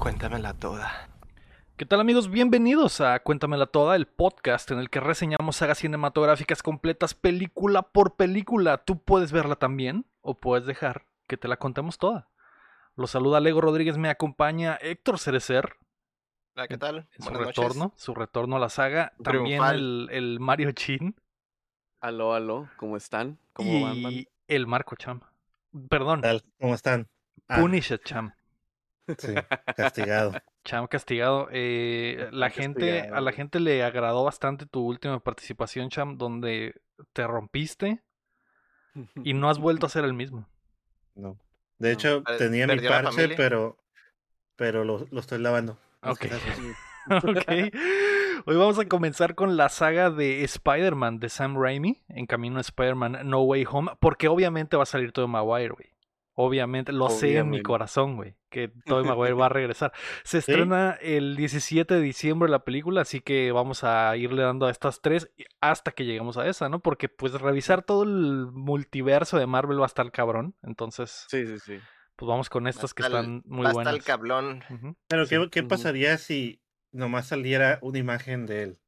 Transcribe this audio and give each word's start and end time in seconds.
Cuéntamela 0.00 0.54
toda. 0.54 1.10
¿Qué 1.76 1.84
tal 1.84 2.00
amigos? 2.00 2.30
Bienvenidos 2.30 3.02
a 3.02 3.18
Cuéntamela 3.20 3.66
Toda, 3.66 3.96
el 3.96 4.06
podcast 4.06 4.70
en 4.70 4.78
el 4.78 4.88
que 4.88 4.98
reseñamos 4.98 5.56
sagas 5.56 5.76
cinematográficas 5.78 6.62
completas 6.62 7.12
película 7.12 7.82
por 7.82 8.16
película. 8.16 8.78
Tú 8.78 9.02
puedes 9.02 9.30
verla 9.30 9.56
también 9.56 10.06
o 10.22 10.40
puedes 10.40 10.64
dejar 10.64 11.04
que 11.26 11.36
te 11.36 11.48
la 11.48 11.58
contemos 11.58 11.98
toda. 11.98 12.30
Los 12.96 13.10
saluda 13.10 13.40
Lego 13.40 13.60
Rodríguez, 13.60 13.98
me 13.98 14.08
acompaña 14.08 14.78
Héctor 14.80 15.18
Cerecer. 15.18 15.76
Hola, 16.56 16.66
¿qué 16.66 16.78
tal? 16.78 17.06
En 17.12 17.22
su 17.22 17.30
Buenas 17.30 17.48
retorno, 17.48 17.84
noches. 17.84 18.02
su 18.02 18.14
retorno 18.14 18.56
a 18.56 18.58
la 18.58 18.70
saga. 18.70 19.12
También 19.22 19.62
el, 19.64 20.08
el 20.10 20.40
Mario 20.40 20.72
Chin 20.72 21.14
Aló, 22.00 22.32
aló, 22.32 22.70
¿cómo 22.78 22.96
están? 22.96 23.38
¿Cómo 23.52 23.82
van? 23.82 24.00
man? 24.00 24.12
y 24.12 24.28
el 24.48 24.66
Marco 24.66 24.96
Cham. 24.96 25.20
Perdón? 25.90 26.22
¿Cómo 26.58 26.74
están? 26.74 27.06
Ah, 27.46 27.58
Punisher 27.60 28.00
Cham. 28.02 28.32
Sí, 29.18 29.34
castigado. 29.76 30.32
Cham 30.64 30.86
castigado. 30.86 31.48
Eh, 31.52 32.28
la 32.32 32.50
gente, 32.50 33.02
a 33.08 33.20
la 33.20 33.32
gente 33.32 33.60
le 33.60 33.82
agradó 33.82 34.24
bastante 34.24 34.66
tu 34.66 34.84
última 34.86 35.18
participación, 35.20 35.88
Cham, 35.90 36.16
donde 36.18 36.74
te 37.12 37.26
rompiste 37.26 38.02
y 39.22 39.34
no 39.34 39.48
has 39.48 39.58
vuelto 39.58 39.86
a 39.86 39.88
ser 39.90 40.04
el 40.04 40.12
mismo. 40.14 40.46
No. 41.14 41.38
De 41.78 41.88
No. 41.88 41.92
hecho, 41.94 42.22
Per- 42.24 42.36
tenía 42.38 42.66
mi 42.66 42.78
parche, 42.80 43.28
pero, 43.36 43.78
pero 44.56 44.84
lo, 44.84 45.06
lo 45.10 45.20
estoy 45.20 45.38
lavando. 45.38 45.78
Ok. 46.02 46.26
Ok. 47.10 47.44
Hoy 48.46 48.56
vamos 48.56 48.78
a 48.78 48.84
comenzar 48.86 49.34
con 49.34 49.56
la 49.56 49.68
saga 49.70 50.10
de 50.10 50.44
Spider-Man 50.44 51.18
de 51.18 51.28
Sam 51.30 51.56
Raimi, 51.60 52.04
en 52.08 52.26
camino 52.26 52.58
a 52.58 52.60
Spider-Man 52.60 53.20
No 53.24 53.40
Way 53.42 53.64
Home, 53.70 53.92
porque 54.00 54.28
obviamente 54.28 54.76
va 54.76 54.82
a 54.84 54.86
salir 54.86 55.10
Tobey 55.10 55.28
Maguire, 55.28 55.70
güey. 55.70 55.88
Obviamente, 56.42 56.92
lo 56.92 57.10
sé 57.10 57.36
en 57.38 57.50
mi 57.50 57.62
corazón, 57.62 58.16
güey, 58.16 58.34
que 58.48 58.68
Tobey 58.86 59.04
Maguire 59.16 59.34
va 59.34 59.46
a 59.46 59.48
regresar. 59.50 59.92
Se 60.24 60.40
¿Sí? 60.40 60.50
estrena 60.52 60.92
el 61.00 61.36
17 61.36 61.94
de 61.94 62.00
diciembre 62.00 62.48
la 62.48 62.64
película, 62.64 63.02
así 63.02 63.20
que 63.20 63.52
vamos 63.52 63.84
a 63.84 64.16
irle 64.16 64.42
dando 64.42 64.66
a 64.66 64.70
estas 64.70 65.00
tres 65.02 65.30
hasta 65.60 65.92
que 65.92 66.04
lleguemos 66.04 66.36
a 66.38 66.46
esa, 66.48 66.68
¿no? 66.68 66.80
Porque 66.80 67.08
pues 67.08 67.32
revisar 67.34 67.82
todo 67.82 68.02
el 68.04 68.46
multiverso 68.52 69.38
de 69.38 69.46
Marvel 69.46 69.78
va 69.80 69.84
a 69.84 69.86
estar 69.86 70.10
cabrón, 70.12 70.54
entonces 70.62 71.26
Sí, 71.28 71.46
sí, 71.46 71.58
sí. 71.58 71.78
pues 72.16 72.28
vamos 72.28 72.48
con 72.48 72.66
estas 72.66 72.94
que 72.94 73.02
están 73.02 73.42
muy 73.46 73.64
Va 73.64 73.70
a 73.70 73.72
buenas. 73.74 73.94
estar 73.94 74.14
el 74.14 74.18
cablón. 74.18 74.62
Ujú. 74.70 74.96
Pero, 75.08 75.26
Sí. 75.26 75.36
¿qué, 75.36 75.50
qué 75.50 75.62
pasaría 75.62 76.16
si 76.18 76.62
nomás 76.92 77.26
saliera 77.28 77.78
una 77.82 77.98
imagen 77.98 78.46
de 78.46 78.62
él 78.62 78.78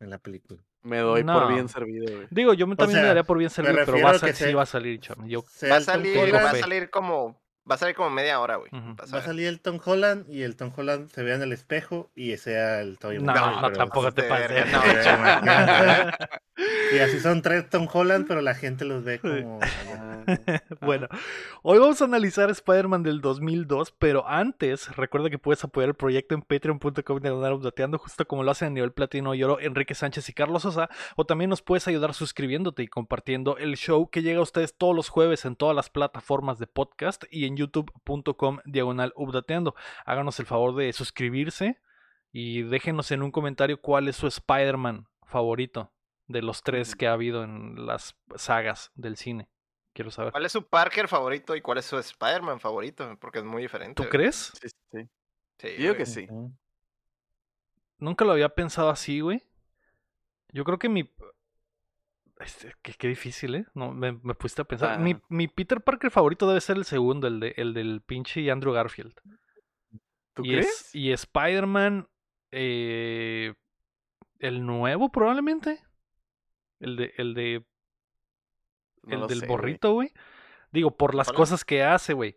en 0.00 0.10
la 0.10 0.18
película? 0.18 0.62
Me 0.82 0.98
doy 0.98 1.22
No. 1.24 1.34
por 1.40 1.52
bien 1.52 1.68
servido, 1.68 2.12
güey. 2.14 2.26
Digo, 2.30 2.54
yo 2.54 2.66
me- 2.66 2.74
también 2.76 2.98
me 2.98 3.02
sea, 3.02 3.08
daría 3.08 3.22
por 3.24 3.38
bien 3.38 3.50
servido, 3.50 3.76
pero 3.86 4.00
va 4.02 4.10
a 4.10 4.12
a 4.14 4.18
sal- 4.18 4.30
que 4.30 4.36
sí 4.36 4.44
se- 4.44 4.54
va 4.54 4.62
a 4.62 4.66
salir. 4.66 5.00
Yo, 5.00 5.44
Sea 5.48 5.70
Va 5.70 5.76
a 5.76 5.80
salir, 5.80 6.34
va 6.34 6.50
a 6.50 6.54
salir 6.56 6.90
como. 6.90 7.40
Va 7.70 7.76
a 7.76 7.78
salir 7.78 7.94
como 7.94 8.10
media 8.10 8.40
hora, 8.40 8.56
güey. 8.56 8.70
Va 8.72 9.18
a 9.18 9.22
salir 9.22 9.46
el 9.46 9.60
Tom 9.60 9.78
Holland 9.84 10.28
y 10.28 10.42
el 10.42 10.56
Tom 10.56 10.72
Holland 10.76 11.08
se 11.12 11.22
vea 11.22 11.36
en 11.36 11.42
el 11.42 11.52
espejo 11.52 12.10
y 12.16 12.36
sea 12.36 12.80
el 12.80 12.98
Tobey 12.98 13.20
No, 13.20 13.32
no, 13.60 13.70
tampoco 13.72 14.10
te 14.12 14.24
pases. 14.24 14.66
no, 14.72 14.80
Y 16.56 16.98
así 16.98 17.20
son 17.20 17.40
tres 17.40 17.70
Tom 17.70 17.88
Holland, 17.90 18.26
pero 18.28 18.42
la 18.42 18.54
gente 18.54 18.84
los 18.84 19.02
ve 19.04 19.18
como... 19.18 19.60
Bueno, 20.80 21.08
hoy 21.62 21.78
vamos 21.78 22.00
a 22.02 22.04
analizar 22.04 22.50
Spider-Man 22.50 23.02
del 23.02 23.20
2002, 23.20 23.92
pero 23.98 24.28
antes, 24.28 24.94
recuerda 24.96 25.30
que 25.30 25.38
puedes 25.38 25.64
apoyar 25.64 25.88
el 25.88 25.94
proyecto 25.94 26.34
en 26.34 26.42
patreon.com 26.42 27.20
diagonal 27.20 27.54
updateando, 27.54 27.98
justo 27.98 28.26
como 28.26 28.42
lo 28.42 28.50
hacen 28.50 28.68
a 28.68 28.70
nivel 28.70 28.92
platino 28.92 29.34
y 29.34 29.42
oro 29.42 29.58
Enrique 29.60 29.94
Sánchez 29.94 30.28
y 30.28 30.32
Carlos 30.34 30.62
Sosa, 30.62 30.90
o 31.16 31.24
también 31.24 31.50
nos 31.50 31.62
puedes 31.62 31.88
ayudar 31.88 32.14
suscribiéndote 32.14 32.82
y 32.82 32.88
compartiendo 32.88 33.56
el 33.56 33.76
show 33.76 34.10
que 34.10 34.22
llega 34.22 34.40
a 34.40 34.42
ustedes 34.42 34.76
todos 34.76 34.94
los 34.94 35.08
jueves 35.08 35.44
en 35.44 35.56
todas 35.56 35.74
las 35.74 35.88
plataformas 35.88 36.58
de 36.58 36.66
podcast 36.66 37.24
y 37.30 37.46
en 37.46 37.56
youtube.com 37.56 38.58
diagonal 38.64 39.12
updateando. 39.16 39.74
Háganos 40.04 40.38
el 40.40 40.46
favor 40.46 40.76
de 40.76 40.92
suscribirse 40.92 41.80
y 42.32 42.62
déjenos 42.62 43.10
en 43.10 43.22
un 43.22 43.30
comentario 43.30 43.80
cuál 43.80 44.08
es 44.08 44.16
su 44.16 44.26
Spider-Man 44.26 45.08
favorito 45.24 45.90
de 46.28 46.42
los 46.42 46.62
tres 46.62 46.94
que 46.96 47.06
ha 47.06 47.12
habido 47.12 47.44
en 47.44 47.86
las 47.86 48.16
sagas 48.36 48.90
del 48.94 49.16
cine. 49.16 49.48
Quiero 49.92 50.10
saber. 50.10 50.32
¿Cuál 50.32 50.46
es 50.46 50.52
su 50.52 50.66
Parker 50.66 51.06
favorito 51.08 51.54
y 51.54 51.60
cuál 51.60 51.78
es 51.78 51.84
su 51.84 51.98
Spider-Man 51.98 52.60
favorito? 52.60 53.16
Porque 53.20 53.40
es 53.40 53.44
muy 53.44 53.62
diferente. 53.62 53.94
¿Tú 53.94 54.04
güey. 54.04 54.10
crees? 54.10 54.52
sí, 54.60 54.68
sí, 54.68 54.76
sí. 54.90 55.08
Yo 55.62 55.68
digo 55.68 55.84
güey. 55.94 55.96
que 55.98 56.06
sí. 56.06 56.28
Nunca 57.98 58.24
lo 58.24 58.32
había 58.32 58.48
pensado 58.48 58.88
así, 58.90 59.20
güey. 59.20 59.42
Yo 60.52 60.64
creo 60.64 60.78
que 60.78 60.88
mi... 60.88 61.08
Este, 62.40 62.74
qué, 62.82 62.94
qué 62.94 63.08
difícil, 63.08 63.54
¿eh? 63.54 63.66
No, 63.74 63.92
me, 63.92 64.12
me 64.12 64.34
pusiste 64.34 64.62
a 64.62 64.64
pensar. 64.64 64.98
Mi, 64.98 65.12
Ah. 65.12 65.22
mi 65.28 65.46
Peter 65.46 65.80
Parker 65.80 66.10
favorito 66.10 66.48
debe 66.48 66.60
ser 66.60 66.76
el 66.76 66.84
segundo, 66.84 67.28
el, 67.28 67.38
de, 67.38 67.54
el 67.56 67.72
del 67.74 68.00
pinche 68.02 68.50
Andrew 68.50 68.72
Garfield. 68.72 69.14
¿Tú 70.34 70.44
y, 70.44 70.48
crees? 70.48 70.66
es- 70.66 70.94
y 70.94 71.12
Spider-Man, 71.12 72.08
eh, 72.50 73.54
el 74.40 74.66
nuevo 74.66 75.12
probablemente. 75.12 75.80
El 76.82 76.96
de, 76.96 77.14
el 77.16 77.34
de, 77.34 77.64
el 79.08 79.26
del 79.26 79.40
sé, 79.40 79.46
borrito, 79.46 79.92
güey. 79.94 80.12
Digo, 80.70 80.96
por 80.96 81.14
las 81.14 81.32
cosas 81.32 81.64
que 81.64 81.82
hace, 81.82 82.12
güey. 82.12 82.36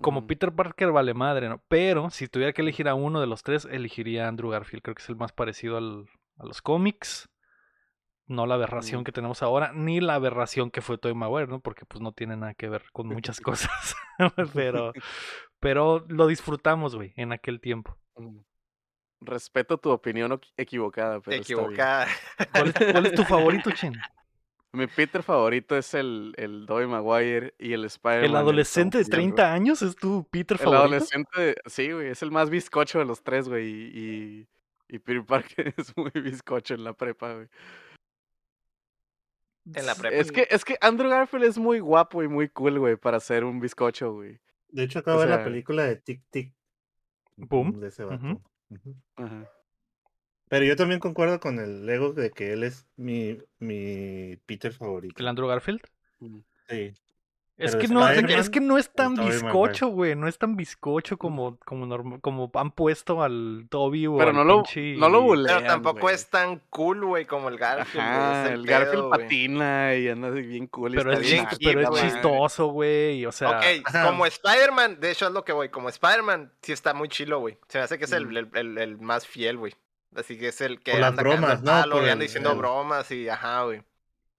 Como 0.00 0.20
Ujú. 0.20 0.26
Peter 0.28 0.52
Parker 0.52 0.92
vale 0.92 1.14
madre, 1.14 1.48
¿no? 1.48 1.62
Pero 1.68 2.10
si 2.10 2.28
tuviera 2.28 2.52
que 2.52 2.62
elegir 2.62 2.88
a 2.88 2.94
uno 2.94 3.20
de 3.20 3.26
los 3.26 3.42
tres, 3.42 3.64
elegiría 3.70 4.24
a 4.26 4.28
Andrew 4.28 4.50
Garfield. 4.50 4.82
Creo 4.82 4.94
que 4.94 5.02
es 5.02 5.08
el 5.08 5.16
más 5.16 5.32
parecido 5.32 5.76
al- 5.76 6.06
a 6.38 6.44
los 6.46 6.62
cómics. 6.62 7.28
No 8.26 8.46
la 8.46 8.54
aberración 8.56 9.00
Mm. 9.00 9.04
que 9.04 9.12
tenemos 9.12 9.42
ahora, 9.42 9.72
ni 9.72 10.00
la 10.00 10.14
aberración 10.14 10.70
que 10.70 10.82
fue 10.82 10.98
Tobey 10.98 11.14
Maguire, 11.16 11.46
¿no? 11.48 11.60
Porque 11.60 11.86
pues 11.86 12.00
no 12.02 12.12
tiene 12.12 12.36
nada 12.36 12.54
que 12.54 12.68
ver 12.68 12.84
con 12.92 13.08
muchas 13.08 13.40
cosas. 13.40 13.96
pero, 14.54 14.92
pero 15.60 16.04
lo 16.08 16.26
disfrutamos, 16.26 16.94
güey, 16.94 17.12
en 17.16 17.32
aquel 17.32 17.60
tiempo. 17.60 17.96
Mm. 18.16 18.40
Respeto 19.20 19.78
tu 19.78 19.90
opinión 19.90 20.40
equivocada, 20.56 21.20
pero. 21.20 21.36
Equivocada. 21.36 22.06
¿Cuál 22.52 22.68
es, 22.68 22.92
cuál 22.92 23.06
es 23.06 23.14
tu 23.14 23.24
favorito, 23.24 23.70
Chin? 23.72 23.94
Mi 24.72 24.86
Peter 24.86 25.22
favorito 25.22 25.76
es 25.78 25.94
el, 25.94 26.34
el 26.36 26.66
Tobey 26.66 26.86
Maguire 26.86 27.54
y 27.58 27.72
el 27.72 27.86
Spider-Man. 27.86 28.24
¿El 28.26 28.36
adolescente 28.36 28.98
de 28.98 29.04
Tom 29.04 29.14
Holland, 29.14 29.34
30 29.34 29.52
años 29.52 29.82
es 29.82 29.96
tu 29.96 30.24
Peter 30.30 30.58
güey. 30.58 30.68
El 30.68 30.74
favorito? 30.76 30.94
adolescente, 30.96 31.56
sí, 31.66 31.90
güey, 31.90 32.08
es 32.08 32.22
el 32.22 32.30
más 32.30 32.50
bizcocho 32.50 32.98
de 32.98 33.06
los 33.06 33.22
tres, 33.22 33.48
güey. 33.48 33.66
Y, 33.66 33.98
y, 33.98 34.48
y 34.94 34.98
Peter 34.98 35.24
Parker 35.24 35.74
es 35.78 35.96
muy 35.96 36.10
bizcocho 36.10 36.74
en 36.74 36.84
la 36.84 36.92
prepa, 36.92 37.32
güey. 37.32 37.48
En 39.74 39.86
la 39.86 39.94
prepa. 39.94 40.14
Es 40.14 40.30
que, 40.30 40.46
es 40.50 40.64
que 40.64 40.76
Andrew 40.82 41.10
Garfield 41.10 41.44
es 41.44 41.58
muy 41.58 41.80
guapo 41.80 42.22
y 42.22 42.28
muy 42.28 42.48
cool, 42.50 42.78
güey, 42.78 42.96
para 42.96 43.20
ser 43.20 43.44
un 43.44 43.60
bizcocho, 43.60 44.12
güey. 44.12 44.38
De 44.68 44.84
hecho, 44.84 44.98
acabo 44.98 45.20
de 45.20 45.26
ver 45.26 45.34
sea- 45.34 45.38
la 45.38 45.44
película 45.50 45.84
de 45.84 45.96
Tic 45.96 46.22
Tic. 46.30 46.54
Boom. 47.36 47.80
De 47.80 47.88
ese 47.88 48.04
vato. 48.04 48.42
Ajá. 49.16 49.50
Pero 50.48 50.64
yo 50.64 50.76
también 50.76 51.00
concuerdo 51.00 51.40
con 51.40 51.58
el 51.58 51.84
Lego 51.84 52.12
de 52.12 52.30
que 52.30 52.52
él 52.52 52.64
es 52.64 52.86
mi, 52.96 53.38
mi 53.58 54.36
Peter 54.46 54.72
favorito. 54.72 55.14
¿El 55.18 55.28
Andrew 55.28 55.46
Garfield? 55.46 55.80
Mm. 56.20 56.38
Sí. 56.68 56.92
Es 57.58 57.74
que, 57.74 57.88
no, 57.88 58.08
es 58.08 58.50
que 58.50 58.60
no 58.60 58.78
es 58.78 58.88
tan 58.90 59.16
bizcocho, 59.16 59.88
güey. 59.88 60.14
No 60.14 60.28
es 60.28 60.38
tan 60.38 60.54
bizcocho 60.54 61.18
como, 61.18 61.58
como, 61.64 62.20
como 62.20 62.50
han 62.54 62.70
puesto 62.70 63.20
al 63.22 63.66
Toby 63.68 64.06
o 64.06 64.16
Pero 64.16 64.30
al 64.30 64.36
no 64.36 64.44
lo, 64.44 64.62
pinche- 64.62 64.96
no 64.96 65.08
lo 65.08 65.22
bulean, 65.22 65.58
Pero 65.58 65.68
tampoco 65.72 66.08
es 66.08 66.28
tan 66.30 66.60
cool, 66.70 67.04
güey, 67.04 67.24
como 67.24 67.48
el 67.48 67.58
Garfield. 67.58 68.04
Ajá, 68.04 68.48
el, 68.52 68.62
pedo, 68.64 68.78
Garfield 68.78 69.10
patina 69.10 69.94
y 69.96 70.08
anda 70.08 70.28
así 70.28 70.42
bien 70.42 70.68
cool. 70.68 70.94
y 70.94 70.98
Pero 70.98 71.12
es, 71.12 71.20
bien 71.20 71.46
pero 71.60 71.80
es 71.96 72.00
chistoso, 72.00 72.66
güey. 72.68 73.26
O 73.26 73.32
sea, 73.32 73.58
Ok, 73.58 73.64
Ajá. 73.86 74.06
como 74.06 74.24
Spider-Man, 74.24 75.00
de 75.00 75.10
hecho 75.10 75.26
es 75.26 75.32
lo 75.32 75.44
que 75.44 75.52
voy, 75.52 75.68
como 75.68 75.88
Spider-Man 75.88 76.52
sí 76.62 76.70
está 76.72 76.94
muy 76.94 77.08
chilo, 77.08 77.40
güey. 77.40 77.58
Se 77.66 77.78
me 77.78 77.84
hace 77.84 77.98
que 77.98 78.04
es 78.04 78.12
el, 78.12 78.26
Mm. 78.28 78.36
el, 78.36 78.48
el- 78.54 78.78
el 78.78 78.98
más 78.98 79.26
fiel, 79.26 79.56
güey. 79.56 79.74
Así 80.14 80.38
que 80.38 80.48
es 80.48 80.60
el 80.60 80.80
que 80.80 80.92
Por 80.92 81.00
las 81.00 81.10
anda 81.10 81.22
cagando 81.24 81.46
bromas, 81.48 81.62
¿no? 81.86 81.90
Por 81.90 82.02
y 82.02 82.08
anda 82.08 82.12
el- 82.12 82.18
diciendo 82.20 82.52
el- 82.52 82.58
bromas 82.58 83.10
y 83.10 83.28
ajá, 83.28 83.64
güey. 83.64 83.82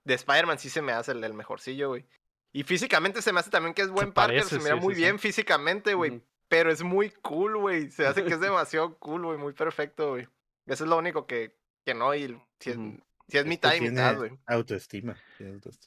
De 0.06 0.14
Spider-Man 0.14 0.58
sí 0.58 0.70
se 0.70 0.82
me 0.82 0.94
hace 0.94 1.12
el, 1.12 1.22
el 1.22 1.34
mejorcillo, 1.34 1.90
güey. 1.90 2.06
Y 2.52 2.64
físicamente 2.64 3.22
se 3.22 3.32
me 3.32 3.40
hace 3.40 3.50
también 3.52 3.74
que 3.74 3.84
es 3.84 3.90
buen 3.90 4.12
Parker, 4.12 4.38
parece, 4.40 4.58
se 4.58 4.64
mira 4.64 4.76
sí, 4.76 4.82
muy 4.82 4.94
sí, 4.96 5.00
sí. 5.00 5.04
bien 5.06 5.20
físicamente, 5.20 5.94
güey. 5.94 6.22
Pero 6.48 6.72
es 6.72 6.82
muy 6.82 7.12
cool, 7.22 7.58
güey. 7.58 7.92
Se 7.92 8.08
hace 8.08 8.24
que 8.24 8.34
es 8.34 8.40
demasiado 8.42 8.98
cool, 8.98 9.24
güey. 9.26 9.38
Muy 9.38 9.54
perfecto, 9.54 10.10
güey. 10.12 10.28
Eso 10.66 10.84
es 10.84 10.90
lo 10.90 10.98
único 10.98 11.28
que, 11.28 11.56
que 11.86 11.94
no, 11.94 12.14
y 12.16 12.40
si 12.60 12.72
es, 12.72 12.78
Ujú. 12.78 13.00
si 13.28 13.38
es 13.38 13.46
mitad 13.46 13.74
y 13.76 13.82
mitad, 13.82 14.18
güey. 14.18 14.32
Autoestima. 14.48 15.16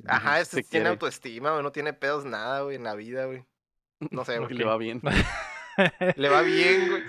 Ajá, 0.07 0.41
este 0.41 0.59
tiene 0.59 0.69
quiere. 0.71 0.89
autoestima, 0.91 1.51
güey. 1.53 1.63
No 1.63 1.73
tiene 1.73 1.93
pedos 1.93 2.25
nada, 2.25 2.63
güey, 2.63 2.77
en 2.77 2.85
la 2.85 2.95
vida, 2.95 3.25
güey. 3.27 3.45
No 4.11 4.25
sé, 4.25 4.37
Y 4.37 4.39
güey. 4.39 4.55
le 4.55 4.65
va 4.65 4.77
bien. 4.77 5.01
Le 6.17 6.29
va 6.29 6.43
bien, 6.43 6.91
güey. 6.91 7.03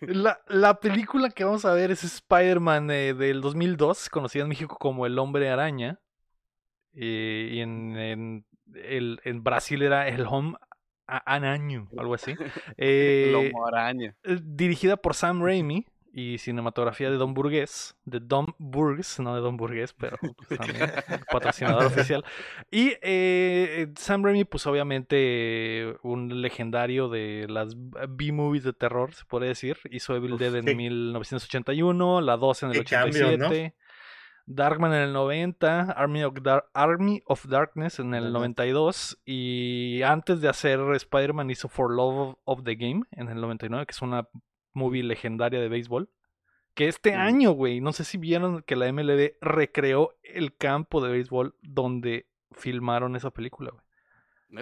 la, 0.00 0.40
la 0.48 0.80
película 0.80 1.30
que 1.30 1.44
vamos 1.44 1.64
a 1.64 1.72
ver 1.72 1.92
es 1.92 2.02
Spider-Man 2.02 2.90
eh, 2.90 3.14
del 3.14 3.40
2002, 3.40 4.08
conocida 4.10 4.42
en 4.42 4.48
México 4.48 4.76
como 4.76 5.06
El 5.06 5.16
Hombre 5.20 5.48
Araña. 5.50 6.00
eh, 6.94 7.48
y 7.52 7.60
en, 7.60 7.96
en, 7.96 8.46
el, 8.74 9.20
en 9.24 9.42
Brasil 9.44 9.82
era 9.82 10.08
El 10.08 10.26
Home 10.26 10.56
A- 11.06 11.18
Araño, 11.34 11.88
algo 11.96 12.14
así. 12.14 12.34
Eh, 12.78 13.52
eh, 14.24 14.38
dirigida 14.42 14.96
por 14.96 15.14
Sam 15.14 15.42
Raimi 15.42 15.86
y 16.12 16.38
cinematografía 16.38 17.10
de 17.10 17.16
Don 17.16 17.34
Burgués, 17.34 17.94
de 18.06 18.20
Don 18.20 18.46
Burgs, 18.58 19.20
no 19.20 19.34
de 19.34 19.42
Don 19.42 19.56
Burgués, 19.58 19.92
pero 19.92 20.16
pues, 20.48 20.58
también 20.58 20.90
patrocinador 21.30 21.84
oficial. 21.86 22.24
Y 22.70 22.94
eh, 23.02 23.92
Sam 23.96 24.24
Raimi, 24.24 24.44
pues 24.44 24.66
obviamente 24.66 25.94
un 26.02 26.40
legendario 26.40 27.08
de 27.10 27.46
las 27.50 27.74
B-movies 28.08 28.64
de 28.64 28.72
terror, 28.72 29.12
se 29.14 29.24
puede 29.26 29.48
decir. 29.48 29.76
Hizo 29.90 30.16
Evil 30.16 30.32
Uf, 30.34 30.40
Dead 30.40 30.56
en 30.56 30.64
qué- 30.64 30.74
1981, 30.74 32.20
la 32.22 32.36
2 32.36 32.62
en 32.62 32.68
el 32.70 32.78
qué 32.78 32.84
cambio, 32.84 33.26
87. 33.28 33.74
¿no? 33.76 33.85
Darkman 34.46 34.92
en 34.94 35.00
el 35.02 35.12
90, 35.12 35.90
Army 35.92 36.22
of, 36.22 36.34
Dar- 36.40 36.66
Army 36.72 37.22
of 37.26 37.46
Darkness 37.46 37.98
en 37.98 38.14
el 38.14 38.24
Ajá. 38.24 38.32
92 38.32 39.18
y 39.24 40.02
antes 40.02 40.40
de 40.40 40.48
hacer 40.48 40.78
Spider-Man 40.94 41.50
hizo 41.50 41.68
For 41.68 41.90
Love 41.92 42.36
of 42.44 42.62
the 42.62 42.76
Game 42.76 43.02
en 43.10 43.28
el 43.28 43.40
99, 43.40 43.86
que 43.86 43.90
es 43.92 44.02
una 44.02 44.28
movie 44.72 45.02
legendaria 45.02 45.60
de 45.60 45.68
béisbol. 45.68 46.08
Que 46.74 46.88
este 46.88 47.10
Ujú. 47.10 47.18
año, 47.18 47.50
güey, 47.52 47.80
no 47.80 47.92
sé 47.92 48.04
si 48.04 48.18
vieron 48.18 48.62
que 48.62 48.76
la 48.76 48.86
MLB 48.92 49.32
recreó 49.40 50.14
el 50.22 50.54
campo 50.56 51.00
de 51.02 51.10
béisbol 51.10 51.56
donde 51.62 52.28
filmaron 52.52 53.16
esa 53.16 53.30
película, 53.30 53.70
güey. 53.72 53.82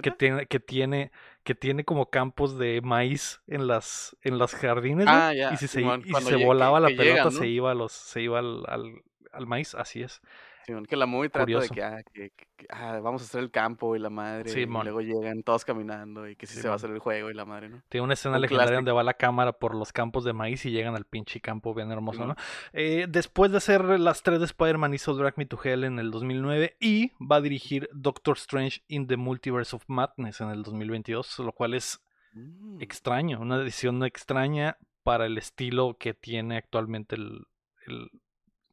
Que 0.00 0.10
tiene, 0.10 0.46
que 0.46 0.60
tiene, 0.60 1.12
que 1.42 1.54
tiene 1.54 1.84
como 1.84 2.08
campos 2.08 2.56
de 2.58 2.80
maíz 2.80 3.42
en 3.46 3.66
las, 3.66 4.16
en 4.22 4.38
las 4.38 4.54
jardines, 4.54 5.06
Ah, 5.08 5.34
ya, 5.34 5.52
y 5.52 5.56
si 5.58 5.68
se, 5.68 5.82
y 5.82 5.84
si 6.14 6.22
se 6.22 6.36
que- 6.38 6.44
volaba 6.44 6.80
la 6.80 6.88
que 6.88 6.94
pelota 6.96 7.16
llegan, 7.16 7.32
se 7.32 7.48
iba 7.48 7.70
a 7.70 7.74
los, 7.74 7.92
se 7.92 8.22
iba 8.22 8.38
al, 8.38 8.62
al, 8.66 9.02
al 9.32 9.46
maíz, 9.46 9.74
así 9.74 10.02
es. 10.02 10.20
Simón, 10.66 10.86
que 10.86 10.96
la 10.96 11.04
movie 11.04 11.28
trata 11.28 11.44
Curioso. 11.44 11.68
de 11.68 11.74
que, 11.74 11.82
ah, 11.82 12.02
que- 12.10 12.30
que- 12.30 12.46
que, 12.56 12.66
ah, 12.70 12.98
vamos 13.02 13.20
a 13.20 13.26
hacer 13.26 13.42
el 13.42 13.50
campo 13.50 13.94
y 13.96 13.98
la 13.98 14.08
madre, 14.08 14.50
y 14.50 14.54
Simón. 14.54 14.84
luego 14.84 15.02
llegan 15.02 15.42
todos 15.42 15.62
caminando 15.64 16.26
y 16.26 16.36
que 16.36 16.46
si 16.46 16.58
se 16.58 16.68
va 16.68 16.72
a 16.72 16.76
hacer 16.76 16.90
el 16.90 17.00
juego 17.00 17.30
y 17.30 17.34
la 17.34 17.44
madre, 17.44 17.68
¿no? 17.68 17.82
Tiene 17.90 18.04
una 18.04 18.14
escena 18.14 18.36
Un 18.36 18.40
legendaria 18.42 18.68
clásico. 18.68 18.76
donde 18.78 18.92
va 18.92 19.02
la 19.02 19.12
cámara 19.14 19.52
por 19.52 19.74
los 19.74 19.92
campos 19.92 20.24
de 20.24 20.32
maíz 20.32 20.64
y 20.64 20.70
llegan 20.70 20.94
al 20.96 21.04
pinche 21.04 21.40
campo 21.42 21.74
bien 21.74 21.90
hermoso. 21.90 22.26
¿no? 22.26 22.34
Eh, 22.72 23.04
después 23.10 23.50
de 23.50 23.58
hacer 23.58 23.84
las 24.00 24.22
tres 24.22 24.38
de 24.38 24.46
Spider-Man 24.46 24.94
hizo 24.94 25.12
Drag 25.14 25.36
Me 25.36 25.44
to 25.44 25.58
Hell 25.62 25.84
en 25.84 25.98
el 25.98 26.10
2009 26.10 26.76
y 26.80 27.12
va 27.22 27.36
a 27.36 27.40
dirigir 27.42 27.90
Doctor 27.92 28.36
Strange 28.38 28.82
in 28.88 29.06
the 29.06 29.18
Multiverse 29.18 29.76
of 29.76 29.84
Madness 29.86 30.40
en 30.40 30.48
el 30.48 30.62
2022, 30.62 31.38
lo 31.40 31.52
cual 31.52 31.74
es 31.74 32.00
Mm. 32.32 32.80
extraño, 32.80 33.38
una 33.40 33.58
decisión 33.58 34.02
extraña 34.02 34.78
para 35.02 35.26
el 35.26 35.36
estilo 35.36 35.98
que 35.98 36.14
tiene 36.14 36.56
actualmente 36.56 37.14
el, 37.16 37.44
el 37.86 38.08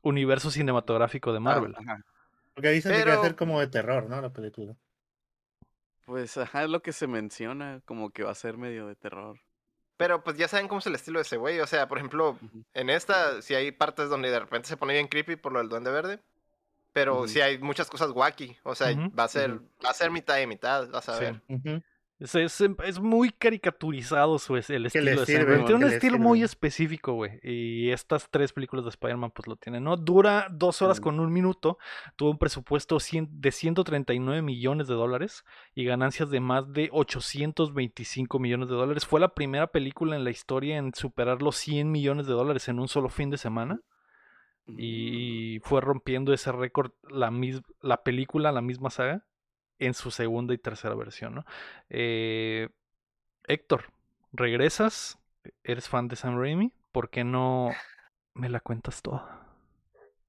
universo 0.02 0.52
cinematográfico 0.52 1.32
de 1.32 1.38
Ah, 1.38 1.42
Marvel. 1.42 1.76
ajá. 1.78 2.04
Porque 2.54 2.70
dicen 2.70 2.92
que 2.94 3.00
Pero- 3.00 3.12
va 3.16 3.20
a 3.22 3.24
ser 3.24 3.36
como 3.36 3.60
de 3.60 3.68
terror, 3.68 4.10
¿no? 4.10 4.22
La 4.22 4.32
película. 4.32 4.76
Pues 6.06 6.38
ajá, 6.38 6.64
es 6.64 6.70
lo 6.70 6.82
que 6.82 6.92
se 6.92 7.08
menciona, 7.08 7.82
como 7.86 8.10
que 8.12 8.24
va 8.24 8.32
a 8.32 8.36
ser 8.36 8.58
medio 8.58 8.88
de 8.88 8.96
terror. 8.96 9.40
Pero 9.98 10.24
pues 10.24 10.36
ya 10.38 10.48
saben 10.48 10.68
cómo 10.68 10.80
es 10.80 10.88
el 10.88 10.96
estilo 10.96 11.20
de 11.20 11.24
ese 11.24 11.38
güey. 11.38 11.60
O 11.60 11.68
sea, 11.68 11.88
por 11.88 11.98
ejemplo, 12.00 12.38
en 12.74 12.90
esta 12.90 13.42
sí 13.42 13.54
hay 13.54 13.72
partes 13.72 14.10
donde 14.10 14.32
de 14.32 14.40
repente 14.40 14.68
se 14.68 14.76
pone 14.78 14.94
bien 14.94 15.08
creepy 15.08 15.36
por 15.36 15.52
lo 15.54 15.60
del 15.60 15.70
duende 15.70 15.92
verde. 15.92 16.20
Pero 16.94 17.26
sí 17.28 17.40
hay 17.40 17.58
muchas 17.60 17.90
cosas 17.90 18.12
wacky. 18.12 18.58
O 18.64 18.76
sea, 18.76 18.88
va 19.18 19.24
a 19.24 19.28
ser, 19.30 19.60
va 19.86 19.92
a 19.92 19.94
ser 19.94 20.12
mitad 20.12 20.38
y 20.40 20.48
mitad, 20.48 20.90
vas 20.90 21.08
a 21.08 21.18
Sí. 21.18 21.24
ver. 21.24 21.84
Es, 22.22 22.36
es, 22.36 22.62
es 22.86 23.00
muy 23.00 23.32
caricaturizado 23.32 24.38
su, 24.38 24.56
es- 24.56 24.70
el 24.70 24.86
estilo 24.86 25.06
de. 25.22 25.26
Tiene 25.66 25.76
un 25.76 25.82
estilo 25.96 26.18
muy 26.20 26.44
específico, 26.44 27.14
güey. 27.14 27.40
Y 27.42 27.90
estas 27.90 28.30
tres 28.30 28.54
películas 28.54 28.86
de 28.86 28.90
Spider-Man, 28.90 29.32
pues 29.32 29.48
lo 29.48 29.56
tienen, 29.56 29.84
¿no? 29.84 29.98
Dura 29.98 30.46
dos 30.52 30.84
horas 30.84 31.02
con 31.02 31.20
un 31.20 31.34
minuto. 31.34 31.80
Tuvo 32.16 32.30
un 32.30 32.38
presupuesto 32.38 32.98
cien- 33.00 33.28
de 33.32 33.52
139 33.52 34.44
millones 34.44 34.88
de 34.88 34.94
dólares 34.94 35.44
y 35.74 35.84
ganancias 35.84 36.30
de 36.30 36.40
más 36.40 36.72
de 36.72 36.90
825 36.92 38.38
millones 38.40 38.70
de 38.70 38.76
dólares. 38.76 39.06
Fue 39.06 39.20
la 39.20 39.34
primera 39.34 39.68
película 39.68 40.16
en 40.16 40.24
la 40.24 40.30
historia 40.30 40.78
en 40.78 40.94
superar 40.94 41.42
los 41.42 41.56
100 41.58 41.92
millones 41.92 42.28
de 42.28 42.34
dólares 42.34 42.68
en 42.70 42.80
un 42.80 42.88
solo 42.88 43.10
fin 43.10 43.30
de 43.32 43.38
semana. 43.38 43.80
Mm. 44.68 44.76
Y 44.78 45.60
fue 45.64 45.82
rompiendo 45.82 46.34
ese 46.34 46.52
récord 46.52 46.92
la, 47.10 47.32
la 47.82 48.04
película, 48.04 48.52
la 48.52 48.62
misma 48.62 48.92
saga, 48.92 49.26
en 49.82 49.94
su 49.94 50.12
segunda 50.12 50.54
y 50.54 50.58
tercera 50.58 50.96
versión, 50.96 51.36
¿no? 51.36 51.46
Eh, 51.90 52.70
Héctor, 53.48 53.92
regresas, 54.32 55.18
eres 55.64 55.90
fan 55.90 56.08
de 56.08 56.16
Sam 56.16 56.40
Raimi, 56.40 56.72
¿por 56.92 57.10
qué 57.10 57.24
no 57.24 57.72
me 58.34 58.50
la 58.50 58.60
cuentas 58.60 59.02
toda? 59.02 59.46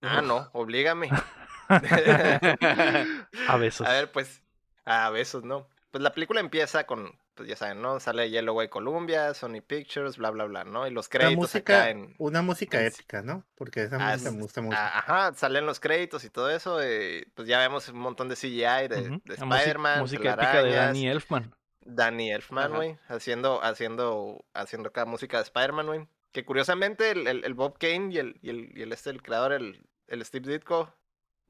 Ah, 0.00 0.22
no, 0.22 0.48
oblígame. 0.52 1.10
A 1.68 3.56
besos. 3.56 3.86
A 3.86 3.92
ver, 3.92 4.10
pues, 4.10 4.42
a 4.84 5.10
besos, 5.10 5.44
¿no? 5.44 5.68
Pues 5.90 6.02
la 6.02 6.12
película 6.12 6.40
empieza 6.40 6.84
con, 6.84 7.12
pues 7.34 7.48
ya 7.48 7.56
saben, 7.56 7.80
¿no? 7.82 7.98
Sale 8.00 8.28
Yellowway 8.30 8.68
Columbia, 8.68 9.32
Sony 9.34 9.60
Pictures, 9.66 10.16
bla, 10.18 10.30
bla, 10.30 10.44
bla, 10.44 10.64
¿no? 10.64 10.86
Y 10.86 10.90
los 10.90 11.06
Una 11.06 11.10
créditos 11.10 11.36
música, 11.36 11.80
acá 11.80 11.90
en... 11.90 12.14
una 12.18 12.42
música 12.42 12.80
en- 12.80 12.86
épica, 12.88 13.22
¿no? 13.22 13.44
Porque 13.54 13.84
esa 13.84 13.96
Ah, 13.96 14.12
música 14.12 14.30
me 14.32 14.42
gusta 14.42 14.60
mucho. 14.60 14.76
Ajá, 14.78 15.32
salen 15.34 15.64
los 15.66 15.80
créditos 15.80 16.24
y 16.24 16.30
todo 16.30 16.50
eso. 16.50 16.80
eh, 16.82 17.26
pues 17.34 17.48
ya 17.48 17.58
vemos 17.58 17.88
un 17.88 17.98
montón 17.98 18.28
de 18.28 18.36
CGI 18.36 18.88
de, 18.88 19.20
La 19.24 19.44
música- 19.44 19.56
Spider-Man, 19.58 20.00
música 20.00 20.32
épica 20.34 20.62
de 20.62 20.72
Danny 20.74 21.08
Elfman. 21.08 21.54
Danny 21.84 22.30
Elfman, 22.32 22.72
güey, 22.74 22.98
haciendo, 23.08 23.62
haciendo, 23.64 24.44
haciendo 24.54 24.90
acá 24.90 25.04
música 25.04 25.38
de 25.38 25.42
Spider-Man, 25.44 25.86
güey. 25.86 26.06
Que 26.32 26.44
curiosamente 26.44 27.10
el, 27.10 27.26
el- 27.26 27.44
el 27.44 27.54
Bob 27.54 27.76
Kane 27.78 28.12
y 28.14 28.18
el, 28.18 28.38
y 28.40 28.50
el, 28.50 28.70
y 28.76 28.82
el 28.82 28.92
este, 28.92 29.10
el 29.10 29.20
creador, 29.22 29.52
el, 29.52 29.84
el 30.06 30.24
Steve 30.24 30.50
Ditko, 30.52 30.94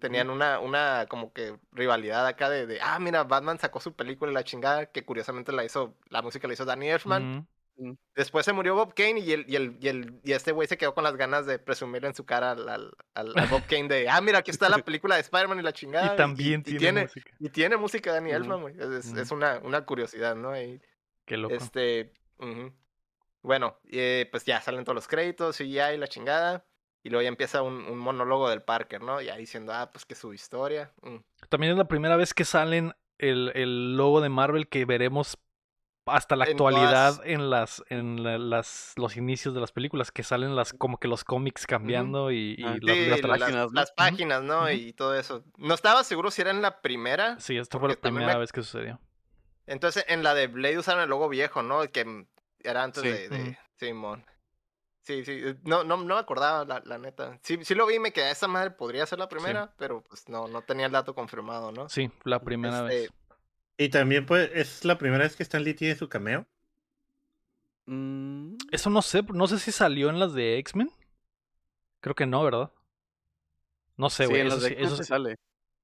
tenían 0.03 0.29
una, 0.29 0.61
una 0.61 1.07
como 1.09 1.33
que 1.33 1.57
rivalidad 1.73 2.27
acá 2.27 2.51
de, 2.51 2.67
de, 2.67 2.79
ah, 2.83 2.99
mira, 2.99 3.25
Batman 3.25 3.59
sacó 3.59 3.81
su 3.81 3.95
película 3.95 4.31
y 4.31 4.35
la 4.35 4.45
chingada, 4.45 4.85
que 4.87 5.05
curiosamente 5.05 5.51
la 5.53 5.65
hizo, 5.65 5.97
la 6.11 6.21
música 6.21 6.47
la 6.47 6.53
hizo 6.53 6.67
Danny 6.67 6.91
Elfman. 6.91 7.47
Ujú. 7.77 7.97
Después 8.15 8.45
se 8.45 8.53
murió 8.53 8.75
Bob 8.75 8.93
Kane 8.95 9.21
y, 9.21 9.33
el, 9.33 9.45
y, 9.49 9.57
el, 9.57 9.79
y, 9.81 9.89
el, 9.89 10.21
y 10.23 10.33
este 10.33 10.53
güey 10.53 10.69
se 10.69 10.77
quedó 10.77 10.93
con 10.95 11.05
las 11.05 11.17
ganas 11.17 11.47
de 11.47 11.59
presumir 11.59 12.05
en 12.05 12.15
su 12.15 12.27
cara 12.27 12.51
al, 12.51 12.69
al, 12.69 12.93
al- 13.15 13.33
al 13.35 13.47
Bob 13.49 13.63
Kane 13.67 13.89
de, 13.89 14.11
ah, 14.11 14.21
mira, 14.21 14.39
aquí 14.41 14.51
está 14.51 14.69
la 14.69 14.77
película 14.85 15.15
de 15.15 15.23
Spider-Man 15.23 15.59
y 15.59 15.63
la 15.63 15.73
chingada. 15.73 16.13
Y 16.13 16.17
también 16.19 16.61
y 16.61 16.65
tiene, 16.65 16.79
tiene, 16.79 17.03
música. 17.05 17.31
y 17.41 17.49
tiene 17.49 17.77
música 17.79 18.11
de 18.13 18.19
Danny. 18.21 18.31
Elfman, 18.33 18.61
güey. 18.61 18.75
Es, 18.79 19.07
es- 19.13 19.31
una, 19.31 19.59
una 19.65 19.87
curiosidad, 19.87 20.37
¿no? 20.37 20.61
Y, 20.61 20.83
Qué 21.25 21.37
loco. 21.39 21.55
este, 21.55 22.13
bueno, 23.43 23.79
eh, 23.91 24.29
pues 24.31 24.45
ya 24.45 24.61
salen 24.61 24.85
todos 24.85 24.95
los 24.95 25.09
créditos 25.09 25.61
y 25.61 25.73
ya 25.73 25.93
y 25.93 25.99
la 25.99 26.07
chingada. 26.09 26.65
Y 27.03 27.11
luego 27.11 27.23
ya 27.23 27.29
empieza 27.29 27.63
un, 27.63 27.75
un 27.87 27.99
monólogo 27.99 28.49
del 28.49 28.63
Parker, 28.63 29.03
¿no? 29.03 29.21
Ya 29.21 29.37
diciendo, 29.37 29.73
ah, 29.75 29.91
pues 29.93 30.05
que 30.07 30.15
su 30.15 30.33
historia. 30.35 30.93
mm. 31.03 31.17
También 31.49 31.73
es 31.73 31.79
la 31.79 31.89
primera 31.89 32.17
vez 32.17 32.33
que 32.35 32.45
salen 32.45 32.95
el, 33.19 33.51
el 33.55 33.97
logo 33.97 34.21
de 34.21 34.29
Marvel 34.29 34.69
que 34.69 34.85
veremos 34.85 35.37
hasta 36.07 36.35
la 36.35 36.45
En 36.47 36.51
actualidad 36.53 37.15
todas- 37.15 37.27
en 37.29 37.49
las 37.51 37.85
en 37.89 38.23
la- 38.25 38.39
las 38.39 38.93
los 38.97 39.17
inicios 39.17 39.55
de 39.55 39.61
las 39.61 39.71
películas 39.71 40.11
que 40.11 40.25
salen 40.25 40.57
las 40.57 40.73
como 40.73 40.99
que 40.99 41.07
los 41.07 41.23
cómics 41.23 41.65
cambiando 41.67 42.33
y, 42.33 42.57
y 42.59 42.65
Ah, 42.65 42.77
las, 42.81 42.97
Sí, 42.97 43.07
las 43.07 43.21
páginas, 43.21 43.67
¿no? 43.67 43.73
las 43.81 43.93
páginas, 43.93 44.43
¿no? 44.43 44.71
Y 44.73 44.93
todo 44.95 45.15
eso. 45.17 45.45
No 45.59 45.75
estaba 45.75 46.03
seguro 46.03 46.31
si 46.33 46.43
era 46.43 46.51
en 46.51 46.61
la 46.63 46.81
primera. 46.81 47.39
Sí, 47.39 47.57
esta 47.57 47.79
fue 47.79 47.91
la 47.91 47.95
primera 47.97 48.33
me- 48.35 48.39
vez 48.41 48.51
que 48.53 48.63
sucedió. 48.63 48.99
Entonces, 49.67 50.05
en 50.09 50.25
la 50.25 50.35
de 50.35 50.49
Blade 50.49 50.79
usaron 50.79 51.03
el 51.05 51.09
logo 51.11 51.29
viejo, 51.29 51.63
¿no? 51.63 51.83
Que 51.91 52.05
mm, 52.05 52.27
era 52.65 52.83
antes 52.83 53.03
Sí. 53.03 53.09
de, 53.09 53.29
de. 53.29 53.59
Simón. 53.77 54.25
Sí, 55.03 55.25
sí. 55.25 55.33
eh, 55.45 55.57
No, 55.65 55.83
no, 55.85 55.97
no 55.97 56.15
me 56.15 56.21
acordaba, 56.21 56.65
la, 56.65 56.81
la 56.85 56.99
neta. 56.99 57.39
Sí, 57.43 57.59
sí 57.65 57.75
lo 57.75 57.87
vi 57.87 57.97
y 57.97 57.99
me 57.99 58.13
quedé, 58.13 58.31
esa 58.31 58.47
madre 58.49 58.71
podría 58.71 59.05
ser 59.07 59.19
la 59.19 59.29
primera, 59.29 59.75
pero 59.77 60.03
pues 60.03 60.29
no, 60.29 60.47
no 60.49 60.63
tenía 60.63 60.87
el 60.87 60.93
dato 60.93 61.15
confirmado, 61.15 61.73
¿no? 61.73 61.89
Sí, 61.89 62.11
la 62.25 62.41
primera 62.41 62.81
Este, 62.89 63.01
vez. 63.03 63.11
Y 63.79 63.89
también, 63.89 64.27
pues, 64.27 64.51
es 64.55 64.85
la 64.85 64.99
primera 64.99 65.25
vez 65.25 65.35
que 65.35 65.43
Stan 65.43 65.63
Lee 65.65 65.75
tiene 65.75 65.97
su 65.97 66.09
cameo. 66.09 66.47
Mm, 67.87 68.57
Eso 68.71 68.91
no 68.91 69.03
sé, 69.03 69.23
no 69.23 69.47
sé 69.49 69.59
si 69.59 69.73
salió 69.73 70.09
en 70.09 70.21
las 70.21 70.35
de 70.35 70.59
X-Men. 70.59 70.91
Creo 72.01 72.15
que 72.15 72.27
no, 72.27 72.43
¿verdad? 72.45 72.71
No 73.97 74.09
sé, 74.11 74.25
sí, 74.27 74.31
güey. 74.31 74.47
eso 74.47 74.61
sí- 74.61 74.67
X-Men 74.67 74.85
eso 74.87 74.97
sí 74.97 75.05
sale. 75.05 75.37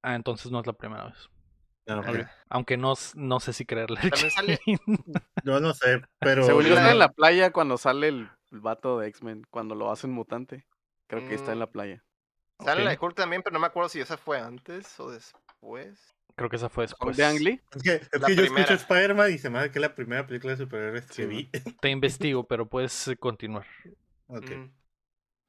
Ah, 0.03 0.15
entonces 0.15 0.51
no 0.53 0.61
es 0.61 0.67
la 0.67 0.73
primera 0.73 1.07
vez. 1.07 1.29
No, 1.87 2.01
Ok. 2.01 2.27
Aunque 2.51 2.77
no, 2.77 2.95
no 3.15 3.41
sé 3.41 3.53
si 3.53 3.65
creerle. 3.65 3.99
También 4.01 4.31
sale- 4.31 4.61
yo 5.43 5.59
no 5.61 5.73
sé, 5.75 6.03
pero. 6.21 6.45
Según 6.45 6.65
yo 6.65 6.75
está 6.75 6.93
en 6.93 6.99
la 6.99 7.09
playa 7.11 7.51
cuando 7.51 7.79
sale 7.79 8.09
el, 8.09 8.31
el 8.51 8.61
vato 8.61 8.99
de 8.99 9.09
X-Men, 9.09 9.47
cuando 9.51 9.75
lo 9.75 9.91
hacen 9.91 10.11
mutante. 10.11 10.67
Creo 11.07 11.27
que 11.27 11.35
está 11.35 11.53
en 11.53 11.59
la 11.59 11.67
Mm. 11.67 11.73
playa. 11.73 12.05
Sale 12.65 12.85
la 12.85 12.91
de. 12.91 12.99
Hulk 13.01 13.15
también, 13.15 13.43
pero 13.43 13.55
no 13.55 13.61
me 13.61 13.67
acuerdo 13.67 13.89
si 13.89 14.01
esa 14.01 14.17
fue 14.17 14.39
antes 14.41 14.99
o 15.01 15.11
después. 15.11 16.15
Creo 16.37 16.51
que 16.51 16.57
esa 16.57 16.69
fue 16.69 16.85
¿Hulk 16.85 16.91
después. 16.91 17.17
de 17.17 17.25
Ang 17.25 17.39
Lee? 17.41 17.63
Es 17.75 17.83
que, 17.83 17.95
es 17.95 18.21
La 18.21 18.27
que 18.29 18.37
yo 18.37 18.43
escucho 18.45 18.75
Spider-Man 18.75 19.33
y 19.33 19.39
se 19.39 19.49
me 19.51 19.59
hace 19.59 19.71
que 19.71 19.79
es 19.79 19.83
la 19.83 19.95
primera 19.95 20.27
película 20.27 20.53
de 20.55 20.59
superhéroes 20.65 21.05
Sí, 21.07 21.23
que 21.23 21.27
vi. 21.27 21.51
Te 21.81 21.89
investigo, 21.91 22.47
pero 22.47 22.69
puedes 22.69 23.09
eh, 23.09 23.17
continuar. 23.17 23.67
Ok. 24.31 24.51
Mm. 24.51 24.71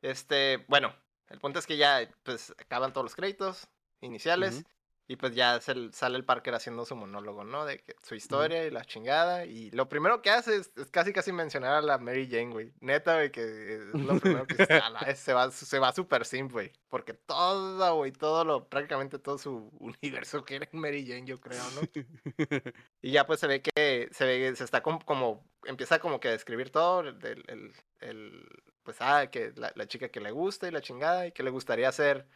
Este, 0.01 0.65
bueno, 0.69 0.95
el 1.27 1.39
punto 1.39 1.59
es 1.59 1.67
que 1.67 1.75
ya 1.75 1.99
pues 2.23 2.51
acaban 2.57 2.93
todos 2.93 3.03
los 3.03 3.15
créditos 3.15 3.67
iniciales. 3.99 4.63
Y 5.11 5.15
pues 5.15 5.33
ya 5.33 5.59
sale 5.59 6.17
el 6.17 6.23
Parker 6.23 6.53
haciendo 6.53 6.85
su 6.85 6.95
monólogo, 6.95 7.43
¿no? 7.43 7.65
De 7.65 7.79
que 7.79 7.95
su 8.03 8.13
historia 8.13 8.65
y 8.67 8.69
la 8.69 8.85
chingada 8.85 9.45
y 9.45 9.71
lo 9.71 9.89
primero 9.89 10.21
que 10.21 10.29
hace 10.29 10.55
es, 10.55 10.71
es 10.77 10.91
casi 10.91 11.11
casi 11.13 11.31
mencionar 11.31 11.73
a 11.73 11.81
la 11.81 11.97
Mary 11.97 12.27
Jane, 12.29 12.51
güey. 12.51 12.71
Neta, 12.79 13.15
güey, 13.15 13.31
que 13.31 13.41
es 13.41 13.85
lo 13.95 14.19
primero 14.19 14.45
que 14.45 14.63
se, 14.67 14.73
a 14.73 14.91
la 14.91 14.99
vez 15.01 15.17
se 15.17 15.33
va 15.33 15.49
se 15.49 15.79
va 15.79 15.91
super 15.93 16.25
simp, 16.25 16.51
güey, 16.51 16.71
porque 16.89 17.15
todo, 17.15 17.95
güey, 17.95 18.11
todo 18.11 18.45
lo 18.45 18.69
prácticamente 18.69 19.17
todo 19.17 19.39
su 19.39 19.71
universo 19.79 20.45
quiere 20.45 20.69
Mary 20.73 21.03
Jane, 21.07 21.25
yo 21.25 21.41
creo, 21.41 21.63
¿no? 21.71 21.81
Y 23.01 23.11
ya 23.11 23.25
pues 23.25 23.39
se 23.39 23.47
ve 23.47 23.63
que 23.63 24.09
se 24.11 24.25
ve 24.25 24.55
se 24.55 24.63
está 24.63 24.83
como, 24.83 25.03
como 25.03 25.43
empieza 25.65 25.97
como 25.97 26.19
que 26.19 26.27
a 26.27 26.31
describir 26.31 26.69
todo 26.69 26.99
el- 27.01 27.73
el, 27.99 28.47
pues, 28.83 28.97
ah, 29.01 29.27
que 29.31 29.53
la, 29.55 29.71
la 29.75 29.87
chica 29.87 30.09
que 30.09 30.19
le 30.21 30.29
gusta 30.31 30.67
y 30.67 30.71
la 30.71 30.81
chingada, 30.81 31.25
y 31.27 31.31
que 31.31 31.43
le 31.43 31.49
gustaría 31.49 31.91
ser 31.91 32.27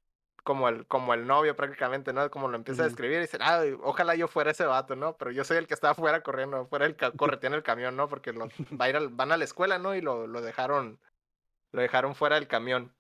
como 0.44 0.70
el, 0.70 0.86
como 0.88 1.14
el 1.14 1.26
novio 1.28 1.56
prácticamente, 1.56 2.14
¿no? 2.14 2.30
Como 2.30 2.48
lo 2.50 2.56
empieza 2.58 2.84
a 2.84 2.86
describir 2.86 3.18
y 3.18 3.22
dice, 3.22 3.38
ah, 3.42 3.64
ojalá 3.82 4.16
yo 4.16 4.28
fuera 4.28 4.52
ese 4.52 4.66
vato, 4.66 4.96
¿no? 4.96 5.18
Pero 5.18 5.32
yo 5.32 5.44
soy 5.44 5.58
el 5.58 5.68
que 5.68 5.74
está 5.74 5.92
afuera 5.92 6.22
corriendo, 6.22 6.66
fuera 6.68 6.86
el 6.86 6.96
ca- 6.96 7.12
correteando 7.18 7.58
el 7.58 7.64
camión, 7.64 7.96
¿no? 7.96 8.08
Porque 8.10 8.34
lo, 8.34 8.48
va 8.80 8.86
a 8.86 8.90
ir 8.90 8.96
al- 8.98 9.10
van 9.10 9.32
a 9.32 9.38
la 9.38 9.44
escuela, 9.46 9.80
¿no? 9.80 9.96
Y 9.96 10.02
lo, 10.02 10.28
lo 10.28 10.42
dejaron, 10.42 11.00
lo 11.72 11.82
dejaron 11.82 12.16
fuera 12.16 12.36
del 12.36 12.48
camión. 12.48 12.94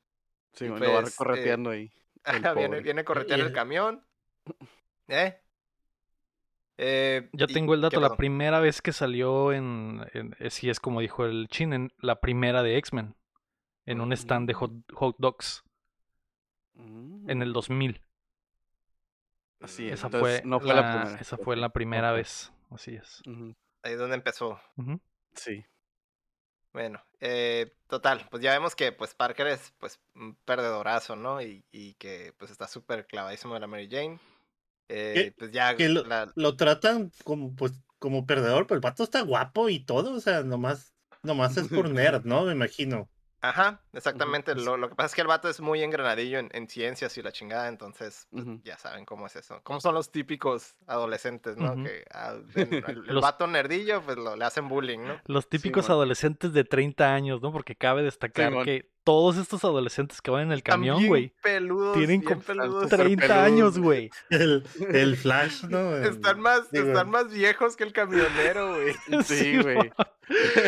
Sí, 0.53 0.67
lo 0.67 0.73
va 0.75 1.01
pues, 1.01 1.13
eh, 1.13 1.15
correteando 1.17 1.69
ahí. 1.71 1.91
Viene, 2.83 3.03
correteando 3.03 3.45
el 3.45 3.49
el- 3.49 3.53
camión. 3.53 4.05
¿Eh? 5.07 5.39
Eh, 6.77 7.29
Ya 7.33 7.45
y- 7.47 7.53
tengo 7.53 7.73
el 7.73 7.81
¿qué 7.81 7.83
dato, 7.83 7.99
la 8.01 8.15
primera 8.15 8.59
vez 8.59 8.81
que 8.81 8.93
salió 8.93 9.51
en, 9.53 10.05
en- 10.13 10.35
eh, 10.39 10.49
sí 10.49 10.69
es 10.69 10.79
como 10.79 11.01
dijo 11.01 11.25
el 11.25 11.47
Chin, 11.49 11.73
en 11.73 11.91
la 11.99 12.19
primera 12.19 12.63
de 12.63 12.77
X-Men, 12.77 13.15
en 13.85 14.01
un 14.01 14.11
stand 14.13 14.47
de 14.47 14.53
hot, 14.53 14.71
hot 14.93 15.15
dogs, 15.19 15.63
en 16.75 17.41
el 17.41 17.49
Mm, 17.49 17.53
2000. 17.53 18.01
Así 19.59 19.87
es. 19.87 19.93
Esa 19.93 20.07
entonces, 20.07 20.41
fue, 20.41 20.49
no 20.49 20.59
fue 20.59 20.73
la 20.73 20.81
la, 20.81 20.91
primera. 21.03 21.21
esa 21.21 21.37
fue 21.37 21.55
la 21.55 21.69
primera 21.69 22.11
vez, 22.11 22.51
así 22.69 22.95
es. 22.95 23.21
Ahí 23.83 23.93
es 23.93 23.97
donde 23.99 24.15
empezó. 24.15 24.59
Sí. 25.35 25.65
Bueno, 26.73 27.03
eh, 27.19 27.71
total, 27.87 28.27
pues 28.31 28.41
ya 28.41 28.51
vemos 28.51 28.75
que 28.75 28.91
pues 28.91 29.13
Parker 29.13 29.45
es 29.47 29.73
pues 29.77 29.99
un 30.15 30.35
perdedorazo, 30.43 31.15
¿no? 31.15 31.39
Y, 31.41 31.63
y 31.71 31.93
que 31.95 32.33
pues 32.37 32.49
está 32.49 32.67
súper 32.67 33.05
clavadísimo 33.05 33.53
de 33.53 33.59
la 33.59 33.67
Mary 33.67 33.87
Jane. 33.89 34.19
Eh, 34.89 35.33
pues 35.37 35.51
ya 35.51 35.75
que 35.75 35.87
lo, 35.89 36.03
la- 36.03 36.31
lo 36.35 36.55
tratan 36.57 37.11
como, 37.23 37.55
pues, 37.55 37.73
como 37.99 38.25
perdedor, 38.25 38.65
pero 38.67 38.75
el 38.77 38.81
vato 38.81 39.03
está 39.03 39.21
guapo 39.21 39.69
y 39.69 39.79
todo, 39.85 40.13
o 40.15 40.19
sea, 40.19 40.43
nomás, 40.43 40.93
nomás 41.21 41.57
es 41.57 41.67
por 41.69 41.89
nerd, 41.91 42.25
¿no? 42.25 42.45
Me 42.45 42.53
imagino. 42.53 43.07
Ajá, 43.43 43.81
exactamente. 43.91 44.53
pues 44.53 44.65
Lo, 44.65 44.77
lo 44.77 44.87
que 44.87 44.95
pasa 44.95 45.07
es 45.07 45.15
que 45.15 45.21
el 45.21 45.27
vato 45.27 45.49
es 45.49 45.59
muy 45.59 45.83
engranadillo 45.83 46.39
en, 46.39 46.49
en 46.53 46.69
ciencias 46.69 47.17
y 47.17 47.21
la 47.21 47.33
chingada, 47.33 47.67
entonces 47.67 48.25
pues, 48.31 48.45
ya 48.63 48.77
saben 48.77 49.03
cómo 49.03 49.27
es 49.27 49.35
eso. 49.35 49.59
Cómo 49.63 49.81
son 49.81 49.93
los 49.95 50.11
típicos 50.13 50.77
adolescentes, 50.87 51.57
¿no? 51.57 51.75
Que 51.83 52.05
el, 52.55 52.83
el 52.87 53.03
Los- 53.07 53.21
vato 53.21 53.45
nerdillo, 53.45 54.01
pues 54.01 54.15
lo, 54.17 54.37
le 54.37 54.45
hacen 54.45 54.69
bullying, 54.69 54.99
¿no? 54.99 55.19
Los 55.25 55.49
típicos 55.49 55.89
adolescentes 55.89 56.53
de 56.53 56.63
30 56.63 57.13
años, 57.13 57.41
¿no? 57.41 57.51
Porque 57.51 57.75
cabe 57.75 58.01
destacar 58.01 58.63
que 58.63 58.92
todos 59.03 59.37
estos 59.37 59.63
adolescentes 59.63 60.21
que 60.21 60.31
van 60.31 60.43
en 60.43 60.51
el 60.51 60.63
camión, 60.63 61.05
güey, 61.07 61.33
peludos, 61.41 61.93
tienen 61.97 62.21
bien 62.21 62.23
como 62.23 62.41
peludos. 62.41 62.83
súper 62.83 62.99
30 62.99 63.21
peludos, 63.27 63.43
años, 63.45 63.79
güey. 63.79 64.09
El, 64.29 64.63
el 64.89 65.17
Flash, 65.17 65.63
¿no? 65.65 65.95
Están 65.97 66.39
más, 66.39 66.71
digo, 66.71 66.87
están 66.87 67.09
más 67.09 67.31
viejos 67.31 67.75
que 67.75 67.83
el 67.83 67.93
camionero, 67.93 68.75
güey. 68.75 68.93
Sí, 69.25 69.57
güey. 69.61 69.91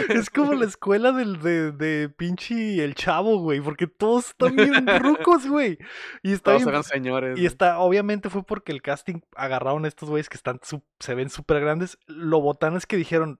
Es 0.09 0.29
como 0.29 0.53
la 0.53 0.65
escuela 0.65 1.11
del, 1.13 1.41
de, 1.41 1.71
de 1.71 2.09
pinche 2.09 2.83
el 2.83 2.93
chavo, 2.93 3.39
güey, 3.39 3.61
porque 3.61 3.87
todos 3.87 4.27
están 4.29 4.55
bien 4.55 4.85
rucos, 5.01 5.47
güey. 5.47 5.77
Y 6.23 6.33
está 6.33 6.51
Todos 6.51 6.63
bien- 6.63 6.69
eran 6.69 6.83
señores. 6.83 7.39
Y 7.39 7.45
está, 7.45 7.79
obviamente 7.79 8.29
fue 8.29 8.43
porque 8.43 8.71
el 8.73 8.81
casting 8.81 9.21
agarraron 9.35 9.85
a 9.85 9.87
estos 9.87 10.09
güeyes 10.09 10.27
que 10.29 10.35
están, 10.37 10.59
su- 10.61 10.83
se 10.99 11.15
ven 11.15 11.29
súper 11.29 11.61
grandes. 11.61 11.97
Lo 12.05 12.41
botán 12.41 12.75
es 12.75 12.85
que 12.85 12.97
dijeron, 12.97 13.39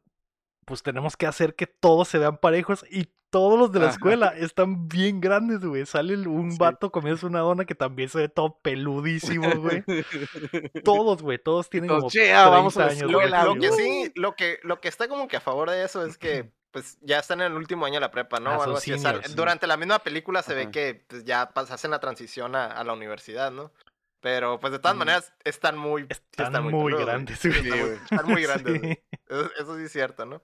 pues 0.65 0.83
tenemos 0.83 1.15
que 1.15 1.27
hacer 1.27 1.55
que 1.55 1.67
todos 1.67 2.07
se 2.07 2.17
vean 2.17 2.37
parejos 2.37 2.85
y 2.89 3.07
todos 3.29 3.59
los 3.59 3.71
de 3.71 3.79
la 3.79 3.85
Ajá. 3.87 3.93
escuela 3.95 4.27
están 4.37 4.87
bien 4.87 5.19
grandes, 5.19 5.59
güey. 5.59 5.85
Sale 5.85 6.13
el- 6.13 6.27
un 6.27 6.51
Sí. 6.51 6.57
vato 6.57 6.91
comiéndose 6.91 7.25
una 7.25 7.39
dona 7.39 7.65
que 7.65 7.75
también 7.75 8.07
se 8.09 8.19
ve 8.19 8.29
todo 8.29 8.59
peludísimo, 8.61 9.49
güey. 9.57 9.83
Todos, 10.85 11.21
güey, 11.21 11.37
todos 11.37 11.69
tienen 11.69 11.89
Todos, 11.89 12.03
como 12.03 12.09
"Yeah, 12.11 12.47
vamos 12.47 12.77
a 12.77 12.81
la 12.81 12.87
30 12.87 13.05
años, 13.05 13.11
Lo, 13.11 13.21
escuela, 13.21 13.59
que 13.59 13.71
sí, 13.73 14.11
lo 14.15 14.35
que, 14.35 14.59
lo 14.63 14.79
que 14.79 14.87
está 14.87 15.07
como 15.07 15.27
que 15.27 15.37
a 15.37 15.41
favor 15.41 15.69
de 15.69 15.83
eso 15.83 16.05
es 16.05 16.17
que 16.17 16.51
pues 16.71 16.97
ya 17.01 17.19
están 17.19 17.41
en 17.41 17.47
el 17.51 17.57
último 17.57 17.85
año 17.85 17.95
de 17.95 18.01
la 18.01 18.11
prepa, 18.11 18.39
¿no? 18.39 18.51
Ah, 18.51 18.63
algo 18.63 18.77
así. 18.77 18.91
O 18.93 18.97
sea, 18.97 19.11
seniors, 19.11 19.29
sí. 19.31 19.35
durante 19.35 19.67
la 19.67 19.77
misma 19.77 19.99
película 19.99 20.41
se 20.41 20.53
ve 20.53 20.71
que 20.71 21.05
pues, 21.07 21.23
ya 21.25 21.43
hacen 21.55 21.91
la 21.91 21.99
transición 21.99 22.55
a, 22.55 22.65
a 22.67 22.83
la 22.83 22.93
universidad, 22.93 23.51
¿no? 23.51 23.71
Pero 24.25 24.59
pues 24.59 24.73
de 24.73 24.79
todas 24.79 24.97
maneras 24.97 25.31
están 25.43 25.77
muy, 25.77 26.01
sí 26.01 26.07
Están 26.31 26.63
muy 26.63 26.93
güey. 26.93 27.05
grandes, 27.05 27.37
Sí, 27.37 27.49
güey. 27.49 27.59
Están 27.61 27.77
muy, 27.77 27.85
güey. 27.85 27.99
están 28.09 28.25
muy 28.25 28.41
grandes, 28.41 28.73
Sí. 28.73 28.79
güey. 28.79 29.03
Eso, 29.29 29.51
eso 29.59 29.77
sí 29.77 29.83
es 29.83 29.91
cierto, 29.91 30.25
¿no? 30.25 30.41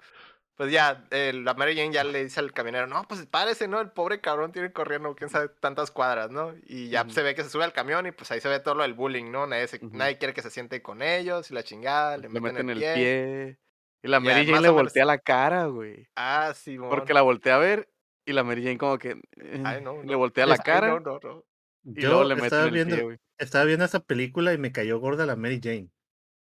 Pues 0.56 0.72
ya, 0.72 1.08
eh, 1.10 1.34
la 1.34 1.56
Mary 1.56 1.76
Jane 1.76 1.92
ya 1.92 2.04
le 2.04 2.24
dice 2.24 2.40
al 2.40 2.54
camionero, 2.54 2.86
no, 2.86 3.02
pues 3.08 3.26
párese, 3.26 3.68
¿no? 3.68 3.82
El 3.82 3.90
pobre 3.90 4.22
cabrón 4.22 4.52
tiene 4.52 4.72
corriendo, 4.72 5.16
quién 5.16 5.32
sabe, 5.32 5.50
tantas 5.50 5.90
cuadras, 5.90 6.30
¿no? 6.30 6.54
Y 6.68 6.90
ya 6.90 7.02
Ujú. 7.02 7.10
se 7.10 7.24
ve 7.24 7.34
que 7.34 7.42
se 7.44 7.50
sube 7.50 7.64
al 7.64 7.74
camión 7.74 8.06
y 8.06 8.12
pues 8.12 8.30
ahí 8.30 8.40
se 8.40 8.50
ve 8.50 8.60
todo 8.60 8.76
lo 8.76 8.84
del 8.84 8.94
bullying, 8.94 9.32
¿no? 9.32 9.48
Nadie, 9.48 9.68
se- 9.68 9.84
Ujú. 9.84 9.98
nadie 9.98 10.20
quiere 10.20 10.36
que 10.36 10.44
se 10.44 10.52
siente 10.52 10.84
con 10.84 11.02
ellos 11.02 11.50
y 11.50 11.56
la 11.56 11.64
chingada, 11.64 12.18
le, 12.18 12.30
Le 12.30 12.30
meten, 12.30 12.44
meten 12.44 12.70
el 12.70 12.78
el 12.78 12.84
pie. 12.84 12.94
pie. 12.94 13.60
Y 14.04 14.08
la 14.10 14.18
Ya, 14.18 14.20
Mary 14.20 14.40
Jane 14.42 14.52
más 14.52 14.62
le 14.62 14.68
o 14.70 14.72
menos. 14.74 14.84
voltea 14.84 15.06
la 15.06 15.18
cara, 15.18 15.66
güey. 15.66 16.08
Ah, 16.16 16.54
sí, 16.54 16.78
Porque 16.78 17.16
la 17.16 17.24
voltea 17.24 17.56
a 17.56 17.60
ver 17.60 17.90
y 18.28 18.34
la 18.34 18.44
Mary 18.44 18.62
Jane 18.64 18.78
como 18.78 19.00
que 19.00 19.20
eh, 19.38 19.64
Ay, 19.66 19.82
no, 19.82 20.04
le 20.04 20.12
no. 20.12 20.18
voltea 20.20 20.46
la 20.46 20.54
Ay, 20.54 20.60
cara 20.64 20.88
no, 20.90 21.00
no, 21.00 21.20
no. 21.24 21.44
y 21.86 22.02
Yo 22.02 22.10
luego 22.10 22.24
le 22.26 22.36
meten 22.36 22.46
estaba 22.46 22.64
el 22.66 22.72
viendo, 22.72 22.96
pie, 22.98 23.04
güey. 23.04 23.18
Estaba 23.41 23.65
viendo 23.65 23.86
esa 23.86 24.00
película 24.00 24.53
y 24.53 24.57
me 24.57 24.71
cayó 24.71 25.00
gorda 25.00 25.25
la 25.25 25.36
Mary 25.36 25.60
Jane. 25.62 25.89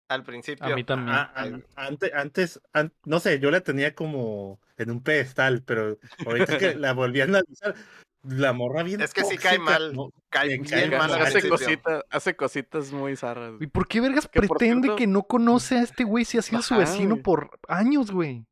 Al 0.09 0.25
principio. 0.25 0.66
A 0.66 0.75
mí 0.75 0.82
también. 0.85 1.16
Ah, 1.16 1.32
Ay, 1.35 1.49
an- 1.52 1.64
antes, 1.76 2.12
antes, 2.14 2.61
an- 2.73 2.92
no 3.04 3.20
sé, 3.20 3.38
yo 3.38 3.50
la 3.50 3.61
tenía 3.61 3.94
como 3.94 4.61
en 4.76 4.90
un 4.90 5.02
pedestal, 5.02 5.62
pero 5.62 5.99
ahorita 6.26 6.59
que 6.59 6.75
la 6.76 6.92
volví 6.92 7.20
a 7.20 7.25
analizar, 7.25 7.75
la 8.25 8.52
morra 8.52 8.82
bien 8.82 9.00
Es 9.00 9.14
que 9.14 9.25
sí 9.25 9.38
cae 9.38 9.56
tóxica, 9.59 9.78
mal, 9.78 9.94
¿no? 9.94 10.11
cae 10.28 10.49
me 10.49 10.52
bien 10.54 10.64
cae 10.64 10.88
mal 10.90 11.12
al 11.12 11.18
mal. 11.20 11.23
hace 11.28 11.49
cositas, 11.49 12.02
hace 12.11 12.35
cositas 12.37 12.90
muy 12.92 13.16
zarras. 13.16 13.54
¿Y 13.61 13.66
por 13.68 13.87
qué 13.87 14.00
vergas 14.00 14.26
Que 14.26 14.40
pretende 14.40 14.88
cierto- 14.88 14.97
que 14.97 15.06
no 15.06 15.23
conoce 15.23 15.76
a 15.76 15.82
este 15.82 16.02
güey 16.04 16.25
si 16.25 16.38
ha 16.38 16.42
sido 16.42 16.61
su 16.61 16.76
vecino 16.76 17.11
güey. 17.14 17.23
por 17.23 17.59
años, 17.68 18.11
güey? 18.11 18.44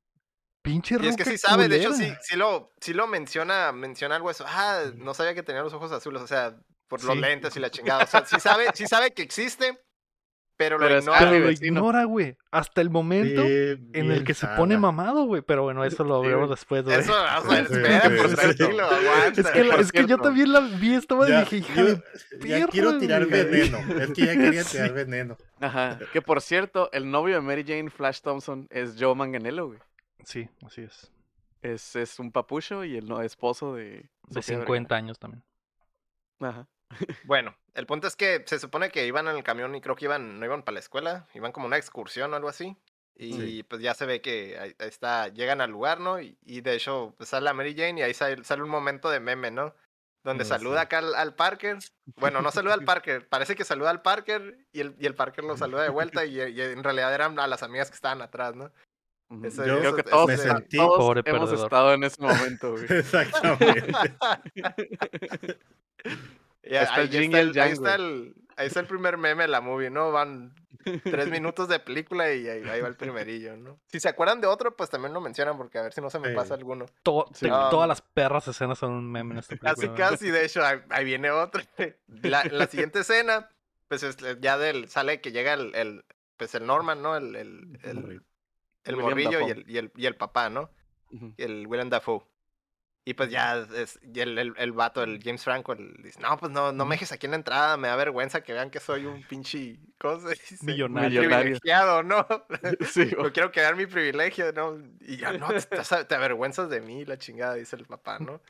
Pinche 0.62 0.97
Y 1.00 1.07
es 1.09 1.16
que 1.16 1.25
sí 1.25 1.38
sabe, 1.38 1.66
de 1.68 1.76
hecho 1.78 1.92
sí 1.92 2.37
lo, 2.37 2.73
sí 2.80 2.92
lo 2.95 3.07
menciona, 3.09 3.73
menciona 3.73 4.16
algo 4.16 4.30
eso. 4.30 4.45
Ah, 4.47 4.85
no 4.97 5.12
sabía 5.14 5.35
que 5.35 5.42
tenía 5.42 5.62
los 5.62 5.73
ojos 5.73 5.90
azules, 5.92 6.21
o 6.23 6.26
sea, 6.26 6.57
por 6.88 7.04
los 7.04 7.14
Sí. 7.14 7.21
lentes 7.21 7.57
y 7.57 7.61
la 7.61 7.71
chingada. 7.71 8.04
O 8.04 8.07
sea, 8.07 8.25
sí 8.25 8.40
sabe, 8.40 8.66
sí 8.75 8.87
sabe 8.87 9.12
que 9.12 9.23
existe, 9.23 9.78
pero 10.57 10.76
lo 10.78 10.87
Pero 10.87 10.99
ignora. 10.99 11.18
Pero 11.21 11.38
lo 11.45 11.50
ignora, 11.52 12.04
güey. 12.04 12.37
Hasta 12.50 12.80
el 12.80 12.90
momento 12.90 13.42
en 13.42 14.11
el 14.11 14.25
que 14.25 14.35
se 14.35 14.47
pone 14.49 14.76
mamado, 14.76 15.25
güey. 15.25 15.40
Pero 15.42 15.62
bueno, 15.62 15.85
eso 15.85 16.02
lo 16.02 16.18
güey. 16.21 16.49
después, 16.49 16.83
güey. 16.85 16.99
Eso, 16.99 17.12
o 17.12 17.49
sea, 17.49 17.61
espera, 17.61 18.00
sí. 18.28 18.35
tranquilo, 18.35 18.85
aguanta. 18.85 19.40
Es 19.40 19.47
que, 19.50 19.62
la- 19.64 19.71
Por 19.76 19.80
es 19.85 19.92
que 19.92 20.07
yo 20.07 20.18
también 20.18 20.52
la 20.52 20.61
vi, 20.61 20.95
estaba 20.95 21.28
y 21.28 21.30
Ya, 21.30 21.40
dije, 21.40 21.57
hija 21.59 21.75
yo- 21.76 21.85
de 21.85 22.49
ya 22.49 22.66
quiero 22.66 22.99
tirar 22.99 23.26
güey. 23.26 23.45
veneno. 23.45 23.78
Es 24.02 24.11
que 24.12 24.26
ya 24.26 24.33
quería 24.35 24.64
Sí. 24.64 24.73
tirar 24.73 24.92
veneno. 24.95 25.37
Ajá. 25.61 25.99
Que 26.12 26.23
por 26.23 26.40
cierto, 26.40 26.90
el 26.92 27.09
novio 27.09 27.37
de 27.37 27.40
Mary 27.40 27.64
Jane, 27.64 27.90
Flash 27.90 28.21
Thompson, 28.23 28.66
es 28.71 28.97
Joe 28.99 29.14
Manganello, 29.14 29.68
güey. 29.68 29.78
Sí, 30.25 30.49
así 30.66 30.83
es. 30.83 31.12
Es, 31.62 31.95
es 31.95 32.18
un 32.18 32.33
papucho 32.33 32.83
y 32.85 32.97
el 32.97 33.07
no, 33.09 33.21
esposo 33.23 33.75
de... 33.75 34.09
De 34.28 34.42
Sofía 34.42 34.59
50 34.59 34.95
años 34.97 35.18
también. 35.21 35.45
Ajá. 36.40 36.66
Bueno, 37.25 37.54
el 37.75 37.87
punto 37.87 38.07
es 38.09 38.16
que 38.16 38.42
se 38.47 38.59
supone 38.59 38.90
que 38.90 39.07
iban 39.07 39.28
en 39.28 39.37
el 39.37 39.42
camión 39.45 39.75
y 39.75 39.80
creo 39.80 39.95
que 39.97 40.07
iban, 40.07 40.40
no 40.40 40.47
iban 40.47 40.62
para 40.62 40.75
la 40.75 40.80
escuela, 40.80 41.26
iban 41.35 41.52
como 41.52 41.66
una 41.66 41.76
excursión 41.76 42.33
o 42.33 42.37
algo 42.37 42.49
así. 42.49 42.76
Y 43.16 43.33
Sí. 43.33 43.62
pues 43.64 43.83
ya 43.83 43.95
se 43.95 44.07
ve 44.07 44.21
que 44.21 44.57
ahí, 44.59 44.75
está, 44.78 45.28
llegan 45.28 45.61
al 45.61 45.71
lugar, 45.71 45.99
¿no? 46.00 46.21
Y, 46.21 46.38
y 46.45 46.61
de 46.61 46.75
hecho 46.75 47.14
pues, 47.16 47.28
sale 47.30 47.45
la 47.45 47.52
Mary 47.52 47.75
Jane 47.76 48.00
y 48.00 48.02
ahí 48.04 48.14
sale, 48.14 48.42
sale 48.45 48.62
un 48.62 48.71
momento 48.71 49.11
de 49.11 49.21
meme, 49.21 49.50
¿no? 49.50 49.75
Donde 50.25 50.45
Ah, 50.45 50.47
saluda 50.47 50.80
sí. 50.80 50.85
acá 50.85 50.99
al, 50.99 51.14
al 51.14 51.35
Parker. 51.35 51.78
Bueno, 52.16 52.42
no 52.42 52.50
saluda 52.52 52.75
al 52.75 52.85
Parker, 53.02 53.28
parece 53.28 53.54
que 53.57 53.64
saluda 53.64 53.90
al 53.90 54.02
Parker 54.02 54.59
y 54.73 54.80
el, 54.80 54.95
y 54.99 55.07
el 55.07 55.14
Parker 55.14 55.45
lo 55.45 55.57
saluda 55.57 55.83
de 55.83 55.88
vuelta 55.90 56.25
y, 56.25 56.40
y 56.40 56.61
en 56.61 56.85
realidad 56.85 57.12
eran 57.14 57.38
a 57.40 57.47
las 57.49 57.62
amigas 57.62 57.90
que 57.90 57.97
estaban 57.97 58.23
atrás, 58.23 58.54
¿no? 58.54 58.71
Eso- 59.45 59.66
Yo 59.66 59.80
Creo 59.80 59.95
que 59.97 60.02
todos, 60.04 60.26
me 60.28 60.37
sentí- 60.38 60.76
todos 60.78 60.99
Pobre 60.99 61.23
hemos 61.26 61.50
perdedor. 61.50 61.66
estado 61.66 61.92
en 61.95 62.04
ese 62.04 62.23
momento, 62.23 62.73
güey. 62.73 62.85
Exactamente. 62.88 63.92
Ahí 66.77 66.85
está 66.85 66.95
ahí, 66.97 67.09
el 67.17 67.49
está 67.49 67.63
ahí, 67.65 67.73
está 67.73 67.95
el, 67.95 68.35
ahí 68.57 68.67
está 68.67 68.81
el 68.81 68.87
primer 68.87 69.17
meme 69.19 69.43
de 69.45 69.49
la 69.49 69.61
movie, 69.61 69.91
¿no? 69.91 70.13
Van 70.13 70.55
tres 71.03 71.29
minutos 71.31 71.69
de 71.69 71.79
película 71.81 72.33
y 72.33 72.49
ahí, 72.49 72.63
ahí 72.69 72.81
va 72.81 72.89
el 72.89 72.97
primerillo, 72.97 73.57
¿no? 73.57 73.79
Si 73.87 74.01
se 74.01 74.09
acuerdan 74.09 74.41
de 74.41 74.47
otro, 74.47 74.75
pues 74.77 74.89
también 74.91 75.13
lo 75.13 75.21
mencionan 75.21 75.57
porque 75.57 75.79
a 75.79 75.83
ver 75.83 75.93
si 75.93 76.01
no 76.01 76.09
se 76.11 76.19
me 76.19 76.31
pasa 76.35 76.55
alguno. 76.55 76.87
To- 77.03 77.27
Sí. 77.35 77.47
te- 77.47 77.53
Um, 77.53 77.71
todas 77.71 77.89
las 77.89 78.01
perras 78.01 78.47
escenas 78.49 78.79
son 78.79 78.93
un 78.93 79.11
meme 79.11 79.33
en 79.35 79.39
esta 79.41 79.57
película. 79.61 79.95
Casi, 79.95 80.17
casi, 80.17 80.31
de 80.31 80.45
hecho, 80.45 80.65
ahí, 80.65 80.79
ahí 80.91 81.05
viene 81.05 81.31
otro. 81.31 81.63
La, 82.23 82.45
la 82.45 82.67
siguiente 82.67 83.01
escena, 83.01 83.49
pues 83.89 84.03
es- 84.03 84.17
ya 84.41 84.57
del, 84.59 84.89
sale 84.89 85.21
que 85.21 85.33
llega 85.33 85.55
el, 85.55 85.75
el, 85.75 86.05
pues 86.37 86.55
el 86.55 86.67
Norman, 86.67 87.03
¿no? 87.03 87.17
El, 87.17 87.35
el, 87.37 87.79
el, 87.83 88.23
el 88.85 88.95
William 88.97 89.11
morrillo 89.11 89.41
y 89.47 89.51
el, 89.51 89.65
y, 89.69 89.79
el, 89.79 89.93
y 89.97 90.07
el 90.07 90.17
papá, 90.17 90.49
¿no? 90.49 90.71
Ujú. 91.11 91.33
el 91.39 91.67
Willem 91.67 91.89
Dafoe. 91.91 92.23
Y 93.09 93.15
pues 93.15 93.31
ya 93.31 93.67
es, 93.75 93.99
y 94.03 94.21
el, 94.21 94.37
el, 94.37 94.53
el 94.59 94.73
vato, 94.73 95.03
el 95.03 95.19
James 95.25 95.43
Franco, 95.43 95.73
el, 95.73 95.95
dice, 96.03 96.21
no, 96.21 96.37
pues 96.37 96.53
no, 96.53 96.73
no 96.73 96.85
me 96.85 96.97
dejes 96.97 97.11
aquí 97.12 97.25
en 97.27 97.31
la 97.31 97.37
entrada, 97.38 97.79
me 97.79 97.88
da 97.88 97.97
vergüenza 97.97 98.43
que 98.43 98.53
vean 98.53 98.69
que 98.69 98.81
soy 98.81 99.07
un 99.07 99.23
pinche, 99.23 99.79
¿cómo 99.99 100.21
se 100.21 100.29
dice? 100.31 100.59
Millonario. 100.67 101.23
Privilegiado, 101.23 102.03
¿no? 102.03 102.27
Sí, 102.93 103.11
No 103.17 103.33
quiero 103.33 103.50
quedar 103.50 103.77
mi 103.77 103.87
privilegio, 103.87 104.53
¿no? 104.53 104.77
Y 105.00 105.17
ya, 105.17 105.33
no, 105.33 105.49
te, 105.49 106.05
te- 106.05 106.15
avergüenzas 106.15 106.69
de 106.69 106.83
mí, 106.83 107.07
la 107.07 107.17
chingada, 107.17 107.55
dice 107.55 107.77
el 107.77 107.87
papá, 107.87 108.19
¿no? 108.19 108.43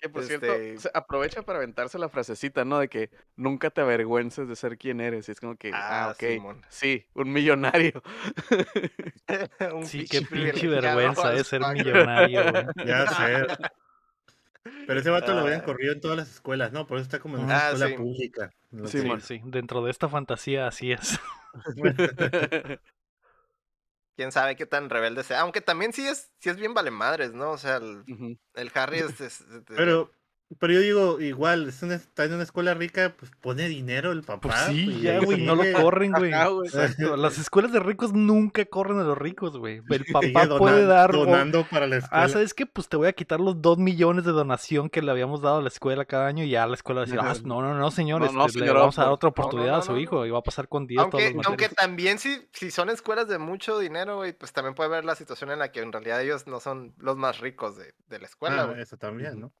Que 0.00 0.08
por 0.08 0.22
Este- 0.22 0.38
cierto, 0.40 0.80
se 0.80 0.90
aprovecha 0.92 1.42
para 1.42 1.58
aventarse 1.58 1.96
la 1.98 2.08
frasecita, 2.08 2.64
¿no? 2.64 2.78
De 2.80 2.88
que 2.88 3.10
nunca 3.36 3.70
te 3.70 3.82
avergüences 3.82 4.48
de 4.48 4.56
ser 4.56 4.76
quien 4.76 5.00
eres. 5.00 5.28
Y 5.28 5.32
es 5.32 5.38
como 5.40 5.54
que, 5.56 5.70
ah, 5.74 6.06
Ah, 6.06 6.10
ok. 6.12 6.18
Simón. 6.30 6.64
Sí, 6.70 7.04
un 7.12 7.30
millonario. 7.30 8.02
Un 9.74 9.84
Sí, 9.86 10.06
qué 10.10 10.22
pinche 10.22 10.66
vergüenza 10.68 11.34
es 11.34 11.46
ser 11.46 11.60
millonario, 11.60 12.42
güey. 12.50 12.64
Ya 12.86 13.06
sé. 13.06 13.46
Pero 14.62 15.00
ese 15.00 15.08
vato 15.10 15.32
lo 15.32 15.40
habían 15.40 15.60
Ah. 15.60 15.64
corrido 15.64 15.92
en 15.94 16.00
todas 16.00 16.16
las 16.18 16.30
escuelas, 16.30 16.70
¿no? 16.72 16.86
Por 16.86 16.98
eso 16.98 17.04
está 17.04 17.18
como 17.18 17.38
en 17.38 17.44
una 17.44 17.56
Ah, 17.58 17.66
escuela 17.70 17.86
sí. 17.88 17.94
pública. 17.94 18.50
No 18.70 18.86
Sí. 18.86 19.02
Sí, 19.22 19.40
dentro 19.44 19.82
de 19.82 19.90
esta 19.90 20.08
fantasía 20.08 20.66
así 20.66 20.92
es. 20.92 21.18
Quién 24.16 24.32
sabe 24.32 24.56
qué 24.56 24.66
tan 24.66 24.90
rebelde 24.90 25.22
sea. 25.24 25.40
Aunque 25.40 25.60
también 25.62 25.92
sí 25.92 26.06
es, 26.06 26.30
sí 26.40 26.50
es 26.50 26.56
bien 26.56 26.74
vale 26.74 26.90
madres, 26.90 27.32
¿no? 27.32 27.52
O 27.52 27.58
sea, 27.58 27.76
el, 27.76 28.04
el 28.54 28.70
Harry 28.74 28.98
es. 28.98 29.20
es- 29.20 29.40
es- 29.40 29.62
Pero, 29.66 30.10
pero 30.58 30.72
yo 30.72 30.80
digo, 30.80 31.20
igual, 31.20 31.68
es 31.68 31.82
una- 31.82 31.94
está 31.94 32.24
en 32.24 32.34
una 32.34 32.42
escuela 32.42 32.74
rica, 32.74 33.14
pues 33.18 33.30
pone 33.40 33.68
dinero 33.68 34.10
el 34.12 34.22
papá. 34.22 34.48
Pues 34.48 34.54
sí, 34.66 34.84
pues, 34.86 35.00
ya, 35.02 35.18
güey, 35.20 35.44
no 35.44 35.54
lo 35.54 35.62
corren, 35.80 36.12
güey. 36.12 36.32
Ajá, 36.32 36.48
güey. 36.48 36.68
Exacto. 36.68 37.16
Las 37.16 37.38
escuelas 37.38 37.72
de 37.72 37.78
ricos 37.80 38.12
nunca 38.12 38.64
corren 38.64 38.98
a 38.98 39.04
los 39.04 39.16
ricos, 39.16 39.56
güey. 39.56 39.80
El 39.90 40.04
papá 40.06 40.46
dona- 40.46 40.58
puede 40.58 40.86
dar. 40.86 41.12
Donando 41.12 41.64
para 41.70 41.86
la 41.86 41.96
escuela. 41.98 42.24
Ah, 42.24 42.28
¿sabes 42.28 42.52
qué? 42.54 42.66
Pues 42.66 42.88
te 42.88 42.96
voy 42.96 43.06
a 43.06 43.12
quitar 43.12 43.38
los 43.40 43.62
dos 43.62 43.78
millones 43.78 44.24
de 44.24 44.32
donación 44.32 44.90
que 44.90 45.02
le 45.02 45.10
habíamos 45.10 45.40
dado 45.40 45.58
a 45.58 45.62
la 45.62 45.68
escuela 45.68 46.04
cada 46.04 46.26
año 46.26 46.42
y 46.44 46.50
ya 46.50 46.66
la 46.66 46.74
escuela 46.74 47.00
va 47.00 47.02
a 47.04 47.06
decir, 47.06 47.20
ah, 47.22 47.34
no, 47.44 47.62
no, 47.62 47.74
no, 47.74 47.90
señor, 47.90 48.20
No, 48.20 48.32
no, 48.32 48.46
este, 48.46 48.58
le 48.58 48.64
señor, 48.66 48.80
vamos 48.80 48.98
a 48.98 49.02
dar 49.04 49.12
otra 49.12 49.28
no, 49.28 49.30
no, 49.36 49.40
oportunidad 49.40 49.72
no, 49.72 49.78
a 49.78 49.82
su 49.82 49.92
no, 49.92 49.98
hijo 49.98 50.26
y 50.26 50.30
va 50.30 50.38
a 50.38 50.42
pasar 50.42 50.68
con 50.68 50.86
10 50.86 50.96
todas 51.10 51.14
Aunque, 51.14 51.36
las 51.36 51.46
aunque 51.46 51.64
materias. 51.66 51.74
también 51.76 52.18
si, 52.18 52.48
si 52.52 52.70
son 52.70 52.90
escuelas 52.90 53.28
de 53.28 53.38
mucho 53.38 53.78
dinero, 53.78 54.16
güey, 54.16 54.32
pues 54.32 54.52
también 54.52 54.74
puede 54.74 54.88
haber 54.88 55.04
la 55.04 55.14
situación 55.14 55.50
en 55.52 55.60
la 55.60 55.70
que 55.70 55.80
en 55.80 55.92
realidad 55.92 56.20
ellos 56.22 56.46
no 56.48 56.58
son 56.60 56.92
los 56.98 57.16
más 57.16 57.38
ricos 57.38 57.76
de, 57.76 57.94
de 58.08 58.18
la 58.18 58.26
escuela, 58.26 58.62
Ah, 58.62 58.66
güey. 58.66 58.82
eso 58.82 58.96
también, 58.96 59.38
¿no? 59.40 59.52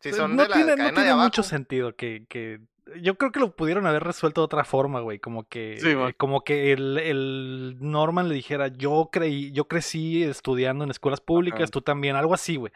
Si 0.00 0.10
Pues 0.10 0.16
son 0.16 0.36
no 0.36 0.42
de 0.44 0.48
la 0.48 0.54
tiene, 0.56 0.76
no 0.76 0.84
de 0.84 0.92
tiene 0.92 1.10
abajo. 1.10 1.24
mucho 1.24 1.42
sentido 1.42 1.96
que, 1.96 2.24
que 2.28 2.60
yo 3.02 3.16
creo 3.18 3.32
que 3.32 3.40
lo 3.40 3.54
pudieron 3.54 3.86
haber 3.86 4.04
resuelto 4.04 4.40
de 4.40 4.44
otra 4.46 4.64
forma, 4.64 5.00
güey, 5.00 5.18
como 5.18 5.46
que 5.48 5.76
Sí, 5.80 5.88
eh, 5.90 6.14
como 6.16 6.42
que 6.42 6.72
el, 6.72 6.96
el 6.98 7.76
Norman 7.80 8.28
le 8.28 8.34
dijera, 8.34 8.68
"Yo 8.68 9.10
creí, 9.12 9.50
yo 9.52 9.66
crecí 9.68 10.22
estudiando 10.22 10.84
en 10.84 10.90
escuelas 10.90 11.20
públicas, 11.20 11.62
Ajá. 11.62 11.70
tú 11.70 11.80
también", 11.82 12.16
algo 12.16 12.32
así, 12.34 12.56
güey. 12.56 12.72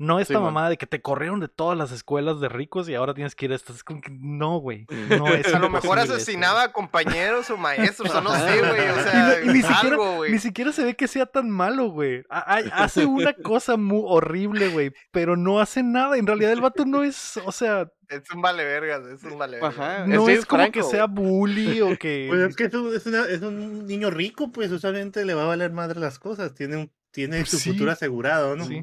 No 0.00 0.18
esta 0.18 0.34
man. 0.34 0.44
mamada 0.44 0.70
de 0.70 0.78
que 0.78 0.86
te 0.86 1.02
corrieron 1.02 1.40
de 1.40 1.48
todas 1.48 1.76
las 1.76 1.92
escuelas 1.92 2.40
de 2.40 2.48
ricos 2.48 2.88
y 2.88 2.94
ahora 2.94 3.12
tienes 3.14 3.34
que 3.34 3.44
ir 3.44 3.52
a 3.52 3.54
estas. 3.54 3.76
Es 3.76 3.84
como 3.84 4.00
que 4.00 4.10
no, 4.10 4.56
güey. 4.58 4.86
No 5.10 5.28
es 5.28 5.52
A 5.54 5.58
lo 5.58 5.68
mejor 5.70 5.98
asesinaba 5.98 6.62
a 6.64 6.72
compañeros 6.72 7.50
o 7.50 7.56
maestros, 7.58 8.14
o 8.14 8.20
no 8.22 8.34
sé, 8.34 8.58
güey. 8.60 8.88
O 8.88 9.00
Y 9.00 9.02
sea, 9.04 9.28
no- 9.44 9.44
y 9.44 9.54
ni 9.54 9.60
siquiera- 9.62 9.80
algo, 9.80 10.16
güey. 10.16 10.32
Ni 10.32 10.38
siquiera 10.38 10.72
se 10.72 10.84
ve 10.84 10.96
que 10.96 11.06
sea 11.06 11.26
tan 11.26 11.50
malo, 11.50 11.90
güey. 11.90 12.24
Ha- 12.30 12.38
ha- 12.56 12.82
Hace 12.84 13.04
una 13.04 13.32
cosa 13.42 13.76
muy 13.76 14.02
horrible, 14.06 14.68
güey, 14.70 14.92
pero 15.10 15.36
no 15.36 15.60
hace 15.60 15.82
nada. 15.82 16.16
En 16.16 16.26
realidad 16.26 16.52
el 16.52 16.60
vato 16.62 16.84
no 16.86 17.02
es, 17.04 17.36
o 17.44 17.52
sea, 17.52 17.86
Es 18.08 18.22
un 18.34 18.40
vale 18.40 18.64
vergas, 18.64 19.02
es 19.06 19.22
un 19.22 19.38
vale 19.38 19.60
vergas. 19.60 19.78
Ajá. 19.78 20.06
no 20.06 20.28
es 20.28 20.46
como 20.46 20.70
que 20.72 20.82
sea 20.82 21.04
bully 21.06 21.80
o 21.82 21.96
que... 21.98 22.26
Pues 22.28 22.40
es 22.48 22.56
que 22.56 22.64
es 22.64 22.74
un, 22.74 22.96
es 22.96 23.04
una- 23.06 23.26
es 23.28 23.42
un 23.42 23.86
niño 23.86 24.10
rico, 24.10 24.50
pues 24.50 24.72
usualmente 24.72 25.24
le 25.26 25.34
va 25.34 25.42
a 25.42 25.46
valer 25.46 25.72
madre 25.72 26.00
las 26.00 26.18
cosas. 26.18 26.54
Tiene, 26.54 26.76
un, 26.78 26.92
tiene 27.10 27.44
su 27.44 27.58
Sí. 27.58 27.70
futuro 27.72 27.92
asegurado, 27.92 28.56
¿no? 28.56 28.64
Sí. 28.64 28.82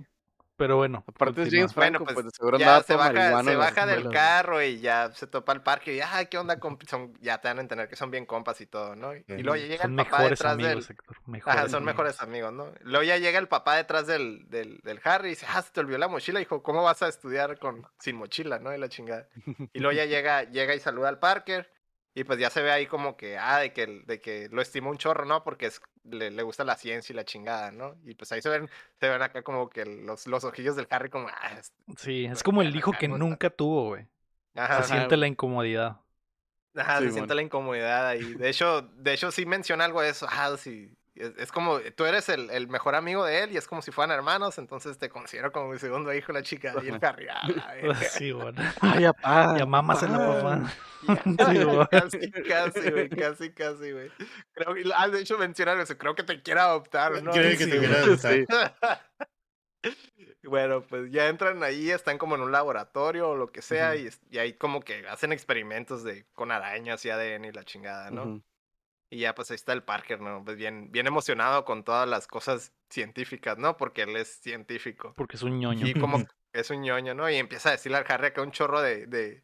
Pero 0.57 0.75
bueno. 0.77 1.03
Aparte 1.07 1.43
es. 1.43 1.49
James 1.51 1.73
Franco, 1.73 1.99
Bueno, 1.99 2.03
pues, 2.03 2.13
pues, 2.15 2.25
de 2.25 2.31
seguro 2.31 2.57
ya 2.57 2.81
se 2.81 2.95
baja, 2.95 3.43
se 3.43 3.55
baja 3.55 3.85
del 3.85 4.09
carro 4.09 4.61
y 4.61 4.79
ya 4.79 5.11
se 5.13 5.27
topa 5.27 5.53
el 5.53 5.61
parque 5.61 5.95
y 5.95 6.01
ah, 6.01 6.25
¿qué 6.25 6.37
onda? 6.37 6.59
Son, 6.87 7.13
ya 7.21 7.39
te 7.39 7.47
van 7.47 7.59
a 7.59 7.61
entender 7.61 7.87
que 7.87 7.95
son 7.95 8.09
bien 8.11 8.25
compas 8.25 8.59
y 8.61 8.65
todo, 8.65 8.95
¿no? 8.95 9.15
Y, 9.15 9.23
y 9.27 9.43
luego 9.43 9.55
ya 9.55 9.67
llega 9.67 9.83
Son 9.83 9.91
el 9.91 9.97
papá 9.97 10.17
mejores 10.17 10.29
detrás 10.29 10.53
amigos, 10.53 10.87
del... 10.87 10.95
Héctor. 10.97 11.17
Mejores 11.27 11.57
Ajá, 11.59 11.69
son 11.69 11.75
amigos. 11.83 11.85
mejores 11.85 12.21
amigos, 12.21 12.53
¿no? 12.53 12.73
Luego 12.81 13.03
ya 13.03 13.17
llega 13.17 13.39
el 13.39 13.47
papá 13.47 13.75
detrás 13.75 14.07
del, 14.07 14.49
del, 14.49 14.79
del 14.83 14.99
Harry 15.03 15.27
y 15.27 15.29
dice, 15.31 15.45
ah, 15.49 15.61
se 15.61 15.71
te 15.71 15.79
olvidó 15.79 15.99
la 15.99 16.07
mochila, 16.07 16.41
hijo, 16.41 16.63
¿cómo 16.63 16.83
vas 16.83 17.03
a 17.03 17.07
estudiar 17.07 17.59
con, 17.59 17.87
sin 17.99 18.15
mochila, 18.15 18.59
no? 18.59 18.73
Y 18.73 18.79
la 18.79 18.89
chingada. 18.89 19.27
Y 19.73 19.79
luego 19.79 19.95
ya 19.95 20.05
llega, 20.05 20.43
llega 20.43 20.73
y 20.73 20.79
saluda 20.79 21.09
al 21.09 21.19
Parker 21.19 21.69
y 22.19 22.23
pues 22.23 22.39
ya 22.39 22.49
se 22.49 22.61
ve 22.61 22.71
ahí 22.71 22.87
como 22.87 23.15
que, 23.17 23.37
ah, 23.37 23.59
de 23.59 23.73
que, 23.73 23.85
de 24.05 24.21
que 24.21 24.49
lo 24.51 24.61
estima 24.61 24.89
un 24.89 24.97
chorro, 24.97 25.25
¿no? 25.25 25.43
Porque 25.43 25.67
es, 25.67 25.81
le, 26.03 26.31
le 26.31 26.43
gusta 26.43 26.63
la 26.63 26.75
ciencia 26.75 27.13
y 27.13 27.15
la 27.15 27.25
chingada, 27.25 27.71
¿no? 27.71 27.95
Y 28.05 28.15
pues 28.15 28.31
ahí 28.31 28.41
se 28.41 28.49
ven, 28.49 28.69
se 28.99 29.09
ven 29.09 29.21
acá 29.21 29.43
como 29.43 29.69
que 29.69 29.85
los, 29.85 30.25
los 30.27 30.43
ojillos 30.43 30.75
del 30.75 30.87
Harry 30.89 31.09
como, 31.09 31.27
ah, 31.29 31.51
es- 31.59 31.71
Sí, 31.97 32.25
es 32.25 32.31
Bueno, 32.33 32.43
como 32.43 32.61
el 32.63 32.75
hijo 32.75 32.91
que 32.93 33.07
nunca 33.07 33.49
tuvo, 33.49 33.89
güey. 33.89 34.07
ajá, 34.55 34.81
Se 34.83 34.89
siente 34.89 35.15
la 35.17 35.27
incomodidad. 35.27 35.97
Ajá, 36.75 36.99
Sí, 36.99 37.05
se 37.07 37.11
siente 37.13 37.33
la 37.35 37.41
incomodidad 37.41 38.07
ahí. 38.07 38.33
De 38.35 38.49
hecho, 38.49 38.81
de 38.81 39.13
hecho 39.13 39.31
sí 39.31 39.45
menciona 39.45 39.85
algo 39.85 40.01
de 40.01 40.09
eso. 40.09 40.27
Ah, 40.29 40.55
sí. 40.57 40.95
Es, 41.19 41.33
es 41.37 41.51
como, 41.51 41.79
tú 41.95 42.05
eres 42.05 42.29
el, 42.29 42.49
el 42.49 42.67
mejor 42.67 42.95
amigo 42.95 43.25
de 43.25 43.43
él 43.43 43.51
y 43.51 43.57
es 43.57 43.67
como 43.67 43.81
si 43.81 43.91
fueran 43.91 44.15
hermanos, 44.15 44.57
entonces 44.57 44.97
te 44.97 45.09
considero 45.09 45.51
como 45.51 45.69
mi 45.69 45.79
segundo 45.79 46.13
hijo, 46.13 46.31
la 46.31 46.43
chica. 46.43 46.75
Y 46.83 46.87
el 46.89 46.99
Harry. 47.03 47.27
Sí, 48.09 48.31
güey. 48.31 48.53
Ay, 48.81 49.05
apá. 49.05 49.55
Y 49.57 49.61
a 49.61 49.65
mamás 49.65 50.03
en 50.03 50.11
la 50.11 50.17
apá. 50.17 50.41
papá. 50.41 50.73
Ya, 51.01 51.21
Sí, 51.51 51.63
güey. 51.63 51.87
casi, 51.89 52.31
casi, 52.31 52.91
güey, 52.91 53.09
casi, 53.09 53.51
casi, 53.53 53.91
güey. 53.91 54.11
Creo 54.53 54.73
que, 54.73 54.83
ah, 54.95 55.07
de 55.07 55.21
hecho 55.21 55.37
menciona 55.37 55.73
eso, 55.81 55.97
creo 55.97 56.15
que 56.15 56.23
te 56.23 56.41
quiere 56.41 56.59
adoptar, 56.61 57.21
¿no? 57.23 57.31
Cree 57.31 57.57
que 57.57 57.65
Sí, 57.65 57.69
te 57.71 57.79
quiera 57.79 57.99
adoptar. 57.99 58.33
Sí. 58.33 58.45
Bueno, 60.43 60.81
pues 60.87 61.11
ya 61.11 61.27
entran 61.27 61.61
ahí, 61.63 61.91
están 61.91 62.17
como 62.17 62.35
en 62.35 62.41
un 62.41 62.51
laboratorio 62.51 63.29
o 63.29 63.35
lo 63.35 63.51
que 63.51 63.61
sea, 63.61 63.95
y, 63.95 64.09
y 64.29 64.37
ahí 64.37 64.53
como 64.53 64.81
que 64.81 65.05
hacen 65.07 65.31
experimentos 65.33 66.03
de 66.03 66.25
con 66.33 66.51
arañas 66.51 67.03
y 67.05 67.09
ADN 67.09 67.45
y 67.45 67.51
la 67.51 67.63
chingada, 67.65 68.11
¿no? 68.11 68.41
Y 69.09 69.19
ya 69.19 69.33
pues 69.33 69.49
ahí 69.51 69.55
está 69.55 69.71
el 69.73 69.83
Parker, 69.83 70.19
¿no? 70.19 70.43
Pues 70.43 70.57
bien, 70.57 70.91
bien 70.91 71.07
emocionado 71.07 71.63
con 71.63 71.83
todas 71.85 72.07
las 72.09 72.27
cosas 72.27 72.73
científicas, 72.89 73.57
¿no? 73.57 73.77
Porque 73.77 74.01
él 74.03 74.15
es 74.17 74.27
científico. 74.41 75.13
Porque 75.15 75.37
es 75.37 75.43
un 75.43 75.59
ñoño. 75.59 75.87
Y 75.87 75.93
como 75.93 76.17
es 76.53 76.69
un 76.69 76.81
ñoño, 76.81 77.13
¿no? 77.13 77.29
Y 77.29 77.35
empieza 77.37 77.69
a 77.69 77.71
decirle 77.73 77.97
al 77.99 78.05
Harry 78.09 78.27
acá 78.27 78.41
un 78.41 78.51
chorro 78.51 78.81
de, 78.81 79.05
de, 79.07 79.43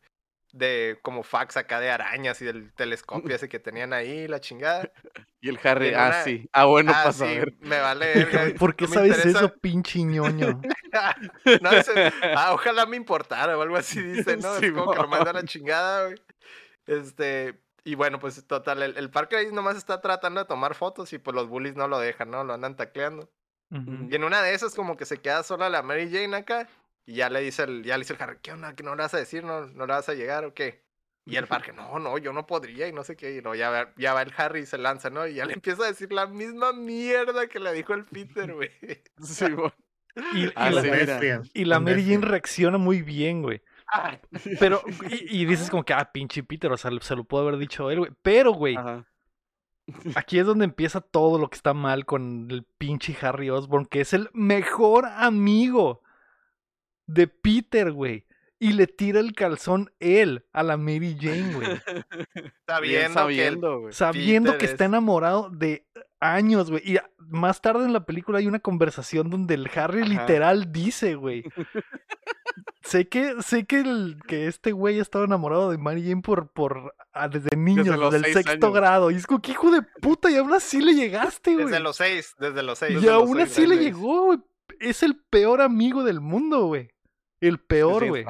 de 0.51 0.99
como 1.01 1.23
fax 1.23 1.55
acá 1.55 1.79
de 1.79 1.89
arañas 1.91 2.41
y 2.41 2.45
del 2.45 2.73
telescopio 2.73 3.33
ese 3.35 3.47
que 3.47 3.59
tenían 3.59 3.93
ahí, 3.93 4.27
la 4.27 4.39
chingada. 4.41 4.91
Y 5.43 5.49
el 5.49 5.59
Harry, 5.61 5.93
ah, 5.93 6.07
una- 6.07 6.23
sí. 6.23 6.49
Ah, 6.53 6.63
bueno, 6.63 6.93
ah, 6.95 7.01
pasa 7.03 7.25
sí, 7.25 7.31
a 7.35 7.39
ver. 7.39 7.53
me 7.59 7.77
vale. 7.77 8.27
¿Por 8.59 8.77
qué 8.77 8.87
sabes 8.87 9.17
interesa. 9.17 9.39
eso, 9.39 9.53
pinche 9.59 10.01
ñoño? 10.01 10.61
no, 11.61 11.71
ese- 11.71 12.13
ah, 12.35 12.53
ojalá 12.53 12.85
me 12.85 12.95
importara 12.95 13.57
o 13.57 13.61
algo 13.61 13.75
así, 13.75 14.01
dice, 14.01 14.37
¿no? 14.37 14.55
es 14.55 14.71
como 14.71 14.91
que 14.91 14.97
lo 14.99 15.03
Simón. 15.03 15.09
manda 15.09 15.31
a 15.31 15.33
la 15.33 15.43
chingada, 15.43 16.05
güey. 16.05 16.15
Este, 16.85 17.59
y 17.83 17.95
bueno, 17.95 18.19
pues 18.19 18.45
total, 18.47 18.81
el, 18.81 18.97
el 18.97 19.09
Parker 19.09 19.39
ahí 19.39 19.51
nomás 19.51 19.75
está 19.77 19.99
tratando 20.01 20.39
de 20.41 20.47
tomar 20.47 20.75
fotos 20.75 21.11
y 21.13 21.17
pues 21.17 21.35
los 21.35 21.47
bullies 21.49 21.75
no 21.75 21.87
lo 21.87 21.99
dejan, 21.99 22.31
¿no? 22.31 22.43
Lo 22.43 22.53
andan 22.53 22.75
tacleando. 22.75 23.29
Y 23.71 24.15
en 24.15 24.23
una 24.23 24.43
de 24.43 24.53
esas 24.53 24.75
como 24.75 24.97
que 24.97 25.05
se 25.05 25.17
queda 25.17 25.41
sola 25.41 25.67
la 25.67 25.81
Mary 25.81 26.07
Jane 26.11 26.37
acá 26.37 26.69
y 27.07 27.15
ya 27.15 27.29
le 27.31 27.41
dice 27.41 27.63
el, 27.63 27.83
ya 27.83 27.97
le 27.97 28.03
dice 28.03 28.13
el 28.13 28.21
Harry, 28.21 28.37
¿qué 28.39 28.51
onda? 28.51 28.75
¿Que 28.75 28.83
no 28.83 28.95
le 28.95 29.01
vas 29.01 29.15
a 29.15 29.17
decir? 29.17 29.43
¿No, 29.43 29.65
no 29.65 29.87
le 29.87 29.93
vas 29.93 30.07
a 30.09 30.13
llegar 30.13 30.45
o 30.45 30.53
qué? 30.53 30.83
Y 31.25 31.37
el 31.37 31.47
Parker, 31.47 31.73
no, 31.73 31.97
no, 31.97 32.17
yo 32.19 32.33
no 32.33 32.45
podría 32.45 32.87
y 32.87 32.93
no 32.93 33.03
sé 33.03 33.15
qué. 33.15 33.31
Y 33.31 33.41
luego 33.41 33.55
ya 33.55 33.71
va, 33.71 33.93
ya 33.97 34.13
va 34.13 34.21
el 34.21 34.33
Harry 34.37 34.61
y 34.61 34.65
se 34.67 34.77
lanza, 34.77 35.09
¿no? 35.09 35.25
Y 35.25 35.35
ya 35.35 35.45
le 35.45 35.53
empieza 35.55 35.83
a 35.83 35.87
decir 35.87 36.13
la 36.13 36.27
misma 36.27 36.71
mierda 36.71 37.47
que 37.47 37.59
le 37.59 37.73
dijo 37.73 37.93
el 37.93 38.05
Peter, 38.05 38.53
güey. 38.53 38.69
Sí, 39.23 39.49
bueno. 39.51 39.73
Y, 40.33 40.43
y 40.43 41.65
la, 41.65 41.79
y 41.79 41.79
Mary 41.79 42.05
Jane 42.05 42.27
reacciona 42.27 42.77
muy 42.77 43.01
bien, 43.01 43.41
güey. 43.41 43.63
Ay, 43.93 44.19
Pero, 44.59 44.81
y, 45.09 45.41
y 45.41 45.45
dices 45.45 45.69
como 45.69 45.83
que, 45.85 45.93
ah, 45.93 46.09
pinche 46.11 46.43
Peter, 46.43 46.71
o 46.71 46.77
sea, 46.77 46.91
se 47.01 47.15
lo 47.15 47.23
pudo 47.23 47.41
haber 47.41 47.57
dicho 47.57 47.91
él, 47.91 47.99
güey. 47.99 48.11
Pero, 48.23 48.51
güey, 48.53 48.75
Ajá. 48.75 49.05
aquí 50.15 50.39
es 50.39 50.45
donde 50.45 50.65
empieza 50.65 50.99
todo 51.01 51.37
lo 51.37 51.49
que 51.49 51.55
está 51.57 51.73
mal 51.73 52.05
con 52.05 52.47
el 52.49 52.63
pinche 52.77 53.15
Harry 53.21 53.49
Osborn, 53.49 53.85
que 53.85 54.01
es 54.01 54.13
el 54.13 54.29
mejor 54.33 55.05
amigo 55.05 56.01
de 57.05 57.27
Peter, 57.27 57.91
güey. 57.91 58.25
Y 58.59 58.71
le 58.73 58.87
tira 58.87 59.19
el 59.19 59.33
calzón 59.33 59.91
él 59.99 60.45
a 60.53 60.63
la 60.63 60.77
Mary 60.77 61.17
Jane, 61.19 61.53
güey. 61.53 61.67
Está 62.59 62.79
Bien 62.79 62.93
viendo 63.01 63.09
que 63.09 63.13
sabiendo, 63.13 63.79
güey. 63.81 63.93
Sabiendo 63.93 64.51
Peter 64.53 64.59
que 64.67 64.71
está 64.71 64.85
es- 64.85 64.89
enamorado 64.89 65.49
de 65.49 65.85
años, 66.21 66.71
güey. 66.71 66.81
Y 66.89 66.97
más 67.17 67.61
tarde 67.61 67.83
en 67.83 67.91
la 67.91 68.05
película 68.05 68.39
hay 68.39 68.47
una 68.47 68.59
conversación 68.59 69.29
donde 69.29 69.55
el 69.55 69.69
Harry 69.75 70.03
Ajá. 70.03 70.09
literal 70.09 70.71
dice, 70.71 71.15
güey. 71.15 71.43
sé 72.83 73.07
que, 73.07 73.41
sé 73.41 73.65
que, 73.65 73.79
el, 73.81 74.19
que 74.27 74.47
este 74.47 74.71
güey 74.71 74.99
ha 74.99 75.01
estado 75.01 75.25
enamorado 75.25 75.71
de 75.71 75.77
Mary 75.77 76.03
Jane 76.03 76.21
por, 76.21 76.49
por 76.51 76.93
ah, 77.13 77.27
desde 77.27 77.55
niños, 77.55 77.87
los 77.87 78.11
del 78.11 78.23
seis 78.23 78.33
sexto 78.33 78.67
años. 78.67 78.75
grado. 78.75 79.11
Y 79.11 79.15
es 79.15 79.27
como 79.27 79.41
que 79.41 79.51
hijo 79.51 79.71
de 79.71 79.81
puta, 80.01 80.29
y 80.29 80.35
aún 80.37 80.53
así 80.53 80.81
le 80.81 80.93
llegaste, 80.93 81.53
güey. 81.53 81.65
Desde 81.65 81.79
los 81.79 81.95
seis, 81.97 82.35
desde 82.39 82.63
los 82.63 82.79
seis. 82.79 82.91
Y 82.91 82.95
desde 82.95 83.11
aún 83.11 83.37
seis 83.37 83.51
así 83.51 83.67
le 83.67 83.77
llegó, 83.77 84.25
güey. 84.25 84.39
Es 84.79 85.03
el 85.03 85.15
peor 85.29 85.61
amigo 85.61 86.03
del 86.03 86.19
mundo, 86.21 86.65
güey. 86.67 86.89
El 87.41 87.59
peor, 87.59 88.07
güey. 88.07 88.25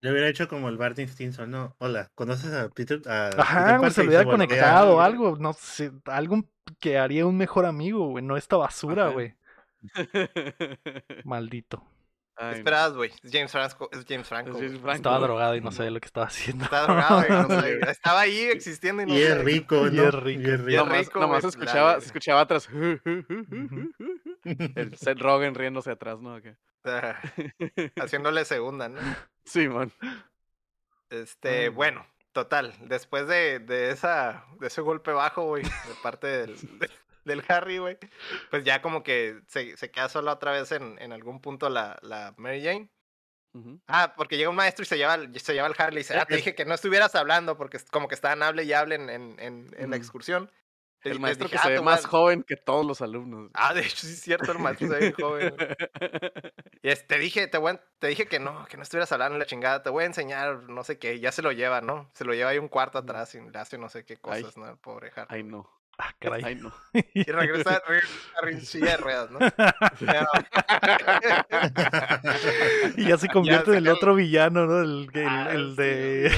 Yo 0.00 0.12
hubiera 0.12 0.28
hecho 0.28 0.46
como 0.48 0.68
el 0.68 0.76
Barney 0.76 1.08
Stinson, 1.08 1.50
¿no? 1.50 1.74
Hola, 1.78 2.10
¿conoces 2.14 2.52
a 2.52 2.68
Peter? 2.68 3.02
A 3.06 3.28
Ajá, 3.36 3.64
Peter 3.64 3.78
güey, 3.78 3.90
se 3.90 4.04
lo 4.04 4.08
hubiera 4.10 4.24
voltea. 4.24 4.46
conectado 4.48 4.96
o 4.96 5.00
algo, 5.00 5.36
no 5.38 5.52
sé, 5.54 5.90
algo 6.04 6.44
que 6.78 6.98
haría 6.98 7.26
un 7.26 7.36
mejor 7.36 7.66
amigo, 7.66 8.06
güey, 8.08 8.24
no 8.24 8.36
esta 8.36 8.56
basura, 8.56 9.08
güey. 9.08 9.34
Maldito. 11.22 11.84
Ay. 12.40 12.54
Esperabas, 12.54 12.94
güey. 12.94 13.10
Es 13.22 13.32
James 13.32 13.50
Franco. 13.50 13.88
Es 13.90 14.04
James 14.08 14.28
Franco. 14.28 14.50
Es 14.50 14.56
güey. 14.56 14.68
James 14.68 14.80
Franco, 14.80 14.96
Estaba 14.96 15.18
drogado 15.18 15.56
y 15.56 15.60
no 15.60 15.72
sabía 15.72 15.90
lo 15.90 15.98
que 16.00 16.06
estaba 16.06 16.26
haciendo. 16.26 16.64
Está 16.64 16.82
drogado, 16.82 17.16
güey, 17.26 17.30
no 17.30 17.48
sé, 17.62 17.80
Estaba 17.90 18.20
ahí 18.20 18.42
existiendo 18.42 19.02
y 19.02 19.06
no 19.06 19.14
Y 19.14 19.22
es 19.22 19.38
rico, 19.38 19.74
¿no? 19.90 19.92
Y 19.92 19.98
es 20.06 20.14
rico. 20.14 20.42
Y 20.42 20.44
es 20.44 20.60
Y 20.60 20.62
rico. 20.62 20.84
Nomás, 20.84 20.98
rico, 21.06 21.20
nomás 21.20 21.42
se 21.42 21.48
escuchaba, 21.48 22.00
se 22.00 22.06
escuchaba 22.06 22.42
atrás. 22.42 22.68
El 24.44 24.96
Seth 24.96 25.18
Rogen 25.18 25.56
riéndose 25.56 25.90
atrás, 25.90 26.20
¿no? 26.20 26.40
Haciéndole 28.00 28.44
segunda, 28.44 28.88
¿no? 28.88 29.00
Sí, 29.44 29.68
man. 29.68 29.90
Este, 31.10 31.70
bueno, 31.70 32.06
total. 32.32 32.72
Después 32.82 33.26
de, 33.26 33.58
de 33.58 33.90
esa, 33.90 34.44
de 34.60 34.68
ese 34.68 34.80
golpe 34.80 35.10
bajo, 35.10 35.44
güey, 35.44 35.64
de 35.64 35.70
parte 36.02 36.26
del, 36.26 36.56
del 37.28 37.44
Harry, 37.48 37.78
güey, 37.78 37.98
pues 38.50 38.64
ya 38.64 38.82
como 38.82 39.04
que 39.04 39.40
se, 39.48 39.76
se 39.76 39.90
queda 39.92 40.08
sola 40.08 40.32
otra 40.32 40.50
vez 40.52 40.72
en, 40.72 41.00
en 41.00 41.12
algún 41.12 41.40
punto 41.40 41.68
la, 41.70 41.98
la 42.02 42.34
Mary 42.36 42.62
Jane. 42.64 42.90
Ah, 43.88 44.14
porque 44.16 44.36
llega 44.36 44.50
un 44.50 44.56
maestro 44.56 44.84
y 44.84 44.86
se 44.86 44.96
lleva, 44.98 45.16
se 45.34 45.52
lleva 45.54 45.66
el 45.66 45.74
Harley 45.76 45.98
y 46.00 46.02
dice, 46.04 46.14
Eh, 46.14 46.18
ah, 46.20 46.26
te 46.26 46.36
dije 46.36 46.54
que 46.54 46.64
no 46.64 46.74
estuvieras 46.74 47.14
hablando 47.16 47.56
porque 47.56 47.78
como 47.90 48.06
que 48.06 48.14
estaban 48.14 48.42
hable 48.42 48.62
y 48.64 48.72
hable 48.72 48.94
en, 48.94 49.10
en, 49.10 49.36
en- 49.40 49.70
en 49.76 49.90
la 49.90 49.96
excursión. 49.96 50.50
El 51.02 51.20
maestro 51.20 51.48
que 51.48 51.56
"Ah, 51.56 51.62
se 51.62 51.68
te 51.68 51.74
ve 51.74 51.80
más 51.80 52.04
joven 52.06 52.42
que 52.42 52.56
todos 52.56 52.84
los 52.84 53.00
alumnos. 53.02 53.50
Ah, 53.54 53.72
de 53.72 53.80
hecho, 53.82 53.96
sí 54.06 54.12
es 54.12 54.20
cierto, 54.20 54.50
el 54.52 54.58
maestro 54.58 54.88
se 54.88 54.98
ve 54.98 55.12
joven. 55.12 55.54
Y 56.82 56.90
es, 56.90 57.06
te 57.06 57.18
dije, 57.18 57.48
te, 57.48 57.58
voy 57.58 57.78
te 57.98 58.06
dije 58.06 58.26
que 58.26 58.38
no, 58.38 58.64
que 58.66 58.76
no 58.76 58.84
estuvieras 58.84 59.10
hablando 59.10 59.34
en 59.34 59.40
la 59.40 59.46
chingada, 59.46 59.82
te 59.82 59.90
voy 59.90 60.04
a 60.04 60.06
enseñar 60.06 60.62
no 60.70 60.84
sé 60.84 60.98
qué, 60.98 61.18
ya 61.18 61.32
se 61.32 61.42
lo 61.42 61.50
lleva, 61.50 61.80
¿no? 61.80 62.08
Se 62.14 62.24
lo 62.24 62.34
lleva 62.34 62.50
ahí 62.50 62.58
un 62.58 62.68
cuarto 62.68 62.98
atrás 62.98 63.34
y 63.34 63.40
le 63.40 63.58
hace 63.58 63.78
no 63.78 63.88
sé 63.88 64.04
qué 64.04 64.18
Ay. 64.22 64.42
cosas, 64.42 64.56
¿no? 64.56 64.68
El 64.68 64.78
pobre 64.78 65.10
Harley. 65.14 65.26
Ay, 65.28 65.42
no. 65.42 65.68
Ah, 65.98 66.14
caray. 66.20 66.42
Ay, 66.44 66.54
no. 66.54 66.72
Y 67.14 67.24
regresa, 67.24 67.82
regresa 67.86 68.12
en 68.46 68.60
silla 68.60 68.90
de 68.92 68.96
ruedas, 68.96 69.30
¿no? 69.30 69.38
Y 72.96 73.06
ya 73.06 73.18
se 73.18 73.28
convierte 73.28 73.72
en 73.72 73.78
el 73.78 73.88
otro 73.88 74.14
villano, 74.14 74.66
¿no? 74.66 74.80
El, 74.80 75.08
el, 75.12 75.26
Ah, 75.26 75.50
el 75.52 75.70
sí, 75.70 75.82
de. 75.82 76.32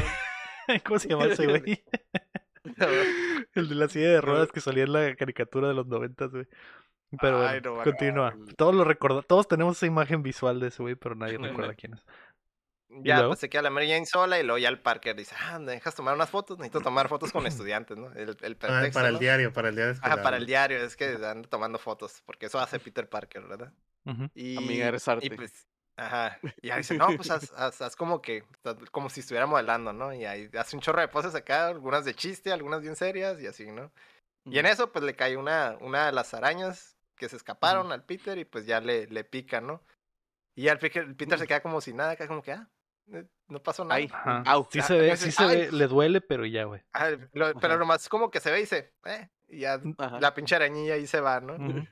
¿Cómo 0.84 0.98
se 0.98 1.08
llama 1.08 1.26
ese 1.26 1.46
güey? 1.46 1.84
El 3.54 3.68
de 3.68 3.74
la 3.74 3.88
silla 3.88 4.10
de 4.10 4.20
ruedas 4.20 4.52
que 4.52 4.60
salía 4.60 4.84
en 4.84 4.92
la 4.92 5.14
caricatura 5.16 5.68
de 5.68 5.74
los 5.74 5.86
noventas, 5.86 6.30
güey. 6.30 6.46
Pero 7.20 7.46
Ay, 7.46 7.60
bueno, 7.60 7.70
no 7.70 7.76
me 7.78 7.84
continúa. 7.84 8.34
Todos 8.56 8.74
lo 8.74 8.84
recorda, 8.84 9.22
todos 9.22 9.48
tenemos 9.48 9.76
esa 9.76 9.86
imagen 9.86 10.22
visual 10.22 10.60
de 10.60 10.68
ese 10.68 10.82
güey, 10.82 10.94
pero 10.94 11.16
nadie 11.16 11.38
recuerda 11.38 11.74
quién 11.74 11.94
es. 11.94 12.06
Ya, 13.04 13.14
luego? 13.14 13.28
pues 13.28 13.38
se 13.40 13.48
queda 13.48 13.62
la 13.62 13.70
Mary 13.70 13.88
Jane 13.88 14.04
sola 14.06 14.40
y 14.40 14.42
luego 14.42 14.58
ya 14.58 14.68
el 14.68 14.82
Parker 14.82 15.14
dice, 15.14 15.34
ah, 15.38 15.58
¿me 15.60 15.72
dejas 15.72 15.94
tomar 15.94 16.14
unas 16.14 16.30
fotos? 16.30 16.58
Necesito 16.58 16.82
tomar 16.82 17.08
fotos 17.08 17.32
con 17.32 17.46
estudiantes, 17.46 17.96
¿no? 17.96 18.12
El, 18.12 18.36
el 18.40 18.56
Ah, 18.66 18.88
para 18.92 19.08
el 19.10 19.18
¿no? 19.18 19.18
diario, 19.18 19.52
para 19.52 19.68
el 19.68 19.74
diario 19.74 19.92
Ajá, 20.00 20.20
escolar. 20.20 20.22
para 20.22 20.38
el 20.38 20.46
diario, 20.46 20.78
es 20.78 20.96
que 20.96 21.06
anda 21.24 21.48
tomando 21.48 21.78
fotos, 21.78 22.22
porque 22.26 22.46
eso 22.46 22.58
hace 22.60 22.80
Peter 22.80 23.08
Parker, 23.08 23.44
¿verdad? 23.46 23.74
Y, 24.34 24.48
Amiga, 24.54 24.86
eres 24.88 25.08
Y 25.20 25.30
arte. 25.30 25.30
pues, 25.30 25.68
ajá, 25.96 26.40
y 26.62 26.68
ya 26.68 26.76
dice, 26.78 26.94
no, 26.94 27.16
pues 27.16 27.30
haz, 27.30 27.52
haz- 27.54 27.82
haz 27.82 27.96
como 27.96 28.22
que, 28.22 28.44
como 28.92 29.10
si 29.10 29.20
estuviera 29.20 29.46
modelando, 29.46 29.92
¿no? 29.92 30.14
Y 30.14 30.24
ahí 30.26 30.50
hace 30.58 30.76
un 30.76 30.82
chorro 30.82 31.00
de 31.02 31.08
poses 31.08 31.34
acá, 31.34 31.68
algunas 31.68 32.04
de 32.06 32.14
chiste, 32.14 32.52
algunas 32.52 32.82
bien 32.82 32.96
serias 32.96 33.40
y 33.40 33.46
así, 33.48 33.70
¿no? 33.72 33.92
Y 34.50 34.58
en 34.60 34.66
eso, 34.66 34.92
pues 34.92 35.04
le 35.04 35.16
cae 35.16 35.36
una, 35.38 35.78
una 35.80 36.06
de 36.06 36.12
las 36.12 36.34
arañas 36.34 36.98
que 37.16 37.28
se 37.28 37.36
escaparon 37.36 37.92
al 37.92 38.04
Peter 38.06 38.38
y 38.38 38.44
pues 38.46 38.66
ya 38.66 38.80
le, 38.80 39.06
le 39.08 39.24
pica, 39.24 39.60
¿no? 39.62 39.84
Y 40.54 40.64
ya 40.64 40.72
el 40.72 40.78
Peter, 40.78 41.04
el 41.04 41.16
Peter 41.16 41.38
se 41.38 41.46
queda 41.46 41.62
como 41.62 41.80
si 41.80 41.92
nada, 41.94 42.12
acá 42.12 42.28
como 42.28 42.42
que, 42.42 42.52
ah, 42.52 42.70
no 43.48 43.62
pasó 43.62 43.84
nada. 43.84 43.96
Ay, 43.96 44.08
Ajá. 44.12 44.42
Au. 44.46 44.68
Sí 44.70 44.80
se 44.82 44.98
ve, 44.98 45.16
sí 45.16 45.32
se 45.32 45.46
ve, 45.46 45.72
le 45.72 45.86
duele, 45.86 46.20
pero 46.20 46.46
ya, 46.46 46.64
güey. 46.64 46.82
Ah, 46.92 47.10
lo- 47.32 47.54
pero 47.54 47.74
Ajá. 47.74 47.78
nomás 47.78 48.08
como 48.08 48.30
que 48.30 48.40
se 48.40 48.50
ve 48.50 48.58
y 48.58 48.60
dice, 48.62 48.92
eh, 49.04 49.28
y 49.48 49.60
ya 49.60 49.80
Ajá. 49.98 50.20
la 50.20 50.34
pinche 50.34 50.54
arañilla 50.54 50.94
ahí 50.94 51.06
se 51.06 51.20
va, 51.20 51.40
¿no? 51.40 51.54
Ujú. 51.54 51.86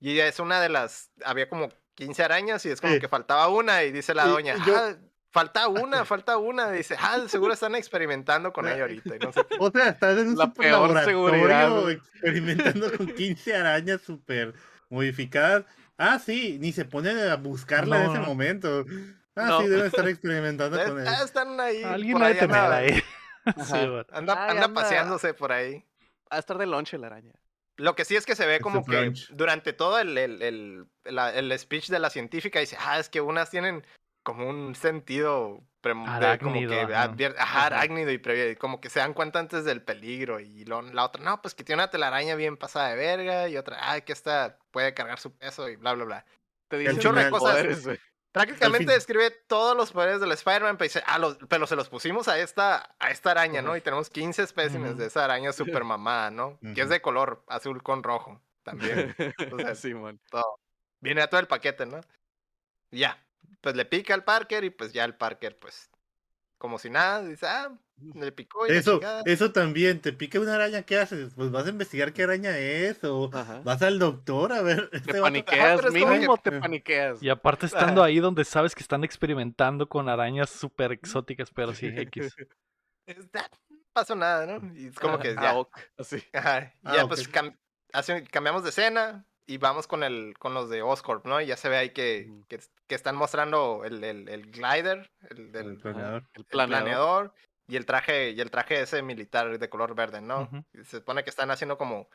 Y 0.00 0.18
es 0.18 0.38
una 0.40 0.60
de 0.60 0.68
las, 0.70 1.10
había 1.24 1.48
como 1.48 1.68
15 1.94 2.22
arañas 2.22 2.64
y 2.64 2.70
es 2.70 2.80
como 2.80 2.98
que 2.98 3.08
faltaba 3.08 3.48
una 3.48 3.82
y 3.84 3.92
dice 3.92 4.14
la 4.14 4.26
Y- 4.26 4.30
doña, 4.30 4.56
y 4.56 4.66
yo- 4.66 4.76
ah, 4.76 4.96
falta 5.30 5.68
una, 5.68 6.04
falta 6.06 6.38
una. 6.38 6.70
Dice, 6.70 6.96
ah, 6.98 7.18
seguro 7.28 7.52
están 7.52 7.74
experimentando 7.74 8.52
con 8.52 8.66
ella 8.66 8.82
ahorita. 8.82 9.16
Y 9.16 9.18
no 9.18 9.32
sé. 9.32 9.40
O 9.60 9.70
sea, 9.70 9.90
estás 9.90 10.18
en 10.18 10.28
un 10.28 10.36
La 10.38 10.46
super 10.46 10.66
peor 10.66 11.04
seguridad, 11.04 11.90
experimentando 11.90 12.90
con 12.96 13.06
15 13.08 13.54
arañas 13.54 14.00
super 14.00 14.54
modificadas. 14.88 15.64
Ah, 15.98 16.18
sí, 16.18 16.56
ni 16.58 16.72
se 16.72 16.86
ponen 16.86 17.18
a 17.18 17.36
buscarla 17.36 17.98
en 17.98 18.06
No, 18.06 18.12
ese 18.12 18.20
no. 18.22 18.26
momento. 18.26 18.86
Ah, 19.40 19.46
No. 19.48 19.60
sí, 19.60 19.68
deben 19.68 19.86
estar 19.86 20.08
experimentando 20.08 20.82
con 20.84 20.98
Ah, 21.06 21.16
él. 21.18 21.24
están 21.24 21.60
ahí. 21.60 21.82
Alguien 21.82 22.12
por 22.14 22.22
ha 22.22 22.26
de 22.26 22.32
ahí 22.34 22.38
tener 22.38 22.56
anda, 22.56 22.76
ahí. 22.76 23.02
Sí, 23.64 23.86
güey. 23.88 24.04
Anda, 24.12 24.44
Ay, 24.44 24.50
anda 24.50 24.64
anda. 24.66 24.80
paseándose 24.80 25.34
por 25.34 25.52
ahí. 25.52 25.84
Va 26.32 26.36
a 26.36 26.38
estar 26.38 26.58
de 26.58 26.66
lonche 26.66 26.98
la 26.98 27.06
araña. 27.08 27.34
Lo 27.76 27.94
que 27.96 28.04
sí 28.04 28.14
es 28.14 28.26
que 28.26 28.36
se 28.36 28.46
ve 28.46 28.60
como 28.60 28.84
que 28.84 28.90
brunch. 29.00 29.30
durante 29.30 29.72
todo 29.72 29.98
el, 29.98 30.16
el, 30.18 30.42
el, 30.42 30.86
la- 31.04 31.32
el 31.34 31.58
speech 31.58 31.88
de 31.88 31.98
la 31.98 32.10
científica 32.10 32.60
dice, 32.60 32.76
ah, 32.78 32.98
es 32.98 33.08
que 33.08 33.20
unas 33.22 33.48
tienen 33.50 33.84
como 34.22 34.46
un 34.46 34.74
sentido 34.74 35.62
de 35.82 35.92
como 35.92 36.06
Arácnido, 36.06 36.70
que 36.70 36.80
ajá. 36.94 37.08
advier- 37.10 37.34
ajá, 37.38 37.66
arácnido 37.66 38.10
y 38.10 38.18
previ- 38.18 38.58
como 38.58 38.82
que 38.82 38.90
se 38.90 38.98
dan 39.00 39.14
cuenta 39.14 39.38
antes 39.38 39.64
del 39.64 39.80
peligro 39.80 40.38
y 40.40 40.66
lo- 40.66 40.82
la 40.82 41.06
otra, 41.06 41.24
no, 41.24 41.40
pues 41.40 41.54
que 41.54 41.64
tiene 41.64 41.82
una 41.82 41.88
telaraña 41.90 42.34
bien 42.34 42.58
pasada 42.58 42.90
de 42.90 42.96
verga 42.96 43.48
y 43.48 43.56
otra, 43.56 43.78
ah, 43.80 43.98
que 44.02 44.12
esta 44.12 44.58
puede 44.72 44.92
cargar 44.92 45.18
su 45.18 45.34
peso 45.34 45.66
y 45.70 45.76
bla, 45.76 45.94
bla, 45.94 46.04
bla. 46.04 46.26
Te 46.68 46.76
El 46.76 46.82
dicen 46.82 46.98
chorro 46.98 47.24
de 47.24 47.30
cosas. 47.30 47.50
poderes, 47.52 47.84
güey. 47.86 47.98
Prácticamente 48.32 48.92
describe 48.92 49.30
todos 49.48 49.76
los 49.76 49.90
poderes 49.90 50.20
del 50.20 50.30
Spider-Man, 50.32 50.76
pero 50.76 50.86
dice, 50.86 51.02
ah, 51.06 51.18
los- 51.18 51.36
pero 51.48 51.66
se 51.66 51.74
los 51.76 51.88
pusimos 51.88 52.28
a 52.28 52.38
esta, 52.38 52.94
a 52.98 53.10
esta 53.10 53.32
araña, 53.32 53.60
¿no? 53.62 53.76
Y 53.76 53.80
tenemos 53.80 54.08
15 54.10 54.42
espécimes 54.42 54.96
de 54.96 55.06
esa 55.06 55.24
araña 55.24 55.52
super 55.52 55.82
mamada, 55.84 56.30
¿no? 56.30 56.58
Que 56.74 56.82
es 56.82 56.88
de 56.88 57.00
color 57.02 57.42
azul 57.48 57.82
con 57.82 58.02
rojo 58.04 58.40
también. 58.62 59.14
sea, 59.58 59.74
sí, 59.74 59.94
man. 59.94 60.20
todo. 60.30 60.60
Viene 61.00 61.22
a 61.22 61.28
todo 61.28 61.40
el 61.40 61.48
paquete, 61.48 61.86
¿no? 61.86 62.00
Ya, 62.92 63.18
pues 63.60 63.74
le 63.74 63.84
pica 63.84 64.14
al 64.14 64.22
Parker 64.24 64.64
y 64.64 64.70
pues 64.70 64.92
ya 64.92 65.04
el 65.04 65.14
Parker, 65.16 65.58
pues, 65.58 65.90
como 66.58 66.78
si 66.78 66.90
nada, 66.90 67.22
dice, 67.22 67.46
ah, 67.46 67.72
le 68.14 68.32
picó 68.32 68.66
y 68.66 68.70
la 68.72 68.78
Eso, 68.78 69.00
eso 69.26 69.52
también, 69.52 70.00
te 70.00 70.12
pica 70.12 70.40
una 70.40 70.54
araña, 70.54 70.82
¿qué 70.82 70.98
haces? 70.98 71.32
Pues 71.34 71.50
vas 71.50 71.66
a 71.66 71.70
investigar 71.70 72.12
qué 72.12 72.22
araña 72.24 72.56
es, 72.58 73.02
o 73.04 73.30
Ajá. 73.32 73.60
vas 73.64 73.82
al 73.82 73.98
doctor 73.98 74.52
a 74.52 74.62
ver. 74.62 74.88
Este 74.92 75.12
Te 75.12 75.20
vato- 75.20 75.22
paniqueas, 75.22 75.76
pero 75.80 75.88
es 75.94 76.00
como 76.02 76.12
mínimo 76.14 76.36
que- 76.36 76.50
te 76.50 76.60
paniqueas. 76.60 77.22
Y 77.22 77.28
aparte 77.28 77.66
estando 77.66 78.02
ahí 78.02 78.18
donde 78.20 78.44
sabes 78.44 78.74
que 78.74 78.82
están 78.82 79.04
experimentando 79.04 79.88
con 79.88 80.08
arañas 80.08 80.50
súper 80.50 80.92
exóticas, 80.92 81.50
pero 81.50 81.74
sí, 81.74 81.86
X. 82.12 82.34
Es- 83.06 83.28
ah, 83.34 83.48
No 83.68 83.78
pasó 83.92 84.14
nada, 84.14 84.46
¿no? 84.46 84.72
Y 84.76 84.86
es 84.86 84.98
como 84.98 85.18
que 85.18 85.34
Ah, 85.36 85.42
ya, 85.42 85.54
ok, 85.58 85.78
Así. 85.98 86.22
ajá, 86.32 86.72
Ah, 86.84 86.96
ya 86.96 87.06
pues 87.08 87.30
cam- 87.30 87.56
hace- 87.92 88.24
cambiamos 88.24 88.62
de 88.62 88.68
escena 88.70 89.26
y 89.46 89.58
vamos 89.58 89.88
con 89.88 90.04
el 90.04 90.34
con 90.38 90.54
los 90.54 90.70
de 90.70 90.80
Oscorp, 90.82 91.26
¿no? 91.26 91.40
Y 91.40 91.46
ya 91.46 91.56
se 91.56 91.68
ve 91.68 91.76
ahí 91.76 91.90
que, 91.90 92.30
que, 92.48 92.60
que 92.86 92.94
están 92.94 93.16
mostrando 93.16 93.82
el, 93.84 94.04
el, 94.04 94.28
el 94.28 94.52
glider, 94.52 95.10
el, 95.28 95.50
del 95.50 95.66
El 95.70 95.76
planeador. 95.78 96.22
El 96.34 96.40
el 96.40 96.44
planeador. 96.46 97.34
Y 97.70 97.76
el 97.76 97.86
traje 97.86 98.30
y 98.30 98.40
el 98.40 98.50
traje 98.50 98.80
ese 98.82 99.02
militar 99.02 99.58
de 99.58 99.68
color 99.70 99.94
verde, 99.94 100.20
¿no? 100.20 100.48
Se 100.84 100.98
supone 100.98 101.24
que 101.24 101.30
están 101.30 101.50
haciendo 101.50 101.78
como 101.78 102.08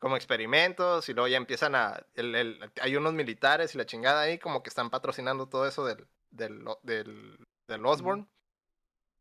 como 0.00 0.16
experimentos 0.16 1.08
y 1.08 1.14
luego 1.14 1.28
ya 1.28 1.36
empiezan 1.38 1.74
a 1.74 2.04
el, 2.14 2.34
el- 2.34 2.72
hay 2.82 2.96
unos 2.96 3.14
militares 3.14 3.74
y 3.74 3.78
la 3.78 3.86
chingada 3.86 4.20
ahí 4.22 4.38
como 4.38 4.62
que 4.62 4.68
están 4.68 4.90
patrocinando 4.90 5.48
todo 5.48 5.66
eso 5.66 5.84
del 5.86 6.06
del 6.30 6.64
del, 6.82 7.38
del 7.68 7.86
Osborn 7.86 8.28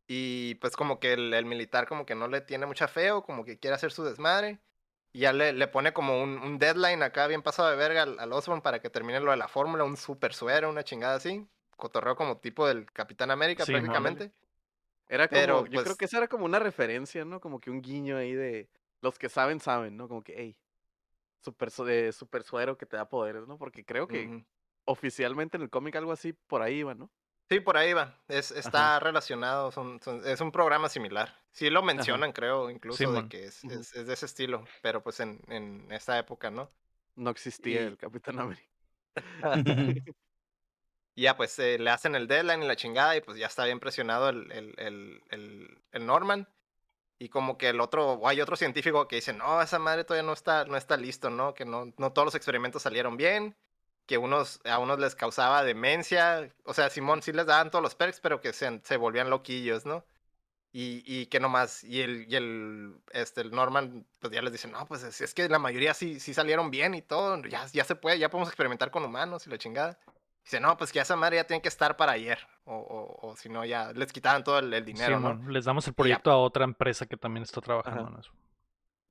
y 0.08 0.56
pues 0.56 0.76
como 0.76 1.00
que 1.00 1.13
el, 1.13 1.34
el 1.34 1.46
militar 1.46 1.88
como 1.88 2.06
que 2.06 2.15
no 2.15 2.28
le 2.28 2.41
tiene 2.41 2.65
mucha 2.65 2.88
fe 2.88 3.12
o 3.12 3.24
como 3.24 3.46
que 3.46 3.58
quiere 3.60 3.76
hacer 3.76 3.91
su 3.91 4.04
desmadre 4.04 4.60
y 5.13 5.19
ya 5.19 5.32
le, 5.32 5.54
le 5.54 5.67
pone 5.67 5.93
como 5.93 6.22
un, 6.22 6.38
un 6.39 6.58
deadline 6.60 7.04
acá 7.04 7.28
bien 7.28 7.41
pasado 7.43 7.69
de 7.69 7.76
verga 7.78 8.04
al, 8.04 8.19
al 8.19 8.34
Osborn 8.34 8.62
para 8.62 8.80
que 8.82 8.89
termine 8.89 9.19
lo 9.19 9.32
de 9.32 9.38
la 9.38 9.48
fórmula, 9.48 9.84
un 9.84 9.96
super 9.96 10.34
suero, 10.34 10.69
una 10.69 10.84
chingada 10.84 11.15
así, 11.15 11.48
cotorreo 11.78 12.15
como 12.15 12.38
tipo 12.39 12.67
del 12.67 12.91
Capitán 12.91 13.32
América 13.32 13.63
Simón. 13.65 13.82
prácticamente. 13.82 14.32
Era 15.10 15.28
como, 15.28 15.39
Pero, 15.42 15.66
yo 15.66 15.72
creo 15.72 15.84
pues- 15.84 15.98
que 15.98 16.06
esa 16.06 16.18
era 16.18 16.28
como 16.28 16.46
una 16.46 16.60
referencia, 16.60 17.26
¿no? 17.26 17.39
Como 17.39 17.60
que 17.60 17.70
un 17.70 17.82
guiño 17.82 18.18
ahí 18.18 18.34
de 18.34 18.70
los 19.02 19.20
que 19.20 19.30
saben, 19.30 19.60
saben, 19.60 19.98
¿no? 19.98 20.08
Como 20.08 20.24
que, 20.24 20.34
hey, 20.38 20.58
super, 21.42 21.70
su- 21.72 21.84
de 21.86 22.12
super 22.13 22.44
suero 22.44 22.78
que 22.78 22.86
te 22.86 22.96
da 22.98 23.10
poderes, 23.10 23.48
¿no? 23.48 23.58
Porque 23.58 23.84
creo 23.86 24.08
que 24.08 24.44
oficialmente 24.86 25.58
en 25.58 25.63
el 25.63 25.70
cómic 25.70 25.96
algo 25.96 26.12
así 26.12 26.34
por 26.34 26.62
ahí 26.62 26.80
iba, 26.80 26.94
¿no? 26.96 27.10
Sí, 27.50 27.60
por 27.60 27.78
ahí 27.78 27.94
va. 27.94 28.18
Es, 28.30 28.52
está 28.52 29.00
relacionado, 29.00 29.72
son, 29.72 30.00
son- 30.02 30.26
es 30.26 30.39
un 30.42 30.52
programa 30.52 30.88
similar. 30.89 31.38
Sí 31.52 31.70
lo 31.70 31.84
mencionan, 31.84 32.32
creo, 32.32 32.70
incluso 32.70 33.12
de 33.12 33.28
que 33.30 33.46
es, 33.46 33.63
es, 33.66 33.94
es 33.96 34.08
de 34.08 34.13
ese 34.13 34.26
estilo, 34.26 34.66
pero 34.82 35.04
pues 35.04 35.20
en, 35.20 35.39
en 35.50 35.86
esta 35.92 36.18
época, 36.18 36.50
¿no? 36.50 36.72
No 37.16 37.30
existía 37.30 37.82
Y- 37.82 37.86
el 37.86 37.98
Capitán 37.98 38.39
América. 38.39 38.70
Y 41.15 41.23
ya 41.23 41.38
pues 41.38 41.58
eh, 41.60 41.78
le 41.80 41.89
hacen 41.91 42.15
el 42.15 42.28
deadline 42.28 42.63
y 42.63 42.67
la 42.67 42.76
chingada 42.76 43.15
y 43.15 43.21
pues 43.21 43.38
ya 43.38 43.47
está 43.47 43.65
bien 43.65 43.80
presionado 43.80 44.30
el, 44.30 44.52
el, 44.52 44.73
el, 45.30 45.78
el, 45.91 46.06
Norman. 46.06 46.47
Y 47.19 47.30
como 47.30 47.58
que 47.58 47.69
el 47.69 47.80
otro, 47.80 48.13
o 48.13 48.28
hay 48.28 48.41
otro 48.41 48.56
científico 48.56 49.08
que 49.08 49.17
dice, 49.17 49.34
no, 49.34 49.62
esa 49.62 49.80
madre 49.80 50.04
todavía 50.04 50.28
no 50.28 50.34
está, 50.34 50.65
no 50.65 50.78
está 50.78 50.97
listo, 50.97 51.30
¿no? 51.30 51.54
Que 51.54 51.65
no, 51.65 51.93
no 51.97 52.12
todos 52.12 52.26
los 52.26 52.36
experimentos 52.36 52.82
salieron 52.82 53.17
bien, 53.17 53.56
que 54.06 54.17
unos, 54.17 54.60
a 54.65 54.80
unos 54.80 54.99
les 54.99 55.15
causaba 55.15 55.63
demencia, 55.63 56.52
o 56.65 56.73
sea, 56.73 56.89
Simón 56.89 57.21
sí 57.21 57.32
les 57.32 57.45
daban 57.45 57.71
todos 57.71 57.84
los 57.84 57.95
perks, 57.95 58.19
pero 58.19 58.41
que 58.41 58.54
se, 58.54 58.82
se 58.84 58.97
volvían 58.97 59.30
loquillos, 59.30 59.86
¿no? 59.86 60.06
Y, 60.73 61.04
y 61.06 61.28
que 61.28 61.39
nomás, 61.39 61.84
y 61.84 62.02
el, 62.02 62.26
y 62.28 62.36
el, 62.36 62.95
este, 63.12 63.41
el 63.41 63.52
Norman, 63.52 64.08
pues 64.19 64.34
ya 64.34 64.41
les 64.41 64.52
dice, 64.52 64.67
no, 64.67 64.86
pues 64.88 65.04
es, 65.04 65.21
es 65.21 65.34
que 65.36 65.47
la 65.47 65.60
mayoría 65.60 65.93
sí, 65.93 66.19
sí 66.19 66.34
salieron 66.34 66.71
bien 66.71 66.95
y 66.95 67.02
todo, 67.04 67.39
ya, 67.45 67.67
ya 67.67 67.84
se 67.86 67.95
puede, 67.95 68.19
ya 68.19 68.30
podemos 68.30 68.49
experimentar 68.49 68.91
con 68.91 69.06
humanos 69.06 69.45
y 69.47 69.52
la 69.52 69.58
chingada. 69.60 69.99
Dice, 70.43 70.60
no, 70.60 70.75
pues 70.77 70.91
que 70.91 70.99
esa 70.99 71.15
madre 71.15 71.38
ya 71.38 71.45
tiene 71.47 71.62
que 71.62 71.69
estar 71.69 71.95
para 71.95 72.12
ayer. 72.13 72.38
O, 72.65 72.75
o, 72.75 73.29
o 73.29 73.36
si 73.38 73.47
no, 73.49 73.63
ya 73.65 73.93
les 73.93 74.12
quitaban 74.12 74.43
todo 74.43 74.60
el, 74.60 74.73
el 74.73 74.84
dinero, 74.86 75.19
¿no? 75.19 75.32
Simón, 75.32 75.53
les 75.53 75.65
damos 75.65 75.88
el 75.88 75.93
proyecto 75.93 76.32
a 76.32 76.38
otra 76.38 76.63
empresa 76.65 77.06
que 77.06 77.15
también 77.17 77.43
está 77.43 77.62
trabajando 77.62 78.01
Ajá. 78.03 78.13
en 78.13 78.19
eso. 78.19 78.32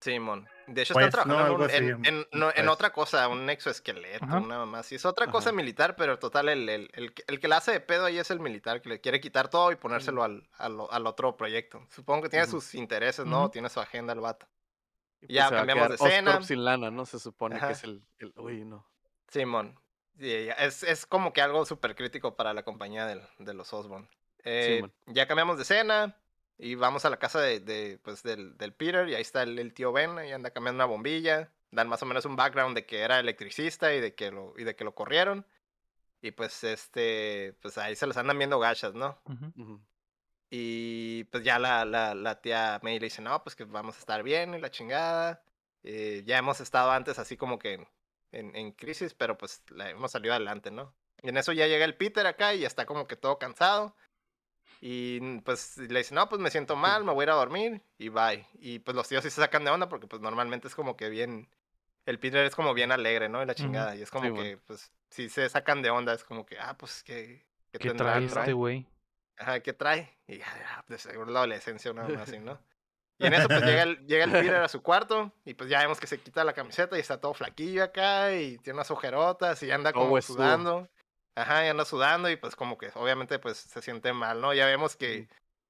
Simón. 0.00 0.48
De 0.66 0.82
hecho, 0.82 0.94
Pues, 0.94 1.06
están 1.06 1.28
no, 1.28 1.34
trabajando 1.36 1.68
en, 1.68 1.84
un- 1.94 1.94
así, 1.94 2.08
en, 2.08 2.16
en- 2.16 2.26
no, 2.32 2.48
en 2.48 2.54
pues. 2.54 2.68
otra 2.68 2.92
cosa, 2.92 3.28
un 3.28 3.48
exoesqueleto, 3.48 4.24
Ajá. 4.24 4.38
una 4.38 4.58
mamá 4.58 4.80
así. 4.80 4.96
Es 4.96 5.06
otra 5.06 5.28
cosa 5.28 5.50
Ajá. 5.50 5.56
militar, 5.56 5.94
pero 5.96 6.18
total, 6.18 6.48
el, 6.48 6.68
el, 6.68 6.90
el, 6.92 7.14
que- 7.14 7.22
el 7.28 7.38
que 7.40 7.46
la 7.48 7.58
hace 7.58 7.70
de 7.72 7.80
pedo 7.80 8.06
ahí 8.06 8.18
es 8.18 8.30
el 8.32 8.40
militar, 8.40 8.82
que 8.82 8.88
le 8.88 9.00
quiere 9.00 9.20
quitar 9.20 9.48
todo 9.48 9.70
y 9.70 9.76
ponérselo 9.76 10.24
al, 10.24 10.48
al, 10.58 10.76
al 10.90 11.06
otro 11.06 11.36
proyecto. 11.36 11.86
Supongo 11.90 12.24
que 12.24 12.28
tiene 12.30 12.46
sus 12.46 12.74
intereses, 12.74 13.24
¿no? 13.26 13.48
Tiene 13.50 13.68
su 13.68 13.78
agenda 13.80 14.12
el 14.12 14.20
vato. 14.20 14.46
Y 15.20 15.34
Ya 15.34 15.48
cambiamos 15.50 15.88
de 15.90 15.94
escena. 15.94 16.42
Sin 16.42 16.64
lana, 16.64 16.90
¿no? 16.90 17.06
Se 17.06 17.20
supone 17.20 17.56
Ajá. 17.56 17.68
que 17.68 17.72
es 17.74 17.84
el, 17.84 18.04
el- 18.18 18.34
Uy, 18.36 18.64
no. 18.64 18.84
Simón. 19.28 19.78
Sí, 20.18 20.46
ya, 20.46 20.52
es, 20.54 20.82
es 20.82 21.06
como 21.06 21.32
que 21.32 21.40
algo 21.42 21.64
súper 21.64 21.94
crítico 21.94 22.36
para 22.36 22.52
la 22.54 22.62
compañía 22.62 23.06
del- 23.06 23.22
de 23.38 23.54
los 23.54 23.72
Osborn. 23.72 24.08
Eh, 24.44 24.78
man. 24.82 24.92
ya 25.06 25.26
cambiamos 25.26 25.56
de 25.56 25.62
escena 25.62 26.16
y 26.58 26.74
vamos 26.74 27.04
a 27.04 27.10
la 27.10 27.18
casa 27.18 27.40
de, 27.40 27.60
de, 27.60 27.98
pues, 28.02 28.22
del, 28.22 28.56
del 28.58 28.72
Peter 28.72 29.08
y 29.08 29.14
ahí 29.14 29.22
está 29.22 29.42
el, 29.42 29.58
el 29.58 29.72
tío 29.72 29.92
Ben 29.92 30.16
y 30.26 30.32
anda 30.32 30.50
cambiando 30.50 30.76
una 30.78 30.84
bombilla. 30.84 31.50
Dan 31.70 31.88
más 31.88 32.02
o 32.02 32.06
menos 32.06 32.24
un 32.26 32.36
background 32.36 32.74
de 32.76 32.84
que 32.84 33.00
era 33.00 33.18
electricista 33.18 33.94
y 33.94 34.00
de 34.00 34.14
que 34.14 34.30
lo, 34.30 34.52
y 34.58 34.64
de 34.64 34.76
que 34.76 34.84
lo 34.84 34.94
corrieron. 34.94 35.46
Y 36.20 36.30
pues 36.32 36.62
este, 36.64 37.54
pues 37.62 37.78
ahí 37.78 37.96
se 37.96 38.06
los 38.06 38.16
andan 38.16 38.38
viendo 38.38 38.58
gachas, 38.60 38.94
¿no? 38.94 39.18
Y 40.50 41.24
pues 41.24 41.42
ya 41.44 41.58
la, 41.58 41.84
la, 41.84 42.14
la 42.14 42.40
tía 42.40 42.78
May 42.82 42.98
le 42.98 43.06
dice, 43.06 43.22
no, 43.22 43.42
pues 43.42 43.56
que 43.56 43.64
vamos 43.64 43.96
a 43.96 43.98
estar 44.00 44.22
bien 44.22 44.54
y 44.54 44.60
la 44.60 44.70
chingada. 44.70 45.42
Eh, 45.82 46.22
ya 46.26 46.36
hemos 46.38 46.60
estado 46.60 46.90
antes 46.90 47.18
así 47.18 47.36
como 47.36 47.58
que 47.58 47.86
en, 48.32 48.54
en, 48.56 48.72
crisis, 48.72 49.14
pero 49.14 49.38
pues 49.38 49.62
la 49.70 49.90
hemos 49.90 50.10
salido 50.10 50.34
adelante, 50.34 50.70
¿no? 50.70 50.94
Y 51.22 51.28
en 51.28 51.36
eso 51.36 51.52
ya 51.52 51.66
llega 51.66 51.84
el 51.84 51.96
Peter 51.96 52.26
acá 52.26 52.54
y 52.54 52.60
ya 52.60 52.66
está 52.66 52.86
como 52.86 53.06
que 53.06 53.16
todo 53.16 53.38
cansado. 53.38 53.94
Y 54.80 55.20
mm, 55.20 55.38
pues 55.40 55.78
le 55.78 56.00
dice, 56.00 56.14
no, 56.14 56.28
pues 56.28 56.40
me 56.40 56.50
siento 56.50 56.74
mal, 56.74 57.04
me 57.04 57.12
voy 57.12 57.22
a 57.22 57.24
ir 57.24 57.30
a 57.30 57.34
dormir 57.34 57.82
y 57.98 58.08
bye. 58.08 58.46
Y 58.54 58.80
pues 58.80 58.96
los 58.96 59.08
tíos 59.08 59.22
sí 59.22 59.30
se 59.30 59.40
sacan 59.40 59.64
de 59.64 59.70
onda 59.70 59.88
porque 59.88 60.08
pues 60.08 60.20
normalmente 60.20 60.68
es 60.68 60.74
como 60.74 60.96
que 60.96 61.08
bien... 61.08 61.48
El 62.04 62.18
Peter 62.18 62.44
es 62.44 62.56
como 62.56 62.74
bien 62.74 62.90
alegre, 62.90 63.28
¿no? 63.28 63.40
Y 63.40 63.46
la 63.46 63.54
chingada. 63.54 63.94
Y 63.94 64.02
es 64.02 64.10
como 64.10 64.24
Sí, 64.24 64.30
bueno. 64.30 64.42
que, 64.42 64.56
pues, 64.56 64.90
si 65.08 65.28
se 65.28 65.48
sacan 65.48 65.82
de 65.82 65.90
onda, 65.90 66.12
es 66.12 66.24
como 66.24 66.44
que, 66.44 66.58
ah, 66.58 66.76
pues, 66.76 67.04
que... 67.04 67.46
¿Qué 67.70 67.78
tendrá, 67.78 68.14
trae 68.14 68.24
este 68.24 68.52
güey? 68.52 68.88
Ajá, 69.36 69.60
¿qué 69.60 69.72
trae? 69.72 70.18
Y 70.26 70.38
ya, 70.38 70.84
de 70.88 70.98
seguro 70.98 71.30
la 71.30 71.38
adolescencia 71.38 71.92
o 71.92 71.94
nada 71.94 72.08
más 72.08 72.28
así, 72.28 72.40
¿no? 72.40 72.58
Y 73.22 73.26
en 73.26 73.34
eso 73.34 73.48
pues 73.48 73.62
llega 73.62 73.82
el, 73.84 74.06
llega 74.06 74.24
el 74.24 74.30
Peter 74.54 74.56
a 74.56 74.68
su 74.68 74.82
cuarto 74.82 75.32
y 75.44 75.54
pues 75.54 75.70
ya 75.70 75.78
vemos 75.80 76.00
que 76.00 76.06
se 76.06 76.18
quita 76.20 76.44
la 76.44 76.52
camiseta 76.52 76.96
y 76.96 77.00
está 77.00 77.20
todo 77.20 77.34
flaquillo 77.34 77.84
acá 77.84 78.34
y 78.34 78.58
tiene 78.58 78.78
unas 78.78 78.90
ojerotas 78.90 79.62
y 79.62 79.70
anda 79.70 79.92
como 79.92 80.20
sudando. 80.20 80.88
Ajá, 81.34 81.64
y 81.64 81.68
anda 81.68 81.84
sudando 81.86 82.28
y 82.28 82.36
pues 82.36 82.56
como 82.56 82.76
que 82.76 82.90
obviamente 82.94 83.38
pues 83.38 83.56
se 83.56 83.80
siente 83.80 84.12
mal, 84.12 84.40
¿no? 84.40 84.52
Ya 84.52 84.66
vemos 84.66 84.96
que 84.96 85.28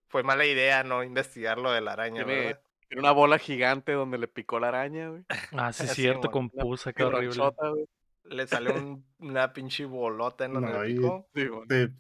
fue 0.09 0.23
mala 0.25 0.45
idea 0.45 0.83
no 0.83 1.05
investigar 1.05 1.59
lo 1.59 1.71
de 1.71 1.81
la 1.81 1.93
araña, 1.93 2.25
Tiene, 2.25 2.41
¿verdad? 2.47 2.61
tiene 2.89 3.01
una 3.01 3.13
bola 3.13 3.39
gigante 3.39 3.93
donde 3.93 4.19
le 4.19 4.27
picó 4.29 4.59
la 4.59 4.69
araña, 4.69 5.09
güey. 5.11 5.23
Ah, 5.53 5.73
sí, 5.73 5.85
es 5.85 5.93
cierto, 5.95 6.31
con 6.31 6.51
Una 6.53 6.63
pus, 6.65 6.85
qué 6.97 7.05
horrible. 7.05 7.43
Le 8.25 8.47
salió 8.47 8.75
un- 8.75 9.05
una 9.19 9.53
pinche 9.53 9.85
bolota 9.85 10.45
en 10.47 10.55
donde 10.55 10.73
No, 10.73 10.83
le 10.83 10.91
y- 10.91 10.95
picó. 10.97 11.29
Sí, 11.35 11.47
güey. 11.47 11.65
Sí, 11.69 11.93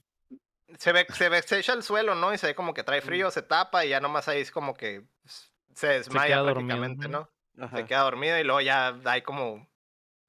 se 0.78 0.92
ve, 0.92 1.06
se 1.12 1.28
ve, 1.28 1.42
se 1.42 1.58
echa 1.58 1.72
al 1.72 1.82
suelo, 1.82 2.14
¿no? 2.14 2.32
Y 2.32 2.38
se 2.38 2.48
ve 2.48 2.54
como 2.54 2.74
que 2.74 2.84
trae 2.84 3.00
frío, 3.00 3.30
se 3.30 3.42
tapa 3.42 3.84
y 3.84 3.90
ya 3.90 4.00
nomás 4.00 4.28
ahí 4.28 4.40
es 4.40 4.50
como 4.50 4.74
que 4.74 5.04
se 5.74 5.88
desmaya 5.88 6.42
prácticamente. 6.42 7.08
¿no? 7.08 7.28
Ajá. 7.58 7.76
Se 7.76 7.84
queda 7.84 8.00
dormido 8.00 8.38
y 8.38 8.44
luego 8.44 8.60
ya 8.60 8.98
hay 9.04 9.22
como 9.22 9.68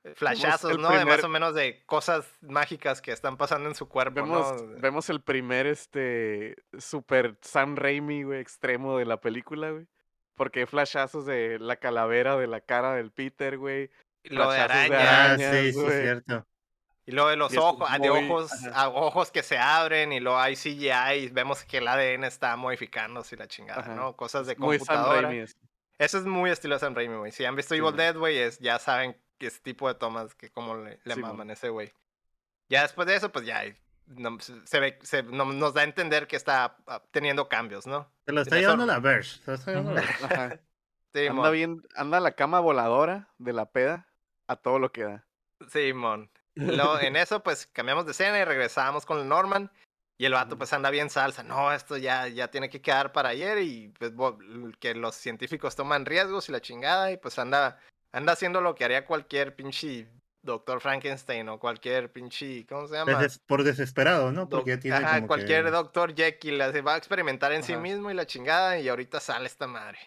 eh, 0.03 0.13
flashazos, 0.15 0.77
¿no? 0.77 0.89
De 0.89 1.05
más 1.05 1.23
o 1.23 1.29
menos 1.29 1.55
de 1.55 1.83
cosas 1.85 2.25
mágicas 2.41 3.01
que 3.01 3.11
están 3.11 3.37
pasando 3.37 3.69
en 3.69 3.75
su 3.75 3.87
cuerpo, 3.87 4.15
Vemos, 4.15 4.61
¿no? 4.61 4.79
vemos 4.79 5.09
el 5.09 5.21
primer, 5.21 5.65
este, 5.65 6.55
super 6.77 7.37
Sam 7.41 7.75
Raimi, 7.75 8.23
güey, 8.23 8.39
extremo 8.39 8.97
de 8.97 9.05
la 9.05 9.21
película, 9.21 9.71
güey. 9.71 9.87
Porque 10.35 10.61
hay 10.61 10.65
flashazos 10.65 11.25
de 11.25 11.59
la 11.59 11.75
calavera 11.77 12.35
de 12.37 12.47
la 12.47 12.59
cara 12.59 12.95
del 12.95 13.11
Peter, 13.11 13.57
güey. 13.57 13.91
Y 14.23 14.29
lo 14.29 14.49
de 14.51 14.57
ah, 14.57 14.63
arañas, 14.63 15.39
sí, 15.39 15.73
sí, 15.73 15.79
güey. 15.79 16.01
cierto. 16.01 16.47
Y 17.05 17.11
luego 17.11 17.29
de 17.29 17.35
los 17.35 17.53
Y 17.53 17.57
ojos, 17.57 17.87
ah, 17.91 17.99
de 17.99 18.09
ojos, 18.09 18.51
a 18.73 18.87
ojos 18.89 19.29
que 19.31 19.43
se 19.43 19.57
abren 19.57 20.13
y 20.13 20.19
luego 20.21 20.37
hay 20.39 20.55
CGI 20.55 21.13
y 21.25 21.27
vemos 21.29 21.65
que 21.65 21.79
el 21.79 21.87
ADN 21.87 22.23
está 22.23 22.55
modificándose 22.55 23.35
y 23.35 23.37
la 23.39 23.47
chingada, 23.47 23.81
Ajá. 23.81 23.95
¿no? 23.95 24.15
Cosas 24.15 24.47
de 24.47 24.55
Muy 24.55 24.77
Sam 24.79 24.87
computadora. 24.87 25.21
Raimi. 25.27 25.39
eso. 25.43 25.57
Eso 25.97 26.17
es 26.17 26.25
muy 26.25 26.49
estilo 26.49 26.79
Sam 26.79 26.95
Raimi, 26.95 27.15
güey. 27.17 27.31
Si 27.33 27.43
han 27.45 27.55
visto 27.55 27.73
Sí, 27.75 27.79
Evil 27.79 27.91
man. 27.91 27.97
Dead, 27.97 28.15
güey, 28.17 28.37
es, 28.37 28.59
ya 28.59 28.79
saben 28.79 29.17
que 29.37 29.47
ese 29.47 29.59
tipo 29.59 29.87
de 29.89 29.95
tomas 29.95 30.33
que 30.35 30.49
como 30.49 30.75
le, 30.77 30.99
le 31.03 31.13
Sí, 31.13 31.19
man. 31.21 31.31
maman 31.31 31.49
a 31.49 31.53
ese 31.53 31.69
güey. 31.69 31.93
Ya 32.69 32.83
después 32.83 33.05
de 33.07 33.15
eso, 33.15 33.31
pues 33.33 33.45
ya 33.45 33.63
no- 34.07 34.37
se, 34.39 34.79
ve, 34.79 34.97
se, 35.03 35.23
no- 35.23 35.45
nos 35.45 35.73
da 35.73 35.81
a 35.81 35.83
entender 35.83 36.27
que 36.27 36.37
está 36.37 36.77
ah, 36.87 37.03
teniendo 37.11 37.49
cambios, 37.49 37.85
¿no? 37.85 38.09
Se 38.25 38.31
lo 38.31 38.41
está 38.41 38.57
llevando 38.57 38.85
la 38.85 38.99
Verge. 38.99 39.39
Se 39.43 39.51
lo 39.51 39.55
está 39.55 39.71
llevando 39.71 39.93
la. 39.93 40.59
Sí, 41.13 41.27
Anda 41.27 41.33
mon. 41.43 41.51
bien, 41.51 41.81
anda 41.95 42.19
la 42.21 42.31
cama 42.31 42.59
voladora 42.61 43.27
de 43.37 43.53
la 43.53 43.69
peda 43.71 44.07
a 44.47 44.55
todo 44.55 44.79
lo 44.79 44.91
que 44.91 45.03
da. 45.03 45.27
Sí, 45.69 45.93
mon. 45.93 46.31
Luego, 46.55 46.99
en 46.99 47.15
eso, 47.15 47.43
pues 47.43 47.67
cambiamos 47.67 48.05
de 48.05 48.11
escena 48.11 48.39
y 48.39 48.45
regresamos 48.45 49.05
con 49.05 49.19
el 49.19 49.27
Norman. 49.27 49.71
Y 50.19 50.25
el 50.25 50.33
vato, 50.33 50.57
pues 50.57 50.71
anda 50.73 50.89
bien 50.91 51.09
salsa. 51.09 51.43
No, 51.43 51.73
esto 51.73 51.97
ya, 51.97 52.27
ya 52.27 52.49
tiene 52.49 52.69
que 52.69 52.81
quedar 52.81 53.11
para 53.11 53.29
ayer. 53.29 53.57
Y 53.59 53.89
pues 53.99 54.13
bo- 54.13 54.37
que 54.79 54.93
los 54.93 55.15
científicos 55.15 55.75
toman 55.75 56.05
riesgos 56.05 56.47
y 56.49 56.51
la 56.51 56.61
chingada. 56.61 57.11
Y 57.11 57.17
pues 57.17 57.39
anda, 57.39 57.79
anda 58.13 58.33
haciendo 58.33 58.61
lo 58.61 58.75
que 58.75 58.85
haría 58.85 59.05
cualquier 59.05 59.55
pinche 59.55 60.07
Doctor 60.43 60.81
Frankenstein 60.81 61.49
o 61.49 61.59
cualquier 61.59 62.11
pinche. 62.11 62.65
¿Cómo 62.67 62.87
se 62.87 62.95
llama? 62.95 63.27
Por 63.47 63.63
desesperado, 63.63 64.31
¿no? 64.31 64.47
Porque 64.47 64.77
tiene 64.77 64.97
Ajá, 64.97 65.15
como 65.15 65.27
cualquier 65.27 65.65
que... 65.65 65.71
Doctor 65.71 66.15
Jekyll 66.15 66.61
así, 66.61 66.81
va 66.81 66.93
a 66.93 66.97
experimentar 66.97 67.51
en 67.51 67.63
sí 67.63 67.75
mismo 67.75 68.11
y 68.11 68.13
la 68.13 68.27
chingada. 68.27 68.77
Y 68.77 68.87
ahorita 68.89 69.19
sale 69.19 69.47
esta 69.47 69.67
madre. 69.67 69.97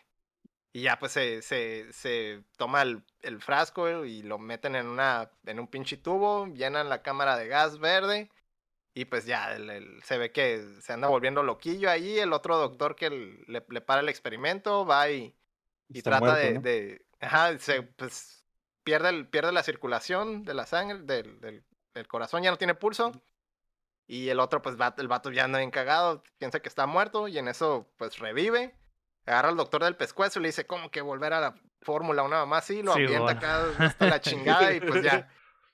Y 0.76 0.82
ya 0.82 0.98
pues 0.98 1.12
se, 1.12 1.40
se, 1.40 1.90
se 1.90 2.42
toma 2.58 2.82
el, 2.82 3.02
el 3.22 3.40
frasco 3.40 4.04
y 4.04 4.22
lo 4.22 4.36
meten 4.36 4.76
en 4.76 4.86
una 4.86 5.30
en 5.46 5.58
un 5.58 5.68
pinche 5.68 5.96
tubo, 5.96 6.48
llenan 6.48 6.90
la 6.90 7.00
cámara 7.00 7.38
de 7.38 7.48
gas 7.48 7.78
verde 7.78 8.30
y 8.92 9.06
pues 9.06 9.24
ya 9.24 9.54
el- 9.54 9.70
el- 9.70 10.02
se 10.02 10.18
ve 10.18 10.32
que 10.32 10.62
se 10.82 10.92
anda 10.92 11.08
volviendo 11.08 11.42
loquillo 11.42 11.88
ahí. 11.88 12.18
El 12.18 12.34
otro 12.34 12.58
doctor 12.58 12.94
que 12.94 13.08
le, 13.08 13.64
le 13.66 13.80
para 13.80 14.02
el 14.02 14.10
experimento 14.10 14.84
va 14.84 15.08
y, 15.08 15.34
y 15.88 16.02
trata 16.02 16.20
muerto, 16.26 16.46
de, 16.46 16.52
¿no? 16.52 16.60
de- 16.60 17.06
Ajá, 17.20 17.58
se 17.58 17.80
pues 17.82 18.44
pierde, 18.84 19.24
pierde 19.24 19.52
la 19.52 19.62
circulación 19.62 20.44
de 20.44 20.52
la 20.52 20.66
sangre, 20.66 20.98
del, 20.98 21.40
del, 21.40 21.64
del 21.94 22.06
corazón, 22.06 22.42
ya 22.42 22.50
no 22.50 22.58
tiene 22.58 22.74
pulso. 22.74 23.12
Y 24.06 24.28
el 24.28 24.40
otro, 24.40 24.60
pues, 24.60 24.78
va- 24.78 24.94
el 24.98 25.08
vato 25.08 25.32
ya 25.32 25.44
anda 25.44 25.58
bien 25.58 25.70
cagado, 25.70 26.22
piensa 26.36 26.60
que 26.60 26.68
está 26.68 26.84
muerto 26.86 27.28
y 27.28 27.38
en 27.38 27.48
eso, 27.48 27.90
pues, 27.96 28.18
revive. 28.18 28.74
Agarra 29.26 29.48
al 29.48 29.56
doctor 29.56 29.82
del 29.84 29.96
pescuezo 29.96 30.38
y 30.38 30.42
le 30.42 30.48
dice, 30.48 30.66
¿cómo 30.66 30.90
que 30.90 31.00
volver 31.00 31.32
a 31.32 31.40
la 31.40 31.54
fórmula? 31.82 32.22
Una 32.22 32.38
mamá 32.38 32.58
así, 32.58 32.82
lo 32.82 32.92
Sí, 32.94 33.02
avienta 33.02 33.22
bueno. 33.22 33.38
acá 33.38 33.64
hasta 33.78 34.06
la 34.06 34.20
chingada 34.20 34.72
y 34.72 34.80
pues 34.80 35.02
ya. 35.02 35.28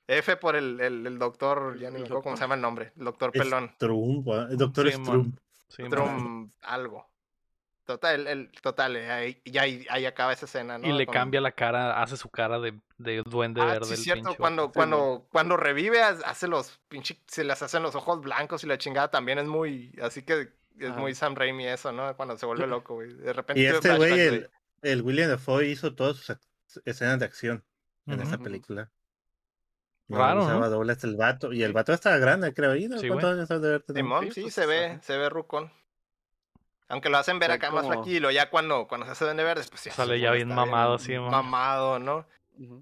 F 0.09 0.37
por 0.37 0.57
el, 0.57 0.81
el, 0.81 1.07
el 1.07 1.19
doctor, 1.19 1.79
ya 1.79 1.89
ni 1.91 1.99
me 1.99 2.05
acuerdo 2.05 2.23
cómo 2.23 2.37
se 2.37 2.43
llama 2.43 2.57
el 2.57 2.61
nombre, 2.61 2.93
el 2.99 3.05
doctor 3.05 3.31
Es 3.33 3.43
Pelón. 3.43 3.73
Trump, 3.79 4.27
el 4.51 4.57
doctor 4.57 4.91
Sí, 4.91 4.97
mon. 4.99 5.05
Strum. 5.07 5.33
Sí, 5.69 5.83
mon. 5.83 5.91
Trum 5.91 6.53
algo. 6.63 7.07
Total, 7.85 8.27
el, 8.29 8.51
total, 8.63 8.97
eh, 8.97 9.11
ahí, 9.11 9.43
y 9.45 9.59
ahí, 9.59 9.87
ahí 9.91 10.07
acaba 10.07 10.33
esa 10.33 10.47
escena, 10.47 10.79
¿no? 10.79 10.87
Y 10.87 10.93
le 10.93 11.05
Con- 11.05 11.15
cambia 11.15 11.41
la 11.41 11.51
cara, 11.53 12.01
hace 12.01 12.17
su 12.17 12.29
cara 12.31 12.59
de, 12.61 12.79
de 12.99 13.23
duende 13.27 13.61
Ah, 13.61 13.67
verde. 13.67 13.87
sí, 13.87 13.93
el 13.95 13.99
cierto, 13.99 14.37
cuando, 14.37 14.71
cuando, 14.71 15.27
cuando 15.33 15.57
revive, 15.57 16.01
ha- 16.03 16.19
hace 16.27 16.47
los 16.47 16.79
pinche, 16.89 17.21
se 17.27 17.43
les 17.43 17.61
hacen 17.61 17.83
los 17.83 17.95
ojos 17.97 18.21
blancos 18.21 18.63
y 18.63 18.69
la 18.69 18.79
chingada 18.79 19.11
también 19.11 19.39
es 19.39 19.47
muy, 19.47 19.93
así 20.01 20.23
que 20.23 20.51
es 20.79 20.91
Ajá. 20.91 21.01
muy 21.01 21.15
Sam 21.15 21.35
Raimi 21.35 21.67
eso, 21.67 21.93
¿no? 21.93 22.15
Cuando 22.17 22.37
se 22.37 22.47
vuelve 22.47 22.67
loco, 22.85 22.95
güey. 22.95 23.13
De 23.15 23.33
repente 23.33 23.61
Y 23.63 23.67
este 23.67 23.97
güey, 23.97 24.19
el, 24.21 24.51
el 24.83 25.03
William 25.03 25.29
Dafoe 25.31 25.67
hizo 25.67 25.95
todas 25.95 26.17
sus 26.17 26.83
escenas 26.85 27.19
de 27.19 27.25
acción 27.27 27.65
en 28.07 28.21
esa 28.21 28.35
Ujú. 28.37 28.45
película. 28.45 28.91
No 30.09 30.19
Raro, 30.19 30.43
usaba 30.43 30.61
¿no? 30.61 30.71
dobles 30.71 31.03
el 31.05 31.17
vato. 31.17 31.53
Y 31.53 31.63
el 31.63 31.73
vato 31.73 31.93
estaba 31.93 32.19
grande, 32.19 32.53
creo. 32.53 32.75
¿y 32.77 32.89
no? 32.89 32.99
Sí. 32.99 33.09
Simón, 33.09 34.25
Sí, 34.27 34.33
sí, 34.33 34.41
pues, 34.43 34.55
se 34.55 34.67
ve, 34.67 34.99
se 35.03 35.17
ve 35.17 35.29
rucón. 35.29 35.73
Aunque 36.89 37.09
lo 37.09 37.17
hacen 37.17 37.39
ver 37.39 37.51
acá 37.53 37.71
más 37.71 37.85
como- 37.85 37.95
flaquillo, 37.95 38.31
ya 38.31 38.51
cuando, 38.51 38.87
cuando 38.87 39.07
se 39.07 39.13
hace 39.13 39.25
de 39.25 39.43
verdes, 39.45 39.71
pues 39.71 39.85
ya 39.85 39.93
Sale 39.93 40.21
ya 40.21 40.31
bien 40.33 40.49
mamado, 40.49 40.99
mon. 40.99 41.31
Mamado, 41.31 41.99
¿no? 41.99 42.27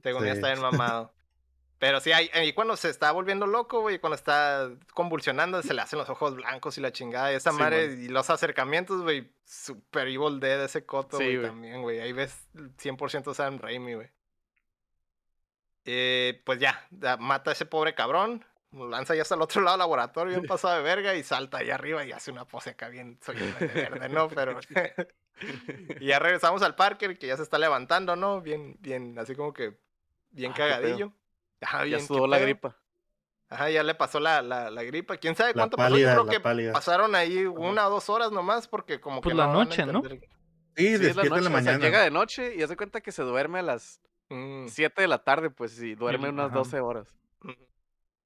Según 0.03 0.25
ya 0.25 0.33
Sí. 0.33 0.37
está 0.39 0.49
bien 0.49 0.61
mamado. 0.61 1.13
Pero 1.81 1.99
sí, 1.99 2.11
y 2.35 2.53
cuando 2.53 2.77
se 2.77 2.91
está 2.91 3.11
volviendo 3.11 3.47
loco, 3.47 3.81
güey, 3.81 3.99
cuando 3.99 4.15
está 4.15 4.71
convulsionando, 4.93 5.63
se 5.63 5.73
le 5.73 5.81
hacen 5.81 5.99
los 5.99 6.11
ojos 6.11 6.37
blancos 6.37 6.77
y 6.77 6.83
la 6.83 6.93
chingada. 6.93 7.33
Y 7.33 7.37
esa 7.37 7.53
Sí, 7.53 7.59
madre, 7.59 7.87
y 7.87 8.09
los 8.09 8.29
acercamientos, 8.29 9.01
güey, 9.01 9.33
super 9.47 10.07
evil 10.07 10.41
dead 10.41 10.63
ese 10.63 10.85
coto, 10.85 11.17
güey, 11.17 11.41
también, 11.41 11.81
güey. 11.81 12.01
Ahí 12.01 12.13
ves 12.13 12.39
100% 12.55 13.33
Sam 13.33 13.59
Raimi, 13.59 13.95
güey. 13.95 14.11
Eh, 15.87 16.43
pues 16.45 16.59
ya, 16.59 16.87
ya, 16.91 17.17
mata 17.17 17.49
a 17.49 17.55
ese 17.55 17.65
pobre 17.65 17.95
cabrón, 17.95 18.45
lo 18.73 18.87
lanza 18.87 19.15
ya 19.15 19.23
hasta 19.23 19.37
el 19.37 19.41
otro 19.41 19.63
lado 19.63 19.79
del 19.79 19.81
laboratorio, 19.81 20.35
bien 20.35 20.47
pasado 20.47 20.77
de 20.77 20.83
verga, 20.83 21.15
y 21.15 21.23
salta 21.23 21.59
allá 21.59 21.77
arriba 21.77 22.05
y 22.05 22.13
hace 22.13 22.31
una 22.31 22.45
pose 22.45 22.71
acá 22.71 22.91
bien, 22.91 23.19
soy 23.23 23.37
Duende 23.37 23.67
verde, 23.69 24.09
¿no? 24.11 24.29
Pero... 24.29 24.61
y 25.99 26.05
ya 26.05 26.19
regresamos 26.19 26.61
al 26.61 26.75
Parker, 26.75 27.19
que 27.19 27.29
ya 27.29 27.39
se 27.39 27.43
está 27.43 27.59
levantando, 27.59 28.17
¿no? 28.17 28.43
Bien, 28.43 28.77
bien, 28.81 29.19
así 29.19 29.35
como 29.35 29.55
que 29.55 29.79
bien 30.31 30.53
Ah, 30.53 30.57
cagadillo. 30.59 31.15
Ajá, 31.61 31.79
Ya 31.79 31.85
bien, 31.85 32.01
¿qué 32.01 32.07
sudó 32.07 32.27
la 32.27 32.37
pedo? 32.37 32.47
gripa. 32.47 32.77
Ajá, 33.49 33.69
ya 33.71 33.83
le 33.83 33.95
pasó 33.95 34.21
la, 34.21 34.43
la, 34.43 34.71
la 34.71 34.83
gripa. 34.85 35.17
¿Quién 35.17 35.35
sabe 35.35 35.51
La 35.51 35.55
cuánto 35.55 35.77
pálida, 35.77 36.15
pasó? 36.15 36.21
Yo 36.21 36.25
la 36.25 36.31
creo 36.31 36.41
que 36.41 36.41
pálida. 36.45 36.73
pasaron 36.73 37.15
ahí 37.15 37.45
una 37.47 37.89
o 37.89 37.91
dos 37.91 38.09
horas 38.09 38.31
nomás 38.31 38.69
porque 38.69 39.01
como 39.01 39.21
Pues 39.21 39.35
que 39.35 39.39
la 39.39 39.47
no 39.47 39.65
noche, 39.65 39.85
¿no? 39.87 40.03
Sí, 40.03 40.21
Sí, 40.77 40.87
es 40.87 41.01
la 41.01 41.25
despierta 41.25 41.39
en 41.39 41.45
noche, 41.45 41.45
la 41.45 41.51
o 41.51 41.63
sea, 41.63 41.73
mañana. 41.73 41.85
llega 41.87 42.03
de 42.03 42.11
noche 42.11 42.55
y 42.57 42.63
hace 42.63 42.77
cuenta 42.77 43.01
que 43.01 43.13
se 43.13 43.23
duerme 43.23 43.59
a 43.59 43.63
las 43.63 44.01
Mm, 44.33 44.69
7 44.69 45.03
de 45.03 45.09
la 45.09 45.25
tarde, 45.25 45.51
pues 45.51 45.73
sí, 45.73 45.97
duerme 45.97 46.29
unas 46.29 46.47
ajá. 46.47 46.59
12 46.59 46.79
horas. 46.81 47.09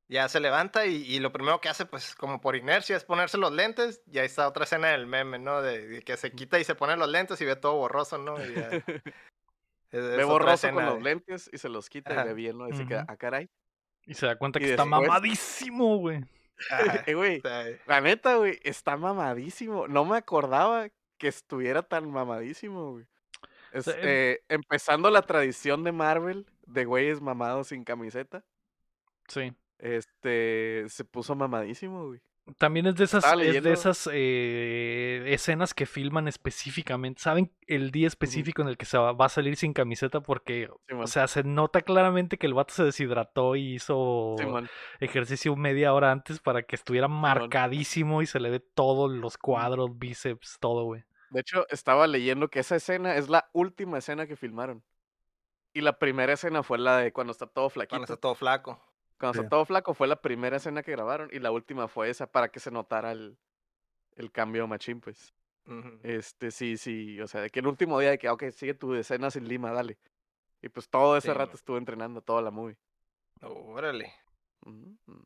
Ya 0.06 0.28
se 0.28 0.38
levanta 0.38 0.84
y, 0.84 0.96
y 0.96 1.18
lo 1.18 1.32
primero 1.32 1.62
que 1.62 1.70
hace, 1.70 1.86
pues 1.86 2.14
como 2.14 2.38
por 2.42 2.56
inercia, 2.56 2.94
es 2.94 3.04
ponerse 3.04 3.38
los 3.38 3.52
lentes. 3.52 4.02
Y 4.06 4.18
ahí 4.18 4.26
está 4.26 4.46
otra 4.46 4.64
escena 4.64 4.88
del 4.88 5.06
meme, 5.06 5.38
¿no? 5.38 5.62
De, 5.62 5.88
de 5.88 6.02
que 6.02 6.18
se 6.18 6.30
quita 6.30 6.58
y 6.60 6.64
se 6.64 6.74
pone 6.74 6.94
los 6.98 7.08
lentes 7.08 7.40
y 7.40 7.46
ve 7.46 7.56
todo 7.56 7.76
borroso, 7.76 8.18
¿no? 8.18 8.44
Y 8.44 8.52
ya, 8.54 8.68
es- 9.98 10.04
es 10.04 10.16
Ve 10.16 10.24
borroso 10.24 10.70
con 10.72 10.84
los 10.86 11.02
lentes 11.02 11.50
y 11.52 11.58
se 11.58 11.68
los 11.68 11.88
quita 11.88 12.12
Ajá. 12.12 12.24
y 12.24 12.28
ve 12.28 12.34
bien, 12.34 12.58
¿no? 12.58 12.68
Y 12.68 12.74
se 12.74 12.86
queda, 12.86 13.02
Ujú. 13.04 13.12
ah, 13.12 13.16
caray. 13.16 13.48
Y 14.06 14.14
se 14.14 14.26
da 14.26 14.36
cuenta 14.36 14.58
Y 14.58 14.62
que 14.64 14.70
está 14.70 14.82
después- 14.84 15.08
mamadísimo, 15.08 15.96
güey. 15.98 16.24
Eh, 17.10 17.14
güey, 17.14 17.42
la 17.86 18.00
neta, 18.00 18.36
güey, 18.36 18.60
está 18.62 18.96
mamadísimo. 18.96 19.88
No 19.88 20.04
me 20.04 20.16
acordaba 20.16 20.88
que 21.18 21.28
estuviera 21.28 21.82
tan 21.82 22.10
mamadísimo, 22.10 22.92
güey. 22.92 23.04
em 23.72 23.80
Este, 23.80 24.44
empezando 24.48 25.10
la 25.10 25.22
tradición 25.22 25.82
de 25.82 25.90
Marvel 25.90 26.46
de 26.66 26.84
güeyes 26.84 27.20
mamados 27.20 27.68
sin 27.68 27.82
camiseta. 27.82 28.44
Sí. 29.26 29.52
Este, 29.78 30.84
se 30.88 31.04
puso 31.04 31.34
mamadísimo, 31.34 32.06
güey. 32.06 32.20
También 32.58 32.86
es 32.86 32.96
de 32.96 33.04
esas, 33.04 33.24
Estaba 33.24 33.40
es 33.42 33.48
de 33.48 33.52
leyendo- 33.60 33.72
esas 33.72 34.08
eh, 34.12 35.24
escenas 35.28 35.72
que 35.72 35.86
filman 35.86 36.28
específicamente. 36.28 37.22
Saben 37.22 37.50
el 37.66 37.90
día 37.90 38.06
específico 38.06 38.60
en 38.60 38.68
el 38.68 38.76
que 38.76 38.84
se 38.84 38.98
va, 38.98 39.12
va 39.12 39.26
a 39.26 39.28
salir 39.30 39.56
sin 39.56 39.72
camiseta 39.72 40.20
porque, 40.20 40.68
o 40.92 41.06
sea, 41.06 41.26
se 41.26 41.42
nota 41.42 41.80
claramente 41.80 42.36
que 42.36 42.46
el 42.46 42.52
vato 42.54 42.74
se 42.74 42.84
deshidrató 42.84 43.56
y 43.56 43.74
hizo 43.76 44.36
ejercicio 45.00 45.56
media 45.56 45.94
hora 45.94 46.12
antes 46.12 46.38
para 46.38 46.62
que 46.62 46.76
estuviera 46.76 47.08
marcadísimo 47.08 48.20
y 48.20 48.26
se 48.26 48.40
le 48.40 48.50
ve 48.50 48.60
todos 48.60 49.10
los 49.10 49.38
cuadros, 49.38 49.98
bíceps, 49.98 50.58
todo, 50.60 50.84
güey. 50.84 51.02
De 51.30 51.40
hecho, 51.40 51.66
estaba 51.70 52.06
leyendo 52.06 52.48
que 52.48 52.60
esa 52.60 52.76
escena 52.76 53.16
es 53.16 53.28
la 53.28 53.48
última 53.52 53.98
escena 53.98 54.26
que 54.26 54.36
filmaron. 54.36 54.84
Y 55.72 55.80
la 55.80 55.98
primera 55.98 56.34
escena 56.34 56.62
fue 56.62 56.78
la 56.78 56.98
de 56.98 57.12
cuando 57.12 57.32
está 57.32 57.46
todo 57.46 57.68
flaquito. 57.70 57.96
Cuando 57.96 58.04
está 58.04 58.16
todo 58.16 58.34
flaco. 58.36 58.80
Cuando 59.18 59.42
está 59.42 59.48
todo 59.48 59.64
flaco 59.64 59.94
fue 59.94 60.08
la 60.08 60.20
primera 60.20 60.56
escena 60.56 60.82
que 60.82 60.92
grabaron 60.92 61.30
y 61.32 61.38
la 61.38 61.50
última 61.52 61.88
fue 61.88 62.10
esa 62.10 62.26
para 62.30 62.48
que 62.50 62.60
se 62.60 62.70
notara 62.70 63.12
el, 63.12 63.38
el 64.16 64.32
cambio 64.32 64.66
machín, 64.66 65.00
pues. 65.00 65.34
Este, 66.02 66.50
sí, 66.50 66.76
sí, 66.76 67.20
o 67.20 67.26
sea, 67.26 67.40
de 67.42 67.50
que 67.50 67.60
el 67.60 67.66
último 67.66 67.98
día 68.00 68.10
de 68.10 68.18
que, 68.18 68.28
ok, 68.28 68.44
sigue 68.50 68.74
tu 68.74 68.94
escena 68.94 69.30
sin 69.30 69.48
lima, 69.48 69.72
dale. 69.72 69.98
Y 70.62 70.68
pues 70.70 70.88
todo 70.90 71.16
ese 71.16 71.32
Sí, 71.32 71.34
rato 71.34 71.56
mo. 71.56 71.56
estuvo 71.56 71.78
entrenando 71.78 72.22
toda 72.22 72.42
la 72.42 72.50
movie. 72.50 72.78
Órale, 73.42 74.12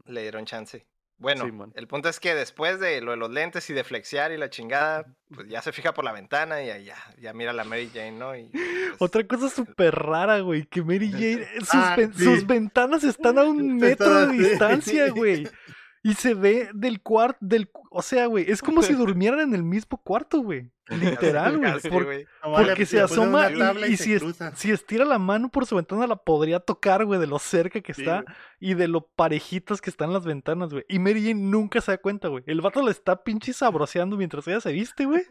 le 0.07 0.20
dieron 0.22 0.44
chance. 0.44 0.87
Bueno, 1.20 1.72
el 1.74 1.88
punto 1.88 2.09
es 2.09 2.20
que 2.20 2.33
después 2.35 2.78
de 2.78 3.00
lo 3.00 3.11
de 3.11 3.16
los 3.16 3.31
lentes 3.31 3.68
y 3.70 3.72
de 3.74 3.83
flexear 3.83 4.31
y 4.31 4.37
la 4.37 4.50
chingada, 4.50 5.04
pues 5.35 5.48
ya 5.48 5.61
se 5.62 5.72
fija 5.72 5.92
por 5.92 6.04
la 6.04 6.12
ventana 6.12 6.62
y 6.62 6.70
ahí 6.70 6.85
ya, 6.85 6.96
ya 7.20 7.33
mira 7.33 7.50
a 7.50 7.54
la 7.54 7.64
Mary 7.64 7.90
Jane, 7.92 8.12
¿no? 8.12 8.37
Y, 8.37 8.44
pues, 8.52 8.62
Otra 9.00 9.26
cosa 9.26 9.48
súper 9.48 9.94
rara, 9.96 10.38
güey, 10.40 10.64
que 10.66 10.81
Mary 10.81 11.11
Jane, 11.11 11.42
eh, 11.42 11.48
sus, 11.59 11.68
Ah, 11.74 11.96
sí. 12.14 12.24
sus 12.24 12.46
ventanas 12.46 13.02
están 13.02 13.37
a 13.38 13.42
un 13.42 13.76
metro 13.78 14.26
de 14.28 14.33
distancia, 14.38 15.11
güey. 15.11 15.48
Y 16.03 16.15
se 16.15 16.35
ve 16.35 16.71
del 16.75 17.01
cuarto, 17.03 17.39
del, 17.41 17.69
o 17.91 18.03
sea, 18.03 18.27
güey, 18.27 18.51
es 18.51 18.63
como 18.63 18.83
si 18.83 18.93
durmieran 18.95 19.41
en 19.41 19.55
el 19.55 19.63
mismo 19.65 20.01
cuarto, 20.03 20.41
güey. 20.41 20.71
Literal, 20.89 21.59
güey. 21.59 21.73
por- 21.91 22.07
porque 22.43 22.87
se 22.87 22.99
asoma 23.01 23.51
y, 23.51 23.93
y 23.93 23.97
se 23.99 24.05
si, 24.05 24.13
es- 24.15 24.23
cruza. 24.23 24.57
si 24.57 24.71
estira 24.71 25.05
la 25.05 25.19
mano 25.19 25.51
por 25.51 25.67
su 25.67 25.77
ventana 25.77 26.07
la 26.07 26.17
podría 26.17 26.61
tocar, 26.61 27.05
güey, 27.05 27.21
de 27.21 27.27
lo 27.27 27.39
cerca 27.39 27.83
que 27.83 27.93
Sí, 27.93 28.03
está 28.03 28.25
y 28.59 28.73
de 28.75 28.89
lo 28.89 29.03
parejitas 29.09 29.83
que 29.83 29.91
están 29.91 30.13
las 30.15 30.25
ventanas, 30.25 30.71
güey. 30.73 30.85
Y 30.89 30.99
Mary 30.99 31.21
Jane 31.21 31.35
nunca 31.43 31.81
se 31.83 31.93
da 31.93 31.99
cuenta, 31.99 32.29
güey. 32.29 32.43
El 32.47 32.63
vato 32.63 32.81
le 32.83 32.91
está 32.91 33.23
pinche 33.23 33.53
sabroseando 33.53 34.17
mientras 34.17 34.49
ella 34.49 34.61
se 34.63 34.73
viste, 34.73 35.05
güey. 35.05 35.25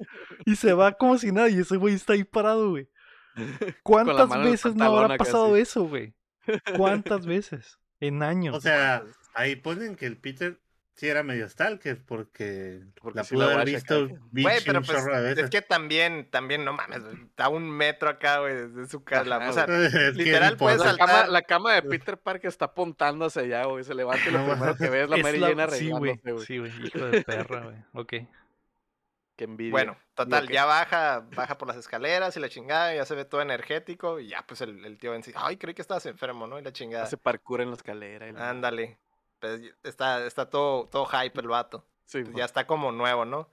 Y 0.46 0.58
se 0.58 0.74
va 0.74 0.92
como 0.92 1.18
si 1.18 1.32
nada 1.32 1.50
y 1.50 1.58
ese 1.60 1.78
güey 1.78 1.96
está 1.96 2.14
ahí 2.14 2.24
parado, 2.24 2.70
güey. 2.70 2.88
¿Cuántas 3.84 4.30
veces 4.44 4.76
no 4.76 4.84
habrá 4.86 5.18
pasado 5.18 5.56
eso, 5.58 5.84
güey? 5.86 6.14
¿Cuántas 6.78 7.26
veces? 7.26 7.80
En 8.00 8.24
años. 8.24 8.56
O 8.56 8.62
sea, 8.62 9.04
ahí 9.34 9.56
ponen 9.56 9.96
que 9.96 10.06
el 10.06 10.18
Peter 10.18 10.60
sí 10.94 11.08
era 11.08 11.22
medio 11.22 11.48
stalker 11.48 12.04
porque, 12.06 12.82
Porque 13.00 13.18
la 13.20 13.24
sí 13.24 13.36
pudo 13.36 13.50
haber 13.52 13.66
visto. 13.68 14.08
Güey, 14.32 14.58
pero 14.66 14.80
un 14.80 14.86
pues 14.86 14.98
chorro 14.98 15.22
de 15.22 15.40
es 15.42 15.50
que 15.50 15.62
también, 15.62 16.28
también, 16.32 16.66
no 16.66 16.74
mames, 16.74 17.04
está 17.24 17.50
un 17.50 17.70
metro 17.70 18.10
acá, 18.10 18.40
güey, 18.40 18.56
desde 18.56 18.88
su 18.88 19.04
casa. 19.04 19.38
O 19.50 19.54
sea, 19.54 19.68
literal, 20.14 20.58
puedes. 20.58 20.80
La 20.80 20.96
cama, 20.98 21.12
saltar. 21.12 21.30
la 21.30 21.42
cama 21.44 21.74
de 21.76 21.84
Peter 21.84 22.18
Parker 22.18 22.50
está 22.50 22.66
apuntando 22.66 23.26
hacia 23.26 23.44
allá, 23.44 23.66
güey. 23.66 23.84
Se 23.84 23.94
levanta 23.94 24.28
y 24.28 24.32
lo 24.32 24.40
No, 24.48 24.54
primero 24.54 24.76
que 24.76 24.90
ve 24.90 25.04
es 25.04 25.10
la 25.10 25.18
Es 25.18 25.24
Mary 25.24 25.40
la- 25.40 25.48
Jane 25.50 25.70
Sí, 25.72 25.90
güey. 25.92 26.12
arreglándose, 26.14 26.32
güey. 26.32 26.46
Sí, 26.46 26.58
güey. 26.58 26.88
Hijo 26.88 27.06
de 27.06 27.22
perra, 27.22 27.62
güey. 27.64 27.76
Ok. 27.94 28.14
Qué 29.38 29.46
envidia. 29.46 29.72
Bueno, 29.72 29.98
total, 30.16 30.50
ya 30.50 30.66
baja, 30.66 31.24
baja 31.36 31.58
por 31.58 31.68
las 31.70 31.78
escaleras 31.78 32.36
y 32.36 32.40
la 32.42 32.50
chingada, 32.50 32.94
ya 32.94 33.06
se 33.06 33.16
ve 33.16 33.24
todo 33.24 33.40
energético 33.42 34.20
y 34.20 34.28
ya 34.30 34.42
pues 34.46 34.60
el, 34.62 34.84
el 34.84 34.98
tío 34.98 35.12
Ben 35.12 35.22
dice, 35.22 35.34
ay, 35.38 35.56
creí 35.58 35.74
que 35.76 35.82
estabas 35.82 36.06
enfermo, 36.08 36.48
¿no? 36.48 36.60
Y 36.60 36.64
la 36.64 36.74
chingada. 36.74 37.06
Hace 37.06 37.18
parkour 37.18 37.62
en 37.62 37.70
la 37.70 37.76
escalera. 37.76 38.28
y 38.28 38.34
la- 38.34 38.50
Ándale. 38.50 38.98
Pues 39.40 39.62
está, 39.84 40.26
está 40.26 40.50
todo, 40.50 40.88
todo 40.88 41.06
hype 41.06 41.40
el 41.40 41.48
vato. 41.48 41.86
Sí, 42.06 42.24
Pues 42.24 42.36
ya 42.36 42.46
está 42.46 42.66
como 42.68 42.92
nuevo, 42.92 43.24
¿no? 43.26 43.48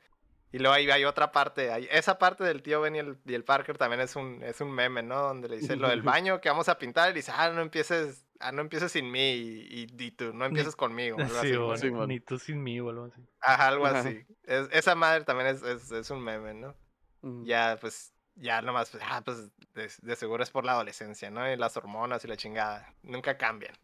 Y 0.52 0.58
luego 0.58 0.72
ahí 0.74 0.88
hay 0.90 1.04
otra 1.04 1.32
parte, 1.32 1.70
hay- 1.72 1.88
esa 1.90 2.16
parte 2.18 2.44
del 2.44 2.62
tío 2.62 2.80
Ben 2.80 2.94
y 2.96 3.00
el, 3.00 3.18
y 3.26 3.34
el 3.34 3.44
Parker 3.44 3.76
también 3.76 4.00
es 4.00 4.16
un, 4.16 4.42
es 4.42 4.60
un 4.62 4.70
meme, 4.70 5.02
¿no? 5.02 5.20
Donde 5.20 5.48
le 5.48 5.58
dice 5.58 5.76
lo 5.76 5.88
del 5.88 6.00
baño 6.22 6.40
que 6.40 6.48
vamos 6.48 6.68
a 6.70 6.78
pintar 6.78 7.10
y 7.10 7.12
dice, 7.14 7.32
ah, 7.34 7.50
no 7.50 7.60
empieces, 7.60 8.23
ah, 8.40 8.52
no 8.52 8.60
empieces 8.62 8.92
sin 8.92 9.10
mí 9.10 9.32
y, 9.32 9.86
y, 9.98 10.04
y 10.04 10.10
tú, 10.12 10.32
no 10.32 10.44
empieces 10.44 10.76
conmigo. 10.76 11.18
algo 11.18 11.30
Sí, 11.34 11.38
así, 11.48 11.52
¿no? 11.52 11.66
güey. 11.66 11.78
Sí, 11.78 11.90
man. 11.90 12.08
Ni 12.08 12.20
tú 12.20 12.38
sin 12.38 12.62
mí 12.62 12.80
o 12.80 12.90
algo 12.90 13.04
así. 13.06 13.20
Ajá, 13.40 13.68
algo 13.68 13.86
Ajá. 13.86 14.00
así. 14.00 14.24
Es- 14.44 14.68
esa 14.72 14.94
madre 14.94 15.24
también 15.24 15.48
es, 15.48 15.62
es, 15.62 15.90
es 15.90 16.10
un 16.10 16.22
meme, 16.22 16.54
¿no? 16.54 16.74
Mm. 17.22 17.44
ya 17.46 17.78
pues 17.80 18.12
ya 18.34 18.60
nomás 18.60 18.90
pues, 18.90 19.02
ah, 19.06 19.22
pues 19.24 19.50
de, 19.72 19.90
de 20.02 20.16
seguro 20.16 20.42
es 20.42 20.50
por 20.50 20.64
la 20.66 20.72
adolescencia, 20.72 21.30
¿no? 21.30 21.50
Y 21.50 21.56
las 21.56 21.76
hormonas 21.76 22.22
y 22.24 22.28
la 22.28 22.36
chingada 22.36 22.94
nunca 23.02 23.38
cambian. 23.38 23.74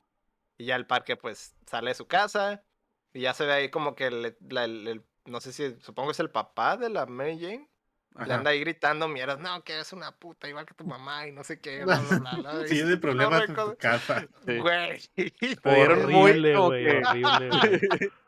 Y 0.58 0.66
ya 0.66 0.76
el 0.76 0.86
parque 0.86 1.16
pues 1.16 1.54
sale 1.66 1.90
de 1.92 1.94
su 1.94 2.06
casa 2.06 2.62
y 3.14 3.20
ya 3.22 3.32
se 3.32 3.46
ve 3.46 3.52
ahí 3.54 3.70
como 3.70 3.94
que 3.94 4.06
el, 4.08 4.36
la- 4.50 4.64
el- 4.64 4.88
el- 4.88 5.04
no 5.24 5.40
sé 5.40 5.52
si 5.52 5.80
supongo 5.80 6.10
es 6.10 6.20
el 6.20 6.30
papá 6.30 6.76
de 6.76 6.90
la 6.90 7.06
Mary 7.06 7.38
Jane. 7.40 7.69
Le 8.26 8.34
anda 8.34 8.50
ahí 8.50 8.60
gritando 8.60 9.08
mierdas, 9.08 9.38
no, 9.38 9.62
que 9.64 9.72
eres 9.74 9.92
una 9.92 10.12
puta 10.12 10.48
igual 10.48 10.66
que 10.66 10.74
tu 10.74 10.84
mamá 10.84 11.26
y 11.28 11.32
no 11.32 11.42
sé 11.44 11.60
qué. 11.60 11.84
bla, 11.84 11.98
bla, 12.00 12.18
bla, 12.18 12.52
bla", 12.52 12.62
y 12.66 12.68
Tiene 12.68 12.82
un 12.84 12.88
chorro 12.90 13.00
problemas 13.00 13.38
de 13.40 13.46
en 13.46 13.54
cosas. 13.54 13.70
tu 13.72 13.78
casa. 13.78 14.26
Sí. 14.46 14.58
Güey. 14.58 15.00
Dieron 15.64 16.10
muy 16.10 16.30
Horrible, 16.30 16.54
como 16.54 16.66
güey. 16.66 16.84
que- 16.84 17.02
Horrible, 17.06 17.48
güey. 17.48 17.80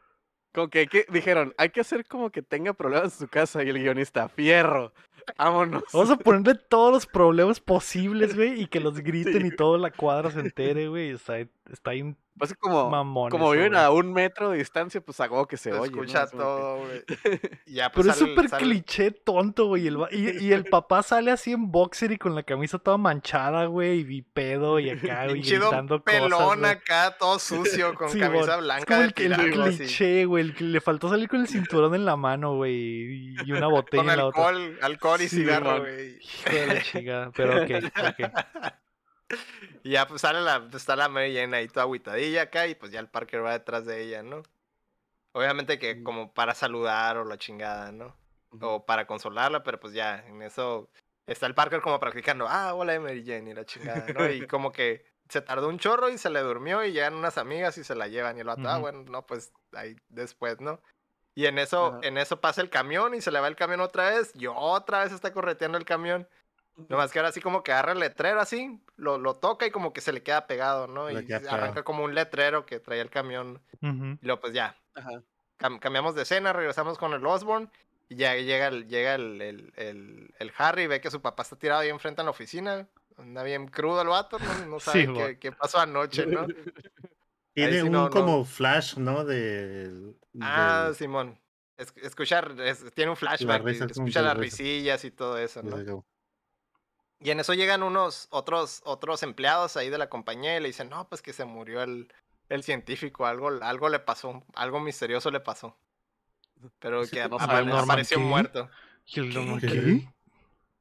Como 0.55 0.69
que, 0.69 0.87
que 0.87 1.07
dijeron, 1.09 1.55
hay 1.57 1.71
que 1.71 1.81
hacer 1.81 2.05
como 2.05 2.29
que 2.29 2.43
tenga 2.43 2.75
problemas 2.75 3.15
en 3.15 3.19
su 3.21 3.27
casa. 3.29 3.63
Y 3.65 3.71
el 3.71 3.79
guionista, 3.79 4.29
fierro, 4.29 4.93
vámonos. 5.39 5.83
Vamos 5.93 6.11
a 6.11 6.17
ponerle 6.17 6.55
todos 6.69 6.93
los 6.93 7.07
problemas 7.07 7.61
posibles, 7.61 8.35
güey, 8.37 8.61
y 8.63 8.67
que 8.67 8.81
los 8.81 8.99
griten 9.01 9.47
y 9.47 9.51
toda 9.51 9.79
la 9.79 9.91
cuadra 9.91 10.31
se 10.31 10.41
entere, 10.41 10.89
güey. 10.89 11.11
Está, 11.11 11.39
está 11.39 11.91
ahí 11.91 12.15
Pues 12.39 12.55
como, 12.55 12.89
mamón. 12.91 13.31
como 13.31 13.47
eso, 13.53 13.53
viven 13.63 13.77
a 13.77 13.91
un 13.91 14.13
metro 14.13 14.51
de 14.51 14.59
distancia, 14.59 15.01
pues 15.01 15.21
hago 15.21 15.47
que 15.47 15.57
se 15.57 15.71
Se 15.71 15.79
oye. 15.79 15.91
escucha 15.91 16.27
todo, 16.29 16.79
güey. 16.79 17.03
Ya, 17.67 17.91
pues, 17.91 18.07
Pero 18.07 18.13
es 18.13 18.19
súper 18.19 18.49
sale- 18.49 18.63
cliché 18.65 19.11
tonto, 19.13 19.67
güey. 19.67 19.85
Y 19.85 19.87
el, 19.89 19.99
y, 20.11 20.45
y 20.47 20.53
el 20.53 20.65
papá 20.65 21.03
sale 21.03 21.31
así 21.31 21.53
en 21.53 21.71
boxer 21.71 22.13
y 22.13 22.19
con 22.19 22.35
la 22.35 22.43
camisa 22.43 22.79
toda 22.79 22.97
manchada, 22.99 23.67
güey, 23.67 24.01
y 24.01 24.23
pedo 24.23 24.79
y 24.79 24.91
acá, 24.91 25.27
güey, 25.29 25.41
gritando 25.43 26.03
pelón 26.03 26.31
cosas, 26.33 26.65
acá, 26.71 27.17
todo 27.19 27.39
sucio, 27.39 27.95
con 27.95 28.09
Sí, 28.11 28.19
camisa 28.19 28.57
blanca. 28.59 28.83
Es 28.83 28.87
como 28.87 28.99
de 29.01 29.25
el, 29.27 29.33
el 29.41 29.77
cliché, 29.77 30.25
güey. 30.27 30.45
El 30.45 30.55
que 30.55 30.65
le 30.65 30.81
faltó 30.81 31.09
salir 31.09 31.29
con 31.29 31.41
el 31.41 31.49
cinturón 31.49 31.95
en 31.95 32.05
la 32.05 32.17
mano, 32.17 32.57
güey. 32.57 33.35
Y 33.45 33.53
una 33.53 33.69
botella 33.69 34.03
Con 34.03 34.11
en 34.11 34.17
la 34.19 34.27
otra. 34.27 34.49
alcohol, 34.49 34.79
alcohol 35.13 35.23
y 35.23 35.29
Sí, 35.29 35.37
cigarro, 35.37 35.81
güey. 35.81 36.17
Hijo 36.19 36.57
de 36.57 36.67
la 36.67 36.83
chingada. 36.83 37.31
Pero 37.33 37.57
ok, 37.57 37.71
ok. 38.03 38.33
Y 39.85 39.93
ya 39.93 40.07
pues 40.07 40.21
sale 40.21 40.41
la, 40.43 40.69
está 40.75 40.95
la 40.95 41.09
Mary 41.09 41.35
Jane 41.35 41.57
ahí 41.57 41.67
toda 41.69 41.83
agüitadilla 41.85 42.43
acá 42.43 42.67
y 42.67 42.75
pues 42.75 42.93
ya 42.93 43.01
el 43.01 43.09
Parker 43.09 43.43
va 43.45 43.53
detrás 43.53 43.87
de 43.87 44.03
ella, 44.03 44.23
¿no? 44.23 44.43
Obviamente 45.33 45.79
que 45.79 45.97
Mm. 45.97 46.03
como 46.05 46.35
para 46.35 46.55
saludar 46.55 47.17
o 47.17 47.25
la 47.25 47.39
chingada, 47.39 47.91
¿no? 47.93 48.15
O 48.61 48.85
para 48.85 49.07
consolarla, 49.07 49.63
pero 49.63 49.81
pues 49.81 49.95
ya, 49.95 50.25
en 50.27 50.43
eso 50.43 50.91
está 51.27 51.47
el 51.47 51.55
Parker 51.55 51.81
como 51.81 51.99
practicando, 51.99 52.47
ah, 52.49 52.75
hola 52.75 52.99
Mary 53.01 53.25
Jane 53.25 53.51
y 53.51 53.55
la 53.55 53.65
chingada, 53.65 54.13
¿no? 54.13 54.29
Y 54.31 54.47
como 54.47 54.71
que 54.71 55.07
se 55.31 55.41
tardó 55.41 55.69
un 55.69 55.79
chorro 55.79 56.11
y 56.11 56.19
se 56.19 56.29
le 56.29 56.41
durmió 56.41 56.85
y 56.85 56.93
llegan 56.93 57.15
unas 57.15 57.39
amigas 57.39 57.79
y 57.79 57.85
se 57.85 57.95
la 57.95 58.09
llevan 58.09 58.37
y 58.37 58.41
el 58.41 58.47
vato, 58.47 58.69
ah, 58.69 58.73
Ujú. 58.75 58.81
bueno, 58.83 59.05
no, 59.11 59.25
pues 59.25 59.53
ahí 59.73 59.97
después, 60.11 60.61
¿no? 60.61 60.81
Y 61.35 61.47
en 61.47 61.59
eso, 61.59 61.87
Ajá. 61.87 61.99
en 62.03 62.19
eso 62.19 62.41
pasa 62.41 62.61
el 62.61 62.69
camión 62.71 63.15
y 63.15 63.21
se 63.21 63.31
le 63.31 63.41
va 63.41 63.49
el 63.49 63.57
camión 63.57 63.81
otra 63.81 64.11
vez 64.11 64.33
y 64.35 64.47
otra 64.47 65.03
vez 65.05 65.13
está 65.13 65.33
correteando 65.33 65.79
el 65.79 65.85
camión. 65.85 66.29
Nomás 66.89 67.13
que 67.13 67.19
ahora 67.19 67.29
así 67.29 67.41
como 67.41 67.63
que 67.63 67.73
agarra 67.73 67.93
el 67.93 67.99
letrero 67.99 68.41
así, 68.41 68.81
lo, 68.97 69.19
lo 69.19 69.37
toca 69.37 69.67
y 69.67 69.71
como 69.71 69.93
que 69.93 70.01
se 70.01 70.13
le 70.13 70.23
queda 70.23 70.47
pegado, 70.47 70.87
¿no? 70.87 71.09
Le 71.11 71.25
Y 71.29 71.33
arranca 71.33 71.83
como 71.85 72.03
un 72.05 72.15
letrero 72.15 72.65
que 72.67 72.81
traía 72.81 73.03
el 73.03 73.11
camión. 73.11 73.61
Ujú. 73.83 74.19
Y 74.21 74.27
luego 74.27 74.41
pues 74.41 74.53
ya, 74.55 74.77
Ajá. 74.95 75.23
cam- 75.59 75.79
cambiamos 75.79 76.15
de 76.15 76.23
escena, 76.23 76.53
regresamos 76.53 76.97
con 76.99 77.13
el 77.13 77.25
Osborne. 77.27 77.69
Y 78.09 78.17
ya 78.17 78.35
llega 78.35 78.67
el, 78.69 78.89
llega 78.89 79.15
el, 79.15 79.41
el, 79.41 79.73
el, 79.77 80.35
el 80.39 80.53
Harry, 80.59 80.87
ve 80.87 81.01
que 81.01 81.11
su 81.11 81.23
papá 81.23 81.43
está 81.45 81.57
tirado 81.57 81.81
ahí 81.81 81.89
enfrente 81.89 82.21
en 82.21 82.27
la 82.27 82.31
oficina. 82.31 82.87
Anda 83.19 83.43
bien 83.43 83.69
crudo 83.69 84.03
el 84.03 84.09
vato, 84.09 84.39
no, 84.39 84.67
no 84.67 84.81
sabe 84.81 85.07
Sí, 85.07 85.13
qué, 85.15 85.39
qué 85.39 85.53
pasó 85.53 85.79
anoche, 85.79 86.27
¿no? 86.27 86.47
Tiene 87.55 87.75
sí 87.75 87.83
un 87.83 87.93
no- 87.93 88.05
no- 88.05 88.11
como 88.11 88.45
flash, 88.45 88.97
¿no? 88.97 89.25
De, 89.25 90.15
Ah, 90.41 90.91
Simón. 90.97 91.39
Es- 91.77 91.93
escuchar, 92.03 92.55
es- 92.61 92.85
tiene 92.95 93.11
un 93.11 93.17
flashback, 93.17 93.59
como 93.63 93.69
escucha 93.71 94.23
las 94.23 94.37
risillas 94.37 95.05
y 95.05 95.11
todo 95.11 95.39
eso, 95.39 95.63
¿no? 95.63 96.05
Y 97.21 97.31
en 97.31 97.39
eso 97.41 97.55
llegan 97.55 97.83
unos 97.83 98.27
otros, 98.31 98.83
otros 98.85 99.23
empleados 99.23 99.77
ahí 99.77 99.91
de 99.91 99.99
la 99.99 100.09
compañía 100.09 100.57
y 100.57 100.61
le 100.61 100.69
dicen, 100.69 100.89
no, 100.89 101.09
pues 101.09 101.23
que 101.23 101.33
se 101.33 101.45
murió 101.45 101.83
el, 101.83 102.13
el 102.49 102.63
científico, 102.65 103.27
algo, 103.27 103.49
algo 103.63 103.89
le 103.89 104.01
pasó, 104.01 104.43
algo 104.55 104.81
misterioso 104.81 105.31
le 105.31 105.41
pasó. 105.41 105.77
Pero 106.81 107.05
Sí, 107.05 107.13
que 107.13 107.29
no 107.29 107.37
apareció 107.79 108.19
qué. 108.19 108.25
muerto. 108.25 108.71
¿Qué? 109.07 109.21
Norman, 109.23 109.61
¿Qué? 109.61 109.67
¿qué? 109.69 110.09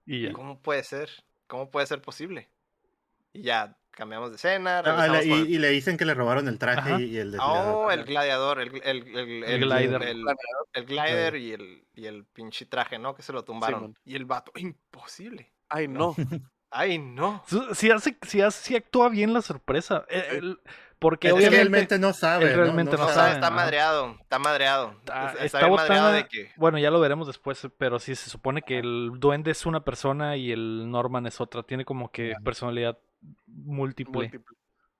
Y 0.06 0.22
ya. 0.24 0.34
¿Cómo 0.34 0.60
puede 0.62 0.84
ser? 0.84 1.10
¿Cómo 1.48 1.70
puede 1.70 1.86
ser 1.88 2.02
posible? 2.02 2.50
Y 3.34 3.44
ya 3.44 3.78
cambiamos 4.02 4.32
de 4.32 4.38
escena. 4.38 4.80
Ah, 4.84 5.08
le- 5.08 5.26
y, 5.26 5.32
el- 5.32 5.50
y 5.52 5.58
le 5.60 5.70
dicen 5.70 5.96
que 5.96 6.06
le 6.06 6.16
robaron 6.16 6.48
el 6.48 6.58
traje 6.58 6.90
Ajá. 6.94 7.00
y, 7.00 7.04
y 7.06 7.18
el 7.18 7.36
Oh, 7.40 7.88
desfilador. 7.88 7.94
el 7.94 8.04
gladiador, 8.06 8.60
el, 8.62 8.82
el, 8.84 9.16
el, 9.16 9.44
el, 9.44 9.62
glider. 9.62 10.02
el- 10.02 10.26
el 10.74 10.86
glider 10.88 11.36
y 11.36 11.52
el, 11.54 11.84
y 11.94 12.06
el 12.08 12.26
pinche 12.26 12.66
traje, 12.66 12.98
¿no? 12.98 13.14
Que 13.14 13.22
se 13.22 13.32
lo 13.32 13.44
tumbaron. 13.44 13.96
Y 14.04 14.16
el 14.16 14.26
vato, 14.26 14.52
imposible. 14.56 15.52
Ay, 15.70 15.88
no. 15.88 16.16
Ay, 16.72 16.98
no. 16.98 17.44
Si 17.76 17.92
hace, 17.92 18.18
si 18.26 18.42
hace, 18.42 18.64
si 18.70 18.76
actúa 18.76 19.10
bien 19.10 19.34
la 19.34 19.42
sorpresa. 19.44 20.04
el- 20.10 20.60
porque 20.98 21.30
Es 21.30 21.34
que 21.34 21.38
obviamente 21.40 21.58
realmente 21.64 22.00
no 22.00 22.14
sabe. 22.14 22.46
él 22.52 22.56
realmente 22.56 22.96
no 22.96 23.04
O 23.04 23.06
sea, 23.08 23.16
saben, 23.16 23.34
está 23.34 23.50
madreado, 23.50 24.18
está 24.22 24.38
madreado. 24.38 24.96
Ah, 25.12 25.34
está 25.40 25.46
está 25.58 25.68
madreado 25.68 26.12
de 26.12 26.28
que... 26.28 26.52
Bueno, 26.58 26.78
ya 26.78 26.92
lo 26.92 27.00
veremos 27.00 27.26
después, 27.26 27.68
pero 27.80 27.98
sí 27.98 28.14
se 28.16 28.30
supone 28.30 28.62
que 28.62 28.78
el 28.78 29.14
duende 29.16 29.50
es 29.50 29.66
una 29.66 29.84
persona 29.84 30.38
y 30.38 30.52
el 30.52 30.92
Norman 30.92 31.26
es 31.26 31.42
otra. 31.42 31.64
Tiene 31.64 31.86
como 31.86 32.12
que 32.12 32.36
personalidad 32.44 33.00
múltiple. 33.48 34.14
Múltiple. 34.14 34.58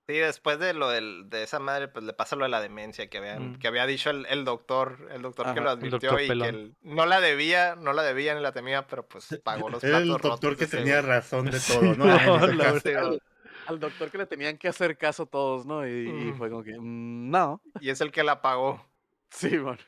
Sí, 0.08 0.14
después 0.14 0.58
de 0.58 0.74
lo 0.74 0.88
del, 0.88 1.30
de 1.30 1.44
esa 1.44 1.60
madre, 1.60 1.86
pues 1.86 2.04
le 2.04 2.12
pasa 2.12 2.34
lo 2.34 2.44
de 2.44 2.48
la 2.50 2.60
demencia 2.60 3.08
que, 3.08 3.18
habían, 3.18 3.52
Mm. 3.52 3.58
que 3.60 3.68
había 3.68 3.86
dicho 3.86 4.10
el, 4.10 4.26
el 4.26 4.44
doctor, 4.44 5.08
el 5.12 5.22
doctor 5.22 5.54
que 5.54 5.60
lo 5.60 5.70
advirtió 5.70 6.18
y 6.18 6.26
que 6.26 6.32
él 6.48 6.74
no 6.82 7.06
la 7.06 7.20
debía, 7.20 7.76
no 7.76 7.92
la 7.92 8.02
debía 8.02 8.34
ni 8.34 8.40
la 8.40 8.52
temía, 8.52 8.86
pero 8.88 9.06
pues 9.06 9.40
pagó 9.44 9.70
los 9.70 9.82
Era 9.84 9.98
platos 9.98 10.02
el 10.02 10.08
doctor 10.30 10.50
rotos 10.52 10.58
que 10.58 10.76
tenía 10.76 11.02
razón 11.02 11.46
de 11.46 11.60
Sí, 11.60 11.72
todo, 11.80 11.94
¿no? 11.94 12.04
Al, 13.68 13.78
doctor 13.78 14.10
que 14.10 14.18
le 14.18 14.26
tenían 14.26 14.58
que 14.58 14.66
hacer 14.66 14.98
caso 14.98 15.26
todos, 15.26 15.64
¿no? 15.66 15.86
Y, 15.86 16.32
fue 16.36 16.50
como 16.50 16.64
que, 16.64 16.76
"Mm, 16.78 17.30
no. 17.30 17.62
Y 17.80 17.90
es 17.90 18.00
el 18.00 18.10
que 18.10 18.24
la 18.24 18.42
pagó. 18.42 18.84
Sí, 19.30 19.56
man. 19.56 19.78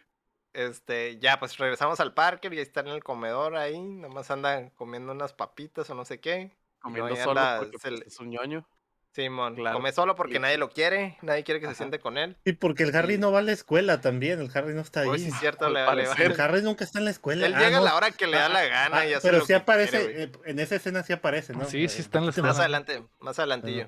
Este, 0.54 1.18
ya, 1.18 1.38
pues 1.38 1.58
regresamos 1.58 1.98
al 2.00 2.14
Parker 2.14 2.54
y 2.54 2.58
ahí 2.58 2.62
está 2.62 2.80
en 2.80 2.88
el 2.88 3.02
comedor 3.04 3.56
ahí, 3.56 3.78
nomás 3.78 4.30
anda 4.30 4.70
comiendo 4.70 5.12
unas 5.12 5.34
papitas 5.34 5.90
o 5.90 5.94
no 5.94 6.04
sé 6.04 6.20
qué. 6.20 6.52
Y 6.84 6.92
Comiendo 6.92 7.16
solo 7.16 7.40
anda- 7.40 7.58
porque 7.58 7.78
se 7.78 7.88
pues, 7.88 8.00
le- 8.00 8.06
es 8.06 8.20
un 8.20 8.30
ñoño. 8.30 8.68
Simón, 9.12 9.54
Claro. 9.54 9.76
come 9.76 9.92
solo 9.92 10.16
porque 10.16 10.34
Sí. 10.34 10.38
nadie 10.40 10.58
lo 10.58 10.70
quiere, 10.70 11.18
nadie 11.22 11.44
quiere 11.44 11.60
que 11.60 11.68
se 11.68 11.76
siente 11.76 12.00
con 12.00 12.18
él. 12.18 12.36
Sí, 12.44 12.52
porque 12.52 12.82
el 12.82 12.96
Harry 12.96 13.14
Y- 13.14 13.18
no 13.18 13.30
va 13.30 13.38
a 13.38 13.42
la 13.42 13.52
escuela 13.52 14.00
también. 14.00 14.40
El 14.40 14.50
Harry 14.52 14.74
no 14.74 14.80
está 14.80 15.02
ahí. 15.02 15.08
Uy, 15.08 15.20
sí 15.20 15.28
es 15.28 15.38
cierto, 15.38 15.68
le, 15.68 15.74
le 15.74 15.80
va- 15.82 15.86
parecer. 15.86 16.32
El 16.32 16.40
Harry 16.40 16.62
nunca 16.62 16.82
está 16.82 16.98
en 16.98 17.04
la 17.04 17.12
escuela. 17.12 17.46
Él 17.46 17.54
Ah, 17.54 17.60
llega 17.60 17.78
a 17.78 17.80
la 17.80 17.94
hora 17.94 18.10
que 18.10 18.26
le 18.26 18.36
da 18.36 18.48
la 18.48 18.64
gana 18.66 18.96
Ah, 18.98 19.06
y 19.06 19.12
hace 19.12 19.28
pero 19.28 19.38
lo 19.38 19.44
sí 19.44 19.52
que 19.52 19.54
aparece, 19.54 19.98
quiere, 20.04 20.22
eh, 20.24 20.32
en 20.46 20.58
esa 20.58 20.74
escena 20.74 21.04
sí 21.04 21.12
aparece, 21.12 21.52
¿no? 21.52 21.64
Sí, 21.64 21.88
sí 21.88 21.98
Eh, 21.98 22.00
está 22.00 22.18
en 22.18 22.26
la 22.26 22.32
sí, 22.32 22.40
Más 22.42 22.50
escena. 22.50 22.64
adelante, 22.64 23.04
más 23.20 23.38
adelantillo. 23.38 23.86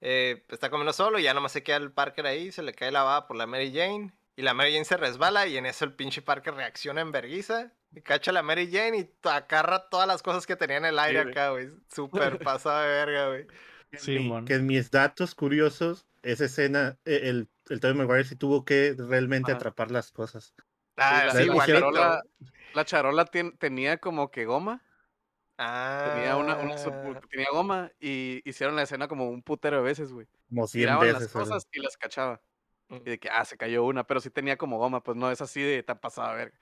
Eh, 0.00 0.44
está 0.48 0.70
comiendo 0.70 0.92
solo 0.92 1.18
y 1.18 1.22
ya 1.24 1.34
nomás 1.34 1.52
se 1.52 1.62
queda 1.62 1.76
el 1.76 1.92
Parker 1.92 2.26
ahí, 2.26 2.50
se 2.52 2.62
le 2.62 2.72
cae 2.72 2.90
la 2.90 3.02
baba 3.04 3.26
por 3.28 3.36
la 3.36 3.46
Mary 3.46 3.72
Jane. 3.72 4.12
Y 4.34 4.42
la 4.42 4.54
Mary 4.54 4.72
Jane 4.72 4.84
se 4.84 4.96
resbala 4.96 5.46
y 5.46 5.56
en 5.58 5.66
eso 5.66 5.84
el 5.84 5.92
pinche 5.94 6.22
Parker 6.22 6.54
reacciona 6.54 7.00
en 7.02 7.12
verguiza. 7.12 7.72
Y 7.94 8.02
cacha 8.02 8.30
a 8.30 8.34
la 8.34 8.42
Mary 8.42 8.70
Jane 8.70 8.98
y 8.98 9.14
agarra 9.28 9.88
todas 9.88 10.06
las 10.06 10.22
cosas 10.22 10.46
que 10.46 10.56
tenía 10.56 10.76
en 10.76 10.84
el 10.84 10.98
aire 10.98 11.20
acá, 11.20 11.50
güey. 11.50 11.70
Súper 11.88 12.38
pasada 12.44 12.82
de 12.82 12.88
verga, 12.88 13.28
güey. 13.28 13.46
Sí, 13.92 14.30
que 14.44 14.54
en 14.54 14.66
mis 14.66 14.90
datos 14.90 15.34
curiosos, 15.34 16.06
esa 16.22 16.44
escena, 16.44 16.98
eh, 17.04 17.20
el, 17.24 17.48
el 17.70 17.80
Tobey 17.80 17.96
Maguire 17.96 18.24
sí 18.24 18.36
tuvo 18.36 18.64
que 18.64 18.94
realmente 18.98 19.50
Ajá. 19.50 19.56
atrapar 19.56 19.90
las 19.90 20.12
cosas. 20.12 20.54
Ah, 20.96 21.24
la, 21.26 21.32
sí, 21.32 21.46
la 21.46 21.66
charola, 21.66 22.22
la 22.74 22.84
charola 22.84 23.24
tenía 23.58 23.98
como 23.98 24.30
que 24.30 24.44
goma. 24.44 24.82
Ah, 25.58 26.10
Tenía 26.12 26.36
una, 26.36 26.56
una 26.58 26.76
sub- 26.78 27.28
tenía 27.28 27.46
goma 27.52 27.90
y 28.00 28.42
hicieron 28.48 28.76
la 28.76 28.82
escena 28.82 29.08
como 29.08 29.28
un 29.30 29.42
putero 29.42 29.78
de 29.78 29.82
veces, 29.82 30.12
güey. 30.12 30.26
Como 30.48 30.66
100 30.66 30.82
Tiraban 30.82 31.00
veces. 31.00 31.20
las 31.20 31.34
¿verdad? 31.34 31.40
cosas 31.50 31.66
y 31.72 31.80
las 31.80 31.96
cachaba. 31.96 32.42
Mm, 32.88 32.96
Y 32.96 33.10
de 33.10 33.18
que, 33.18 33.28
ah, 33.30 33.44
se 33.44 33.56
cayó 33.56 33.84
una, 33.84 34.04
pero 34.06 34.20
sí 34.20 34.30
tenía 34.30 34.56
como 34.56 34.78
goma, 34.78 35.02
pues 35.02 35.16
no 35.16 35.30
es 35.30 35.40
así 35.40 35.62
de 35.62 35.82
tan 35.82 35.98
pasada, 36.00 36.34
ver. 36.34 36.52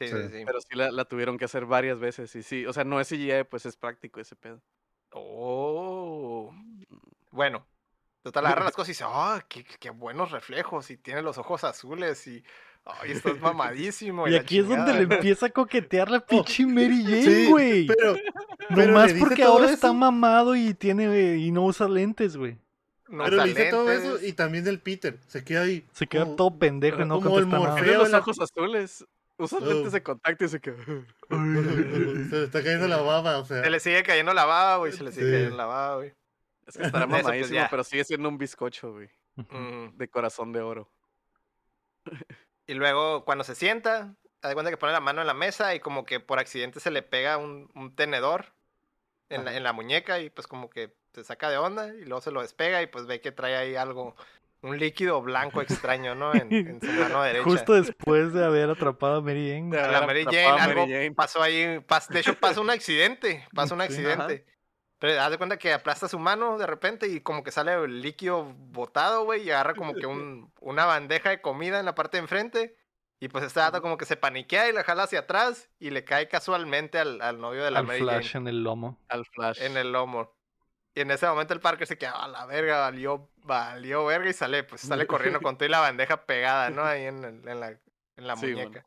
Sí, 0.00 0.06
Sí. 0.08 0.14
sí, 0.14 0.28
sí. 0.38 0.42
Pero 0.46 0.60
sí 0.60 0.76
la, 0.76 0.90
la 0.90 1.04
tuvieron 1.04 1.38
que 1.38 1.44
hacer 1.46 1.66
varias 1.66 1.98
veces 1.98 2.34
y 2.36 2.42
sí, 2.42 2.66
o 2.66 2.72
sea, 2.72 2.84
no 2.84 3.00
es 3.00 3.08
CGI, 3.08 3.44
pues 3.50 3.66
es 3.66 3.76
práctico 3.76 4.20
ese 4.20 4.36
pedo. 4.36 4.60
Oh. 5.12 6.52
Bueno. 7.30 7.66
Total, 8.22 8.46
agarra 8.46 8.64
las 8.64 8.72
cosas 8.76 8.88
y 8.88 8.92
dice, 8.92 9.04
¡ah, 9.06 9.44
qué, 9.48 9.64
qué 9.64 9.90
buenos 9.90 10.30
reflejos! 10.30 10.90
Y 10.90 10.96
tiene 10.96 11.22
los 11.22 11.38
ojos 11.38 11.64
azules 11.64 12.26
y... 12.26 12.42
¡Ay, 12.84 13.12
estás 13.12 13.38
mamadísimo! 13.40 14.28
Y 14.28 14.34
aquí 14.36 14.58
es 14.60 14.68
donde 14.68 14.92
le 14.92 15.00
chingada". 15.00 15.16
empieza 15.16 15.46
a 15.46 15.50
coquetear 15.50 16.10
la 16.10 16.20
pinche 16.26 16.64
Mary 16.66 17.02
Jane, 17.04 17.22
Sí, 17.22 17.50
güey. 17.50 17.86
pero, 17.86 18.16
pero 18.68 18.86
Nomás 18.86 19.12
porque 19.14 19.42
ahora 19.42 19.70
está 19.70 19.92
mamado 19.92 20.56
y 20.56 20.72
tiene 20.74 21.36
y 21.36 21.50
no 21.50 21.64
usa 21.64 21.86
lentes, 21.88 22.36
güey. 22.36 22.56
No 23.08 23.24
Pero 23.24 23.36
usa 23.36 23.46
le 23.46 23.52
dice 23.54 23.70
todo 23.70 23.90
eso 23.92 24.12
lentes. 24.14 24.28
y 24.28 24.32
también 24.32 24.66
el 24.68 24.80
Peter. 24.80 25.18
Se 25.26 25.44
queda 25.44 25.62
ahí. 25.62 25.86
Se 25.92 26.06
queda 26.06 26.24
como- 26.24 26.36
todo 26.36 26.58
pendejo 26.58 27.02
y 27.02 27.06
no 27.06 27.20
como 27.20 27.38
el 27.38 27.44
contesta 27.44 27.58
nada. 27.58 27.70
Morfeo. 27.76 27.84
Tiene 27.98 28.10
los 28.10 28.12
ojos 28.20 28.40
azules, 28.40 29.06
usa 29.38 29.58
Oh. 29.62 29.64
lentes 29.64 29.92
de 29.92 30.02
contacto 30.02 30.44
y 30.44 30.48
se 30.48 30.60
queda. 30.60 30.76
Se 31.30 32.36
le 32.36 32.44
está 32.44 32.62
cayendo 32.62 32.88
la 32.88 32.98
baba, 32.98 33.38
o 33.38 33.44
sea. 33.44 33.62
Se 33.62 33.70
le 33.70 33.80
sigue 33.80 34.02
cayendo 34.02 34.34
la 34.34 34.44
baba, 34.44 34.76
güey. 34.78 34.92
Se 34.92 35.02
le 35.04 35.12
sigue 35.12 35.26
Sí. 35.26 35.32
cayendo 35.32 35.56
la 35.56 35.66
baba, 35.66 35.96
güey. 35.96 36.14
Es 36.66 36.76
que 36.76 36.82
estará 36.84 37.06
pues, 37.08 37.22
mamadísimo, 37.22 37.66
pero 37.70 37.84
sigue 37.84 38.04
siendo 38.04 38.28
un 38.28 38.36
bizcocho, 38.38 38.92
güey. 38.92 39.08
Mm. 39.36 39.96
de 39.96 40.08
corazón 40.10 40.52
de 40.52 40.60
oro. 40.62 40.90
Y 42.66 42.74
luego, 42.74 43.24
cuando 43.24 43.44
se 43.44 43.54
sienta, 43.54 44.14
de 44.42 44.54
cuenta 44.54 44.70
que 44.70 44.76
pone 44.76 44.92
la 44.92 45.00
mano 45.00 45.20
en 45.20 45.26
la 45.26 45.34
mesa 45.34 45.74
y 45.74 45.80
como 45.80 46.04
que 46.04 46.20
por 46.20 46.38
accidente 46.38 46.80
se 46.80 46.90
le 46.90 47.02
pega 47.02 47.36
un, 47.38 47.70
un 47.74 47.94
tenedor 47.94 48.52
en 49.28 49.44
la, 49.44 49.50
Ajá. 49.50 49.56
en 49.58 49.62
la 49.64 49.72
muñeca 49.72 50.18
y 50.20 50.30
pues 50.30 50.46
como 50.46 50.68
que 50.70 50.94
se 51.12 51.22
saca 51.24 51.50
de 51.50 51.56
onda 51.58 51.94
y 51.94 52.04
luego 52.04 52.20
se 52.20 52.30
lo 52.30 52.42
despega 52.42 52.82
y 52.82 52.86
pues 52.88 53.06
ve 53.06 53.20
que 53.20 53.32
trae 53.32 53.56
ahí 53.56 53.76
algo, 53.76 54.16
un 54.62 54.78
líquido 54.78 55.20
blanco 55.22 55.60
extraño, 55.62 56.14
¿no? 56.14 56.34
En, 56.34 56.52
en 56.52 56.80
su 56.80 56.86
mano 56.92 57.22
derecha. 57.22 57.44
Justo 57.44 57.72
después 57.74 58.32
de 58.32 58.44
haber 58.44 58.70
atrapado 58.70 59.16
a 59.16 59.20
Mary 59.20 59.48
Jane. 59.50 59.70
De 59.76 59.82
la 59.82 59.98
haber 59.98 60.06
Mary 60.06 60.20
atrapado 60.22 60.46
Jane, 60.46 60.60
a 60.62 60.66
Mary 60.66 60.80
algo 60.80 60.92
Jane. 60.92 61.12
pasó 61.12 61.42
ahí, 61.42 61.78
pas- 61.86 62.08
de 62.08 62.20
hecho 62.20 62.34
pasa 62.38 62.60
un 62.60 62.70
accidente, 62.70 63.46
pasa 63.54 63.74
un 63.74 63.80
Sí. 63.80 63.86
accidente. 63.86 64.46
Pero 65.00 65.20
haz 65.20 65.30
de 65.30 65.38
cuenta 65.38 65.58
que 65.58 65.72
aplasta 65.72 66.08
su 66.08 66.18
mano 66.18 66.58
de 66.58 66.66
repente 66.66 67.06
y 67.06 67.20
como 67.20 67.44
que 67.44 67.52
sale 67.52 67.72
el 67.72 68.02
líquido 68.02 68.44
botado, 68.56 69.22
güey, 69.24 69.42
y 69.42 69.50
agarra 69.52 69.74
como 69.74 69.94
que 69.94 70.06
un, 70.06 70.52
una 70.60 70.86
bandeja 70.86 71.30
de 71.30 71.40
comida 71.40 71.78
en 71.78 71.86
la 71.86 71.94
parte 71.94 72.16
de 72.16 72.22
enfrente. 72.22 72.76
Y 73.20 73.28
pues 73.28 73.44
este 73.44 73.58
dato 73.60 73.80
como 73.82 73.96
que 73.96 74.04
se 74.06 74.16
paniquea 74.16 74.68
y 74.68 74.72
la 74.72 74.84
jala 74.84 75.04
hacia 75.04 75.20
atrás 75.20 75.68
y 75.80 75.90
le 75.90 76.04
cae 76.04 76.28
casualmente 76.28 76.98
al, 76.98 77.20
al 77.20 77.40
novio 77.40 77.64
de 77.64 77.70
la 77.72 77.80
Al 77.80 77.86
Mary 77.86 78.00
flash 78.00 78.32
Jane 78.32 78.48
en 78.50 78.56
el 78.56 78.62
lomo. 78.64 78.98
Al 79.08 79.24
Flash. 79.26 79.60
en 79.62 79.76
el 79.76 79.90
lomo. 79.92 80.36
Y 80.98 81.02
en 81.02 81.12
ese 81.12 81.28
momento 81.28 81.54
el 81.54 81.60
Parker 81.60 81.86
se 81.86 81.96
queda 81.96 82.10
a 82.24 82.26
la 82.26 82.44
verga, 82.44 82.80
valió, 82.80 83.30
valió 83.44 84.04
verga 84.04 84.28
y 84.30 84.32
sale, 84.32 84.64
pues 84.64 84.80
sale 84.80 85.06
corriendo 85.06 85.40
con 85.40 85.56
toda 85.56 85.68
la 85.68 85.78
bandeja 85.78 86.26
pegada, 86.26 86.70
¿no? 86.70 86.82
Ahí 86.84 87.04
en, 87.04 87.22
el- 87.22 87.48
en 87.48 87.60
la, 87.60 87.68
en 87.68 88.26
la 88.26 88.34
Sí, 88.34 88.46
man. 88.46 88.54
muñeca. 88.56 88.84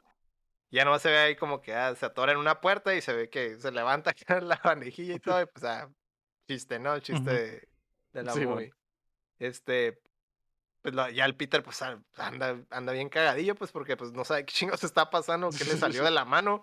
Ya 0.72 0.84
nomás 0.84 1.02
se 1.04 1.10
ve 1.10 1.18
ahí 1.20 1.36
como 1.38 1.62
que 1.62 1.74
ah, 1.74 1.96
se 1.96 2.06
atora 2.06 2.34
en 2.34 2.38
una 2.38 2.60
puerta 2.60 2.94
y 2.94 3.00
se 3.02 3.14
ve 3.14 3.30
que 3.30 3.58
se 3.62 3.72
levanta 3.72 4.14
la 4.42 4.60
bandejilla 4.62 5.16
y 5.16 5.20
todo, 5.20 5.42
y 5.42 5.46
pues 5.46 5.64
ah, 5.64 5.90
chiste, 6.50 6.80
¿no? 6.80 6.94
El 6.96 7.02
chiste 7.02 7.32
de, 7.32 7.70
de 8.12 8.24
la 8.24 8.34
Sí. 8.34 8.46
Este, 9.40 10.02
pues 10.82 10.94
ya 11.14 11.24
el 11.24 11.38
Peter 11.38 11.64
pues 11.64 11.82
anda, 11.82 12.58
anda 12.72 12.92
bien 12.92 13.08
cagadillo, 13.08 13.56
pues 13.56 13.72
porque 13.72 13.96
pues 13.96 14.12
no 14.12 14.26
sabe 14.26 14.46
qué 14.46 14.54
chingos 14.54 14.84
está 14.84 15.10
pasando, 15.10 15.50
qué 15.50 15.64
le 15.64 15.78
salió 15.78 16.04
de 16.04 16.12
la 16.12 16.26
mano, 16.26 16.62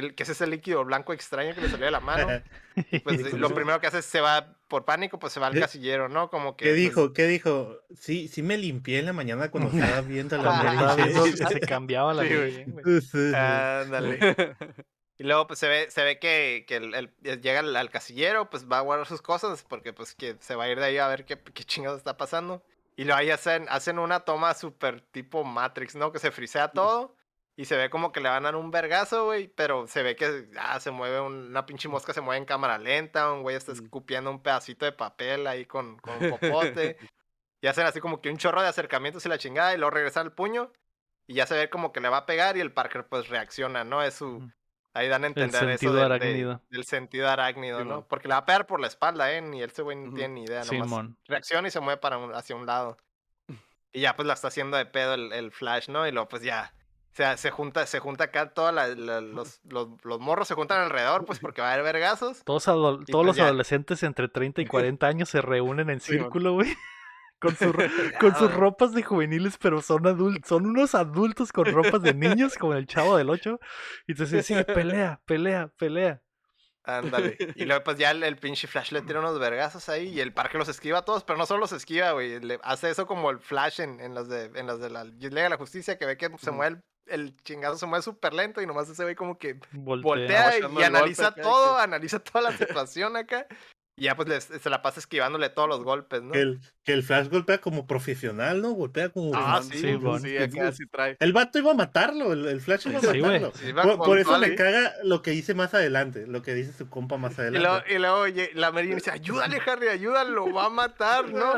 que, 0.00 0.14
que 0.14 0.22
es 0.24 0.28
ese 0.28 0.46
líquido 0.46 0.84
blanco 0.84 1.14
extraño 1.14 1.54
que 1.54 1.62
le 1.62 1.70
salió 1.70 1.86
de 1.86 1.90
la 1.90 2.00
mano. 2.00 2.28
Pues 3.02 3.32
lo 3.32 3.54
primero 3.54 3.80
que 3.80 3.86
hace 3.86 4.00
es 4.00 4.04
se 4.04 4.20
va 4.20 4.54
por 4.68 4.84
pánico, 4.84 5.18
pues 5.18 5.32
se 5.32 5.40
va 5.40 5.46
al 5.46 5.54
¿Qué- 5.54 5.60
casillero, 5.60 6.10
¿no? 6.10 6.28
Como 6.28 6.54
que. 6.56 6.64
¿Qué 6.66 6.70
pues, 6.72 6.80
dijo? 6.80 7.12
¿Qué 7.14 7.26
dijo? 7.26 7.78
Sí, 7.98 8.28
sí 8.28 8.42
me 8.42 8.58
limpié 8.58 8.98
en 8.98 9.06
la 9.06 9.14
mañana 9.14 9.50
cuando 9.50 9.70
estaba 9.78 10.02
viendo 10.02 10.36
la 10.36 10.96
que 10.96 11.36
se 11.36 11.60
cambiaba 11.60 12.12
la 12.12 12.24
güey. 12.24 12.66
Sí, 12.84 13.00
sí. 13.00 13.32
Ándale. 13.34 14.54
Y 15.18 15.24
luego 15.24 15.46
pues 15.46 15.58
se 15.58 15.68
ve, 15.68 15.90
se 15.90 16.04
ve 16.04 16.18
que, 16.18 16.66
que 16.68 16.76
el, 16.76 16.94
el- 16.94 17.40
llega 17.40 17.60
al, 17.60 17.74
al 17.74 17.88
casillero, 17.88 18.50
pues 18.50 18.70
va 18.70 18.76
a 18.78 18.82
guardar 18.82 19.06
sus 19.06 19.22
cosas, 19.22 19.64
porque 19.66 19.94
pues 19.94 20.14
que 20.14 20.36
se 20.40 20.54
va 20.56 20.64
a 20.64 20.68
ir 20.68 20.78
de 20.78 20.84
ahí 20.84 20.98
a 20.98 21.08
ver 21.08 21.24
qué, 21.24 21.38
qué 21.38 21.64
chingados 21.64 21.96
está 21.96 22.18
pasando. 22.18 22.62
Y 22.96 23.04
luego 23.04 23.18
ahí 23.18 23.30
hacen, 23.30 23.64
hacen 23.70 23.98
una 23.98 24.20
toma 24.20 24.52
súper 24.52 25.00
tipo 25.00 25.42
Matrix, 25.42 25.94
¿no? 25.96 26.12
Que 26.12 26.18
se 26.18 26.30
frisea 26.30 26.68
todo. 26.68 27.15
Y 27.58 27.64
se 27.64 27.76
ve 27.76 27.88
como 27.88 28.12
que 28.12 28.20
le 28.20 28.28
van 28.28 28.44
a 28.44 28.48
dar 28.48 28.56
un 28.56 28.70
vergazo, 28.70 29.24
güey. 29.26 29.48
Pero 29.48 29.86
se 29.86 30.02
ve 30.02 30.14
que 30.14 30.48
ah, 30.58 30.78
se 30.78 30.90
mueve 30.90 31.20
un- 31.20 31.46
una 31.48 31.64
pinche 31.64 31.88
mosca, 31.88 32.12
se 32.12 32.20
mueve 32.20 32.38
en 32.38 32.44
cámara 32.44 32.76
lenta. 32.78 33.32
Un 33.32 33.42
güey 33.42 33.56
está 33.56 33.72
Mm. 33.72 33.76
escupiendo 33.82 34.30
un 34.30 34.42
pedacito 34.42 34.84
de 34.84 34.92
papel 34.92 35.46
ahí 35.46 35.64
con, 35.64 35.96
con 36.00 36.18
popote. 36.30 36.98
y 37.62 37.66
hacen 37.66 37.86
así 37.86 38.00
como 38.00 38.20
que 38.20 38.28
un 38.30 38.36
chorro 38.36 38.60
de 38.62 38.68
acercamientos 38.68 39.24
y 39.24 39.28
la 39.30 39.38
chingada. 39.38 39.72
Y 39.74 39.78
luego 39.78 39.90
regresa 39.90 40.20
al 40.20 40.32
puño. 40.32 40.70
Y 41.26 41.34
ya 41.34 41.46
se 41.46 41.56
ve 41.56 41.70
como 41.70 41.92
que 41.92 42.00
le 42.00 42.08
va 42.08 42.18
a 42.18 42.26
pegar 42.26 42.56
y 42.56 42.60
el 42.60 42.72
Parker 42.72 43.06
pues 43.06 43.28
reacciona, 43.28 43.84
¿no? 43.84 44.02
Es 44.02 44.14
su... 44.14 44.26
Ujú. 44.36 44.50
Ahí 44.94 45.08
dan 45.08 45.24
a 45.24 45.26
entender 45.26 45.56
eso 45.62 45.68
sentido 45.68 45.92
del, 45.94 46.08
de- 46.08 46.14
arácnido. 46.14 46.62
del 46.70 46.84
sentido 46.84 47.28
arácnido, 47.28 47.84
¿no? 47.84 48.06
Porque 48.08 48.28
le 48.28 48.34
va 48.34 48.38
a 48.38 48.46
pegar 48.46 48.66
por 48.66 48.80
la 48.80 48.86
espalda, 48.86 49.30
¿eh? 49.32 49.42
Ni 49.42 49.62
ese 49.62 49.82
güey 49.82 49.94
no 49.96 50.14
tiene 50.14 50.32
ni 50.34 50.44
idea, 50.44 50.60
nomás 50.64 50.68
Simón. 50.88 51.18
reacciona 51.26 51.68
y 51.68 51.70
se 51.70 51.80
mueve 51.80 52.00
para 52.00 52.16
un- 52.16 52.34
hacia 52.34 52.54
un 52.56 52.64
lado. 52.66 52.96
Y 53.92 54.00
ya 54.02 54.14
pues 54.16 54.26
la 54.26 54.34
está 54.34 54.48
haciendo 54.48 54.76
de 54.78 54.86
pedo 54.86 55.14
el, 55.14 55.32
el 55.32 55.52
Flash, 55.52 55.88
¿no? 55.88 56.06
Y 56.06 56.12
luego 56.12 56.28
pues 56.28 56.42
ya 56.42 56.72
o 57.16 57.22
sea, 57.24 57.38
se 57.38 57.50
junta, 57.50 57.86
se 57.86 57.98
junta 57.98 58.24
acá 58.24 58.50
todos 58.50 58.74
los, 58.74 59.58
los, 59.64 59.90
los 60.04 60.20
morros 60.20 60.46
se 60.48 60.54
juntan 60.54 60.82
alrededor, 60.82 61.24
pues 61.24 61.38
porque 61.38 61.62
va 61.62 61.70
a 61.70 61.72
haber 61.72 61.82
vergazos. 61.84 62.44
Todos, 62.44 62.64
todos 62.64 63.04
pues 63.10 63.26
los 63.26 63.36
ya. 63.36 63.44
adolescentes 63.44 64.02
entre 64.02 64.28
30 64.28 64.60
y 64.60 64.66
40 64.66 65.06
años 65.06 65.30
se 65.30 65.40
reúnen 65.40 65.88
en 65.88 66.00
círculo, 66.00 66.52
güey. 66.52 66.76
Con, 67.38 67.56
su 67.56 67.72
con 68.20 68.34
sus 68.36 68.50
Ah. 68.50 68.54
ropas 68.54 68.92
de 68.92 69.02
juveniles, 69.02 69.56
pero 69.58 69.80
son 69.80 70.06
adultos, 70.06 70.46
son 70.48 70.66
unos 70.66 70.94
adultos 70.94 71.52
con 71.52 71.64
ropas 71.66 72.00
de 72.02 72.12
niños, 72.14 72.54
como 72.54 72.72
el 72.74 72.86
chavo 72.86 73.16
del 73.16 73.28
8. 73.30 73.58
Y 74.08 74.12
entonces 74.12 74.44
sí, 74.46 74.54
pelea, 74.64 75.20
pelea, 75.26 75.68
pelea. 75.78 76.22
Ándale. 76.84 77.36
Y 77.56 77.64
luego 77.64 77.82
pues 77.84 77.98
ya 77.98 78.10
el, 78.12 78.22
el 78.24 78.36
pinche 78.36 78.66
Flash 78.68 78.92
le 78.92 79.02
tira 79.02 79.20
unos 79.20 79.38
vergazos 79.38 79.88
ahí 79.88 80.08
y 80.08 80.20
el 80.20 80.32
parque 80.32 80.56
los 80.56 80.68
esquiva 80.68 80.98
a 81.00 81.04
todos, 81.04 81.24
pero 81.24 81.38
no 81.38 81.44
solo 81.46 81.60
los 81.60 81.72
esquiva, 81.72 82.12
güey. 82.12 82.40
Le 82.40 82.58
hace 82.62 82.88
eso 82.90 83.06
como 83.06 83.30
el 83.30 83.38
Flash 83.38 83.80
en, 83.80 84.00
en 84.00 84.14
las 84.14 84.28
de 84.28 84.50
en 84.54 84.66
las 84.66 84.80
de 84.80 84.88
la 84.90 85.04
Liga 85.04 85.42
de 85.42 85.48
la 85.50 85.56
Justicia, 85.58 85.98
que 85.98 86.06
ve 86.06 86.16
que 86.16 86.30
se 86.38 86.50
mueve 86.52 86.76
el, 86.76 86.82
el 87.06 87.34
chingazo, 87.42 87.76
se 87.78 87.86
mueve 87.86 88.02
súper 88.02 88.32
lento 88.34 88.60
y 88.60 88.66
nomás 88.66 88.88
ese 88.88 89.02
güey 89.02 89.14
como 89.14 89.38
que 89.38 89.58
Voltea. 89.72 90.02
voltea 90.04 90.58
y, 90.58 90.60
golpe 90.62 90.84
analiza 90.84 91.34
todo, 91.34 91.76
que- 91.76 91.82
analiza 91.82 92.18
toda 92.20 92.50
la 92.50 92.56
situación 92.56 93.16
acá. 93.16 93.46
Y 93.98 94.04
ya 94.04 94.14
pues 94.14 94.28
les- 94.28 94.44
se 94.62 94.68
la 94.70 94.82
pasa 94.82 95.00
esquivándole 95.00 95.48
todos 95.48 95.68
los 95.68 95.82
golpes, 95.82 96.22
¿no? 96.22 96.32
Que 96.32 96.40
el, 96.40 96.60
que 96.84 96.92
el 96.92 97.02
Flash 97.02 97.28
golpea 97.28 97.58
como 97.58 97.86
profesional, 97.86 98.60
¿no? 98.60 98.72
Golpea 98.72 99.08
como. 99.08 99.32
Ah, 99.34 99.62
sí, 99.62 99.78
Sí, 99.78 99.94
bueno. 99.94 100.18
Sí, 100.72 100.86
trae. 100.86 101.16
El 101.18 101.32
vato 101.32 101.58
iba 101.58 101.70
a 101.70 101.74
matarlo, 101.74 102.34
el, 102.34 102.46
el 102.46 102.60
Flash 102.60 102.88
iba 102.88 102.98
a 102.98 103.02
matarlo. 103.02 103.96
Por, 103.96 104.18
eso 104.18 104.36
la- 104.36 104.54
caga 104.54 104.92
lo 105.02 105.22
que 105.22 105.30
dice 105.30 105.54
más 105.54 105.72
adelante, 105.72 106.26
lo 106.26 106.42
que 106.42 106.52
dice 106.52 106.72
su 106.74 106.90
compa 106.90 107.16
más 107.16 107.32
Y 107.38 107.42
luego, 107.52 107.56
adelante. 107.56 107.94
y 107.94 107.98
luego 107.98 108.16
oye, 108.18 108.50
la 108.52 108.70
Mary 108.70 108.94
dice, 108.94 109.10
ayúdale, 109.10 109.60
Harry, 109.66 109.88
ayúdale, 109.88 110.30
lo 110.30 110.52
va 110.52 110.66
a 110.66 110.70
matar, 110.70 111.30
¿no? 111.30 111.54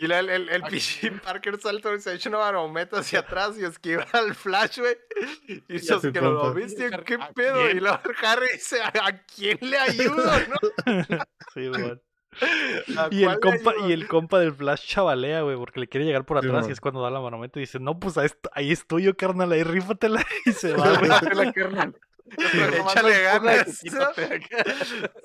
Y 0.00 0.06
luego 0.06 0.30
el, 0.30 0.48
el, 0.48 0.64
el 1.02 1.20
Parker 1.24 1.60
salta 1.60 1.92
y 1.94 2.00
se 2.00 2.14
echa 2.14 2.28
una 2.28 2.38
marometa 2.38 3.00
hacia 3.00 3.18
atrás 3.20 3.58
y 3.58 3.64
esquiva 3.64 4.06
al 4.12 4.36
Flash, 4.36 4.78
güey. 4.78 4.96
Y 5.68 5.76
a 5.76 5.80
su 5.80 5.94
dice 5.96 6.12
que 6.12 6.20
lo 6.20 6.54
viste, 6.54 6.90
¿qué 7.04 7.14
¿a 7.14 7.32
pedo? 7.32 7.68
Y 7.70 7.80
luego 7.80 7.98
Harry 8.22 8.46
dice, 8.52 8.80
¿a, 8.80 8.92
a 9.08 9.22
quién 9.34 9.58
le 9.62 9.76
ayudo, 9.78 10.30
no? 10.86 11.16
Sí, 11.54 11.68
güey. 11.80 12.00
¿A 12.96 13.08
Y 13.10 13.24
el, 13.24 13.38
compa, 13.40 13.72
ayudo?" 13.72 13.88
y 13.88 13.92
el 13.92 14.08
compa 14.08 14.38
del 14.38 14.54
Flash 14.54 14.86
chavalea, 14.86 15.42
güey, 15.42 15.56
porque 15.56 15.80
le 15.80 15.88
quiere 15.88 16.06
llegar 16.06 16.24
por 16.24 16.40
Sí, 16.40 16.46
atrás 16.46 16.68
y 16.68 16.72
es 16.72 16.80
cuando 16.80 17.02
da 17.02 17.10
la 17.10 17.20
manometa 17.20 17.58
y 17.58 17.62
dice, 17.62 17.78
no, 17.78 17.98
pues 17.98 18.16
ahí, 18.16 18.26
est- 18.26 18.46
ahí 18.54 18.72
estoy 18.72 19.02
yo, 19.04 19.16
carnal, 19.16 19.52
ahí 19.52 19.62
rífatela 19.64 20.24
y 20.46 20.52
se 20.52 20.72
va, 20.74 20.98
güey. 20.98 21.10
Échale 22.30 23.22
ganas. 23.22 23.82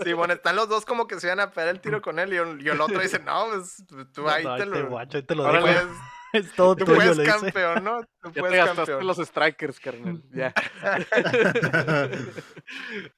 Sí, 0.03 0.13
bueno, 0.13 0.33
están 0.33 0.55
los 0.55 0.67
dos 0.67 0.85
como 0.85 1.07
que 1.07 1.19
se 1.19 1.27
van 1.27 1.39
a 1.39 1.51
pegar 1.51 1.69
el 1.69 1.79
tiro 1.79 2.01
con 2.01 2.19
él 2.19 2.33
y, 2.33 2.37
el- 2.37 2.61
y 2.65 2.69
el 2.69 2.81
otro 2.81 2.99
dice, 2.99 3.19
no, 3.19 3.47
pues 3.53 3.83
tú 4.13 4.27
ahí 4.29 4.43
No, 4.43 4.55
te 4.57 4.63
ahí 4.63 4.69
te 4.69 4.79
lo... 4.79 4.87
guacho, 4.89 5.17
ahí 5.17 5.23
te 5.23 5.35
lo 5.35 5.43
tú 5.45 5.51
dejo. 5.53 5.61
puedes, 5.65 5.85
Es 6.33 6.51
todo 6.53 6.75
tú 6.75 6.85
tuyo, 6.85 6.97
puedes 6.97 7.27
campeón, 7.27 7.83
¿no? 7.83 8.01
Tú 8.21 8.29
Ya 8.29 8.31
te 8.33 8.39
puedes 8.41 8.57
gastaste 8.57 8.91
campeón. 8.91 9.07
los 9.07 9.17
strikers, 9.17 9.79
carnal. 9.79 10.21
Ya. 10.33 10.53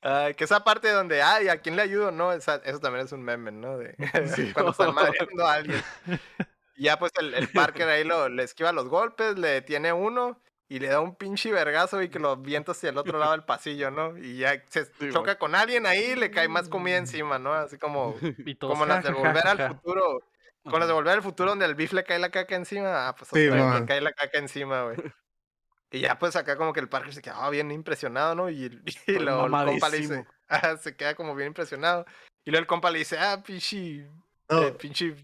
Ay, 0.01 0.34
que 0.36 0.43
esa 0.43 0.64
parte 0.64 0.89
donde, 0.91 1.22
ay, 1.22 1.47
¿a 1.49 1.57
quién 1.62 1.76
le 1.76 1.82
ayudo? 1.82 2.12
No, 2.12 2.32
esa- 2.34 2.62
eso 2.66 2.80
también 2.80 3.05
es 3.05 3.12
un 3.12 3.24
meme, 3.24 3.51
¿no? 3.51 3.78
De 3.78 3.95
Sí, 4.36 4.51
cuando 4.53 4.72
están 4.72 4.93
madreando 4.93 5.45
a 5.47 5.53
alguien. 5.53 5.82
Y 6.76 6.84
ya 6.84 6.97
pues 6.99 7.12
el, 7.20 7.34
el 7.34 7.49
Parker 7.49 7.88
ahí 7.89 8.03
lo, 8.03 8.30
le 8.30 8.43
esquiva 8.43 8.72
los 8.72 8.88
golpes, 8.88 9.38
le 9.38 9.49
detiene 9.49 9.91
uno 9.91 10.39
y 10.70 10.80
le 10.80 10.88
da 10.88 11.01
un 11.01 11.16
pinche 11.16 11.51
vergazo 11.51 12.01
y 12.03 12.10
que 12.10 12.20
lo 12.20 12.38
vienta 12.38 12.74
hacia 12.74 12.91
el 12.91 12.97
otro 12.97 13.18
lado 13.18 13.32
del 13.32 13.43
pasillo, 13.43 13.89
¿no? 13.91 14.16
Y 14.18 14.38
ya 14.38 14.64
se 14.70 14.86
Sí, 14.86 15.10
choca 15.12 15.38
con 15.39 15.55
alguien 15.55 15.86
ahí 15.88 16.12
y 16.12 16.16
le 16.16 16.30
cae 16.32 16.47
más 16.47 16.70
comida 16.70 16.97
encima, 16.97 17.39
¿no? 17.39 17.53
Así 17.53 17.78
como, 17.80 18.16
como 18.62 18.86
las 18.86 19.03
de 19.03 19.12
volver 19.12 19.47
al 19.47 19.68
futuro. 19.70 20.22
Con 20.70 20.80
las 20.80 20.88
de 20.88 20.93
volver 20.93 21.13
al 21.13 21.24
futuro 21.24 21.49
donde 21.49 21.65
el 21.65 21.76
beef 21.76 21.93
le 21.93 22.03
cae 22.03 22.20
la 22.20 22.30
caca 22.30 22.55
encima, 22.55 23.07
ah, 23.07 23.15
pues 23.15 23.30
Sí, 23.34 23.49
le 23.49 23.86
cae 23.86 24.01
la 24.01 24.13
caca 24.13 24.38
encima, 24.38 24.84
güey. 24.84 24.97
Y 25.91 26.01
ya 26.01 26.20
pues 26.20 26.36
acá 26.36 26.55
como 26.55 26.72
que 26.72 26.80
el 26.80 26.88
Parker 26.88 27.13
se 27.13 27.22
quedaba 27.22 27.49
bien 27.49 27.72
impresionado, 27.72 28.36
¿no? 28.36 28.49
Y, 28.49 28.65
y 28.86 28.89
Estoy 28.89 29.20
luego 29.20 29.45
el 29.45 29.51
compa 29.51 29.89
le 29.89 29.97
dice, 29.97 30.26
ah, 30.47 30.78
se 30.82 30.95
queda 30.95 31.15
como 31.15 31.36
bien 31.36 31.47
impresionado. 31.47 32.05
Y 32.45 32.51
luego 32.51 32.61
el 32.61 32.67
compa 32.67 32.91
le 32.91 32.99
dice, 32.99 33.17
ah, 33.17 33.41
pinche, 33.43 34.07
No, 34.49 34.63
eh, 34.63 34.72
pinche 34.74 35.15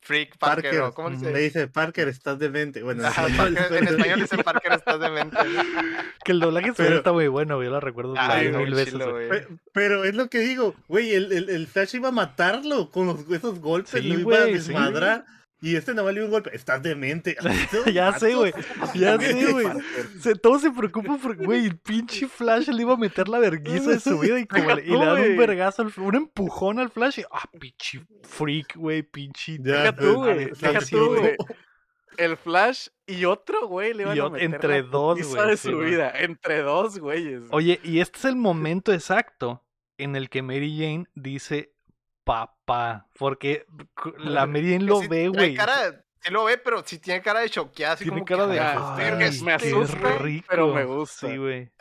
freak 0.00 0.36
Parker, 0.38 0.70
Parker, 0.70 0.94
¿cómo 0.94 1.10
dice? 1.10 1.32
le 1.32 1.38
dice, 1.40 1.68
Parker, 1.68 2.08
estás 2.08 2.38
demente. 2.38 2.82
Bueno, 2.82 3.02
en 3.02 3.08
español, 3.08 3.54
Parker- 3.56 3.76
en 3.78 3.88
español 3.88 4.20
dice 4.20 4.38
Parker, 4.38 4.72
estás 4.72 5.00
demente. 5.00 5.36
Que 6.24 6.32
el 6.32 6.40
doblaje 6.40 6.68
en 6.68 6.74
Pero- 6.74 6.96
está 6.96 7.12
muy 7.12 7.28
bueno, 7.28 7.62
yo 7.62 7.70
lo 7.70 7.80
recuerdo 7.80 8.14
está 8.14 8.36
mil 8.58 8.74
veces. 8.74 8.92
chilo. 8.92 9.14
Pe- 9.14 9.46
Pero 9.72 10.04
es 10.04 10.14
lo 10.14 10.28
que 10.28 10.40
digo, 10.40 10.74
güey, 10.86 11.14
el, 11.14 11.32
el, 11.32 11.48
el 11.48 11.66
Flash 11.66 11.94
iba 11.94 12.08
a 12.08 12.12
matarlo 12.12 12.90
con 12.90 13.06
los, 13.06 13.20
esos 13.30 13.58
golpes, 13.60 14.02
Sí, 14.02 14.08
lo 14.08 14.20
iba 14.20 14.36
a 14.42 14.44
sí. 14.46 14.52
Y 15.62 15.76
este 15.76 15.92
nada 15.92 16.04
más 16.04 16.14
le 16.14 16.20
dio 16.20 16.26
un 16.26 16.32
golpe. 16.32 16.50
Estás 16.54 16.82
demente. 16.82 17.36
Ya 17.92 18.12
sé, 18.18 18.34
güey. 18.34 18.52
Ya 18.94 19.18
sé, 19.18 19.52
güey. 19.52 19.66
Se, 20.20 20.34
todos 20.34 20.62
se 20.62 20.70
preocupan 20.70 21.18
porque, 21.20 21.44
güey, 21.44 21.66
el 21.66 21.78
pinche 21.78 22.26
Flash 22.28 22.68
le 22.68 22.82
iba 22.82 22.94
a 22.94 22.96
meter 22.96 23.28
la 23.28 23.38
verguiza 23.38 23.90
de 23.90 24.00
su 24.00 24.18
vida 24.18 24.38
y, 24.40 24.46
como 24.46 24.74
le, 24.74 24.82
y 24.84 24.90
le 24.90 25.04
dan 25.04 25.20
un 25.20 25.36
vergazo, 25.36 25.82
al- 25.82 25.92
un 25.98 26.14
empujón 26.14 26.78
al 26.78 26.90
Flash 26.90 27.20
y, 27.20 27.22
ah, 27.30 27.48
pinche 27.58 28.04
freak, 28.22 28.76
güey, 28.76 29.02
pinche. 29.02 29.58
Ya, 29.60 29.92
Deja 29.92 29.92
tú, 29.96 30.14
güey. 30.16 30.50
Güey. 30.90 31.36
El 32.16 32.36
Flash 32.36 32.88
y 33.06 33.24
otro 33.24 33.66
güey 33.68 33.94
le 33.94 34.02
iban 34.02 34.16
Y 34.16 34.20
a 34.20 34.28
meter 34.28 34.54
entre 34.54 34.82
la 34.82 34.88
dos, 34.88 35.22
güey, 35.22 35.48
de 35.50 35.56
sí, 35.56 35.70
su 35.70 35.78
vida. 35.78 36.12
Entre 36.14 36.60
dos 36.62 36.98
güeyes. 36.98 37.44
Oye, 37.50 37.80
y 37.82 38.00
este 38.00 38.18
es 38.18 38.24
el 38.26 38.36
momento 38.36 38.92
exacto 38.92 39.64
en 39.96 40.16
el 40.16 40.28
que 40.28 40.42
Mary 40.42 40.76
Jane 40.78 41.06
dice 41.14 41.72
papá, 42.30 43.08
porque 43.18 43.66
cu- 43.94 44.14
la 44.18 44.42
Jane 44.42 44.78
Que 44.78 44.78
lo 44.80 45.00
sí 45.00 45.08
ve, 45.08 45.28
güey. 45.28 45.54
cara- 45.54 46.04
Sí 46.22 46.30
lo 46.30 46.44
ve, 46.44 46.58
pero 46.58 46.82
sí 46.84 46.98
tiene 46.98 47.22
cara 47.22 47.40
de 47.40 47.48
choqueada, 47.48 47.94
así 47.94 48.04
Tiene 48.04 48.18
como 48.20 48.24
cara 48.26 48.44
que, 48.46 48.52
de, 48.52 48.60
"Ah, 48.60 48.94
"Ay, 48.96 49.12
me 49.42 49.56
qué 49.56 49.68
asusta, 49.68 50.18
rico". 50.18 50.46
pero 50.50 50.74
me 50.74 50.84
gusta. 50.84 51.26
Sí, 51.28 51.36
güey. 51.38 51.72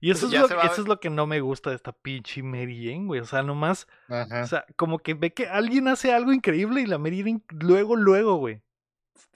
Y 0.00 0.10
eso, 0.10 0.28
Pues 0.28 0.42
es 0.42 0.50
lo, 0.50 0.62
eso 0.62 0.82
es 0.82 0.88
lo 0.88 0.98
que 0.98 1.10
no 1.10 1.28
me 1.28 1.40
gusta 1.40 1.70
de 1.70 1.76
esta 1.76 1.92
pinche 1.92 2.42
Mary 2.42 2.84
Jane, 2.90 3.06
güey. 3.06 3.20
O 3.20 3.24
sea, 3.24 3.44
nomás, 3.44 3.86
Ajá. 4.08 4.42
o 4.42 4.46
sea, 4.48 4.64
como 4.74 4.98
que 4.98 5.14
ve 5.14 5.32
que 5.32 5.46
alguien 5.46 5.86
hace 5.86 6.12
algo 6.12 6.32
increíble 6.32 6.80
y 6.80 6.86
la 6.86 6.98
Mary 6.98 7.18
Jane 7.22 7.40
luego, 7.50 7.94
luego, 7.94 8.34
güey. 8.34 8.60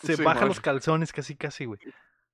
Se 0.02 0.16
Sí, 0.16 0.22
baja 0.24 0.44
los 0.44 0.60
calzones 0.60 1.12
casi, 1.12 1.36
casi, 1.36 1.64
güey. 1.66 1.78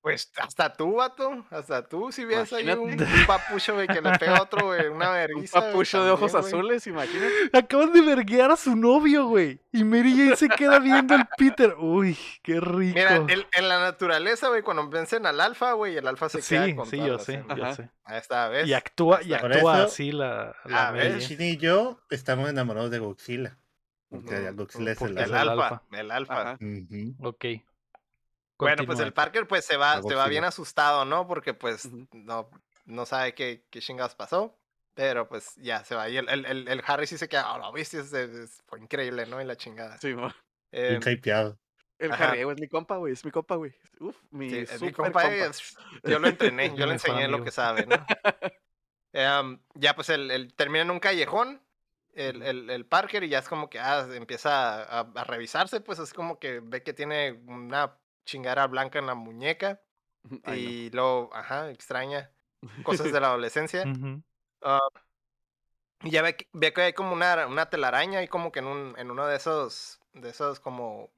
Pues 0.03 0.29
hasta 0.35 0.73
tú, 0.73 0.95
vato, 0.95 1.45
hasta 1.49 1.87
tú, 1.87 2.11
si 2.11 2.25
ves 2.25 2.51
ahí 2.51 2.69
un, 2.71 2.91
un 3.01 3.07
papucho, 3.25 3.73
güey, 3.73 3.87
que 3.87 4.01
le 4.01 4.11
pega 4.19 4.35
a 4.35 4.41
otro, 4.41 4.65
güey, 4.67 4.87
una 4.87 5.07
Un 5.11 5.13
vergüenza. 5.13 5.59
güey, 5.61 5.71
papucho 5.71 6.03
de 6.03 6.11
ojos 6.11 6.33
güey. 6.33 6.43
azules, 6.43 6.85
imagínate. 6.87 7.31
Acaban 7.57 7.93
de 7.93 8.01
verguear 8.01 8.51
a 8.51 8.57
su 8.57 8.75
novio, 8.75 9.27
güey. 9.27 9.61
Y 9.71 9.85
Mary 9.85 10.11
Jane 10.11 10.35
se 10.35 10.49
queda 10.49 10.79
viendo 10.79 11.15
al 11.15 11.29
Peter. 11.37 11.75
Uy, 11.79 12.17
qué 12.41 12.59
rico. 12.59 12.95
Mira, 12.95 13.15
el- 13.29 13.47
en 13.53 13.69
la 13.69 13.79
naturaleza, 13.79 14.49
güey, 14.49 14.61
cuando 14.61 14.89
vencen 14.89 15.25
al 15.25 15.39
alfa, 15.39 15.71
güey, 15.71 15.95
el 15.95 16.05
alfa 16.05 16.27
se 16.27 16.41
queda 16.41 16.65
sí, 16.65 16.75
con 16.75 16.85
sí, 16.85 16.97
yo 16.97 17.17
sé, 17.17 17.41
yo 17.55 17.63
Ajá. 17.63 17.75
sé. 17.75 17.89
Ahí 18.03 18.17
está, 18.19 18.49
¿ves? 18.49 18.67
Y 18.67 18.73
actúa, 18.73 19.23
y 19.23 19.33
actúa 19.33 19.55
eso- 19.55 19.83
así 19.85 20.11
la, 20.11 20.53
la 20.65 20.89
Ah, 20.89 20.91
Mary 20.91 21.13
¿ves? 21.13 21.23
Jane. 21.23 21.35
Shin 21.37 21.41
y 21.41 21.55
yo 21.55 22.01
estamos 22.09 22.49
enamorados 22.49 22.91
de 22.91 22.99
Godzilla. 22.99 23.57
Porque 24.09 24.51
Godzilla 24.51 24.91
es 24.91 24.97
porque 24.99 25.13
el 25.13 25.19
es 25.19 25.29
El 25.29 25.35
el 25.37 25.49
alfa. 25.49 25.81
el 25.93 26.11
alfa. 26.11 26.41
Ajá. 26.41 26.57
Ok. 27.21 27.45
Bueno, 28.57 28.85
pues 28.85 28.99
el 28.99 29.13
Parker 29.13 29.47
pues 29.47 29.65
se 29.65 29.77
va, 29.77 30.01
se 30.01 30.15
va 30.15 30.27
bien 30.27 30.43
asustado, 30.43 31.05
¿no? 31.05 31.27
Porque 31.27 31.53
pues 31.53 31.89
no, 32.11 32.49
no 32.85 33.05
sabe 33.05 33.33
qué, 33.33 33.65
qué 33.69 33.79
chingados 33.81 34.15
pasó. 34.15 34.57
Pero 34.95 35.27
pues 35.27 35.55
ya 35.55 35.83
se 35.83 35.95
va. 35.95 36.07
Y 36.07 36.17
el, 36.17 36.29
el, 36.29 36.45
el, 36.45 36.67
el 36.67 36.83
Harry 36.85 37.07
sí 37.07 37.17
se 37.17 37.27
queda, 37.27 37.51
oh, 37.53 37.57
lo 37.57 37.71
viste, 37.73 37.99
es- 37.99 38.13
es- 38.13 38.61
fue 38.67 38.79
increíble, 38.79 39.25
¿no? 39.25 39.41
Y 39.41 39.45
la 39.45 39.55
chingada. 39.55 39.97
Sí, 39.97 40.13
mo. 40.13 40.31
Eh, 40.71 40.99
hypeado. 41.03 41.57
El 41.97 42.11
Ajá. 42.11 42.29
Harry, 42.29 42.43
güey, 42.43 42.55
es 42.55 42.61
mi 42.61 42.67
compa, 42.67 42.97
güey. 42.97 43.13
Es 43.13 43.25
mi 43.25 43.31
compa, 43.31 43.55
güey. 43.55 43.73
Uf, 43.99 44.15
mi, 44.29 44.49
sí, 44.51 44.57
es 44.59 44.71
mi 44.81 44.89
super 44.89 45.05
compa, 45.05 45.21
compa. 45.23 45.35
es- 45.47 45.75
yo 46.03 46.19
lo 46.19 46.27
entrené, 46.27 46.73
yo 46.77 46.85
le 46.85 46.93
enseñé 46.93 47.27
lo 47.27 47.43
que 47.43 47.49
sabe, 47.51 47.85
¿no? 47.87 47.95
Em, 49.13 49.59
ya 49.75 49.95
pues 49.95 50.09
el, 50.09 50.29
el- 50.31 50.53
termina 50.55 50.81
en 50.83 50.91
un 50.91 50.99
callejón, 50.99 51.61
el, 52.13 52.41
el, 52.41 52.69
el 52.69 52.85
Parker, 52.85 53.23
y 53.23 53.29
ya 53.29 53.39
es 53.39 53.47
como 53.47 53.69
que 53.69 53.79
ah, 53.79 54.07
empieza 54.13 54.83
a, 54.83 54.99
a 55.01 55.23
revisarse, 55.23 55.81
pues 55.81 55.99
es 55.99 56.13
como 56.13 56.39
que 56.39 56.59
ve 56.59 56.81
que 56.83 56.93
tiene 56.93 57.31
una 57.47 57.97
chingara 58.25 58.67
blanca 58.67 58.99
en 58.99 59.07
la 59.07 59.15
muñeca. 59.15 59.81
Ay, 60.45 60.61
y 60.87 60.89
luego, 60.91 61.29
ajá, 61.33 61.69
extraña 61.71 62.31
cosas 62.83 63.11
de 63.11 63.19
la 63.19 63.27
adolescencia. 63.29 63.85
Ah, 64.61 64.79
y 66.03 66.11
ya 66.11 66.21
ve 66.21 66.35
que, 66.35 66.47
ve 66.53 66.73
que 66.73 66.81
hay 66.81 66.93
como 66.93 67.13
una, 67.13 67.47
una 67.47 67.69
telaraña 67.69 68.19
ahí 68.19 68.27
como 68.27 68.51
que 68.51 68.59
en, 68.59 68.67
un, 68.67 68.95
en 68.97 69.09
uno 69.09 69.25
de 69.25 69.37
esos, 69.37 69.99
de 70.13 70.29
esos 70.29 70.59
como 70.59 71.09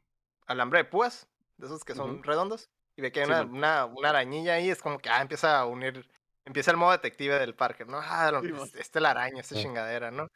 alambre 0.45 0.79
de 0.79 0.85
púas, 0.85 1.27
de 1.57 1.65
esos 1.65 1.83
que 1.83 1.95
son 1.95 2.23
redondos. 2.23 2.69
Y 2.95 3.01
ve 3.01 3.11
que 3.11 3.21
hay 3.21 3.25
Sí, 3.25 3.31
una, 3.31 3.41
una, 3.43 3.85
una 3.85 4.09
arañilla 4.09 4.53
ahí, 4.53 4.69
es 4.69 4.81
como 4.81 4.99
que 4.99 5.09
ah, 5.09 5.21
empieza 5.21 5.59
a 5.59 5.65
unir, 5.65 6.07
empieza 6.45 6.71
el 6.71 6.77
modo 6.77 6.91
detective 6.91 7.39
del 7.39 7.55
Parker, 7.55 7.87
¿no? 7.87 7.99
Ah, 7.99 8.31
Sí, 8.41 8.47
es, 8.47 8.75
es 8.75 8.91
telaraña, 8.91 9.41
esta 9.41 9.55
Sí. 9.55 9.61
chingadera, 9.61 10.11
¿no? 10.11 10.27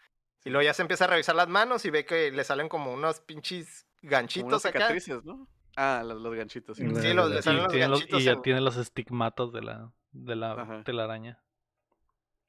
Y 0.44 0.50
luego 0.50 0.64
ya 0.64 0.74
se 0.74 0.82
empieza 0.82 1.06
a 1.06 1.08
revisar 1.08 1.36
las 1.36 1.48
manos 1.48 1.86
y 1.86 1.90
ve 1.90 2.06
que 2.06 2.32
le 2.32 2.44
salen 2.44 2.70
como 2.70 2.92
unos 2.92 3.20
pinches 3.20 3.86
Como 4.02 4.48
unas 4.48 4.64
ganchitos 4.64 4.66
acá. 4.66 4.96
¿no? 5.24 5.48
Ah, 5.82 6.04
los, 6.06 6.22
los 6.22 6.36
ganchitos. 6.36 6.76
Sí, 6.78 6.84
Sí, 6.84 7.14
los, 7.14 7.44
salen 7.44 7.64
los 7.64 7.74
ganchitos 7.74 8.20
y 8.22 8.24
ya 8.26 8.32
en- 8.34 8.42
tiene 8.42 8.60
los 8.62 8.76
estigmatos 8.78 9.54
de 9.54 9.62
la, 9.62 9.92
de 10.12 10.36
la 10.36 10.82
telaraña. 10.84 11.42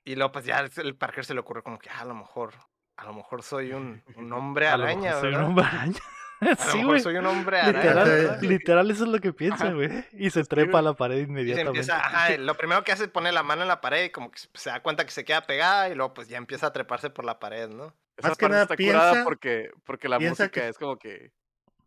Y 0.04 0.16
luego 0.16 0.32
pues 0.32 0.44
ya 0.46 0.60
el 0.78 0.96
Parker 0.96 1.24
se 1.24 1.34
le 1.34 1.40
ocurre 1.40 1.62
como 1.62 1.78
que 1.78 1.90
ah, 1.90 2.00
a 2.00 2.04
lo 2.04 2.14
mejor, 2.14 2.54
a 2.96 3.04
lo 3.04 3.12
mejor 3.12 3.42
soy 3.42 3.72
un, 3.72 4.02
un 4.16 4.32
hombre 4.32 4.66
A 4.68 4.76
lo 4.76 4.86
mejor 4.86 4.98
araña, 5.06 5.20
soy 5.20 5.28
un 5.28 5.32
¿verdad? 5.34 5.46
hombre 5.48 5.64
araña. 5.66 5.98
A 6.40 6.44
lo 6.48 6.56
sí, 6.56 6.76
mejor 6.78 6.86
güey. 6.86 7.00
soy 7.02 7.16
un 7.16 7.26
hombre 7.26 7.60
araña. 7.60 7.78
Literal, 7.82 8.08
¿verdad? 8.08 8.42
literal, 8.42 8.90
eso 8.90 9.04
es 9.04 9.10
lo 9.10 9.18
que 9.18 9.32
piensa, 9.34 9.72
güey. 9.72 9.90
Y 10.12 10.30
se 10.30 10.42
Sí, 10.42 10.48
trepa 10.48 10.78
a 10.78 10.82
la 10.82 10.94
pared 10.94 11.18
inmediatamente. 11.18 11.68
empieza, 11.80 11.98
ajá, 11.98 12.36
lo 12.38 12.54
primero 12.56 12.82
que 12.82 12.92
hace 12.92 13.04
es 13.04 13.10
poner 13.10 13.34
la 13.34 13.42
mano 13.42 13.60
en 13.62 13.68
la 13.68 13.82
pared 13.82 14.04
y 14.06 14.10
como 14.10 14.30
que 14.30 14.40
se 14.54 14.70
da 14.70 14.80
cuenta 14.82 15.04
que 15.04 15.10
se 15.10 15.24
queda 15.26 15.42
pegada 15.42 15.90
y 15.90 15.94
luego 15.94 16.14
pues 16.14 16.28
ya 16.28 16.38
empieza 16.38 16.68
a 16.68 16.72
treparse 16.72 17.10
por 17.10 17.26
la 17.26 17.38
pared, 17.38 17.68
¿no? 17.68 17.94
Esa 18.16 18.28
Más 18.28 18.38
que 18.38 18.42
parte 18.46 18.52
nada 18.52 18.62
está 18.62 18.76
curada 18.76 19.12
piensa- 19.12 19.24
porque, 19.24 19.70
porque 19.84 20.08
la 20.08 20.18
música 20.18 20.48
que- 20.48 20.68
es 20.68 20.78
como 20.78 20.96
que. 20.98 21.30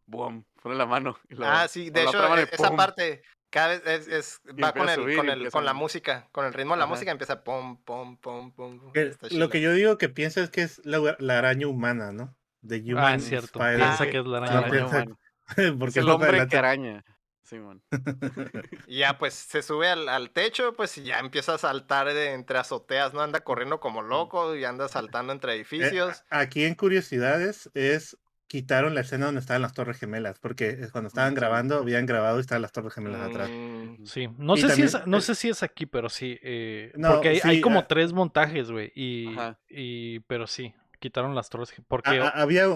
Boom, 0.05 0.45
pone 0.61 0.75
la 0.75 0.85
mano. 0.85 1.17
Y 1.29 1.35
ah, 1.43 1.67
sí, 1.67 1.89
de 1.89 2.03
hecho, 2.03 2.17
mano 2.19 2.37
e- 2.41 2.49
esa 2.51 2.75
parte, 2.75 3.21
cada 3.49 3.69
vez 3.69 3.81
es, 3.85 4.07
es- 4.07 4.41
va 4.61 4.73
con 4.73 4.89
el, 4.89 4.95
subir 4.95 5.15
con 5.17 5.29
el, 5.29 5.49
con 5.51 5.65
la 5.65 5.73
música, 5.73 6.27
con 6.31 6.45
el 6.45 6.53
ritmo 6.53 6.73
de 6.73 6.79
la 6.79 6.85
Ajá. 6.85 6.93
música 6.93 7.11
empieza 7.11 7.43
pom, 7.43 7.81
pom, 7.83 8.17
pom, 8.17 8.51
pom. 8.53 8.91
Lo 9.31 9.49
que 9.49 9.61
yo 9.61 9.71
digo 9.73 9.97
que 9.97 10.09
pienso 10.09 10.41
es 10.41 10.49
que 10.49 10.61
es 10.63 10.81
la, 10.85 11.15
la 11.19 11.37
araña 11.37 11.67
humana, 11.67 12.11
¿no? 12.11 12.35
De 12.61 12.77
Ah, 12.77 12.93
Human 12.93 13.15
es 13.15 13.25
cierto. 13.25 13.59
Spider. 13.59 13.77
Piensa 13.77 14.03
Ah, 14.03 14.09
que 14.09 14.17
es 14.19 14.25
la 14.25 14.37
araña. 14.39 14.69
piensa- 14.69 15.03
humana. 15.03 15.15
Porque 15.79 15.89
Es 15.99 16.05
el 16.05 16.09
hombre 16.09 16.47
que 16.47 16.57
araña. 16.57 17.03
Simón. 17.43 17.83
Y 18.87 18.99
ya 18.99 19.17
pues 19.17 19.33
se 19.33 19.61
sube 19.61 19.89
al, 19.89 20.07
al 20.07 20.31
techo, 20.31 20.73
pues 20.73 20.97
y 20.97 21.03
ya 21.03 21.19
empieza 21.19 21.55
a 21.55 21.57
saltar 21.57 22.07
de 22.07 22.31
entre 22.31 22.57
azoteas, 22.57 23.13
¿no? 23.13 23.21
Anda 23.21 23.41
corriendo 23.41 23.79
como 23.81 24.01
loco 24.01 24.55
y 24.55 24.63
anda 24.63 24.87
saltando 24.87 25.33
entre 25.33 25.51
Eh, 25.53 25.55
edificios. 25.57 26.23
aquí 26.29 26.63
en 26.63 26.75
Curiosidades 26.75 27.69
es 27.73 28.17
quitaron 28.53 28.93
la 28.93 29.01
escena 29.01 29.25
donde 29.25 29.41
estaban 29.41 29.63
las 29.63 29.73
Torres 29.73 29.97
Gemelas, 29.97 30.37
porque 30.37 30.69
eh, 30.69 30.87
cuando 30.91 31.07
estaban 31.07 31.33
grabando 31.33 31.77
habían 31.79 32.05
grabado 32.05 32.37
y 32.37 32.41
estaban 32.41 32.61
las 32.61 32.71
Torres 32.71 32.93
Gemelas 32.93 33.21
atrás. 33.21 33.49
Mm, 33.51 34.05
Sí, 34.05 34.29
no 34.37 34.55
Y 34.55 34.61
sé, 34.61 34.69
si 34.75 34.81
es, 34.83 35.07
no 35.07 35.17
eh, 35.17 35.21
sé 35.21 35.33
si 35.33 35.49
es 35.49 35.63
aquí, 35.63 35.87
pero 35.87 36.07
sí. 36.07 36.37
eh, 36.43 36.91
No, 36.95 37.13
porque 37.15 37.41
hay, 37.43 37.61
como 37.61 37.79
ah. 37.79 37.87
tres 37.87 38.13
montajes, 38.13 38.69
güey. 38.69 38.91
Y, 38.93 39.35
y, 39.69 40.19
pero 40.27 40.45
sí, 40.45 40.71
quitaron 40.99 41.33
las 41.33 41.49
torres. 41.49 41.71
ge- 41.71 41.81
Porque 41.87 42.19
A- 42.19 42.27
había 42.29 42.67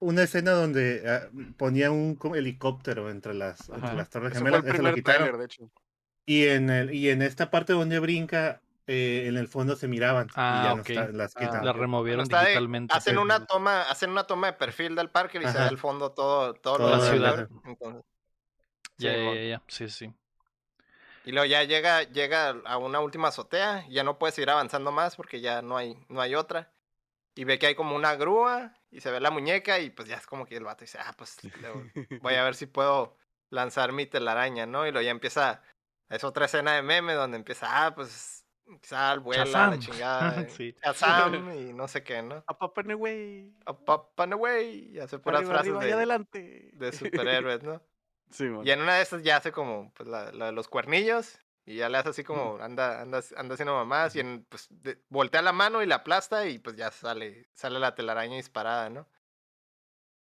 una 0.00 0.22
escena 0.24 0.50
donde 0.50 1.02
ah, 1.08 1.30
ponía 1.56 1.90
un 1.90 2.18
helicóptero 2.34 3.08
entre 3.10 3.32
las, 3.32 3.70
entre 3.70 3.86
Ajá. 3.86 3.94
las 3.94 4.10
Torres 4.10 4.32
fue 4.32 4.40
Gemelas, 4.40 4.64
el 4.64 4.66
eso 4.66 4.76
lo 4.82 4.92
primer 4.92 4.94
quitaron. 4.96 5.18
trailer, 5.22 5.38
de 5.38 5.44
hecho. 5.46 5.70
Y 6.26 6.44
en, 6.48 6.68
el, 6.68 6.92
y 6.94 7.08
en 7.08 7.22
esta 7.22 7.50
parte 7.50 7.72
donde 7.72 7.98
brinca, 8.00 8.60
eh, 8.86 9.24
en 9.26 9.36
el 9.36 9.48
fondo 9.48 9.74
se 9.76 9.88
miraban. 9.88 10.28
Ah, 10.34 10.60
y 10.60 10.64
ya 10.68 10.74
no 10.74 10.80
ok. 10.82 10.90
está- 10.90 11.08
las 11.12 11.36
Ah, 11.36 11.40
quitan. 11.40 11.64
la 11.64 11.72
removieron 11.72 12.22
está 12.22 12.40
de- 12.40 12.46
digitalmente. 12.46 12.94
hacen 12.94 13.14
sí. 13.14 13.18
una 13.20 13.44
toma, 13.46 13.82
hacen 13.82 14.10
una 14.10 14.24
toma 14.24 14.46
de 14.48 14.52
perfil 14.54 14.94
del 14.94 15.10
parque 15.10 15.38
y 15.38 15.42
se 15.42 15.48
Ajá. 15.48 15.58
ve 15.60 15.64
al 15.68 15.78
fondo 15.78 16.12
todo, 16.12 16.54
todo 16.54 16.78
Toda 16.78 16.90
lo 16.90 16.96
la 16.96 17.04
de 17.04 17.10
ciudad. 17.10 17.48
entonces, 17.64 18.02
Ya, 18.98 19.16
ya, 19.16 19.34
ya, 19.34 19.62
Sí, 19.68 19.88
sí. 19.88 20.12
Y 21.24 21.32
luego 21.32 21.46
ya 21.46 21.64
llega, 21.64 22.04
llega 22.04 22.50
a 22.64 22.78
una 22.78 23.00
última 23.00 23.28
azotea, 23.28 23.84
y 23.88 23.94
ya 23.94 24.04
no 24.04 24.16
puedes 24.18 24.38
ir 24.38 24.48
avanzando 24.48 24.92
más 24.92 25.16
porque 25.16 25.40
ya 25.40 25.60
no 25.60 25.76
hay, 25.76 25.98
no 26.08 26.20
hay 26.20 26.36
otra. 26.36 26.70
Y 27.34 27.42
ve 27.44 27.58
que 27.58 27.66
hay 27.66 27.74
como 27.74 27.96
una 27.96 28.14
grúa 28.14 28.72
y 28.92 29.00
se 29.00 29.10
ve 29.10 29.18
la 29.20 29.30
muñeca 29.32 29.80
y 29.80 29.90
pues 29.90 30.08
ya 30.08 30.16
es 30.16 30.26
como 30.26 30.46
que 30.46 30.56
el 30.56 30.64
vato 30.64 30.82
dice, 30.82 30.98
ah, 31.00 31.12
pues 31.18 31.38
voy 32.22 32.34
a 32.34 32.44
ver 32.44 32.54
si 32.54 32.66
puedo 32.66 33.16
lanzar 33.50 33.92
mi 33.92 34.06
telaraña, 34.06 34.66
¿no? 34.66 34.86
Y 34.86 34.92
luego 34.92 35.04
ya 35.04 35.10
empieza, 35.10 35.62
es 36.08 36.22
otra 36.24 36.46
escena 36.46 36.74
de 36.74 36.82
meme 36.82 37.12
donde 37.14 37.36
empieza, 37.36 37.84
ah, 37.86 37.94
pues 37.94 38.35
sal, 38.82 39.20
vuela, 39.20 39.44
la 39.70 39.78
chingada. 39.78 40.46
Sí. 40.48 40.74
Shazam 40.82 41.50
y 41.58 41.72
no 41.72 41.88
sé 41.88 42.02
qué, 42.02 42.22
¿no? 42.22 42.44
A 42.46 42.58
Papa. 42.58 42.82
Up, 42.82 43.80
up 43.86 44.20
and 44.22 44.32
away. 44.34 44.90
Y 44.94 44.98
hace 44.98 45.18
puras 45.18 45.40
Arriba, 45.40 45.54
frases 45.54 45.70
arriba 45.72 45.84
y 45.84 45.88
de, 45.88 45.92
adelante. 45.94 46.70
de 46.74 46.92
superhéroes, 46.92 47.62
¿no? 47.62 47.82
Simón. 48.30 48.66
Y 48.66 48.70
en 48.70 48.80
una 48.82 48.96
de 48.96 49.02
esas 49.02 49.22
ya 49.22 49.36
hace 49.36 49.52
como 49.52 49.92
pues, 49.94 50.08
la, 50.08 50.32
la 50.32 50.46
de 50.46 50.52
los 50.52 50.68
cuernillos. 50.68 51.38
Y 51.68 51.76
ya 51.76 51.88
le 51.88 51.98
hace 51.98 52.10
así 52.10 52.22
como 52.22 52.58
anda, 52.60 53.00
anda, 53.00 53.20
anda 53.36 53.54
haciendo 53.54 53.74
mamás. 53.74 54.14
Y 54.14 54.20
en, 54.20 54.44
pues 54.48 54.68
de- 54.70 55.02
voltea 55.08 55.42
la 55.42 55.52
mano 55.52 55.82
y 55.82 55.86
la 55.86 55.96
aplasta. 55.96 56.46
Y 56.46 56.58
pues 56.58 56.76
ya 56.76 56.90
sale, 56.90 57.48
sale 57.54 57.78
la 57.80 57.94
telaraña 57.94 58.36
disparada, 58.36 58.88
¿no? 58.90 59.08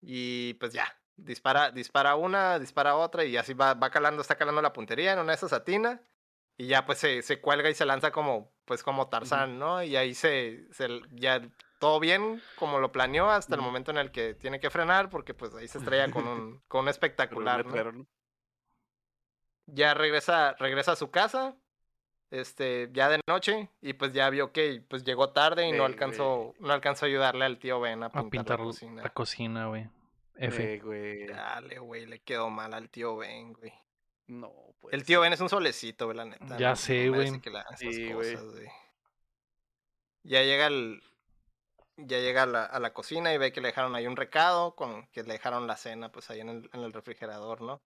Y 0.00 0.54
pues 0.54 0.72
ya. 0.72 0.86
Dispara, 1.16 1.70
dispara 1.70 2.16
una, 2.16 2.58
dispara 2.58 2.96
otra. 2.96 3.24
Y 3.24 3.36
así 3.36 3.54
va, 3.54 3.74
va 3.74 3.90
calando, 3.90 4.22
está 4.22 4.36
calando 4.36 4.62
la 4.62 4.72
puntería. 4.72 5.12
En 5.12 5.18
una 5.20 5.32
de 5.32 5.36
esas 5.36 5.52
atina. 5.52 6.00
Y 6.56 6.66
ya 6.68 6.86
pues 6.86 6.98
se, 6.98 7.22
se 7.22 7.40
cuelga 7.40 7.68
y 7.68 7.74
se 7.74 7.84
lanza 7.84 8.12
como, 8.12 8.52
pues 8.64 8.82
como 8.82 9.08
Tarzán, 9.08 9.58
¿no? 9.58 9.82
Y 9.82 9.96
ahí 9.96 10.14
se, 10.14 10.66
se 10.72 10.88
ya 11.10 11.42
todo 11.80 11.98
bien 12.00 12.40
como 12.56 12.78
lo 12.78 12.92
planeó 12.92 13.30
hasta 13.30 13.56
el 13.56 13.60
momento 13.60 13.90
en 13.90 13.98
el 13.98 14.12
que 14.12 14.34
tiene 14.34 14.60
que 14.60 14.70
frenar. 14.70 15.10
Porque 15.10 15.34
pues 15.34 15.54
ahí 15.54 15.66
se 15.66 15.78
estrella 15.78 16.10
con 16.10 16.26
un, 16.26 16.62
con 16.68 16.82
un 16.82 16.88
espectacular, 16.88 17.66
¿no? 17.66 18.06
ya 19.66 19.94
regresa, 19.94 20.54
regresa 20.58 20.92
a 20.92 20.96
su 20.96 21.10
casa, 21.10 21.56
este, 22.30 22.90
ya 22.92 23.08
de 23.08 23.20
noche, 23.26 23.70
y 23.80 23.94
pues 23.94 24.12
ya 24.12 24.28
vio 24.30 24.52
que 24.52 24.84
pues 24.88 25.04
llegó 25.04 25.30
tarde 25.30 25.68
y 25.68 25.72
no 25.72 25.84
alcanzó, 25.84 26.54
no 26.58 26.72
alcanzó 26.72 27.06
a 27.06 27.08
ayudarle 27.08 27.44
al 27.44 27.58
tío 27.58 27.80
Ben 27.80 28.02
a 28.02 28.06
A 28.06 28.10
pintar, 28.10 28.30
pintar 28.30 28.58
la 28.58 28.64
cocina. 28.64 29.02
la 29.02 29.10
cocina, 29.10 29.66
güey. 29.68 29.88
F. 30.36 30.74
Eh, 30.74 30.78
güey. 30.80 31.26
Dale, 31.26 31.78
güey, 31.78 32.06
le 32.06 32.20
quedó 32.22 32.50
mal 32.50 32.74
al 32.74 32.90
tío 32.90 33.16
Ben, 33.16 33.52
güey. 33.52 33.72
No, 34.26 34.52
pues. 34.84 34.94
El 34.94 35.04
tío 35.04 35.20
Ben 35.20 35.32
es 35.32 35.40
un 35.40 35.48
solecito, 35.48 36.06
güey, 36.06 36.16
la 36.16 36.24
neta. 36.24 36.56
Ya 36.56 36.70
no- 36.70 36.76
sé, 36.76 37.08
güey. 37.08 37.40
que 37.40 37.50
le 37.50 37.58
hagan 37.58 37.74
esas 37.74 37.94
Sí, 37.94 38.12
güey. 38.12 38.34
cosas, 38.34 38.50
güey. 38.52 38.66
Ya 40.22 40.42
llega 40.42 40.66
el, 40.68 41.02
ya 41.96 42.18
llega 42.18 42.44
a 42.44 42.46
la, 42.46 42.64
a 42.64 42.80
la 42.80 42.92
cocina 42.94 43.32
y 43.34 43.38
ve 43.38 43.52
que 43.52 43.60
le 43.60 43.68
dejaron 43.68 43.94
ahí 43.94 44.06
un 44.06 44.16
recado, 44.16 44.74
con 44.74 45.06
que 45.08 45.22
le 45.22 45.34
dejaron 45.34 45.66
la 45.66 45.76
cena, 45.76 46.10
pues 46.10 46.30
ahí 46.30 46.40
en 46.40 46.48
el, 46.48 46.70
en 46.72 46.80
el 46.80 46.92
refrigerador, 46.92 47.60
¿no? 47.60 47.82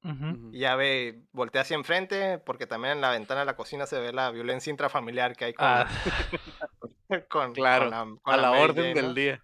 Y 0.53 0.61
ya 0.61 0.77
ve, 0.77 1.21
voltea 1.33 1.63
hacia 1.63 1.75
enfrente, 1.75 2.39
porque 2.39 2.67
también 2.67 2.93
en 2.95 3.01
la 3.01 3.11
ventana 3.11 3.41
de 3.41 3.47
la 3.47 3.57
cocina 3.57 3.87
se 3.87 3.99
ve 3.99 4.13
la 4.13 4.31
violencia 4.31 4.71
intrafamiliar 4.71 5.37
que 5.37 5.47
hay 5.47 5.55
con, 5.55 5.67
Ah, 5.67 5.89
con, 7.29 7.53
Claro, 7.55 7.85
con 7.87 7.91
la, 7.91 8.17
con 8.23 8.35
A 8.35 8.37
la 8.37 8.51
orden 8.53 8.95
del 8.95 9.07
¿no? 9.09 9.15
día. 9.15 9.43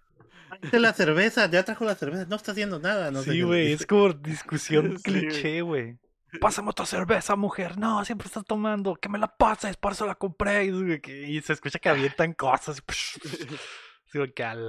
De 0.71 0.79
la 0.79 0.93
cerveza, 0.93 1.49
ya 1.49 1.63
trajo 1.65 1.83
la 1.83 1.95
cerveza, 1.95 2.25
no 2.29 2.35
está 2.37 2.53
haciendo 2.53 2.79
nada. 2.79 3.11
No 3.11 3.23
sí, 3.23 3.41
güey, 3.41 3.73
es 3.73 3.85
como 3.85 4.09
discusión 4.13 4.95
cliché, 5.03 5.61
güey. 5.61 5.97
Pásame 6.39 6.69
otra 6.69 6.85
cerveza, 6.85 7.35
mujer. 7.35 7.77
No, 7.77 8.03
siempre 8.05 8.27
estás 8.27 8.45
tomando. 8.45 8.95
Que 8.95 9.09
me 9.09 9.17
la 9.19 9.27
pases, 9.27 9.77
por 9.77 9.91
eso 9.93 10.05
la 10.05 10.15
compré. 10.15 10.65
Y, 10.65 10.71
güey, 10.71 11.01
que- 11.01 11.27
y 11.27 11.41
se 11.41 11.53
escucha 11.53 11.79
que 11.79 11.89
avientan 11.89 12.33
cosas. 12.33 12.81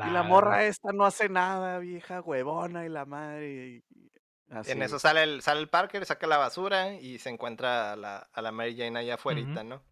Y 0.08 0.10
la 0.12 0.22
morra 0.24 0.64
esta 0.64 0.92
no 0.92 1.04
hace 1.04 1.28
nada, 1.28 1.78
vieja 1.78 2.20
huevona 2.20 2.84
y 2.84 2.88
la 2.88 3.04
madre. 3.04 3.48
y- 3.68 3.76
y- 3.90 4.10
Así, 4.48 4.70
En 4.70 4.82
eso 4.82 5.00
sale 5.00 5.24
el, 5.24 5.42
sale 5.42 5.60
el 5.60 5.68
Parker, 5.68 6.06
saca 6.06 6.26
la 6.28 6.36
basura 6.38 6.94
y 6.94 7.18
se 7.18 7.30
encuentra 7.30 7.92
a 7.92 7.96
la, 7.96 8.28
a 8.32 8.42
la 8.42 8.52
Mary 8.52 8.76
Jane 8.76 8.96
allá 8.98 9.14
afuera, 9.14 9.40
¿no? 9.64 9.82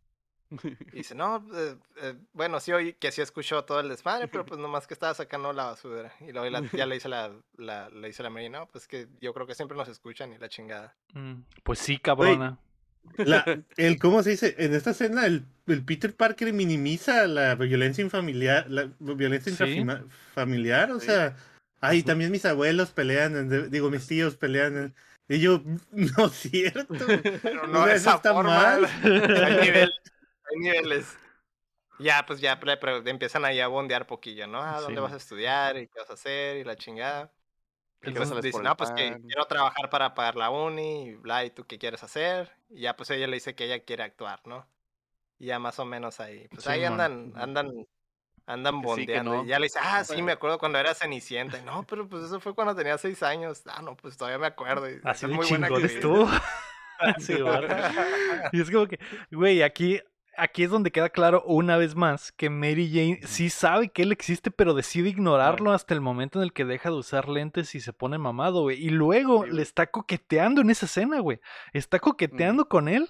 Y 0.93 0.97
dice, 0.99 1.15
no, 1.15 1.47
eh, 1.55 1.77
eh, 2.03 2.15
bueno, 2.33 2.61
sí 2.61 2.73
oí 2.73 2.95
que 2.95 3.13
sí 3.13 3.21
escuchó 3.23 3.65
todo 3.65 3.81
el 3.81 3.89
desmadre, 3.89 4.29
pero 4.29 4.45
pues 4.47 4.61
nomás 4.61 4.87
que 4.87 4.95
estaba 4.95 5.15
sacando 5.15 5.53
la 5.53 5.65
basura. 5.65 6.13
Y 6.21 6.33
luego 6.33 6.49
la- 6.51 6.63
ya 6.73 6.87
le 6.87 6.95
dice 6.97 7.09
la, 7.09 7.33
la, 7.57 7.89
le 7.91 8.09
dice 8.09 8.23
la 8.23 8.31
Mary, 8.31 8.49
no, 8.49 8.67
pues 8.71 8.87
que 8.89 9.09
yo 9.21 9.33
creo 9.35 9.47
que 9.47 9.55
siempre 9.55 9.77
nos 9.77 9.89
escuchan 9.89 10.33
y 10.33 10.39
la 10.39 10.49
chingada. 10.49 10.95
Mm, 11.15 11.43
Pues 11.63 11.79
sí, 11.79 11.99
cabrona. 11.99 12.59
La- 13.19 13.45
el, 13.77 13.99
¿Cómo 13.99 14.23
se 14.23 14.31
dice? 14.31 14.55
En 14.59 14.73
esta 14.75 14.91
escena, 14.93 15.27
el, 15.27 15.45
el 15.67 15.85
Peter 15.85 16.15
Parker 16.17 16.53
minimiza 16.55 17.27
la 17.27 17.55
violencia 17.55 18.03
infamiliar, 18.03 18.71
la 18.71 18.91
violencia 18.99 19.53
Sí. 19.53 19.63
intrafima- 19.63 20.05
familiar, 20.35 20.91
o 20.91 21.01
Sí. 21.01 21.07
sea, 21.07 21.37
ay, 21.83 22.03
también 22.03 22.31
mis 22.31 22.47
abuelos 22.47 22.93
pelean, 22.93 23.37
en- 23.37 23.71
digo, 23.71 23.91
mis 23.91 24.07
tíos 24.07 24.37
pelean, 24.37 24.77
en- 24.79 24.95
y 25.29 25.39
yo, 25.39 25.63
no 25.93 26.27
es 26.27 26.33
cierto. 26.33 26.87
Pero 27.43 27.67
no 27.67 27.83
O 27.83 27.85
sea, 27.85 27.95
eso 27.95 28.11
está 28.17 28.33
forma. 28.33 28.57
mal. 28.59 28.87
hay. 29.05 29.89
Hay 30.51 30.59
niveles. 30.59 31.17
Ya, 31.99 32.25
pues 32.27 32.41
ya 32.41 32.59
empiezan 33.05 33.45
ahí 33.45 33.61
a 33.61 33.69
bondear 33.69 34.07
poquillo, 34.07 34.47
¿no? 34.47 34.61
Ah, 34.61 34.81
¿dónde 34.81 34.97
Sí. 34.97 35.03
vas 35.03 35.13
a 35.13 35.17
estudiar? 35.17 35.77
¿Y 35.77 35.87
qué 35.87 36.01
vas 36.01 36.11
a 36.11 36.15
hacer? 36.15 36.57
Y 36.57 36.65
la 36.65 36.77
chingada. 36.77 37.33
Y 38.03 38.11
pues 38.11 38.29
sales 38.29 38.45
dice, 38.45 38.61
no, 38.61 38.77
pues 38.77 38.91
que 38.91 39.19
quiero 39.27 39.47
trabajar 39.47 39.89
para 39.89 40.15
pagar 40.15 40.37
la 40.37 40.51
uni, 40.51 41.09
y 41.09 41.15
bla, 41.15 41.45
¿y 41.45 41.51
tú 41.51 41.65
qué 41.67 41.79
quieres 41.79 42.03
hacer? 42.03 42.53
Y 42.69 42.83
ya 42.83 42.97
pues 42.97 43.09
ella 43.11 43.27
le 43.27 43.35
dice 43.37 43.55
que 43.55 43.65
ella 43.65 43.83
quiere 43.83 44.03
actuar, 44.03 44.41
¿no? 44.45 44.69
Y 45.39 45.47
ya 45.47 45.59
más 45.59 45.79
o 45.79 45.85
menos 45.85 46.21
ahí. 46.21 46.47
Pues 46.49 46.67
ahí 46.67 46.83
Simón. 46.83 47.01
andan, 47.01 47.33
andan, 47.43 47.87
andan 48.47 48.75
Que 48.75 48.81
sí, 48.81 48.87
bondeando. 48.87 49.35
no. 49.37 49.45
Y 49.45 49.49
ya 49.49 49.59
le 49.59 49.67
dice, 49.67 49.79
ah, 49.83 50.05
sí, 50.05 50.21
me 50.21 50.33
acuerdo 50.33 50.59
cuando 50.59 50.79
era 50.79 50.95
Cenicienta. 50.95 51.59
Y, 51.59 51.63
no, 51.63 51.85
pero 51.89 52.07
pues 52.09 52.25
eso 52.25 52.41
fue 52.41 52.55
cuando 52.55 52.75
tenía 52.75 52.99
seis 52.99 53.23
años. 53.23 53.63
Ah, 53.67 53.81
no, 53.81 53.97
pues 53.97 54.17
todavía 54.17 54.39
me 54.39 54.47
acuerdo. 54.49 54.91
Y 54.91 55.01
Así 55.05 55.25
es 55.25 55.31
de 55.31 55.37
muy 55.37 55.47
buena 55.49 55.69
estuvo. 55.69 56.29
Sí, 57.19 57.41
güey. 57.41 57.59
Y 58.53 58.61
es 58.61 58.71
como 58.71 58.87
que, 58.87 58.99
güey, 59.31 59.63
aquí, 59.63 60.01
aquí 60.37 60.65
es 60.65 60.71
donde 60.71 60.91
queda 60.91 61.11
claro 61.11 61.43
una 61.47 61.77
vez 61.77 61.95
más 61.95 62.33
que 62.33 62.51
Mary 62.51 62.89
Jane 62.89 63.21
sí 63.27 63.51
sabe 63.51 63.89
que 63.89 64.03
él 64.03 64.13
existe, 64.13 64.51
pero 64.51 64.75
decide 64.75 65.09
ignorarlo 65.09 65.73
hasta 65.73 65.95
el 65.95 66.01
momento 66.01 66.39
en 66.39 66.45
el 66.45 66.53
que 66.53 66.65
deja 66.65 66.91
de 66.91 66.97
usar 66.97 67.29
lentes 67.29 67.75
y 67.75 67.81
se 67.81 67.93
pone 67.93 68.19
mamado, 68.19 68.63
güey. 68.63 68.85
Y 68.85 68.91
luego 68.91 69.47
le 69.47 69.63
está 69.63 69.87
coqueteando 69.87 70.61
en 70.61 70.71
esa 70.71 70.87
escena, 70.87 71.21
güey. 71.21 71.41
Está 71.73 71.99
coqueteando 71.99 72.69
con 72.69 72.89
él 72.89 73.09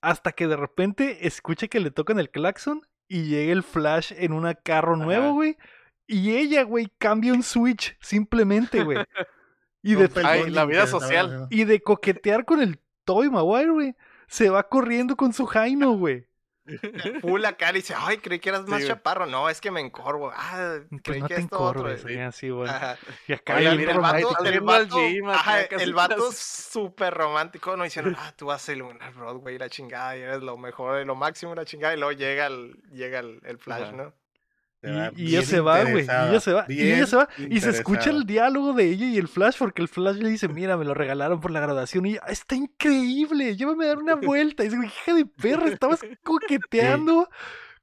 hasta 0.00 0.32
que 0.32 0.46
de 0.46 0.56
repente 0.56 1.26
escucha 1.26 1.68
que 1.68 1.80
le 1.80 1.90
tocan 1.90 2.18
el 2.18 2.30
claxon 2.30 2.82
y 3.06 3.24
llega 3.24 3.52
el 3.52 3.62
flash 3.62 4.12
en 4.16 4.32
un 4.32 4.52
carro 4.62 4.96
nuevo, 4.96 5.32
güey. 5.32 5.56
Y 6.06 6.36
ella, 6.36 6.62
güey, 6.62 6.90
cambia 6.98 7.32
un 7.34 7.42
switch 7.42 7.96
simplemente, 8.00 8.82
güey. 8.82 8.98
Y 9.82 9.94
de, 9.94 10.10
Ay, 10.24 10.50
la 10.50 10.64
vida 10.64 10.86
social. 10.86 11.46
y 11.50 11.64
de 11.64 11.80
coquetear 11.80 12.44
con 12.44 12.60
el 12.60 12.80
Toby 13.04 13.30
Maguire, 13.30 13.70
güey, 13.70 13.94
se 14.26 14.50
va 14.50 14.68
corriendo 14.68 15.16
con 15.16 15.32
su 15.32 15.46
Jaino, 15.46 15.92
güey. 15.92 16.26
Full 17.20 17.44
acá 17.44 17.72
le 17.72 17.78
dice, 17.78 17.94
ay, 17.96 18.18
creí 18.18 18.38
que 18.38 18.48
eras 18.50 18.66
más 18.66 18.82
Sí, 18.82 18.88
chaparro. 18.88 19.26
No, 19.26 19.48
es 19.48 19.60
que 19.60 19.70
me 19.70 19.80
encorvo. 19.80 20.32
Ah, 20.34 20.78
creí 21.02 21.20
no 21.20 21.28
que 21.28 21.34
te 21.36 21.40
esto 21.40 21.58
otro. 21.60 21.88
encorves, 21.90 22.18
así, 22.20 22.50
güey. 22.50 22.70
Y 23.26 23.32
acá 23.32 23.56
mira, 23.56 23.72
el 23.72 23.86
romántico. 23.86 24.30
vato, 24.30 24.44
el 24.44 24.60
vato, 24.60 24.96
gym, 24.96 25.28
ajá, 25.30 25.62
el 25.62 25.94
vato 25.94 26.32
súper 26.32 27.14
romántico, 27.14 27.76
no 27.76 27.84
diciendo, 27.84 28.12
ah, 28.18 28.32
tú 28.36 28.46
vas 28.46 28.68
a 28.68 28.72
iluminar 28.72 29.12
Broadway, 29.14 29.58
la 29.58 29.68
chingada, 29.68 30.16
y 30.16 30.20
eres 30.22 30.42
lo 30.42 30.56
mejor, 30.56 31.04
lo 31.06 31.14
máximo, 31.14 31.54
la 31.54 31.64
chingada, 31.64 31.94
y 31.94 31.98
luego 31.98 32.12
llega 32.12 32.46
el, 32.46 32.74
llega 32.92 33.20
el, 33.20 33.40
el 33.44 33.58
flash, 33.58 33.82
Ajá. 33.82 33.92
¿no? 33.92 34.12
Y, 35.16 35.22
y 35.24 35.28
ella 35.36 35.42
se 35.42 35.60
va, 35.60 35.82
güey. 35.82 36.04
Y 36.06 36.08
ella 36.10 36.40
se 36.40 36.52
va. 36.52 36.64
Y 36.68 36.80
ella 36.92 37.06
se 37.06 37.16
va. 37.16 37.28
Y 37.36 37.60
se 37.60 37.70
escucha 37.70 38.10
el 38.10 38.24
diálogo 38.26 38.72
de 38.74 38.84
ella 38.84 39.06
y 39.06 39.16
el 39.18 39.26
Flash, 39.28 39.56
porque 39.58 39.82
el 39.82 39.88
Flash 39.88 40.16
le 40.18 40.28
dice, 40.28 40.46
mira, 40.48 40.76
me 40.76 40.84
lo 40.84 40.94
regalaron 40.94 41.40
por 41.40 41.50
la 41.50 41.60
graduación. 41.60 42.06
Y 42.06 42.10
ella, 42.12 42.22
está 42.28 42.54
increíble, 42.54 43.56
llévame 43.56 43.86
a 43.86 43.88
dar 43.88 43.98
una 43.98 44.14
vuelta. 44.16 44.62
Y 44.64 44.68
dice, 44.68 44.86
hija 44.86 45.14
de 45.14 45.26
perra, 45.26 45.68
estabas 45.68 46.00
coqueteando 46.22 47.28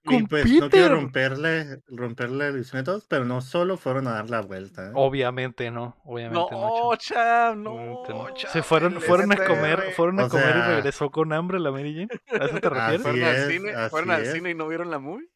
Y 0.03 0.07
con 0.07 0.27
pues 0.27 0.45
no 0.45 0.51
quiero 0.51 0.69
Peter. 0.69 0.91
romperle, 0.91 1.81
romperle 1.87 2.45
a 2.73 2.83
todos, 2.83 3.05
pero 3.07 3.25
no 3.25 3.41
solo 3.41 3.75
fueron 3.75 4.07
a 4.07 4.11
dar 4.11 4.29
la 4.29 4.41
vuelta. 4.41 4.87
¿eh? 4.87 4.91
Obviamente 4.93 5.71
no, 5.71 5.97
obviamente 6.05 6.39
no. 6.51 6.89
No, 6.91 6.95
Cham, 6.95 7.61
no. 7.63 7.71
Obviamente 7.73 8.13
no. 8.13 8.33
chao, 8.35 8.51
Se 8.53 8.63
fueron, 8.63 8.93
el 8.93 9.01
fueron 9.01 9.31
a 9.31 9.35
comer, 9.35 9.91
fueron 9.95 10.19
a 10.19 10.25
O 10.25 10.29
comer 10.29 10.49
y 10.49 10.51
sea- 10.53 10.67
regresó 10.75 11.09
con 11.09 11.33
hambre 11.33 11.59
la 11.59 11.71
Mary 11.71 11.93
Jane. 11.93 12.39
¿A 12.39 12.45
eso 12.45 12.59
te 12.59 12.67
Así 12.71 12.97
refieres? 12.97 13.01
Fueron 13.01 13.23
al 13.25 13.51
cine, 13.51 13.89
fueron 13.89 14.11
al 14.11 14.25
cine 14.27 14.49
y 14.51 14.53
no 14.55 14.67
vieron 14.67 14.91
la 14.91 14.99
movie. 14.99 15.27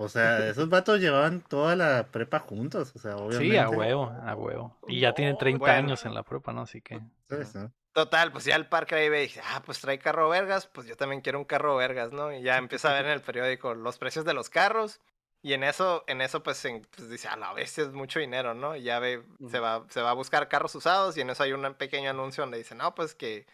O 0.00 0.08
sea, 0.08 0.48
esos 0.48 0.68
vatos 0.68 1.00
llevaban 1.00 1.40
toda 1.40 1.74
la 1.74 2.06
prepa 2.06 2.38
juntos, 2.38 2.92
o 2.94 2.98
sea, 3.00 3.16
obviamente. 3.16 3.50
Sí, 3.50 3.56
a 3.56 3.68
huevo, 3.68 4.04
a 4.24 4.34
huevo. 4.36 4.78
Y 4.86 5.00
ya 5.00 5.12
tienen 5.12 5.36
30 5.36 5.58
Bueno. 5.58 5.74
años 5.76 6.04
en 6.06 6.14
la 6.14 6.22
prepa, 6.22 6.52
¿no? 6.52 6.62
Así 6.62 6.80
que. 6.80 7.00
¿sabes, 7.28 7.54
no? 7.56 7.72
Total, 7.92 8.30
pues 8.30 8.44
ya 8.44 8.54
el 8.54 8.68
Parker 8.68 8.98
ahí 8.98 9.08
ve 9.08 9.24
y 9.24 9.26
dice, 9.26 9.40
ah, 9.44 9.60
pues 9.66 9.80
trae 9.80 9.98
carro 9.98 10.28
vergas, 10.28 10.68
pues 10.68 10.86
yo 10.86 10.96
también 10.96 11.20
quiero 11.20 11.40
un 11.40 11.44
carro 11.44 11.74
vergas, 11.74 12.12
¿no? 12.12 12.32
Y 12.32 12.42
ya 12.42 12.56
empieza 12.56 12.90
a 12.90 12.94
ver 12.94 13.06
en 13.06 13.10
el 13.10 13.22
periódico 13.22 13.74
los 13.74 13.98
precios 13.98 14.24
de 14.24 14.34
los 14.34 14.48
carros. 14.50 15.00
Y 15.42 15.52
en 15.54 15.64
eso, 15.64 16.04
en 16.06 16.20
eso 16.20 16.44
pues, 16.44 16.64
en- 16.64 16.86
pues, 16.96 17.10
dice, 17.10 17.26
a 17.26 17.36
la 17.36 17.52
bestia 17.52 17.82
es 17.82 17.92
mucho 17.92 18.20
dinero, 18.20 18.54
¿no? 18.54 18.76
Y 18.76 18.82
ya 18.84 19.00
ve, 19.00 19.24
se 19.50 19.58
va, 19.58 19.84
se 19.88 20.00
va 20.00 20.10
a 20.10 20.14
buscar 20.14 20.48
carros 20.48 20.76
usados 20.76 21.16
y 21.16 21.22
en 21.22 21.30
eso 21.30 21.42
hay 21.42 21.52
un 21.52 21.74
pequeño 21.74 22.10
anuncio 22.10 22.42
donde 22.42 22.58
dice, 22.58 22.76
no, 22.76 22.94
pues 22.94 23.16
que, 23.16 23.46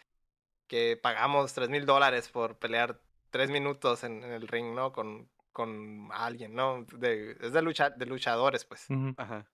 que 0.66 0.99
pagamos 1.03 1.55
tres 1.55 1.70
mil 1.70 1.86
dólares 1.86 2.28
por 2.28 2.59
pelear 2.59 3.01
tres 3.30 3.49
minutos 3.51 4.05
en, 4.05 4.22
en 4.24 4.32
el 4.32 4.47
ring, 4.47 4.74
¿no? 4.74 4.92
Con, 4.92 5.28
con 5.55 6.09
alguien, 6.12 6.55
¿no? 6.55 6.84
De, 6.92 7.38
es 7.40 7.52
de, 7.55 7.62
lucha, 7.62 7.88
de 7.88 8.05
luchadores, 8.05 8.66
pues. 8.66 8.86
Ajá. 9.16 9.46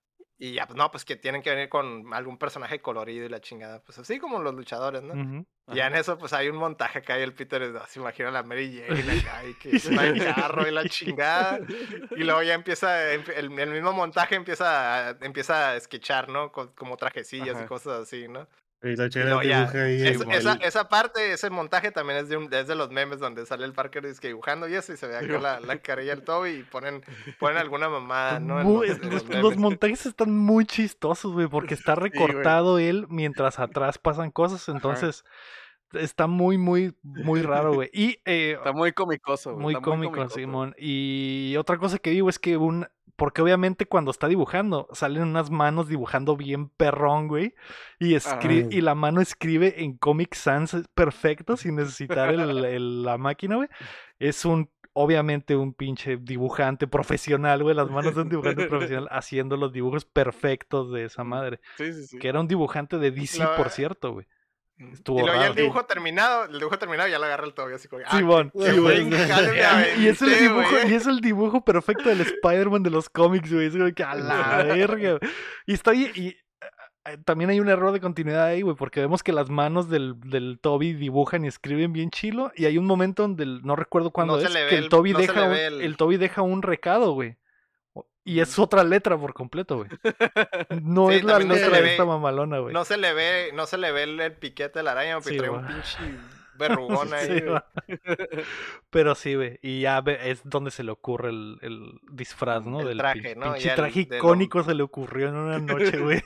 Y 0.43 0.55
ya, 0.55 0.67
pues 0.67 0.77
no, 0.79 0.91
pues 0.91 1.05
que 1.05 1.17
tienen 1.17 1.43
que 1.43 1.51
venir 1.51 1.69
con 1.69 2.15
algún 2.15 2.39
personaje 2.39 2.81
colorido 2.81 3.27
y 3.27 3.29
la 3.29 3.43
chingada. 3.43 3.83
Pues 3.85 3.99
así 3.99 4.19
como 4.19 4.39
los 4.41 4.55
luchadores, 4.55 5.03
¿no? 5.03 5.13
Ujú. 5.13 5.47
Y 5.69 5.75
ya 5.77 5.87
en 5.87 5.95
eso, 5.97 6.17
pues 6.17 6.33
hay 6.33 6.49
un 6.49 6.57
montaje 6.57 7.01
acá 7.01 7.19
y 7.19 7.23
el 7.23 7.35
Peter 7.35 7.61
es- 7.63 7.75
se 7.91 8.01
imagina 8.01 8.31
la 8.31 8.43
Mary 8.43 8.75
Jane 8.75 8.89
acá 9.35 9.45
y 9.45 9.53
que 9.55 9.77
está 9.77 10.07
el 10.07 10.19
carro 10.25 10.67
y 10.67 10.71
la 10.71 10.85
chingada. 10.89 11.61
Y 12.17 12.25
luego 12.25 12.43
ya 12.43 12.55
empieza, 12.55 13.13
emp- 13.13 13.35
el, 13.37 13.57
el 13.59 13.71
mismo 13.71 13.93
montaje 13.93 14.35
empieza 14.35 15.11
a, 15.11 15.17
empieza 15.21 15.73
a 15.73 15.81
sketchar, 15.81 16.31
¿no? 16.31 16.51
Co- 16.51 16.75
como 16.75 16.97
trajecillas 16.97 17.57
Ajá. 17.57 17.65
y 17.65 17.69
cosas 17.69 18.01
así, 18.05 18.27
¿no? 18.27 18.49
Y 18.83 18.97
la 18.97 19.09
ya, 19.45 19.69
ahí 19.75 20.03
es- 20.07 20.21
esa, 20.31 20.55
esa 20.55 20.89
parte, 20.89 21.33
ese 21.33 21.51
montaje 21.51 21.91
también 21.93 22.19
es 22.21 22.29
de, 22.31 22.39
un, 22.39 22.53
es 22.53 22.67
de 22.67 22.75
los 22.75 22.91
memes 22.91 23.19
donde 23.19 23.45
sale 23.45 23.67
el 23.67 23.75
Parker 23.75 24.03
que 24.19 24.29
dibujando 24.29 24.67
y 24.69 24.75
eso 24.75 24.93
y 24.95 24.97
se 24.97 25.07
ve 25.07 25.17
acá 25.19 25.39
la, 25.39 25.61
la 25.61 25.77
carilla 25.79 26.15
del 26.15 26.25
Toby 26.25 26.51
y 26.51 26.63
ponen, 26.63 27.03
ponen 27.39 27.59
alguna 27.59 27.89
mamada, 27.91 28.41
¿no? 28.41 28.63
Muy- 28.65 28.89
los- 28.89 28.97
en 28.99 29.03
los, 29.11 29.13
los 29.13 29.25
los 29.35 29.43
memes. 29.43 29.59
montajes 29.59 30.07
están 30.07 30.35
muy 30.35 30.65
chistosos, 30.65 31.33
güey, 31.33 31.47
porque 31.47 31.75
está 31.75 31.95
recortado 31.95 32.79
él 32.79 33.07
mientras 33.11 33.59
atrás 33.59 33.99
pasan 33.99 34.31
cosas, 34.31 34.67
entonces 34.71 35.25
está 35.93 36.27
muy, 36.27 36.57
muy, 36.57 36.95
muy 37.03 37.43
raro, 37.43 37.75
güey. 37.75 37.91
Y 37.93 38.21
eh, 38.25 38.55
Está 38.57 38.73
muy 38.73 38.93
comicoso, 38.93 39.51
güey. 39.53 39.63
muy 39.63 39.75
está 39.75 39.85
cómico, 39.85 40.13
comicoso. 40.13 40.37
Simón. 40.37 40.75
Y 40.79 41.55
otra 41.59 41.79
cosa 41.79 41.99
que 41.99 42.11
digo 42.11 42.29
es 42.31 42.39
que 42.39 42.57
un... 42.57 42.87
Porque 43.21 43.43
obviamente 43.43 43.85
cuando 43.85 44.11
está 44.11 44.29
dibujando, 44.29 44.89
salen 44.93 45.23
unas 45.25 45.51
manos 45.51 45.89
dibujando 45.89 46.39
bien 46.39 46.71
perrón, 46.71 47.29
güey. 47.29 47.55
Y, 47.99 48.15
escri- 48.15 48.63
Ajá. 48.63 48.69
y 48.71 48.81
la 48.81 48.95
mano 48.95 49.21
escribe 49.21 49.85
en 49.85 49.99
Comic 49.99 50.35
Sans 50.35 50.75
perfecto, 50.95 51.59
sin 51.59 51.77
necesitar 51.77 52.33
el- 52.33 52.65
el- 52.65 53.03
la 53.03 53.19
máquina, 53.19 53.57
güey. 53.57 53.69
Es 54.19 54.47
un, 54.47 54.71
obviamente, 54.95 55.55
un 55.55 55.75
pinche 55.75 56.17
dibujante 56.17 56.87
profesional, 56.87 57.63
güey. 57.63 57.77
Las 57.77 57.91
manos 57.91 58.15
de 58.15 58.23
un 58.23 58.31
dibujante 58.31 58.67
profesional 58.67 59.07
haciendo 59.13 59.59
los 59.59 59.71
dibujos 59.71 60.07
perfectos 60.07 60.91
de 60.91 61.05
esa 61.05 61.23
madre. 61.23 61.61
Sí, 61.77 61.93
sí, 61.93 62.07
sí. 62.07 62.19
Que 62.19 62.29
era 62.29 62.41
un 62.41 62.49
dibujante 62.49 62.97
de 62.99 63.11
DC, 63.11 63.41
La- 63.41 63.55
por 63.57 63.69
cierto, 63.69 64.15
güey. 64.15 64.27
Estuvo 64.93 65.19
y 65.21 65.23
luego 65.23 65.41
ya 65.41 65.49
el 65.49 65.55
dibujo 65.55 65.85
terminado, 65.85 66.45
el 66.45 66.59
dibujo 66.59 66.79
terminado 66.79 67.09
ya 67.09 67.19
lo 67.19 67.27
agarra 67.27 67.45
el 67.47 67.53
Toby 67.55 67.75
así 67.75 67.87
como, 67.89 68.03
ah, 68.07 68.17
Simón, 68.17 68.51
Y 69.99 70.07
es 70.07 70.23
el 70.23 70.39
dibujo, 70.39 70.71
güey. 70.71 70.91
y 70.91 70.95
es 70.95 71.07
el 71.07 71.21
dibujo 71.21 71.65
perfecto 71.65 72.09
del 72.09 72.21
Spider-Man 72.23 72.83
de 72.83 72.91
los 72.91 73.09
cómics, 73.09 73.53
güey. 73.53 73.67
Es 73.67 73.75
como 73.77 73.93
que 73.93 74.03
a 74.05 74.15
la 74.15 74.63
verga. 74.69 75.19
Y 75.67 75.75
está 75.75 75.91
ahí, 75.91 76.11
y 76.15 76.29
eh, 77.09 77.17
también 77.25 77.51
hay 77.51 77.61
un 77.61 77.69
error 77.69 77.93
de 77.93 78.01
continuidad 78.01 78.45
ahí, 78.47 78.63
güey, 78.63 78.77
porque 78.77 79.01
vemos 79.01 79.23
que 79.23 79.33
las 79.33 79.51
manos 79.51 79.89
del, 79.89 80.15
del 80.21 80.59
Toby 80.61 80.93
dibujan 80.95 81.45
y 81.45 81.49
escriben 81.49 81.93
bien 81.93 82.11
chilo. 82.11 82.53
Y 82.57 82.65
hay 82.67 82.79
un 82.79 82.87
momento 82.87 83.23
donde 83.23 83.45
el- 83.45 83.63
no 83.63 83.77
recuerdo 83.77 84.11
cuándo 84.11 84.37
No 84.37 84.43
es, 84.43 84.49
que 84.55 84.77
el 84.77 84.85
el- 84.85 84.89
Toby 84.89 85.13
no 85.13 85.19
deja 85.19 85.45
un, 85.45 85.55
el 85.55 85.97
Toby 85.97 86.17
deja 86.17 86.43
un 86.43 86.63
recado, 86.63 87.13
güey. 87.13 87.37
Y 88.31 88.41
es 88.41 88.59
otra 88.59 88.85
letra 88.85 89.19
por 89.19 89.35
completo, 89.35 89.77
güey. 89.79 89.89
No 90.83 91.09
Sí, 91.09 91.17
es 91.17 91.25
la 91.25 91.39
letra 91.41 91.69
le 91.69 91.77
de 91.77 91.83
ve- 91.83 91.91
esta 91.93 92.05
mamalona, 92.05 92.59
güey. 92.61 92.73
No 92.73 92.85
se 92.85 92.97
le 92.97 93.13
ve, 93.13 93.51
no 93.55 93.67
se 93.67 93.77
le 93.79 93.91
ve 93.91 94.05
el, 94.05 94.21
el 94.21 94.33
piquete 94.35 94.79
de 94.79 94.83
la 94.85 94.93
araña, 94.93 95.15
porque 95.17 95.31
Sí, 95.31 95.37
trae 95.39 95.51
un 95.51 95.67
pinche 95.67 95.99
verrugón 96.55 97.13
ahí. 97.15 97.43
Sí. 97.89 97.97
Pero 98.91 99.15
sí, 99.15 99.35
güey. 99.35 99.59
Y 99.63 99.81
ya 99.81 99.99
es 100.23 100.43
donde 100.45 100.71
se 100.71 100.85
le 100.85 100.93
ocurre 100.93 101.31
el, 101.31 101.59
el 101.63 101.99
disfraz, 102.11 102.65
¿no? 102.65 102.81
El 102.81 102.89
Del 102.89 102.99
traje, 102.99 103.35
pin- 103.35 103.39
¿no? 103.39 103.53
Pinche 103.55 103.71
el- 103.71 103.77
traje 103.77 104.05
del 104.05 104.19
icónico 104.19 104.63
se 104.63 104.75
le 104.75 104.83
ocurrió 104.83 105.29
en 105.29 105.35
una 105.35 105.59
noche, 105.59 105.97
güey. 105.99 106.23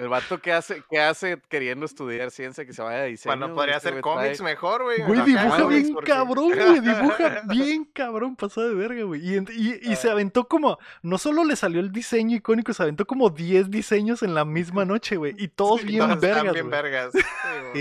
El 0.00 0.08
vato 0.08 0.40
que 0.40 0.52
hace, 0.52 0.82
que 0.90 0.98
hace 0.98 1.40
queriendo 1.48 1.84
estudiar 1.86 2.30
ciencia 2.30 2.64
que 2.64 2.72
se 2.72 2.80
vaya 2.82 3.02
a 3.02 3.04
diseño. 3.04 3.30
Cuando 3.36 3.54
podría 3.54 3.76
este 3.76 3.90
hacer 3.90 4.00
cómics 4.00 4.40
mejor, 4.40 4.82
güey. 4.82 5.02
Güey, 5.02 5.20
dibuja 5.26 5.66
bien 5.66 5.92
porque- 5.92 6.10
cabrón, 6.10 6.52
güey. 6.54 6.80
Dibuja 6.80 7.42
bien 7.48 7.84
cabrón, 7.92 8.34
pasado 8.36 8.68
de 8.70 8.74
verga, 8.74 9.02
güey. 9.04 9.20
Y, 9.22 9.36
y- 9.36 9.80
y 9.92 9.96
se 9.96 10.10
aventó 10.10 10.48
como. 10.48 10.78
No 11.02 11.18
solo 11.18 11.44
le 11.44 11.54
salió 11.54 11.80
el 11.80 11.92
diseño 11.92 12.36
icónico, 12.36 12.72
se 12.72 12.82
aventó 12.82 13.06
como 13.06 13.30
10 13.30 13.70
diseños 13.70 14.22
en 14.22 14.34
la 14.34 14.44
misma 14.44 14.84
noche, 14.84 15.16
güey. 15.16 15.34
Y 15.38 15.48
todos 15.54 15.80
Sí, 15.82 15.86
bien 15.88 16.00
todos 16.00 16.14
están 16.14 16.30
vergas, 16.34 16.54
bien 16.54 16.70
vergas. 16.70 17.12
Sí. 17.12 17.20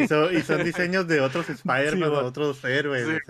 Y 0.03 0.07
son, 0.07 0.35
y 0.37 0.41
son 0.41 0.63
diseños 0.63 1.07
de 1.07 1.21
otros 1.21 1.49
Spider-Man, 1.49 2.09
Sí, 2.09 2.15
otros 2.17 2.63
héroes. 2.65 3.07
Sí. 3.07 3.13
o 3.13 3.25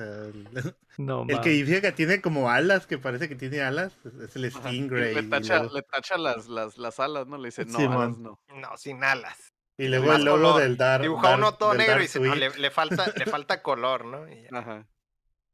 sea, 0.61 0.73
No, 0.99 1.25
el 1.29 1.39
que 1.39 1.49
dice 1.49 1.81
que 1.81 1.93
tiene 1.93 2.19
como 2.19 2.49
alas, 2.51 2.85
que 2.85 2.97
parece 2.97 3.29
que 3.29 3.35
tiene 3.35 3.61
alas, 3.61 3.93
es- 4.21 4.35
el 4.35 4.45
Ajá, 4.45 4.59
Stingray. 4.67 5.15
Le 5.15 5.21
y 5.21 5.29
tacha, 5.29 5.59
luego- 5.59 5.75
le 5.75 5.81
tacha 5.83 6.17
las, 6.17 6.47
las, 6.49 6.77
las 6.77 6.99
alas, 6.99 7.25
¿no? 7.25 7.37
Le 7.37 7.47
dice, 7.47 7.63
no, 7.65 7.77
alas 7.79 8.17
no. 8.17 8.39
No, 8.53 8.77
sin 8.77 9.03
alas. 9.03 9.53
Y 9.77 9.87
luego 9.87 10.11
el 10.11 10.25
logo 10.25 10.37
color. 10.49 10.61
del 10.61 10.75
Dark. 10.75 11.01
Dibuja 11.03 11.35
uno 11.35 11.53
todo 11.53 11.73
negro 11.73 11.99
y 11.99 12.01
dice, 12.01 12.19
no, 12.19 12.35
le, 12.35 12.49
le 12.49 12.69
falta, 12.69 13.05
le 13.15 13.25
falta 13.25 13.61
color, 13.61 14.03
¿no? 14.03 14.27
Y 14.27 14.41
ya. 14.41 14.49
Ajá. 14.59 14.87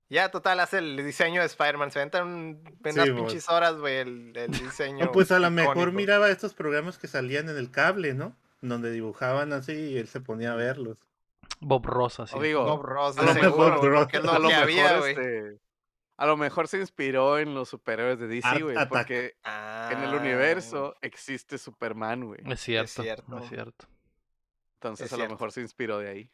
Ya, 0.09 0.29
total, 0.29 0.59
hace 0.59 0.79
el 0.79 0.97
diseño 0.97 1.41
de 1.41 1.47
Spider-Man. 1.47 1.91
Se 1.91 1.99
aventan 1.99 2.27
un- 2.27 2.77
unas 2.83 3.05
Sí, 3.05 3.11
pinches 3.11 3.47
horas, 3.49 3.75
güey, 3.77 3.97
el, 3.97 4.33
el 4.35 4.51
diseño. 4.79 5.05
No, 5.05 5.11
pues 5.11 5.31
a 5.31 5.37
lo 5.37 5.51
mejor 5.51 5.91
miraba 5.91 6.29
estos 6.31 6.55
programas 6.55 6.97
que 6.97 7.07
salían 7.07 7.49
en 7.49 7.57
el 7.57 7.69
cable, 7.69 8.15
¿no? 8.15 8.35
Donde 8.61 8.89
dibujaban 8.89 9.53
así 9.53 9.73
y 9.73 9.97
él 9.99 10.07
se 10.07 10.21
ponía 10.21 10.53
a 10.53 10.55
verlos. 10.55 10.97
Bob 11.59 11.85
Rosa, 11.85 12.27
sí. 12.27 12.37
Digo, 12.39 12.63
Bob 12.63 12.83
Ross, 12.83 13.17
a 13.17 13.21
de 13.21 13.27
lo 13.27 13.33
seguro, 13.33 13.75
es 14.11 14.25
a 14.25 14.39
lo 14.39 14.47
que 14.49 14.53
había, 14.55 14.97
güey. 14.99 15.11
este, 15.11 15.59
a 16.17 16.25
lo 16.25 16.37
mejor 16.37 16.67
se 16.67 16.79
inspiró 16.79 17.37
en 17.39 17.53
los 17.53 17.69
superhéroes 17.69 18.19
de 18.19 18.27
DC, 18.27 18.61
güey, 18.63 18.77
porque 18.87 19.37
en 19.45 19.99
el 20.03 20.13
Ah, 20.13 20.17
universo 20.19 20.95
existe 21.01 21.57
Superman, 21.57 22.25
güey. 22.25 22.39
Es 22.45 22.61
cierto. 22.61 23.01
cierto. 23.01 23.37
Es 23.39 23.49
cierto. 23.49 23.85
Entonces 24.75 25.07
es 25.07 25.13
a 25.13 25.17
lo 25.17 25.29
mejor 25.29 25.51
se 25.51 25.61
inspiró 25.61 25.97
de 25.99 26.09
ahí. 26.09 26.31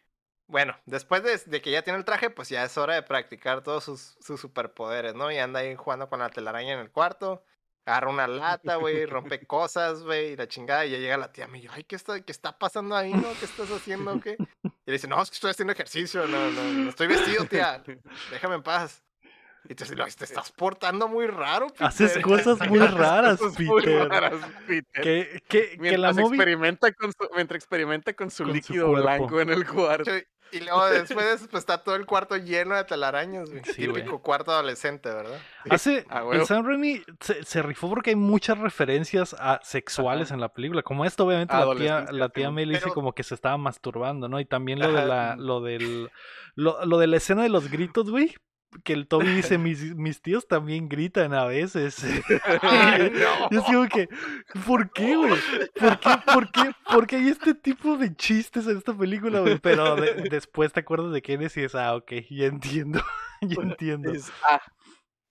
Bueno, 0.48 0.76
después 0.86 1.24
de, 1.24 1.38
de 1.50 1.62
que 1.62 1.72
ya 1.72 1.82
tiene 1.84 1.98
el 1.98 2.04
traje, 2.06 2.30
pues 2.30 2.50
ya 2.50 2.64
es 2.66 2.78
hora 2.78 2.96
de 2.96 3.04
practicar 3.04 3.64
todos 3.64 3.86
sus, 3.86 4.18
sus 4.20 4.40
superpoderes, 4.42 5.16
¿no? 5.16 5.32
Y 5.32 5.38
anda 5.38 5.62
ahí 5.62 5.76
jugando 5.76 6.10
con 6.10 6.20
la 6.20 6.30
telaraña 6.30 6.74
en 6.74 6.80
el 6.80 6.92
cuarto. 6.92 7.44
Agarra 7.86 8.10
una 8.10 8.28
lata, 8.28 8.76
güey, 8.76 9.06
rompe 9.06 9.46
cosas, 9.48 10.04
güey, 10.04 10.34
y 10.34 10.36
la 10.36 10.48
chingada. 10.48 10.86
Y 10.86 10.92
ya 10.92 10.98
llega 10.98 11.18
la 11.18 11.32
tía, 11.32 11.48
me 11.48 11.60
dice, 11.60 11.74
ay, 11.74 11.84
¿qué 11.84 11.96
está, 11.96 12.22
¿qué 12.22 12.32
está 12.32 12.58
pasando 12.58 12.96
ahí, 12.96 13.14
no? 13.14 13.28
¿Qué 13.40 13.46
estás 13.46 13.70
haciendo, 13.72 14.20
qué? 14.20 14.38
Y 14.64 14.70
le 14.86 14.94
dice, 14.94 15.08
no, 15.08 15.22
es 15.22 15.30
que 15.30 15.36
estoy 15.36 15.52
haciendo 15.52 15.74
ejercicio, 15.74 16.28
no, 16.28 16.52
no, 16.52 16.64
no 16.64 16.90
estoy 16.90 17.08
vestido, 17.08 17.46
tía. 17.46 17.84
Déjame 18.32 18.56
en 18.56 18.64
paz. 18.64 19.04
Y 19.66 19.76
te 19.76 19.84
dice, 19.84 19.96
"No, 19.96 20.06
te 20.06 20.26
estás 20.26 20.52
portando 20.52 21.08
muy 21.08 21.28
raro, 21.28 21.68
Haces 21.80 22.14
Peter". 22.14 22.22
cosas 22.58 22.70
muy 22.70 22.80
raras, 22.80 23.40
Cosas 23.40 23.60
muy 23.60 23.82
raras, 23.84 24.34
Peter. 24.68 25.02
Que, 25.04 25.44
que, 25.48 25.78
que 25.78 25.98
la 25.98 26.12
Mientras 26.14 26.16
movie. 26.18 26.36
experimenta 26.38 26.92
con 26.94 27.12
su, 27.12 27.30
mientras 27.36 27.58
experimenta 27.58 28.14
con 28.14 28.32
su 28.32 28.44
Con 28.44 28.54
líquido 28.54 28.92
blanco 28.92 29.40
en 29.40 29.50
el 29.50 29.68
cuarto. 29.68 30.12
Y 30.54 30.60
luego 30.60 30.86
después 30.88 31.26
de 31.26 31.34
eso, 31.36 31.48
pues 31.50 31.62
está 31.62 31.78
todo 31.82 31.96
el 31.96 32.06
cuarto 32.06 32.36
lleno 32.36 32.76
de 32.76 32.84
telarañas, 32.84 33.50
güey. 33.50 33.64
Sí, 33.64 33.86
güey. 33.88 34.02
Típico 34.02 34.22
cuarto 34.22 34.52
adolescente, 34.52 35.08
¿verdad? 35.10 35.40
Hace, 35.70 36.06
a 36.10 36.24
el. 36.34 36.46
Sam 36.46 36.66
Raimi 36.68 37.02
se, 37.22 37.42
se 37.46 37.62
rifó 37.62 37.88
porque 37.88 38.10
hay 38.10 38.18
muchas 38.18 38.58
referencias 38.58 39.34
a 39.40 39.62
sexuales 39.64 40.28
Ajá. 40.28 40.34
en 40.34 40.42
la 40.42 40.50
película. 40.50 40.84
Como 40.84 41.06
esto, 41.06 41.26
obviamente, 41.26 41.54
la 41.56 41.74
tía, 41.76 42.06
la 42.12 42.28
tía. 42.28 42.52
Mel 42.52 42.68
dice 42.68 42.82
Pero- 42.82 42.96
como 42.96 43.14
que 43.16 43.24
se 43.24 43.34
estaba 43.34 43.58
masturbando, 43.58 44.28
¿no? 44.28 44.42
Y 44.42 44.46
también 44.46 44.80
lo 44.80 44.92
de 44.92 45.06
la, 45.06 45.38
lo 45.38 45.62
del, 45.62 46.12
lo, 46.56 46.84
lo 46.86 46.98
de 46.98 47.08
la 47.08 47.16
escena 47.16 47.44
de 47.44 47.50
los 47.50 47.72
gritos, 47.72 48.10
güey. 48.10 48.36
Que 48.84 48.94
el 48.94 49.08
Toby 49.08 49.28
dice, 49.28 49.58
mis, 49.58 49.96
mis 49.96 50.22
tíos 50.22 50.48
también 50.48 50.88
gritan 50.88 51.34
a 51.34 51.46
veces. 51.46 52.04
Ay, 52.62 53.12
no. 53.14 53.48
Y 53.52 53.58
es 53.58 53.64
como 53.64 53.88
que, 53.90 54.08
¿por 54.66 54.92
qué, 54.92 55.16
güey? 55.18 55.34
¿Por 55.80 56.00
qué, 56.00 56.10
por 56.34 56.52
qué, 56.52 56.72
por 56.92 57.08
qué 57.08 57.16
hay 57.18 57.28
este 57.30 57.54
tipo 57.54 57.98
de 57.98 58.16
chistes 58.16 58.68
en 58.68 58.78
esta 58.78 58.94
película, 58.98 59.42
güey? 59.42 59.60
Pero 59.60 59.96
de- 59.96 60.30
después 60.30 60.72
te 60.74 60.80
acuerdas 60.80 61.12
de 61.12 61.22
quién 61.22 61.42
es 61.42 61.56
y 61.58 61.64
es, 61.64 61.76
ah, 61.76 61.96
ok, 61.96 62.12
ya 62.30 62.46
entiendo, 62.46 63.02
ya 63.42 63.62
entiendo. 63.62 64.12
Es- 64.14 64.32
ah, 64.50 64.62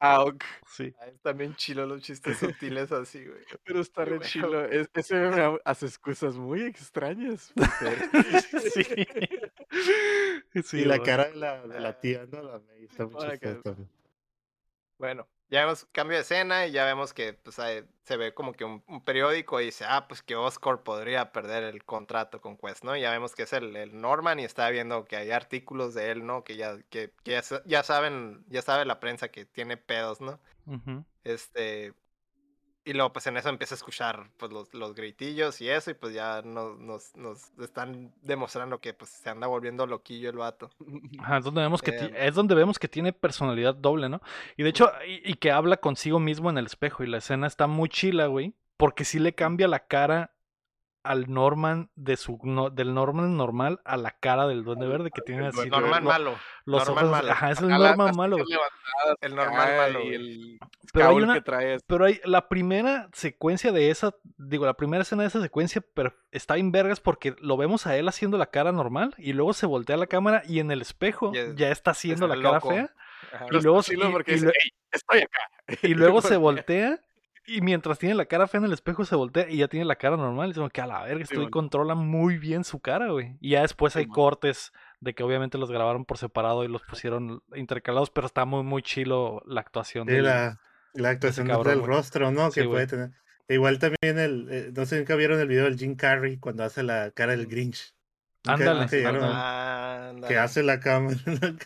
Auk. 0.03 0.43
Sí. 0.67 0.95
Ay, 1.03 1.13
También 1.23 1.55
chilo 1.57 1.85
los 1.87 2.01
chistes 2.01 2.39
sutiles 2.39 2.91
así, 2.91 3.23
güey. 3.23 3.41
Pero 3.65 3.81
está 3.81 4.03
re 4.05 4.13
bueno. 4.17 4.25
chilo. 4.25 4.65
es- 4.65 4.89
ese 4.95 5.31
hace 5.65 5.87
excusas 5.87 6.37
muy 6.37 6.63
extrañas. 6.63 7.53
Sí. 8.73 8.83
Sí, 10.65 10.81
y 10.81 10.85
la 10.85 11.01
cara 11.01 11.29
de 11.29 11.37
la, 11.37 11.67
de 11.67 11.81
la 11.81 12.01
tía, 12.01 12.27
¿no? 12.31 12.43
La 12.43 12.59
May 12.59 12.85
está 12.85 13.07
qué- 13.39 13.55
chistosa. 13.55 13.77
Bueno, 14.99 15.29
ya 15.49 15.61
vemos 15.61 15.87
cambio 15.93 16.17
de 16.17 16.23
escena 16.23 16.67
y 16.67 16.73
ya 16.73 16.85
vemos 16.85 17.15
que 17.15 17.33
pues, 17.33 17.57
se 17.57 18.17
ve 18.17 18.35
como 18.35 18.53
que 18.53 18.65
un, 18.65 18.83
un 18.87 19.03
periódico 19.05 19.61
y 19.61 19.67
dice, 19.67 19.85
ah, 19.89 20.07
pues 20.09 20.23
que 20.23 20.37
Oscar 20.37 20.83
podría 20.83 21.33
perder 21.33 21.65
el 21.65 21.85
contrato 21.85 22.41
con 22.41 22.57
Quest, 22.59 22.85
¿no? 22.85 22.97
Y 22.97 23.01
ya 23.01 23.11
vemos 23.11 23.35
que 23.35 23.45
es 23.45 23.53
el, 23.53 23.75
el 23.77 24.01
Norman 24.01 24.39
y 24.41 24.45
está 24.45 24.69
viendo 24.71 25.05
que 25.07 25.17
hay 25.17 25.31
artículos 25.31 25.95
de 25.95 26.11
él, 26.11 26.27
¿no? 26.27 26.45
Que 26.45 26.57
ya, 26.57 26.77
que, 26.91 27.13
que 27.23 27.31
ya, 27.33 27.43
ya 27.65 27.83
saben, 27.83 28.45
ya 28.49 28.61
sabe 28.63 28.85
la 28.85 29.01
prensa 29.01 29.29
que 29.29 29.45
tiene 29.47 29.77
pedos, 29.77 30.21
¿no? 30.21 30.39
Este. 31.25 31.95
Y 32.85 32.95
luego, 32.95 33.13
pues 33.13 33.27
en 33.27 33.37
eso 33.37 33.51
empieza 33.51 33.75
a 33.75 33.77
escuchar 33.77 34.31
pues, 34.39 34.51
los, 34.53 34.73
los 34.73 34.95
gritillos 34.95 35.61
y 35.61 35.69
eso, 35.69 35.91
y 35.91 35.95
pues 35.95 36.15
ya 36.15 36.41
nos, 36.43 36.79
nos, 36.79 37.15
nos 37.15 37.51
están 37.61 38.13
demostrando 38.23 38.81
que 38.81 38.95
pues 38.95 39.11
se 39.11 39.29
anda 39.29 39.47
volviendo 39.47 39.87
loquillo 39.87 40.31
el 40.31 40.37
vato. 40.37 40.71
Ajá, 41.19 41.39
es 41.39 41.45
donde 41.45 41.61
vemos 41.61 41.83
que 41.83 41.91
Em. 41.91 42.13
es 42.17 42.35
donde 42.35 42.55
vemos 42.55 42.79
que 42.79 42.89
tiene 42.89 43.13
personalidad 43.13 43.75
doble, 43.75 44.09
¿no? 44.09 44.23
Y 44.57 44.63
de 44.63 44.71
hecho, 44.71 44.91
y, 45.07 45.31
y 45.31 45.35
que 45.35 45.51
habla 45.51 45.77
consigo 45.77 46.19
mismo 46.21 46.49
en 46.49 46.57
el 46.59 46.67
espejo. 46.67 47.05
Y 47.05 47.07
la 47.07 47.19
escena 47.19 47.47
está 47.47 47.67
muy 47.67 47.89
chila, 47.91 48.27
güey. 48.27 48.55
Porque 48.79 49.05
sí 49.05 49.19
le 49.19 49.35
cambia 49.35 49.69
la 49.69 49.81
cara 49.81 50.33
al 51.03 51.33
Norman 51.33 51.91
de 51.95 52.17
su 52.17 52.39
no- 52.43 52.69
del 52.71 52.93
Norman 52.95 53.37
normal 53.37 53.81
a 53.85 53.97
la 53.97 54.11
cara 54.11 54.47
del 54.47 54.65
Duende 54.65 54.87
Verde 54.87 55.11
que 55.11 55.23
tiene 55.23 55.47
así. 55.47 55.69
Norman 55.71 56.05
lo- 56.05 56.11
malo. 56.11 56.35
los 56.67 56.87
Norman 56.87 57.05
ojos. 57.07 57.17
malo. 57.19 57.33
Ajá, 57.33 57.51
es 57.53 57.61
el 57.61 57.69
Norman 57.69 58.17
malo. 58.17 58.37
El 59.21 59.35
normal 59.35 59.61
acá, 59.63 59.77
malo, 59.77 60.01
Y 60.05 60.15
el 60.15 60.59
Pero 60.93 61.09
hay 61.09 61.17
una- 61.17 61.41
que. 61.41 61.79
Pero 61.87 62.05
hay 62.05 62.21
la 62.25 62.49
primera 62.49 63.09
secuencia 63.13 63.73
de 63.73 63.91
esa, 63.91 64.15
digo, 64.37 64.67
la 64.67 64.75
primera 64.75 65.03
escena 65.03 65.23
de 65.23 65.29
esa 65.29 65.41
secuencia 65.41 65.83
pero 65.95 66.13
está 66.33 66.57
en 66.59 66.71
vergas 66.73 67.01
porque 67.01 67.35
lo 67.41 67.57
vemos 67.57 67.87
a 67.87 67.97
él 67.97 68.07
haciendo 68.09 68.37
la 68.39 68.47
cara 68.47 68.73
normal 68.73 69.15
y 69.17 69.33
luego 69.33 69.53
se 69.55 69.67
voltea 69.67 69.97
la 69.97 70.07
cámara 70.07 70.43
y 70.47 70.59
en 70.61 70.71
el 70.71 70.83
espejo 70.83 71.33
Ya- 71.33 71.55
ya 71.55 71.71
está 71.71 71.93
haciendo 71.93 72.27
está 72.27 72.37
la 72.37 72.43
cara 72.43 72.55
loco. 72.57 72.71
fea 72.71 72.93
Ajá. 73.33 73.45
y 73.45 73.49
Pero 73.49 73.59
está 73.59 73.69
luego- 73.69 73.83
chilo 73.83 74.09
y- 74.09 74.13
porque 74.13 74.31
y 74.33 74.35
dice, 74.35 74.47
lue- 74.47 74.53
"Ey, 74.63 74.71
estoy 74.93 75.19
acá. 75.21 75.41
y 75.83 75.95
luego 75.95 76.21
se 76.21 76.37
voltea. 76.37 77.01
Y 77.47 77.61
mientras 77.63 77.99
tiene 77.99 78.15
la 78.15 78.27
cara 78.27 78.47
fea 78.47 78.59
en 78.59 78.67
el 78.67 78.73
espejo 78.73 79.05
se 79.05 79.17
voltea 79.17 79.49
y 79.49 79.57
ya 79.59 79.69
tiene 79.69 79.87
la 79.87 79.97
cara 79.97 80.17
normal 80.17 80.49
y 80.49 80.51
es 80.53 80.57
como 80.59 80.71
que 80.71 80.81
a 80.81 80.87
la 80.87 81.03
verga, 81.05 81.23
estoy 81.23 81.37
Simón. 81.39 81.51
controla 81.51 81.95
muy 81.95 82.39
bien 82.39 82.65
su 82.65 82.81
cara, 82.81 83.11
güey. 83.11 83.37
Y 83.41 83.51
ya 83.51 83.63
después 83.63 83.97
hay 83.97 84.07
cortes 84.07 84.73
de 85.01 85.15
que 85.15 85.23
obviamente 85.23 85.59
los 85.59 85.71
grabaron 85.71 86.05
por 86.05 86.19
separado 86.19 86.65
y 86.65 86.69
los 86.69 86.83
pusieron 86.83 87.43
intercalados, 87.55 88.11
pero 88.11 88.27
está 88.27 88.45
muy 88.45 88.63
muy 88.63 88.83
chilo 88.83 89.43
la 89.47 89.61
actuación 89.63 90.07
Sí, 90.07 90.15
del- 90.15 90.25
la, 90.25 90.61
la 90.95 91.09
actuación 91.11 91.47
cabrón, 91.47 91.67
del 91.73 91.79
güey. 91.81 91.91
rostro, 91.97 92.31
¿no? 92.31 92.51
Sí, 92.51 92.61
que 92.61 92.69
puede 92.69 92.87
tener. 92.87 93.11
Igual 93.49 93.79
también 93.81 94.19
el, 94.19 94.49
eh, 94.51 94.71
no 94.77 94.85
sé 94.87 94.95
si 94.95 95.01
nunca 95.01 95.17
vieron 95.17 95.41
el 95.41 95.49
video 95.49 95.65
del 95.65 95.77
Jim 95.79 95.97
Carrey 95.97 96.37
cuando 96.39 96.63
hace 96.63 96.83
la 96.85 97.11
cara 97.11 97.33
del 97.33 97.47
Grinch. 97.47 97.95
Ándale, 98.47 98.87
Ah, 99.33 100.09
Ándale. 100.11 100.29
que 100.29 100.39
hace 100.39 100.63
la 100.63 100.81
cámara. 100.81 101.17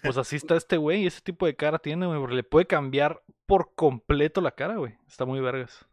Pues 0.02 0.16
así 0.16 0.36
está 0.36 0.56
este 0.56 0.76
güey, 0.76 1.06
ese 1.06 1.20
tipo 1.20 1.46
de 1.46 1.54
cara 1.56 1.78
tiene, 1.78 2.06
güey, 2.06 2.18
porque 2.18 2.34
le 2.36 2.42
puede 2.44 2.66
cambiar 2.66 3.22
por 3.46 3.74
completo 3.74 4.40
la 4.40 4.50
cara, 4.52 4.76
güey. 4.76 4.96
Está 5.06 5.24
muy 5.24 5.40
vergas. 5.40 5.86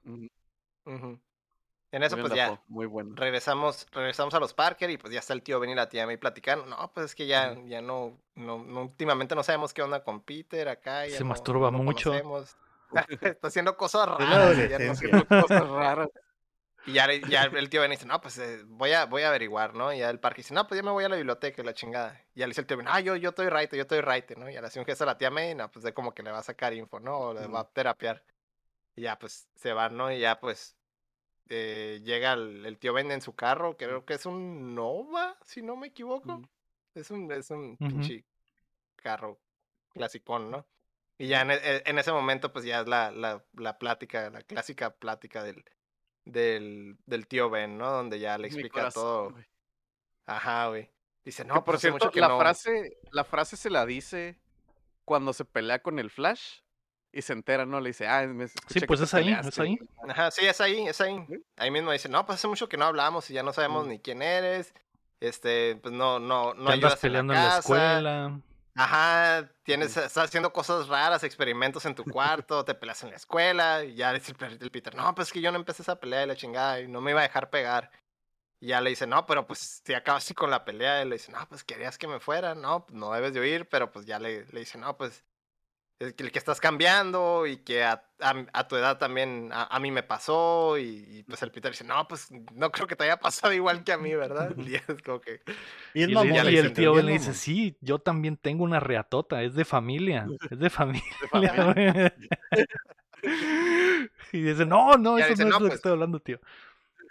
En 1.93 2.03
eso, 2.03 2.17
pues 2.17 2.33
ya 2.33 2.61
Muy 2.69 2.85
bueno. 2.85 3.13
regresamos, 3.15 3.85
regresamos 3.91 4.33
a 4.33 4.39
los 4.39 4.53
Parker 4.53 4.89
y 4.89 4.97
pues 4.97 5.13
ya 5.13 5.19
está 5.19 5.33
el 5.33 5.41
tío 5.43 5.59
Ben 5.59 5.71
y 5.71 5.75
la 5.75 5.89
tía 5.89 6.05
May 6.05 6.15
platicando. 6.17 6.65
No, 6.65 6.89
pues 6.93 7.07
es 7.07 7.15
que 7.15 7.27
ya, 7.27 7.57
ya 7.65 7.81
no, 7.81 8.17
no, 8.35 8.63
no, 8.63 8.83
últimamente 8.83 9.35
no 9.35 9.43
sabemos 9.43 9.73
qué 9.73 9.81
onda 9.81 10.01
con 10.03 10.21
Peter 10.21 10.69
acá. 10.69 11.05
ya 11.05 11.17
Se 11.17 11.23
no- 11.23 11.29
masturba 11.29 11.69
no 11.69 11.79
mucho. 11.79 12.13
está 13.21 13.47
haciendo 13.47 13.75
cosas 13.75 14.07
raras. 14.07 14.29
ya 14.29 14.29
no 14.29 14.43
adolescencia. 14.43 15.25
Cosas 15.41 15.69
raras. 15.69 16.09
Y 16.85 16.93
ya, 16.93 17.11
ya 17.13 17.43
el 17.43 17.69
tío 17.69 17.81
Ben 17.81 17.91
dice, 17.91 18.05
no, 18.05 18.19
pues 18.21 18.37
eh, 18.39 18.63
voy, 18.65 18.91
a, 18.93 19.05
voy 19.05 19.21
a 19.21 19.29
averiguar, 19.29 19.75
¿no? 19.75 19.93
Y 19.93 19.99
ya 19.99 20.09
el 20.09 20.19
parque 20.19 20.41
dice, 20.41 20.53
no, 20.53 20.67
pues 20.67 20.79
ya 20.79 20.83
me 20.83 20.91
voy 20.91 21.03
a 21.03 21.09
la 21.09 21.15
biblioteca 21.15 21.61
y 21.61 21.65
la 21.65 21.73
chingada. 21.73 22.19
Y 22.33 22.39
ya 22.39 22.47
le 22.47 22.51
dice 22.51 22.61
el 22.61 22.67
tío 22.67 22.77
Ben, 22.77 22.87
ah, 22.89 22.99
yo, 22.99 23.15
yo 23.15 23.29
estoy 23.29 23.49
right, 23.49 23.71
yo 23.73 23.81
estoy 23.81 24.01
right, 24.01 24.29
¿no? 24.37 24.49
Y 24.49 24.53
ya 24.53 24.61
le 24.61 24.67
hace 24.67 24.79
un 24.79 24.85
gesto 24.85 25.03
a 25.03 25.07
la 25.07 25.17
tía 25.17 25.29
May, 25.29 25.53
no, 25.53 25.69
pues 25.71 25.83
de 25.83 25.93
como 25.93 26.13
que 26.13 26.23
le 26.23 26.31
va 26.31 26.39
a 26.39 26.43
sacar 26.43 26.73
info, 26.73 26.99
¿no? 26.99 27.17
O 27.19 27.33
le 27.33 27.45
va 27.47 27.61
a 27.61 27.69
terapiar. 27.69 28.23
Y 28.95 29.03
ya, 29.03 29.19
pues 29.19 29.47
se 29.55 29.73
van, 29.73 29.95
¿no? 29.95 30.11
Y 30.11 30.19
ya, 30.19 30.39
pues 30.39 30.75
eh, 31.49 32.01
llega 32.03 32.33
el, 32.33 32.65
el 32.65 32.79
tío 32.79 32.93
Ben 32.93 33.11
en 33.11 33.21
su 33.21 33.35
carro, 33.35 33.77
creo 33.77 34.03
que 34.05 34.15
es 34.15 34.25
un 34.25 34.73
Nova, 34.73 35.37
si 35.43 35.61
no 35.61 35.75
me 35.75 35.87
equivoco. 35.87 36.33
Ujú. 36.33 36.49
Es 36.95 37.11
un, 37.11 37.31
es 37.31 37.51
un 37.51 37.77
Ujú. 37.79 37.89
pinche 37.89 38.25
carro 38.95 39.39
clasicón, 39.93 40.49
¿no? 40.49 40.65
Y 41.17 41.27
ya 41.27 41.41
en, 41.41 41.51
e- 41.51 41.83
en 41.85 41.99
ese 41.99 42.11
momento, 42.11 42.51
pues 42.51 42.65
ya 42.65 42.81
es 42.81 42.87
la, 42.87 43.11
la, 43.11 43.45
la 43.53 43.77
plática, 43.77 44.29
la 44.29 44.41
clásica 44.41 44.89
plática 44.95 45.43
del, 45.43 45.63
del, 46.25 46.97
del 47.05 47.27
tío 47.27 47.49
Ben, 47.49 47.77
¿no? 47.77 47.89
Donde 47.91 48.19
ya 48.19 48.37
le 48.37 48.47
explica 48.47 48.73
corazón, 48.79 49.33
todo. 49.33 49.43
Ajá, 50.25 50.67
güey. 50.67 50.89
Dice, 51.23 51.45
no, 51.45 51.53
Que, 51.55 51.59
pues 51.61 51.65
por 51.65 51.75
hace 51.75 51.81
cierto, 51.89 52.05
mucho 52.05 52.11
que 52.11 52.19
la, 52.21 52.27
no. 52.29 52.39
frase, 52.39 52.97
la 53.11 53.23
frase 53.23 53.55
se 53.57 53.69
la 53.69 53.85
dice 53.85 54.39
cuando 55.05 55.33
se 55.33 55.45
pelea 55.45 55.81
con 55.81 55.99
el 55.99 56.09
Flash 56.09 56.59
y 57.11 57.21
se 57.21 57.33
entera, 57.33 57.65
¿no? 57.65 57.79
Le 57.81 57.89
dice, 57.89 58.07
ah, 58.07 58.25
me 58.27 58.47
que 58.47 58.87
pues 58.87 59.01
es 59.01 59.13
ahí, 59.13 59.29
es 59.31 59.37
peleaste". 59.37 59.61
ahí. 59.61 59.79
Ajá, 60.09 60.31
sí, 60.31 60.45
es 60.45 60.61
ahí, 60.61 60.87
es 60.87 61.01
ahí. 61.01 61.23
¿Sí? 61.27 61.43
Ahí 61.57 61.69
mismo 61.69 61.91
dice, 61.91 62.07
no, 62.09 62.25
pues 62.25 62.39
hace 62.39 62.47
mucho 62.47 62.69
que 62.69 62.77
no 62.77 62.85
hablamos 62.85 63.29
y 63.29 63.33
ya 63.33 63.43
no 63.43 63.51
sabemos 63.53 63.85
Mm. 63.85 63.89
ni 63.89 63.99
quién 63.99 64.21
eres. 64.21 64.73
Este, 65.19 65.75
pues 65.75 65.93
no, 65.93 66.19
no, 66.19 66.53
no 66.55 66.67
Te 66.67 66.73
andas 66.73 66.93
ayudas 66.93 67.03
en 67.03 67.13
la 67.13 67.19
peleando 67.19 67.33
en 67.33 67.39
la 67.39 67.57
escuela. 67.59 68.41
Ajá, 68.75 69.51
tienes, 69.63 69.97
estás 69.97 70.25
haciendo 70.25 70.53
cosas 70.53 70.87
raras, 70.87 71.23
experimentos 71.23 71.85
en 71.85 71.95
tu 71.95 72.05
cuarto, 72.05 72.63
te 72.63 72.73
peleas 72.73 73.03
en 73.03 73.09
la 73.09 73.17
escuela, 73.17 73.83
y 73.83 73.95
ya 73.95 74.13
dice 74.13 74.33
el, 74.39 74.71
Peter, 74.71 74.95
no, 74.95 75.13
pues 75.13 75.27
es 75.27 75.33
que 75.33 75.41
yo 75.41 75.51
no 75.51 75.57
empecé 75.57 75.81
esa 75.81 75.99
pelea 75.99 76.23
y 76.23 76.27
la 76.27 76.35
chingada, 76.35 76.79
y 76.79 76.87
no 76.87 77.01
me 77.01 77.11
iba 77.11 77.19
a 77.19 77.23
dejar 77.23 77.49
pegar. 77.49 77.91
Y 78.61 78.67
ya 78.67 78.81
le 78.81 78.91
dice, 78.91 79.07
no, 79.07 79.25
pero 79.25 79.47
pues 79.47 79.81
si 79.85 79.93
acabas 79.93 80.23
así 80.23 80.33
con 80.33 80.49
la 80.49 80.63
pelea, 80.63 81.01
y 81.01 81.05
le 81.09 81.15
dice, 81.15 81.31
no, 81.31 81.45
pues 81.49 81.63
querías 81.63 81.97
que 81.97 82.07
me 82.07 82.19
fuera, 82.19 82.55
no, 82.55 82.85
pues, 82.85 82.97
no 82.97 83.11
debes 83.11 83.33
de 83.33 83.41
oír, 83.41 83.67
pero 83.69 83.91
pues 83.91 84.05
ya 84.05 84.19
le, 84.19 84.45
le 84.45 84.59
dice, 84.61 84.77
no, 84.77 84.95
pues 84.97 85.25
es 86.07 86.13
que 86.13 86.23
el 86.23 86.31
que 86.31 86.39
estás 86.39 86.59
cambiando 86.59 87.45
y 87.47 87.57
que 87.57 87.83
a, 87.83 88.03
a- 88.19 88.45
a 88.53 88.67
tu 88.67 88.75
edad 88.75 88.97
también 88.97 89.49
a, 89.53 89.63
a 89.65 89.79
mí 89.79 89.91
me 89.91 90.03
pasó, 90.03 90.77
y, 90.77 91.05
y, 91.09 91.23
pues 91.23 91.41
el 91.43 91.51
Peter 91.51 91.71
dice, 91.71 91.83
no, 91.83 92.07
pues 92.07 92.29
no 92.53 92.71
creo 92.71 92.87
que 92.87 92.95
te 92.95 93.03
haya 93.03 93.17
pasado 93.19 93.53
igual 93.53 93.83
que 93.83 93.91
a 93.93 93.97
mí, 93.97 94.13
¿verdad? 94.15 94.51
Y 94.67 94.75
es 94.75 94.83
como 95.05 95.21
que... 95.21 95.41
Y, 95.93 95.99
y 95.99 96.03
el 96.03 96.47
dicen, 96.47 96.73
tío 96.73 96.95
le 96.95 97.11
dice, 97.13 97.33
sí, 97.33 97.77
yo 97.81 97.99
también 97.99 98.37
tengo 98.37 98.63
una 98.63 98.79
reatota, 98.79 99.43
es 99.43 99.53
de 99.53 99.65
familia, 99.65 100.27
es 100.49 100.59
de 100.59 100.69
familia. 100.69 101.03
De 101.21 101.27
familia. 101.29 101.73
güey". 101.73 102.11
y 104.31 104.41
dice, 104.41 104.65
no, 104.65 104.97
no, 104.97 105.17
eso 105.17 105.29
dice, 105.29 105.43
no 105.45 105.49
es 105.49 105.53
"No, 105.53 105.59
lo 105.59 105.65
que 105.65 105.67
pues, 105.69 105.75
estoy 105.75 105.91
hablando, 105.91 106.19
tío. 106.19 106.39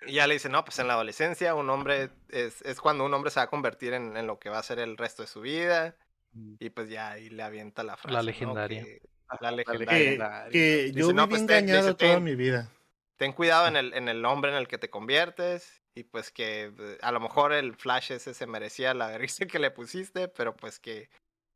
Y 0.06 0.14
ya 0.14 0.26
le 0.26 0.34
dice, 0.34 0.48
no, 0.48 0.64
pues 0.64 0.78
en 0.78 0.86
la 0.88 0.94
adolescencia 0.94 1.54
un 1.54 1.68
hombre 1.70 2.10
es, 2.30 2.62
es 2.62 2.80
cuando 2.80 3.04
un 3.04 3.12
hombre 3.12 3.30
se 3.30 3.38
va 3.40 3.44
a 3.44 3.50
convertir 3.50 3.92
en, 3.92 4.16
en 4.16 4.26
lo 4.26 4.38
que 4.38 4.48
va 4.48 4.58
a 4.58 4.62
ser 4.62 4.78
el 4.78 4.96
resto 4.96 5.22
de 5.22 5.28
su 5.28 5.40
vida. 5.40 5.94
Mm. 6.32 6.54
Y 6.58 6.70
pues 6.70 6.88
ya 6.88 7.10
ahí 7.12 7.28
le 7.30 7.42
avienta 7.42 7.82
la 7.82 7.96
frase. 7.96 8.12
La 8.14 8.20
¿no? 8.20 8.26
legendaria. 8.26 8.84
Que- 8.84 9.02
la 9.30 9.38
la 9.40 9.56
legendaria. 9.56 9.86
Que, 9.88 10.04
legendaria. 10.04 10.50
que 10.52 10.82
Dice, 10.86 10.92
yo 10.98 11.12
"No, 11.12 11.26
viví 11.26 11.30
pues, 11.30 11.46
te- 11.46 11.52
le 11.52 11.58
engañado 11.58 11.86
dice, 11.86 11.94
toda 11.98 12.14
"Ten- 12.14 12.24
mi 12.24 12.34
vida. 12.34 12.70
Ten 13.16 13.32
cuidado 13.32 13.66
en 13.68 13.76
el, 13.76 13.92
en 13.94 14.08
el 14.08 14.24
hombre 14.24 14.50
en 14.50 14.56
el 14.56 14.66
que 14.68 14.78
te 14.78 14.90
conviertes. 14.90 15.82
Y 15.94 16.04
pues 16.04 16.30
que 16.30 16.72
a 17.02 17.10
lo 17.12 17.18
mejor 17.20 17.52
el 17.52 17.74
Flash 17.74 18.12
ese 18.12 18.32
se 18.32 18.46
merecía 18.46 18.94
la 18.94 19.18
risa 19.18 19.44
que 19.52 19.58
le 19.58 19.70
pusiste, 19.70 20.28
pero 20.28 20.56
pues 20.56 20.78
que 20.78 21.10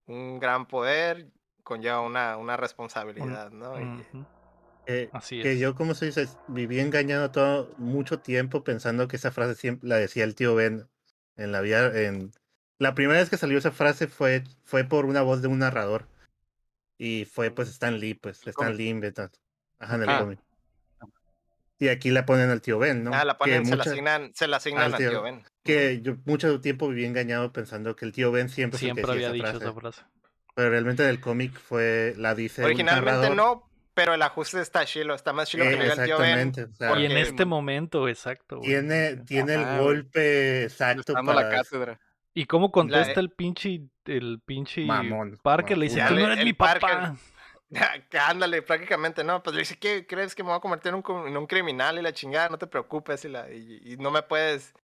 un 0.06 0.38
gran 0.40 0.66
poder 0.66 1.28
conlleva 1.62 2.00
una, 2.00 2.36
una 2.36 2.56
responsabilidad, 2.56 3.50
¿no? 3.50 3.74
Eh, 4.86 5.08
Así 5.12 5.40
que 5.40 5.52
es. 5.52 5.58
yo, 5.60 5.74
como 5.74 5.94
se 5.94 6.06
dice, 6.06 6.28
viví 6.48 6.78
engañado 6.78 7.30
todo 7.30 7.70
mucho 7.78 8.18
tiempo 8.18 8.64
pensando 8.64 9.08
que 9.08 9.16
esa 9.16 9.30
frase 9.30 9.54
siempre 9.54 9.88
la 9.88 9.96
decía 9.96 10.24
el 10.24 10.34
tío 10.34 10.54
Ben 10.54 10.86
en 11.36 11.52
la 11.52 11.60
vida. 11.62 11.90
En... 11.98 12.32
La 12.78 12.94
primera 12.94 13.20
vez 13.20 13.30
que 13.30 13.36
salió 13.36 13.58
esa 13.58 13.70
frase 13.70 14.06
fue, 14.08 14.42
fue 14.64 14.84
por 14.84 15.04
una 15.06 15.22
voz 15.22 15.42
de 15.42 15.48
un 15.48 15.60
narrador. 15.60 16.06
Y 16.98 17.24
fue 17.24 17.50
pues 17.50 17.68
Stan 17.68 17.98
Lee, 17.98 18.14
pues 18.14 18.46
Stan. 18.46 18.76
Lee 18.76 18.88
inventando. 18.88 19.36
Ajá, 19.78 19.96
en 19.96 20.02
el 20.02 20.08
Ah. 20.08 20.18
cómic. 20.20 20.38
Y 21.78 21.88
aquí 21.88 22.10
la 22.10 22.24
ponen 22.24 22.50
al 22.50 22.62
tío 22.62 22.78
Ben, 22.78 23.02
¿no? 23.02 23.12
Ah, 23.12 23.24
la 23.24 23.32
que 23.34 23.38
ponen, 23.38 23.66
se 23.66 23.76
la 23.76 23.82
asignan, 23.82 24.32
se 24.34 24.46
la 24.46 24.56
asignan 24.58 24.84
al 24.84 24.92
al 24.94 24.98
tío- 24.98 25.22
Ben. 25.22 25.42
que 25.64 26.00
yo 26.02 26.16
mucho 26.24 26.60
tiempo 26.60 26.88
viví 26.88 27.04
engañado 27.04 27.52
pensando 27.52 27.96
que 27.96 28.04
el 28.04 28.12
tío 28.12 28.30
Ben 28.30 28.48
siempre, 28.48 28.78
que 28.78 28.90
había 28.90 29.26
esa 29.26 29.32
dicho 29.32 29.46
frase. 29.48 29.64
esa 29.64 29.72
frase. 29.74 30.02
Pero 30.54 30.70
realmente 30.70 31.02
en 31.02 31.08
el 31.10 31.20
cómic 31.20 31.58
fue, 31.58 32.14
la 32.16 32.34
dice 32.36 32.62
Originalmente 32.64 33.34
no, 33.34 33.68
pero 33.92 34.14
el 34.14 34.22
ajuste 34.22 34.60
está 34.60 34.84
chilo, 34.86 35.14
está 35.16 35.32
más 35.32 35.48
chilo 35.48 35.64
que 35.64 35.70
Eh, 35.70 35.72
el 35.72 36.04
tío 36.04 36.18
Ben. 36.18 36.48
exactamente. 36.48 36.62
o 36.62 36.74
sea, 36.74 36.98
Y 36.98 37.06
en 37.06 37.12
este 37.18 37.44
momento, 37.44 38.08
exacto. 38.08 38.58
güey. 38.58 38.68
tiene, 38.70 39.16
tiene 39.16 39.54
Ajá, 39.56 39.76
el 39.76 39.82
golpe 39.82 40.62
exacto 40.62 41.12
la 41.12 41.50
cátedra. 41.50 42.00
¿Y 42.34 42.46
cómo 42.46 42.70
contesta 42.72 43.20
eh, 43.20 43.22
el 43.22 43.30
pinche, 43.30 43.80
el 44.06 44.40
pinche 44.44 44.84
Mamón, 44.84 45.38
Parker? 45.42 45.78
Le 45.78 45.86
dice, 45.86 46.02
tú 46.08 46.14
no 46.14 46.26
eres 46.26 46.44
mi 46.44 46.52
papá. 46.52 47.14
Ándale, 48.28 48.62
prácticamente, 48.62 49.24
¿no? 49.24 49.42
Pues 49.42 49.54
le 49.54 49.60
dice, 49.62 49.78
¿qué 49.78 50.06
crees 50.06 50.34
que 50.34 50.42
me 50.42 50.50
voy 50.50 50.58
a 50.58 50.60
convertir 50.60 50.92
en 50.92 51.02
un, 51.04 51.26
en 51.28 51.36
un 51.36 51.46
criminal 51.46 51.98
y 51.98 52.02
la 52.02 52.12
chingada? 52.12 52.48
No 52.48 52.58
te 52.58 52.66
preocupes 52.66 53.24
y, 53.24 53.28
la, 53.28 53.50
y, 53.50 53.80
y 53.84 53.96
no 53.96 54.10
me 54.10 54.22
puedes 54.22 54.74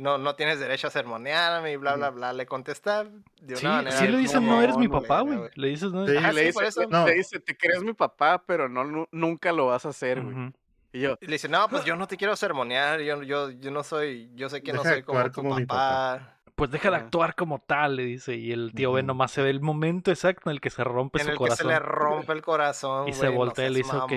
no, 0.00 0.16
no 0.16 0.34
tienes 0.34 0.58
derecho 0.58 0.86
a 0.86 0.90
sermonearme 0.90 1.72
y 1.72 1.76
bla, 1.76 1.94
bla, 1.94 2.08
bla. 2.08 2.32
Le 2.32 2.46
contesta 2.46 3.04
de 3.04 3.52
una 3.52 3.56
Sí, 3.58 3.66
manera. 3.66 3.96
sí 3.98 4.08
le 4.08 4.16
dicen, 4.16 4.46
no 4.46 4.62
eres 4.62 4.78
mi 4.78 4.88
papá, 4.88 5.20
güey. 5.20 5.38
Le 5.56 5.68
dices, 5.68 5.92
no. 5.92 6.06
Le, 6.06 6.12
dice, 6.46 6.64
eso. 6.64 6.86
No. 6.88 7.06
le 7.06 7.14
dice, 7.14 7.38
te 7.38 7.54
crees 7.54 7.82
mi 7.82 7.92
papá, 7.92 8.42
pero 8.46 8.66
no, 8.66 8.82
nu- 8.84 9.08
nunca 9.12 9.52
lo 9.52 9.66
vas 9.66 9.84
a 9.84 9.90
hacer, 9.90 10.22
güey. 10.22 10.52
Y 10.92 11.00
yo, 11.00 11.18
Y 11.20 11.26
le 11.26 11.32
dice, 11.32 11.48
no, 11.50 11.68
pues 11.68 11.84
yo 11.84 11.96
no 11.96 12.06
te 12.08 12.16
quiero 12.16 12.34
sermonear, 12.34 13.00
yo, 13.02 13.22
yo, 13.22 13.50
yo 13.50 13.70
no 13.70 13.82
soy, 13.84 14.30
yo 14.34 14.48
sé 14.48 14.62
que 14.62 14.72
no 14.72 14.82
Deja 14.82 14.94
soy 14.94 15.02
como 15.02 15.22
tu 15.30 15.42
como 15.42 15.56
mi 15.56 15.66
papá. 15.66 16.39
Pues 16.60 16.70
deja 16.70 16.90
de 16.90 16.96
actuar 16.96 17.34
como 17.34 17.58
tal, 17.58 17.96
le 17.96 18.04
dice. 18.04 18.36
Y 18.36 18.52
el 18.52 18.72
tío 18.74 18.92
Ben 18.92 19.06
nomás 19.06 19.32
se 19.32 19.42
ve 19.42 19.50
el 19.50 19.60
momento 19.60 20.10
exacto 20.10 20.50
en 20.50 20.54
el 20.54 20.60
que 20.60 20.70
se 20.70 20.84
rompe 20.84 21.18
en 21.20 21.24
su 21.24 21.30
el 21.32 21.38
que 21.38 21.44
se 21.44 21.48
corazón. 21.64 21.68
le 21.68 21.78
rompe 21.78 22.32
el 22.32 22.42
corazón. 22.42 23.08
Y 23.08 23.12
se 23.14 23.26
no 23.26 23.32
voltea 23.32 23.66
y 23.66 23.70
le 23.70 23.78
dice, 23.78 23.96
"Ok, 23.96 24.12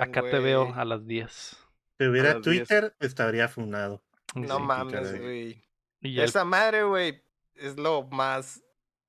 Acá 0.00 0.22
te 0.22 0.38
veo 0.38 0.64
güey". 0.66 0.78
a 0.78 0.84
las 0.84 1.06
10. 1.06 1.56
Si 1.98 2.06
hubiera. 2.06 2.40
Twitter, 2.40 2.94
estaría 2.98 3.46
funado. 3.48 4.02
Y 4.34 4.40
No 4.40 4.56
sí, 4.56 4.62
mames, 4.62 5.20
güey. 5.20 5.62
el- 6.00 6.18
Esa 6.20 6.44
madre, 6.44 6.82
güey, 6.84 7.22
es 7.54 7.76
lo 7.78 8.04
más 8.10 8.62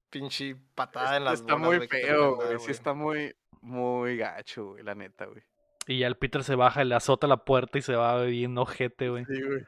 pinche 0.09 0.55
patada 0.75 1.17
en 1.17 1.23
las 1.23 1.39
está 1.39 1.55
bolas, 1.55 1.79
muy 1.79 1.87
feo, 1.87 2.35
güey. 2.35 2.59
Sí 2.59 2.71
está 2.71 2.93
muy, 2.93 3.33
muy 3.61 4.17
gacho, 4.17 4.71
güey, 4.71 4.83
la 4.83 4.93
neta, 4.93 5.25
güey. 5.25 5.41
y 5.87 5.99
ya 5.99 6.07
el 6.07 6.15
Peter 6.17 6.43
se 6.43 6.55
baja, 6.55 6.83
le 6.83 6.95
azota 6.95 7.27
la 7.27 7.43
puerta 7.45 7.77
y 7.77 7.81
se 7.81 7.95
va 7.95 8.21
bien 8.23 8.57
ojete, 8.57 9.09
güey. 9.09 9.25
Sí, 9.25 9.41
güey. 9.41 9.65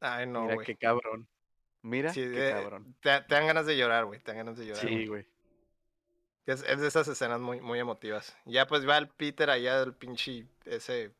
Ay, 0.00 0.26
no, 0.26 0.42
Mira 0.42 0.54
güey. 0.56 0.66
qué 0.66 0.76
cabrón. 0.76 1.26
Mira 1.82 2.12
Sí, 2.12 2.20
qué 2.22 2.48
eh, 2.48 2.52
cabrón. 2.52 2.94
Te, 3.00 3.20
te 3.22 3.34
dan 3.34 3.46
ganas 3.46 3.66
de 3.66 3.76
llorar, 3.76 4.04
güey. 4.04 4.20
Te 4.20 4.32
dan 4.32 4.38
ganas 4.38 4.56
de 4.58 4.66
llorar. 4.66 4.82
Sí, 4.86 5.06
güey. 5.06 5.26
Es, 6.46 6.62
es 6.62 6.80
de 6.80 6.88
esas 6.88 7.06
escenas 7.08 7.40
muy, 7.40 7.60
muy 7.60 7.78
emotivas. 7.78 8.36
Ya 8.46 8.66
pues 8.66 8.88
va 8.88 8.96
el 8.98 9.08
Peter 9.08 9.50
allá 9.50 9.80
del 9.80 9.94
pinche 9.94 10.46
ese. 10.64 11.12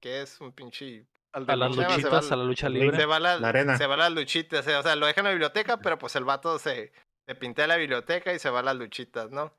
¿Qué 0.00 0.22
es? 0.22 0.40
Un 0.40 0.52
pinche. 0.52 1.06
Al 1.32 1.44
A 1.50 1.56
las 1.56 1.74
luchitas, 1.76 2.12
va 2.12 2.18
a 2.34 2.36
la 2.36 2.44
lucha 2.44 2.68
libre. 2.68 2.96
Se 2.96 3.06
va, 3.06 3.18
la, 3.18 3.40
La 3.40 3.48
arena. 3.48 3.76
se 3.76 3.86
va 3.88 3.94
a 3.94 3.98
las 3.98 4.12
luchitas. 4.12 4.64
O 4.66 4.82
sea, 4.82 4.94
lo 4.94 5.06
dejan 5.06 5.22
en 5.24 5.30
la 5.30 5.32
biblioteca, 5.32 5.78
pero 5.78 5.98
pues 5.98 6.14
el 6.14 6.24
vato 6.24 6.58
se, 6.60 6.92
se 7.26 7.34
pintea 7.34 7.66
la 7.66 7.76
biblioteca 7.76 8.32
y 8.32 8.38
se 8.38 8.50
va 8.50 8.60
a 8.60 8.62
las 8.62 8.76
luchitas, 8.76 9.30
¿no? 9.32 9.52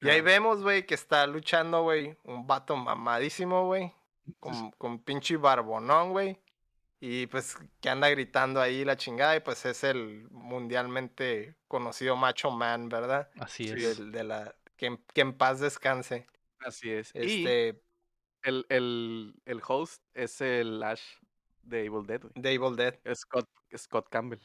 Y 0.00 0.08
ahí 0.08 0.20
Ah. 0.20 0.22
vemos, 0.22 0.62
güey, 0.62 0.86
que 0.86 0.94
está 0.94 1.26
luchando, 1.26 1.82
güey, 1.82 2.16
un 2.24 2.46
vato 2.46 2.74
mamadísimo, 2.76 3.66
güey. 3.66 3.92
Con, 4.38 4.70
con 4.72 4.98
pinche 5.00 5.36
barbonón, 5.36 6.12
güey. 6.12 6.38
Y 7.00 7.26
pues 7.28 7.56
que 7.80 7.88
anda 7.88 8.08
gritando 8.10 8.60
ahí 8.60 8.84
la 8.84 8.96
chingada. 8.96 9.34
Y 9.36 9.40
pues 9.40 9.64
es 9.64 9.84
el 9.84 10.28
mundialmente 10.30 11.56
conocido 11.66 12.14
Macho 12.16 12.50
Man, 12.50 12.88
¿verdad? 12.88 13.30
Así 13.40 13.68
Sí, 13.68 13.84
es. 13.84 14.12
De 14.12 14.22
la, 14.22 14.54
que, 14.76 14.86
en, 14.86 14.98
que 15.14 15.22
en 15.22 15.32
paz 15.36 15.60
descanse. 15.60 16.26
Así 16.58 16.90
es. 16.90 17.10
Y 17.14 17.18
Este, 17.46 17.82
el, 18.42 18.66
el, 18.68 19.34
el 19.46 19.62
host 19.66 20.02
es 20.14 20.40
el 20.42 20.82
Ash 20.82 21.02
de 21.62 21.86
Evil 21.86 22.06
Dead, 22.06 22.20
güey. 22.20 22.32
de 22.36 22.52
Evil 22.52 22.76
Dead. 22.76 22.98
Scott, 23.14 23.48
Scott 23.76 24.08
Campbell. 24.10 24.40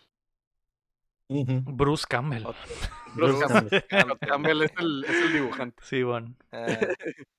Bruce 1.27 2.05
Campbell. 2.07 2.43
Bruce 2.43 2.67
Bruce 3.15 3.47
Campbell. 3.47 3.81
Scott 3.81 4.19
Campbell 4.19 4.61
es 4.61 4.71
el, 4.79 5.03
es 5.05 5.21
el 5.25 5.33
dibujante. 5.33 5.83
Sí, 5.83 6.03
bueno. 6.03 6.35
Ah, 6.51 6.67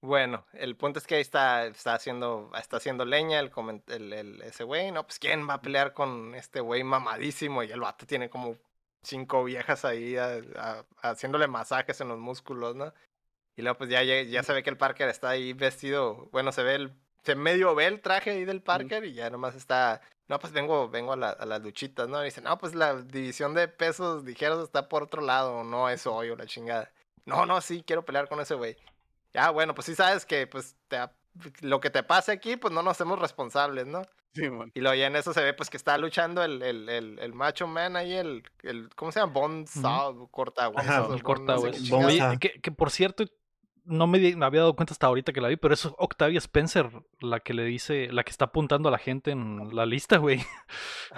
bueno, 0.00 0.46
el 0.52 0.76
punto 0.76 0.98
es 0.98 1.06
que 1.06 1.16
ahí 1.16 1.20
está, 1.20 1.66
está 1.66 1.94
haciendo, 1.94 2.50
está 2.56 2.76
haciendo 2.76 3.04
leña 3.04 3.40
el, 3.40 3.50
el, 3.88 4.12
el- 4.12 4.42
ese 4.42 4.64
güey, 4.64 4.92
¿no? 4.92 5.04
Pues 5.04 5.18
quién 5.18 5.48
va 5.48 5.54
a 5.54 5.60
pelear 5.62 5.92
con 5.92 6.34
este 6.34 6.60
güey 6.60 6.84
mamadísimo 6.84 7.62
y 7.64 7.72
el 7.72 7.80
vato 7.80 8.06
tiene 8.06 8.30
como 8.30 8.56
cinco 9.02 9.44
viejas 9.44 9.84
ahí 9.84 10.16
a- 10.16 10.40
a- 10.56 10.84
haciéndole 11.02 11.48
masajes 11.48 12.00
en 12.00 12.08
los 12.08 12.18
músculos, 12.18 12.76
¿no? 12.76 12.92
Y 13.56 13.62
luego 13.62 13.78
pues 13.78 13.90
ya, 13.90 14.02
ya, 14.04 14.22
ya 14.22 14.42
se 14.44 14.52
ve 14.52 14.62
que 14.62 14.70
el 14.70 14.76
Parker 14.76 15.08
está 15.08 15.30
ahí 15.30 15.52
vestido, 15.52 16.28
bueno, 16.30 16.52
se 16.52 16.62
ve 16.62 16.76
el, 16.76 16.92
se 17.24 17.34
medio 17.34 17.74
ve 17.74 17.86
el 17.86 18.00
traje 18.00 18.30
ahí 18.30 18.44
del 18.44 18.62
Parker 18.62 19.04
y 19.04 19.14
ya 19.14 19.30
nomás 19.30 19.56
está, 19.56 20.00
no, 20.28 20.38
pues 20.38 20.52
vengo, 20.52 20.88
vengo 20.88 21.12
a, 21.14 21.16
la- 21.16 21.30
a 21.30 21.44
las 21.44 21.60
luchitas, 21.60 22.08
¿no? 22.08 22.22
Y 22.22 22.26
dice, 22.26 22.40
no, 22.40 22.56
pues 22.58 22.76
la 22.76 23.02
división 23.02 23.54
de 23.54 23.66
pesos 23.66 24.22
ligeros 24.24 24.62
está 24.62 24.88
por 24.88 25.02
otro 25.02 25.22
lado, 25.22 25.64
no 25.64 25.88
es 25.90 26.06
hoy 26.06 26.30
o 26.30 26.36
la 26.36 26.46
chingada. 26.46 26.92
No, 27.24 27.46
no, 27.46 27.60
sí, 27.60 27.82
quiero 27.84 28.04
pelear 28.04 28.28
con 28.28 28.38
ese 28.40 28.54
güey. 28.54 28.76
Ya, 29.38 29.50
bueno, 29.50 29.74
pues 29.74 29.86
sí 29.86 29.94
sabes 29.94 30.26
que 30.26 30.46
pues 30.46 30.76
te 30.88 30.98
lo 31.60 31.78
que 31.80 31.90
te 31.90 32.02
pase 32.02 32.32
aquí, 32.32 32.56
pues 32.56 32.74
no 32.74 32.82
nos 32.82 32.92
hacemos 32.92 33.20
responsables, 33.20 33.86
¿no? 33.86 34.02
Sí, 34.34 34.50
man. 34.50 34.70
Y 34.74 34.80
luego 34.80 34.96
ya 34.96 35.06
en 35.06 35.14
eso 35.16 35.32
se 35.32 35.42
ve 35.42 35.54
pues 35.54 35.70
que 35.70 35.76
está 35.76 35.96
luchando 35.98 36.42
el, 36.42 36.60
el, 36.62 36.88
el, 36.88 37.18
el 37.20 37.32
macho 37.32 37.66
man 37.68 37.96
ahí, 37.96 38.12
el, 38.14 38.42
el 38.64 38.88
¿cómo 38.96 39.12
se 39.12 39.20
llama? 39.20 39.32
Bone 39.32 39.66
saw, 39.66 40.28
corta 40.30 40.68
huesos. 40.68 40.90
Ajá, 40.90 41.02
o 41.06 41.14
El 41.14 41.22
corta, 41.22 41.54
no 41.54 41.60
sé. 41.60 41.94
Oye, 41.94 42.38
que, 42.40 42.60
que 42.60 42.72
por 42.72 42.90
cierto, 42.90 43.24
no 43.84 44.06
me, 44.06 44.18
di- 44.18 44.36
me 44.36 44.44
había 44.44 44.60
dado 44.60 44.76
cuenta 44.76 44.92
hasta 44.92 45.06
ahorita 45.06 45.32
que 45.32 45.40
la 45.40 45.48
vi, 45.48 45.56
pero 45.56 45.72
es 45.74 45.86
Octavia 45.98 46.38
Spencer 46.38 46.90
la 47.20 47.40
que 47.40 47.54
le 47.54 47.64
dice, 47.64 48.08
la 48.12 48.22
que 48.24 48.30
está 48.30 48.46
apuntando 48.46 48.88
a 48.88 48.92
la 48.92 48.98
gente 48.98 49.30
en 49.30 49.74
la 49.74 49.86
lista, 49.86 50.18
güey. 50.18 50.38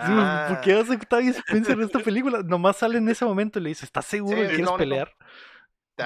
Sí, 0.06 0.12
¿Por 0.46 0.60
qué 0.60 0.72
Ah, 0.72 0.80
hace 0.80 0.94
Octavia 0.94 1.30
Spencer 1.46 1.76
en 1.78 1.82
esta 1.82 1.98
película? 1.98 2.42
Nomás 2.44 2.76
sale 2.76 2.98
en 2.98 3.08
ese 3.08 3.24
momento 3.24 3.58
y 3.58 3.62
le 3.62 3.70
dice, 3.70 3.84
¿estás 3.84 4.06
seguro 4.06 4.36
Sí, 4.36 4.40
que 4.42 4.46
es 4.46 4.54
quieres 4.56 4.70
pelear? 4.72 5.16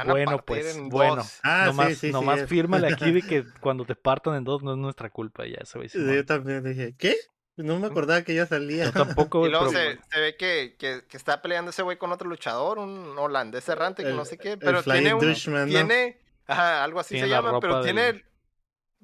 Te 0.02 0.06
van 0.06 0.08
a 0.08 0.12
Bueno, 0.12 0.30
partir 0.38 0.44
pues, 0.64 0.76
en 0.76 0.88
bueno. 0.88 1.16
dos. 1.16 1.40
Ah, 1.42 1.64
nomás 1.66 1.98
sí, 1.98 2.10
nomás 2.12 2.44
fírmale 2.46 2.92
aquí 2.92 3.10
de 3.12 3.22
que 3.26 3.44
cuando 3.60 3.84
te 3.84 3.94
partan 3.94 4.34
en 4.36 4.44
dos 4.44 4.62
no 4.62 4.72
es 4.72 4.78
nuestra 4.78 5.10
culpa, 5.10 5.46
ya 5.46 5.58
ese 5.62 5.78
güey. 5.78 5.88
Sí, 5.88 5.98
Simón. 5.98 6.14
Yo 6.14 6.24
también 6.24 6.64
dije, 6.64 6.94
¿qué? 6.98 7.16
No 7.56 7.78
me 7.78 7.86
acordaba 7.86 8.22
que 8.22 8.32
ella 8.32 8.46
salía. 8.46 8.84
Yo 8.84 8.92
tampoco, 8.92 9.44
Y 9.46 9.50
luego 9.50 9.70
se, 9.70 9.98
se 10.10 10.20
ve 10.20 10.36
que, 10.36 10.74
que, 10.78 11.02
que 11.08 11.16
está 11.16 11.40
peleando 11.40 11.70
ese 11.70 11.82
güey 11.82 11.96
con 11.98 12.10
otro 12.10 12.28
luchador, 12.28 12.78
un 12.78 13.16
holandés 13.18 13.68
errante 13.68 14.02
que 14.02 14.08
El- 14.10 14.16
no 14.16 14.24
sé 14.24 14.38
qué, 14.38 14.56
pero 14.56 14.82
tiene 14.82 15.14
un, 15.14 15.34
tiene, 15.68 16.18
ajá, 16.46 16.82
algo 16.82 16.98
así 17.00 17.14
Tiene 17.14 17.26
se 17.28 17.30
la 17.30 17.36
llama, 17.42 17.60
pero 17.60 17.80
tiene, 17.82 18.24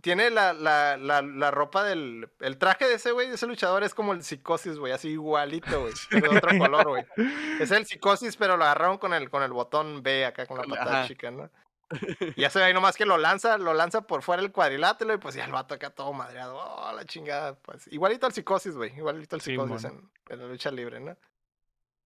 tiene 0.00 0.30
la, 0.30 0.52
la, 0.52 0.96
la, 0.96 1.22
la 1.22 1.50
ropa 1.50 1.84
del, 1.84 2.30
el 2.40 2.58
traje 2.58 2.86
de 2.86 2.94
ese 2.94 3.12
güey, 3.12 3.28
de 3.28 3.34
ese 3.34 3.46
luchador 3.46 3.82
es 3.82 3.94
como 3.94 4.12
el 4.12 4.22
psicosis, 4.22 4.78
güey, 4.78 4.92
así 4.92 5.08
igualito, 5.10 5.80
güey, 5.80 5.92
de 6.10 6.28
otro 6.28 6.58
color, 6.58 6.88
güey. 6.88 7.06
Es 7.60 7.70
el 7.70 7.86
psicosis, 7.86 8.36
pero 8.36 8.56
lo 8.56 8.64
agarraron 8.64 8.98
con 8.98 9.12
el, 9.12 9.30
con 9.30 9.42
el 9.42 9.52
botón 9.52 10.02
B 10.02 10.24
acá, 10.24 10.46
con 10.46 10.58
la 10.58 10.64
patada 10.64 11.00
ajá. 11.00 11.08
chica, 11.08 11.30
¿no? 11.30 11.50
Y 12.36 12.40
ya 12.40 12.50
se 12.50 12.60
ve 12.60 12.66
ahí 12.66 12.74
nomás 12.74 12.96
que 12.96 13.04
lo 13.04 13.18
lanza, 13.18 13.58
lo 13.58 13.74
lanza 13.74 14.02
por 14.02 14.22
fuera 14.22 14.42
del 14.42 14.52
cuadrilátero 14.52 15.12
y 15.12 15.18
pues 15.18 15.34
ya 15.34 15.44
el 15.44 15.52
vato 15.52 15.74
acá 15.74 15.90
todo 15.90 16.12
madreado, 16.12 16.56
oh, 16.56 16.92
la 16.92 17.04
chingada, 17.04 17.54
pues 17.56 17.86
igualito 17.88 18.26
al 18.26 18.32
psicosis, 18.32 18.74
güey, 18.74 18.96
igualito 18.96 19.36
al 19.36 19.42
psicosis 19.42 19.84
en, 19.84 20.10
en 20.28 20.38
la 20.38 20.46
lucha 20.46 20.70
libre, 20.70 21.00
¿no? 21.00 21.16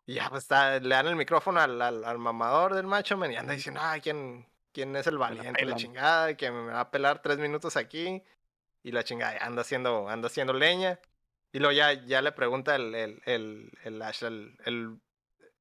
Y 0.06 0.14
ya 0.14 0.28
pues 0.28 0.44
está, 0.44 0.78
le 0.80 0.94
dan 0.94 1.06
el 1.06 1.16
micrófono 1.16 1.60
al, 1.60 1.80
al, 1.80 2.04
al 2.04 2.18
mamador 2.18 2.74
del 2.74 2.86
macho, 2.86 3.16
man, 3.16 3.32
y 3.32 3.36
anda 3.36 3.54
diciendo, 3.54 3.80
ah, 3.82 3.96
¿quién, 4.02 4.46
quién 4.74 4.94
es 4.96 5.06
el 5.06 5.16
valiente, 5.16 5.64
la 5.64 5.76
chingada, 5.76 6.30
y 6.32 6.36
que 6.36 6.50
me 6.50 6.72
va 6.72 6.80
a 6.80 6.90
pelar 6.90 7.22
tres 7.22 7.38
minutos 7.38 7.78
aquí, 7.78 8.22
y 8.82 8.92
la 8.92 9.04
chingada, 9.04 9.38
anda 9.40 9.62
haciendo, 9.62 10.08
anda 10.10 10.26
haciendo 10.26 10.52
leña, 10.52 11.00
y 11.52 11.60
luego 11.60 11.72
ya, 11.72 11.92
ya 11.92 12.20
le 12.20 12.32
pregunta 12.32 12.74
el, 12.74 12.94
el, 12.94 13.22
el, 13.24 13.72
el 13.84 14.02
Ash, 14.02 14.24
el, 14.24 14.58
el- 14.66 14.98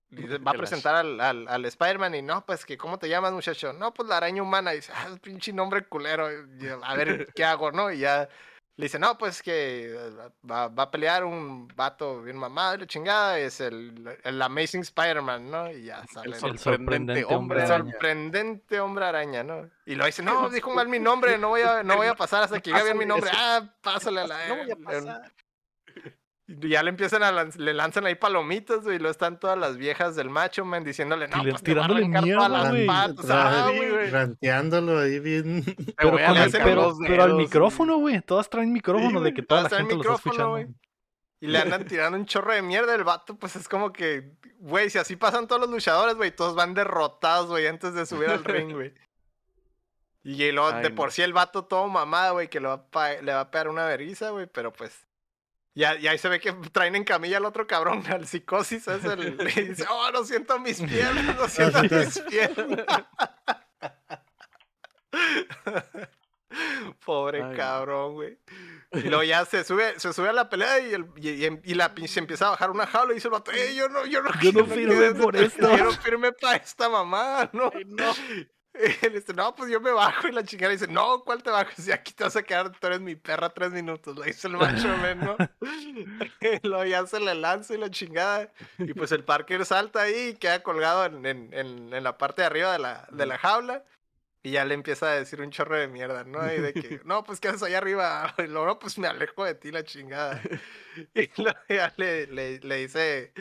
dice, 0.10 0.38
va 0.40 0.52
a 0.52 0.54
presentar 0.56 0.96
al, 0.96 1.20
al, 1.22 1.48
al 1.48 1.66
Spider-Man 1.66 2.16
y 2.16 2.22
no, 2.22 2.46
pues 2.46 2.66
que 2.66 2.78
¿cómo 2.78 3.00
te 3.00 3.10
llamas 3.10 3.32
muchacho? 3.32 3.74
No, 3.74 3.94
pues 3.94 4.08
la 4.10 4.18
araña 4.18 4.44
humana. 4.44 4.74
Y 4.74 4.78
dice, 4.78 4.92
ah, 4.96 5.16
pinche 5.22 5.54
nombre 5.54 5.86
culero. 5.88 6.30
yo, 6.58 6.84
a 6.84 6.96
ver, 6.96 7.28
¿qué 7.34 7.44
hago, 7.44 7.72
no? 7.72 7.92
Y 7.92 8.00
ya 8.00 8.30
le 8.76 8.86
dice, 8.86 8.98
no, 8.98 9.18
pues 9.20 9.42
que 9.44 9.94
eh, 9.94 10.10
va, 10.50 10.68
va 10.68 10.84
a 10.84 10.92
pelear 10.92 11.24
un 11.24 11.68
vato 11.76 12.22
bien 12.24 12.38
mamado, 12.38 12.76
y 12.76 12.78
la 12.80 12.88
chingada, 12.88 13.38
es 13.38 13.62
el, 13.62 14.18
el 14.24 14.42
Amazing 14.42 14.82
Spider-Man, 14.82 15.52
¿no? 15.52 15.72
Y 15.72 15.84
ya 15.86 16.04
sale. 16.08 16.30
El 16.30 16.34
el- 16.34 16.40
sorprendente 16.40 17.22
sorprendente 17.22 17.24
hombre 17.26 17.36
hombre 17.36 17.64
el 17.64 17.72
araña. 17.72 17.92
sorprendente 17.92 18.80
hombre 18.80 19.06
araña, 19.06 19.44
¿no? 19.44 19.70
Y 19.86 19.96
lo 19.96 20.06
dice, 20.06 20.24
no, 20.24 20.50
dijo 20.50 20.72
mal 20.72 20.88
mi 20.88 20.98
nombre, 21.00 21.38
no 21.38 21.50
voy 21.50 21.62
a, 21.62 21.84
no 21.84 21.98
voy 21.98 22.08
a 22.08 22.16
pasar 22.16 22.44
hasta 22.44 22.60
que 22.60 22.72
diga 22.72 22.84
bien 22.84 22.98
mi 22.98 23.06
nombre. 23.06 23.30
Ah, 23.34 23.62
pásale 23.82 24.22
a 24.22 24.28
la... 24.28 24.48
No 24.48 24.56
voy 24.58 24.72
a 24.72 24.76
pasar. 24.76 25.32
Ya 26.62 26.84
le 26.84 26.90
empiezan 26.90 27.24
a 27.24 27.32
lanz- 27.32 27.56
le 27.58 27.74
lanzan 27.74 28.06
ahí 28.06 28.16
palomitas, 28.16 28.82
güey, 28.84 28.96
y 28.96 29.00
luego 29.00 29.12
están 29.12 29.40
todas 29.40 29.58
las 29.58 29.78
viejas 29.78 30.16
del 30.16 30.30
macho, 30.30 30.66
man, 30.66 30.84
diciéndole, 30.84 31.28
no, 31.28 31.44
pues 31.44 31.62
te 31.64 31.74
va 31.74 31.86
a 31.86 31.88
tirándole 31.88 32.00
arrancar 32.02 32.24
mierda, 32.24 32.46
todas 32.48 32.62
las 32.64 32.72
güey. 32.72 32.88
patas. 32.88 33.26
Ah, 33.30 33.68
Sí, 33.72 33.78
güey. 33.78 33.90
güey. 33.92 34.10
Ranteándolo 34.10 35.00
ahí 35.00 35.20
bien. 35.20 35.64
Pero, 35.98 36.12
con 36.12 36.20
el- 36.20 36.52
pero, 36.52 36.94
pero 37.08 37.24
al 37.24 37.34
micrófono, 37.36 37.98
güey. 37.98 38.22
Todas 38.22 38.50
traen 38.50 38.72
micrófono 38.74 39.20
de 39.22 39.32
güey, 39.32 39.34
que 39.34 39.42
toda 39.44 39.64
la 39.64 39.70
todas 39.70 39.78
traen 39.84 39.90
gente 39.90 39.96
lo 40.08 40.14
está 40.16 40.30
micrófono, 40.30 40.58
escuchando. 40.58 40.74
güey. 40.74 40.84
Y 41.42 41.48
le 41.48 41.58
andan 41.60 41.86
tirando 41.86 42.18
un 42.18 42.26
chorro 42.26 42.54
de 42.54 42.62
mierda 42.62 42.96
el 42.96 43.04
vato, 43.04 43.36
pues 43.36 43.58
es 43.58 43.68
como 43.68 43.92
que, 43.92 44.32
güey, 44.60 44.90
si 44.90 44.98
así 44.98 45.18
pasan 45.18 45.46
todos 45.46 45.60
los 45.60 45.70
luchadores, 45.70 46.16
güey, 46.16 46.32
todos 46.34 46.56
van 46.56 46.74
derrotados, 46.74 47.48
güey, 47.48 47.68
antes 47.68 47.94
de 47.94 48.06
subir 48.06 48.30
al 48.30 48.46
ring, 48.46 48.72
güey. 48.74 48.94
Y 50.24 50.50
luego, 50.54 50.70
Ay, 50.70 50.84
de 50.84 50.90
no. 50.92 50.96
por 50.96 51.12
sí 51.12 51.22
el 51.22 51.34
vato 51.34 51.66
todo 51.66 51.86
mamado, 51.90 52.36
güey, 52.36 52.48
que 52.48 52.62
le 52.62 52.68
va, 52.70 52.86
le 53.22 53.34
va 53.34 53.42
a 53.42 53.52
pegar 53.52 53.68
una 53.68 53.86
vergüenza, 53.86 54.30
güey, 54.30 54.48
pero 54.48 54.72
pues... 54.72 55.06
Ya, 55.76 55.96
y 55.96 56.08
ahí 56.08 56.18
se 56.20 56.30
ve 56.30 56.40
que 56.40 56.54
traen 56.72 56.96
en 56.96 57.04
camilla 57.04 57.38
al 57.38 57.46
otro 57.46 57.66
cabrón, 57.66 58.04
al 58.12 58.28
psicosis, 58.28 58.88
es 58.88 59.04
el... 59.06 59.38
Y 59.58 59.62
dice, 59.70 59.86
oh, 59.90 60.12
no 60.12 60.24
siento 60.24 60.60
mis 60.60 60.82
piernas, 60.82 61.36
no 61.36 61.48
siento 61.48 61.82
mis 61.82 62.20
piernas. 62.20 62.86
Pobre 67.06 67.42
Ay, 67.44 67.56
cabrón, 67.58 68.14
güey. 68.14 68.38
Y 68.92 69.02
luego 69.02 69.24
ya 69.24 69.44
se 69.46 69.64
sube, 69.64 70.00
se 70.00 70.14
sube 70.14 70.30
a 70.30 70.34
la 70.34 70.50
pelea 70.50 70.78
y, 70.80 70.94
el, 70.94 71.06
y, 71.16 71.30
y- 71.48 71.62
y 71.64 71.74
la 71.74 71.96
pinche 71.96 72.20
empieza 72.20 72.46
a 72.48 72.52
bajar 72.52 72.70
una 72.70 72.86
jaula 72.86 73.12
y 73.14 73.16
dice 73.16 73.28
el 73.28 73.32
vato, 73.32 73.52
"Ey, 73.52 73.76
yo 73.76 73.90
no, 73.90 74.06
yo 74.06 74.22
no, 74.22 74.30
Yo 74.40 74.52
no 74.52 74.68
que- 74.68 75.14
por 75.20 75.36
esto". 75.36 75.76
Yo 75.76 75.86
no 75.86 75.92
firmé 75.94 76.32
para 76.32 76.58
esta 76.58 76.90
mamá, 76.90 77.50
¿no? 77.54 77.72
Ay, 77.74 77.86
no. 77.86 78.14
Le 78.74 79.10
dice, 79.10 79.34
no, 79.34 79.56
pues 79.56 79.72
yo 79.72 79.80
me 79.80 79.92
bajo. 79.92 80.28
Y 80.28 80.32
la 80.32 80.44
chingada 80.44 80.72
dice, 80.72 80.88
no, 80.88 81.24
¿cuál 81.24 81.44
te 81.44 81.50
bajas? 81.50 81.88
Y 81.88 81.92
aquí 81.92 82.14
te 82.14 82.24
vas 82.24 82.36
a 82.36 82.44
quedar, 82.44 82.72
tú 82.72 82.88
eres 82.88 83.02
mi 83.02 83.16
perra 83.16 83.54
tres 83.54 83.72
minutos. 83.72 84.18
Le 84.18 84.26
dice 84.26 84.48
el 84.48 84.58
macho, 84.58 84.88
men, 84.98 85.20
¿no? 85.20 85.38
Y 86.42 86.60
luego 86.68 86.86
ya 86.86 87.06
se 87.06 87.20
le 87.20 87.36
lanza 87.36 87.74
y 87.76 87.78
la 87.78 87.90
chingada. 87.90 88.52
Y 88.80 88.94
pues 88.94 89.12
el 89.12 89.24
Parker 89.24 89.66
salta 89.66 90.02
ahí 90.02 90.30
y 90.30 90.36
queda 90.36 90.64
colgado 90.64 91.06
en, 91.06 91.26
en, 91.26 91.54
en, 91.54 91.94
en 91.94 92.04
la 92.04 92.18
parte 92.18 92.42
de 92.42 92.48
arriba 92.48 92.74
de 92.74 92.80
la, 92.80 93.08
de 93.12 93.26
la 93.26 93.38
jaula. 93.38 93.84
Y 94.46 94.52
ya 94.52 94.66
le 94.66 94.74
empieza 94.74 95.10
a 95.10 95.16
decir 95.16 95.40
un 95.40 95.52
chorro 95.52 95.78
de 95.78 95.88
mierda, 95.88 96.26
¿no? 96.26 96.52
Y 96.52 96.60
de 96.60 96.74
que, 96.74 97.00
no, 97.06 97.24
pues, 97.24 97.40
¿qué 97.40 97.48
haces 97.48 97.64
allá 97.64 97.78
arriba? 97.78 98.36
Y 98.40 98.48
luego, 98.48 98.66
no, 98.66 98.78
pues 98.80 98.98
me 98.98 99.08
alejo 99.08 99.46
de 99.46 99.56
ti, 99.56 99.72
la 99.72 99.86
chingada. 99.86 100.42
Y 101.16 101.30
luego 101.42 101.60
ya 101.70 101.94
le, 101.96 102.28
le, 102.28 102.60
le 102.60 102.76
dice, 102.76 103.34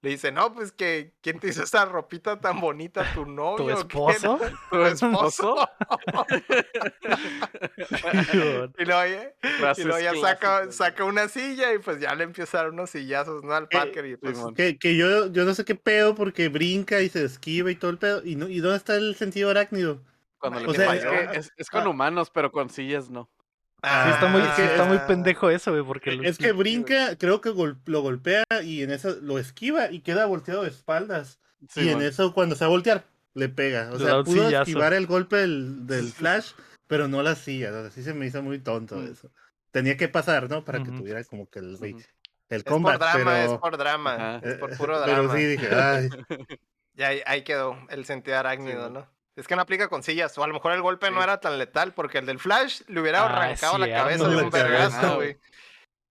le 0.00 0.10
dice, 0.10 0.30
no, 0.30 0.54
pues 0.54 0.70
que, 0.70 1.12
¿quién 1.20 1.40
te 1.40 1.48
hizo 1.48 1.64
esa 1.64 1.84
ropita 1.84 2.40
tan 2.40 2.60
bonita? 2.60 3.04
¿Tu 3.14 3.26
novio? 3.26 3.56
¿Tu 3.56 3.64
o 3.98 4.06
qué?" 4.06 4.12
esposo? 4.12 4.38
¿Tu 4.70 4.84
esposo? 4.84 5.68
y 8.78 8.84
luego, 8.84 9.06
ya- 9.06 9.74
y 9.76 9.82
luego 9.82 9.98
ya 9.98 10.14
saca, 10.20 10.70
saca 10.70 11.04
una 11.04 11.28
silla 11.28 11.74
y 11.74 11.78
pues 11.78 11.98
ya 11.98 12.14
le 12.14 12.28
dar 12.52 12.70
unos 12.70 12.90
sillazos, 12.90 13.42
¿no? 13.42 13.54
Al 13.54 13.68
Parker 13.68 14.06
y 14.06 14.16
pues... 14.16 14.36
Simón. 14.36 14.54
Que, 14.54 14.78
que 14.78 14.96
yo, 14.96 15.32
yo 15.32 15.44
no 15.44 15.54
sé 15.54 15.64
qué 15.64 15.74
pedo 15.74 16.14
porque 16.14 16.48
brinca 16.48 17.00
y 17.00 17.08
se 17.08 17.24
esquiva 17.24 17.70
y 17.70 17.74
todo 17.74 17.90
el 17.90 17.98
pedo. 17.98 18.22
¿Y, 18.24 18.36
no, 18.36 18.48
¿y 18.48 18.60
dónde 18.60 18.76
está 18.76 18.94
el 18.94 19.16
sentido 19.16 19.50
arácnido? 19.50 20.00
Cuando 20.38 20.60
le 20.60 20.68
O 20.68 20.72
pega, 20.72 20.92
sea, 20.92 20.94
es, 20.94 21.30
que 21.32 21.38
es, 21.38 21.52
es 21.56 21.70
con 21.70 21.82
ah. 21.82 21.88
humanos, 21.88 22.30
pero 22.30 22.52
con 22.52 22.70
sillas 22.70 23.10
no. 23.10 23.28
Sí, 23.82 24.10
está 24.10 24.26
muy, 24.26 24.42
sí, 24.56 24.62
está 24.62 24.84
muy 24.84 24.96
Ah. 24.96 25.06
pendejo 25.06 25.50
eso, 25.50 25.70
güey, 25.70 25.84
porque... 25.84 26.10
lo- 26.12 26.24
Es 26.24 26.36
que 26.38 26.52
brinca, 26.52 27.16
creo 27.16 27.40
que 27.40 27.50
gol- 27.50 27.78
lo 27.86 28.00
golpea 28.02 28.44
y 28.64 28.82
en 28.82 28.90
eso 28.90 29.16
lo 29.22 29.38
esquiva 29.38 29.90
y 29.92 30.00
queda 30.00 30.26
volteado 30.26 30.62
de 30.62 30.68
espaldas. 30.70 31.38
y 31.76 31.88
en 31.88 32.02
eso, 32.02 32.34
cuando 32.34 32.54
se 32.56 32.64
va 32.64 32.66
a 32.66 32.70
voltear, 32.70 33.04
le 33.34 33.48
pega. 33.48 33.90
O 33.92 33.98
Le 33.98 34.04
sea, 34.04 34.22
pudo 34.24 34.46
sillazo. 34.46 34.62
esquivar 34.62 34.92
el 34.94 35.06
golpe 35.06 35.36
del, 35.36 35.86
del 35.86 36.12
flash, 36.12 36.52
pero 36.86 37.06
no 37.08 37.22
la 37.22 37.34
silla. 37.36 37.70
O 37.70 37.82
sea, 37.82 37.90
sí 37.90 38.02
se 38.02 38.14
me 38.14 38.26
hizo 38.26 38.42
muy 38.42 38.58
tonto 38.58 38.96
Mm. 38.96 39.12
eso. 39.12 39.30
Tenía 39.70 39.96
que 39.96 40.08
pasar, 40.08 40.48
¿no? 40.50 40.64
Para 40.64 40.82
que 40.82 40.90
tuviera 40.90 41.22
como 41.24 41.48
que 41.48 41.58
el, 41.60 41.76
el 41.82 41.94
Es 42.48 42.62
por 42.64 42.80
drama, 42.82 43.10
pero, 43.12 43.30
es 43.32 43.52
por 43.58 43.76
drama, 43.76 44.14
Ajá. 44.14 44.40
es 44.42 44.54
por 44.56 44.72
eh, 44.72 44.76
puro 44.78 45.00
pero 45.04 45.12
drama. 45.22 45.36
sí 45.36 45.44
dije, 45.44 45.68
ay, 45.74 46.08
Y 46.96 47.02
ahí, 47.04 47.20
ahí 47.26 47.42
quedó 47.42 47.76
el 47.90 48.04
sentido 48.06 48.38
arácnido, 48.38 48.88
Sí, 48.88 48.92
¿no? 48.94 49.17
Es 49.38 49.46
que 49.46 49.54
no 49.56 49.62
aplica 49.62 49.88
con 49.88 50.02
sillas, 50.02 50.36
o 50.36 50.42
a 50.42 50.48
lo 50.48 50.54
mejor 50.54 50.72
el 50.72 50.82
golpe 50.82 51.10
no 51.10 51.22
era 51.22 51.38
tan 51.40 51.58
letal, 51.58 51.94
porque 51.94 52.18
el 52.18 52.26
del 52.26 52.38
Flash 52.40 52.82
le 52.88 53.00
hubiera 53.00 53.22
Ah, 53.22 53.26
arrancado 53.26 53.78
la 53.78 53.86
cierto. 53.86 54.02
cabeza 54.04 54.28
de 54.28 54.36
un 54.36 54.50
vergazo, 54.50 55.14
güey. 55.16 55.38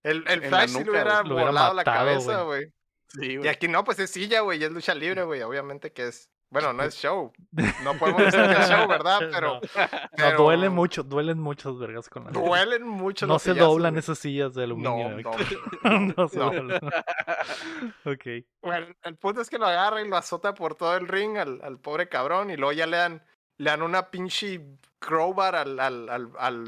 El, 0.03 0.23
el 0.27 0.41
Flash 0.43 0.69
sí 0.69 0.83
le 0.83 0.91
hubiera 0.91 1.21
volado 1.23 1.73
la 1.73 1.83
cabeza, 1.83 2.41
güey. 2.43 2.71
Sí, 3.09 3.37
Y 3.43 3.47
aquí 3.47 3.67
no, 3.67 3.83
pues 3.83 3.99
es 3.99 4.09
silla, 4.11 4.41
güey, 4.41 4.59
y 4.59 4.63
es 4.63 4.71
lucha 4.71 4.93
libre, 4.95 5.23
güey. 5.23 5.41
Obviamente 5.41 5.91
que 5.91 6.07
es. 6.07 6.29
Bueno, 6.49 6.71
no 6.73 6.83
es 6.83 6.95
show. 6.95 7.31
No 7.83 7.93
podemos 7.97 8.23
decir 8.25 8.41
que 8.41 8.51
es 8.61 8.69
show, 8.69 8.87
¿verdad? 8.87 9.19
Pero. 9.31 9.53
No, 9.55 9.59
no, 9.59 9.89
pero 10.15 10.37
duelen 10.37 10.73
mucho, 10.73 11.03
duelen 11.03 11.39
muchos 11.39 11.77
vergas 11.79 12.07
con 12.09 12.25
la 12.25 12.31
Duelen 12.31 12.87
mucho 12.87 13.27
No 13.27 13.37
se 13.39 13.53
doblan 13.53 13.93
güey. 13.93 13.99
esas 13.99 14.17
sillas 14.19 14.53
de 14.53 14.63
aluminio. 14.63 15.09
No, 15.09 15.31
no. 15.83 16.13
No 16.17 16.27
se 16.27 16.37
No. 16.39 16.45
doblan. 16.51 16.79
ok. 18.05 18.45
Bueno, 18.61 18.87
el 19.03 19.15
punto 19.17 19.41
es 19.41 19.49
que 19.49 19.57
lo 19.57 19.65
agarra 19.65 20.01
y 20.01 20.07
lo 20.07 20.17
azota 20.17 20.53
por 20.53 20.75
todo 20.75 20.95
el 20.97 21.07
ring 21.07 21.37
al, 21.37 21.59
al 21.63 21.79
pobre 21.79 22.07
cabrón 22.09 22.49
y 22.49 22.57
luego 22.57 22.71
ya 22.73 22.87
le 22.87 22.97
dan, 22.97 23.23
le 23.57 23.69
dan 23.69 23.81
una 23.81 24.09
pinche 24.09 24.61
crowbar 24.99 25.55
al, 25.55 25.79
al, 25.79 26.09
al, 26.09 26.31
al, 26.39 26.65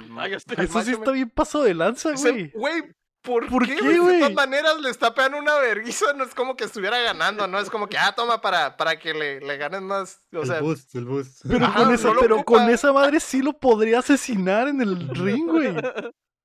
Eso 0.57 0.81
sí 0.81 0.91
está 0.91 1.11
bien 1.11 1.29
paso 1.29 1.63
de 1.63 1.73
lanza, 1.73 2.11
güey. 2.13 2.51
Güey, 2.51 2.83
¿por, 3.29 3.47
¿Por 3.47 3.65
qué, 3.65 3.75
güey? 3.79 3.95
De 4.07 4.19
todas 4.19 4.33
maneras 4.33 4.79
le 4.81 4.89
está 4.89 5.13
pegando 5.13 5.37
una 5.37 5.55
vergüenza, 5.59 6.11
no 6.13 6.23
es 6.25 6.35
como 6.35 6.55
que 6.57 6.65
estuviera 6.65 6.99
ganando, 6.99 7.47
no 7.47 7.59
es 7.59 7.69
como 7.69 7.87
que, 7.87 7.97
ah, 7.97 8.13
toma 8.15 8.41
para, 8.41 8.75
para 8.75 8.99
que 8.99 9.13
le, 9.13 9.39
le 9.39 9.57
ganes 9.57 9.81
más, 9.81 10.21
o 10.33 10.45
sea, 10.45 10.57
el 10.57 10.63
boost, 10.63 10.95
el 10.95 11.05
boost. 11.05 11.45
Pero, 11.47 11.65
Ajá, 11.65 11.83
con, 11.85 11.93
esa, 11.93 12.07
no 12.09 12.13
lo 12.15 12.19
pero 12.21 12.35
ocupa. 12.39 12.59
con 12.59 12.69
esa 12.69 12.91
madre 12.91 13.19
sí 13.19 13.41
lo 13.41 13.53
podría 13.53 13.99
asesinar 13.99 14.67
en 14.67 14.81
el 14.81 15.07
ring, 15.15 15.47
güey. 15.47 15.73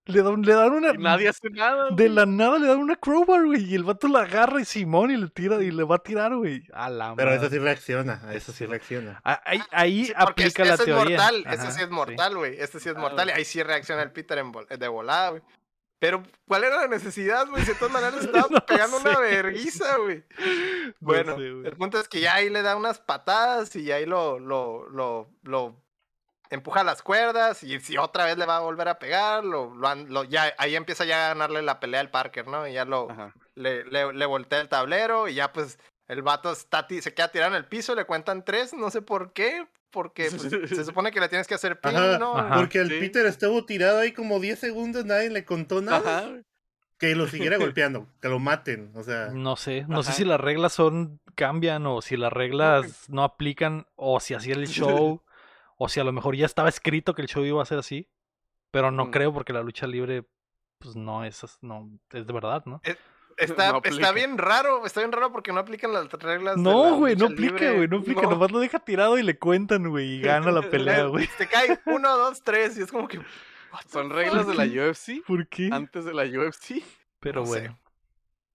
Le 0.06 0.22
dan, 0.22 0.42
le 0.42 0.52
dan 0.52 0.70
una. 0.70 0.90
Y 0.92 0.98
nadie 0.98 1.28
hace 1.30 1.48
nada. 1.48 1.86
De 1.86 1.94
güey. 2.04 2.08
la 2.10 2.26
nada 2.26 2.58
le 2.58 2.66
dan 2.66 2.76
una 2.76 2.94
crowbar, 2.94 3.42
güey. 3.46 3.64
Y 3.64 3.74
el 3.74 3.84
vato 3.84 4.06
la 4.06 4.20
agarra 4.20 4.60
y 4.60 4.66
Simón 4.66 5.10
y 5.10 5.16
le 5.16 5.28
tira 5.30 5.62
y 5.62 5.70
le 5.70 5.82
va 5.82 5.96
a 5.96 5.98
tirar, 5.98 6.36
güey. 6.36 6.62
A 6.74 6.90
la 6.90 7.14
Pero 7.16 7.30
madre. 7.30 7.40
eso 7.40 7.50
sí 7.50 7.58
reacciona, 7.58 8.20
Eso 8.34 8.52
sí 8.52 8.58
sí 8.58 8.64
re- 8.66 8.72
reacciona. 8.72 9.18
Ah, 9.24 9.40
Ahí, 9.46 9.62
ahí 9.70 10.04
sí, 10.04 10.12
porque 10.20 10.42
aplica 10.44 10.64
la 10.66 10.74
es 10.74 10.84
teoría. 10.84 11.16
mortal, 11.16 11.44
Ajá, 11.46 11.54
ese 11.54 11.72
sí 11.72 11.80
es 11.80 11.88
sí. 11.88 11.94
mortal, 11.94 12.36
güey, 12.36 12.54
este 12.60 12.80
sí 12.80 12.90
es 12.90 12.96
Ah, 12.96 13.00
mortal, 13.00 13.28
y 13.28 13.32
ahí 13.32 13.44
sí 13.46 13.62
reacciona 13.62 14.02
el 14.02 14.12
Peter 14.12 14.36
en 14.36 14.52
vol- 14.52 14.68
de 14.68 14.88
volada, 14.88 15.30
güey. 15.30 15.42
Pero, 16.04 16.22
¿cuál 16.46 16.64
era 16.64 16.76
la 16.82 16.86
necesidad, 16.86 17.46
güey? 17.48 17.62
Si 17.64 17.72
de 17.72 17.78
todas 17.78 17.90
maneras 17.94 18.14
estaba 18.22 18.46
No 18.50 18.66
pegando 18.66 18.98
una 18.98 19.18
verguiza, 19.18 19.96
güey. 19.96 20.22
No 20.86 20.92
Bueno, 21.00 21.34
sé, 21.36 21.50
güey. 21.50 21.66
el 21.66 21.76
punto 21.78 21.98
es 21.98 22.08
que 22.08 22.20
ya 22.20 22.34
ahí 22.34 22.50
le 22.50 22.60
da 22.60 22.76
unas 22.76 22.98
patadas 22.98 23.74
y 23.74 23.90
ahí 23.90 24.04
lo, 24.04 24.38
lo, 24.38 24.86
lo, 24.90 25.30
lo 25.44 25.74
empuja 26.50 26.80
a 26.80 26.84
las 26.84 27.00
cuerdas 27.00 27.62
y 27.62 27.80
si 27.80 27.96
otra 27.96 28.26
vez 28.26 28.36
le 28.36 28.44
va 28.44 28.58
a 28.58 28.60
volver 28.60 28.88
a 28.88 28.98
pegar, 28.98 29.44
lo, 29.44 29.74
lo, 29.74 30.24
ya, 30.24 30.52
ahí 30.58 30.76
empieza 30.76 31.06
ya 31.06 31.24
a 31.24 31.28
ganarle 31.28 31.62
la 31.62 31.80
pelea 31.80 32.00
al 32.00 32.10
Parker, 32.10 32.48
¿no? 32.48 32.68
Y 32.68 32.74
ya 32.74 32.84
lo, 32.84 33.08
le, 33.54 33.84
le, 33.86 34.12
le 34.12 34.26
voltea 34.26 34.60
el 34.60 34.68
tablero 34.68 35.26
y 35.26 35.34
ya 35.34 35.54
pues 35.54 35.78
el 36.06 36.20
vato 36.20 36.52
está 36.52 36.86
se 36.86 37.14
queda 37.14 37.32
tirado 37.32 37.52
en 37.52 37.56
el 37.56 37.66
piso, 37.66 37.94
le 37.94 38.04
cuentan 38.04 38.44
tres, 38.44 38.74
no 38.74 38.90
sé 38.90 39.00
por 39.00 39.32
qué, 39.32 39.66
porque 39.94 40.28
pues, 40.30 40.42
se 40.68 40.84
supone 40.84 41.10
que 41.12 41.20
le 41.20 41.28
tienes 41.30 41.46
que 41.46 41.54
hacer 41.54 41.80
pin, 41.80 41.96
Ajá, 41.96 42.18
¿no? 42.18 42.36
ajá. 42.36 42.56
Porque 42.56 42.80
el 42.80 42.88
sí. 42.90 42.96
Peter 43.00 43.24
estuvo 43.24 43.64
tirado 43.64 44.00
ahí 44.00 44.12
como 44.12 44.40
10 44.40 44.58
segundos, 44.58 45.04
nadie 45.06 45.30
le 45.30 45.44
contó 45.46 45.80
nada. 45.80 46.18
Ajá. 46.18 46.30
Que 46.98 47.14
lo 47.14 47.26
siguiera 47.28 47.56
golpeando, 47.58 48.06
que 48.20 48.28
lo 48.28 48.38
maten. 48.38 48.90
O 48.94 49.02
sea, 49.02 49.28
No 49.32 49.56
sé, 49.56 49.84
no 49.88 50.02
sé 50.02 50.12
si 50.12 50.24
las 50.24 50.40
reglas 50.40 50.72
son 50.72 51.20
cambian 51.34 51.86
o 51.86 52.02
si 52.02 52.16
las 52.16 52.32
reglas 52.32 53.08
no 53.08 53.22
aplican 53.24 53.86
o 53.96 54.20
si 54.20 54.34
así 54.34 54.50
era 54.50 54.60
el 54.60 54.66
show 54.68 55.22
o 55.76 55.88
si 55.88 56.00
a 56.00 56.04
lo 56.04 56.12
mejor 56.12 56.36
ya 56.36 56.46
estaba 56.46 56.68
escrito 56.68 57.14
que 57.14 57.22
el 57.22 57.28
show 57.28 57.44
iba 57.44 57.62
a 57.62 57.66
ser 57.66 57.78
así, 57.78 58.08
pero 58.70 58.90
no 58.90 59.06
Mm. 59.06 59.10
creo 59.12 59.32
porque 59.32 59.52
la 59.52 59.62
lucha 59.62 59.86
libre 59.86 60.24
pues 60.78 60.96
no 60.96 61.24
es 61.24 61.42
no 61.62 61.90
es 62.12 62.26
de 62.26 62.32
verdad, 62.32 62.62
¿no? 62.66 62.80
Está, 63.36 63.72
no 63.72 63.80
está 63.84 64.12
bien 64.12 64.38
raro, 64.38 64.86
está 64.86 65.00
bien 65.00 65.12
raro 65.12 65.32
porque 65.32 65.52
no 65.52 65.60
aplican 65.60 65.92
las 65.92 66.10
reglas. 66.12 66.56
de 66.56 66.62
No, 66.62 66.84
la 66.84 66.96
güey, 66.96 67.16
no 67.16 67.26
aplica, 67.26 67.72
güey, 67.72 67.88
no 67.88 67.98
aplica, 67.98 68.22
nomás 68.22 68.50
lo 68.50 68.60
deja 68.60 68.78
tirado 68.78 69.18
y 69.18 69.22
le 69.22 69.38
cuentan, 69.38 69.88
güey, 69.88 70.14
y 70.16 70.20
gana 70.20 70.50
la 70.52 70.62
pelea, 70.68 71.04
güey. 71.06 71.28
Te 71.38 71.46
cae 71.46 71.78
uno, 71.86 72.16
dos, 72.16 72.42
tres 72.42 72.76
y 72.78 72.82
es 72.82 72.90
como 72.92 73.08
que... 73.08 73.20
Son 73.90 74.08
reglas 74.10 74.46
de 74.46 74.54
la 74.54 74.64
UFC. 74.66 75.24
¿Por 75.26 75.48
qué? 75.48 75.68
Antes 75.72 76.04
de 76.04 76.14
la 76.14 76.22
UFC. 76.24 76.82
Pero 77.18 77.40
no 77.40 77.46
sé. 77.46 77.60
bueno. 77.60 77.78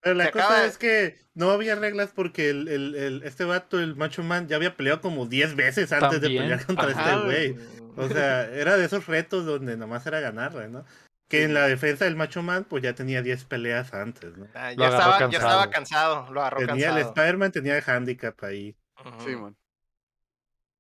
pero 0.02 0.16
la 0.16 0.26
se 0.26 0.32
cosa 0.32 0.46
acaba 0.46 0.66
es 0.66 0.78
que 0.78 1.18
no 1.34 1.52
había 1.52 1.76
reglas 1.76 2.12
porque 2.16 2.50
el, 2.50 2.68
el, 2.70 2.96
el- 2.96 3.24
este 3.24 3.44
vato, 3.44 3.80
el 3.80 3.98
Macho 3.98 4.24
Man, 4.24 4.48
ya 4.48 4.56
había 4.56 4.78
peleado 4.78 5.02
como 5.02 5.26
10 5.26 5.56
veces 5.58 5.92
antes 5.92 6.22
También. 6.22 6.34
de 6.34 6.40
pelear 6.40 6.66
contra 6.66 6.92
Ajá, 6.92 7.14
este 7.16 7.26
güey. 7.26 7.56
O 7.98 8.08
sea, 8.08 8.46
era 8.46 8.78
de 8.78 8.86
esos 8.86 9.08
retos 9.08 9.46
donde 9.46 9.76
nomás 9.76 10.06
era 10.08 10.22
ganarle, 10.22 10.70
¿no? 10.70 10.86
Que 11.30 11.44
en 11.44 11.54
la 11.54 11.68
defensa 11.68 12.06
del 12.06 12.16
Macho 12.18 12.44
Man, 12.44 12.66
pues 12.66 12.84
ya 12.84 12.96
tenía 12.96 13.22
10 13.22 13.46
peleas 13.46 13.94
antes, 13.94 14.36
¿no? 14.38 14.50
Ah, 14.54 14.74
ya, 14.74 14.90
estaba, 14.90 15.20
ya 15.28 15.30
cansado. 15.30 15.50
estaba 15.50 15.70
cansado, 15.70 16.32
lo 16.34 16.42
agarró 16.42 16.66
Tenía 16.66 16.90
el 16.90 16.96
cansado. 16.96 17.14
Spider-Man, 17.16 17.52
tenía 17.52 17.78
el 17.78 17.84
handicap 17.88 18.44
ahí. 18.44 18.78
Sí, 19.20 19.36
man. 19.36 19.58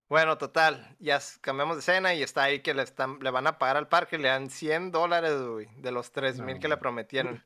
Bueno, 0.09 0.37
total, 0.39 0.95
ya 0.99 1.19
cambiamos 1.41 1.75
de 1.77 1.81
escena 1.81 2.15
y 2.15 2.23
está 2.23 2.43
ahí 2.43 2.61
que 2.61 2.73
le, 2.73 2.81
están, 2.81 3.19
le 3.19 3.29
van 3.29 3.45
a 3.45 3.59
pagar 3.59 3.77
al 3.77 3.87
parque, 3.89 4.17
le 4.17 4.27
dan 4.29 4.49
100 4.49 4.91
dólares, 4.91 5.39
güey, 5.41 5.67
de 5.77 5.91
los 5.91 6.11
3 6.11 6.41
mil 6.41 6.55
No, 6.55 6.59
que 6.59 6.67
le 6.67 6.77
prometieron. 6.77 7.43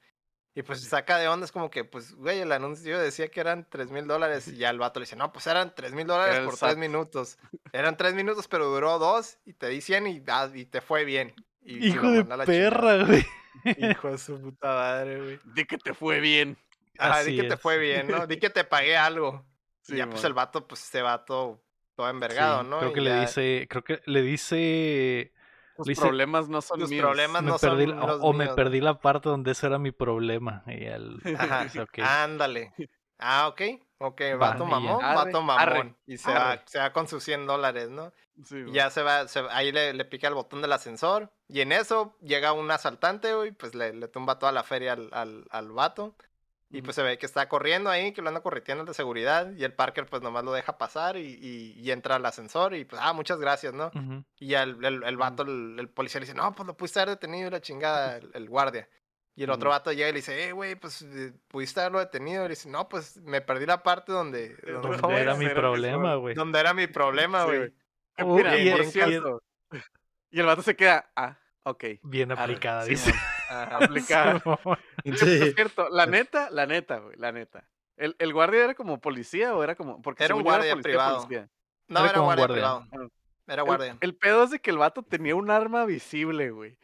Y 0.56 0.64
pues 0.64 0.88
saca 0.88 1.18
de 1.18 1.28
onda, 1.28 1.46
es 1.46 1.52
como 1.52 1.70
que, 1.70 1.84
pues, 1.84 2.14
güey, 2.16 2.40
el 2.40 2.52
anuncio 2.52 3.00
decía 3.00 3.30
que 3.30 3.42
eran 3.42 3.68
3 3.70 3.92
mil 3.92 4.08
dólares 4.08 4.48
y 4.48 4.58
ya 4.58 4.70
el 4.70 4.80
vato 4.80 5.00
le 5.00 5.06
dice, 5.06 5.16
no, 5.18 5.34
pues 5.34 5.48
eran 5.48 5.76
3 5.76 5.94
mil 5.94 6.08
dólares 6.08 6.40
el 6.40 6.46
por 6.46 6.58
3 6.58 6.76
SAT. 6.76 6.78
minutos. 6.78 7.40
Eran 7.74 7.98
3 7.98 8.14
minutos, 8.14 8.48
pero 8.48 8.68
duró 8.68 9.00
2 9.00 9.40
y 9.46 9.54
te 9.54 9.68
di 9.68 9.82
100 9.82 10.08
y, 10.08 10.24
ah, 10.28 10.50
y 10.54 10.66
te 10.66 10.80
fue 10.82 11.06
bien. 11.06 11.34
Y- 11.66 11.88
Hijo 11.88 12.12
de 12.12 12.24
perra, 12.46 13.04
güey. 13.06 13.26
Hijo 13.78 14.12
de 14.12 14.18
su 14.18 14.40
puta 14.42 14.68
madre, 14.68 15.22
güey. 15.22 15.40
Di 15.56 15.66
que 15.66 15.78
te 15.78 15.94
fue 15.94 16.20
bien. 16.20 16.58
Ajá, 16.98 17.20
di 17.24 17.32
Así 17.32 17.36
que 17.38 17.44
te 17.50 17.58
fue 17.58 17.78
bien, 17.78 18.08
¿no? 18.08 18.28
Di 18.28 18.38
que 18.40 18.50
te 18.50 18.64
pagué 18.64 18.98
algo. 18.98 19.46
Sí, 19.82 19.96
y 19.96 19.98
ya, 19.98 20.10
pues 20.10 20.24
el 20.24 20.34
vato, 20.34 20.68
pues 20.68 20.84
este 20.84 21.02
vato 21.02 21.62
todo 21.96 22.10
envergado, 22.10 22.64
Sí, 22.64 22.70
¿no? 22.70 22.80
Creo 22.80 22.92
Y 22.92 22.94
que 22.94 23.02
le 23.02 23.20
dice, 23.20 23.68
creo 23.70 23.84
que 23.84 24.02
le 24.06 24.22
dice 24.22 25.34
le 25.78 25.90
dice, 25.90 26.02
problemas 26.02 26.50
no 26.50 26.62
son 26.62 26.80
tus 26.80 26.90
míos. 26.90 27.02
problemas 27.04 27.44
me 27.44 27.50
no 27.52 27.58
perdí 27.58 27.86
son 27.88 28.00
la- 28.00 28.06
los 28.08 28.20
o 28.22 28.34
me 28.34 28.48
perdí 28.50 28.80
la 28.82 29.00
parte 29.00 29.30
donde 29.30 29.52
ese 29.52 29.68
era 29.68 29.80
mi 29.80 29.92
problema. 29.92 30.64
Y 30.68 30.84
él, 30.86 31.20
Ajá, 31.38 31.64
dice, 31.64 31.82
"Ok". 31.82 32.00
ándale. 32.00 32.74
Ah, 33.20 33.48
ok, 33.48 33.62
ok, 34.08 34.22
Va, 34.34 34.36
vato 34.52 34.66
mamón, 34.66 35.02
vato 35.02 35.42
mamón. 35.42 35.60
arre, 35.62 35.94
y 36.06 36.18
se 36.18 36.32
va, 36.34 36.62
se 36.66 36.80
va 36.80 36.92
con 36.94 37.08
sus 37.08 37.24
100 37.24 37.46
dólares, 37.48 37.90
¿no? 37.90 38.12
Sí, 38.46 38.64
Y 38.68 38.72
ya 38.72 38.90
se 38.90 39.02
va, 39.04 39.28
se 39.28 39.42
va- 39.42 39.56
ahí 39.56 39.72
le, 39.72 39.94
le 39.94 40.06
pica 40.06 40.28
el 40.28 40.34
botón 40.34 40.62
del 40.62 40.72
ascensor. 40.74 41.32
Y 41.48 41.62
en 41.62 41.72
eso 41.72 42.16
llega 42.22 42.52
un 42.54 42.70
asaltante, 42.72 43.34
güey, 43.36 43.52
pues 43.52 43.76
le, 43.76 43.94
le 43.94 44.08
tumba 44.08 44.40
toda 44.40 44.52
la 44.52 44.64
feria 44.64 44.94
al, 44.94 45.10
al, 45.14 45.46
al 45.52 45.72
vato. 45.72 46.16
Y 46.76 46.82
pues 46.82 46.96
se 46.96 47.04
ve 47.04 47.20
que 47.20 47.28
está 47.28 47.48
corriendo 47.48 47.92
ahí, 47.92 48.14
que 48.14 48.24
lo 48.24 48.30
anda 48.30 48.42
correteando 48.42 48.84
de 48.84 48.96
seguridad. 48.96 49.52
Y 49.56 49.64
el 49.64 49.74
Parker 49.74 50.08
pues 50.08 50.24
nomás 50.24 50.44
lo 50.44 50.52
deja 50.54 50.80
pasar 50.80 51.18
y, 51.18 51.38
y- 51.40 51.80
y 51.80 51.92
entra 51.92 52.16
al 52.16 52.26
ascensor. 52.26 52.74
Y 52.74 52.84
pues, 52.86 53.00
ah, 53.04 53.14
muchas 53.14 53.38
gracias, 53.40 53.74
¿no? 53.76 53.92
Y 54.40 54.48
ya 54.48 54.64
el, 54.64 54.84
el, 54.84 55.04
el 55.04 55.18
vato, 55.18 55.44
el, 55.44 55.76
el 55.80 55.88
policía 55.90 56.20
le 56.20 56.26
dice, 56.26 56.36
no, 56.36 56.56
pues 56.56 56.66
lo 56.66 56.76
pudiste 56.76 57.00
haber 57.00 57.10
detenido 57.16 57.48
y 57.48 57.52
la 57.52 57.62
chingada, 57.62 58.18
el, 58.18 58.32
el 58.34 58.50
guardia. 58.50 58.90
Y 59.36 59.44
el 59.44 59.50
otro 59.50 59.72
vato 59.72 59.92
llega 59.92 60.10
y 60.10 60.12
le 60.12 60.18
dice, 60.20 60.48
eh, 60.48 60.52
güey, 60.52 60.76
pues 60.76 61.02
eh, 61.02 61.34
pudiste 61.48 61.80
haberlo 61.80 62.00
detenido. 62.00 62.42
Y 62.44 62.48
le 62.48 62.50
dice, 62.50 62.70
no, 62.70 62.88
pues 62.88 63.18
me 63.18 63.42
perdí 63.42 63.66
la 63.66 63.82
parte 63.82 64.12
donde, 64.12 64.50
donde, 64.58 64.74
Donde 64.74 65.00
¿Cómo 65.00 65.14
era 65.18 65.22
era? 65.32 65.36
mi 65.38 65.46
Era 65.46 65.54
mi 65.56 65.60
problema, 65.60 66.16
güey. 66.16 66.36
donde 66.36 66.60
era 66.60 66.74
mi 66.74 66.86
problema, 66.88 67.42
Sí, 67.46 67.48
güey. 67.48 67.74
Mira, 68.36 68.58
y- 68.58 68.72
por 68.72 68.82
y- 68.82 68.86
cierto. 68.86 69.44
Y 70.30 70.40
el 70.40 70.46
vato 70.46 70.62
se 70.62 70.76
queda, 70.76 71.12
ah, 71.16 71.38
ok. 71.64 71.84
Bien 72.04 72.32
aplicada, 72.32 72.86
dice. 72.86 73.12
ajá, 73.50 73.78
aplicada. 73.86 74.40
Simón. 74.40 74.58
Por 74.64 74.80
Sí. 75.18 75.52
cierto, 75.54 75.90
la 75.90 76.06
neta, 76.06 76.50
la 76.52 76.66
neta, 76.68 77.00
güey, 77.00 77.16
la 77.18 77.32
neta. 77.32 77.68
¿El, 77.98 78.16
¿El 78.20 78.34
guardia 78.34 78.64
era 78.64 78.74
como 78.76 79.00
policía 79.00 79.56
o 79.56 79.64
era 79.64 79.76
como.? 79.76 80.02
Porque 80.02 80.24
Era 80.24 80.34
un 80.36 80.42
guardia 80.44 80.72
policía, 80.74 80.82
privado. 80.92 81.18
policía. 81.18 81.50
No, 81.88 82.00
Era 82.00 82.10
era 82.10 82.20
guardia 82.22 82.46
guardia. 82.48 82.56
privado. 82.56 83.10
Era 83.48 83.62
El- 83.62 83.66
guardia. 83.68 83.98
El, 84.02 84.16
pedo 84.16 84.44
es 84.44 84.52
de 84.52 84.60
que 84.60 84.72
el 84.72 84.78
vato 84.78 85.04
tenía 85.04 85.36
un 85.36 85.50
arma 85.52 85.86
visible, 85.86 86.50
güey. 86.52 86.78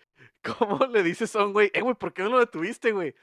¿Cómo 0.44 0.86
le 0.88 1.04
dices 1.04 1.36
a 1.36 1.44
un 1.46 1.54
güey, 1.54 1.70
eh, 1.74 1.82
güey, 1.82 1.96
¿por 1.96 2.14
qué 2.14 2.24
no 2.24 2.30
lo 2.30 2.40
detuviste, 2.40 2.92
güey? 2.92 3.14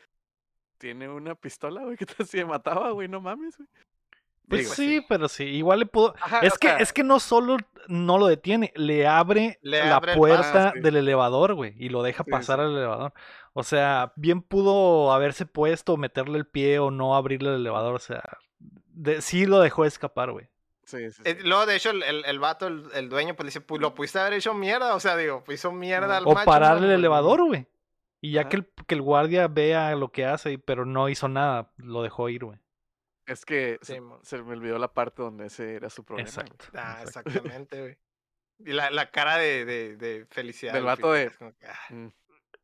Tiene 0.78 1.08
una 1.08 1.34
pistola, 1.34 1.82
güey, 1.82 1.96
que 1.96 2.06
si 2.24 2.38
me 2.38 2.44
mataba, 2.46 2.90
güey, 2.90 3.08
no 3.08 3.20
mames, 3.20 3.56
güey. 3.56 3.68
Pues 4.48 4.60
Digo, 4.60 4.74
sí, 4.74 5.04
pero 5.08 5.28
sí, 5.28 5.42
igual 5.44 5.80
le 5.80 5.86
pudo. 5.86 6.14
Ajá, 6.20 6.38
Es 6.40 6.56
que, 6.56 6.68
sea, 6.68 6.76
es 6.76 6.92
que 6.92 7.02
no 7.02 7.18
solo 7.18 7.56
no 7.88 8.16
lo 8.16 8.28
detiene, 8.28 8.72
le 8.76 9.04
abre 9.06 9.58
Le 9.60 9.80
la 9.84 9.96
abre 9.96 10.14
puerta 10.14 10.72
del 10.80 10.96
elevador, 10.96 11.54
güey, 11.54 11.74
y 11.78 11.88
lo 11.88 12.04
deja 12.04 12.22
Sí, 12.22 12.30
pasar 12.30 12.58
sí. 12.60 12.64
al 12.64 12.76
elevador. 12.76 13.12
O 13.54 13.64
sea, 13.64 14.12
bien 14.14 14.42
pudo 14.42 15.12
haberse 15.12 15.46
puesto, 15.46 15.96
meterle 15.96 16.38
el 16.38 16.46
pie 16.46 16.78
o 16.78 16.92
no 16.92 17.16
abrirle 17.16 17.48
el 17.48 17.56
elevador. 17.56 17.94
O 17.96 17.98
sea, 17.98 18.22
de- 18.60 19.20
sí 19.20 19.46
lo 19.46 19.58
dejó 19.58 19.84
escapar, 19.84 20.30
güey. 20.30 20.48
Sí, 20.86 21.10
sí, 21.12 21.22
Eh, 21.24 21.36
sí. 21.40 21.46
Luego, 21.46 21.66
de 21.66 21.76
hecho, 21.76 21.90
el, 21.90 22.02
el, 22.02 22.24
el 22.24 22.38
vato, 22.38 22.66
el, 22.68 22.84
el 22.94 23.08
dueño, 23.08 23.34
pues 23.36 23.46
dice, 23.48 23.60
pues 23.60 23.82
lo 23.82 23.94
pudiste 23.94 24.18
haber 24.18 24.32
hecho 24.34 24.54
mierda. 24.54 24.94
O 24.94 25.00
sea, 25.00 25.16
digo, 25.16 25.42
pues 25.44 25.60
hizo 25.60 25.72
mierda 25.72 26.16
al 26.16 26.26
O 26.26 26.32
macho, 26.32 26.46
pararle 26.46 26.86
¿no? 26.86 26.92
el 26.94 26.98
elevador, 27.00 27.44
güey. 27.44 27.66
Y 28.20 28.32
ya 28.32 28.48
que 28.48 28.56
el, 28.56 28.66
que 28.86 28.94
el 28.94 29.02
guardia 29.02 29.46
vea 29.48 29.94
lo 29.96 30.10
que 30.10 30.24
hace, 30.24 30.52
y- 30.52 30.56
pero 30.58 30.86
no 30.86 31.08
hizo 31.08 31.28
nada, 31.28 31.70
lo 31.76 32.02
dejó 32.02 32.28
ir, 32.28 32.44
güey. 32.44 32.58
Es 33.26 33.44
que 33.44 33.78
se, 33.82 34.00
me 34.00 34.52
olvidó 34.52 34.78
la 34.78 34.92
parte 34.94 35.22
donde 35.22 35.46
ese 35.46 35.74
era 35.74 35.90
su 35.90 36.04
problema. 36.04 36.28
Exacto. 36.28 36.64
Ah, 36.74 37.00
exactamente, 37.02 37.80
güey. 37.80 37.98
Y 38.60 38.72
la, 38.72 38.90
la 38.90 39.10
cara 39.10 39.36
de, 39.36 39.64
de, 39.64 39.96
de 39.96 40.26
felicidad. 40.30 40.72
Del 40.72 40.84
vato 40.84 41.12
de- 41.12 41.24
es 41.24 41.36
como 41.36 41.52
que, 41.56 41.66
ah, 41.66 41.78
Mm. 41.90 42.06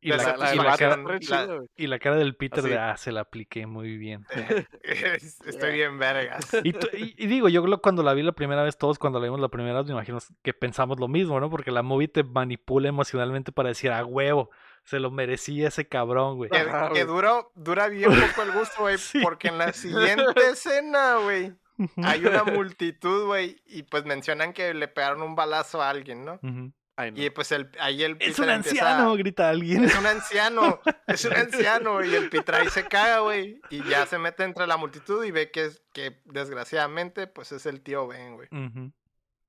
Y 0.03 1.87
la, 1.87 1.99
cara, 1.99 2.15
del 2.17 2.35
Peter 2.35 2.63
de, 2.63 2.77
ah, 2.77 2.97
se 2.97 3.11
la 3.11 3.21
apliqué 3.21 3.65
muy 3.65 3.97
bien. 3.97 4.25
Estoy 5.45 5.73
bien 5.73 5.97
vergas. 5.99 6.47
Y, 6.63 6.73
tú- 6.73 6.87
y- 6.93 7.15
y 7.17 7.27
digo, 7.27 7.49
yo 7.49 7.63
cuando 7.81 8.03
la 8.03 8.13
vi 8.13 8.23
la 8.23 8.31
primera 8.33 8.63
vez, 8.63 8.77
todos 8.77 8.99
cuando 8.99 9.19
la 9.19 9.25
vimos 9.25 9.39
la 9.39 9.49
primera 9.49 9.77
vez, 9.79 9.85
me 9.87 9.93
imagino 9.93 10.19
que 10.41 10.53
pensamos 10.53 10.99
lo 10.99 11.07
mismo, 11.07 11.39
¿no? 11.39 11.49
Porque 11.49 11.71
la 11.71 11.81
movie 11.83 12.07
te 12.07 12.23
manipula 12.23 12.89
emocionalmente 12.89 13.51
para 13.51 13.69
decir, 13.69 13.91
ah, 13.91 14.05
huevo, 14.05 14.49
se 14.83 14.99
lo 14.99 15.11
merecía 15.11 15.69
ese 15.69 15.87
cabrón, 15.87 16.35
güey. 16.37 16.49
Que, 16.49 16.65
que 16.93 17.05
duró, 17.05 17.51
dura 17.55 17.87
bien 17.87 18.11
poco 18.11 18.41
el 18.43 18.51
gusto, 18.51 18.81
güey. 18.81 18.97
Sí. 18.97 19.19
Porque 19.21 19.47
en 19.49 19.57
la 19.57 19.73
siguiente 19.73 20.49
escena, 20.51 21.17
güey, 21.17 21.53
hay 21.97 22.25
una 22.25 22.43
multitud, 22.43 23.25
güey. 23.25 23.61
Y 23.65 23.83
pues 23.83 24.05
mencionan 24.05 24.53
que 24.53 24.73
le 24.73 24.87
pegaron 24.87 25.21
un 25.21 25.35
balazo 25.35 25.81
a 25.81 25.89
alguien, 25.89 26.25
¿no? 26.25 26.33
Ujú. 26.43 26.71
Ay, 26.95 27.11
no. 27.11 27.21
Y 27.23 27.29
pues 27.31 27.51
el, 27.51 27.71
ahí 27.79 28.03
el 28.03 28.17
Es 28.19 28.37
un 28.37 28.49
empieza- 28.49 28.53
anciano, 28.95 29.15
grita 29.15 29.49
alguien. 29.49 29.83
Es 29.85 29.95
un 29.97 30.05
anciano, 30.05 30.79
es 31.07 31.25
un 31.25 31.33
anciano, 31.33 32.03
y 32.05 32.13
el 32.13 32.29
Peter 32.29 32.55
ahí 32.55 32.69
se 32.69 32.87
caga, 32.87 33.19
güey. 33.19 33.59
Y 33.71 33.83
ya 33.89 34.05
se 34.05 34.19
mete 34.19 34.43
entre 34.43 34.67
la 34.67 34.77
multitud 34.77 35.23
y 35.23 35.31
ve 35.31 35.49
que, 35.49 35.65
es, 35.65 35.81
que 35.91 36.21
desgraciadamente, 36.25 37.25
pues 37.27 37.51
es 37.51 37.65
el 37.65 37.81
tío 37.81 38.07
Ben, 38.07 38.35
güey. 38.35 38.47
Ujú. 38.51 38.91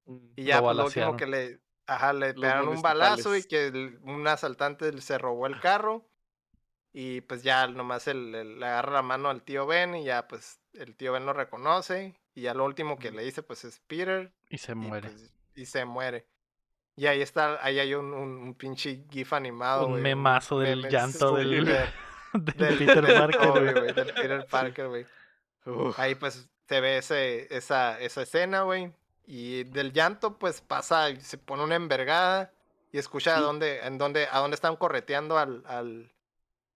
Mm. 0.07 0.33
Y 0.37 0.45
ya, 0.45 0.57
Lo 0.57 0.63
pues 0.65 0.77
lo 0.79 0.85
último 0.87 1.17
que 1.17 1.27
le, 1.27 1.61
ajá, 1.87 2.13
le 2.15 2.33
pegaron 2.35 2.69
un 2.69 2.81
balazo 2.83 3.37
y 3.37 3.43
que 3.45 3.67
el- 3.67 3.99
un 4.03 4.27
asaltante 4.27 4.99
se 5.03 5.19
robó 5.19 5.47
el 5.47 5.61
carro. 5.61 6.09
Y 6.97 7.23
pues 7.23 7.43
ya 7.43 7.67
nomás 7.67 8.07
el, 8.07 8.35
el- 8.35 8.61
le 8.61 8.67
agarra 8.67 8.93
la 8.93 9.03
mano 9.03 9.29
al 9.29 9.43
tío 9.43 9.67
Ben 9.67 9.97
y 9.97 10.05
ya 10.05 10.29
pues 10.29 10.61
el 10.75 10.95
tío 10.97 11.13
Ben 11.13 11.27
lo 11.27 11.33
reconoce. 11.33 12.15
Y 12.35 12.43
ya 12.43 12.55
lo 12.55 12.65
último 12.65 12.99
que 12.99 13.11
le 13.11 13.23
dice 13.23 13.43
pues 13.43 13.65
es 13.65 13.81
Peter. 13.87 14.33
Y 14.49 14.59
se 14.59 14.73
Y, 14.73 14.75
muere. 14.77 15.09
pues, 15.11 15.33
y 15.57 15.67
se 15.67 15.85
muere. 15.85 16.27
Y 16.97 17.07
ahí 17.07 17.23
está, 17.23 17.59
ahí 17.65 17.79
hay 17.81 17.95
un, 17.95 18.13
un, 18.13 18.37
un 18.39 18.55
pinche 18.55 19.05
gif 19.11 19.33
animado, 19.33 19.87
Un 19.89 20.01
memazo 20.01 20.61
del 20.61 20.89
llanto 20.89 21.35
del- 21.37 21.67
súper- 21.67 22.05
Del 22.35 22.57
del, 22.57 22.79
Peter 22.79 23.05
Parker, 23.19 23.41
pobre, 23.41 23.61
güey. 23.73 23.83
güey, 23.85 23.95
del 23.95 24.13
Peter 24.15 24.47
Parker, 24.51 24.89
güey. 24.89 25.07
Uf. 25.67 25.99
Ahí 26.01 26.15
pues 26.17 26.49
se 26.69 26.81
ve 26.81 26.99
ese, 26.99 27.47
esa, 27.57 28.01
esa 28.01 28.23
escena, 28.23 28.63
güey. 28.63 28.93
Y 29.27 29.63
del 29.65 29.93
llanto, 29.93 30.37
pues 30.39 30.61
pasa 30.61 31.15
se 31.21 31.39
pone 31.39 31.63
una 31.63 31.77
envergada 31.77 32.53
y 32.93 32.99
escucha 32.99 33.37
a 33.37 33.41
dónde, 33.41 33.81
en 33.87 33.99
dónde, 33.99 34.27
a 34.31 34.41
dónde 34.41 34.57
están 34.57 34.75
correteando 34.77 35.39
al, 35.39 35.63
al, 35.67 36.13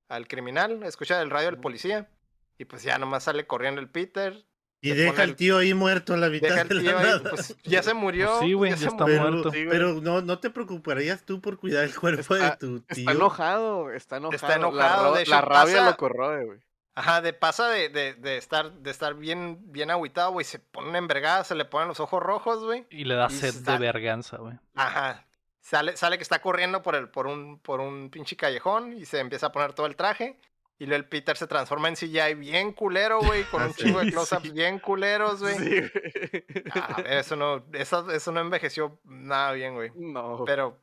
al 0.09 0.29
criminal. 0.29 0.83
Escucha 0.85 1.21
el 1.23 1.31
radio 1.31 1.51
del 1.51 1.61
policía. 1.61 2.09
Y 2.57 2.65
pues 2.65 2.83
ya 2.85 2.97
nomás 2.99 3.25
sale 3.25 3.47
corriendo 3.47 3.81
el 3.81 3.89
Peter. 3.89 4.45
Y 4.81 4.91
deja 4.91 5.11
pone 5.11 5.23
al 5.25 5.29
el- 5.31 5.37
tío 5.37 5.59
ahí 5.59 5.75
muerto 5.75 6.15
en 6.15 6.21
la 6.21 6.29
mitad 6.29 6.49
Deja 6.51 6.65
de 6.65 6.75
la 6.75 6.81
tío 6.83 6.99
ahí, 6.99 7.21
pues 7.31 7.57
ya 7.65 7.83
se 7.83 7.95
murió. 7.95 8.39
sí, 8.41 8.53
güey, 8.53 8.71
ya 8.71 8.77
se 8.77 8.87
está 8.87 9.05
murió. 9.05 9.21
muerto. 9.23 9.51
Pero 9.53 9.95
no, 10.01 10.21
no 10.23 10.39
te 10.39 10.51
preocuparías 10.51 11.25
tú 11.25 11.41
por 11.41 11.59
cuidar 11.59 11.85
el 11.85 11.95
cuerpo 11.99 12.35
de 12.35 12.45
Está- 12.45 12.59
tu 12.59 12.81
tío. 12.83 12.95
Está 13.01 13.13
enojado, 13.13 13.91
está 13.91 14.17
enojado. 14.19 14.53
enojado, 14.55 15.03
La, 15.03 15.09
ro- 15.11 15.15
de 15.17 15.23
hecho, 15.23 15.31
la 15.33 15.41
rabia 15.41 15.75
pasa- 15.79 15.91
lo 15.91 15.97
corroe, 15.97 16.45
güey. 16.45 16.59
Ajá, 16.95 17.21
de 17.21 17.33
pasa 17.33 17.69
de, 17.69 17.89
de, 17.91 18.15
de 18.15 18.37
estar, 18.39 18.73
de 18.73 18.91
estar 18.91 19.15
bien, 19.15 19.59
bien 19.73 19.91
agüitado, 19.91 20.33
güey. 20.33 20.45
Se 20.45 20.59
pone 20.59 20.99
envergada, 20.99 21.45
se 21.45 21.55
le 21.55 21.65
ponen 21.65 21.87
los 21.89 22.01
ojos 22.01 22.21
rojos, 22.23 22.65
güey. 22.65 22.87
Y 22.91 23.05
le 23.05 23.15
da 23.15 23.29
y 23.31 23.35
sed 23.35 23.53
de 23.53 23.59
está- 23.59 23.79
verganza, 23.79 24.37
güey. 24.39 24.55
Ajá. 24.75 25.25
Sale, 25.61 25.97
sale 25.97 26.17
que 26.17 26.23
está 26.23 26.41
corriendo 26.41 26.83
por 26.83 26.97
el, 26.97 27.09
por 27.09 27.27
un, 27.27 27.59
por 27.61 27.81
un 27.81 28.11
pinche 28.11 28.37
callejón 28.37 28.95
y 28.95 29.05
se 29.05 29.19
empieza 29.21 29.47
a 29.47 29.53
poner 29.53 29.75
todo 29.75 29.87
el 29.87 29.95
traje. 29.97 30.39
Y 30.81 30.87
luego 30.87 31.03
el 31.03 31.09
Peter 31.09 31.37
se 31.37 31.47
transforma 31.49 31.89
en 31.89 31.95
CGI 31.97 32.35
bien 32.37 32.73
culero, 32.73 33.21
güey, 33.21 33.43
con 33.51 33.63
un 33.63 33.71
Ah, 33.71 33.75
chingo 33.77 33.99
de 34.01 34.13
close-ups 34.13 34.43
sí. 34.43 34.51
bien 34.53 34.79
culeros, 34.79 35.41
güey. 35.43 35.57
Sí, 35.59 35.69
güey. 35.81 36.65
A 36.71 36.97
ver, 37.03 37.13
eso 37.19 37.35
no, 37.37 37.65
eso, 37.73 38.11
eso 38.11 38.33
no 38.33 38.41
envejeció 38.41 39.01
nada 39.05 39.53
bien, 39.53 39.75
güey. 39.75 39.91
No. 39.97 40.45
Pero, 40.47 40.79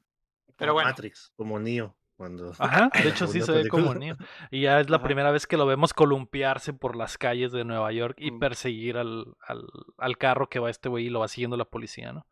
pero 0.57 0.72
Como 0.72 0.73
bueno. 0.73 0.89
Matrix, 0.89 1.31
como 1.38 1.59
Neo. 1.59 1.95
Cuando... 2.17 2.53
Ajá, 2.59 2.89
de 3.03 3.09
hecho 3.09 3.27
sí 3.27 3.41
se 3.41 3.51
ve 3.51 3.67
como. 3.67 3.93
Neo. 3.93 4.15
Y 4.51 4.61
ya 4.61 4.80
es 4.80 4.89
la 4.89 4.97
Ajá. 4.97 5.05
primera 5.05 5.31
vez 5.31 5.47
que 5.47 5.57
lo 5.57 5.65
vemos 5.65 5.93
columpiarse 5.93 6.73
por 6.73 6.95
las 6.95 7.17
calles 7.17 7.51
de 7.51 7.63
Nueva 7.65 7.91
York 7.91 8.15
y 8.19 8.31
Mm. 8.31 8.39
perseguir 8.39 8.97
al, 8.97 9.26
al, 9.47 9.63
al 9.97 10.17
carro 10.17 10.47
que 10.49 10.59
va 10.59 10.69
este 10.69 10.88
güey 10.89 11.05
y 11.07 11.09
lo 11.09 11.19
va 11.22 11.27
siguiendo 11.27 11.57
la 11.57 11.65
policía, 11.65 12.11
¿no? 12.13 12.26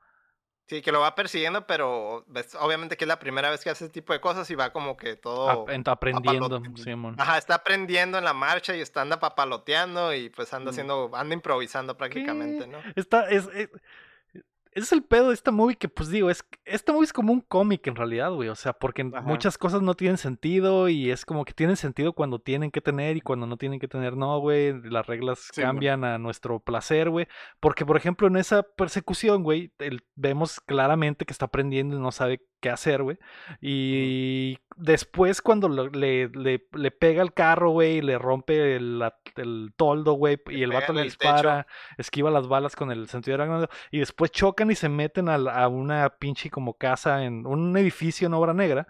Sí, 0.68 0.82
que 0.82 0.94
lo 0.94 1.02
va 1.02 1.14
persiguiendo, 1.14 1.68
pero 1.68 2.24
ves, 2.28 2.56
obviamente 2.56 2.96
que 2.96 3.04
es 3.04 3.08
la 3.08 3.20
primera 3.20 3.50
vez 3.50 3.62
que 3.64 3.70
hace 3.70 3.84
ese 3.86 3.94
tipo 3.94 4.14
de 4.14 4.22
cosas 4.22 4.50
y 4.50 4.56
va 4.56 4.72
como 4.72 4.96
que 4.96 5.16
todo... 5.18 5.68
Ent- 5.68 5.92
aprendiendo. 5.92 6.62
Simón. 6.78 7.16
Ajá, 7.20 7.38
está 7.38 7.56
aprendiendo 7.56 8.18
en 8.18 8.24
la 8.24 8.34
marcha 8.34 8.74
y 8.76 8.80
está 8.80 9.02
anda 9.02 9.20
papaloteando 9.20 10.14
y 10.14 10.30
pues 10.30 10.54
anda 10.54 10.72
Mm. 10.72 10.74
haciendo, 10.74 11.12
anda 11.16 11.34
improvisando 11.36 11.98
prácticamente, 11.98 12.66
¿no? 12.68 12.78
Esta 12.96 13.30
es, 13.30 13.46
es, 13.54 13.70
ese 14.76 14.86
es 14.86 14.92
el 14.92 15.04
pedo 15.04 15.30
de 15.30 15.34
esta 15.34 15.52
movie 15.52 15.76
que, 15.76 15.88
pues 15.90 16.10
digo, 16.10 16.30
es 16.30 16.44
esta 16.66 16.92
movie 16.94 17.06
es 17.06 17.14
como 17.14 17.32
un 17.34 17.42
cómic 17.42 17.86
en 17.88 17.96
realidad, 17.96 18.32
güey. 18.32 18.50
O 18.50 18.56
sea, 18.56 18.74
porque 18.74 19.02
Ajá. 19.14 19.22
muchas 19.22 19.58
cosas 19.58 19.82
no 19.82 19.94
tienen 19.94 20.18
sentido 20.18 20.90
y 20.90 21.12
es 21.12 21.26
como 21.26 21.46
que 21.46 21.54
tienen 21.54 21.76
sentido 21.78 22.14
cuando 22.14 22.40
tienen 22.40 22.72
que 22.72 22.82
tener 22.82 23.18
y 23.18 23.22
cuando 23.22 23.46
no 23.48 23.58
tienen 23.58 23.80
que 23.80 23.88
tener, 23.88 24.16
no, 24.18 24.40
güey. 24.40 24.74
Las 24.90 25.06
reglas 25.08 25.50
Sí, 25.54 25.62
cambian 25.62 26.04
a 26.04 26.18
nuestro 26.18 26.60
placer, 26.60 27.10
güey. 27.10 27.28
Porque, 27.60 27.86
por 27.86 27.98
ejemplo, 27.98 28.28
en 28.28 28.36
esa 28.38 28.64
persecución, 28.64 29.44
güey, 29.44 29.72
el- 29.80 30.04
vemos 30.16 30.60
claramente 30.60 31.26
que 31.26 31.34
está 31.34 31.46
aprendiendo 31.46 31.96
y 31.96 32.00
no 32.00 32.12
sabe 32.12 32.42
qué 32.64 32.70
hacer, 32.72 33.04
güey. 33.04 33.20
Y 33.62 34.58
después 34.76 35.42
cuando 35.42 35.70
lo- 35.70 35.90
le, 35.90 36.30
le, 36.30 36.66
le 36.74 36.92
pega 36.92 37.22
el 37.22 37.34
carro, 37.34 37.70
güey, 37.72 37.98
y 37.98 38.02
le 38.02 38.18
rompe 38.18 38.76
el, 38.78 39.04
el 39.36 39.74
toldo, 39.78 40.14
güey, 40.14 40.40
y 40.50 40.64
el 40.64 40.72
vato 40.72 40.94
le 40.94 41.02
techo. 41.04 41.12
dispara, 41.12 41.68
esquiva 41.98 42.32
las 42.32 42.48
balas 42.48 42.76
con 42.76 42.92
el 42.92 43.08
sentido 43.10 43.38
de 43.38 43.44
arácnido, 43.44 43.70
y 43.92 44.00
después 44.00 44.32
chocan 44.32 44.72
y 44.72 44.76
se 44.76 44.90
meten 44.90 45.30
a, 45.30 45.68
una 45.68 46.10
pinche 46.10 46.50
como 46.50 46.74
casa 46.74 47.24
en 47.24 47.46
un 47.46 47.78
edificio 47.78 48.26
en 48.28 48.34
obra 48.34 48.54
negra. 48.54 48.88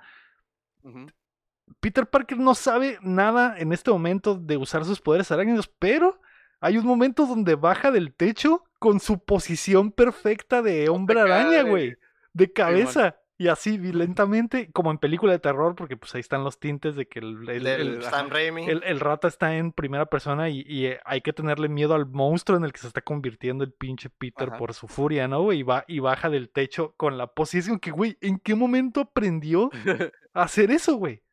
Peter 1.79 2.05
Parker 2.07 2.37
no 2.37 2.55
sabe 2.55 2.97
nada 3.01 3.55
en 3.57 3.73
este 3.73 3.91
momento 3.91 4.35
de 4.35 4.57
usar 4.57 4.85
sus 4.85 5.01
poderes 5.01 5.31
arácnidos, 5.31 5.67
pero 5.79 6.21
hay 6.59 6.77
un 6.77 6.85
momento 6.85 7.25
donde 7.25 7.55
baja 7.55 7.91
del 7.91 8.13
techo 8.13 8.63
con 8.79 8.99
su 8.99 9.19
posición 9.23 9.91
perfecta 9.91 10.61
de 10.61 10.89
hombre 10.89 11.19
araña, 11.19 11.63
güey, 11.63 11.95
de 12.33 12.51
cabeza. 12.51 13.17
Y 13.35 13.47
así 13.47 13.79
violentamente, 13.79 14.69
como 14.71 14.91
en 14.91 14.99
película 14.99 15.31
de 15.33 15.39
terror, 15.39 15.75
porque 15.75 15.97
pues 15.97 16.13
ahí 16.13 16.21
están 16.21 16.43
los 16.43 16.59
tintes 16.59 16.95
de 16.95 17.07
que 17.07 17.17
el, 17.19 17.49
el- 17.49 17.65
el- 17.67 18.03
Sam 18.03 18.29
Raimi. 18.29 18.65
el, 18.67 18.83
el 18.83 18.99
rata 18.99 19.27
está 19.27 19.55
en 19.57 19.71
primera 19.71 20.05
persona 20.05 20.49
y, 20.49 20.63
y, 20.67 20.85
eh, 20.85 20.99
hay 21.03 21.21
que 21.21 21.33
tenerle 21.33 21.67
miedo 21.67 21.95
al 21.95 22.05
monstruo 22.05 22.59
en 22.59 22.63
el 22.63 22.71
que 22.71 22.79
se 22.79 22.87
está 22.87 23.01
convirtiendo 23.01 23.63
el 23.63 23.73
pinche 23.73 24.11
Peter 24.11 24.49
Ajá. 24.49 24.57
por 24.59 24.73
su 24.75 24.87
furia, 24.87 25.27
¿no? 25.27 25.51
Y, 25.51 25.63
va, 25.63 25.83
y 25.87 25.97
baja 25.99 26.29
del 26.29 26.51
techo 26.51 26.93
con 26.95 27.17
la 27.17 27.25
posición 27.27 27.79
que, 27.79 27.89
güey, 27.89 28.17
¿en 28.21 28.37
qué 28.37 28.53
momento 28.53 29.01
aprendió 29.01 29.71
a 30.33 30.43
hacer 30.43 30.69
eso, 30.69 30.95
güey? 30.97 31.23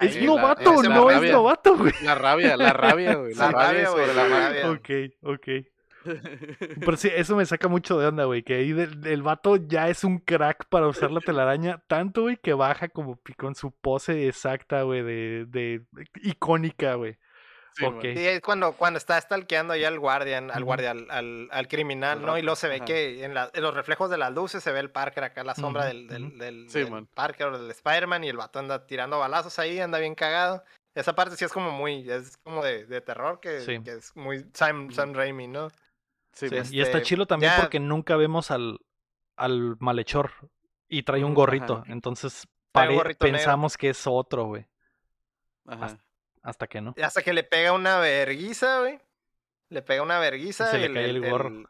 ¿Es 0.00 0.16
Ahí, 0.16 0.26
novato 0.26 0.64
la- 0.64 0.76
o 0.76 0.80
esa 0.82 0.88
no 0.94 1.10
es 1.10 1.16
rabia. 1.16 1.32
novato, 1.32 1.76
güey? 1.76 1.92
La 2.02 2.14
rabia, 2.16 2.56
la 2.56 2.72
rabia, 2.72 3.14
güey. 3.14 3.34
La 3.34 3.50
rabia 3.52 3.86
sobre 3.86 4.14
la 4.14 4.26
rabia. 4.26 4.70
Ok, 4.72 4.90
ok. 5.22 5.48
Pero 6.80 6.96
sí, 6.96 7.10
eso 7.14 7.36
me 7.36 7.46
saca 7.46 7.68
mucho 7.68 7.98
de 7.98 8.06
onda, 8.06 8.24
güey. 8.24 8.42
Que 8.42 8.54
ahí 8.54 8.72
del- 8.72 9.06
el 9.06 9.22
vato 9.22 9.56
ya 9.56 9.88
es 9.88 10.04
un 10.04 10.18
crack 10.18 10.66
para 10.68 10.86
usar 10.88 11.10
la 11.10 11.20
telaraña. 11.20 11.82
Tanto, 11.86 12.22
güey, 12.22 12.36
que 12.36 12.54
baja 12.54 12.88
como 12.88 13.18
con 13.36 13.54
su 13.54 13.70
pose 13.70 14.28
exacta, 14.28 14.82
güey, 14.82 15.02
de, 15.02 15.44
de 15.48 15.82
icónica, 16.22 16.94
güey. 16.94 17.16
Sí, 17.74 17.86
Ok. 17.86 17.94
man. 17.94 18.02
Sí, 18.02 18.26
es 18.26 18.40
cuando, 18.42 18.72
cuando 18.72 18.98
está 18.98 19.18
stalkeando 19.18 19.72
ahí 19.72 19.84
al 19.84 19.98
guardian, 19.98 20.50
al 20.50 20.62
guardia, 20.62 20.90
al, 20.90 21.10
al, 21.10 21.48
al 21.50 21.68
criminal, 21.68 22.18
Al 22.18 22.26
¿no? 22.26 22.36
Y 22.38 22.42
luego 22.42 22.56
se 22.56 22.68
ve 22.68 22.76
ajá. 22.76 22.84
que 22.84 23.24
en, 23.24 23.32
la- 23.32 23.50
en 23.54 23.62
los 23.62 23.72
reflejos 23.74 24.10
de 24.10 24.18
las 24.18 24.30
luces 24.30 24.62
se 24.62 24.72
ve 24.72 24.80
el 24.80 24.90
Parker 24.90 25.24
acá, 25.24 25.42
la 25.42 25.54
sombra 25.54 25.86
del, 25.86 26.06
del, 26.06 26.24
ujú. 26.26 26.36
del- 26.36 26.68
Sí, 26.68 26.80
del 26.80 26.90
man. 26.90 27.06
Parker 27.14 27.46
o 27.46 27.58
del 27.58 27.70
Spider-Man 27.70 28.24
y 28.24 28.28
el 28.28 28.36
vato 28.36 28.58
anda 28.58 28.86
tirando 28.86 29.18
balazos 29.18 29.58
ahí, 29.58 29.80
anda 29.80 29.98
bien 29.98 30.14
cagado. 30.14 30.62
Esa 30.94 31.14
parte 31.14 31.34
sí 31.36 31.46
es 31.46 31.52
como 31.54 31.70
muy, 31.70 32.10
es 32.10 32.36
como 32.42 32.62
de, 32.62 32.84
de 32.84 33.00
terror, 33.00 33.40
que, 33.40 33.60
Sí. 33.60 33.80
que 33.82 33.92
es 33.92 34.14
muy 34.14 34.44
Sam. 34.52 34.90
Sam 34.90 35.14
Raimi, 35.14 35.46
¿no? 35.48 35.70
Sí, 36.32 36.48
Sí, 36.48 36.54
man. 36.54 36.64
Y 36.70 36.80
está 36.80 36.98
Este, 36.98 37.08
chilo 37.08 37.26
también 37.26 37.52
ya- 37.52 37.60
porque 37.60 37.78
nunca 37.80 38.16
vemos 38.16 38.50
al, 38.50 38.78
al 39.36 39.76
malhechor 39.80 40.32
y 40.88 41.02
trae 41.02 41.24
un 41.24 41.34
gorrito. 41.34 41.78
ajá. 41.82 41.92
Entonces 41.92 42.46
pare- 42.72 42.94
gorrito 42.94 43.24
negro. 43.26 43.38
pensamos 43.38 43.76
que 43.76 43.90
es 43.90 44.02
otro, 44.06 44.44
güey. 44.46 44.66
Ajá. 45.66 45.98
Hasta 46.42 46.66
que 46.66 46.80
no. 46.80 46.94
Hasta 47.02 47.22
que 47.22 47.32
le 47.32 47.44
pega 47.44 47.72
una 47.72 47.98
verguiza, 47.98 48.80
güey. 48.80 49.00
Le 49.68 49.82
pega 49.82 50.02
una 50.02 50.18
verguiza. 50.18 50.70
se 50.70 50.78
le 50.78 50.92
cae 50.92 51.10
el 51.10 51.28
gorro. 51.30 51.64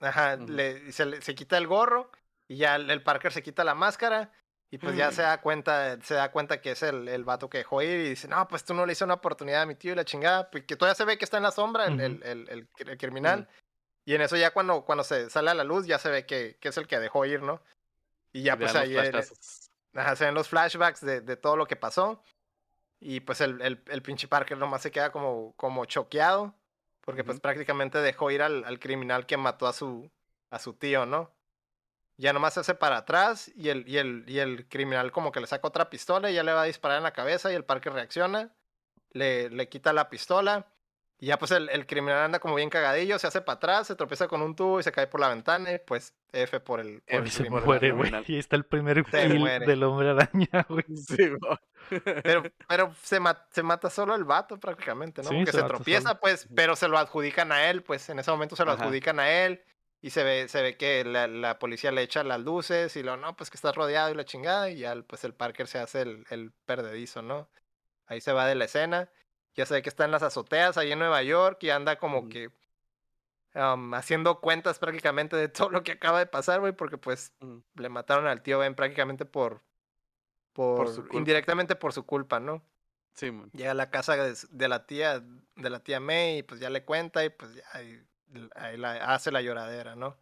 Ajá, 0.00 0.36
le- 0.36 0.90
se, 0.92 1.20
se 1.22 1.34
quita 1.34 1.56
el 1.58 1.66
gorro 1.66 2.10
y 2.48 2.56
ya 2.56 2.76
el, 2.76 2.90
el 2.90 3.02
Parker 3.02 3.32
se 3.32 3.42
quita 3.42 3.64
la 3.64 3.74
máscara 3.74 4.30
y 4.70 4.78
pues 4.78 4.96
ya 4.96 5.10
se 5.12 5.22
da 5.22 5.40
cuenta, 5.40 5.98
se 6.02 6.14
da 6.14 6.30
cuenta 6.32 6.60
que 6.60 6.72
es 6.72 6.82
el, 6.82 7.08
el 7.08 7.24
vato 7.24 7.48
que 7.48 7.58
dejó 7.58 7.82
ir 7.82 8.00
y 8.00 8.08
dice, 8.10 8.26
no, 8.28 8.46
pues 8.48 8.64
tú 8.64 8.74
no 8.74 8.84
le 8.84 8.92
hice 8.92 9.04
una 9.04 9.14
oportunidad 9.14 9.62
a 9.62 9.66
mi 9.66 9.74
tío 9.74 9.92
y 9.92 9.96
la 9.96 10.04
chingada, 10.04 10.50
pues, 10.50 10.64
que 10.64 10.76
todavía 10.76 10.96
se 10.96 11.04
ve 11.04 11.16
que 11.18 11.24
está 11.24 11.36
en 11.38 11.44
la 11.44 11.50
sombra 11.50 11.86
el, 11.86 12.00
el- 12.00 12.22
el- 12.24 12.48
el 12.50 12.68
el 12.88 12.98
criminal. 12.98 13.48
Y 14.06 14.14
en 14.14 14.22
eso 14.22 14.36
ya 14.36 14.52
cuando, 14.52 14.84
cuando 14.84 15.02
se 15.04 15.28
sale 15.28 15.50
a 15.50 15.54
la 15.54 15.64
luz 15.64 15.86
ya 15.86 15.98
se 15.98 16.08
ve 16.08 16.24
que, 16.24 16.56
que 16.60 16.68
es 16.68 16.76
el 16.78 16.86
que 16.86 17.00
dejó 17.00 17.26
ir, 17.26 17.42
¿no? 17.42 17.60
Y 18.32 18.42
ya 18.44 18.54
Y 18.54 18.56
pues 18.56 18.74
ahí 18.76 18.96
el-. 18.96 19.22
Ajá, 19.94 20.14
se 20.14 20.24
ven 20.24 20.34
los 20.34 20.48
flashbacks 20.48 21.00
de, 21.00 21.20
de 21.20 21.36
todo 21.36 21.56
lo 21.56 21.66
que 21.66 21.74
pasó. 21.74 22.22
Y 23.00 23.20
pues 23.20 23.40
el, 23.40 23.60
el, 23.60 23.82
el 23.88 24.02
pinche 24.02 24.28
Parker 24.28 24.56
nomás 24.56 24.82
se 24.82 24.92
queda 24.92 25.10
como, 25.10 25.54
como 25.56 25.84
choqueado. 25.86 26.54
Porque 27.00 27.24
pues 27.24 27.40
prácticamente 27.40 27.98
dejó 27.98 28.30
ir 28.30 28.42
al, 28.42 28.64
al 28.64 28.78
criminal 28.78 29.26
que 29.26 29.36
mató 29.36 29.66
a 29.66 29.72
su, 29.72 30.10
a 30.50 30.58
su 30.58 30.74
tío, 30.74 31.04
¿no? 31.04 31.32
Ya 32.16 32.32
nomás 32.32 32.54
se 32.54 32.60
hace 32.60 32.74
para 32.74 32.98
atrás 32.98 33.50
y 33.56 33.68
el, 33.68 33.88
y, 33.88 33.98
el, 33.98 34.24
y 34.26 34.38
el 34.38 34.68
criminal 34.68 35.12
como 35.12 35.32
que 35.32 35.40
le 35.40 35.46
saca 35.46 35.68
otra 35.68 35.90
pistola 35.90 36.30
y 36.30 36.34
ya 36.34 36.42
le 36.42 36.52
va 36.52 36.62
a 36.62 36.66
disparar 36.66 36.96
en 36.96 37.02
la 37.04 37.12
cabeza 37.12 37.52
y 37.52 37.54
el 37.54 37.64
Parker 37.64 37.92
reacciona. 37.92 38.54
Le, 39.10 39.50
le 39.50 39.68
quita 39.68 39.92
la 39.92 40.08
pistola. 40.08 40.66
Y 41.18 41.26
ya 41.26 41.38
pues 41.38 41.50
el, 41.50 41.70
el 41.70 41.86
criminal 41.86 42.18
anda 42.18 42.38
como 42.40 42.54
bien 42.56 42.68
cagadillo, 42.68 43.18
se 43.18 43.26
hace 43.26 43.40
para 43.40 43.56
atrás, 43.56 43.86
se 43.86 43.94
tropieza 43.96 44.28
con 44.28 44.42
un 44.42 44.54
tubo 44.54 44.80
y 44.80 44.82
se 44.82 44.92
cae 44.92 45.06
por 45.06 45.18
la 45.20 45.28
ventana. 45.30 45.72
Y 45.72 45.78
pues 45.78 46.14
F 46.32 46.60
por 46.60 46.78
el, 46.80 47.00
por 47.00 47.14
F 47.14 47.16
el 47.22 47.26
Y 47.26 47.30
se 47.30 47.42
criminal, 47.44 47.64
muere, 47.64 47.90
güey. 47.92 48.10
Y 48.10 48.14
ahí 48.34 48.38
está 48.38 48.56
el 48.56 48.64
primer 48.66 49.02
kill 49.04 49.44
del 49.66 49.82
hombre 49.82 50.10
araña, 50.10 50.66
güey. 50.68 50.84
Sí. 50.94 51.30
Pero, 52.22 52.42
pero 52.68 52.94
se, 53.02 53.18
ma- 53.20 53.46
se 53.50 53.62
mata 53.62 53.88
solo 53.88 54.14
el 54.14 54.24
vato 54.24 54.58
prácticamente, 54.60 55.22
¿no? 55.22 55.30
Sí, 55.30 55.36
Porque 55.36 55.52
se 55.52 55.62
tropieza, 55.62 56.08
solo. 56.10 56.20
pues, 56.20 56.48
pero 56.54 56.76
se 56.76 56.88
lo 56.88 56.98
adjudican 56.98 57.50
a 57.52 57.70
él, 57.70 57.82
pues 57.82 58.08
en 58.10 58.18
ese 58.18 58.30
momento 58.30 58.54
se 58.56 58.64
lo 58.64 58.72
Ajá. 58.72 58.82
adjudican 58.84 59.18
a 59.18 59.30
él 59.30 59.62
y 60.02 60.10
se 60.10 60.22
ve, 60.22 60.48
se 60.48 60.60
ve 60.60 60.76
que 60.76 61.02
la, 61.04 61.26
la 61.28 61.58
policía 61.58 61.92
le 61.92 62.02
echa 62.02 62.22
las 62.24 62.40
luces 62.40 62.94
y 62.96 63.02
lo, 63.02 63.16
no, 63.16 63.34
pues 63.36 63.48
que 63.50 63.56
estás 63.56 63.74
rodeado 63.74 64.10
y 64.10 64.14
la 64.14 64.24
chingada 64.26 64.68
y 64.68 64.78
ya 64.80 64.92
el- 64.92 65.04
pues 65.04 65.24
el 65.24 65.32
Parker 65.32 65.66
se 65.66 65.78
hace 65.78 66.02
el, 66.02 66.26
el 66.28 66.52
perdedizo, 66.66 67.22
¿no? 67.22 67.48
Ahí 68.06 68.20
se 68.20 68.32
va 68.32 68.46
de 68.46 68.54
la 68.54 68.66
escena, 68.66 69.08
ya 69.56 69.66
se 69.66 69.74
ve 69.74 69.82
que 69.82 69.88
está 69.88 70.04
en 70.04 70.10
las 70.10 70.22
azoteas 70.22 70.76
ahí 70.78 70.92
en 70.92 70.98
Nueva 70.98 71.22
York 71.22 71.58
y 71.62 71.70
anda 71.70 71.96
como 71.98 72.28
que 72.28 72.50
haciendo 73.94 74.40
cuentas 74.40 74.78
prácticamente 74.78 75.34
de 75.36 75.48
todo 75.48 75.70
lo 75.70 75.82
que 75.82 75.92
acaba 75.92 76.18
de 76.18 76.26
pasar, 76.26 76.60
güey, 76.60 76.72
porque 76.72 76.98
pues 76.98 77.32
le 77.74 77.88
mataron 77.88 78.26
al 78.26 78.42
tío 78.42 78.58
Ben 78.58 78.74
prácticamente 78.74 79.24
por, 79.24 79.62
por, 80.52 80.88
indirectamente 81.12 81.74
por 81.76 81.92
su 81.92 82.04
culpa, 82.04 82.38
¿no? 82.40 82.62
Sí, 83.14 83.30
man. 83.30 83.50
Llega 83.54 83.70
a 83.70 83.74
la 83.74 83.88
casa 83.90 84.14
de, 84.16 84.68
la 84.68 84.84
tía, 84.86 85.20
de 85.20 85.70
la 85.70 85.80
tía 85.80 86.00
May, 86.00 86.38
y 86.38 86.42
pues 86.42 86.60
ya 86.60 86.68
le 86.68 86.84
cuenta 86.84 87.24
y 87.24 87.30
pues 87.30 87.54
ya 87.54 87.62
ahí, 87.72 88.02
ahí 88.56 88.76
la, 88.76 88.92
hace 89.14 89.32
la 89.32 89.40
lloradera, 89.40 89.96
¿no? 89.96 90.18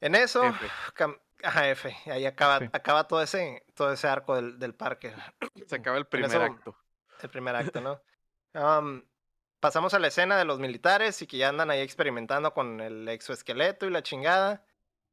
En 0.00 0.14
eso, 0.14 0.44
F. 0.44 0.66
cam- 0.94 1.18
ajá, 1.42 1.68
F, 1.70 1.96
ahí 2.06 2.26
acaba, 2.26 2.56
acaba 2.72 3.08
todo 3.08 3.22
ese, 3.22 3.64
todo 3.74 3.92
ese 3.92 4.06
arco 4.06 4.36
del, 4.36 4.60
del 4.60 4.72
parque, 4.74 5.12
Se 5.66 5.74
acaba 5.76 5.98
el 5.98 6.06
primer 6.06 6.30
eso- 6.30 6.42
acto. 6.42 6.76
El 7.24 7.30
primer 7.30 7.56
acto, 7.56 7.80
¿no? 7.80 8.00
Am, 8.54 9.04
pasamos 9.60 9.94
a 9.94 9.98
la 9.98 10.08
escena 10.08 10.38
de 10.38 10.44
los 10.44 10.58
militares 10.60 11.20
y 11.22 11.26
que 11.26 11.38
ya 11.38 11.48
andan 11.50 11.70
ahí 11.70 11.80
experimentando 11.80 12.52
con 12.54 12.80
el 12.80 13.08
exoesqueleto 13.08 13.86
y 13.86 13.90
la 13.90 14.02
chingada. 14.02 14.64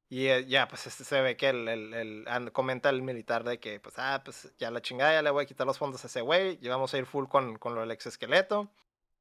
Y 0.09 0.27
eh, 0.27 0.45
ya, 0.47 0.67
pues 0.67 0.85
este, 0.87 1.03
se 1.05 1.21
ve 1.21 1.37
que 1.37 1.49
el, 1.49 1.67
el- 1.67 2.27
el- 2.27 2.51
comenta 2.53 2.89
el 2.89 3.01
militar 3.01 3.43
de 3.43 3.59
que, 3.59 3.79
pues, 3.79 3.95
ah, 3.97 4.21
pues 4.23 4.53
ya 4.59 4.69
la 4.71 4.81
chingada, 4.81 5.13
ya 5.13 5.21
le 5.23 5.31
voy 5.31 5.43
a 5.45 5.47
quitar 5.47 5.65
los 5.67 5.77
fondos 5.79 6.03
a 6.03 6.07
ese 6.07 6.21
güey, 6.21 6.59
y 6.61 6.67
vamos 6.69 6.93
a 6.93 6.97
ir 6.99 7.05
full 7.07 7.27
con, 7.27 7.57
con 7.57 7.73
lo 7.75 7.81
del 7.81 7.91
exoesqueleto. 7.91 8.71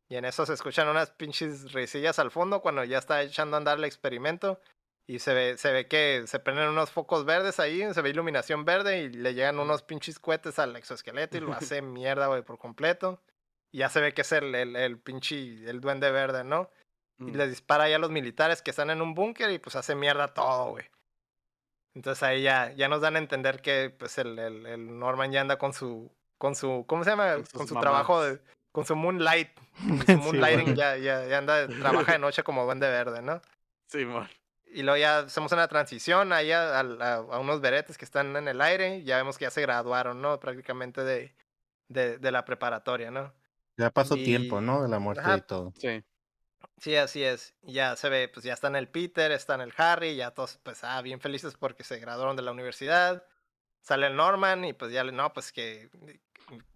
Y 0.09 0.17
en 0.17 0.25
eso 0.27 0.45
se 0.47 0.53
escuchan 0.55 0.89
unas 0.89 1.11
pinches 1.13 1.73
risillas 1.73 2.19
al 2.19 2.31
fondo 2.31 2.61
cuando 2.61 2.85
ya 2.85 2.99
está 2.99 3.23
echando 3.23 3.57
a 3.57 3.59
andar 3.59 3.79
el 3.79 3.85
experimento. 3.85 4.61
Y 5.07 5.19
se 5.19 5.35
ve, 5.35 5.57
se 5.59 5.73
ve 5.73 5.89
que 5.89 6.23
se 6.27 6.39
prenden 6.39 6.69
unos 6.69 6.91
focos 6.91 7.25
verdes 7.25 7.59
ahí, 7.61 7.83
se 7.93 8.01
ve 8.03 8.11
iluminación 8.11 8.65
verde 8.65 9.01
y 9.03 9.09
le 9.09 9.35
llegan 9.35 9.59
unos 9.59 9.83
pinches 9.83 10.19
cohetes 10.19 10.59
al 10.59 10.77
exoesqueleto 10.77 11.37
y 11.37 11.41
lo 11.41 11.53
hace 11.53 11.83
mierda, 11.83 12.29
güey, 12.29 12.43
por 12.43 12.59
completo. 12.59 13.21
Y 13.73 13.79
ya 13.79 13.89
se 13.89 14.01
ve 14.01 14.15
que 14.15 14.21
es 14.23 14.33
el, 14.33 14.55
el, 14.55 14.77
el 14.77 14.99
pinche, 14.99 15.37
el 15.69 15.81
duende 15.81 16.11
verde, 16.11 16.45
¿no? 16.45 16.71
Y 17.19 17.31
Mm. 17.33 17.37
les 17.37 17.51
dispara 17.51 17.85
ahí 17.85 17.93
a 17.93 17.99
los 17.99 18.11
militares 18.11 18.63
que 18.63 18.71
están 18.71 18.91
en 18.91 19.01
un 19.03 19.15
búnker 19.15 19.51
y 19.51 19.59
pues 19.59 19.77
hace 19.77 19.95
mierda 19.95 20.29
todo, 20.29 20.71
güey. 20.71 20.85
Entonces 21.95 22.23
ahí 22.23 22.43
ya, 22.43 22.73
ya 22.73 22.89
nos 22.89 23.01
dan 23.03 23.17
a 23.17 23.19
entender 23.19 23.61
que 23.61 23.91
pues 23.97 24.17
el, 24.19 24.39
el, 24.39 24.67
el 24.67 24.99
Norman 24.99 25.31
ya 25.31 25.41
anda 25.43 25.59
con 25.59 25.73
su, 25.75 26.11
con 26.39 26.55
su, 26.55 26.85
¿cómo 26.89 27.05
se 27.05 27.11
llama? 27.11 27.35
Con 27.53 27.69
su 27.69 27.75
trabajo, 27.79 28.23
de, 28.23 28.41
con 28.73 28.87
su 28.87 28.97
moonlight, 28.97 29.51
con 29.89 29.99
su 29.99 30.07
Sí, 30.07 30.15
moonlighting, 30.17 30.65
güey. 30.65 30.77
ya, 30.77 30.97
ya, 30.97 31.27
ya 31.27 31.39
anda, 31.39 31.69
trabaja 31.69 32.13
de 32.13 32.19
noche 32.19 32.43
como 32.43 32.65
duende 32.65 32.89
verde, 32.89 33.21
¿no? 33.21 33.41
Sí, 33.89 34.05
man. 34.07 34.29
Y 34.75 34.83
luego 34.83 34.97
ya 34.97 35.19
hacemos 35.21 35.53
una 35.53 35.69
transición 35.69 36.33
ahí 36.33 36.51
a, 36.53 36.81
a- 36.81 37.39
unos 37.39 37.61
beretes 37.61 37.99
que 37.99 38.05
están 38.05 38.35
en 38.37 38.49
el 38.49 38.61
aire. 38.61 39.03
Ya 39.05 39.17
vemos 39.17 39.39
que 39.39 39.45
ya 39.45 39.51
se 39.51 39.61
graduaron, 39.63 40.23
¿no? 40.23 40.41
Prácticamente 40.41 41.03
de, 41.05 41.35
de, 41.89 42.19
de 42.19 42.33
la 42.33 42.45
preparatoria, 42.45 43.11
¿no? 43.11 43.33
Ya 43.77 43.91
pasó 43.91 44.15
tiempo, 44.15 44.61
¿no? 44.61 44.83
De 44.83 44.89
la 44.89 44.99
muerte 44.99 45.23
Ajá. 45.23 45.37
y 45.39 45.41
todo. 45.43 45.73
Sí. 45.79 46.03
Sí, 46.79 46.97
así 46.97 47.23
es. 47.23 47.55
Ya 47.63 47.95
se 47.97 48.09
ve, 48.09 48.29
pues 48.29 48.45
ya 48.45 48.55
están 48.55 48.77
el 48.77 48.89
Peter, 48.89 49.31
están 49.33 49.61
el 49.61 49.73
Harry, 49.77 50.17
ya 50.17 50.31
todos, 50.33 50.59
pues, 50.63 50.83
ah, 50.85 51.01
bien 51.03 51.21
felices 51.21 51.55
porque 51.59 51.85
se 51.85 51.99
graduaron 51.99 52.35
de 52.37 52.43
la 52.43 52.51
universidad. 52.53 53.25
Sale 53.83 54.07
el 54.07 54.17
Norman 54.17 54.65
y 54.65 54.73
pues 54.73 54.93
ya 54.93 55.03
le, 55.05 55.13
no, 55.13 55.33
pues 55.33 55.53
que 55.53 55.91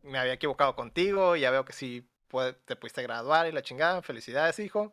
me 0.03 0.19
había 0.19 0.33
equivocado 0.35 0.75
contigo, 0.75 1.37
ya 1.37 1.51
veo 1.51 1.65
que 1.65 1.73
sí 1.73 2.09
puede- 2.29 2.53
te 2.55 2.77
pudiste 2.77 3.03
graduar 3.03 3.47
y 3.47 3.53
la 3.53 3.63
chingada, 3.63 4.03
felicidades, 4.03 4.59
hijo. 4.59 4.93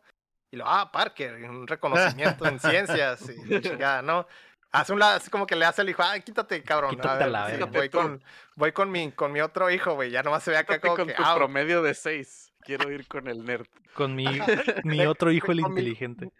Y 0.54 0.56
lo, 0.56 0.68
ah, 0.68 0.88
Parker, 0.92 1.34
un 1.50 1.66
reconocimiento 1.66 2.46
en 2.46 2.60
ciencias 2.60 3.28
y 3.28 3.60
chingada, 3.60 4.02
¿no? 4.02 4.24
Hace 4.70 4.92
un 4.92 5.00
lado, 5.00 5.16
así 5.16 5.28
como 5.28 5.48
que 5.48 5.56
le 5.56 5.64
hace 5.64 5.82
el 5.82 5.88
hijo, 5.88 6.00
ah, 6.04 6.16
quítate, 6.20 6.62
cabrón. 6.62 6.90
Quítate 6.92 7.08
a 7.08 7.26
ver, 7.26 7.28
la 7.28 7.46
sí, 7.46 7.52
verga. 7.52 7.66
voy 7.66 7.88
con, 7.90 8.22
voy 8.54 8.70
con 8.70 8.88
mi, 8.92 9.10
con 9.10 9.32
mi 9.32 9.40
otro 9.40 9.68
hijo, 9.68 9.94
güey, 9.94 10.12
ya 10.12 10.22
nomás 10.22 10.44
se 10.44 10.52
ve 10.52 10.56
acá 10.58 10.78
como 10.78 10.94
con 10.94 11.08
que, 11.08 11.14
tu 11.14 11.22
ah, 11.24 11.34
promedio 11.34 11.82
de 11.82 11.92
6. 11.92 12.52
Quiero 12.60 12.88
ir 12.92 13.08
con 13.08 13.26
el 13.26 13.44
nerd. 13.44 13.66
Con 13.94 14.14
mi, 14.14 14.26
mi 14.84 15.04
otro 15.06 15.32
hijo, 15.32 15.50
el 15.50 15.62
mi- 15.62 15.68
inteligente. 15.68 16.30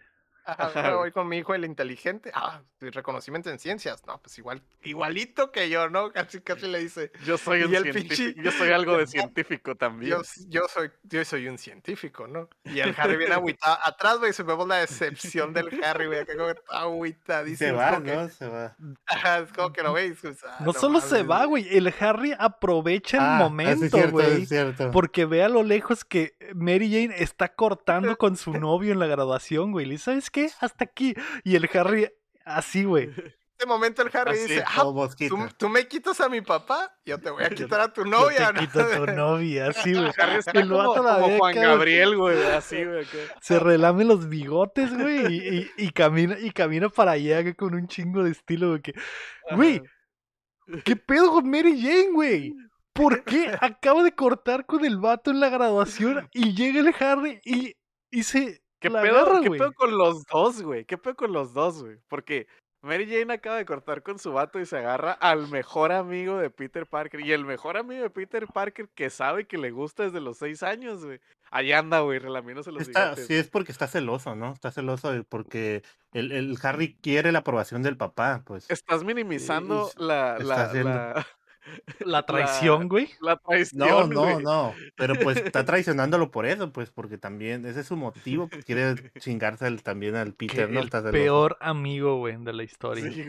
Ajá, 0.46 0.94
voy 0.96 1.10
con 1.12 1.26
mi 1.28 1.38
hijo 1.38 1.54
el 1.54 1.64
inteligente. 1.64 2.30
Ah, 2.34 2.60
reconocimiento 2.80 3.48
en 3.50 3.58
ciencias. 3.58 4.04
No, 4.06 4.18
pues 4.20 4.36
igual, 4.38 4.62
igualito 4.82 5.50
que 5.50 5.70
yo, 5.70 5.88
¿no? 5.88 6.12
Casi, 6.12 6.40
casi 6.40 6.66
le 6.66 6.80
dice. 6.80 7.12
Yo 7.24 7.38
soy 7.38 7.62
un 7.62 7.74
el 7.74 7.82
científico. 7.92 8.42
Yo 8.42 8.50
soy 8.52 8.70
algo 8.70 8.96
de 8.98 9.06
científico 9.06 9.74
también. 9.74 10.10
Yo, 10.12 10.22
yo 10.48 10.62
soy, 10.68 10.90
yo 11.04 11.24
soy 11.24 11.48
un 11.48 11.56
científico, 11.56 12.26
¿no? 12.26 12.48
Y 12.64 12.80
el 12.80 12.94
Harry 12.98 13.16
viene 13.16 13.34
agüitado. 13.34 13.78
Atrás, 13.82 14.18
güey, 14.18 14.32
se 14.34 14.42
vemos 14.42 14.68
la 14.68 14.76
decepción 14.76 15.52
del 15.54 15.82
Harry, 15.82 16.06
güey. 16.06 16.18
Acá 16.20 16.34
como 16.36 16.52
que 16.52 16.58
está 16.60 16.80
agüitadísimo. 16.80 17.70
Se 17.70 17.72
va, 17.72 17.90
como 17.94 18.04
que- 18.04 18.14
¿no? 18.16 18.28
Se 18.28 18.46
va. 18.48 18.76
Ajá, 19.06 19.38
es 19.38 19.52
como 19.52 19.72
que 19.72 19.82
lo 19.82 19.92
veis. 19.94 20.18
pues, 20.20 20.44
ah, 20.44 20.58
No 20.60 20.72
solo 20.74 21.00
se 21.00 21.24
mames, 21.24 21.30
va, 21.30 21.44
güey. 21.46 21.74
El 21.76 21.92
Harry 22.00 22.34
aprovecha 22.38 23.16
el 23.16 23.22
Ah, 23.22 23.34
es 23.36 23.40
momento, 23.40 23.88
cierto, 23.96 24.12
güey. 24.12 24.42
es 24.42 24.48
cierto. 24.48 24.90
Porque 24.90 25.24
ve 25.24 25.42
a 25.42 25.48
lo 25.48 25.62
lejos 25.62 26.04
que 26.04 26.36
Mary 26.54 26.90
Jane 26.90 27.22
está 27.22 27.54
cortando 27.54 28.16
con 28.18 28.36
su 28.36 28.52
novio 28.52 28.92
en 28.92 28.98
la 28.98 29.06
graduación, 29.06 29.72
güey. 29.72 29.94
¿sabes 29.98 30.30
qué? 30.34 30.50
Hasta 30.60 30.84
aquí. 30.84 31.14
Y 31.44 31.56
el 31.56 31.70
Harry, 31.72 32.08
así, 32.44 32.84
güey. 32.84 33.04
En 33.04 33.58
ese 33.60 33.66
momento 33.68 34.02
el 34.02 34.10
Harry 34.12 34.32
Así, 34.32 34.40
dice, 34.48 34.64
ah, 34.66 34.82
mosquito. 34.92 35.36
¿tú, 35.36 35.46
tú 35.56 35.68
me 35.68 35.86
quitas 35.86 36.20
a 36.20 36.28
mi 36.28 36.40
papá, 36.40 36.92
yo 37.06 37.20
te 37.20 37.30
voy 37.30 37.44
a 37.44 37.50
quitar 37.78 37.80
a 37.80 37.92
tu 37.92 38.02
Yo 38.04 38.10
novia. 38.10 38.48
te 38.48 38.52
¿no? 38.54 38.60
quito 38.60 38.80
a 38.80 38.96
tu 38.96 39.06
novia, 39.12 39.68
así, 39.68 39.92
güey. 39.92 40.10
Harry 40.18 40.38
está 40.38 40.50
El 40.50 40.68
vato 40.70 40.94
como, 40.96 41.20
como 41.20 41.38
Juan. 41.38 41.54
Gabriel, 41.54 42.16
güey. 42.16 42.42
Así, 42.50 42.84
güey. 42.84 43.06
Se 43.40 43.60
relame 43.60 44.04
los 44.04 44.28
bigotes, 44.28 44.92
güey. 44.92 45.26
Y, 45.32 45.58
y- 45.58 45.70
y 45.86 45.90
camina, 45.92 46.36
y 46.38 46.50
camina 46.50 46.88
para 46.88 47.12
allá 47.12 47.42
güey, 47.42 47.54
con 47.54 47.74
un 47.74 47.86
chingo 47.86 48.24
de 48.24 48.32
estilo, 48.32 48.70
güey. 48.70 48.82
que, 48.82 48.92
Güey, 49.52 49.82
¿qué 50.84 50.96
pedo 50.96 51.30
con 51.30 51.48
Mary 51.48 51.80
Jane, 51.80 52.10
güey? 52.12 52.54
¿Por 52.92 53.22
qué 53.24 53.56
acaba 53.60 54.02
de 54.02 54.12
cortar 54.16 54.66
con 54.66 54.84
el 54.84 54.98
vato 54.98 55.30
en 55.30 55.38
la 55.40 55.48
graduación 55.48 56.28
y 56.32 56.54
llega 56.54 56.80
el 56.80 56.94
Harry 56.98 57.40
y, 57.44 57.76
y 58.10 58.22
se 58.24 58.62
¿Qué 58.84 58.90
la 58.90 59.00
pedo, 59.00 59.20
agarra, 59.20 59.40
¿qué 59.40 59.50
pedo 59.50 59.72
con 59.72 59.96
los 59.96 60.24
dos, 60.26 60.60
güey? 60.60 60.84
¿Qué 60.84 60.98
pedo 60.98 61.16
con 61.16 61.32
los 61.32 61.54
dos, 61.54 61.82
güey? 61.82 61.96
Porque 62.06 62.46
Mary 62.82 63.06
Jane 63.06 63.32
acaba 63.32 63.56
de 63.56 63.64
cortar 63.64 64.02
con 64.02 64.18
su 64.18 64.30
vato 64.34 64.60
y 64.60 64.66
se 64.66 64.76
agarra 64.76 65.12
al 65.12 65.48
mejor 65.48 65.90
amigo 65.90 66.36
de 66.36 66.50
Peter 66.50 66.86
Parker. 66.86 67.20
Y 67.20 67.32
el 67.32 67.46
mejor 67.46 67.78
amigo 67.78 68.02
de 68.02 68.10
Peter 68.10 68.46
Parker 68.46 68.90
que 68.94 69.08
sabe 69.08 69.46
que 69.46 69.56
le 69.56 69.70
gusta 69.70 70.02
desde 70.02 70.20
los 70.20 70.36
seis 70.36 70.62
años, 70.62 71.02
güey. 71.02 71.18
Ahí 71.50 71.72
anda, 71.72 72.00
güey, 72.00 72.18
relamiéndose 72.18 72.72
los 72.72 72.82
Está, 72.82 73.16
sí, 73.16 73.34
es 73.34 73.48
porque 73.48 73.72
está 73.72 73.86
celoso, 73.86 74.34
¿no? 74.34 74.52
Está 74.52 74.70
celoso 74.70 75.14
porque 75.30 75.82
el, 76.12 76.30
el 76.30 76.58
Harry 76.62 76.94
quiere 77.00 77.32
la 77.32 77.38
aprobación 77.38 77.82
del 77.82 77.96
papá, 77.96 78.42
pues. 78.44 78.70
Estás 78.70 79.02
minimizando 79.02 79.90
la, 79.96 80.36
La 82.00 82.24
traición, 82.26 82.88
güey. 82.88 83.10
la 83.20 83.36
traición, 83.36 83.78
No, 83.88 84.06
no, 84.06 84.40
no. 84.40 84.74
Pero 84.96 85.14
pues 85.16 85.38
está 85.38 85.64
traicionándolo 85.64 86.30
por 86.30 86.46
eso, 86.46 86.72
pues, 86.72 86.90
porque 86.90 87.18
también 87.18 87.64
ese 87.66 87.80
es 87.80 87.86
su 87.86 87.96
motivo. 87.96 88.48
pues, 88.48 88.64
Quiere 88.64 89.10
chingarse 89.20 89.66
al- 89.66 89.82
también 89.82 90.16
al 90.16 90.34
Que 90.36 90.46
Peter, 90.46 90.70
¿no? 90.70 90.80
el 90.80 90.90
peor 90.90 91.56
amigo, 91.60 92.18
güey, 92.18 92.36
de 92.38 92.52
la 92.52 92.62
historia. 92.62 93.10
Sí. 93.10 93.24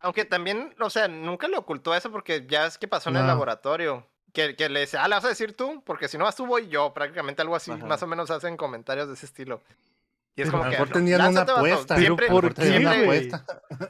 Aunque 0.00 0.24
también, 0.24 0.74
o 0.80 0.90
sea, 0.90 1.08
nunca 1.08 1.48
le 1.48 1.56
ocultó 1.56 1.94
eso 1.94 2.10
porque 2.12 2.46
ya 2.48 2.66
es 2.66 2.78
que 2.78 2.86
pasó 2.86 3.10
en 3.10 3.16
el 3.16 3.26
laboratorio. 3.26 4.06
Que, 4.32 4.54
que 4.54 4.68
le 4.68 4.80
dice, 4.80 4.98
ah, 4.98 5.08
¿le 5.08 5.14
vas 5.14 5.24
a 5.24 5.28
decir 5.30 5.56
tú? 5.56 5.82
Porque 5.84 6.06
si 6.06 6.18
no 6.18 6.24
vas 6.24 6.36
tú, 6.36 6.46
voy 6.46 6.68
yo. 6.68 6.92
Prácticamente 6.94 7.42
algo 7.42 7.56
así, 7.56 7.70
Ajá. 7.72 7.84
más 7.86 8.02
o 8.02 8.06
menos 8.06 8.30
hacen 8.30 8.56
comentarios 8.58 9.08
de 9.08 9.14
ese 9.14 9.24
estilo. 9.26 9.62
Y 10.38 10.42
es 10.42 10.46
Pero 10.50 10.52
como 10.52 10.62
A 10.62 10.66
lo 10.66 10.70
que. 10.70 10.76
mejor 10.76 10.88
no, 10.88 10.94
tenían 10.94 11.20
una 11.30 11.40
apuesta. 11.40 11.96
Siempre, 11.96 12.28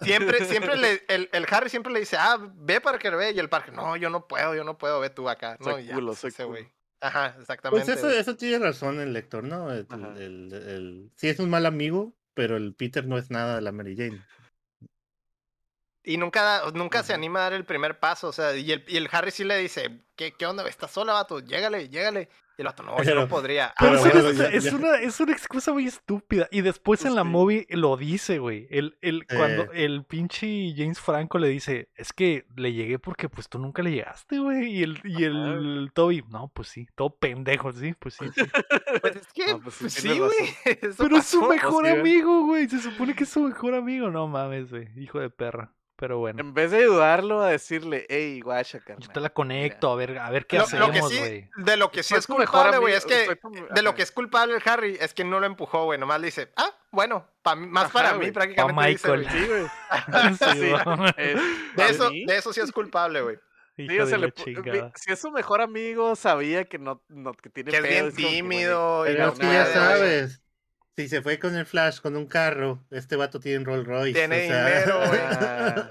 siempre, 0.01 0.45
siempre 0.47 0.77
le, 0.79 1.03
el, 1.09 1.29
el 1.31 1.47
Harry 1.51 1.69
siempre 1.69 1.93
le 1.93 2.01
dice, 2.01 2.17
ah, 2.19 2.39
ve 2.55 2.81
Parker, 2.81 3.17
ve. 3.17 3.33
Y 3.33 3.39
el 3.39 3.51
Parker, 3.51 3.75
no, 3.75 3.97
yo 3.97 4.09
no 4.09 4.27
puedo, 4.27 4.55
yo 4.55 4.65
no 4.65 4.79
puedo, 4.79 4.99
ve 4.99 5.11
tú 5.11 5.29
acá. 5.29 5.59
No, 5.61 5.79
ya, 5.79 5.93
culo, 5.95 6.13
pues, 6.13 6.25
ese 6.25 6.45
güey. 6.45 6.67
Ajá, 7.03 7.37
exactamente. 7.39 7.85
Pues 7.85 7.99
eso, 7.99 8.11
eso 8.11 8.35
tiene 8.37 8.65
razón 8.65 8.99
el 8.99 9.13
lector, 9.13 9.45
¿no? 9.45 9.71
El, 9.71 9.87
el- 10.17 10.53
el- 10.53 11.11
sí 11.17 11.29
es 11.29 11.39
un 11.39 11.51
mal 11.51 11.67
amigo, 11.67 12.15
pero 12.33 12.57
el 12.57 12.75
Peter 12.75 13.07
no 13.07 13.19
es 13.19 13.31
nada 13.31 13.57
de 13.57 13.61
la 13.61 13.71
Mary 13.73 13.95
Jane. 13.95 14.25
Y 16.09 16.17
nunca, 16.17 16.43
da- 16.43 16.71
nunca 16.73 17.03
se 17.03 17.13
anima 17.13 17.41
a 17.41 17.43
dar 17.45 17.53
el 17.53 17.65
primer 17.67 17.99
paso, 17.99 18.29
o 18.29 18.33
sea, 18.33 18.57
y 18.57 18.73
el, 18.73 18.83
y 18.89 18.97
el 18.97 19.09
Harry 19.13 19.31
sí 19.31 19.45
le 19.45 19.59
dice, 19.59 20.01
¿qué, 20.17 20.33
qué 20.33 20.47
onda? 20.47 20.67
¿Estás 20.67 20.91
sola, 20.91 21.13
vato? 21.13 21.41
Llégale, 21.41 21.89
llégale. 21.91 22.31
Y 22.57 22.63
el 22.63 22.67
vato, 22.67 22.83
no, 22.83 22.97
yo 22.97 23.05
Pero- 23.05 23.21
no 23.21 23.29
podría. 23.29 23.73
Pero 23.79 23.93
Ah, 23.93 23.95
es, 23.95 24.01
bueno, 24.01 24.29
una, 24.31 24.33
ya- 24.33 24.49
es, 24.49 24.65
ya- 24.65 24.75
una, 24.75 24.97
es 24.97 25.21
una 25.21 25.33
excusa 25.33 25.73
muy 25.73 25.87
estúpida. 25.87 26.49
Y 26.51 26.63
después 26.63 27.05
en 27.05 27.15
la 27.15 27.23
Sí. 27.23 27.29
movie 27.29 27.67
lo 27.71 27.97
dice, 27.99 28.39
güey. 28.39 28.67
El, 28.71 28.97
el, 29.03 29.27
Cuando 29.27 29.65
Eh. 29.73 29.85
el 29.85 30.03
pinche 30.05 30.73
James 30.77 30.99
Franco 30.99 31.39
le 31.39 31.49
dice, 31.49 31.91
es 31.95 32.13
que 32.15 32.47
le 32.57 32.73
llegué 32.73 32.99
porque 32.99 33.29
pues 33.29 33.49
tú 33.51 33.59
nunca 33.61 33.83
le 33.83 33.93
llegaste, 33.93 34.39
güey. 34.41 34.73
Y 34.79 34.83
el, 34.83 35.01
y 35.05 35.23
el 35.25 35.91
Toby, 35.95 36.25
no, 36.31 36.49
pues 36.49 36.69
sí, 36.69 36.89
todo 36.97 37.11
pendejo, 37.17 37.71
sí, 37.73 37.95
pues 37.99 38.15
sí. 38.15 38.25
sí". 38.35 38.43
Pues 39.03 39.15
es 39.17 39.27
que, 39.35 39.47
No, 39.53 39.61
pues 39.61 39.75
sí, 39.93 40.09
pues 40.09 40.19
güey. 40.19 40.57
Pero 40.99 41.17
es 41.19 41.27
su 41.27 41.43
mejor 41.47 41.87
amigo, 41.87 42.47
güey. 42.47 42.67
Se 42.69 42.81
supone 42.81 43.15
que 43.15 43.23
es 43.25 43.31
su 43.31 43.41
mejor 43.43 43.75
amigo. 43.75 44.11
No 44.11 44.27
mames, 44.27 44.71
güey. 44.71 44.89
Hijo 44.97 45.21
de 45.21 45.29
perra. 45.31 45.75
Pero 46.01 46.19
bueno. 46.19 46.41
En 46.41 46.55
vez 46.55 46.71
de 46.71 46.79
ayudarlo 46.79 47.41
a 47.43 47.49
decirle, 47.51 48.07
hey, 48.09 48.41
guacha, 48.41 48.79
carnal. 48.79 49.05
Yo 49.05 49.13
te 49.13 49.19
la 49.21 49.31
conecto, 49.31 49.91
a 49.91 49.97
ver, 49.97 50.17
a 50.19 50.31
ver 50.31 50.47
qué 50.47 50.59
Lo, 50.59 50.63
lo 50.63 50.69
que 50.69 50.77
hacemos, 51.01 51.11
sí, 51.13 51.19
güey. 51.19 51.51
de 51.57 51.77
lo 51.77 51.91
que 51.91 52.05
sí 52.05 52.15
es 52.15 52.25
culpable, 52.29 52.79
güey, 52.79 52.95
es 52.95 53.05
que 53.05 53.35
tu- 53.35 53.51
de 53.75 53.83
lo 53.83 53.97
que 53.97 54.03
es 54.03 54.13
culpable 54.13 54.55
el 54.55 54.63
Harry 54.65 54.97
es 55.01 55.13
que 55.13 55.25
no 55.25 55.41
lo 55.41 55.47
empujó, 55.47 55.87
güey. 55.87 55.99
Nomás 55.99 56.21
le 56.21 56.27
dice, 56.27 56.53
ah, 56.57 56.71
bueno, 56.93 57.27
pa 57.43 57.57
mí- 57.57 57.67
más 57.67 57.87
Ajá, 57.87 57.93
para 57.93 58.15
mí 58.15 58.31
prácticamente. 58.31 58.91
dice, 58.93 59.09
Michael. 59.09 59.29
güey. 59.29 59.43
Sí, 59.43 59.49
güey. 59.49 59.67
Sí, 60.39 60.61
Sí. 60.61 60.73
Eh, 61.17 61.35
De 61.35 61.75
¿para 61.75 61.89
eso, 61.91 62.11
de 62.11 62.37
eso 62.37 62.53
sí 62.53 62.61
es 62.61 62.71
culpable, 62.71 63.21
güey. 63.21 63.37
Sí, 63.79 63.87
le 63.87 64.91
si 64.97 65.13
es 65.13 65.21
su 65.21 65.31
mejor 65.31 65.61
amigo, 65.61 66.17
sabía 66.17 66.65
que 66.65 66.79
no, 66.79 67.01
no 67.09 67.33
que 67.33 67.49
tiene 67.49 67.71
Que 67.71 67.77
es 67.77 67.83
pedo, 67.83 67.91
bien 67.93 68.11
como 68.15 68.29
tímido. 68.29 69.05
y 69.07 69.11
Pero 69.13 69.27
no 69.27 69.33
es 69.33 69.39
que 69.39 69.47
ya 69.47 69.67
sabes, 69.67 70.43
si 71.03 71.09
se 71.09 71.23
fue 71.23 71.39
con 71.39 71.55
el 71.57 71.65
Flash 71.67 72.01
con 72.01 72.17
un 72.17 72.27
carro, 72.27 72.85
este 72.91 73.17
vato 73.17 73.39
tiene 73.41 73.65
Rolls 73.65 73.87
Royce. 73.87 74.19
Tiene 74.19 74.45
o 74.45 74.49
sea, 74.49 74.67
dinero, 74.67 74.99
güey. 75.09 75.21
Ah, 75.23 75.91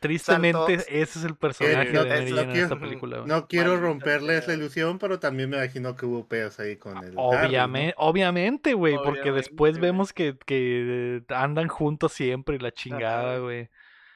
Tristemente, 0.00 0.58
Santos. 0.78 0.86
ese 0.88 1.18
es 1.20 1.24
el 1.24 1.36
personaje 1.36 1.92
no- 1.92 2.04
de 2.04 2.08
Mary 2.10 2.30
no 2.30 2.36
Jane 2.36 2.42
en 2.48 2.50
quiero- 2.52 2.66
esta 2.66 2.78
película. 2.80 3.16
güey. 3.18 3.28
No 3.28 3.46
quiero 3.48 3.68
Maldita 3.70 3.86
romperles 3.88 4.44
sea. 4.44 4.48
la 4.54 4.58
ilusión, 4.60 4.98
pero 4.98 5.18
también 5.20 5.48
me 5.48 5.56
imagino 5.58 5.96
que 5.96 6.06
hubo 6.06 6.26
pedos 6.28 6.58
ahí 6.60 6.76
con 6.76 6.96
el. 6.98 7.04
Harry, 7.04 7.14
¿no? 7.14 7.22
Obviamente, 7.22 7.94
obviamente, 7.96 8.74
güey, 8.74 8.96
porque 9.02 9.30
después 9.32 9.74
güey. 9.78 9.82
vemos 9.82 10.12
que, 10.12 10.36
que 10.44 11.22
andan 11.28 11.68
juntos 11.68 12.12
siempre 12.12 12.56
y 12.56 12.58
la 12.58 12.72
chingada, 12.72 13.38
güey. 13.38 13.70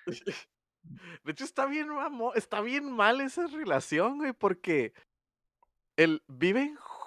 De 1.24 1.32
hecho, 1.32 1.44
está 1.44 1.66
bien, 1.66 1.88
mamo- 1.88 2.32
está 2.34 2.60
bien 2.62 2.90
mal 2.90 3.20
esa 3.20 3.46
relación, 3.46 4.18
güey, 4.18 4.32
porque 4.32 4.92
el, 5.96 6.22
viven 6.26 6.74
juntos. 6.76 6.99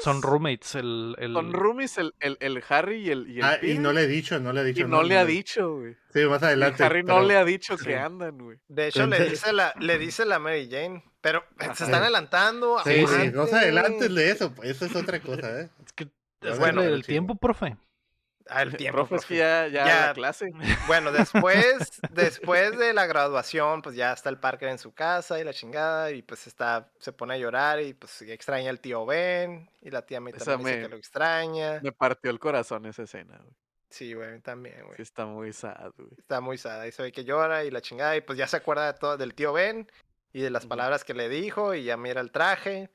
Son 0.00 0.22
roommates, 0.22 0.74
el... 0.74 1.16
el... 1.18 1.32
Son 1.32 1.52
roomies 1.52 1.98
el, 1.98 2.14
el, 2.20 2.36
el 2.40 2.62
Harry 2.68 2.96
y 3.06 3.10
el, 3.10 3.28
y 3.30 3.38
el 3.38 3.44
Ah, 3.44 3.58
y 3.62 3.78
no 3.78 3.92
le 3.92 4.02
he 4.02 4.06
dicho, 4.06 4.38
no 4.38 4.52
le 4.52 4.60
he 4.60 4.64
y 4.70 4.72
dicho. 4.72 4.86
no 4.88 5.02
le 5.02 5.18
ha 5.18 5.24
dicho, 5.24 5.74
güey. 5.76 5.96
Sí, 6.12 6.24
más 6.26 6.42
Y 6.42 6.44
adelante. 6.46 6.84
Harry 6.84 7.02
no 7.02 7.14
pero- 7.14 7.26
le 7.26 7.36
ha 7.36 7.44
dicho 7.44 7.76
sí. 7.78 7.84
que 7.86 7.96
andan, 7.96 8.38
güey. 8.38 8.58
De 8.68 8.88
hecho, 8.88 9.06
le 9.06 9.16
Entonces- 9.16 9.30
dice 9.40 9.52
la, 9.52 9.74
le 9.80 9.98
dice 9.98 10.24
la 10.24 10.38
Mary 10.38 10.68
Jane. 10.70 11.04
Pero 11.20 11.44
Ajá. 11.58 11.74
se 11.74 11.84
están 11.84 12.02
adelantando. 12.02 12.78
Sí, 12.84 13.04
sí, 13.06 13.30
no 13.32 13.46
se 13.46 13.56
adelantes 13.56 14.12
güey. 14.12 14.24
de 14.24 14.30
eso, 14.30 14.52
pues, 14.54 14.70
eso 14.70 14.86
es 14.86 14.96
otra 14.96 15.20
cosa, 15.20 15.60
¿eh? 15.60 15.70
Es 15.86 15.92
que 15.92 16.08
es 16.42 16.58
bueno, 16.58 16.82
el 16.82 17.04
tiempo, 17.04 17.34
profe. 17.36 17.76
El 18.60 18.76
tiempo. 18.76 18.98
Profe, 18.98 19.14
es 19.16 19.20
profe. 19.22 19.34
que 19.34 19.38
ya, 19.38 19.66
ya, 19.68 19.86
Ya. 19.86 20.06
la 20.08 20.14
clase. 20.14 20.50
Bueno, 20.86 21.12
después, 21.12 22.00
después 22.10 22.76
de 22.78 22.92
la 22.92 23.06
graduación, 23.06 23.80
pues 23.82 23.94
ya 23.96 24.12
está 24.12 24.28
el 24.28 24.38
Parker 24.38 24.68
en 24.68 24.78
su 24.78 24.92
casa 24.92 25.38
y 25.40 25.44
la 25.44 25.52
chingada, 25.54 26.10
y 26.10 26.22
pues 26.22 26.46
está, 26.46 26.90
se 26.98 27.12
pone 27.12 27.34
a 27.34 27.38
llorar 27.38 27.80
y 27.80 27.94
pues 27.94 28.20
extraña 28.22 28.68
al 28.70 28.80
tío 28.80 29.06
Ben, 29.06 29.70
y 29.80 29.90
la 29.90 30.02
tía 30.04 30.20
May 30.20 30.32
también 30.32 30.58
dice 30.58 30.76
me- 30.76 30.82
que 30.82 30.88
lo 30.88 30.96
extraña. 30.96 31.80
Me 31.82 31.92
partió 31.92 32.30
el 32.30 32.38
corazón 32.38 32.84
esa 32.86 33.04
escena, 33.04 33.38
güey. 33.38 33.54
Sí, 33.90 34.14
güey, 34.14 34.40
también, 34.40 34.82
güey. 34.84 34.96
Sí, 34.96 35.02
está 35.02 35.26
muy 35.26 35.52
sad, 35.52 35.92
güey. 35.96 36.08
Está 36.18 36.40
muy 36.40 36.58
sad, 36.58 36.82
y 36.84 36.92
se 36.92 37.02
ve 37.02 37.12
que 37.12 37.24
llora 37.24 37.64
y 37.64 37.70
la 37.70 37.80
chingada, 37.82 38.16
y 38.16 38.20
pues 38.22 38.38
ya 38.38 38.46
se 38.46 38.56
acuerda 38.56 38.92
de 38.92 38.98
todo 38.98 39.16
del 39.16 39.34
tío 39.34 39.52
Ben 39.52 39.90
y 40.32 40.40
de 40.40 40.48
las 40.50 40.64
palabras 40.66 41.04
que 41.04 41.12
le 41.14 41.28
dijo, 41.28 41.74
y 41.74 41.84
ya 41.84 41.96
mira 41.98 42.20
el 42.22 42.32
traje, 42.32 42.88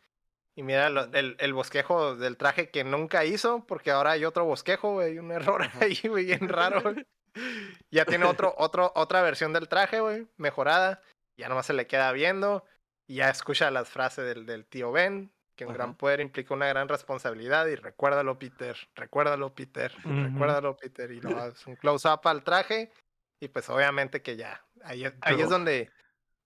y 0.58 0.64
mira 0.64 0.90
lo- 0.90 1.06
el, 1.14 1.38
el 1.40 1.54
bosquejo 1.54 2.16
del 2.16 2.36
traje 2.36 2.70
que 2.70 2.84
nunca 2.84 3.24
hizo, 3.24 3.66
porque 3.66 3.92
ahora 3.92 4.12
hay 4.12 4.26
otro 4.26 4.44
bosquejo, 4.44 4.94
güey, 4.94 5.20
un 5.20 5.32
error 5.32 5.62
ahí, 5.80 5.98
güey, 6.10 6.26
bien 6.26 6.50
raro, 6.50 6.82
güey. 6.82 7.06
Ya 7.92 8.04
tiene 8.06 8.26
otro, 8.26 8.56
otro, 8.58 8.92
otra 8.96 9.22
versión 9.22 9.54
del 9.54 9.70
traje, 9.70 10.00
güey, 10.00 10.28
mejorada. 10.38 11.02
Ya 11.38 11.48
nomás 11.50 11.68
se 11.68 11.74
le 11.74 11.86
queda 11.86 12.12
viendo. 12.12 12.66
Y 13.08 13.18
ya 13.18 13.30
escucha 13.30 13.70
las 13.70 13.88
frases 13.90 14.26
del, 14.26 14.48
del 14.48 14.66
tío 14.66 14.92
Ben, 14.92 15.32
que 15.56 15.66
un 15.66 15.74
gran 15.74 15.96
poder 15.96 16.20
implica 16.20 16.56
una 16.56 16.68
gran 16.68 16.88
responsabilidad. 16.90 17.68
Y 17.68 17.76
recuérdalo, 17.76 18.40
Peter, 18.40 18.76
recuérdalo, 18.96 19.54
Peter, 19.54 19.94
recuérdalo, 20.04 20.76
Peter. 20.78 21.12
Y 21.12 21.22
lo 21.22 21.38
hace 21.38 21.70
un 21.70 21.76
close-up 21.76 22.22
al 22.28 22.44
traje. 22.44 22.92
Y 23.40 23.50
pues 23.50 23.70
obviamente 23.70 24.24
que 24.24 24.36
ya, 24.36 24.66
ahí, 24.84 25.06
es- 25.06 25.14
ahí 25.22 25.36
es 25.40 25.50
donde, 25.52 25.92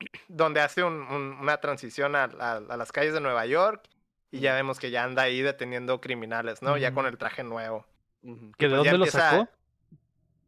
donde 0.28 0.60
hace 0.60 0.84
un- 0.84 1.04
un- 1.04 1.38
una 1.40 1.58
transición 1.62 2.18
a, 2.18 2.26
a- 2.26 2.58
a 2.58 2.76
las 2.78 2.92
calles 2.92 3.14
de 3.14 3.22
Nueva 3.22 3.46
York. 3.46 3.88
Y 4.32 4.40
ya 4.40 4.54
vemos 4.56 4.80
que 4.80 4.92
ya 4.92 5.04
anda 5.04 5.24
ahí 5.24 5.42
deteniendo 5.42 6.00
criminales, 6.00 6.62
¿no? 6.62 6.78
Ya 6.78 6.94
con 6.94 7.06
el 7.06 7.18
traje 7.18 7.44
nuevo. 7.44 7.86
Ujú. 8.24 8.52
¿Que 8.58 8.68
de 8.68 8.76
pues 8.76 8.78
dónde 8.78 8.92
lo 8.92 9.06
empieza- 9.06 9.30
sacó? 9.32 9.50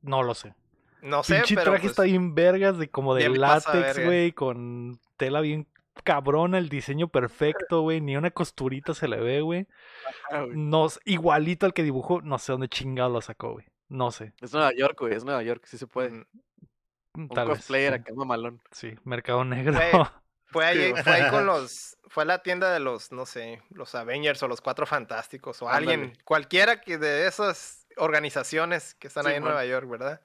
No 0.02 0.24
lo 0.24 0.34
sé. 0.34 0.54
No 1.02 1.22
sé, 1.24 1.36
Pinche 1.36 1.56
pero 1.56 1.72
traje 1.72 1.82
pues, 1.82 1.92
está 1.92 2.04
bien 2.04 2.34
vergas, 2.34 2.78
de 2.78 2.90
como 2.90 3.14
de 3.14 3.28
látex, 3.30 4.04
güey, 4.06 4.32
con 4.32 5.00
tela 5.18 5.42
bien 5.42 5.68
cabrona, 6.06 6.58
el 6.58 6.70
diseño 6.70 7.08
perfecto, 7.10 7.82
güey, 7.82 8.00
ni 8.00 8.16
una 8.16 8.32
costurita 8.32 8.94
se 8.94 9.08
le 9.10 9.20
ve, 9.20 9.42
güey. 9.42 9.68
No, 10.54 10.88
igualito 11.06 11.66
al 11.66 11.74
que 11.74 11.84
dibujó, 11.84 12.22
no 12.22 12.38
sé 12.40 12.54
dónde 12.54 12.70
chingado 12.70 13.10
lo 13.10 13.22
sacó, 13.22 13.54
güey. 13.54 13.66
No 13.90 14.12
sé. 14.12 14.34
Es 14.42 14.54
Nueva 14.54 14.72
York, 14.74 14.98
güey. 15.00 15.14
Es 15.14 15.24
Nueva 15.26 15.44
York, 15.44 15.64
sí 15.66 15.78
se 15.78 15.86
puede. 15.88 16.10
mm, 16.12 16.26
Un 17.16 17.30
Tal 17.30 17.48
vez. 17.50 17.58
cosplayer 17.58 17.94
sí. 17.94 18.00
acá 18.00 18.14
mamalón. 18.16 18.62
Sí, 18.72 18.96
mercado 19.04 19.44
negro. 19.44 19.78
Fue 20.54 20.66
ahí, 20.66 20.94
Sí, 20.96 21.04
fue 21.04 21.14
ahí 21.14 21.30
con 21.30 21.46
los. 21.46 21.98
Fue 22.08 22.24
a 22.24 22.26
la 22.26 22.44
tienda 22.44 22.72
de 22.72 22.80
los, 22.80 23.12
no 23.12 23.26
sé, 23.26 23.62
los 23.72 23.96
Avengers 23.96 24.42
o 24.44 24.48
los 24.48 24.62
Cuatro 24.62 24.86
Fantásticos 24.86 25.62
o 25.62 25.70
alguien, 25.70 26.18
cualquiera 26.24 26.80
que 26.82 26.98
de 26.98 27.28
esas 27.28 27.88
organizaciones 27.98 28.94
que 28.96 29.08
están 29.08 29.28
ahí 29.28 29.36
en. 29.36 29.44
Nueva 29.44 29.66
York, 29.66 29.90
¿verdad? 29.90 30.22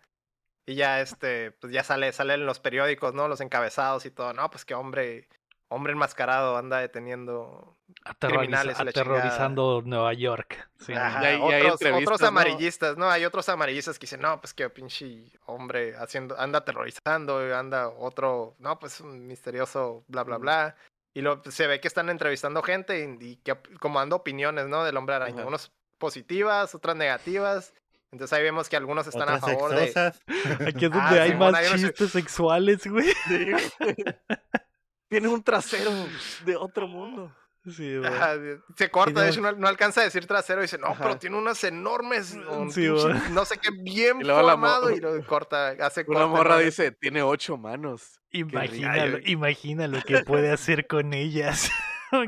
Y 0.67 0.75
ya 0.75 1.01
este, 1.01 1.53
pues 1.53 1.73
ya 1.73 1.83
sale, 1.83 2.13
sale 2.13 2.35
en 2.35 2.45
los 2.45 2.61
periódicos, 2.61 3.15
¿no? 3.15 3.27
Los 3.27 3.41
encabezados 3.41 4.05
y 4.05 4.11
todo. 4.11 4.35
No, 4.35 4.51
pues 4.51 4.67
que 4.67 4.75
hombre, 4.75 5.27
hombre 5.69 5.93
enmascarado 5.93 6.57
anda 6.57 6.79
deteniendo 6.79 7.77
Aterroriza- 8.05 8.39
criminales 8.39 8.81
aterrorizando 8.81 9.83
Nueva 9.85 10.13
York. 10.15 10.69
Sí. 10.81 10.93
Ajá, 10.95 11.23
Y 11.23 11.27
hay- 11.27 11.41
y 11.41 11.53
hay 11.53 11.67
otros, 11.67 11.93
otros 12.03 12.21
¿no? 12.23 12.29
amarillistas, 12.29 12.97
¿no? 12.97 13.11
Hay 13.11 13.25
otros 13.25 13.49
amarillistas 13.49 13.99
que 13.99 14.05
dicen, 14.07 14.21
no, 14.21 14.41
pues 14.41 14.55
que 14.55 14.69
pinche 14.71 15.25
hombre 15.47 15.95
haciendo, 15.97 16.39
anda 16.39 16.59
aterrorizando, 16.61 17.39
anda 17.57 17.89
otro, 17.89 18.55
no, 18.59 18.79
pues 18.79 19.01
un 19.01 19.27
misterioso, 19.27 20.05
bla, 20.09 20.23
bla, 20.25 20.37
Ujú. 20.37 20.43
bla. 20.43 20.77
Y 21.15 21.21
lo, 21.23 21.43
se 21.51 21.67
ve 21.67 21.81
que 21.81 21.89
están 21.89 22.09
entrevistando 22.11 22.63
gente 22.63 23.01
y, 23.01 23.25
y 23.25 23.37
que 23.37 23.57
como 23.81 23.99
dando 23.99 24.17
opiniones, 24.17 24.69
¿no? 24.69 24.85
Del 24.85 24.97
hombre 24.97 25.17
araña. 25.17 25.39
Ajá. 25.41 25.47
Unos 25.49 25.73
positivas, 25.99 26.75
otras 26.75 26.95
negativas. 26.97 27.75
Entonces 28.13 28.39
ahí 28.39 28.43
vemos 28.45 28.69
que 28.71 28.77
algunos 28.77 29.07
están 29.07 29.29
a 29.29 29.39
favor 29.39 29.71
de... 29.75 29.89
sexosas. 29.89 30.23
Aquí 30.67 30.85
es 30.87 30.91
Ah, 30.95 30.99
donde 30.99 31.21
hay 31.21 31.31
Simón, 31.33 31.53
más 31.53 31.61
hay 31.61 31.69
unos- 31.69 31.81
chistes 31.81 32.11
sexuales, 32.13 32.87
güey. 32.87 33.13
Tiene 35.09 35.29
un 35.29 35.43
trasero 35.43 35.91
de 36.45 36.57
otro 36.57 36.87
mundo. 36.89 37.35
Sí, 37.67 37.99
güey. 37.99 38.09
Ajá, 38.11 38.35
se 38.77 38.91
corta, 38.91 39.13
no- 39.13 39.21
de 39.21 39.29
hecho 39.31 39.41
no, 39.43 39.53
no 39.53 39.69
alcanza 39.69 40.01
a 40.01 40.05
decir 40.05 40.27
trasero 40.27 40.61
y 40.61 40.63
dice, 40.63 40.79
no, 40.79 40.95
pero 40.97 41.19
tiene 41.19 41.37
unas 41.37 41.63
enormes, 41.65 42.33
un 42.51 42.71
Sí, 42.71 42.83
pinche 42.89 43.03
güey. 43.03 43.31
no 43.33 43.45
sé 43.45 43.59
qué, 43.59 43.69
bien 43.83 44.23
Y 44.23 44.25
formado 44.25 44.91
y 44.91 45.01
lo 45.01 45.27
corta, 45.27 45.71
hace 45.81 46.05
Una 46.07 46.27
morra 46.27 46.55
¿no? 46.57 46.61
dice, 46.63 46.93
tiene 46.93 47.23
ocho 47.23 47.59
manos. 47.59 48.21
Imagínalo, 48.31 49.19
imagina 49.27 49.87
lo 49.87 50.01
que 50.03 50.23
puede 50.23 50.51
hacer 50.53 50.87
con 50.87 51.13
ellas. 51.13 51.69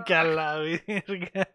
que 0.05 0.15
a 0.15 0.24
la 0.24 0.57
verga. 0.59 1.48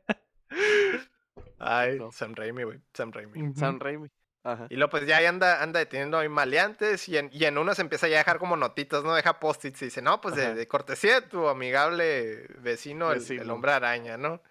Ay, 1.59 1.99
No. 1.99 2.11
Sam 2.11 2.33
Raimi, 2.33 2.63
güey, 2.63 2.79
Sam 2.93 3.11
Raimi. 3.11 3.53
Sam 3.55 3.79
Raimi. 3.79 4.09
Ajá. 4.45 4.67
Y 4.69 4.75
luego 4.75 4.91
pues 4.91 5.05
ya 5.07 5.17
ahí 5.17 5.25
anda, 5.25 5.61
anda 5.63 5.79
deteniendo 5.79 6.19
ahí 6.19 6.29
maleantes 6.29 7.09
y 7.09 7.17
en, 7.17 7.29
y 7.33 7.45
en 7.45 7.57
uno 7.57 7.73
se 7.73 7.81
empieza 7.81 8.07
ya 8.07 8.17
a 8.17 8.19
dejar 8.19 8.37
como 8.37 8.55
notitas, 8.55 9.03
¿no? 9.03 9.15
Deja 9.15 9.39
post-its 9.39 9.81
y 9.81 9.85
dice, 9.85 10.01
no, 10.03 10.21
pues 10.21 10.35
de, 10.35 10.67
cortesía 10.67 11.19
de 11.21 11.27
tu 11.27 11.47
amigable 11.49 12.45
vecino, 12.59 13.11
el- 13.11 13.49
hombre 13.49 13.71
araña, 13.71 14.17
¿no? 14.17 14.41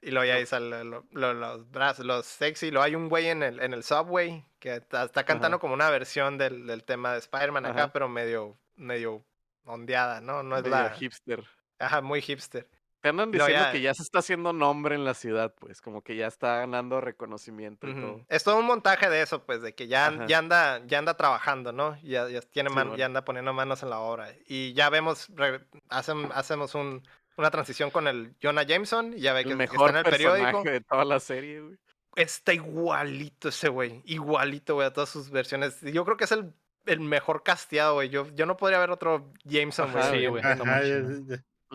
Y 0.00 0.12
luego 0.12 0.26
ya 0.26 0.34
ahí 0.34 0.46
sale 0.46 0.84
lo- 0.84 1.04
lo- 1.10 1.34
los 1.34 1.68
brazos, 1.72 2.06
los 2.06 2.24
sexy, 2.26 2.70
luego 2.70 2.84
hay 2.84 2.94
un 2.94 3.08
güey 3.08 3.26
en 3.26 3.42
el, 3.42 3.58
en 3.60 3.72
el 3.74 3.82
subway 3.82 4.44
que 4.60 4.76
está, 4.76 5.02
está 5.04 5.24
cantando 5.24 5.56
Ajá. 5.56 5.60
como 5.60 5.74
una 5.74 5.90
versión 5.90 6.38
del, 6.38 6.66
del 6.66 6.84
tema 6.84 7.12
de 7.12 7.18
Spider-Man 7.18 7.66
acá, 7.66 7.92
pero 7.92 8.08
medio, 8.08 8.56
medio 8.76 9.24
ondeada, 9.64 10.20
¿no? 10.20 10.44
No 10.44 10.56
es 10.56 10.62
Medio 10.62 10.76
la... 10.76 10.90
hipster. 10.90 11.42
Ajá, 11.80 12.00
muy 12.00 12.22
hipster. 12.22 12.68
Te 13.06 13.10
andan 13.10 13.30
No, 13.30 13.32
diciendo 13.38 13.66
ya- 13.66 13.70
que 13.70 13.80
ya 13.80 13.94
se 13.94 14.02
está 14.02 14.18
haciendo 14.18 14.52
nombre 14.52 14.96
en 14.96 15.04
la 15.04 15.14
ciudad, 15.14 15.54
pues, 15.60 15.80
como 15.80 16.02
que 16.02 16.16
ya 16.16 16.26
está 16.26 16.56
ganando 16.56 17.00
reconocimiento 17.00 17.86
y 17.88 17.94
todo. 17.94 18.26
Es 18.28 18.42
todo 18.42 18.58
un 18.58 18.66
montaje 18.66 19.08
de 19.08 19.22
eso, 19.22 19.44
pues, 19.44 19.62
de 19.62 19.76
que 19.76 19.86
ya, 19.86 20.06
anda, 20.08 20.80
ya 20.88 20.98
anda 20.98 21.14
trabajando, 21.16 21.70
¿no? 21.70 21.96
Ya, 22.02 22.28
ya 22.28 22.40
tiene 22.40 22.68
Sí, 22.70 22.74
man- 22.74 22.88
bueno. 22.88 22.98
ya 22.98 23.06
anda 23.06 23.24
poniendo 23.24 23.52
manos 23.52 23.84
en 23.84 23.90
la 23.90 24.00
obra. 24.00 24.32
Y 24.48 24.72
ya 24.72 24.90
vemos, 24.90 25.28
re- 25.36 25.60
hacemos 25.88 26.74
un, 26.74 27.06
una 27.36 27.50
transición 27.52 27.90
con 27.92 28.08
el 28.08 28.34
Jonah 28.42 28.64
Jameson, 28.64 29.12
y 29.14 29.20
ya 29.20 29.32
ve 29.34 29.44
que, 29.44 29.52
El 29.52 29.58
que 29.58 29.64
está 29.66 29.88
en 29.90 29.96
el 29.98 30.02
personaje 30.02 30.34
periódico. 30.40 30.62
de 30.64 30.80
toda 30.80 31.04
la 31.04 31.20
serie, 31.20 31.60
güey. 31.60 31.76
Está 32.16 32.54
igualito 32.54 33.50
ese 33.50 33.68
güey, 33.68 34.02
igualito, 34.04 34.74
güey, 34.74 34.88
a 34.88 34.92
todas 34.92 35.10
sus 35.10 35.30
versiones. 35.30 35.80
Yo 35.82 36.04
creo 36.04 36.16
que 36.16 36.24
es 36.24 36.32
el, 36.32 36.52
el 36.86 36.98
mejor 37.00 37.44
casteado, 37.44 37.94
güey. 37.94 38.08
Yo, 38.08 38.26
yo 38.34 38.46
no 38.46 38.56
podría 38.56 38.80
ver 38.80 38.90
otro 38.90 39.32
Jameson, 39.44 39.92
güey. 39.92 40.04
Sí, 40.10 40.26
güey. 40.26 40.42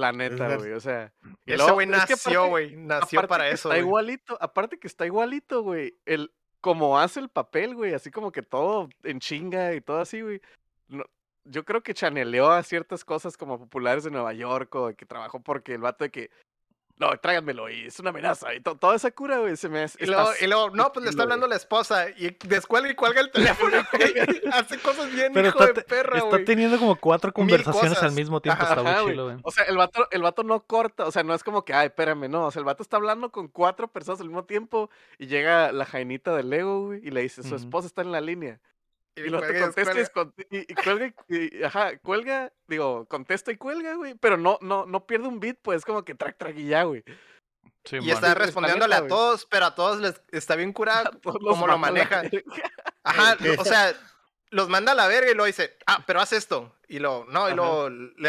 La 0.01 0.11
neta, 0.11 0.55
güey. 0.57 0.71
O 0.73 0.79
sea. 0.79 1.13
y 1.45 1.53
Ese 1.53 1.71
güey 1.73 1.87
nació, 1.87 2.47
güey. 2.47 2.75
Nació 2.75 3.27
para 3.27 3.49
eso, 3.49 3.69
Está 3.69 3.79
igualito, 3.79 4.37
aparte 4.41 4.79
que 4.79 4.87
está 4.87 5.05
igualito, 5.05 5.61
güey. 5.63 5.95
El, 6.05 6.31
como 6.59 6.99
hace 6.99 7.19
el 7.19 7.29
papel, 7.29 7.75
güey, 7.75 7.93
así 7.93 8.11
como 8.11 8.31
que 8.31 8.41
todo 8.41 8.89
en 9.03 9.19
chinga 9.19 9.73
y 9.73 9.81
todo 9.81 9.99
así, 9.99 10.21
güey. 10.21 10.41
No- 10.87 11.05
yo 11.43 11.65
creo 11.65 11.81
que 11.81 11.93
chaneleó 11.93 12.51
a 12.51 12.61
ciertas 12.61 13.03
cosas 13.03 13.35
como 13.35 13.57
populares 13.57 14.03
de 14.03 14.11
Nueva 14.11 14.33
York 14.33 14.73
o 14.75 14.87
de 14.87 14.95
que 14.95 15.05
trabajó 15.07 15.39
porque 15.39 15.73
el 15.73 15.81
vato 15.81 16.03
de 16.03 16.11
que. 16.11 16.29
No, 17.01 17.17
tráiganmelo 17.17 17.67
y 17.67 17.87
es 17.87 17.99
una 17.99 18.11
amenaza. 18.11 18.53
Y 18.53 18.59
to- 18.61 18.75
toda 18.75 18.95
esa 18.95 19.09
cura, 19.09 19.39
güey, 19.39 19.57
se 19.57 19.67
me 19.69 19.81
hace. 19.81 19.97
Y 20.03 20.05
luego, 20.05 20.31
está 20.31 20.45
y 20.45 20.47
luego, 20.47 20.69
no, 20.69 20.93
pues 20.93 21.03
le 21.03 21.09
está 21.09 21.23
güey. 21.23 21.25
hablando 21.25 21.47
la 21.47 21.55
esposa 21.55 22.09
y 22.11 22.37
descuelga 22.47 22.91
y 22.91 22.93
cuelga 22.95 23.21
el 23.21 23.31
teléfono. 23.31 23.77
Hace 24.53 24.77
cosas 24.79 25.11
bien, 25.11 25.33
Pero 25.33 25.47
hijo 25.47 25.59
está, 25.63 25.73
de 25.73 25.81
perra, 25.83 26.17
está 26.17 26.29
güey. 26.29 26.45
teniendo 26.45 26.77
como 26.77 26.95
cuatro 26.95 27.33
conversaciones 27.33 28.01
al 28.03 28.11
mismo 28.11 28.39
tiempo. 28.39 28.61
Ajá, 28.61 28.75
está 28.75 28.89
Ajá, 28.91 29.01
güey. 29.01 29.17
O 29.43 29.51
sea, 29.51 29.63
el 29.65 29.77
vato, 29.77 30.07
el 30.11 30.21
vato 30.21 30.43
no 30.43 30.59
corta, 30.61 31.05
o 31.05 31.11
sea, 31.11 31.23
no 31.23 31.33
es 31.33 31.43
como 31.43 31.65
que, 31.65 31.73
ay, 31.73 31.87
espérame, 31.87 32.29
no. 32.29 32.45
O 32.45 32.51
sea, 32.51 32.59
el 32.59 32.65
vato 32.65 32.83
está 32.83 32.97
hablando 32.97 33.31
con 33.31 33.47
cuatro 33.47 33.87
personas 33.87 34.21
al 34.21 34.27
mismo 34.27 34.43
tiempo 34.45 34.89
y 35.17 35.27
llega 35.27 35.71
la 35.71 35.85
jainita 35.85 36.35
del 36.35 36.49
Lego, 36.51 36.85
güey, 36.85 37.01
y 37.05 37.09
le 37.11 37.21
dice, 37.21 37.41
su 37.43 37.55
esposa 37.55 37.87
está 37.87 38.03
en 38.03 38.11
la 38.11 38.21
línea. 38.21 38.59
Y 39.15 39.21
lo 39.29 39.39
cuelga 39.39 39.59
y 39.59 39.61
contesta 39.61 39.99
y, 40.49 40.73
cuelga 40.75 41.13
y, 41.27 41.63
ajá, 41.63 41.97
cuelga, 41.99 42.53
digo, 42.67 43.05
contesta 43.07 43.51
y 43.51 43.57
cuelga, 43.57 43.95
güey, 43.95 44.15
pero 44.15 44.37
no, 44.37 44.57
no, 44.61 44.85
no 44.85 45.05
pierde 45.05 45.27
un 45.27 45.39
beat, 45.39 45.57
pues, 45.61 45.79
es 45.79 45.85
como 45.85 46.03
que 46.05 46.15
track, 46.15 46.37
track 46.37 46.57
y 46.57 46.67
ya, 46.67 46.83
güey. 46.83 47.03
Sí, 47.83 47.97
Y 47.97 47.99
mon. 48.01 48.09
está 48.09 48.33
respondiéndole 48.35 48.95
a 48.95 49.07
todos, 49.07 49.45
pero 49.47 49.65
a 49.65 49.75
todos 49.75 49.99
les 49.99 50.21
está 50.31 50.55
bien 50.55 50.71
los 51.23 51.37
cómo 51.39 51.67
lo 51.67 51.77
maneja. 51.77 52.21
Ajá, 53.03 53.37
o 53.59 53.65
sea, 53.65 53.93
los 54.51 54.69
manda 54.69 54.91
a 54.91 54.95
la 54.95 55.07
verga 55.07 55.31
y 55.31 55.33
luego 55.33 55.45
dice, 55.47 55.77
ah, 55.87 56.03
pero 56.05 56.21
haz 56.21 56.31
esto. 56.33 56.75
Y 56.87 56.99
lo, 56.99 57.25
no, 57.29 57.49
y 57.49 57.53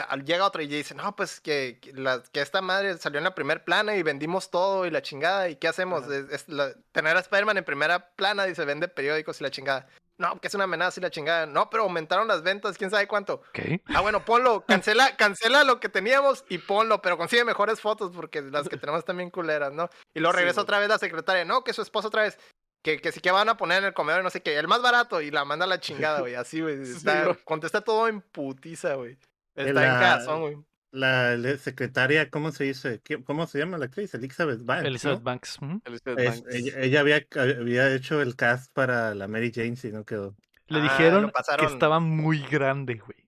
al- 0.08 0.24
llega 0.24 0.46
otro 0.46 0.62
y 0.62 0.66
dice, 0.68 0.94
no, 0.94 1.14
pues 1.16 1.40
que, 1.40 1.78
que 1.82 1.92
la- 1.92 2.22
que 2.32 2.40
esta 2.40 2.62
madre 2.62 2.96
salió 2.98 3.18
en 3.18 3.24
la 3.24 3.34
primer 3.34 3.64
plana 3.64 3.96
y 3.96 4.02
vendimos 4.02 4.50
todo 4.50 4.86
y 4.86 4.90
la 4.90 5.02
chingada. 5.02 5.48
¿Y 5.48 5.56
qué 5.56 5.68
hacemos? 5.68 6.04
Ajá. 6.04 6.16
Es- 6.16 6.30
es 6.30 6.48
la- 6.48 6.72
tener 6.92 7.16
a 7.16 7.20
Spider-Man 7.20 7.58
en 7.58 7.64
primera 7.64 8.10
plana 8.14 8.48
y 8.48 8.54
se 8.54 8.64
vende 8.64 8.88
periódicos 8.88 9.40
y 9.40 9.44
la 9.44 9.50
chingada. 9.50 9.88
No, 10.22 10.40
que 10.40 10.46
es 10.48 10.54
una 10.54 10.64
amenaza 10.64 11.00
y 11.00 11.02
la 11.02 11.10
chingada. 11.10 11.46
No, 11.46 11.68
pero 11.68 11.82
aumentaron 11.82 12.28
las 12.28 12.42
ventas, 12.42 12.78
quién 12.78 12.90
sabe 12.90 13.06
cuánto. 13.08 13.42
¿Qué? 13.52 13.82
Ah, 13.86 14.00
bueno, 14.00 14.24
ponlo, 14.24 14.64
cancela, 14.66 15.16
cancela 15.16 15.64
lo 15.64 15.80
que 15.80 15.88
teníamos 15.88 16.44
y 16.48 16.58
ponlo, 16.58 17.02
pero 17.02 17.18
consigue 17.18 17.44
mejores 17.44 17.80
fotos 17.80 18.12
porque 18.14 18.40
las 18.40 18.68
que 18.68 18.76
tenemos 18.76 19.04
bien 19.04 19.30
culeras, 19.30 19.72
¿no? 19.72 19.90
Y 20.14 20.20
Sí, 20.20 20.26
regresa 20.32 20.60
otra 20.62 20.78
vez 20.78 20.88
la 20.88 20.98
secretaria, 20.98 21.44
no, 21.44 21.64
que 21.64 21.72
su 21.72 21.82
esposa 21.82 22.08
otra 22.08 22.22
vez, 22.22 22.38
que, 22.84 23.00
que 23.00 23.12
sí 23.12 23.20
que 23.20 23.30
van 23.30 23.48
a 23.48 23.56
poner 23.56 23.78
en 23.78 23.84
el 23.86 23.94
comedor 23.94 24.20
y 24.20 24.24
no 24.24 24.30
sé 24.30 24.42
qué, 24.42 24.56
el 24.58 24.68
más 24.68 24.80
barato 24.80 25.20
y 25.20 25.30
la 25.30 25.44
manda 25.44 25.64
a 25.64 25.68
la 25.68 25.80
chingada, 25.80 26.20
güey, 26.20 26.34
así, 26.36 26.60
güey. 26.60 26.80
Está- 26.82 27.36
contesta 27.44 27.80
todo 27.80 28.08
en 28.08 28.20
putiza, 28.20 28.94
güey. 28.94 29.18
Está 29.54 29.72
La- 29.72 29.86
en 29.86 29.92
cagazón, 30.00 30.40
güey. 30.40 30.58
La 30.92 31.36
secretaria, 31.56 32.28
¿cómo 32.28 32.52
se 32.52 32.64
dice? 32.64 33.00
¿Qué- 33.02 33.24
¿Cómo 33.24 33.46
se 33.46 33.58
llama 33.58 33.78
la 33.78 33.86
actriz? 33.86 34.12
Elizabeth 34.14 34.62
Banks. 34.64 34.86
Elizabeth 34.86 35.18
¿no? 35.20 35.24
Banks. 35.24 35.58
ujú. 35.62 35.80
Elizabeth 35.86 36.18
Es- 36.20 36.42
Banks. 36.42 36.54
ella, 36.54 36.80
ella 36.80 37.00
había, 37.00 37.26
había 37.60 37.94
hecho 37.94 38.20
el 38.20 38.36
cast 38.36 38.70
para 38.74 39.14
la 39.14 39.26
Mary 39.26 39.50
Jane 39.54 39.74
y 39.82 39.86
no 39.88 40.04
quedó. 40.04 40.36
Le 40.68 40.80
Ah, 40.80 40.82
dijeron 40.82 41.32
que 41.58 41.64
estaba 41.66 41.98
muy 41.98 42.40
grande, 42.42 42.96
güey. 43.04 43.26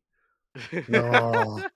No. 0.89 1.57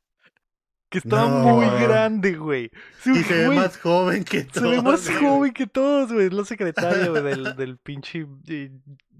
Que 0.90 0.98
estaba 0.98 1.28
No. 1.28 1.40
muy 1.40 1.66
grande, 1.82 2.32
güey. 2.36 2.70
Sí, 3.02 3.10
y 3.12 3.22
se 3.22 3.34
ve 3.34 3.46
güey, 3.48 3.58
más 3.58 3.76
joven 3.78 4.24
que 4.24 4.40
se 4.40 4.46
ve 4.46 4.76
todos, 4.78 4.82
más 4.84 5.06
güey. 5.10 5.20
joven 5.22 5.52
que 5.52 5.66
todos, 5.66 6.10
güey. 6.10 6.26
Es 6.28 6.32
la 6.32 6.44
secretaria, 6.46 7.08
güey, 7.10 7.22
del, 7.22 7.44
del 7.56 7.76
pinche 7.78 8.26
eh, 8.46 8.70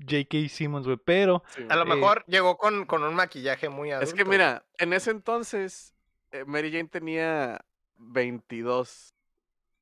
J.K. 0.00 0.48
Simmons, 0.48 0.86
güey. 0.86 0.96
Pero 1.04 1.42
Sí, 1.54 1.64
A 1.68 1.76
lo 1.76 1.82
Eh, 1.82 1.94
mejor 1.94 2.24
llegó 2.26 2.56
con, 2.56 2.86
con 2.86 3.02
un 3.02 3.14
maquillaje 3.14 3.68
muy 3.68 3.90
adulto. 3.90 4.08
Es 4.08 4.14
que 4.14 4.24
mira, 4.24 4.64
en 4.78 4.94
ese 4.94 5.10
entonces, 5.10 5.92
Mary 6.46 6.70
Jane 6.70 6.88
tenía 6.88 7.60
22 7.96 9.14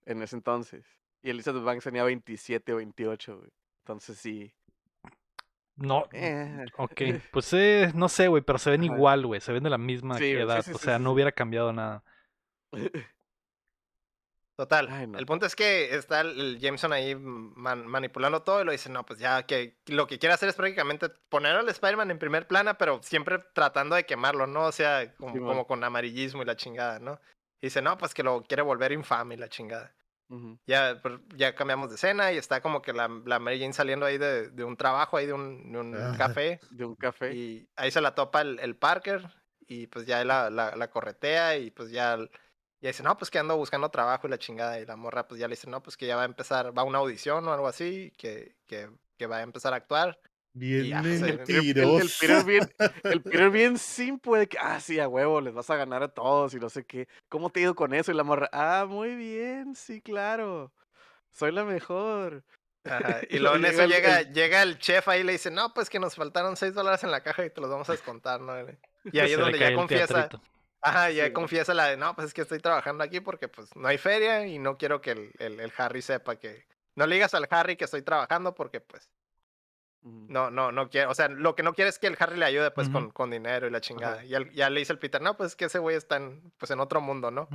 en 0.04 0.22
ese 0.22 0.36
entonces. 0.36 0.84
Y 1.22 1.30
Elizabeth 1.30 1.64
Banks 1.64 1.84
tenía 1.84 2.04
27 2.04 2.72
o 2.72 2.76
28, 2.76 3.38
güey. 3.38 3.50
Entonces 3.80 4.18
sí. 4.18 4.52
no. 5.76 6.06
eh, 6.12 6.64
Ok, 6.78 7.02
pues 7.32 7.52
eh, 7.52 7.90
no 7.94 8.08
sé, 8.08 8.28
güey, 8.28 8.42
pero 8.42 8.58
se 8.58 8.70
ven 8.70 8.84
igual, 8.84 9.26
güey. 9.26 9.40
Se 9.40 9.52
ven 9.52 9.62
de 9.64 9.70
la 9.70 9.78
misma 9.78 10.16
Sí, 10.18 10.24
güey, 10.24 10.36
sí, 10.36 10.40
edad. 10.42 10.62
sí, 10.62 10.72
o 10.72 10.78
sea, 10.78 10.98
no 10.98 11.12
hubiera 11.12 11.32
cambiado 11.32 11.72
nada. 11.72 12.04
Total. 14.56 14.88
Ay, 14.90 15.06
no. 15.06 15.18
El 15.18 15.26
punto 15.26 15.44
es 15.44 15.54
que 15.54 15.94
está 15.94 16.22
el, 16.22 16.58
Jameson 16.58 16.92
ahí 16.92 17.14
man- 17.14 17.86
manipulando 17.86 18.42
todo 18.42 18.62
y 18.62 18.64
lo 18.64 18.72
dice, 18.72 18.88
no, 18.88 19.04
pues 19.04 19.18
ya 19.18 19.42
que 19.44 19.76
lo 19.86 20.06
que 20.06 20.18
quiere 20.18 20.34
hacer 20.34 20.48
es 20.48 20.54
prácticamente 20.54 21.10
poner 21.28 21.56
al 21.56 21.68
Spider-Man 21.68 22.10
en 22.10 22.18
primer 22.18 22.46
plana, 22.46 22.78
pero 22.78 23.00
siempre 23.02 23.38
tratando 23.52 23.96
de 23.96 24.06
quemarlo, 24.06 24.46
¿no? 24.46 24.64
O 24.64 24.72
sea, 24.72 25.14
como, 25.16 25.66
con 25.66 25.84
amarillismo 25.84 26.40
y 26.42 26.46
la 26.46 26.56
chingada, 26.56 26.98
¿no? 26.98 27.20
Y 27.60 27.66
dice, 27.66 27.82
no, 27.82 27.98
pues 27.98 28.14
que 28.14 28.22
lo 28.22 28.42
quiere 28.44 28.62
volver 28.62 28.92
infame 28.92 29.34
y 29.34 29.38
la 29.38 29.48
chingada. 29.50 29.94
ujú. 30.30 30.58
Ya, 30.66 31.00
pues, 31.02 31.20
ya 31.34 31.54
cambiamos 31.54 31.90
de 31.90 31.96
escena 31.96 32.32
y 32.32 32.38
está 32.38 32.62
como 32.62 32.80
que 32.80 32.94
la, 32.94 33.08
la 33.26 33.38
Mary 33.38 33.60
Jane 33.60 33.74
saliendo 33.74 34.06
ahí 34.06 34.16
de, 34.16 34.48
de 34.48 34.64
un 34.64 34.76
trabajo, 34.78 35.18
ahí 35.18 35.26
de 35.26 35.34
un, 35.34 35.70
de 35.70 35.78
un 35.78 35.94
Ajá. 35.96 36.16
café. 36.16 36.60
De 36.70 36.84
un 36.86 36.96
café. 36.96 37.34
Y 37.34 37.68
ahí 37.76 37.90
se 37.90 38.00
la 38.00 38.14
topa 38.14 38.40
el, 38.40 38.58
el 38.60 38.74
Parker 38.74 39.28
y 39.66 39.86
pues 39.88 40.06
ya 40.06 40.24
la, 40.24 40.48
la, 40.48 40.76
la 40.76 40.90
corretea 40.90 41.56
y 41.58 41.70
pues 41.70 41.90
ya, 41.90 42.16
ya 42.80 42.88
dice, 42.90 43.02
no, 43.02 43.16
pues 43.16 43.30
que 43.30 43.38
ando 43.38 43.56
buscando 43.56 43.90
trabajo 43.90 44.26
y 44.26 44.30
la 44.30 44.38
chingada. 44.38 44.78
Y 44.80 44.86
la 44.86 44.96
morra 44.96 45.26
pues 45.26 45.40
ya 45.40 45.48
le 45.48 45.52
dice, 45.56 45.68
no, 45.70 45.82
pues 45.82 45.96
que 45.96 46.06
ya 46.06 46.16
va 46.16 46.22
a 46.22 46.26
empezar, 46.26 46.76
va 46.76 46.82
a 46.82 46.84
una 46.84 46.98
audición 46.98 47.46
o 47.48 47.52
algo 47.52 47.68
así, 47.68 48.12
que, 48.18 48.56
que, 48.66 48.88
que 49.16 49.26
va 49.26 49.38
a 49.38 49.42
empezar 49.42 49.72
a 49.72 49.76
actuar. 49.76 50.18
Bien 50.52 50.86
ya, 50.86 51.00
pues, 51.02 51.22
el- 51.22 51.28
el- 51.28 51.40
El, 51.40 51.48
el 51.48 51.52
mentiroso. 51.54 52.16
Peter 52.20 52.44
bien, 52.44 52.74
el 53.04 53.22
Peter 53.22 53.50
bien 53.50 53.78
simple 53.78 54.38
de 54.40 54.46
que, 54.48 54.58
ah, 54.58 54.80
sí, 54.80 54.98
a 55.00 55.08
huevo, 55.08 55.40
les 55.40 55.54
vas 55.54 55.68
a 55.70 55.76
ganar 55.76 56.02
a 56.02 56.08
todos 56.08 56.54
y 56.54 56.58
no 56.58 56.68
sé 56.70 56.84
qué. 56.84 57.08
¿Cómo 57.28 57.50
te 57.50 57.60
digo 57.60 57.74
con 57.74 57.92
eso? 57.94 58.12
Y 58.12 58.14
la 58.14 58.24
morra, 58.24 58.48
ah, 58.52 58.86
muy 58.88 59.14
bien, 59.16 59.74
sí, 59.74 60.00
claro. 60.00 60.72
Soy 61.30 61.52
la 61.52 61.64
mejor. 61.64 62.44
Ajá, 62.84 63.20
Y 63.30 63.36
Y 63.36 63.38
luego 63.40 63.56
en 63.56 63.64
eso 63.66 63.84
llega 63.84 64.22
llega, 64.22 64.62
el- 64.62 64.78
chef 64.78 65.08
ahí 65.08 65.20
y 65.20 65.24
le 65.24 65.32
dice, 65.32 65.50
no, 65.50 65.74
pues 65.74 65.90
que 65.90 65.98
nos 65.98 66.14
faltaron 66.14 66.56
6 66.56 66.72
dólares 66.72 67.02
en 67.04 67.10
la 67.10 67.22
caja 67.22 67.44
y 67.44 67.50
te 67.50 67.60
los 67.60 67.68
vamos 67.68 67.88
a 67.88 67.92
descontar, 67.92 68.40
¿no? 68.40 68.54
Y 69.12 69.18
ahí 69.18 69.32
es 69.32 69.38
donde 69.38 69.58
ya 69.58 69.74
confiesa. 69.74 70.28
teatrito. 70.28 70.42
Ajá, 70.88 71.10
ya 71.10 71.26
Sí. 71.26 71.32
confiesa 71.32 71.74
la 71.74 71.86
de, 71.86 71.96
no, 71.96 72.14
pues 72.14 72.28
es 72.28 72.34
que 72.34 72.42
estoy 72.42 72.58
trabajando 72.60 73.02
aquí 73.04 73.20
porque 73.20 73.48
pues 73.48 73.74
no 73.76 73.88
hay 73.88 73.98
feria 73.98 74.46
y 74.46 74.58
no 74.58 74.76
quiero 74.78 75.00
que 75.00 75.12
el, 75.12 75.32
el, 75.38 75.60
el 75.60 75.72
Harry 75.76 76.02
sepa 76.02 76.36
que... 76.36 76.66
No 76.94 77.06
le 77.06 77.14
digas 77.16 77.34
al 77.34 77.46
Harry 77.50 77.76
que 77.76 77.84
estoy 77.84 78.02
trabajando 78.02 78.54
porque 78.54 78.80
pues 78.80 79.10
no, 80.02 80.50
no, 80.52 80.70
no 80.70 80.88
quiere, 80.88 81.08
o 81.08 81.14
sea, 81.14 81.28
lo 81.28 81.56
que 81.56 81.64
no 81.64 81.74
quiere 81.74 81.88
es 81.90 81.98
que 81.98 82.06
el 82.06 82.16
Harry 82.20 82.36
le 82.38 82.44
ayude 82.44 82.70
pues 82.70 82.88
con, 82.88 83.10
con 83.10 83.28
dinero 83.28 83.66
y 83.66 83.70
la 83.70 83.80
chingada. 83.80 84.24
Y 84.24 84.28
ya 84.54 84.70
le 84.70 84.78
dice 84.78 84.92
el 84.92 85.00
Peter, 85.00 85.20
no, 85.20 85.36
pues 85.36 85.50
es 85.50 85.56
que 85.56 85.64
ese 85.64 85.80
güey 85.80 85.96
está 85.96 86.16
en, 86.16 86.52
pues 86.58 86.70
en 86.70 86.78
otro 86.78 87.00
mundo, 87.00 87.32
¿no? 87.32 87.48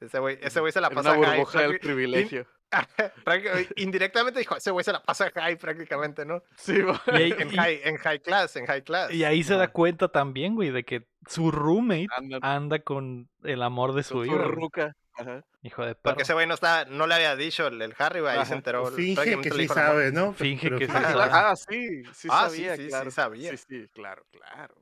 Ese 0.00 0.18
güey, 0.18 0.38
ese 0.40 0.60
güey 0.60 0.72
se 0.72 0.80
la 0.80 0.88
En 0.88 0.94
pasa 0.94 1.12
una 1.12 1.26
high, 1.28 1.38
burbuja 1.38 1.60
del 1.60 1.78
privilegio. 1.80 2.46
indirectamente 3.76 4.38
dijo, 4.40 4.56
ese 4.56 4.70
güey 4.70 4.84
se 4.84 4.92
la 4.92 5.02
pasa 5.02 5.30
high 5.34 5.56
prácticamente, 5.56 6.24
¿no? 6.24 6.42
Sí, 6.56 6.78
ahí, 7.06 7.34
En 7.38 7.52
y- 7.52 7.56
high, 7.56 7.80
en 7.84 7.96
high 7.96 8.20
class, 8.20 8.56
en 8.56 8.66
high 8.66 8.82
class. 8.82 9.10
y 9.12 9.24
ahí 9.24 9.42
se 9.42 9.54
da 9.54 9.68
cuenta 9.68 10.08
también, 10.08 10.54
güey, 10.54 10.70
de 10.70 10.84
que 10.84 11.06
su 11.26 11.50
roommate 11.50 12.06
Anda 12.16 12.38
anda 12.42 12.78
con 12.80 13.28
el 13.44 13.62
amor 13.62 13.94
de 13.94 14.02
su 14.02 14.16
güey. 14.16 14.30
ruca. 14.30 14.94
Ajá. 15.14 15.44
Hijo 15.62 15.82
de 15.84 15.96
perro. 15.96 16.12
Porque 16.14 16.22
ese 16.22 16.32
güey 16.32 16.46
no 16.46 16.54
está, 16.54 16.84
no 16.84 17.08
le 17.08 17.14
había 17.14 17.34
dicho 17.34 17.66
el, 17.66 17.82
el 17.82 17.92
Harry, 17.98 18.20
güey, 18.20 18.36
ahí 18.38 18.46
se 18.46 18.54
enteró. 18.54 18.86
Finge 18.86 19.40
que 19.40 19.50
sí 19.50 19.66
sabe, 19.66 20.12
¿no? 20.12 20.32
Finge 20.32 20.68
Pero 20.68 20.78
que 20.78 20.86
sí 20.86 20.92
Ah, 20.94 21.02
sabe. 21.02 21.30
ah, 21.32 21.56
sí, 21.56 22.02
sí 22.14 22.28
Ah, 22.30 22.48
sí, 22.50 22.56
sabía, 22.56 22.76
sí, 22.76 22.82
sí 22.84 22.88
claro. 22.88 23.10
sabía. 23.10 23.50
Sí, 23.50 23.56
sí, 23.68 23.88
claro, 23.92 24.24
claro. 24.30 24.74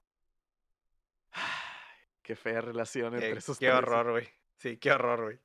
Qué 2.23 2.37
fea 2.37 2.61
relación 2.61 3.11
Qué, 3.13 3.27
entre 3.27 3.39
esos 3.39 3.59
qué 3.59 3.67
tres. 3.67 3.79
horror, 3.79 4.11
güey. 4.11 4.29
Sí, 4.59 4.77
qué 4.77 4.93
horror, 4.93 5.23
güey. 5.25 5.39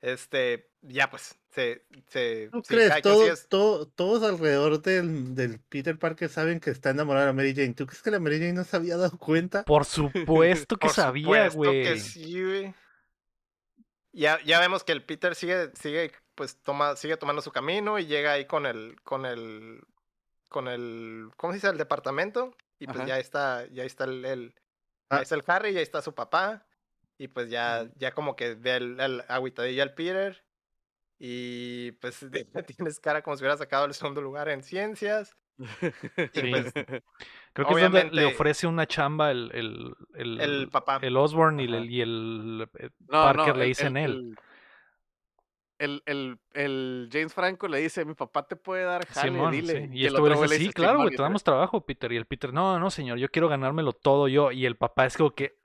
Este, 0.00 0.70
ya 0.80 1.10
pues, 1.10 1.38
se, 1.50 1.84
se, 2.08 2.48
¿Tú 2.50 2.62
crees? 2.62 3.02
Todo, 3.48 3.86
todos 3.86 4.22
alrededor 4.22 4.80
del, 4.80 5.34
del 5.34 5.60
Peter 5.60 5.98
Parker 5.98 6.28
saben 6.30 6.58
que 6.60 6.70
está 6.70 6.90
enamorado 6.90 7.26
de 7.26 7.32
Mary 7.34 7.54
Jane. 7.54 7.74
¿Tú 7.74 7.86
crees 7.86 8.02
que 8.02 8.10
la 8.10 8.18
Mary 8.20 8.38
Jane 8.38 8.54
no 8.54 8.64
se 8.64 8.76
había 8.76 8.96
dado 8.96 9.18
cuenta? 9.18 9.64
Por 9.64 9.84
supuesto 9.84 10.76
que 10.78 10.86
Por 10.86 10.94
sabía, 10.94 11.50
supuesto 11.50 11.58
güey. 11.58 11.82
que 11.82 11.98
sí, 11.98 12.42
güey. 12.42 12.74
Ya, 14.12 14.40
ya 14.44 14.58
vemos 14.58 14.82
que 14.84 14.92
el 14.92 15.04
Peter 15.04 15.34
sigue, 15.34 15.70
sigue, 15.74 16.12
pues 16.34 16.56
toma, 16.62 16.96
sigue 16.96 17.16
tomando 17.16 17.42
su 17.42 17.52
camino 17.52 17.98
y 17.98 18.06
llega 18.06 18.32
ahí 18.32 18.46
con 18.46 18.66
el, 18.66 19.00
con 19.02 19.24
el, 19.24 19.82
con 20.48 20.66
el, 20.66 21.30
¿cómo 21.36 21.52
se 21.52 21.58
dice? 21.58 21.68
El 21.68 21.78
departamento. 21.78 22.56
Y 22.78 22.86
pues 22.86 22.98
Ajá. 23.00 23.06
ya 23.06 23.18
está, 23.18 23.66
ya 23.70 23.84
está 23.84 24.04
el, 24.04 24.24
el- 24.24 24.54
Ah. 25.12 25.16
ya 25.16 25.22
está 25.22 25.34
el 25.34 25.44
Harry, 25.48 25.72
ya 25.72 25.80
está 25.80 26.00
su 26.02 26.14
papá. 26.14 26.64
Y 27.20 27.28
pues 27.28 27.50
ya, 27.50 27.86
ya 27.96 28.12
como 28.12 28.34
que 28.34 28.54
ve 28.54 28.76
el, 28.76 28.98
el 28.98 29.22
agüitadillo 29.28 29.82
al 29.82 29.92
Peter. 29.92 30.42
Y 31.18 31.92
pues 32.00 32.18
tienes 32.78 32.98
cara 32.98 33.20
como 33.20 33.36
si 33.36 33.42
hubiera 33.42 33.58
sacado 33.58 33.84
el 33.84 33.92
segundo 33.92 34.22
lugar 34.22 34.48
en 34.48 34.62
ciencias. 34.62 35.36
Y 35.58 36.40
Sí. 36.40 36.50
pues 36.50 36.72
Creo 37.52 37.66
que 37.68 37.74
es 37.74 37.80
donde 37.82 38.04
le 38.04 38.08
obviamente- 38.08 38.24
ofrece 38.24 38.66
una 38.66 38.86
chamba 38.86 39.30
el, 39.32 39.50
el, 39.52 39.94
el, 40.14 40.40
el 40.40 40.68
papá. 40.70 40.98
el 41.02 41.14
Osborn 41.14 41.60
y 41.60 41.64
el, 41.64 41.90
y 41.90 42.00
el 42.00 42.66
eh, 42.78 42.88
No, 43.00 43.08
Parker 43.22 43.48
no, 43.48 43.54
le 43.60 43.64
dicen 43.66 43.98
él. 43.98 44.34
El, 45.78 46.02
el, 46.06 46.38
el 46.54 47.08
James 47.12 47.34
Franco 47.34 47.68
le 47.68 47.78
dice, 47.80 48.04
mi 48.06 48.14
papá 48.14 48.46
te 48.46 48.56
puede 48.56 48.84
dar 48.84 49.04
jale, 49.06 49.30
Simón, 49.30 49.52
dile. 49.52 49.88
sí. 49.88 49.90
Y, 49.92 50.06
este 50.06 50.20
güey 50.20 50.32
le 50.34 50.40
dice, 50.42 50.58
sí, 50.58 50.72
claro, 50.72 51.00
güey, 51.00 51.12
y 51.12 51.16
te 51.16 51.22
damos 51.22 51.42
trabajo, 51.44 51.84
Peter. 51.84 52.12
Y 52.12 52.16
el 52.16 52.24
Peter, 52.26 52.50
no, 52.52 52.78
no, 52.78 52.90
señor, 52.90 53.18
yo 53.18 53.28
quiero 53.30 53.48
ganármelo 53.48 53.92
todo 53.92 54.26
yo. 54.28 54.52
Y 54.52 54.64
el 54.64 54.76
papá 54.76 55.04
es 55.06 55.16
como 55.18 55.32
que, 55.32 55.59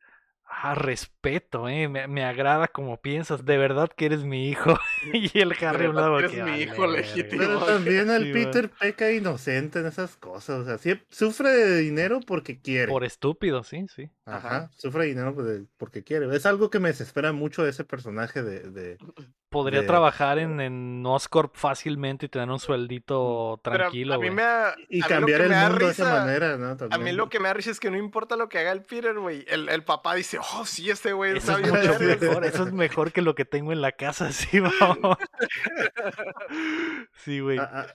ah, 0.47 0.76
respeto, 0.76 1.67
eh, 1.69 1.88
me, 1.88 2.07
me 2.07 2.23
agrada 2.26 2.67
como 2.67 3.01
piensas, 3.01 3.45
de 3.45 3.57
verdad 3.57 3.89
que 3.95 4.05
eres 4.07 4.23
mi 4.23 4.49
hijo. 4.49 4.77
y 5.13 5.39
el 5.39 5.51
Harry 5.53 5.85
a 5.85 5.89
un 5.89 5.95
verdad 5.95 5.95
lado 5.95 6.17
que 6.17 6.19
eres 6.26 6.31
que, 6.31 6.43
mi 6.43 6.49
"Vale, 6.51 6.63
hijo 6.63 6.81
verga". 6.81 6.97
legítimo. 6.97 7.41
Pero 7.41 7.65
también 7.65 8.09
el 8.09 8.23
Sí, 8.26 8.34
Peter 8.34 8.69
peca 8.72 9.11
inocente 9.11 9.80
en 9.80 9.85
esas 9.88 10.15
cosas. 10.17 10.59
O 10.61 10.65
sea, 10.65 10.77
sí, 10.77 10.99
sufre 11.09 11.49
de 11.49 11.77
dinero 11.80 12.19
porque 12.26 12.59
quiere. 12.61 12.91
Por 12.91 13.03
estúpido, 13.03 13.63
sí, 13.63 13.85
sí. 13.93 14.09
Ajá, 14.26 14.38
Ajá. 14.47 14.72
sufre 14.77 15.03
de 15.03 15.09
dinero 15.09 15.34
de- 15.34 15.65
porque 15.77 16.03
quiere. 16.03 16.34
Es 16.35 16.45
algo 16.45 16.69
que 16.69 16.80
me 16.80 16.89
desespera 16.89 17.31
mucho 17.34 17.63
de 17.63 17.69
ese 17.72 17.84
personaje 17.84 18.41
de... 18.43 18.59
de- 18.72 18.97
Podría 19.56 19.82
De- 19.82 19.88
trabajar 19.88 20.38
en, 20.38 20.60
en 20.60 21.02
Oscorp 21.06 21.56
fácilmente 21.56 22.26
y 22.26 22.30
tener 22.30 22.49
un 22.49 22.60
sueldito 22.60 23.57
Pero 23.64 23.77
tranquilo, 23.77 24.15
a 24.15 24.18
mí 24.18 24.23
güey. 24.26 24.36
me 24.36 24.41
da- 24.41 24.76
y 24.90 25.02
a 25.02 25.06
mí 25.06 25.07
lo 25.07 25.07
cambiar 25.07 25.41
el 25.41 25.49
mundo 25.52 25.86
de 25.86 25.91
esa 25.91 26.10
manera, 26.14 26.57
¿no? 26.57 26.68
A 26.72 26.73
mí 26.73 26.90
También. 26.90 27.15
lo 27.18 27.30
que 27.30 27.40
me 27.40 27.48
da 27.48 27.53
risa 27.53 27.72
es 27.72 27.80
que 27.80 27.90
no 27.90 27.98
importa 27.98 28.36
lo 28.36 28.49
que 28.49 28.60
haga 28.60 28.73
el 28.73 28.82
Peter, 28.82 29.18
güey. 29.18 29.45
El, 29.48 29.69
el 29.69 29.84
papá 29.86 30.14
dice, 30.15 30.40
oh, 30.40 30.65
sí, 30.65 30.90
este 30.90 31.14
güey 31.14 31.38
Eso 31.38 31.52
está 31.52 31.53
es 31.53 31.61
bien 31.61 31.69
mucho 31.73 31.98
vergas". 31.99 32.22
mejor, 32.22 32.44
eso 32.45 32.64
es 32.68 32.73
mejor 32.73 33.11
que 33.14 33.22
lo 33.22 33.34
que 33.34 33.45
tengo 33.45 33.72
en 33.72 33.82
la 33.82 33.94
casa, 33.94 34.32
sí, 34.34 34.60
vamos. 34.60 35.18
Sí, 37.23 37.40
güey. 37.40 37.57
Ah, 37.60 37.88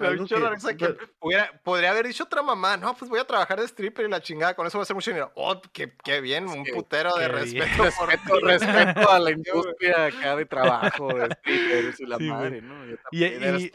que- 0.00 0.76
que 0.76 0.86
pero- 0.86 0.98
hubiera- 1.20 1.60
podría 1.62 1.90
haber 1.90 2.06
dicho 2.06 2.24
otra 2.24 2.42
mamá, 2.42 2.76
no, 2.76 2.94
pues 2.94 3.08
voy 3.10 3.20
a 3.20 3.24
trabajar 3.26 3.58
de 3.60 3.66
stripper 3.66 4.06
y 4.06 4.08
la 4.10 4.20
chingada, 4.20 4.54
con 4.54 4.66
eso 4.66 4.78
voy 4.78 4.82
a 4.82 4.84
hacer 4.84 4.94
mucho 4.96 5.10
dinero. 5.10 5.32
Oh, 5.34 5.60
qué, 5.72 5.92
qué 6.04 6.20
bien, 6.20 6.48
un 6.48 6.64
putero 6.64 7.14
de 7.16 7.28
respeto 7.28 7.66
por 7.98 8.08
Respeto, 8.08 8.40
respeto 8.40 9.10
a 9.10 9.18
la 9.18 9.30
industria 9.32 10.06
acá 10.06 10.36
de 10.36 10.46
trabajo, 10.46 11.08
de 11.14 11.34
strippers 11.34 12.00
y 12.00 12.06
la 12.06 12.16
Sí, 12.18 12.28
madre, 12.28 12.62
¿no? 12.62 12.86
Yo 12.86 12.96
Y- 13.12 13.24
era 13.24 13.58
y-. 13.58 13.70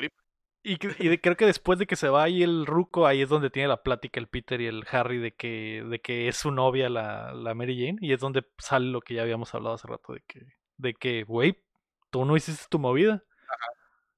Y, 0.68 0.80
y 0.98 1.18
creo 1.20 1.38
que 1.38 1.46
después 1.46 1.78
de 1.78 1.86
que 1.86 1.96
se 1.96 2.10
va 2.10 2.24
ahí 2.24 2.42
el 2.42 2.66
ruco, 2.66 3.06
ahí 3.06 3.22
es 3.22 3.30
donde 3.30 3.52
tiene 3.52 3.68
la 3.68 3.84
plática 3.84 4.20
el 4.20 4.28
Peter 4.28 4.60
y 4.60 4.66
el 4.66 4.84
Harry 4.90 5.20
de 5.20 5.32
que, 5.32 5.84
de 5.88 6.00
que 6.02 6.28
es 6.28 6.38
su 6.38 6.50
novia 6.50 6.90
la, 6.90 7.34
la 7.36 7.54
Mary 7.54 7.78
Jane. 7.80 7.98
Y 8.02 8.14
es 8.14 8.20
donde 8.20 8.44
sale 8.58 8.88
lo 8.88 9.00
que 9.02 9.14
ya 9.14 9.22
habíamos 9.22 9.54
hablado 9.54 9.76
hace 9.76 9.88
rato 9.88 10.14
de 10.14 10.22
que, 10.28 10.42
de 10.78 10.96
que, 10.96 11.24
güey, 11.24 11.62
tú 12.10 12.26
no 12.26 12.36
hiciste 12.36 12.66
tu 12.68 12.80
movida. 12.80 13.22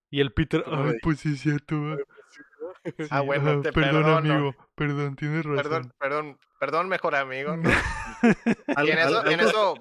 Y 0.09 0.21
el 0.21 0.31
Peter, 0.31 0.63
ay, 0.67 0.93
pues 1.01 1.19
sí 1.19 1.33
es 1.33 1.41
cierto. 1.41 1.75
Ah, 3.09 3.19
Sí, 3.19 3.25
bueno, 3.25 3.49
ajá, 3.51 3.61
te 3.63 3.73
perdón, 3.73 4.03
perdono. 4.03 4.17
amigo, 4.17 4.55
perdón, 4.75 5.15
tienes 5.17 5.43
razón. 5.45 5.57
Perdón, 5.63 5.93
perdón, 5.99 6.39
perdón, 6.59 6.87
mejor 6.89 7.15
amigo. 7.15 7.53
Y 8.85 8.89
en 8.91 8.97
eso, 8.99 9.25
en 9.25 9.39
eso, 9.41 9.75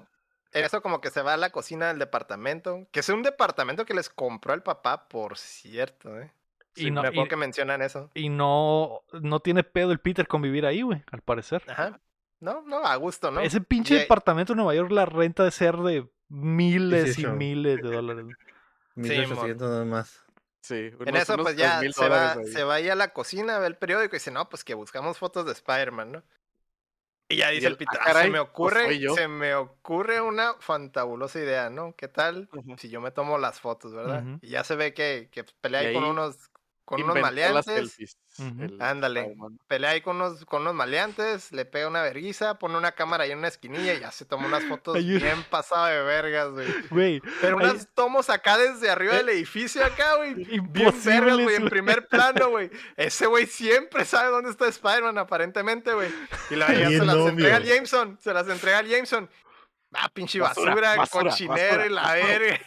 en 0.51 0.65
eso 0.65 0.81
como 0.81 0.99
que 0.99 1.09
se 1.09 1.21
va 1.21 1.33
a 1.33 1.37
la 1.37 1.51
cocina 1.51 1.87
del 1.87 1.99
departamento, 1.99 2.85
que 2.91 2.99
es 2.99 3.07
un 3.09 3.23
departamento 3.23 3.85
que 3.85 3.93
les 3.93 4.09
compró 4.09 4.53
el 4.53 4.61
papá, 4.61 5.07
por 5.07 5.37
cierto, 5.37 6.19
¿eh? 6.19 6.31
Y 6.75 6.81
Sí, 6.85 6.91
no- 6.91 7.01
me 7.01 7.07
acuerdo 7.07 7.25
y- 7.27 7.29
que 7.29 7.35
mencionan 7.37 7.81
eso. 7.81 8.11
Y 8.13 8.27
no, 8.29 9.01
no 9.21 9.39
tiene 9.39 9.63
pedo 9.63 9.91
el 9.93 9.99
Peter 9.99 10.27
con 10.27 10.41
vivir 10.41 10.65
ahí, 10.65 10.81
güey, 10.81 11.01
al 11.11 11.21
parecer. 11.21 11.63
Ajá. 11.67 11.99
No, 12.41 12.61
no, 12.67 12.85
a 12.85 12.95
gusto, 12.97 13.31
¿no? 13.31 13.39
Ese 13.41 13.61
pinche 13.61 13.95
Y 13.95 13.97
departamento 13.99 14.51
en 14.53 14.57
Nueva 14.57 14.75
York, 14.75 14.91
la 14.91 15.05
renta 15.05 15.43
de 15.45 15.51
ser 15.51 15.77
de 15.77 16.07
miles 16.27 17.03
y 17.17 17.21
18. 17.23 17.33
miles 17.35 17.77
de 17.81 17.89
dólares. 17.89 18.25
1800 18.97 19.69
nada 19.69 19.85
más. 19.85 20.25
Sí, 20.61 20.91
En 21.05 21.15
eso, 21.15 21.33
unos 21.33 21.39
pues 21.39 21.55
ya 21.55 21.85
3,000 21.85 21.93
se 21.93 22.07
va, 22.07 22.41
ahí. 22.41 22.43
se 22.43 22.63
va 22.63 22.75
ahí 22.75 22.89
a 22.89 22.95
la 22.95 23.13
cocina, 23.13 23.57
ve 23.59 23.67
el 23.67 23.77
periódico 23.77 24.15
y 24.15 24.19
dice, 24.19 24.31
no, 24.31 24.49
pues 24.49 24.63
que 24.65 24.73
buscamos 24.73 25.17
fotos 25.17 25.45
de 25.45 25.53
Spider-Man, 25.53 26.11
¿no? 26.11 26.23
Y 27.29 27.37
ya 27.37 27.49
dice 27.49 27.67
el 27.67 27.75
Peter, 27.77 27.99
"Ah, 28.03 28.09
"Ah, 28.09 28.13
se 28.13 28.27
me 28.27 28.39
pues 28.59 28.73
ocurre, 28.73 28.81
soy 28.81 28.99
yo". 28.99 29.15
se 29.15 29.27
me 29.27 29.53
ocurre 29.55 30.21
una 30.21 30.53
fantabulosa 30.59 31.39
idea, 31.39 31.69
¿no? 31.69 31.95
¿Qué 31.95 32.07
tal 32.07 32.49
si 32.77 32.89
yo 32.89 33.01
me 33.01 33.11
tomo 33.11 33.37
las 33.37 33.59
fotos, 33.59 33.93
verdad? 33.93 34.29
Y 34.41 34.49
ya 34.49 34.63
se 34.63 34.75
ve 34.75 34.93
que, 34.93 35.29
que 35.31 35.43
pelea 35.61 35.81
Y 35.81 35.85
ahí 35.85 35.89
con 35.89 36.03
unos, 36.03 36.49
con 36.87 37.03
unos 37.03 37.19
maleantes. 37.19 38.17
Ándale. 38.79 39.35
Pelea 39.67 39.89
ahí 39.91 40.01
con 40.01 40.15
unos, 40.15 40.45
con 40.45 40.61
unos 40.61 40.73
maleantes, 40.73 41.51
le 41.51 41.65
pega 41.65 41.89
una 41.89 42.01
verguiza, 42.01 42.57
pone 42.57 42.77
una 42.77 42.93
cámara 42.93 43.25
ahí 43.25 43.31
en 43.31 43.39
una 43.39 43.49
esquinilla 43.49 43.93
y 43.93 43.99
ya 43.99 44.09
se 44.11 44.23
toma 44.23 44.47
unas 44.47 44.63
fotos 44.69 44.95
Ayuda. 44.95 45.19
bien 45.19 45.43
pasado 45.49 45.87
de 45.87 46.01
vergas, 46.03 46.49
güey. 46.51 46.67
Güey, 46.89 47.21
Pero 47.41 47.59
Ay. 47.59 47.65
unas 47.71 47.89
tomos 47.93 48.29
acá 48.29 48.57
desde 48.57 48.89
arriba 48.89 49.15
Eh, 49.15 49.17
del 49.17 49.29
edificio 49.29 49.83
acá, 49.83 50.15
güey. 50.15 50.33
Bien 50.71 50.93
vergas, 51.03 51.37
güey, 51.39 51.55
en 51.57 51.67
primer 51.67 52.07
plano, 52.07 52.49
güey. 52.51 52.71
Ese 52.95 53.25
güey 53.25 53.47
siempre 53.47 54.05
sabe 54.05 54.29
dónde 54.29 54.51
está 54.51 54.65
Spider-Man, 54.69 55.17
aparentemente, 55.17 55.91
güey. 55.93 56.09
Y 56.49 56.55
la 56.55 56.73
ya 56.73 56.87
se 56.87 57.05
las 57.05 57.15
obvio. 57.15 57.27
entrega 57.29 57.57
al 57.57 57.65
Jameson, 57.65 58.17
se 58.21 58.33
las 58.33 58.47
entrega 58.47 58.77
al 58.77 58.87
Jameson. 58.87 59.29
Ah, 59.93 60.09
pinche 60.13 60.39
basura, 60.39 60.71
Basura, 60.75 60.95
basura, 60.97 61.29
cochinero 61.31 61.85
y 61.85 61.89
la 61.89 62.13
verga. 62.13 62.59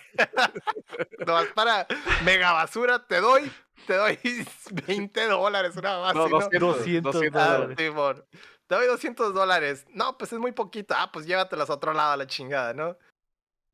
Nomás 1.27 1.47
para 1.55 1.87
mega 2.25 2.53
basura, 2.53 3.07
te 3.07 3.21
doy, 3.21 3.53
te 3.87 3.95
doy 3.95 4.19
20 4.87 5.27
dólares, 5.27 5.77
una 5.77 5.99
más. 6.01 6.15
No, 6.15 6.27
¿sí, 6.27 6.31
no? 6.33 6.39
200, 6.41 6.77
200 6.79 7.13
200 7.15 7.43
Ah, 7.43 7.53
dólares. 7.55 7.77
Simón. 7.79 8.25
Te 8.67 8.75
doy 8.77 8.87
200 8.87 9.35
dólares. 9.35 9.85
No, 9.91 10.17
pues 10.17 10.33
es 10.33 10.39
muy 10.39 10.53
poquito. 10.53 10.95
Ah, 10.97 11.11
pues 11.13 11.27
llévatelas 11.27 11.69
a 11.71 11.75
otro 11.75 11.93
lado 11.93 12.13
a 12.13 12.17
la 12.17 12.27
chingada, 12.27 12.73
¿no? 12.75 12.97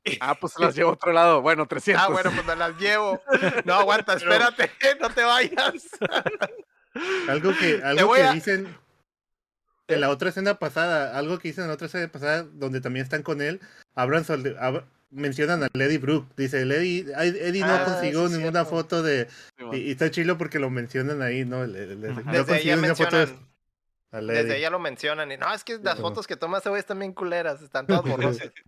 Ah, 0.21 0.37
pues 0.41 0.53
se 0.53 0.63
las 0.63 0.75
llevo 0.77 0.91
a 0.91 0.93
otro 0.95 1.13
lado. 1.13 1.43
Bueno, 1.43 1.67
300. 1.67 2.05
Ah, 2.05 2.09
bueno, 2.09 2.31
pues 2.33 2.47
me 2.47 2.55
las 2.57 2.77
llevo. 2.79 3.21
No, 3.65 3.75
aguanta, 3.81 4.15
espérate, 4.15 4.71
no 5.01 5.11
te 5.11 5.25
vayas. 5.25 5.75
Algo 7.29 7.53
que, 7.59 7.83
algo 7.83 8.13
que 8.15 8.23
a- 8.23 8.33
dicen 8.33 8.77
en 9.89 10.01
la 10.01 10.09
otra 10.11 10.29
escena 10.31 10.59
pasada, 10.59 11.17
algo 11.19 11.39
que 11.39 11.49
dicen 11.49 11.65
en 11.65 11.69
la 11.69 11.75
otra 11.75 11.87
escena 11.89 12.09
pasada, 12.11 12.45
donde 12.45 12.81
también 12.81 13.05
están 13.05 13.23
con 13.23 13.41
él, 13.43 13.61
hablan 13.95 14.25
sobre, 14.25 14.57
hab- 14.59 14.85
mencionan 15.11 15.63
a 15.63 15.69
Lady 15.73 15.99
Brooke. 15.99 16.29
Dice, 16.37 16.65
Lady, 16.65 17.07
ay, 17.17 17.29
Eddie 17.41 17.61
no 17.63 17.73
Ah, 17.75 17.85
consiguió 17.85 18.29
sí, 18.29 18.35
ninguna 18.35 18.65
cierto. 18.65 18.71
foto 18.71 19.03
de... 19.03 19.29
Sí, 19.57 19.65
man. 19.65 19.75
Y, 19.75 19.79
y 19.79 19.91
está 19.93 20.11
chilo 20.11 20.37
porque 20.39 20.59
lo 20.59 20.71
mencionan 20.71 21.23
ahí, 21.23 21.45
¿no? 21.45 21.67
Le- 21.67 21.95
le- 21.97 22.11
Ujú. 22.11 22.21
no 22.25 22.33
Desde 22.33 22.65
ya 22.65 22.75
ninguna 22.77 22.95
foto 22.95 23.17
de 23.17 23.27
mencionan. 23.27 23.49
a 24.13 24.21
Lady. 24.21 24.39
Desde 24.39 24.55
ahí 24.55 24.61
ya 24.63 24.71
lo 24.71 24.79
mencionan. 24.79 25.33
Y 25.33 25.37
no, 25.37 25.53
es 25.55 25.65
que 25.65 25.79
las 25.83 25.99
fotos 26.01 26.27
que 26.27 26.37
toma 26.37 26.59
ese 26.59 26.69
güey 26.69 26.81
están 26.81 26.99
bien 26.99 27.13
culeras, 27.13 27.63
están 27.63 27.87
todas 27.87 28.03
borrosas. 28.03 28.51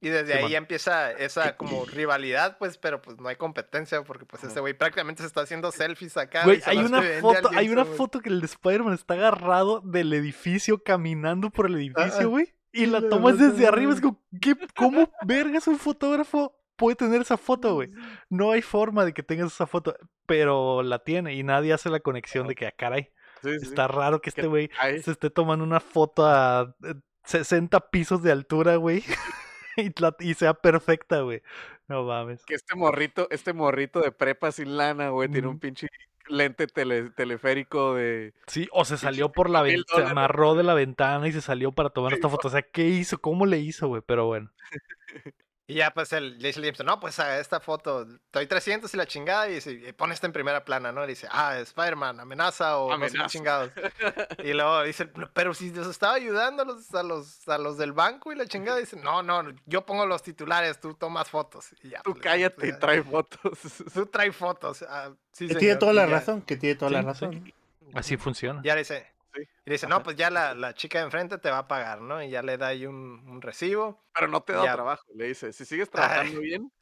Y 0.00 0.08
desde 0.08 0.34
ahí 0.34 0.50
ya 0.50 0.58
empieza 0.58 1.10
esa 1.10 1.56
como 1.56 1.84
rivalidad, 1.84 2.58
pues, 2.58 2.78
pero 2.78 3.02
pues 3.02 3.18
no 3.18 3.28
hay 3.28 3.34
competencia 3.36 4.02
porque 4.02 4.24
pues 4.24 4.44
ese 4.44 4.60
güey 4.60 4.72
prácticamente 4.74 5.22
se 5.22 5.26
está 5.26 5.40
haciendo 5.40 5.72
selfies 5.72 6.16
acá. 6.16 6.44
Güey, 6.44 6.62
hay 6.64 6.78
una 6.78 7.02
foto, 7.20 7.50
hay 7.52 7.68
una 7.68 7.84
foto 7.84 8.20
que 8.20 8.28
el 8.28 8.40
de 8.40 8.46
Spider-Man 8.46 8.94
está 8.94 9.14
agarrado 9.14 9.80
del 9.80 10.12
edificio 10.12 10.82
caminando 10.82 11.50
por 11.50 11.66
el 11.66 11.74
edificio, 11.76 12.28
güey. 12.30 12.54
Y 12.76 12.86
la 12.86 13.08
tomas 13.08 13.38
desde 13.38 13.66
arriba, 13.66 13.92
es 13.92 14.00
como, 14.00 14.22
¿qué, 14.40 14.54
¿cómo 14.76 15.10
vergas 15.26 15.66
un 15.66 15.78
fotógrafo 15.78 16.54
puede 16.76 16.96
tener 16.96 17.22
esa 17.22 17.36
foto, 17.36 17.74
güey? 17.74 17.90
No 18.28 18.50
hay 18.52 18.62
forma 18.62 19.04
de 19.04 19.12
que 19.14 19.22
tengas 19.22 19.52
esa 19.52 19.66
foto, 19.66 19.96
pero 20.26 20.82
la 20.82 20.98
tiene 21.00 21.34
y 21.34 21.42
nadie 21.42 21.72
hace 21.72 21.88
la 21.90 22.00
conexión 22.00 22.46
de 22.48 22.54
que, 22.54 22.66
ah, 22.66 22.72
caray, 22.76 23.10
Sí, 23.42 23.50
sí, 23.52 23.58
sí. 23.60 23.66
está 23.68 23.86
raro 23.88 24.20
que 24.20 24.30
este 24.30 24.46
güey 24.46 24.70
se 25.02 25.10
esté 25.10 25.30
tomando 25.30 25.64
una 25.64 25.80
foto 25.80 26.26
a 26.26 26.74
eh, 26.84 26.94
60 27.24 27.90
pisos 27.90 28.22
de 28.22 28.32
altura, 28.32 28.76
güey. 28.76 29.04
y, 29.76 29.90
la- 30.00 30.16
y 30.20 30.34
sea 30.34 30.54
perfecta, 30.54 31.20
güey. 31.20 31.42
No 31.88 32.02
mames. 32.04 32.44
que 32.46 32.54
este 32.54 32.74
morrito, 32.74 33.28
este 33.30 33.52
morrito 33.52 34.00
de 34.00 34.10
prepa 34.10 34.50
sin 34.52 34.76
lana, 34.76 35.10
güey, 35.10 35.28
tiene 35.28 35.46
un 35.48 35.58
pinche 35.60 35.86
lente 36.28 36.66
tele- 36.66 37.10
teleférico 37.10 37.94
de. 37.94 38.34
Sí, 38.46 38.68
o 38.72 38.84
se 38.84 38.96
salió 38.96 39.30
por 39.32 39.50
la 39.50 39.62
ventana, 39.62 40.04
se 40.06 40.10
amarró 40.10 40.54
de 40.54 40.62
la 40.62 40.74
ventana 40.74 41.28
y 41.28 41.32
se 41.32 41.40
salió 41.40 41.72
para 41.72 41.90
tomar 41.90 42.12
esta 42.12 42.28
foto. 42.28 42.48
O 42.48 42.50
sea, 42.50 42.62
¿qué 42.62 42.86
hizo? 42.88 43.18
¿Cómo 43.18 43.46
le 43.46 43.58
hizo, 43.58 43.88
güey? 43.88 44.02
Pero 44.06 44.26
bueno. 44.26 44.50
Y 45.68 45.74
ya 45.74 45.90
pues 45.92 46.12
el, 46.12 46.38
le 46.38 46.52
dice 46.52 46.84
no, 46.84 47.00
pues 47.00 47.18
a 47.18 47.40
esta 47.40 47.58
foto, 47.58 48.06
doy 48.32 48.46
300 48.46 48.94
y 48.94 48.96
la 48.96 49.04
chingada, 49.06 49.48
y, 49.48 49.54
dice, 49.54 49.72
y 49.72 49.92
pone 49.92 50.14
esta 50.14 50.28
en 50.28 50.32
primera 50.32 50.64
plana, 50.64 50.92
¿no? 50.92 51.02
Y 51.02 51.08
dice, 51.08 51.26
ah, 51.28 51.58
Spider-Man, 51.58 52.20
amenaza 52.20 52.78
o 52.78 52.90
no 52.96 52.98
sé 53.08 53.16
Amenaza. 53.16 53.26
chingados. 53.28 53.70
Y 54.44 54.52
luego 54.52 54.82
dice, 54.84 55.10
"No, 55.16 55.28
pero 55.32 55.54
si 55.54 55.72
los 55.72 55.88
estaba 55.88 56.14
ayudando 56.14 56.62
a 56.62 56.66
los, 56.66 56.94
a 56.94 57.02
los, 57.02 57.48
a 57.48 57.58
los 57.58 57.78
del 57.78 57.92
banco 57.92 58.30
y 58.32 58.36
la 58.36 58.46
chingada, 58.46 58.78
dice, 58.78 58.96
no, 58.96 59.24
no, 59.24 59.42
yo 59.66 59.84
pongo 59.84 60.06
los 60.06 60.22
titulares, 60.22 60.78
tú 60.80 60.94
tomas 60.94 61.28
fotos. 61.30 61.66
Y 61.82 61.88
ya, 61.88 62.00
Tú 62.02 62.12
pues, 62.12 62.22
cállate 62.22 62.68
y 62.68 62.70
ya, 62.70 62.78
trae 62.78 63.02
fotos. 63.02 63.58
Tú 63.92 64.06
trae 64.06 64.30
fotos. 64.30 64.84
ah, 64.88 65.10
sí, 65.32 65.48
Que 65.48 65.54
señor", 65.54 65.58
tiene 65.60 65.76
toda 65.76 65.92
y 65.92 65.96
la 65.96 66.06
ya- 66.06 66.12
razón, 66.12 66.42
que 66.42 66.56
tiene 66.56 66.76
toda 66.76 66.92
la 66.92 67.00
Sí, 67.00 67.06
razón. 67.06 67.42
sí. 67.44 67.54
Así 67.92 68.16
funciona. 68.16 68.60
Ya 68.62 68.74
le 68.74 68.82
dice, 68.82 69.04
Sí. 69.36 69.42
y 69.42 69.70
le 69.70 69.72
dice, 69.74 69.86
no, 69.86 70.02
pues 70.02 70.16
ya 70.16 70.30
la, 70.30 70.54
la 70.54 70.74
chica 70.74 70.98
de 70.98 71.04
enfrente 71.04 71.38
te 71.38 71.50
va 71.50 71.58
a 71.58 71.68
pagar, 71.68 72.00
¿no? 72.00 72.22
Y 72.22 72.30
ya 72.30 72.42
le 72.42 72.56
da 72.58 72.68
ahí 72.68 72.86
un, 72.86 72.96
un 73.28 73.42
recibo. 73.42 74.02
Pero 74.14 74.28
no 74.28 74.42
te 74.42 74.52
da 74.54 74.64
Ya. 74.64 74.72
trabajo, 74.72 75.04
le 75.14 75.26
dice. 75.26 75.52
Si 75.52 75.64
sigues 75.64 75.90
trabajando 75.90 76.40
bien, 76.40 76.72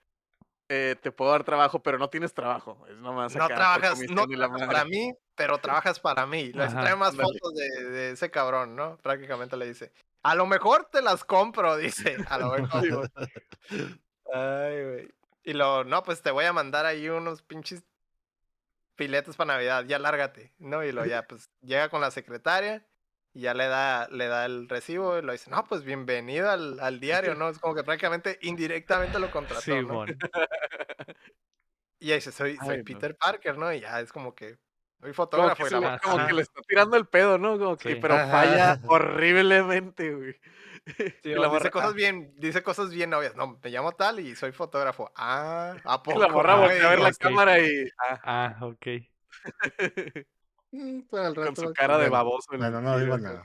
eh, 0.68 0.96
te 1.02 1.12
puedo 1.12 1.30
dar 1.32 1.44
trabajo, 1.44 1.82
pero 1.82 1.98
no 1.98 2.08
tienes 2.08 2.32
trabajo. 2.32 2.86
Es 2.88 2.96
nomás 2.96 3.34
No 3.36 3.46
trabajas, 3.48 4.00
no 4.08 4.24
la 4.26 4.48
para 4.48 4.84
mí, 4.84 5.12
pero 5.34 5.58
trabajas 5.58 6.00
para 6.00 6.26
mí. 6.26 6.52
Le 6.52 6.64
dice, 6.64 6.76
Ajá, 6.76 6.80
trae 6.80 6.96
más 6.96 7.14
fotos 7.16 7.52
de, 7.54 7.84
de 7.90 8.10
ese 8.12 8.30
cabrón, 8.30 8.74
¿no? 8.76 8.96
Prácticamente 8.98 9.56
le 9.56 9.66
dice. 9.66 9.92
A 10.22 10.34
lo 10.34 10.46
mejor 10.46 10.88
te 10.90 11.02
las 11.02 11.22
compro, 11.24 11.76
dice. 11.76 12.16
A 12.28 12.38
lo 12.38 12.52
mejor. 12.52 13.10
Ay, 14.32 14.84
güey. 14.84 15.08
Y 15.46 15.52
lo, 15.52 15.84
no, 15.84 16.02
pues 16.02 16.22
te 16.22 16.30
voy 16.30 16.46
a 16.46 16.52
mandar 16.54 16.86
ahí 16.86 17.08
unos 17.10 17.42
pinches 17.42 17.84
filetes 18.96 19.36
para 19.36 19.54
Navidad, 19.54 19.84
ya 19.86 19.98
lárgate, 19.98 20.54
¿no? 20.58 20.84
Y 20.84 20.92
lo 20.92 21.06
ya, 21.06 21.26
pues 21.28 21.50
llega 21.60 21.88
con 21.90 22.00
la 22.00 22.10
secretaria 22.10 22.88
y 23.32 23.42
ya 23.42 23.54
le 23.54 23.66
da, 23.66 24.08
le 24.10 24.26
da 24.28 24.46
el 24.46 24.68
recibo 24.68 25.18
y 25.18 25.22
lo 25.22 25.32
dice, 25.32 25.50
no, 25.50 25.64
pues 25.66 25.84
bienvenido 25.84 26.50
al, 26.50 26.80
al 26.80 27.00
diario, 27.00 27.34
¿no? 27.34 27.48
Es 27.48 27.58
como 27.58 27.74
que 27.74 27.84
prácticamente 27.84 28.38
indirectamente 28.42 29.18
lo 29.18 29.30
contrató, 29.30 29.74
Sí, 29.74 29.84
¿no? 29.84 30.04
Y 32.00 32.08
ya 32.08 32.14
dice, 32.16 32.32
soy, 32.32 32.60
soy 32.60 32.78
Ay, 32.78 32.82
no. 32.84 33.04
Peter 33.04 33.16
Parker, 33.16 33.56
¿no? 33.58 33.72
Y 33.72 33.80
ya 33.80 34.00
es 34.00 34.12
como 34.12 34.34
que 34.34 34.58
soy 35.00 35.12
Como 35.32 35.52
fotógrafo 35.52 35.52
que, 35.52 35.66
y 35.68 35.70
la 35.70 35.98
como 36.00 36.22
que 36.22 36.32
le 36.32 36.42
está 36.42 36.60
tirando 36.66 36.96
el 36.96 37.08
pedo, 37.08 37.38
¿no? 37.38 37.58
Como 37.58 37.76
que, 37.78 37.96
Sí. 37.96 37.96
pero 37.96 38.20
Ajá. 38.20 38.20
falla 38.20 38.80
horriblemente, 38.86 40.14
güey. 40.14 40.40
Sí, 41.22 41.30
dice 41.32 41.70
cosas 41.70 41.90
ah, 41.90 41.94
bien, 41.94 42.34
dice 42.36 42.62
cosas 42.62 42.90
bien 42.90 43.12
obvias. 43.14 43.34
No, 43.36 43.58
me 43.62 43.70
llamo 43.70 43.92
tal 43.92 44.20
y 44.20 44.36
soy 44.36 44.52
fotógrafo. 44.52 45.10
Ah, 45.16 45.74
¿a 45.84 46.02
poco? 46.02 46.18
la 46.20 46.28
morra 46.28 46.54
Ah, 46.54 46.60
voltea 46.60 46.86
a 46.86 46.90
ver 46.90 47.00
la 47.00 47.08
ok. 47.08 47.16
cámara 47.18 47.58
y 47.58 47.88
ah, 47.98 48.20
Ah, 48.24 48.56
ok. 48.62 48.86
Mm, 50.74 51.02
para 51.02 51.28
el 51.28 51.34
con 51.36 51.54
su 51.54 51.72
cara 51.72 51.96
de 51.98 52.08
baboso. 52.08 52.48
Bueno, 52.48 52.80
no 52.80 52.98
digo 52.98 53.16
video, 53.16 53.44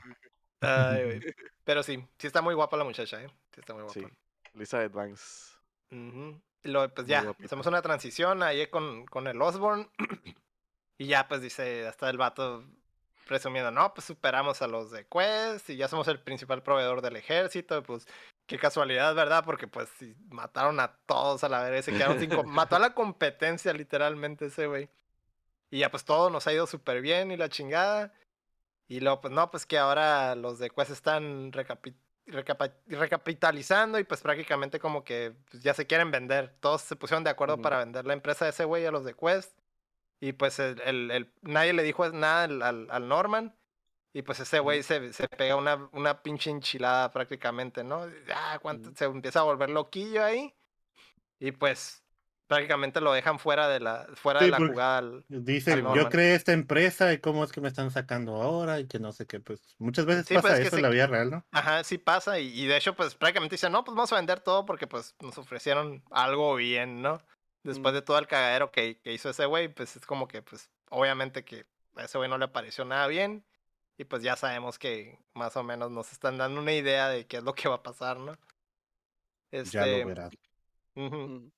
Ay, 0.60 1.04
güey. 1.04 1.20
Pero 1.62 1.84
sí, 1.84 2.04
sí 2.18 2.26
está 2.26 2.42
muy 2.42 2.54
guapa 2.54 2.76
la 2.76 2.82
muchacha, 2.82 3.22
¿eh? 3.22 3.28
Sí 3.54 3.60
está 3.60 3.72
muy 3.72 3.84
guapa. 3.84 4.00
Sí, 4.00 4.06
Elizabeth 4.52 4.92
Banks. 4.92 5.56
Ujú. 5.92 6.42
Y 6.64 6.68
luego, 6.68 6.92
pues 6.92 7.06
ya, 7.06 7.24
hacemos 7.44 7.66
una 7.66 7.82
transición 7.82 8.42
ahí 8.42 8.66
con, 8.66 9.06
con 9.06 9.28
el 9.28 9.40
Osborne. 9.40 9.88
y 10.98 11.06
ya, 11.06 11.28
pues 11.28 11.40
dice, 11.40 11.86
hasta 11.86 12.10
el 12.10 12.18
vato 12.18 12.64
presumiendo, 13.30 13.70
no, 13.70 13.94
pues 13.94 14.04
superamos 14.06 14.60
a 14.60 14.66
los 14.66 14.90
de 14.90 15.06
Quest 15.06 15.70
y 15.70 15.76
ya 15.76 15.86
somos 15.86 16.08
el 16.08 16.18
principal 16.18 16.64
proveedor 16.64 17.00
del 17.00 17.14
ejército. 17.14 17.80
Pues 17.84 18.04
qué 18.46 18.58
casualidad, 18.58 19.14
¿verdad? 19.14 19.44
Porque 19.44 19.68
pues 19.68 19.88
mataron 20.30 20.80
a 20.80 20.96
todos 21.06 21.44
a 21.44 21.48
la 21.48 21.62
vez, 21.62 21.84
se 21.84 21.92
quedaron 21.92 22.18
sin... 22.18 22.28
com- 22.28 22.44
Mató 22.50 22.74
a 22.74 22.80
la 22.80 22.92
competencia 22.92 23.72
literalmente 23.72 24.46
ese 24.46 24.66
güey. 24.66 24.88
Y 25.70 25.78
ya 25.78 25.92
pues 25.92 26.04
todo 26.04 26.28
nos 26.28 26.48
ha 26.48 26.52
ido 26.52 26.66
súper 26.66 27.00
bien 27.02 27.30
y 27.30 27.36
la 27.36 27.48
chingada. 27.48 28.12
Y 28.88 28.98
luego, 28.98 29.20
pues 29.20 29.32
no, 29.32 29.48
pues 29.52 29.64
que 29.64 29.78
ahora 29.78 30.34
los 30.34 30.58
de 30.58 30.70
Quest 30.70 30.90
están 30.90 31.52
recapi- 31.52 31.94
recapa- 32.26 32.74
recapitalizando 32.88 34.00
y 34.00 34.02
pues 34.04 34.22
prácticamente 34.22 34.80
como 34.80 35.04
que 35.04 35.32
pues, 35.52 35.62
ya 35.62 35.72
se 35.72 35.86
quieren 35.86 36.10
vender. 36.10 36.52
Todos 36.58 36.82
se 36.82 36.96
pusieron 36.96 37.22
de 37.22 37.30
acuerdo 37.30 37.58
para 37.62 37.78
vender 37.78 38.04
la 38.06 38.14
empresa 38.14 38.44
de 38.44 38.50
ese 38.50 38.64
güey 38.64 38.84
a 38.86 38.90
los 38.90 39.04
de 39.04 39.14
Quest. 39.14 39.52
Y 40.20 40.32
pues 40.32 40.58
el, 40.58 40.80
el- 40.82 41.10
el- 41.10 41.32
nadie 41.42 41.72
le 41.72 41.82
dijo 41.82 42.08
nada 42.10 42.44
al, 42.44 42.90
al- 42.90 43.08
Norman. 43.08 43.56
Y 44.12 44.22
pues 44.22 44.40
ese 44.40 44.58
güey 44.58 44.82
se, 44.82 45.12
se 45.12 45.28
pega 45.28 45.54
una, 45.56 45.88
una 45.92 46.22
pinche 46.22 46.50
enchilada 46.50 47.10
prácticamente, 47.12 47.84
¿no? 47.84 48.06
Ah, 48.34 48.58
cuánto- 48.60 48.90
se 48.94 49.04
empieza 49.04 49.40
a 49.40 49.44
volver 49.44 49.70
loquillo 49.70 50.24
ahí. 50.24 50.52
Y 51.38 51.52
pues 51.52 52.02
prácticamente 52.48 53.00
lo 53.00 53.12
dejan 53.12 53.38
fuera 53.38 53.68
de 53.68 53.78
la, 53.78 54.08
fuera 54.14 54.40
Sí, 54.40 54.46
de 54.46 54.50
la 54.50 54.56
jugada. 54.58 54.98
al- 54.98 55.24
Dice, 55.28 55.80
yo 55.94 56.08
creé 56.08 56.34
esta 56.34 56.52
empresa 56.52 57.12
y 57.12 57.18
cómo 57.18 57.44
es 57.44 57.52
que 57.52 57.60
me 57.60 57.68
están 57.68 57.92
sacando 57.92 58.42
ahora 58.42 58.80
y 58.80 58.88
que 58.88 58.98
no 58.98 59.12
sé 59.12 59.24
qué, 59.26 59.38
pues 59.38 59.76
muchas 59.78 60.04
veces 60.04 60.26
Sí, 60.26 60.34
pues, 60.34 60.42
pasa 60.42 60.54
es 60.56 60.62
que 60.62 60.66
eso 60.66 60.76
en 60.76 60.82
la 60.82 60.88
vida 60.88 61.06
real, 61.06 61.30
¿no? 61.30 61.46
Ajá, 61.52 61.84
sí 61.84 61.96
pasa. 61.96 62.40
Y, 62.40 62.48
y 62.48 62.66
de 62.66 62.76
hecho, 62.76 62.96
pues 62.96 63.14
prácticamente 63.14 63.54
dicen, 63.54 63.70
no, 63.70 63.84
pues 63.84 63.94
vamos 63.94 64.12
a 64.12 64.16
vender 64.16 64.40
todo 64.40 64.66
porque 64.66 64.88
pues 64.88 65.14
nos 65.20 65.38
ofrecieron 65.38 66.02
algo 66.10 66.56
bien, 66.56 67.00
¿no? 67.00 67.22
Después 67.62 67.92
Mm. 67.92 67.96
de 67.96 68.02
todo 68.02 68.18
el 68.18 68.26
cagadero 68.26 68.70
que, 68.70 68.98
que 69.00 69.12
hizo 69.12 69.28
ese 69.30 69.44
güey, 69.46 69.68
pues 69.68 69.96
es 69.96 70.06
como 70.06 70.26
que, 70.28 70.42
pues, 70.42 70.70
obviamente 70.88 71.44
que 71.44 71.66
a 71.96 72.04
ese 72.04 72.16
güey 72.18 72.30
no 72.30 72.38
le 72.38 72.48
pareció 72.48 72.84
nada 72.84 73.06
bien. 73.06 73.44
Y 73.98 74.04
pues 74.04 74.22
ya 74.22 74.34
sabemos 74.34 74.78
que 74.78 75.18
más 75.34 75.54
o 75.58 75.62
menos 75.62 75.90
nos 75.90 76.10
están 76.12 76.38
dando 76.38 76.60
una 76.62 76.72
idea 76.72 77.08
de 77.10 77.26
qué 77.26 77.36
es 77.36 77.42
lo 77.42 77.52
que 77.54 77.68
va 77.68 77.74
a 77.76 77.82
pasar, 77.82 78.18
¿no? 78.18 78.32
Ya 79.52 79.58
Este, 79.60 80.00
lo 80.00 80.06
verás. 80.06 80.30
ujú. 80.94 81.16
Mm. 81.16 81.50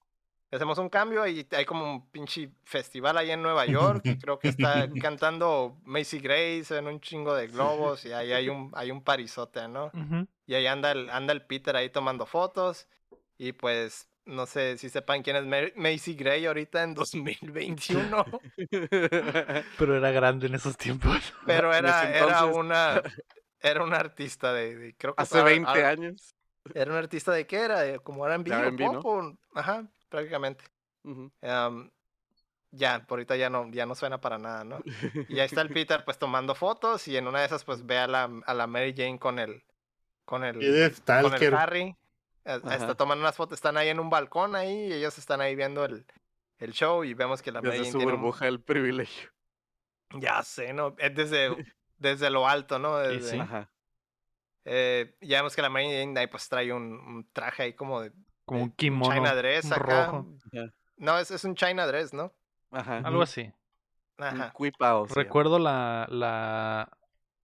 Hacemos 0.51 0.77
un 0.79 0.91
cambio 0.91 1.27
y 1.27 1.47
hay 1.53 1.65
como 1.65 1.91
un 1.91 2.11
pinche 2.11 2.51
festival 2.65 3.17
ahí 3.17 3.31
en 3.31 3.41
Nueva 3.43 3.65
York. 3.65 4.03
creo 4.21 4.39
que 4.39 4.49
está 4.49 4.87
cantando 5.09 5.79
Macy 5.85 6.19
Grace 6.19 6.77
en 6.77 6.89
un 6.89 7.01
chingo 7.01 7.35
de 7.35 7.47
globos 7.97 8.05
y 8.05 8.13
ahí 8.13 8.33
hay 8.33 8.49
un, 8.51 8.71
hay 8.75 8.91
un 8.91 9.03
parizote, 9.03 9.67
¿no? 9.69 9.91
Y 10.47 10.55
ahí 10.55 10.67
anda 10.67 10.93
el, 10.93 11.09
anda 11.11 11.33
el 11.33 11.43
Peter 11.43 11.75
ahí 11.77 11.89
tomando 11.89 12.27
fotos. 12.27 12.87
Y 13.39 13.53
pues, 13.53 14.09
no 14.25 14.47
sé 14.47 14.79
si 14.79 14.89
sepan 14.89 15.23
quién 15.23 15.37
es 15.37 15.75
Macy 15.77 16.15
Gray 16.15 16.47
ahorita 16.47 16.83
en 16.83 16.95
2021. 16.95 18.25
Pero 19.79 19.97
era 19.97 20.11
grande 20.11 20.47
en 20.47 20.55
esos 20.55 20.77
tiempos. 20.77 21.17
pero 21.47 21.73
En 21.73 21.85
era, 21.85 22.17
era 22.17 22.45
una. 22.47 23.03
Era 23.65 23.85
una 23.85 23.97
artista 23.99 24.53
de. 24.53 24.77
de- 24.77 24.95
creo 24.97 25.15
que 25.15 25.23
Hace 25.23 25.37
estaba- 25.39 25.51
20 25.51 25.85
ah, 25.85 25.89
años. 25.91 26.35
Era 26.75 26.91
una 26.91 26.99
artista 26.99 27.31
de 27.31 27.47
qué 27.47 27.59
era? 27.61 27.81
De, 27.81 28.01
como 28.01 28.27
R&B 28.27 28.51
De 28.51 28.57
o 28.57 28.59
R&B, 28.59 28.85
¿no? 28.87 29.01
pop. 29.01 29.07
o- 29.07 29.39
Ajá, 29.55 29.87
prácticamente. 30.09 30.65
Ya, 32.73 33.05
por 33.07 33.19
ahorita 33.19 33.37
ya 33.37 33.51
no, 33.51 33.71
ya 33.71 33.85
no 33.87 33.95
suena 33.95 34.21
para 34.21 34.39
nada, 34.39 34.65
¿no? 34.65 34.81
Y 35.29 35.39
ahí 35.39 35.47
está 35.47 35.61
el 35.61 35.69
Peter 35.69 36.05
pues 36.05 36.19
tomando 36.19 36.55
fotos 36.55 37.07
y 37.07 37.17
en 37.17 37.29
una 37.29 37.41
de 37.41 37.47
esas 37.47 37.65
pues 37.65 37.85
ve 37.87 37.99
a 37.99 38.07
la, 38.09 38.31
a 38.47 38.55
la 38.55 38.67
Mary 38.67 38.95
Jane 38.97 39.19
con 39.19 39.39
el 39.39 39.63
con 40.25 40.43
el, 40.43 40.57
Y 40.63 40.67
de 40.67 40.73
con 40.73 40.85
el 40.87 40.95
Stalker. 40.95 41.55
Harry. 41.55 41.97
Eh, 42.45 42.61
Ajá. 42.65 42.75
Está 42.77 42.95
tomando 42.95 43.23
unas 43.23 43.37
fotos, 43.37 43.57
están 43.59 43.77
ahí 43.77 43.89
en 43.89 44.01
un 44.01 44.11
balcón 44.11 44.55
ahí 44.57 44.87
y 44.89 44.93
ellos 44.93 45.17
están 45.19 45.41
ahí 45.41 45.55
viendo 45.55 45.85
el, 45.85 46.05
el 46.59 46.73
show 46.73 47.05
y 47.05 47.15
vemos 47.15 47.43
que 47.43 47.53
la 47.53 47.61
Mary 47.61 47.79
Desde 47.79 47.85
Jane 47.85 47.93
su 47.93 47.99
tiene 47.99 48.13
un- 48.13 48.21
burbuja 48.21 48.45
del 48.47 48.61
privilegio. 48.61 49.31
Ya 50.19 50.43
sé, 50.43 50.73
¿no? 50.73 50.95
Es 50.99 51.15
desde, 51.15 51.49
desde 51.99 52.31
lo 52.31 52.47
alto, 52.49 52.79
¿no? 52.79 53.03
Sí, 53.05 53.09
Desde, 53.17 53.31
sí. 53.31 53.39
Ajá. 53.41 53.71
eh, 54.65 55.17
ya 55.21 55.39
vemos 55.39 55.57
que 55.57 55.63
la 55.63 55.71
Mary 55.71 55.87
Jane 55.91 56.19
ahí 56.21 56.27
pues 56.27 56.49
trae 56.49 56.73
un, 56.73 56.93
un 56.93 57.29
traje 57.33 57.63
ahí 57.65 57.73
como 57.75 58.01
de 58.03 58.13
Como 58.45 58.63
un 58.65 58.71
kimono 58.73 59.15
China 59.15 59.35
dress 59.35 59.73
acá. 59.73 60.07
rojo. 60.07 60.27
No, 60.97 61.19
es, 61.19 61.31
es 61.31 61.45
un 61.45 61.55
China 61.55 61.87
dress, 61.87 62.13
¿no? 62.13 62.33
Ajá. 62.71 62.99
Algo 62.99 63.23
así. 63.23 63.53
Ajá. 64.19 64.53
Cuipao. 64.53 65.07
Recuerdo 65.07 65.59
la, 65.59 66.07
la, 66.11 66.89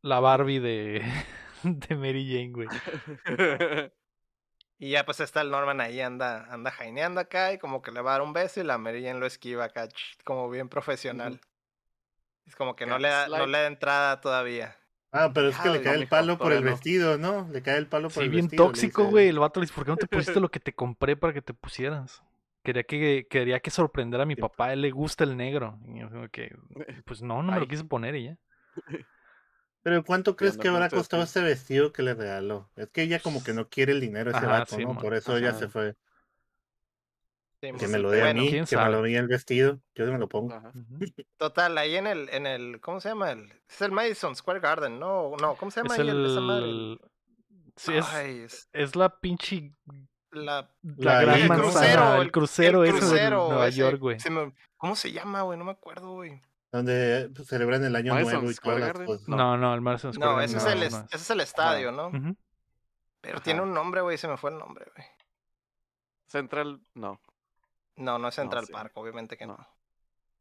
la 0.02 0.20
Barbie 0.20 0.60
de, 0.60 1.02
de 1.64 1.96
Mary 1.96 2.26
Jane, 2.30 2.52
güey. 2.52 2.68
Y 4.78 4.90
ya 4.90 5.04
pues 5.04 5.20
está 5.20 5.40
el 5.40 5.50
Norman 5.50 5.80
ahí, 5.80 6.00
anda, 6.00 6.46
anda 6.52 6.70
jaineando 6.70 7.20
acá 7.20 7.52
y 7.52 7.58
como 7.58 7.82
que 7.82 7.90
le 7.92 8.00
va 8.00 8.12
a 8.12 8.14
dar 8.14 8.22
un 8.22 8.32
beso 8.32 8.60
y 8.60 8.64
la 8.64 8.78
Mary 8.78 9.02
Jane 9.04 9.18
lo 9.20 9.26
esquiva 9.26 9.64
acá, 9.64 9.88
como 10.24 10.48
bien 10.50 10.68
profesional. 10.68 11.40
Es 12.46 12.56
como 12.56 12.74
que 12.74 12.84
no 12.86 12.98
le, 12.98 13.08
da, 13.08 13.28
no 13.28 13.46
le 13.46 13.58
da 13.58 13.66
entrada 13.66 14.20
todavía. 14.20 14.76
Ah, 15.10 15.30
pero 15.34 15.48
es 15.48 15.58
que 15.58 15.70
le 15.70 15.80
cae 15.80 15.94
no, 15.94 16.02
el 16.02 16.08
palo 16.08 16.38
por 16.38 16.52
el 16.52 16.62
no. 16.64 16.70
vestido, 16.70 17.18
¿no? 17.18 17.48
Le 17.50 17.62
cae 17.62 17.78
el 17.78 17.88
palo 17.88 18.12
por 18.12 18.22
Sí, 18.22 18.24
el 18.24 18.30
bien 18.30 18.44
vestido. 18.46 18.72
le 18.72 18.72
tóxico, 18.72 19.04
dice, 19.04 19.04
güey. 19.10 19.28
El 19.28 19.38
vato 19.38 19.60
le 19.60 19.64
dice, 19.64 19.74
¿por 19.74 19.84
qué 19.84 19.90
no 19.90 19.96
te 19.96 20.06
pusiste 20.08 20.40
lo 20.40 20.50
que 20.50 20.60
te 20.60 20.74
compré 20.74 21.16
para 21.16 21.32
que 21.32 21.42
te 21.42 21.54
pusieras? 21.54 22.22
Quería 22.62 22.84
que, 22.84 23.26
quería 23.30 23.60
que 23.60 23.70
sorprender 23.70 24.20
a 24.20 24.26
mi 24.26 24.36
papá, 24.36 24.66
a 24.66 24.72
él 24.74 24.82
le 24.82 24.90
gusta 24.90 25.24
el 25.24 25.36
negro. 25.36 25.78
Y 25.86 26.00
yo 26.00 26.10
como 26.10 26.28
que, 26.28 26.54
pues 27.06 27.22
no, 27.22 27.42
no 27.42 27.52
me 27.52 27.60
lo 27.60 27.68
quise 27.68 27.84
poner 27.84 28.14
y 28.16 28.24
ya. 28.24 28.38
Pero 29.88 30.04
¿cuánto 30.04 30.36
crees 30.36 30.58
que 30.58 30.68
habrá 30.68 30.90
costado 30.90 31.22
ese 31.22 31.40
vestido 31.40 31.94
que 31.94 32.02
le 32.02 32.12
regaló? 32.12 32.68
Es 32.76 32.90
que 32.90 33.00
ella 33.00 33.20
como 33.20 33.42
que 33.42 33.54
no 33.54 33.70
quiere 33.70 33.92
el 33.92 34.02
dinero 34.02 34.28
ese 34.28 34.40
Ajá, 34.40 34.46
vato, 34.46 34.76
sí, 34.76 34.84
¿no? 34.84 34.98
Por 34.98 35.14
eso 35.14 35.34
ella 35.34 35.54
se 35.54 35.68
fue. 35.68 35.92
Sí, 37.62 37.68
Que 37.68 37.72
pues, 37.72 37.90
me 37.90 37.98
lo 37.98 38.10
dé 38.10 38.28
a 38.28 38.34
mí, 38.34 38.50
que 38.68 38.76
me 38.76 38.90
lo 38.90 39.00
dé 39.00 39.16
el 39.16 39.28
vestido. 39.28 39.80
Yo 39.94 40.04
me 40.12 40.18
lo 40.18 40.28
pongo. 40.28 40.52
Ajá. 40.52 40.72
Total, 41.38 41.78
ahí 41.78 41.96
en 41.96 42.06
el, 42.06 42.28
en 42.28 42.46
el, 42.46 42.82
¿cómo 42.82 43.00
se 43.00 43.08
llama? 43.08 43.32
El, 43.32 43.50
es 43.66 43.80
el 43.80 43.90
Madison 43.90 44.36
Square 44.36 44.60
Garden, 44.60 45.00
¿no? 45.00 45.34
No, 45.40 45.54
¿cómo 45.54 45.70
se 45.70 45.80
llama 45.80 45.94
Es 45.94 46.00
ahí 46.00 46.08
el, 46.10 46.26
esa 46.26 46.40
madre? 46.42 46.64
el... 46.66 47.00
Sí, 47.76 47.96
es, 47.96 48.06
Ay, 48.12 48.40
es 48.40 48.68
es 48.74 48.94
la 48.94 49.18
pinche... 49.20 49.72
la, 50.32 50.70
La, 50.82 51.14
La 51.14 51.22
gran 51.22 51.38
isla, 51.38 51.48
manzana, 51.56 51.70
crucero, 51.70 52.22
el 52.22 52.30
crucero, 52.30 52.84
el 52.84 52.90
ese 52.90 52.94
de 52.96 53.06
crucero 53.06 53.48
Nueva 53.48 53.68
ese, 53.68 53.78
York, 53.78 53.98
güey. 54.00 54.18
¿Cómo 54.76 54.96
se 54.96 55.12
llama, 55.12 55.40
güey? 55.42 55.58
No 55.58 55.64
me 55.64 55.70
acuerdo, 55.72 56.12
güey. 56.12 56.42
Donde 56.70 57.30
pues, 57.34 57.48
celebran 57.48 57.82
el 57.84 57.96
año 57.96 58.12
Madison 58.14 58.34
nuevo 58.34 58.50
y 58.50 58.54
todas 58.54 58.78
las 58.80 58.88
Garden. 58.88 59.06
cosas. 59.06 59.28
No, 59.28 59.56
no, 59.56 59.74
el 59.74 59.80
Madison 59.80 60.12
Square 60.12 60.32
No, 60.32 60.40
ese 60.40 60.56
es, 60.58 60.64
no, 60.64 60.70
el, 60.70 60.78
no 60.80 60.84
es- 60.84 60.94
es. 60.94 61.00
ese 61.06 61.16
es 61.16 61.30
el 61.30 61.40
estadio, 61.40 61.92
¿no? 61.92 62.10
Pero 63.20 63.40
tiene 63.40 63.62
un 63.62 63.72
nombre, 63.74 64.00
güey, 64.02 64.18
se 64.18 64.28
me 64.28 64.36
fue 64.36 64.50
el 64.50 64.58
nombre, 64.58 64.86
güey. 64.94 65.06
Central, 66.26 66.80
no. 66.94 67.20
No, 67.96 68.18
no 68.18 68.28
es 68.28 68.34
Central 68.34 68.66
sí. 68.66 68.72
Park, 68.72 68.92
obviamente 68.94 69.36
que 69.36 69.46
no. 69.46 69.58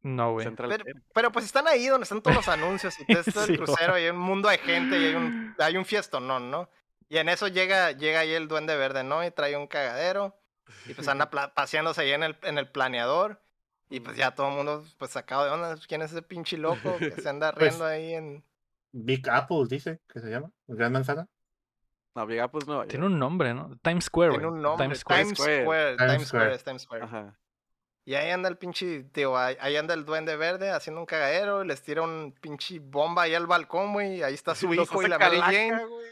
No. 0.03 0.33
Güey. 0.33 0.45
Central 0.45 0.69
Pero, 0.69 0.99
pero, 1.13 1.31
pues 1.31 1.45
están 1.45 1.67
ahí 1.67 1.87
donde 1.87 2.03
están 2.03 2.21
todos 2.21 2.35
los 2.35 2.47
anuncios 2.47 2.99
y 2.99 3.05
todo 3.05 3.19
esto 3.25 3.41
Sí, 3.45 3.53
del 3.53 3.57
crucero 3.57 3.97
y 3.97 4.03
hay 4.03 4.09
un 4.09 4.19
mundo 4.19 4.49
de 4.49 4.57
gente 4.59 4.99
y 4.99 5.05
hay 5.05 5.15
un, 5.15 5.55
hay 5.57 5.77
un 5.77 5.85
fiestonón, 5.85 6.51
¿no? 6.51 6.69
Y 7.09 7.17
en 7.17 7.29
eso 7.29 7.47
llega, 7.47 7.93
llega 7.93 8.19
ahí 8.19 8.33
el 8.33 8.47
duende 8.47 8.75
verde, 8.75 9.03
¿no? 9.03 9.25
Y 9.25 9.31
trae 9.31 9.55
un 9.55 9.67
cagadero 9.67 10.37
y 10.85 10.93
pues 10.93 11.07
anda 11.07 11.29
paseándose 11.55 12.01
ahí 12.01 12.11
en 12.11 12.23
el, 12.23 12.37
en 12.43 12.57
el 12.57 12.69
planeador 12.69 13.41
y 13.89 13.99
pues 13.99 14.17
ya 14.17 14.31
todo 14.35 14.49
el 14.49 14.55
mundo 14.55 14.83
pues 14.97 15.11
sacado 15.11 15.45
de 15.45 15.51
onda, 15.51 15.77
¿quién 15.87 16.01
es 16.01 16.11
ese 16.11 16.21
pinche 16.21 16.57
loco 16.57 16.97
que 16.97 17.11
se 17.11 17.29
anda 17.29 17.51
Pues, 17.53 17.69
riendo 17.69 17.85
ahí 17.85 18.13
en... 18.13 18.43
Big 18.91 19.29
Apple, 19.29 19.65
dice 19.69 19.99
que 20.11 20.19
se 20.19 20.29
llama. 20.29 20.49
Gran 20.67 20.91
manzana. 20.91 21.27
No, 22.15 22.25
Vega, 22.25 22.47
pues 22.49 22.65
no. 22.67 22.83
Tiene 22.85 23.05
un 23.05 23.19
nombre, 23.19 23.53
¿no? 23.53 23.77
Times 23.83 24.05
Square, 24.05 24.31
Tiene 24.31 24.47
un 24.47 24.61
nombre, 24.61 24.85
Times 24.85 24.99
Square. 25.01 25.23
Times 25.23 25.37
Square. 25.37 25.61
Square, 25.63 25.97
Times 25.97 26.11
Times 26.13 26.27
Square, 26.27 26.43
Square. 26.45 26.55
es 26.55 26.63
Times 26.63 26.81
Square. 26.81 27.03
Ajá. 27.03 27.39
Y 28.05 28.15
ahí 28.15 28.31
anda 28.31 28.47
el 28.49 28.57
pinche, 28.57 29.03
tío, 29.11 29.37
ahí, 29.37 29.75
anda 29.75 29.93
el 29.93 30.05
duende 30.05 30.35
verde 30.37 30.71
haciendo 30.71 31.01
un 31.01 31.05
cagadero, 31.05 31.63
les 31.65 31.83
tira 31.83 32.01
un 32.01 32.33
pinche 32.39 32.79
bomba 32.79 33.23
ahí 33.23 33.35
al 33.35 33.47
balcón, 33.47 33.91
güey, 33.93 34.23
ahí 34.23 34.33
está 34.33 34.55
su 34.55 34.73
Los 34.73 34.87
hijo 34.89 35.03
y 35.03 35.07
la 35.09 35.19
Mary 35.19 35.39
Jane, 35.41 35.85
güey. 35.85 36.05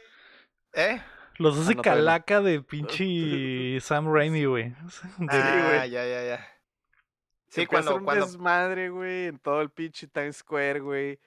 ¿eh? 0.73 1.02
Los 1.38 1.57
hace 1.57 1.72
Ah, 1.72 1.76
no, 1.76 1.81
todavía 1.81 2.02
no. 2.02 2.06
calaca 2.06 2.41
de 2.41 2.61
pinche 2.61 3.80
Sam 3.81 4.14
Raimi, 4.14 4.45
güey. 4.45 4.69
De- 4.69 5.27
ah, 5.30 5.85
ya, 5.88 6.06
ya, 6.06 6.23
ya. 6.23 6.47
Sí, 7.56 7.65
cuando, 7.65 7.91
hacer 7.91 7.99
un 7.99 8.06
cuando... 8.06 8.26
desmadre, 8.26 8.90
güey, 8.90 9.26
en 9.27 9.40
todo 9.40 9.61
el 9.61 9.69
pinche 9.69 10.07
Times 10.07 10.38
Square, 10.38 10.80
güey. 10.80 11.19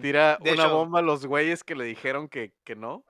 Tira 0.00 0.38
De 0.40 0.52
una 0.52 0.64
hecho- 0.64 0.74
bomba 0.74 0.98
a 0.98 1.02
los 1.02 1.24
güeyes 1.26 1.64
que 1.64 1.74
le 1.74 1.84
dijeron 1.84 2.28
que, 2.28 2.52
que 2.64 2.76
no. 2.76 3.04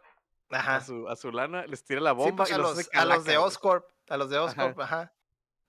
Ajá. 0.51 0.77
A 0.77 0.81
su, 0.81 1.09
a 1.09 1.17
su 1.17 1.33
lana. 1.33 1.67
Les 1.67 1.83
tira 1.85 2.01
la 2.01 2.11
Sí, 2.11 2.17
bomba 2.17 2.37
pues 2.45 2.51
y 2.51 2.53
a 2.55 2.59
los, 2.59 2.89
a 2.95 3.05
los 3.05 3.25
de. 3.25 3.37
Oscorp, 3.39 3.87
a 4.09 4.17
los 4.17 4.31
de 4.31 4.39
Oscorp, 4.39 4.79
ajá. 4.81 5.13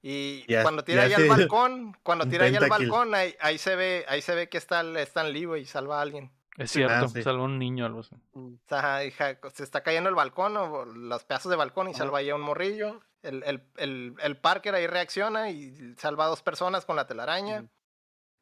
Y 0.01 0.45
Ya- 0.47 0.61
cuando 0.63 0.83
tira 0.83 1.03
ahí 1.03 1.13
al 1.13 1.27
balcón, 1.29 1.97
cuando 2.03 2.27
tira 2.27 2.45
ahí 2.45 2.55
al 2.55 2.67
balcón, 2.69 3.15
ahí, 3.15 3.35
ahí 3.39 3.57
se 3.57 3.75
ve, 3.75 4.05
ahí 4.07 4.21
se 4.21 4.35
ve 4.35 4.49
que 4.49 4.57
está 4.57 4.81
Stan 5.01 5.31
Lee, 5.31 5.45
güey, 5.45 5.61
y 5.63 5.65
salva 5.65 5.99
a 5.99 6.01
alguien. 6.01 6.31
Es 6.57 6.69
ah, 6.71 6.73
cierto, 6.73 7.07
sí. 7.07 7.23
salva 7.23 7.41
a 7.41 7.45
un 7.45 7.57
niño 7.57 7.85
o 7.85 7.87
algo 7.87 8.01
así. 8.01 8.15
Mm. 8.33 8.53
O 8.55 8.59
sea, 8.67 8.77
ajá, 8.79 9.05
hija, 9.05 9.39
se 9.53 9.63
está 9.63 9.81
cayendo 9.81 10.09
el 10.09 10.15
balcón, 10.15 10.55
o 10.57 10.85
los 10.85 11.23
pedazos 11.23 11.49
de 11.49 11.55
balcón, 11.55 11.87
y 11.87 11.91
Ajá. 11.91 11.99
salva 11.99 12.19
ahí 12.19 12.29
a 12.29 12.35
un 12.35 12.41
morrillo. 12.41 13.01
El, 13.23 13.43
el, 13.43 13.63
el, 13.77 14.15
el 14.21 14.37
Parker 14.37 14.75
ahí 14.75 14.85
reacciona 14.87 15.49
y 15.49 15.95
salva 15.97 16.25
a 16.25 16.27
dos 16.29 16.43
personas 16.43 16.85
con 16.85 16.95
la 16.95 17.07
telaraña. 17.07 17.65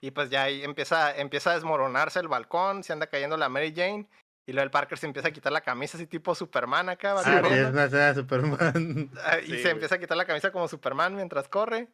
Y 0.03 0.11
pues 0.11 0.29
ya 0.31 0.43
ahí 0.43 0.63
empieza, 0.63 1.15
empieza 1.15 1.51
a 1.51 1.53
desmoronarse 1.55 2.19
el 2.19 2.27
balcón, 2.27 2.83
se 2.83 2.91
anda 2.91 3.07
cayendo 3.07 3.37
la 3.37 3.49
Mary 3.49 3.73
Jane. 3.75 4.09
Y 4.47 4.53
luego 4.53 4.63
el 4.65 4.71
Parker 4.71 4.97
se 4.97 5.05
empieza 5.05 5.27
a 5.27 5.31
quitar 5.31 5.51
la 5.51 5.61
camisa 5.61 5.97
así 5.97 6.07
tipo 6.07 6.33
Superman 6.33 6.89
acá. 6.89 7.13
Ah, 7.19 7.23
sí, 7.23 7.29
es 7.53 7.67
una 7.69 7.83
escena 7.85 8.07
de 8.07 8.15
Superman. 8.15 9.11
Ah, 9.23 9.37
y 9.39 9.45
Sí, 9.45 9.55
se 9.57 9.61
güey. 9.61 9.71
empieza 9.73 9.95
a 9.95 9.99
quitar 9.99 10.17
la 10.17 10.25
camisa 10.25 10.51
como 10.51 10.67
Superman 10.67 11.15
mientras 11.15 11.47
corre. 11.47 11.89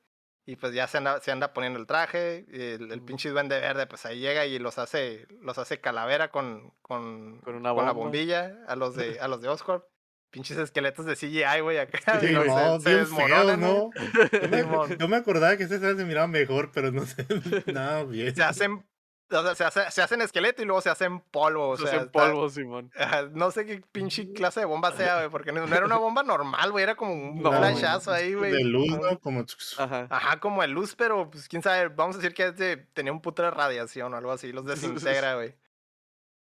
Y 0.45 0.55
pues 0.55 0.73
ya 0.73 0.87
se 0.87 0.97
anda, 0.99 1.19
se 1.19 1.29
anda 1.33 1.51
poniendo 1.51 1.77
el 1.77 1.85
traje. 1.85 2.45
y 2.47 2.61
el, 2.61 2.89
el 2.93 3.01
pinche 3.01 3.29
duende 3.29 3.59
verde, 3.59 3.85
pues 3.85 4.05
ahí 4.05 4.19
llega 4.21 4.45
y 4.45 4.59
los 4.59 4.77
hace, 4.77 5.27
los 5.41 5.57
hace 5.57 5.81
calavera 5.81 6.31
con, 6.31 6.71
con, 6.81 7.41
Con 7.41 7.55
una 7.55 7.73
con 7.73 7.85
la 7.85 7.91
bomba. 7.91 8.03
bombilla 8.05 8.55
a 8.69 8.77
los 8.77 8.95
de, 8.95 9.19
a 9.19 9.27
los 9.27 9.41
de 9.41 9.49
Oscorp. 9.49 9.83
Pinches 10.29 10.57
esqueletos 10.57 11.05
de 11.05 11.15
CGI, 11.15 11.61
güey, 11.61 11.77
acá. 11.77 12.19
Sí, 12.19 12.27
luego 12.27 12.53
no, 12.59 12.79
se, 12.81 12.89
se 12.89 12.95
desmoronan, 12.97 13.59
feo. 13.61 13.91
¿no? 13.95 14.29
Yo 14.41 14.49
me, 14.49 14.87
Simón. 14.97 15.13
acordaba 15.13 15.55
que 15.55 15.63
escena 15.63 15.95
se 15.95 16.03
miraba 16.05 16.27
mejor, 16.27 16.71
pero 16.73 16.91
no 16.91 17.05
sé. 17.05 17.25
Nada, 17.73 18.03
bien. 18.03 18.35
Se 18.35 18.43
hacen, 18.43 18.85
o 19.31 19.41
sea, 19.41 19.55
se, 19.55 19.63
hace- 19.63 19.89
se 19.91 20.01
hacen 20.01 20.21
esqueleto 20.21 20.61
y 20.61 20.65
luego 20.65 20.81
se 20.81 20.89
hacen 20.89 21.21
polvo. 21.21 21.69
O 21.69 21.77
Se 21.77 21.83
sea, 21.83 21.91
hacen 21.93 22.05
está- 22.07 22.11
polvo, 22.19 22.49
Simón. 22.49 22.91
Ajá, 22.97 23.23
no 23.33 23.51
sé 23.51 23.65
qué 23.65 23.81
pinche 23.93 24.33
clase 24.33 24.59
de 24.59 24.65
bomba 24.65 24.91
sea, 24.91 25.15
güey, 25.19 25.29
porque 25.29 25.53
no 25.53 25.65
no 25.65 25.73
era 25.75 25.85
una 25.85 25.97
bomba 25.97 26.23
normal, 26.23 26.71
güey, 26.73 26.83
era 26.83 26.95
como 26.95 27.13
un 27.13 27.41
No, 27.41 27.49
flashazo 27.51 28.11
ahí, 28.11 28.33
güey. 28.33 28.51
De 28.51 28.63
luz, 28.65 28.89
como- 28.91 29.05
¿no? 29.05 29.19
Como... 29.19 29.45
Ajá. 29.77 30.07
Ajá, 30.09 30.39
como 30.41 30.61
de 30.61 30.67
luz, 30.67 30.93
pero 30.95 31.29
pues 31.31 31.47
quién 31.47 31.63
sabe, 31.63 31.87
vamos 31.87 32.17
a 32.17 32.19
decir 32.19 32.33
que 32.33 32.47
es 32.47 32.55
de, 32.57 32.75
tenía 32.93 33.13
un 33.13 33.21
puto 33.21 33.43
de 33.43 33.51
radiación 33.51 34.13
o 34.13 34.17
algo 34.17 34.31
así, 34.33 34.51
los 34.51 34.65
desintegra, 34.65 35.35
güey. 35.35 35.55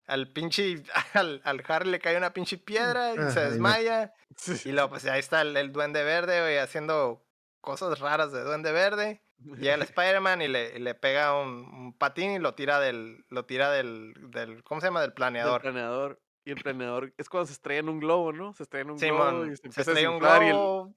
Al 0.07 0.32
pinche, 0.32 0.84
al, 1.14 1.41
al 1.44 1.64
Harry 1.68 1.90
le 1.90 1.99
cae 1.99 2.18
una 2.18 2.32
pinche 2.34 2.57
piedra 2.57 3.14
y 3.14 3.32
se 3.32 3.40
desmaya. 3.52 4.14
Y 4.65 4.72
luego 4.73 4.90
pues 4.90 5.06
ahí 5.06 5.19
está 5.19 5.41
el, 5.41 5.56
el 5.56 5.72
duende 5.72 6.03
verde, 6.03 6.41
güey, 6.41 6.57
haciendo 6.57 7.26
cosas 7.61 7.99
raras 7.99 8.32
de 8.34 8.44
duende 8.44 8.72
verde. 8.73 9.23
Llega 9.38 9.76
el 9.76 9.82
Spider-Man 9.84 10.41
y 10.41 10.48
le, 10.49 10.76
y 10.76 10.80
le 10.80 10.94
pega 10.94 11.40
un, 11.41 11.49
un 11.73 11.98
patín 11.98 12.32
y 12.32 12.40
lo 12.40 12.53
tira 12.53 12.80
del, 12.82 13.26
lo 13.30 13.45
tira 13.45 13.72
del, 13.72 14.14
del, 14.32 14.61
¿cómo 14.64 14.82
se 14.82 14.88
llama? 14.88 14.99
Del 15.02 15.10
Del 15.11 15.15
planeador. 15.15 15.61
planeador. 15.61 16.22
Y 16.44 16.52
el 16.52 16.61
planeador 16.61 17.14
es 17.18 17.30
cuando 17.30 17.48
se 17.48 17.53
estrella 17.53 17.80
en 17.80 17.90
un 17.90 17.99
globo, 17.99 18.32
¿no? 18.34 18.53
Se 18.53 18.64
estrella 18.64 18.84
en 18.84 18.91
un 18.91 18.98
globo 18.98 19.45
y 19.45 19.56
se 19.56 19.72
se 19.72 19.82
a 19.82 19.84
un 20.11 20.19
desinflar 20.19 20.44
y 20.44 20.45
el- 20.48 20.52
globo 20.52 20.95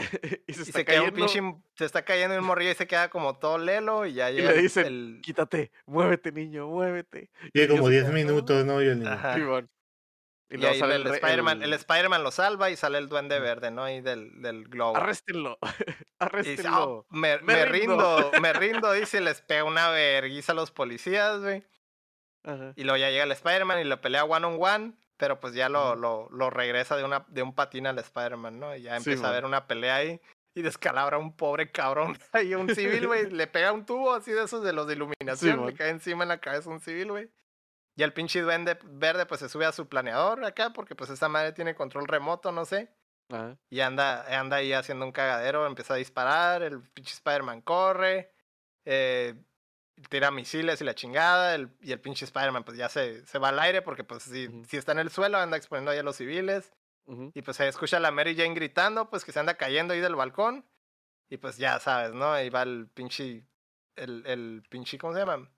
y 0.46 0.52
se 0.52 0.60
y 0.60 0.64
está 0.64 0.78
se 0.78 0.84
cae 0.84 1.00
un 1.00 1.10
cayendo. 1.10 1.26
pinche, 1.32 1.62
se 1.76 1.84
está 1.84 2.04
cayendo 2.04 2.38
un 2.38 2.44
morrillo 2.44 2.70
y 2.72 2.74
se 2.74 2.86
queda 2.86 3.10
como 3.10 3.38
todo 3.38 3.58
lelo 3.58 4.06
y 4.06 4.14
ya 4.14 4.30
Y 4.30 4.36
llega 4.36 4.50
le 4.50 4.56
el- 4.56 4.62
dicen, 4.62 4.86
el, 4.86 5.20
quítate, 5.22 5.72
muévete, 5.86 6.32
niño, 6.32 6.66
muévete. 6.68 7.30
Yo 7.54 7.68
como 7.68 7.86
se 7.86 7.92
10 7.92 8.04
queda, 8.04 8.12
minutos, 8.14 8.64
¿no? 8.64 8.82
Y 8.82 8.86
el 8.88 8.98
niño. 9.00 9.10
Ajá. 9.12 9.38
Y, 10.52 10.64
ahí 10.64 10.80
el, 10.80 11.06
Spider-Man, 11.06 11.58
el... 11.62 11.68
el- 11.72 11.74
Spider-Man 11.74 12.24
lo 12.24 12.32
salva 12.32 12.70
y 12.70 12.76
sale 12.76 12.98
el 12.98 13.08
duende 13.08 13.38
verde, 13.38 13.70
¿no? 13.70 13.84
Ahí 13.84 14.00
del, 14.00 14.42
del 14.42 14.64
globo. 14.64 14.96
Arréstenlo. 14.96 15.58
Y 15.62 15.84
dice, 15.86 16.04
Arréstenlo. 16.18 17.06
"Ah, 17.08 17.16
me, 17.16 17.38
me 17.38 17.44
me 17.54 17.64
rindo". 17.66 18.18
rindo, 18.18 18.40
me 18.42 18.52
rindo, 18.52 18.92
dice, 18.92 19.18
y 19.18 19.20
les 19.24 19.40
pega 19.42 19.64
una 19.64 19.88
verguiza 19.90 20.52
a 20.52 20.54
los 20.54 20.70
policías, 20.70 21.40
güey. 21.40 21.62
Ajá. 22.42 22.72
Y 22.76 22.82
luego 22.84 22.98
ya 22.98 23.10
llega 23.10 23.24
el 23.24 23.32
Spider-Man 23.32 23.80
y 23.80 23.84
lo 23.84 24.00
pelea 24.00 24.24
one 24.24 24.44
on 24.46 24.56
one, 24.60 24.92
pero 25.20 25.38
pues 25.38 25.54
ya 25.54 25.68
lo, 25.68 25.94
lo, 25.94 26.28
lo 26.30 26.50
regresa 26.50 26.96
de, 26.96 27.04
una, 27.04 27.24
de 27.28 27.42
un 27.42 27.54
patín 27.54 27.86
al 27.86 27.98
Spider-Man, 27.98 28.58
¿no? 28.58 28.74
Y 28.74 28.82
ya 28.82 28.92
Sí, 28.98 29.10
empieza 29.10 29.20
a 29.20 29.30
man. 29.30 29.32
ver 29.34 29.44
una 29.44 29.66
pelea 29.68 29.96
ahí 29.96 30.20
y 30.54 30.62
descalabra 30.62 31.16
a 31.18 31.20
un 31.20 31.36
pobre 31.36 31.70
cabrón. 31.70 32.18
Ahí 32.32 32.54
un 32.56 32.74
civil, 32.74 33.06
güey, 33.06 33.30
le 33.30 33.46
pega 33.46 33.70
un 33.72 33.86
tubo 33.86 34.12
así 34.14 34.32
de 34.32 34.42
esos 34.44 34.64
de 34.64 34.72
los 34.72 34.86
de 34.88 34.94
iluminación, 34.94 35.58
le 35.58 35.64
man. 35.66 35.76
cae 35.76 35.90
encima 35.90 36.24
en 36.24 36.28
la 36.30 36.40
cabeza 36.40 36.70
un 36.70 36.80
civil, 36.80 37.12
güey. 37.12 37.30
Y 37.96 38.02
el 38.02 38.12
pinche 38.12 38.40
duende 38.40 38.78
verde 38.82 39.26
pues 39.26 39.40
se 39.40 39.48
sube 39.48 39.66
a 39.66 39.72
su 39.72 39.86
planeador 39.88 40.42
acá 40.44 40.72
porque 40.72 40.94
pues 40.96 41.10
esta 41.10 41.28
madre 41.28 41.52
tiene 41.52 41.74
control 41.74 42.08
remoto, 42.08 42.50
no 42.50 42.64
sé. 42.64 42.88
Ajá. 43.30 43.58
Y 43.68 43.80
anda, 43.80 44.24
anda 44.40 44.56
ahí 44.56 44.72
haciendo 44.72 45.04
un 45.04 45.12
cagadero, 45.12 45.66
empieza 45.66 45.94
a 45.94 45.98
disparar, 45.98 46.62
el 46.62 46.80
pinche 46.94 47.12
Spider-Man 47.14 47.60
corre, 47.60 48.32
eh, 48.86 49.34
tira 50.08 50.30
misiles 50.30 50.80
y 50.80 50.84
la 50.84 50.94
chingada, 50.94 51.54
el, 51.54 51.70
y 51.80 51.92
el 51.92 52.00
pinche 52.00 52.24
Spider-Man 52.24 52.64
pues 52.64 52.76
ya 52.78 52.88
se, 52.88 53.26
se 53.26 53.38
va 53.38 53.50
al 53.50 53.58
aire 53.58 53.82
porque 53.82 54.04
pues 54.04 54.22
si, 54.22 54.48
si 54.68 54.76
está 54.76 54.92
en 54.92 54.98
el 55.00 55.10
suelo 55.10 55.38
anda 55.38 55.56
exponiendo 55.56 55.90
ahí 55.90 55.98
a 55.98 56.02
los 56.02 56.16
civiles. 56.16 56.72
Y 57.34 57.42
pues 57.42 57.56
se 57.56 57.66
escucha 57.66 57.96
a 57.96 58.00
la 58.00 58.12
Mary 58.12 58.36
Jane 58.36 58.54
gritando, 58.54 59.10
pues 59.10 59.24
que 59.24 59.32
se 59.32 59.40
anda 59.40 59.54
cayendo 59.54 59.94
ahí 59.94 60.00
del 60.00 60.14
balcón. 60.14 60.64
Y 61.28 61.38
pues 61.38 61.56
ya 61.56 61.80
sabes, 61.80 62.12
¿no? 62.12 62.32
Ahí 62.32 62.50
va 62.50 62.62
el 62.62 62.86
pinche, 62.86 63.44
el, 63.96 64.24
el 64.26 64.62
pinche, 64.68 64.96
¿cómo 64.96 65.14
se 65.14 65.18
llama? 65.18 65.48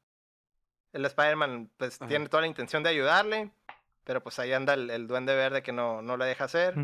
El 0.95 1.05
Spider-Man 1.05 1.71
pues 1.77 1.99
tiene 2.09 2.29
toda 2.31 2.41
la 2.41 2.47
intención 2.47 2.83
de 2.83 2.89
ayudarle, 2.89 3.51
pero 4.05 4.23
pues 4.23 4.39
ahí 4.39 4.55
anda 4.55 4.73
el, 4.73 4.89
el 4.89 5.07
duende 5.07 5.35
verde 5.35 5.63
que 5.63 5.73
no, 5.73 6.01
no 6.01 6.17
le 6.17 6.25
deja 6.25 6.45
hacer 6.45 6.75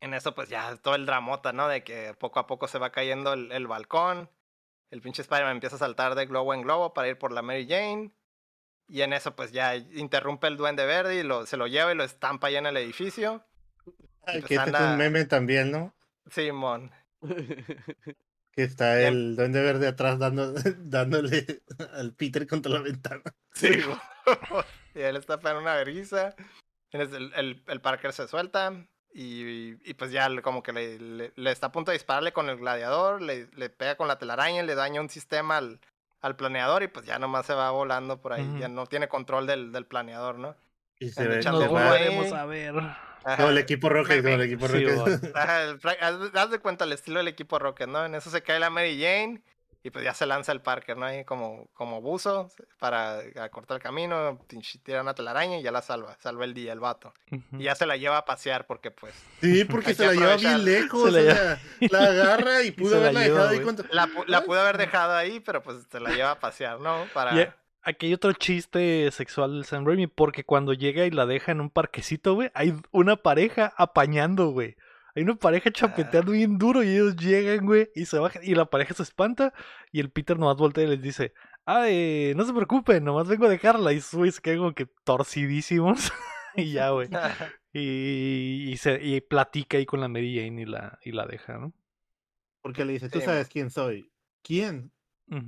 en 0.00 0.14
eso 0.14 0.34
pues 0.34 0.48
ya 0.48 0.76
todo 0.76 0.94
el 0.94 1.06
dramota, 1.06 1.52
¿no? 1.52 1.68
De 1.68 1.84
que 1.84 2.14
poco 2.18 2.40
a 2.40 2.46
poco 2.46 2.68
se 2.68 2.78
va 2.78 2.90
cayendo 2.90 3.32
el, 3.32 3.52
el 3.52 3.66
balcón. 3.66 4.28
El 4.90 5.00
pinche 5.00 5.22
Spider-Man 5.22 5.52
empieza 5.56 5.76
a 5.76 5.80
saltar 5.80 6.14
de 6.14 6.26
globo 6.26 6.52
en 6.54 6.62
globo 6.62 6.92
para 6.94 7.08
ir 7.08 7.18
por 7.18 7.32
la 7.32 7.42
Mary 7.42 7.66
Jane. 7.68 8.12
Y 8.88 9.02
en 9.02 9.12
eso 9.12 9.36
pues 9.36 9.52
ya 9.52 9.76
interrumpe 9.76 10.48
el 10.48 10.56
duende 10.56 10.84
verde 10.84 11.16
y 11.20 11.22
lo, 11.22 11.46
se 11.46 11.56
lo 11.56 11.66
lleva 11.68 11.92
y 11.92 11.94
lo 11.94 12.02
estampa 12.04 12.48
allá 12.48 12.58
en 12.58 12.66
el 12.66 12.76
edificio. 12.76 13.44
Ay, 14.26 14.40
pues 14.40 14.46
que 14.46 14.54
este 14.56 14.70
es 14.70 14.80
un 14.80 14.96
meme 14.98 15.24
también, 15.26 15.70
¿no? 15.70 15.94
Simón. 16.30 16.90
Que 18.52 18.64
está 18.64 19.00
Ya- 19.00 19.06
el 19.08 19.36
duende 19.36 19.62
verde 19.62 19.86
atrás 19.86 20.18
dando, 20.18 20.52
dándole 20.78 21.62
al 21.94 22.12
Peter 22.14 22.48
contra 22.48 22.72
la 22.72 22.80
ventana. 22.80 23.22
Sí, 23.54 23.68
y 24.94 25.00
él 25.00 25.14
está 25.16 25.38
pegando 25.38 25.60
una 25.62 25.76
vergüenza. 25.76 26.34
El, 26.90 27.32
el, 27.36 27.62
el 27.68 27.80
Parker 27.80 28.12
se 28.12 28.26
suelta 28.26 28.88
y, 29.12 29.74
y 29.88 29.94
pues 29.94 30.12
ya 30.12 30.28
como 30.42 30.62
que 30.62 30.72
le, 30.72 30.98
le- 30.98 31.32
le 31.34 31.50
está 31.50 31.66
a 31.68 31.72
punto 31.72 31.90
de 31.90 31.96
dispararle 31.96 32.32
con 32.32 32.48
el 32.48 32.56
gladiador, 32.58 33.20
le, 33.22 33.48
le 33.56 33.68
pega 33.70 33.96
con 33.96 34.08
la 34.08 34.18
telaraña, 34.18 34.62
le 34.62 34.74
daña 34.74 35.00
un 35.00 35.08
sistema 35.10 35.56
al, 35.58 35.80
al 36.20 36.36
planeador 36.36 36.82
y 36.82 36.88
pues 36.88 37.06
ya 37.06 37.18
nomás 37.18 37.46
se 37.46 37.54
va 37.54 37.70
volando 37.70 38.20
por 38.20 38.32
ahí, 38.32 38.44
ya 38.60 38.68
no 38.68 38.86
tiene 38.86 39.08
control 39.08 39.46
del, 39.46 39.72
del 39.72 39.84
planeador, 39.86 40.38
¿no? 40.38 40.54
Y 40.98 41.08
se 41.10 41.22
ve 41.28 41.40
como 43.36 43.48
el 43.50 43.58
equipo 43.58 43.88
Rocket, 43.88 44.22
como 44.22 44.34
el 44.36 44.42
equipo 44.42 44.66
Rocket. 44.68 45.36
Haz 46.36 46.50
de 46.50 46.58
cuenta 46.58 46.84
el 46.84 46.92
estilo 46.92 47.18
del 47.18 47.28
equipo 47.28 47.58
Rocket, 47.58 47.88
¿no? 47.88 48.04
En 48.04 48.14
eso 48.14 48.30
se 48.30 48.42
cae 48.42 48.58
la 48.60 48.70
Mary 48.70 49.00
Jane 49.00 49.42
y 49.82 49.90
pues 49.90 50.04
ya 50.04 50.12
se 50.12 50.26
lanza 50.26 50.52
el 50.52 50.60
Parker, 50.60 50.96
¿no? 50.96 51.06
Ahí 51.06 51.24
como, 51.24 51.68
como 51.74 52.00
buzo 52.02 52.50
para 52.78 53.22
cortar 53.50 53.76
el 53.78 53.82
camino, 53.82 54.38
tira 54.84 55.00
una 55.00 55.14
telaraña 55.14 55.58
y 55.58 55.62
ya 55.62 55.72
la 55.72 55.80
salva, 55.82 56.16
salva 56.20 56.44
el 56.44 56.52
día 56.54 56.72
el 56.72 56.80
vato. 56.80 57.14
Y 57.52 57.62
ya 57.64 57.74
se 57.74 57.86
la 57.86 57.96
lleva 57.96 58.18
a 58.18 58.24
pasear 58.24 58.66
porque 58.66 58.90
pues 58.90 59.14
Sí, 59.40 59.64
porque 59.64 59.94
se 59.94 60.06
la 60.06 60.12
lleva 60.12 60.36
bien 60.36 60.64
lejos. 60.64 61.12
Se 61.12 61.22
la 61.22 61.32
o 61.32 61.34
sea, 61.34 61.60
la 61.90 62.04
agarra 62.04 62.62
y 62.62 62.70
pudo 62.72 62.90
la 62.92 62.96
haberla 63.08 63.20
lleva, 63.24 63.34
dejado 63.38 63.48
ahí 63.50 63.60
contra. 63.64 63.86
la, 63.90 64.08
la 64.26 64.44
pudo 64.44 64.60
haber 64.60 64.76
dejado 64.78 65.14
ahí, 65.14 65.40
pero 65.40 65.62
pues 65.62 65.78
se 65.90 66.00
la 66.00 66.10
lleva 66.10 66.32
a 66.32 66.40
pasear, 66.40 66.78
¿no? 66.80 67.06
Para... 67.14 67.34
Y 67.34 67.40
a- 67.40 67.56
aquí 67.82 68.06
hay 68.06 68.14
otro 68.14 68.32
chiste 68.34 69.10
sexual 69.12 69.52
del 69.54 69.64
Sam 69.64 69.86
Raimi 69.86 70.06
porque 70.08 70.44
cuando 70.44 70.74
llega 70.74 71.06
y 71.06 71.10
la 71.10 71.24
deja 71.24 71.52
en 71.52 71.60
un 71.62 71.70
parquecito, 71.70 72.34
güey, 72.34 72.50
hay 72.52 72.74
una 72.90 73.16
pareja 73.16 73.72
apañando, 73.78 74.48
güey. 74.50 74.76
Hay 75.14 75.22
una 75.22 75.34
pareja 75.36 75.70
chapeteando 75.70 76.32
bien 76.32 76.56
duro 76.58 76.82
y 76.82 76.88
ellos 76.90 77.16
llegan, 77.16 77.66
güey, 77.66 77.90
y 77.94 78.06
se 78.06 78.18
bajan. 78.18 78.42
Y 78.44 78.54
la 78.54 78.66
pareja 78.66 78.94
se 78.94 79.02
espanta. 79.02 79.52
Y 79.92 80.00
el 80.00 80.10
Peter 80.10 80.38
nomás 80.38 80.56
voltea 80.56 80.84
y 80.84 80.88
les 80.88 81.02
dice: 81.02 81.32
Ah, 81.66 81.86
eh, 81.88 82.32
no 82.36 82.44
se 82.44 82.52
preocupen, 82.52 83.02
nomás 83.04 83.26
vengo 83.28 83.46
a 83.46 83.48
dejarla. 83.48 83.92
Y 83.92 84.00
güeyes 84.12 84.36
se 84.36 84.40
quedan 84.42 84.58
como 84.58 84.74
que 84.74 84.86
torcidísimos. 85.04 86.12
y 86.56 86.72
ya, 86.72 86.90
güey. 86.90 87.08
Y, 87.72 88.70
y, 88.72 88.76
se, 88.78 89.00
y 89.00 89.20
platica 89.20 89.76
ahí 89.76 89.86
con 89.86 90.00
la 90.00 90.08
Mary 90.08 90.34
Jane 90.36 90.62
y 90.62 90.64
la, 90.66 90.98
y 91.04 91.12
la 91.12 91.24
deja, 91.24 91.56
¿no? 91.58 91.72
Porque 92.62 92.84
le 92.84 92.94
dice, 92.94 93.08
tú 93.08 93.20
sabes 93.20 93.46
quién 93.48 93.70
soy. 93.70 94.10
¿Quién? 94.42 94.90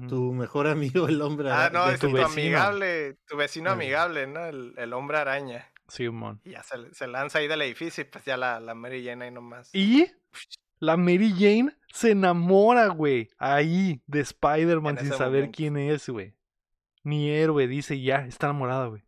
Tu 0.09 0.32
mejor 0.32 0.68
amigo, 0.68 1.09
el 1.09 1.20
hombre. 1.20 1.51
Ah, 1.51 1.64
ara- 1.64 1.70
no, 1.80 1.89
de 1.89 1.94
es 1.94 1.98
tu 2.01 2.09
tu, 2.10 2.16
amigable, 2.18 3.16
tu 3.26 3.36
vecino 3.36 3.70
Ah. 3.70 3.72
amigable, 3.72 4.28
¿no? 4.28 4.44
El, 4.47 4.72
el 4.76 4.93
hombre 4.93 5.18
araña. 5.18 5.68
Sí, 5.93 6.09
mon. 6.09 6.40
Y 6.43 6.52
ya 6.52 6.62
se, 6.62 6.94
se 6.94 7.06
lanza 7.06 7.39
ahí 7.39 7.48
del 7.48 7.60
edificio 7.60 8.01
y 8.01 8.06
pues 8.06 8.24
ya 8.24 8.39
la, 8.39 8.60
la 8.60 8.74
Mary 8.74 9.05
Jane 9.05 9.27
ahí 9.27 9.31
nomás. 9.31 9.69
Y 9.74 10.06
la 10.78 10.97
Mary 10.97 11.31
Jane 11.32 11.77
se 11.93 12.12
enamora, 12.12 12.86
güey. 12.86 13.28
Ahí, 13.36 14.01
de 14.06 14.20
Spider-Man, 14.20 14.97
sin 14.97 15.10
saber 15.10 15.40
momento. 15.43 15.56
quién 15.59 15.77
es, 15.77 16.09
güey. 16.09 16.35
Mi 17.02 17.28
héroe 17.28 17.66
dice 17.66 18.01
ya, 18.01 18.24
está 18.24 18.47
enamorada, 18.47 18.86
güey. 18.86 19.05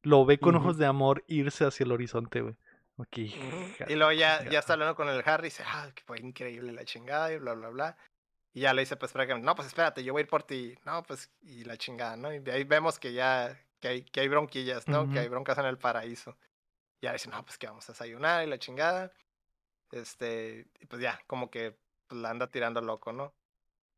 Lo 0.00 0.24
ve 0.24 0.38
con 0.38 0.54
ojos 0.54 0.78
de 0.78 0.86
amor 0.86 1.22
irse 1.26 1.66
hacia 1.66 1.84
el 1.84 1.92
horizonte, 1.92 2.40
güey. 2.40 2.54
Ok, 2.96 3.18
Ujú. 3.18 3.90
Y 3.92 3.94
luego 3.96 4.12
ya, 4.12 4.48
ya 4.48 4.60
está 4.60 4.72
hablando 4.72 4.94
con 4.94 5.10
el 5.10 5.22
Harry 5.26 5.48
y 5.48 5.50
dice, 5.50 5.64
ah, 5.66 5.90
que 5.94 6.02
fue 6.02 6.18
increíble 6.18 6.72
la 6.72 6.86
chingada 6.86 7.30
y 7.30 7.36
bla, 7.36 7.52
bla, 7.52 7.68
bla. 7.68 7.98
Y 8.54 8.60
ya 8.60 8.72
le 8.72 8.80
dice, 8.80 8.96
pues, 8.96 9.12
prácticamente, 9.12 9.44
no, 9.44 9.54
pues 9.54 9.68
espérate, 9.68 10.02
yo 10.02 10.14
voy 10.14 10.20
a 10.20 10.22
ir 10.22 10.28
por 10.30 10.44
ti. 10.44 10.78
No, 10.86 11.02
pues, 11.02 11.30
y 11.42 11.64
la 11.64 11.76
chingada, 11.76 12.16
¿no? 12.16 12.32
Y 12.34 12.42
ahí 12.48 12.64
vemos 12.64 12.98
que 12.98 13.12
ya, 13.12 13.54
que 13.80 13.88
hay, 13.88 14.02
que 14.02 14.20
hay 14.20 14.28
bronquillas, 14.28 14.86
¿no? 14.88 15.02
Ujú. 15.02 15.12
Que 15.12 15.18
hay 15.20 15.28
broncas 15.28 15.58
en 15.58 15.66
el 15.66 15.78
paraíso. 15.78 16.36
Y 17.00 17.06
ya 17.06 17.12
dice, 17.12 17.28
no, 17.28 17.44
pues 17.44 17.58
que 17.58 17.66
vamos 17.66 17.88
a 17.88 17.92
desayunar 17.92 18.44
y 18.46 18.50
la 18.50 18.58
chingada. 18.58 19.12
Este, 19.92 20.66
y 20.80 20.86
pues 20.86 21.00
ya, 21.02 21.20
como 21.26 21.50
que 21.50 21.76
pues, 22.08 22.20
la 22.20 22.30
anda 22.30 22.48
tirando 22.48 22.80
loco, 22.80 23.12
¿no? 23.12 23.34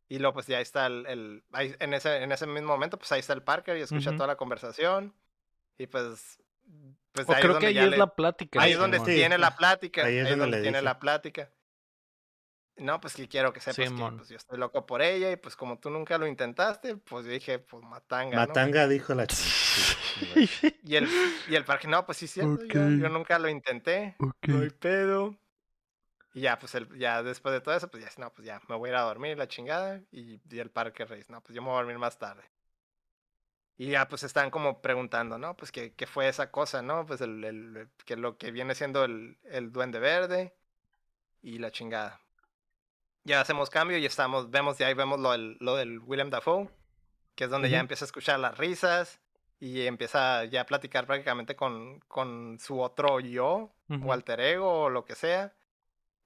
Y 0.09 0.19
luego, 0.19 0.35
pues 0.35 0.47
ya 0.47 0.61
está 0.61 0.87
el, 0.87 1.07
el 1.07 1.45
ahí, 1.53 1.75
en, 1.81 1.93
ese, 1.95 2.23
en 2.23 2.33
ese 2.33 2.47
mismo 2.47 2.69
momento, 2.69 2.99
pues 2.99 3.13
ahí 3.13 3.21
está 3.21 3.35
el 3.35 3.43
Parker 3.43 3.77
y 3.77 3.83
escucha 3.83 4.11
Ujú. 4.11 4.17
toda 4.17 4.27
la 4.27 4.37
conversación. 4.37 5.15
Y 5.77 5.87
pues, 5.87 6.39
pues 7.13 7.29
O 7.29 7.33
ahí 7.33 7.39
es 7.39 7.45
creo 7.45 7.59
que 7.59 7.67
donde 7.67 7.67
ahí 7.69 7.75
ya 7.75 7.85
es 7.85 7.91
le- 7.91 7.97
la 7.99 8.15
plática. 8.15 8.61
Ahí 8.63 8.71
es 8.71 8.77
sí, 8.77 8.81
donde 8.81 8.99
sí. 9.01 9.05
tiene 9.05 9.39
la 9.39 9.55
plática. 9.57 10.05
Ahí 10.05 10.13
Ahí 10.15 10.19
es 10.19 10.25
es 10.25 10.31
donde 10.31 10.45
donde 10.45 10.57
le 10.59 10.63
tiene 10.63 10.79
dice. 10.79 10.85
la 10.85 10.99
plática. 10.99 11.51
No, 12.79 13.01
pues 13.01 13.15
que 13.15 13.29
quiero 13.29 13.53
que 13.53 13.61
sepas 13.61 13.93
que 13.93 14.05
pues, 14.17 14.29
yo 14.29 14.37
estoy 14.37 14.59
loco 14.59 14.87
por 14.87 15.03
ella 15.03 15.31
y 15.31 15.37
pues 15.37 15.57
como 15.57 15.79
tú 15.79 15.91
nunca 15.91 16.17
lo 16.19 16.27
intentaste, 16.27 16.97
pues 16.97 17.27
yo 17.27 17.33
dije, 17.33 17.59
pues 17.59 17.83
matanga, 17.85 18.41
¿no? 18.41 18.47
Matanga 18.49 18.87
dijo 18.89 19.15
la 19.15 19.25
ch- 19.25 19.35
sí, 19.35 20.47
sí, 20.47 20.75
Y 20.85 20.97
el, 20.97 21.09
y 21.49 21.55
el 21.57 21.65
parque, 21.65 21.89
no, 21.89 22.07
pues 22.07 22.19
sí, 22.19 22.29
cierto, 22.29 22.65
yo, 22.65 23.09
nunca 23.09 23.39
lo 23.39 23.49
intenté, 23.49 24.17
no 24.47 24.61
hay 24.61 24.71
pedo. 24.71 25.37
Y 26.35 26.43
ya, 26.43 26.59
pues 26.59 26.75
el, 26.75 26.89
ya 26.99 27.23
después 27.23 27.53
de 27.53 27.61
todo 27.61 27.75
eso, 27.75 27.91
pues 27.91 28.03
ya, 28.05 28.11
no, 28.19 28.33
pues 28.33 28.47
ya, 28.47 28.61
me 28.69 28.77
voy 28.77 28.91
a 28.91 28.93
ir 28.93 28.97
a 28.97 29.03
dormir, 29.03 29.37
la 29.39 29.49
chingada. 29.49 30.01
Y, 30.11 30.41
y 30.49 30.59
el 30.59 30.71
parque 30.71 31.05
Reyes, 31.05 31.31
no, 31.31 31.43
pues 31.43 31.55
yo 31.55 31.63
me 31.63 31.69
voy 31.69 31.77
a 31.77 31.79
dormir 31.81 31.99
más 31.99 32.19
tarde. 32.19 32.45
Y 33.79 33.91
ya, 33.93 34.09
pues 34.09 34.25
están 34.25 34.51
como 34.51 34.81
preguntando, 34.83 35.39
¿no? 35.39 35.57
Pues 35.57 35.71
qué, 35.73 35.95
qué 35.95 36.07
fue 36.07 36.29
esa 36.29 36.51
cosa, 36.51 36.83
¿no? 36.83 37.07
Pues 37.07 37.21
el, 37.21 37.45
el, 37.45 37.89
que 38.05 38.17
lo 38.17 38.37
que 38.37 38.51
viene 38.51 38.75
siendo 38.75 39.05
el, 39.05 39.39
el 39.45 39.71
duende 39.73 40.01
verde 40.01 40.55
y 41.43 41.59
la 41.59 41.71
chingada. 41.73 42.21
Ya 43.29 43.43
hacemos 43.43 43.69
cambio 43.69 43.99
y 43.99 44.07
estamos, 44.07 44.51
vemos, 44.51 44.79
de 44.79 44.87
ahí 44.87 44.95
vemos 44.95 45.21
lo 45.21 45.33
del, 45.33 45.59
lo 45.61 45.77
del 45.77 45.99
William 45.99 46.31
Dafoe, 46.31 46.71
que 47.35 47.45
es 47.45 47.51
donde 47.51 47.69
ya 47.69 47.79
empieza 47.79 48.05
a 48.05 48.07
escuchar 48.07 48.41
las 48.41 48.57
risas 48.57 49.21
y 49.61 49.87
empieza 49.87 50.47
ya 50.47 50.63
a 50.63 50.67
platicar 50.67 51.07
prácticamente 51.07 51.55
con, 51.55 52.01
con 52.09 52.59
su 52.59 52.81
otro 52.81 53.21
yo, 53.21 53.75
Ujú. 53.91 54.09
o 54.09 54.13
alter 54.15 54.41
ego, 54.41 54.85
o 54.85 54.91
lo 54.91 55.05
que 55.05 55.15
sea. 55.15 55.53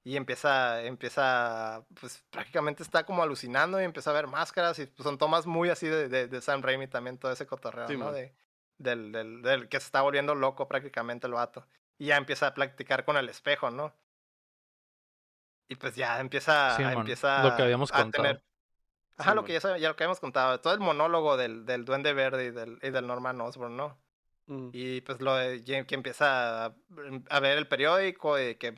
Y 0.04 0.16
empieza, 0.16 0.82
empieza, 0.82 1.84
pues 2.00 2.24
prácticamente 2.30 2.84
está 2.84 3.04
como 3.04 3.22
alucinando 3.24 3.80
y 3.80 3.84
empieza 3.84 4.10
a 4.10 4.14
ver 4.14 4.28
máscaras 4.28 4.78
y 4.78 4.86
pues, 4.86 5.02
son 5.04 5.18
tomas 5.18 5.44
muy 5.46 5.70
así 5.70 5.88
de, 5.88 6.08
de, 6.08 6.28
de 6.28 6.40
Sam 6.40 6.62
Raimi 6.62 6.86
también, 6.86 7.18
todo 7.18 7.32
ese 7.32 7.46
cotorreo, 7.48 7.88
Sí, 7.88 7.96
¿no? 7.96 8.12
De, 8.12 8.32
del, 8.78 9.10
del, 9.10 9.42
del 9.42 9.68
que 9.68 9.80
se 9.80 9.86
está 9.86 10.02
volviendo 10.02 10.36
loco 10.36 10.68
prácticamente 10.68 11.26
el 11.26 11.32
vato. 11.32 11.66
Y 11.98 12.06
ya 12.06 12.16
empieza 12.16 12.46
a 12.48 12.54
platicar 12.54 13.04
con 13.04 13.16
el 13.16 13.28
espejo, 13.28 13.70
¿no? 13.70 13.92
Y 15.72 15.76
pues 15.76 15.96
ya 15.96 16.20
empieza, 16.20 16.76
Sí, 16.76 16.82
empieza 16.82 17.42
lo 17.42 17.56
que 17.56 17.62
habíamos 17.62 17.90
a 17.92 18.02
contado. 18.02 18.24
tener... 18.24 18.44
Ajá, 19.16 19.30
Sí, 19.30 19.36
lo 19.36 19.44
que 19.44 19.58
ya, 19.58 19.78
ya 19.78 19.88
lo 19.88 19.96
que 19.96 20.04
habíamos 20.04 20.20
contado, 20.20 20.60
todo 20.60 20.74
el 20.74 20.80
monólogo 20.80 21.38
del, 21.38 21.64
del 21.64 21.86
Duende 21.86 22.12
Verde 22.12 22.44
y 22.46 22.50
del, 22.50 22.78
y 22.82 22.90
del 22.90 23.06
Norman 23.06 23.40
Osborn, 23.40 23.74
¿no? 23.74 23.98
Mm. 24.46 24.68
Y 24.74 25.00
pues 25.00 25.22
lo 25.22 25.34
que 25.34 25.94
empieza 25.94 26.66
a, 26.66 26.74
a 27.30 27.40
ver 27.40 27.56
el 27.56 27.68
periódico 27.68 28.38
y 28.38 28.56
que 28.56 28.74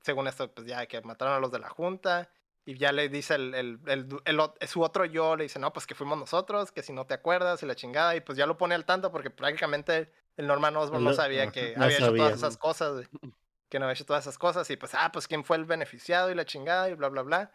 según 0.00 0.28
esto 0.28 0.50
pues 0.50 0.66
ya 0.66 0.86
que 0.86 1.02
mataron 1.02 1.34
a 1.34 1.40
los 1.40 1.52
de 1.52 1.58
la 1.58 1.68
junta 1.68 2.30
y 2.64 2.78
ya 2.78 2.90
le 2.92 3.10
dice 3.10 3.34
el, 3.34 3.54
el, 3.54 3.80
el 3.86 4.08
el 4.24 4.68
su 4.68 4.80
otro 4.82 5.04
yo 5.04 5.36
le 5.36 5.42
dice 5.42 5.58
no 5.58 5.72
pues 5.74 5.86
que 5.86 5.94
fuimos 5.94 6.16
nosotros 6.16 6.72
que 6.72 6.82
si 6.82 6.92
no 6.94 7.06
te 7.06 7.14
acuerdas 7.14 7.62
y 7.62 7.66
la 7.66 7.74
chingada 7.74 8.14
y 8.16 8.20
pues 8.20 8.38
ya 8.38 8.46
lo 8.46 8.56
pone 8.56 8.74
al 8.74 8.84
tanto 8.86 9.10
porque 9.10 9.30
prácticamente 9.30 10.12
el 10.36 10.46
Norman 10.46 10.76
Osborn 10.76 11.04
no 11.04 11.12
sabía 11.12 11.50
que 11.50 11.74
no 11.76 11.84
había 11.84 11.96
hecho 11.98 12.14
todas 12.14 12.34
esas 12.34 12.56
cosas 12.56 13.06
que 13.70 13.78
no 13.78 13.86
había 13.86 13.94
hecho 13.94 14.04
todas 14.04 14.24
esas 14.24 14.36
cosas 14.36 14.68
y 14.70 14.76
pues 14.76 14.94
ah 14.94 15.10
pues 15.12 15.26
quién 15.28 15.44
fue 15.44 15.56
el 15.56 15.64
beneficiado 15.64 16.30
y 16.30 16.34
la 16.34 16.44
chingada 16.44 16.90
y 16.90 16.94
bla 16.94 17.08
bla 17.08 17.22
bla 17.22 17.52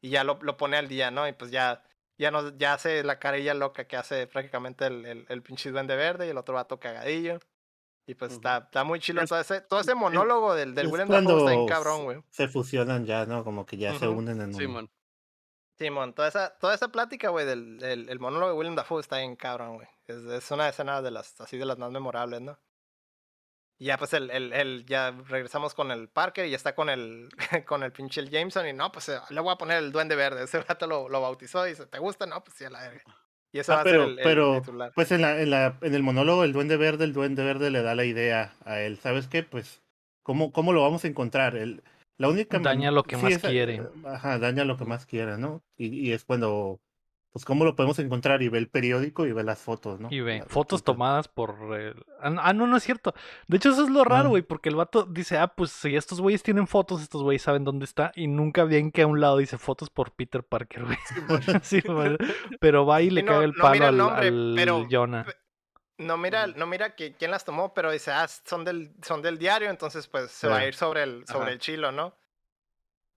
y 0.00 0.10
ya 0.10 0.24
lo, 0.24 0.38
lo 0.40 0.56
pone 0.56 0.76
al 0.78 0.88
día 0.88 1.10
no 1.10 1.26
y 1.28 1.32
pues 1.32 1.50
ya 1.50 1.82
ya 2.16 2.30
no 2.30 2.56
ya 2.56 2.72
hace 2.74 3.02
la 3.04 3.18
carilla 3.18 3.54
loca 3.54 3.86
que 3.86 3.96
hace 3.96 4.26
prácticamente 4.26 4.86
el, 4.86 5.04
el, 5.04 5.26
el 5.28 5.42
pinche 5.42 5.70
duende 5.70 5.96
verde 5.96 6.26
y 6.26 6.30
el 6.30 6.38
otro 6.38 6.54
vato 6.54 6.78
cagadillo 6.80 7.40
y 8.06 8.14
pues 8.14 8.30
Ujú. 8.30 8.38
está, 8.38 8.56
está 8.58 8.84
muy 8.84 9.00
chilo 9.00 9.20
Es- 9.22 9.28
todo 9.28 9.40
ese, 9.40 9.60
todo 9.60 9.80
ese 9.80 9.94
monólogo 9.94 10.54
del, 10.54 10.74
del 10.74 10.86
Es 10.86 10.92
William 10.92 11.08
Dafoe 11.08 11.36
está 11.36 11.44
cuando 11.52 11.66
cabrón, 11.66 12.04
güey. 12.04 12.22
Se 12.30 12.48
fusionan 12.48 13.04
ya, 13.04 13.26
¿no? 13.26 13.44
Como 13.44 13.66
que 13.66 13.76
ya 13.76 13.92
se 13.98 14.08
Ujú. 14.08 14.18
unen 14.20 14.40
en 14.40 14.54
uno. 14.54 14.68
man. 14.70 14.90
Simón, 15.78 16.14
toda 16.14 16.28
esa, 16.28 16.58
toda 16.58 16.74
esa 16.74 16.88
plática, 16.88 17.28
güey, 17.28 17.44
del, 17.46 17.78
del 17.78 18.08
el 18.08 18.18
monólogo 18.18 18.50
de 18.52 18.56
William 18.58 18.74
Dafoe 18.76 19.00
está 19.00 19.18
bien 19.18 19.36
cabrón, 19.36 19.74
güey. 19.76 19.88
Es, 20.06 20.16
es 20.24 20.50
una 20.50 20.68
escena 20.70 21.02
de 21.02 21.10
las, 21.10 21.38
así 21.40 21.56
de 21.58 21.66
las 21.66 21.78
más 21.78 21.90
memorables, 21.92 22.40
¿no? 22.40 22.58
Y 23.80 23.86
ya 23.86 23.96
pues 23.96 24.12
el, 24.12 24.30
el, 24.30 24.52
el, 24.52 24.84
ya 24.86 25.12
regresamos 25.28 25.72
con 25.74 25.90
el 25.92 26.08
Parker 26.08 26.46
y 26.46 26.50
ya 26.50 26.56
está 26.56 26.74
con 26.74 26.88
el, 26.90 27.28
con 27.66 27.82
el 27.84 27.92
pinche 27.92 28.20
el 28.20 28.28
Jameson 28.30 28.66
y 28.66 28.72
no, 28.72 28.90
pues 28.90 29.08
eh, 29.08 29.18
le 29.30 29.40
voy 29.40 29.52
a 29.52 29.56
poner 29.56 29.78
el 29.78 29.92
duende 29.92 30.16
verde. 30.16 30.42
Ese 30.44 30.60
rato 30.62 30.86
lo, 30.86 31.08
lo 31.08 31.20
bautizó 31.20 31.66
y 31.66 31.70
dice, 31.70 31.86
¿te 31.86 31.98
gusta? 31.98 32.26
No, 32.26 32.42
pues 32.42 32.56
sí, 32.56 32.64
a 32.64 32.70
la 32.70 32.80
verga. 32.80 33.02
Y 33.52 33.60
eso 33.60 33.72
Ah, 33.72 33.76
va 33.76 33.84
pero, 33.84 34.02
a 34.02 34.04
ser 34.06 34.12
el, 34.12 34.18
el 34.18 34.24
pero, 34.24 34.60
titular. 34.60 34.92
pues 34.94 35.12
en, 35.12 35.22
la, 35.22 35.40
en, 35.40 35.50
la, 35.50 35.78
en 35.80 35.94
el 35.94 36.02
monólogo 36.02 36.44
el 36.44 36.52
Duende 36.52 36.76
Verde, 36.76 37.04
el 37.04 37.12
Duende 37.12 37.44
Verde 37.44 37.70
le 37.70 37.82
da 37.82 37.94
la 37.94 38.04
idea 38.04 38.52
a 38.64 38.80
él. 38.80 38.98
¿Sabes 38.98 39.28
qué? 39.28 39.42
Pues, 39.44 39.80
¿cómo, 40.22 40.52
cómo 40.52 40.72
lo 40.72 40.82
vamos 40.82 41.04
a 41.04 41.08
encontrar? 41.08 41.56
El, 41.56 41.82
la 42.18 42.28
única 42.28 42.58
Daña 42.58 42.90
lo 42.90 43.04
que 43.04 43.16
más 43.16 43.32
esa- 43.32 43.48
quiere. 43.48 43.80
Ajá, 44.04 44.38
daña 44.38 44.64
lo 44.64 44.76
que 44.76 44.84
más 44.84 45.06
quiera, 45.06 45.38
¿no? 45.38 45.62
Y, 45.76 45.86
y 46.08 46.12
es 46.12 46.24
cuando, 46.24 46.80
pues, 47.32 47.44
¿cómo 47.44 47.64
lo 47.64 47.76
podemos 47.76 47.98
encontrar? 47.98 48.42
Y 48.42 48.48
ve 48.48 48.58
el 48.58 48.68
periódico 48.68 49.26
y 49.26 49.32
ve 49.32 49.44
las 49.44 49.60
fotos, 49.60 50.00
¿no? 50.00 50.08
Y 50.10 50.20
ve, 50.20 50.38
Las 50.40 50.48
fotos 50.48 50.82
tomadas 50.82 51.28
por... 51.28 51.56
el- 51.78 52.04
Ah, 52.20 52.52
no- 52.52 52.66
no, 52.66 52.76
es 52.76 52.82
cierto. 52.82 53.14
De 53.46 53.56
hecho, 53.58 53.70
eso 53.70 53.84
es 53.84 53.90
lo 53.90 54.02
raro, 54.04 54.26
Ah. 54.26 54.30
güey, 54.30 54.42
porque 54.42 54.68
el 54.70 54.76
vato 54.76 55.04
dice, 55.04 55.36
ah, 55.38 55.48
pues 55.48 55.70
si 55.70 55.94
estos 55.94 56.20
güeyes 56.20 56.42
tienen 56.42 56.66
fotos, 56.66 57.02
estos 57.02 57.22
güeyes 57.22 57.42
saben 57.42 57.64
dónde 57.64 57.84
está, 57.84 58.12
y 58.16 58.26
nunca 58.26 58.64
ven 58.64 58.90
que 58.90 59.02
a 59.02 59.06
un 59.06 59.20
lado 59.20 59.36
dice 59.38 59.58
fotos 59.58 59.90
por 59.90 60.12
Peter 60.12 60.42
Parker, 60.42 60.84
güey. 60.84 60.98
Sí. 61.62 61.80
Pero 62.60 62.86
va 62.86 63.02
y 63.02 63.10
le 63.10 63.22
no- 63.22 63.32
caga 63.32 63.44
el 63.44 63.52
no 63.52 63.62
palo 63.62 63.72
mira 63.74 63.88
el 63.88 63.88
al, 63.90 63.96
nombre, 63.98 64.28
al 64.28 64.52
pero- 64.56 64.86
Jonah. 64.90 65.26
No 66.00 66.16
mira, 66.16 66.46
no 66.46 66.66
mira 66.68 66.94
que, 66.94 67.14
quién 67.14 67.32
las 67.32 67.44
tomó, 67.44 67.74
pero 67.74 67.90
dice, 67.90 68.12
ah, 68.12 68.28
son 68.28 68.64
del, 68.64 68.92
son 69.02 69.20
del 69.20 69.36
diario, 69.36 69.68
entonces 69.68 70.06
pues 70.06 70.30
se 70.30 70.46
va 70.46 70.58
a 70.58 70.66
ir 70.66 70.74
sobre 70.74 71.02
el, 71.02 71.26
sobre 71.26 71.42
Ajá. 71.46 71.50
el 71.50 71.58
chilo, 71.58 71.90
¿no? 71.90 72.14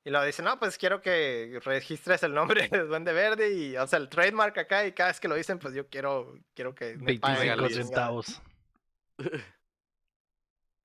Y 0.03 0.10
lo 0.10 0.23
dice, 0.23 0.41
no, 0.41 0.57
pues 0.57 0.78
quiero 0.80 0.99
que 1.02 1.60
registres 1.64 2.23
el 2.23 2.34
nombre 2.34 2.68
de 2.68 2.80
Duende 2.86 3.14
Verde 3.14 3.53
y, 3.53 3.78
o 3.78 3.86
sea, 3.86 3.99
el 3.99 4.10
trademark 4.10 4.57
acá 4.57 4.86
y 4.86 4.94
cada 4.94 5.10
vez 5.11 5.19
que 5.19 5.28
lo 5.28 5.36
dicen, 5.36 5.60
pues 5.60 5.73
yo 5.76 5.88
quiero, 5.88 6.40
quiero 6.56 6.73
que 6.73 6.95
me 6.98 7.19
paguen 7.19 7.56
25 7.56 7.61
la 7.61 7.68
chingada". 7.68 7.84
centavos. 7.86 8.41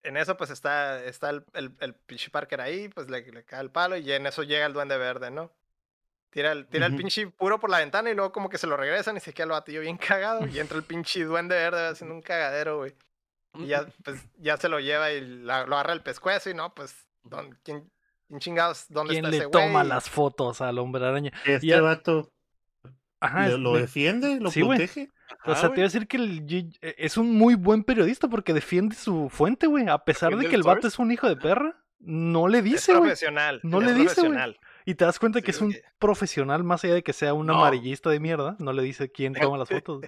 En 0.02 0.16
eso 0.16 0.36
pues 0.36 0.50
está, 0.50 1.02
está 1.04 1.30
el, 1.30 1.44
el, 1.54 1.72
el 1.80 1.94
pinche 1.94 2.30
Parker 2.30 2.60
ahí, 2.60 2.88
pues 2.88 3.10
le, 3.10 3.22
le 3.32 3.44
cae 3.44 3.60
el 3.60 3.70
palo 3.70 3.96
y 3.96 4.12
en 4.12 4.26
eso 4.26 4.44
llega 4.44 4.64
el 4.66 4.72
Duende 4.72 4.96
Verde, 4.98 5.30
¿no? 5.30 5.50
Tira 6.30 6.52
el, 6.52 6.66
tira 6.68 6.86
el 6.86 6.94
pinche 6.96 7.26
puro 7.28 7.58
por 7.58 7.70
la 7.70 7.78
ventana 7.78 8.10
y 8.10 8.14
luego 8.14 8.30
como 8.30 8.48
que 8.48 8.58
se 8.58 8.66
lo 8.66 8.76
regresan 8.76 9.16
y 9.16 9.20
se 9.20 9.32
queda 9.32 9.44
el 9.44 9.50
batillo 9.52 9.80
bien 9.80 9.96
cagado 9.96 10.46
y 10.46 10.60
entra 10.60 10.76
el 10.76 10.84
pinche 10.84 11.24
Duende 11.24 11.56
Verde 11.56 11.88
haciendo 11.88 12.14
un 12.14 12.22
cagadero, 12.22 12.76
güey. 12.78 12.94
Y 13.54 13.68
ya, 13.68 13.86
pues, 14.04 14.22
ya 14.36 14.58
se 14.58 14.68
lo 14.68 14.78
lleva 14.78 15.10
y 15.12 15.20
la- 15.22 15.64
lo 15.66 15.74
agarra 15.76 15.94
el 15.94 16.02
pescuezo 16.02 16.50
y 16.50 16.54
no, 16.54 16.74
pues, 16.74 16.94
don- 17.22 17.58
¿quién, 17.64 17.90
quién 18.28 18.40
chingados? 18.40 18.86
¿Dónde 18.88 19.14
¿Quién 19.14 19.24
está 19.24 19.30
le 19.30 19.36
ese 19.38 19.46
güey? 19.46 19.66
toma 19.66 19.84
las 19.84 20.08
fotos 20.10 20.60
al 20.60 20.78
hombre 20.78 21.04
araña? 21.06 21.32
Este 21.44 21.80
vato 21.80 22.32
Ajá, 23.20 23.48
lo 23.48 23.74
defiende, 23.74 24.38
lo 24.40 24.50
Sí, 24.50 24.62
protege. 24.62 25.10
O 25.44 25.54
sea, 25.54 25.70
te 25.70 25.76
iba 25.80 25.84
a 25.86 25.90
decir 25.90 26.06
que 26.06 26.16
el 26.18 26.46
eh, 26.82 26.94
es 26.98 27.16
un 27.16 27.32
muy 27.32 27.54
buen 27.54 27.82
periodista 27.82 28.28
porque 28.28 28.52
defiende 28.52 28.94
su 28.94 29.28
fuente, 29.30 29.66
güey. 29.66 29.88
A 29.88 29.98
pesar 29.98 30.36
de 30.36 30.48
que 30.48 30.54
el 30.54 30.62
vato 30.62 30.82
source. 30.82 30.88
es 30.94 30.98
un 30.98 31.10
hijo 31.10 31.28
de 31.28 31.36
perra, 31.36 31.82
no 31.98 32.46
le 32.46 32.62
dice, 32.62 32.92
güey. 32.92 33.02
profesional. 33.04 33.60
No 33.62 33.80
es 33.80 33.86
le 33.86 33.94
dice, 33.94 34.20
güey. 34.28 34.56
Y 34.84 34.94
te 34.94 35.04
das 35.04 35.18
cuenta 35.18 35.40
que 35.40 35.50
es 35.50 35.60
un 35.60 35.74
profesional, 35.98 36.62
más 36.62 36.84
allá 36.84 36.94
de 36.94 37.02
que 37.02 37.12
sea 37.12 37.34
un 37.34 37.46
No. 37.46 37.54
amarillista 37.54 38.10
de 38.10 38.20
mierda. 38.20 38.54
No 38.60 38.72
le 38.72 38.82
dice 38.82 39.10
quién 39.10 39.32
toma 39.54 39.58
las 39.58 39.68
fotos. 39.68 40.02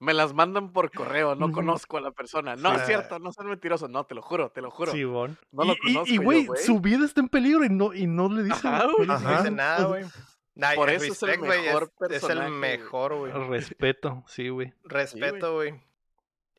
Me 0.00 0.14
las 0.14 0.32
mandan 0.32 0.72
por 0.72 0.92
correo, 0.92 1.34
no 1.34 1.50
conozco 1.50 1.96
a 1.96 2.00
la 2.00 2.12
persona. 2.12 2.54
No, 2.54 2.70
Sí. 2.74 2.80
es 2.80 2.86
cierto, 2.86 3.18
no 3.18 3.32
son 3.32 3.48
mentirosos. 3.48 3.90
No, 3.90 4.04
te 4.04 4.14
lo 4.14 4.22
juro, 4.22 4.50
te 4.50 4.60
lo 4.60 4.70
juro. 4.70 4.92
Sí, 4.92 5.02
bon. 5.02 5.36
No 5.50 5.64
y, 5.64 5.66
lo 5.66 5.72
y- 5.74 5.78
conozco 5.94 6.14
y, 6.14 6.16
güey, 6.18 6.46
su 6.64 6.78
vida 6.80 7.04
está 7.04 7.20
en 7.20 7.28
peligro 7.28 7.64
y 7.64 7.68
no, 7.68 7.92
y 7.92 8.06
no 8.06 8.28
le 8.32 8.44
dice. 8.44 8.66
Ajá, 8.68 8.86
no 8.86 9.04
No 9.04 9.18
dice. 9.18 9.50
nada, 9.50 9.84
güey. 9.86 10.04
Nah, 10.54 10.74
Por 10.74 10.90
eso 10.90 11.04
es 11.12 11.22
el 11.22 11.28
respect, 11.30 11.48
mejor 11.64 11.82
es, 11.84 11.88
es 11.88 12.20
personaje, 12.20 12.46
el 12.46 12.58
güey. 12.58 12.60
mejor, 12.78 13.14
güey. 13.16 13.32
Respeto, 13.32 14.24
sí, 14.28 14.48
güey. 14.48 14.72
Respeto, 14.84 15.54
güey. 15.54 15.80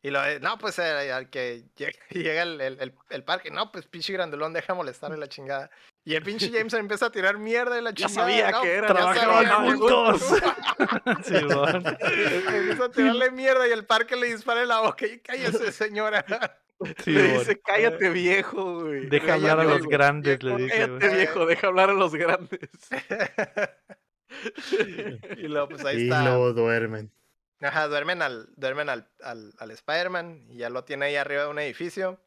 Y 0.02 0.08
lo 0.10 0.22
de- 0.22 0.40
no, 0.40 0.56
pues 0.56 0.78
eh, 0.78 1.12
al 1.12 1.28
que 1.28 1.64
llega, 1.76 1.92
llega 2.10 2.42
el, 2.42 2.60
el, 2.60 2.80
el- 2.80 2.94
el 3.10 3.24
parque, 3.24 3.50
no, 3.50 3.70
pues 3.70 3.86
pinche 3.86 4.12
grandulón, 4.14 4.52
deja 4.54 4.72
molestarle 4.74 5.18
la 5.18 5.28
chingada. 5.28 5.70
Y 6.04 6.14
el 6.14 6.22
pinche 6.22 6.50
James 6.50 6.72
empieza 6.74 7.06
a 7.06 7.12
tirar 7.12 7.36
mierda 7.38 7.74
de 7.74 7.82
la 7.82 7.90
Ya 7.90 8.06
chingada. 8.06 8.26
sabía 8.28 8.50
no, 8.50 8.62
que 8.62 8.72
era, 8.72 8.88
ya 8.88 8.94
Trabajaban 8.94 9.78
juntos. 9.78 10.22
sí. 11.24 11.34
Empieza 11.36 12.84
a 12.86 12.90
tirarle 12.90 13.30
mierda 13.32 13.68
y 13.68 13.72
el 13.72 13.84
parque 13.86 14.16
le 14.16 14.28
dispara 14.28 14.62
en 14.62 14.68
la 14.68 14.80
boca. 14.80 15.06
Y 15.06 15.18
cállese, 15.20 15.72
señora. 15.72 16.24
Sí, 17.04 17.10
le 17.12 17.22
dice, 17.34 17.60
cállate 17.60 18.08
viejo, 18.08 18.80
güey. 18.80 19.06
Deja 19.10 19.34
hablar 19.34 19.60
a 19.60 19.64
los 19.64 19.80
güey. 19.84 19.90
grandes, 19.90 20.42
le 20.42 20.56
dice, 20.56 20.74
Cállate 20.78 21.06
güey. 21.06 21.16
viejo, 21.16 21.46
deja 21.46 21.66
hablar 21.66 21.90
a 21.90 21.94
los 21.94 22.14
grandes. 22.14 22.60
y 25.36 25.48
luego, 25.48 25.68
pues 25.68 25.84
ahí 25.84 25.98
y 25.98 26.02
está. 26.04 26.24
luego 26.24 26.54
duermen. 26.54 27.12
Ajá, 27.60 27.88
duermen 27.88 28.22
al, 28.22 28.48
duermen 28.56 28.88
al, 28.88 29.06
al, 29.22 29.52
al 29.58 29.70
Spider-Man 29.70 30.46
y 30.48 30.56
ya 30.56 30.70
lo 30.70 30.84
tiene 30.84 31.04
ahí 31.06 31.16
arriba 31.16 31.42
de 31.42 31.48
un 31.50 31.58
edificio. 31.58 32.18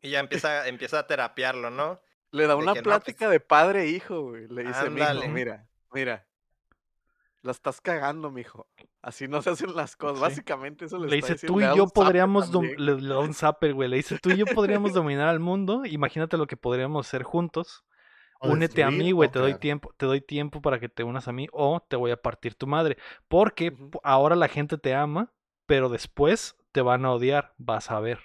Y 0.00 0.08
ya 0.10 0.20
empieza, 0.20 0.66
empieza 0.66 1.00
a 1.00 1.06
terapiarlo, 1.06 1.68
¿no? 1.70 2.00
Le 2.34 2.48
da 2.48 2.56
una 2.56 2.74
no, 2.74 2.82
plática 2.82 3.28
de 3.28 3.38
padre 3.38 3.84
e 3.84 3.90
hijo, 3.90 4.22
güey. 4.22 4.48
Le 4.48 4.64
dice, 4.64 4.90
mijo, 4.90 5.28
mira, 5.28 5.68
mira. 5.92 6.26
La 7.42 7.52
estás 7.52 7.80
cagando, 7.80 8.32
mijo. 8.32 8.66
Así 9.02 9.28
no 9.28 9.40
se 9.40 9.50
hacen 9.50 9.76
las 9.76 9.94
cosas. 9.94 10.16
Sí. 10.16 10.22
Básicamente 10.22 10.86
eso 10.86 10.98
le, 10.98 11.10
Le 11.10 11.18
está 11.18 11.34
dice, 11.34 11.46
tú 11.46 11.60
y 11.60 11.76
yo 11.76 11.86
podríamos, 11.86 12.50
le, 12.52 12.96
da 12.96 13.20
un 13.20 13.34
zapper, 13.34 13.74
güey. 13.74 13.88
Le 13.88 13.98
dice, 13.98 14.18
tú 14.18 14.30
y 14.30 14.36
yo 14.36 14.46
podríamos 14.46 14.92
dominar 14.94 15.28
al 15.28 15.38
mundo. 15.38 15.82
Imagínate 15.84 16.36
lo 16.36 16.48
que 16.48 16.56
podríamos 16.56 17.06
hacer 17.06 17.22
juntos. 17.22 17.84
O 18.40 18.48
Únete 18.48 18.82
a 18.82 18.90
mí, 18.90 19.12
güey, 19.12 19.30
te 19.30 19.38
doy 19.38 19.54
tiempo, 19.54 19.94
te 19.96 20.06
doy 20.06 20.20
tiempo 20.20 20.60
para 20.60 20.80
que 20.80 20.88
te 20.88 21.04
unas 21.04 21.28
a 21.28 21.32
mí 21.32 21.46
o 21.52 21.78
te 21.88 21.94
voy 21.94 22.10
a 22.10 22.20
partir 22.20 22.56
tu 22.56 22.66
madre. 22.66 22.98
Porque 23.28 23.76
ahora 24.02 24.34
la 24.34 24.48
gente 24.48 24.76
te 24.76 24.92
ama, 24.92 25.32
pero 25.66 25.88
después 25.88 26.56
te 26.72 26.82
van 26.82 27.04
a 27.04 27.12
odiar, 27.12 27.54
vas 27.58 27.92
a 27.92 28.00
ver. 28.00 28.18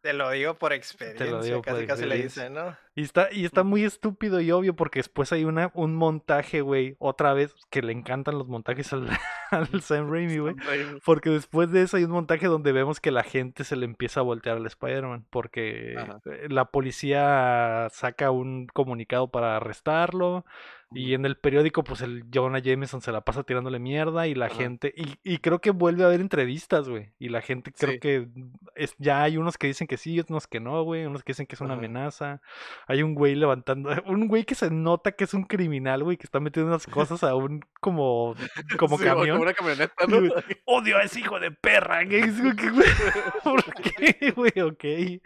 Te 0.00 0.12
lo 0.14 0.30
digo 0.30 0.54
por 0.54 0.72
experiencia. 0.72 1.26
digo 1.42 1.62
por 1.62 1.74
casi, 1.74 1.86
casi 1.86 2.06
le 2.06 2.16
experiencia. 2.16 2.44
dice, 2.44 2.50
¿no? 2.50 2.76
Y 2.94 3.02
está, 3.02 3.28
y 3.32 3.44
está 3.44 3.64
muy 3.64 3.84
estúpido 3.84 4.40
y 4.40 4.50
obvio 4.50 4.74
porque 4.74 4.98
después 4.98 5.32
hay 5.32 5.44
una, 5.44 5.70
un 5.74 5.94
montaje, 5.94 6.60
güey, 6.62 6.96
otra 6.98 7.34
vez, 7.34 7.54
que 7.70 7.82
le 7.82 7.92
encantan 7.92 8.38
los 8.38 8.48
montajes 8.48 8.92
al, 8.92 9.08
al 9.50 9.82
Sam 9.82 10.10
Raimi, 10.12 10.38
güey. 10.38 10.54
Porque 11.04 11.30
después 11.30 11.70
de 11.70 11.82
eso 11.82 11.96
hay 11.98 12.04
un 12.04 12.12
montaje 12.12 12.46
donde 12.46 12.72
vemos 12.72 13.00
que 13.00 13.10
la 13.10 13.22
gente 13.22 13.64
se 13.64 13.76
le 13.76 13.84
empieza 13.84 14.20
a 14.20 14.22
voltear 14.22 14.56
al 14.56 14.66
Spider-Man. 14.66 15.26
Porque 15.30 15.94
Ajá. 15.98 16.20
la 16.48 16.64
policía 16.66 17.88
saca 17.92 18.30
un 18.30 18.66
comunicado 18.68 19.30
para 19.30 19.56
arrestarlo. 19.56 20.44
Y 20.92 21.14
en 21.14 21.24
el 21.24 21.36
periódico, 21.36 21.84
pues 21.84 22.00
el 22.00 22.24
Jonah 22.34 22.58
Jameson 22.58 23.00
se 23.00 23.12
la 23.12 23.20
pasa 23.20 23.44
tirándole 23.44 23.78
mierda. 23.78 24.26
Y 24.26 24.34
la 24.34 24.46
Ajá. 24.46 24.56
gente. 24.56 24.92
Y, 24.96 25.18
y 25.22 25.38
creo 25.38 25.60
que 25.60 25.70
vuelve 25.70 26.02
a 26.02 26.06
haber 26.06 26.20
entrevistas, 26.20 26.88
güey. 26.88 27.12
Y 27.18 27.28
la 27.28 27.42
gente 27.42 27.72
creo 27.72 27.92
Sí. 27.92 28.00
que. 28.00 28.28
Es, 28.74 28.94
ya 28.98 29.22
hay 29.22 29.36
unos 29.36 29.56
que 29.56 29.68
dicen 29.68 29.86
que 29.86 29.96
sí, 29.96 30.18
otros 30.18 30.46
que 30.48 30.58
no, 30.58 30.82
güey. 30.82 31.06
Unos 31.06 31.22
que 31.22 31.32
dicen 31.32 31.46
que 31.46 31.54
es 31.54 31.60
una 31.60 31.74
Ajá. 31.74 31.78
amenaza. 31.78 32.40
Hay 32.88 33.02
un 33.04 33.14
güey 33.14 33.34
levantando. 33.36 33.90
Un 34.06 34.26
güey 34.26 34.44
que 34.44 34.54
se 34.56 34.70
nota 34.70 35.12
que 35.12 35.24
es 35.24 35.34
un 35.34 35.44
criminal, 35.44 36.02
güey. 36.02 36.16
Que 36.16 36.24
está 36.24 36.40
metiendo 36.40 36.70
unas 36.72 36.86
cosas 36.86 37.22
a 37.22 37.34
un. 37.36 37.60
Como. 37.80 38.34
Como 38.78 38.98
Sí, 38.98 39.04
camión. 39.04 39.30
Como 39.36 39.42
una 39.42 39.54
camioneta, 39.54 39.94
¿no? 40.08 40.18
güey. 40.18 40.32
Odio 40.64 40.96
a 40.98 41.02
ese 41.02 41.20
hijo 41.20 41.38
de 41.38 41.52
perra. 41.52 42.04
¿qué 42.06 42.18
es, 42.18 42.40
güey? 42.40 42.54
¿Por 43.44 43.62
qué, 43.74 44.30
güey? 44.32 44.60
Ok. 44.60 45.22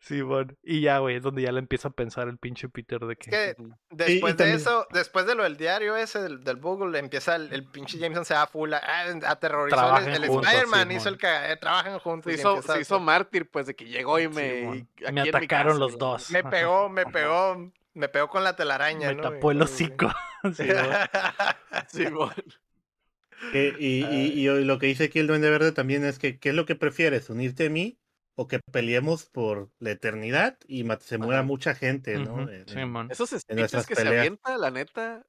Sí, 0.00 0.22
bueno. 0.22 0.52
Y 0.62 0.82
ya, 0.82 0.98
güey, 0.98 1.16
es 1.16 1.22
donde 1.22 1.42
ya 1.42 1.52
le 1.52 1.58
empieza 1.58 1.88
a 1.88 1.90
pensar 1.92 2.28
el 2.28 2.38
pinche 2.38 2.68
Peter 2.68 3.00
de 3.00 3.16
Es 3.18 3.18
que. 3.18 3.54
Ujú. 3.60 3.74
después 3.90 4.36
de 4.36 4.54
eso, 4.54 4.86
después 5.00 5.26
de 5.26 5.34
lo 5.34 5.42
del 5.42 5.56
diario 5.56 5.96
ese, 5.96 6.20
del, 6.22 6.42
del 6.44 6.56
Google, 6.56 6.98
empieza 6.98 7.36
el, 7.36 7.52
el 7.52 7.64
pinche 7.64 7.98
Jameson 7.98 8.24
se 8.24 8.34
da 8.34 8.46
full, 8.46 8.72
a- 8.72 8.78
aterrorizó 9.26 9.74
el, 9.76 9.80
Trabajan 9.80 10.08
el 10.14 10.26
juntos, 10.28 10.46
Spider-Man, 10.46 10.92
hizo 10.92 11.08
el 11.08 11.18
cagadero, 11.18 11.60
trabajan 11.60 11.98
juntos. 11.98 12.32
Se 12.32 12.38
y 12.38 12.40
hizo, 12.40 12.50
empieza 12.54 12.74
se 12.74 12.80
hizo 12.80 13.00
mártir, 13.00 13.50
pues, 13.50 13.66
de 13.66 13.74
que 13.74 13.84
llegó 13.86 14.18
y 14.18 14.28
me... 14.28 14.86
Y 14.96 15.28
atacaron 15.28 15.72
casa, 15.72 15.78
los 15.78 15.98
dos. 15.98 16.30
Me 16.30 16.44
pegó, 16.44 16.88
me 16.88 17.04
pegó, 17.06 17.70
me 17.94 18.08
pegó 18.08 18.28
con 18.28 18.44
la 18.44 18.54
telaraña, 18.56 19.08
Me 19.08 19.14
¿no? 19.16 19.22
tapó 19.22 19.50
el 19.50 19.58
Y- 19.58 19.62
hocico. 19.62 20.10
Sí. 20.54 20.68
Sí. 21.88 22.04
Eh, 23.54 23.74
y, 23.78 24.04
y- 24.04 24.46
y 24.48 24.64
lo 24.64 24.78
que 24.78 24.86
dice 24.86 25.04
aquí 25.04 25.18
el 25.18 25.26
Duende 25.26 25.48
Verde 25.48 25.72
también 25.72 26.04
es 26.04 26.18
que, 26.18 26.38
¿qué 26.38 26.50
es 26.50 26.54
lo 26.54 26.66
que 26.66 26.74
prefieres? 26.76 27.30
¿Unirte 27.30 27.66
a 27.66 27.70
mí 27.70 27.96
o 28.40 28.48
que 28.48 28.58
peleemos 28.72 29.28
por 29.28 29.68
la 29.80 29.90
eternidad 29.90 30.56
y 30.66 30.82
se 31.00 31.18
muera 31.18 31.40
Ajá. 31.40 31.46
mucha 31.46 31.74
gente, 31.74 32.16
¿no? 32.18 32.32
Ujú, 32.36 32.48
En- 32.48 32.66
sí, 32.68 32.84
man. 32.86 33.08
Esos 33.10 33.28
speeches 33.30 33.86
que 33.86 33.94
se 33.94 34.08
avienta, 34.08 34.56
la 34.56 34.70
neta, 34.70 35.26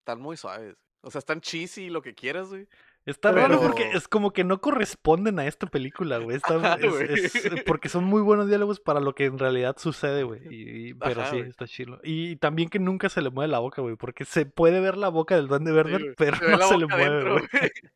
están 0.00 0.20
muy 0.20 0.36
suaves. 0.36 0.76
O 1.00 1.10
sea, 1.10 1.20
están 1.20 1.40
cheesy 1.40 1.84
y 1.84 1.90
lo 1.90 2.02
que 2.02 2.14
quieras, 2.14 2.48
güey. 2.48 2.68
Está 3.06 3.32
raro 3.32 3.58
porque 3.62 3.84
Pero- 3.84 3.96
es 3.96 4.08
como 4.08 4.32
que 4.34 4.44
no 4.44 4.60
corresponden 4.60 5.38
a 5.38 5.46
esta 5.46 5.66
película, 5.68 6.18
güey. 6.18 6.36
Está- 6.36 6.56
Ajá, 6.76 6.78
es- 6.82 6.90
güey. 6.90 7.14
es- 7.24 7.64
porque 7.64 7.88
son 7.88 8.04
muy 8.04 8.20
buenos 8.20 8.46
diálogos 8.48 8.78
para 8.80 9.00
lo 9.00 9.14
que 9.14 9.24
en 9.24 9.38
realidad 9.38 9.76
sucede, 9.78 10.24
güey. 10.24 10.42
Y- 10.50 10.88
y- 10.90 10.94
pero 10.94 11.22
Ajá, 11.22 11.30
sí, 11.30 11.38
güey. 11.38 11.48
está 11.48 11.66
chilo. 11.66 11.98
Y 12.04 12.36
también 12.36 12.68
que 12.68 12.78
nunca 12.78 13.08
se 13.08 13.22
le 13.22 13.30
mueve 13.30 13.50
la 13.50 13.60
boca, 13.60 13.80
güey. 13.80 13.96
Porque 13.96 14.26
se 14.26 14.44
puede 14.44 14.80
ver 14.80 14.98
la 14.98 15.08
boca 15.08 15.34
del 15.36 15.48
Duende 15.48 15.72
Verde, 15.72 16.12
pero 16.18 16.36
Se 16.36 16.44
no 16.62 16.68
se 16.68 16.76
le 16.76 16.86
mueve, 16.86 17.04
adentro, 17.06 17.32
güey. 17.38 17.48
güey. 17.50 17.70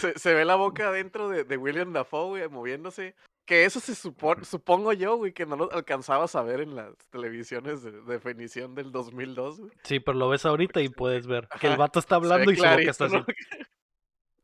Se, 0.00 0.18
se 0.18 0.34
ve 0.34 0.44
la 0.44 0.56
boca 0.56 0.88
adentro 0.88 1.28
de, 1.28 1.44
de 1.44 1.56
William 1.56 1.92
Dafoe, 1.92 2.28
güey, 2.40 2.48
moviéndose. 2.48 3.14
Que 3.50 3.64
eso 3.64 3.80
se 3.80 3.96
supone, 3.96 4.44
supongo 4.44 4.92
yo, 4.92 5.16
güey, 5.16 5.32
que 5.32 5.44
no 5.44 5.56
lo 5.56 5.72
alcanzabas 5.72 6.36
a 6.36 6.42
ver 6.44 6.60
en 6.60 6.76
las 6.76 6.94
televisiones 7.10 7.82
de 7.82 7.90
definición 8.02 8.76
del 8.76 8.92
2002, 8.92 9.58
güey. 9.58 9.72
Sí, 9.82 9.98
pero 9.98 10.16
lo 10.16 10.28
ves 10.28 10.46
ahorita 10.46 10.80
y 10.82 10.88
puedes 10.88 11.26
ver 11.26 11.48
que 11.60 11.66
el 11.66 11.76
vato 11.76 11.98
está 11.98 12.14
hablando 12.14 12.52
y 12.52 12.54
su 12.54 12.62
boca 12.62 12.80
está 12.82 13.06
así. 13.06 13.16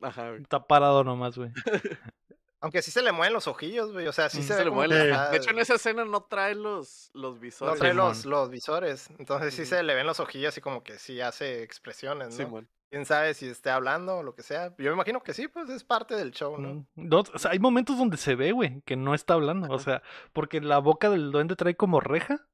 Ajá, 0.01 0.31
güey. 0.31 0.43
Está 0.43 0.67
parado 0.67 1.05
nomás, 1.05 1.39
güey. 1.39 1.53
Aunque 2.67 2.83
sí 2.83 2.91
se 2.91 3.01
le 3.01 3.13
mueven 3.13 3.33
los 3.33 3.47
ojillos, 3.47 3.93
güey. 3.93 4.09
O 4.09 4.13
sea, 4.13 4.29
sí 4.29 4.39
Mm. 4.41 4.43
se, 4.43 4.55
Se 4.55 4.59
le 4.65 4.65
como 4.71 4.77
mueve 4.83 4.97
que, 5.05 5.09
la- 5.09 5.23
ajá, 5.23 5.31
De 5.31 5.37
hecho, 5.37 5.51
en 5.51 5.59
esa 5.61 5.75
escena 5.77 6.05
no 6.05 6.23
trae 6.25 6.57
los, 6.57 7.11
los 7.15 7.35
no 7.37 7.41
visores. 7.41 7.79
trae 7.79 7.93
Simón. 7.93 8.09
los, 8.09 8.25
los 8.27 8.51
visores. 8.51 9.09
Entonces 9.21 9.55
sí 9.55 9.65
se 9.67 9.81
le 9.85 9.95
ven 9.95 10.05
los 10.07 10.19
ojillos 10.19 10.59
y 10.59 10.61
como 10.61 10.83
que 10.83 10.99
sí 10.99 11.21
hace 11.21 11.63
expresiones, 11.63 12.31
¿no? 12.31 12.45
Simón. 12.45 12.69
Quién 12.91 13.05
sabe 13.07 13.35
si 13.35 13.47
esté 13.49 13.71
hablando 13.71 14.17
o 14.19 14.23
lo 14.25 14.35
que 14.35 14.43
sea. 14.43 14.75
Yo 14.79 14.87
me 14.91 14.95
imagino 14.95 15.23
que 15.23 15.33
sí, 15.35 15.47
pues 15.49 15.69
es 15.71 15.85
parte 15.85 16.17
del 16.17 16.33
show, 16.33 16.59
¿no? 16.59 16.69
Mm, 16.75 16.87
no, 16.97 17.21
o 17.33 17.39
sea, 17.39 17.53
hay 17.53 17.59
momentos 17.61 17.99
donde 17.99 18.17
se 18.17 18.35
ve, 18.35 18.51
güey, 18.53 18.81
que 18.83 18.97
no 18.97 19.15
está 19.15 19.35
hablando. 19.35 19.73
O 19.73 19.79
sea, 19.79 20.03
porque 20.33 20.61
la 20.61 20.79
boca 20.79 21.09
del 21.11 21.31
duende 21.33 21.55
trae 21.57 21.77
como 21.77 22.01
reja 22.01 22.47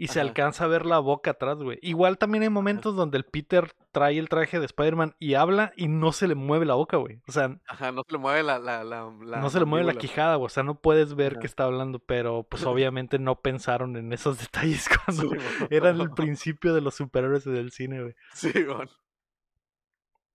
y 0.00 0.06
se 0.08 0.20
alcanza 0.20 0.62
a 0.62 0.68
ver 0.68 0.86
la 0.86 1.00
boca 1.00 1.32
atrás, 1.32 1.58
güey. 1.58 1.80
Igual 1.82 2.18
también 2.18 2.44
hay 2.44 2.50
momentos 2.50 2.94
donde 2.94 3.18
el 3.18 3.24
Peter 3.24 3.72
trae 3.90 4.16
el 4.16 4.28
traje 4.28 4.60
de 4.60 4.66
Spider-Man 4.66 5.16
y 5.18 5.34
habla 5.34 5.72
y 5.76 5.88
no 5.88 6.12
se 6.12 6.28
le 6.28 6.36
mueve 6.36 6.66
la 6.66 6.74
boca, 6.74 6.98
güey. 6.98 7.20
O 7.26 7.32
sea, 7.32 7.58
Ajá, 7.66 7.90
no 7.90 8.02
se 8.06 8.12
le 8.12 8.18
mueve 8.18 8.44
la. 8.44 8.60
la, 8.60 8.84
la, 8.84 9.12
la 9.20 9.40
no 9.40 9.50
se 9.50 9.58
le 9.58 9.64
mueve 9.64 9.84
la 9.84 9.94
quijada, 9.94 10.36
güey. 10.36 10.46
O 10.46 10.50
sea, 10.50 10.62
no 10.62 10.80
puedes 10.80 11.16
ver 11.16 11.32
Ajá. 11.32 11.40
que 11.40 11.46
está 11.48 11.64
hablando, 11.64 11.98
pero 11.98 12.44
pues 12.44 12.62
obviamente 12.64 13.18
no 13.18 13.40
pensaron 13.40 13.96
en 13.96 14.12
esos 14.12 14.38
detalles 14.38 14.88
cuando 15.04 15.32
eran 15.70 16.00
el 16.00 16.12
principio 16.12 16.74
de 16.74 16.80
los 16.80 16.94
superhéroes 16.94 17.44
del 17.44 17.72
cine, 17.72 18.00
güey. 18.02 18.14
Simón. 18.34 18.88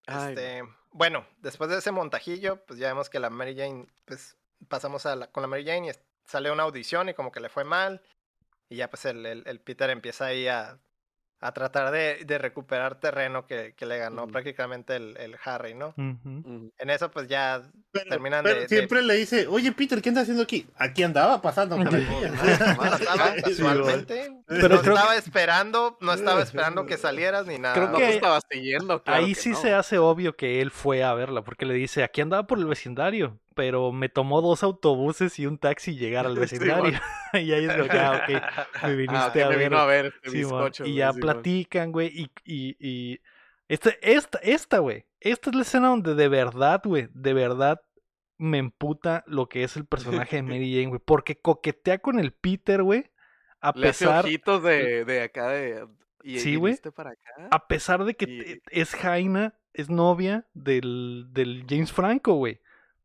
Ay, 0.06 0.34
Este, 0.36 0.64
bueno, 0.92 1.26
después 1.38 1.70
de 1.70 1.78
ese 1.78 1.92
montajillo, 1.92 2.66
pues 2.66 2.80
ya 2.80 2.90
vemos 2.90 3.10
que 3.10 3.20
la 3.20 3.30
Mary 3.30 3.56
Jane, 3.56 3.88
pues 4.04 4.38
pasamos 4.68 5.06
a 5.06 5.16
la, 5.16 5.28
con 5.32 5.42
la 5.42 5.48
Mary 5.48 5.64
Jane 5.66 5.90
y 5.90 5.92
sale 6.26 6.52
una 6.52 6.64
audición 6.64 7.08
y 7.08 7.14
como 7.14 7.32
que 7.32 7.40
le 7.40 7.48
fue 7.50 7.64
mal. 7.64 8.02
Y 8.74 8.78
ya 8.78 8.90
pues 8.90 9.06
el, 9.06 9.24
el- 9.28 9.44
el 9.46 9.60
Peter 9.60 9.90
empieza 9.92 10.26
ahí 10.26 10.48
a, 10.48 10.80
a 11.40 11.52
tratar 11.54 11.92
de, 11.92 12.24
de 12.26 12.38
recuperar 12.40 13.00
terreno 13.00 13.46
que, 13.46 13.76
que 13.78 13.86
le 13.86 13.98
ganó 14.00 14.24
Ujú. 14.24 14.32
prácticamente 14.32 14.96
el, 14.96 15.16
el 15.18 15.36
Harry, 15.44 15.76
¿no? 15.76 15.94
En 15.98 16.90
eso 16.90 17.12
pues 17.12 17.28
ya 17.28 17.62
Pero, 17.92 18.10
terminan 18.10 18.44
pero 18.44 18.56
de- 18.56 18.62
de- 18.62 18.68
siempre 18.70 19.04
le 19.04 19.14
dice, 19.16 19.46
oye 19.46 19.72
Peter, 19.74 20.02
¿qué 20.02 20.10
andas 20.10 20.24
haciendo 20.24 20.42
aquí? 20.42 20.66
Aquí 20.78 21.04
andaba 21.04 21.40
pasando 21.42 21.76
pasaba 21.78 23.34
Sí, 23.36 23.42
casualmente. 23.44 24.32
Pero 24.48 24.70
no 24.70 24.82
creo 24.82 24.96
estaba 24.96 25.16
esperando, 25.18 25.98
no 26.02 26.14
estaba 26.14 26.42
esperando 26.42 26.86
que 26.88 26.98
salieras 26.98 27.46
ni 27.46 27.60
nada. 27.60 27.76
Creo 27.76 27.90
No 27.90 27.98
que- 28.00 28.08
te 28.08 28.16
estabas 28.16 28.44
siguiendo, 28.50 29.04
claro 29.04 29.24
Ahí 29.24 29.34
que 29.34 29.40
sí 29.40 29.50
no. 29.52 29.58
se 29.58 29.74
hace 29.74 29.98
obvio 30.00 30.36
que 30.36 30.62
él 30.62 30.72
fue 30.72 31.04
a 31.04 31.14
verla, 31.14 31.44
porque 31.44 31.66
le 31.68 31.76
dice, 31.76 32.04
aquí 32.04 32.22
andaba 32.22 32.48
por 32.48 32.58
el 32.58 32.66
vecindario, 32.66 33.40
pero 33.54 33.92
me 33.92 34.10
tomó 34.10 34.42
dos 34.42 34.64
autobuses 34.64 35.38
y 35.40 35.46
un 35.46 35.58
taxi 35.58 35.96
llegar 35.96 36.26
al 36.26 36.34
Sí, 36.36 36.40
vecindario. 36.58 37.00
y 37.34 37.52
ahí 37.52 37.66
es 37.66 37.78
lo 37.78 37.88
que, 37.88 37.98
ah, 38.00 38.22
ok, 38.24 38.84
me 38.84 38.96
viniste 38.96 39.16
Ah, 39.24 39.28
ok, 39.28 39.36
a 39.38 39.50
me 39.50 39.56
ver. 39.58 39.70
vino 39.70 39.78
a 39.78 39.86
ver 39.86 40.06
este 40.08 40.30
Simón, 40.30 40.60
bizcocho, 40.66 40.86
y 40.86 40.96
ya 40.96 41.14
platican, 41.14 41.92
güey, 41.92 42.08
y, 42.14 42.32
y, 42.46 42.76
y 42.80 43.20
este, 43.68 43.98
esta, 44.02 44.40
esta, 44.40 44.80
güey, 44.80 45.06
esta 45.20 45.50
es 45.50 45.56
la 45.56 45.62
escena 45.62 45.88
donde 45.90 46.16
de 46.16 46.28
verdad, 46.28 46.82
güey, 46.84 47.08
de 47.14 47.34
verdad 47.34 47.82
me 48.38 48.58
emputa 48.58 49.24
lo 49.28 49.48
que 49.48 49.64
es 49.64 49.78
el 49.78 49.86
personaje 49.86 50.36
de 50.38 50.42
Mary 50.44 50.74
Jane, 50.74 50.88
güey, 50.88 51.02
porque 51.04 51.40
coquetea 51.40 52.00
con 52.00 52.20
el 52.20 52.34
Peter, 52.34 52.84
güey, 52.84 53.10
a 53.62 53.72
Le 53.76 53.90
hace 53.90 54.06
pesar, 54.06 54.26
ojitos 54.26 54.62
de, 54.64 55.06
de 55.06 55.22
acá 55.22 55.50
de... 55.50 55.88
Y, 56.26 56.40
Sí, 56.40 56.56
güey. 56.56 56.78
a 57.52 57.68
pesar 57.68 58.06
de 58.06 58.14
que 58.16 58.26
y- 58.26 58.62
es 58.82 58.96
Jaina 58.96 59.56
es 59.74 59.90
novia 59.90 60.48
del, 60.54 61.28
del 61.32 61.66
James 61.68 61.92
Franco, 61.92 62.36
güey. 62.36 62.62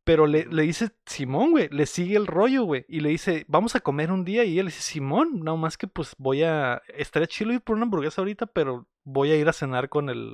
Pero 0.09 0.25
le, 0.25 0.47
le 0.47 0.63
dice 0.63 0.89
Simón, 1.05 1.51
güey, 1.51 1.69
le 1.69 1.85
sigue 1.85 2.17
el 2.17 2.25
rollo, 2.25 2.63
güey. 2.63 2.83
Y 2.89 3.01
le 3.01 3.09
dice, 3.09 3.45
vamos 3.47 3.75
a 3.75 3.79
comer 3.79 4.11
un 4.11 4.25
día. 4.25 4.43
Y 4.43 4.57
él 4.57 4.65
le 4.65 4.71
dice, 4.71 4.81
Simón, 4.81 5.41
no 5.41 5.55
más 5.55 5.77
que 5.77 5.85
pues 5.85 6.15
voy 6.17 6.41
a. 6.41 6.81
Estaría 6.87 7.27
chido 7.27 7.51
ir 7.51 7.61
por 7.61 7.75
una 7.75 7.83
hamburguesa 7.83 8.21
ahorita, 8.21 8.47
pero 8.47 8.87
voy 9.03 9.29
a 9.29 9.35
ir 9.35 9.47
a 9.47 9.53
cenar 9.53 9.87
con 9.87 10.09
el, 10.09 10.33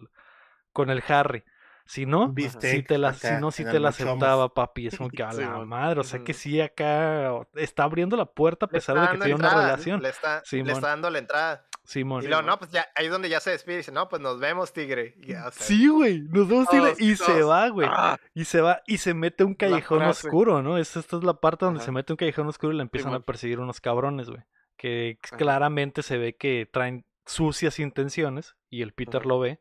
con 0.71 0.89
el 0.89 1.03
Harry. 1.09 1.43
Si 1.85 2.05
no, 2.05 2.27
si 2.27 2.35
Bistec 2.35 2.87
te 2.87 2.97
la, 2.97 3.13
si 3.15 3.27
acá, 3.27 3.41
no, 3.41 3.51
si 3.51 3.65
te 3.65 3.81
la 3.81 3.89
aceptaba, 3.89 4.53
papi. 4.53 4.87
Es 4.87 4.97
como 4.97 5.09
que 5.09 5.23
a 5.23 5.33
la 5.33 5.65
madre. 5.65 5.99
O 5.99 6.05
sea 6.05 6.23
que 6.23 6.33
sí, 6.33 6.61
acá 6.61 7.45
está 7.55 7.83
abriendo 7.83 8.15
la 8.15 8.27
puerta 8.27 8.67
a 8.67 8.69
pesar 8.69 8.97
de 8.97 9.09
que 9.09 9.25
tiene 9.25 9.35
una 9.35 9.53
relación. 9.53 10.01
Le 10.01 10.07
está, 10.07 10.41
le 10.49 10.71
está 10.71 10.87
dando 10.87 11.09
la 11.09 11.19
entrada. 11.19 11.67
Simón. 11.85 12.23
Y 12.23 12.27
luego, 12.27 12.41
no, 12.41 12.57
pues 12.57 12.71
ya, 12.71 12.87
ahí 12.95 13.05
es 13.05 13.11
donde 13.11 13.29
ya 13.29 13.39
se 13.39 13.51
despide 13.51 13.75
y 13.75 13.77
dice, 13.77 13.91
no, 13.91 14.09
pues 14.09 14.21
nos 14.21 14.39
vemos, 14.39 14.73
tigre. 14.73 15.13
Y 15.17 15.27
ya, 15.27 15.47
o 15.47 15.51
sea, 15.51 15.65
Sí, 15.65 15.87
güey, 15.87 16.21
nos 16.21 16.47
vemos 16.49 16.67
tigre, 16.67 16.93
y 16.99 17.15
se 17.15 17.43
va, 17.43 17.69
güey. 17.69 17.87
Ah, 17.91 18.17
Y 18.33 18.45
se 18.45 18.59
va 18.61 18.81
y 18.87 18.97
se 18.97 19.13
mete 19.13 19.43
un 19.43 19.53
callejón 19.53 20.01
oscuro, 20.03 20.61
¿no? 20.61 20.77
Es- 20.77 20.95
Esta 20.97 21.17
es 21.17 21.23
la 21.23 21.35
parte 21.39 21.65
donde 21.65 21.79
Ajá. 21.79 21.85
se 21.85 21.91
mete 21.91 22.11
un 22.13 22.17
callejón 22.17 22.47
oscuro 22.47 22.73
y 22.73 22.77
le 22.77 22.81
empiezan 22.81 23.13
a 23.13 23.19
perseguir 23.19 23.59
unos 23.59 23.79
cabrones, 23.81 24.29
güey. 24.29 24.41
Que 24.77 25.19
Ajá. 25.23 25.37
claramente 25.37 26.01
se 26.03 26.17
ve 26.17 26.35
que 26.35 26.67
traen 26.71 27.05
sucias 27.25 27.79
intenciones 27.79 28.55
y 28.69 28.81
el 28.81 28.93
Peter 28.93 29.21
Ajá. 29.21 29.27
lo 29.29 29.39
ve. 29.39 29.59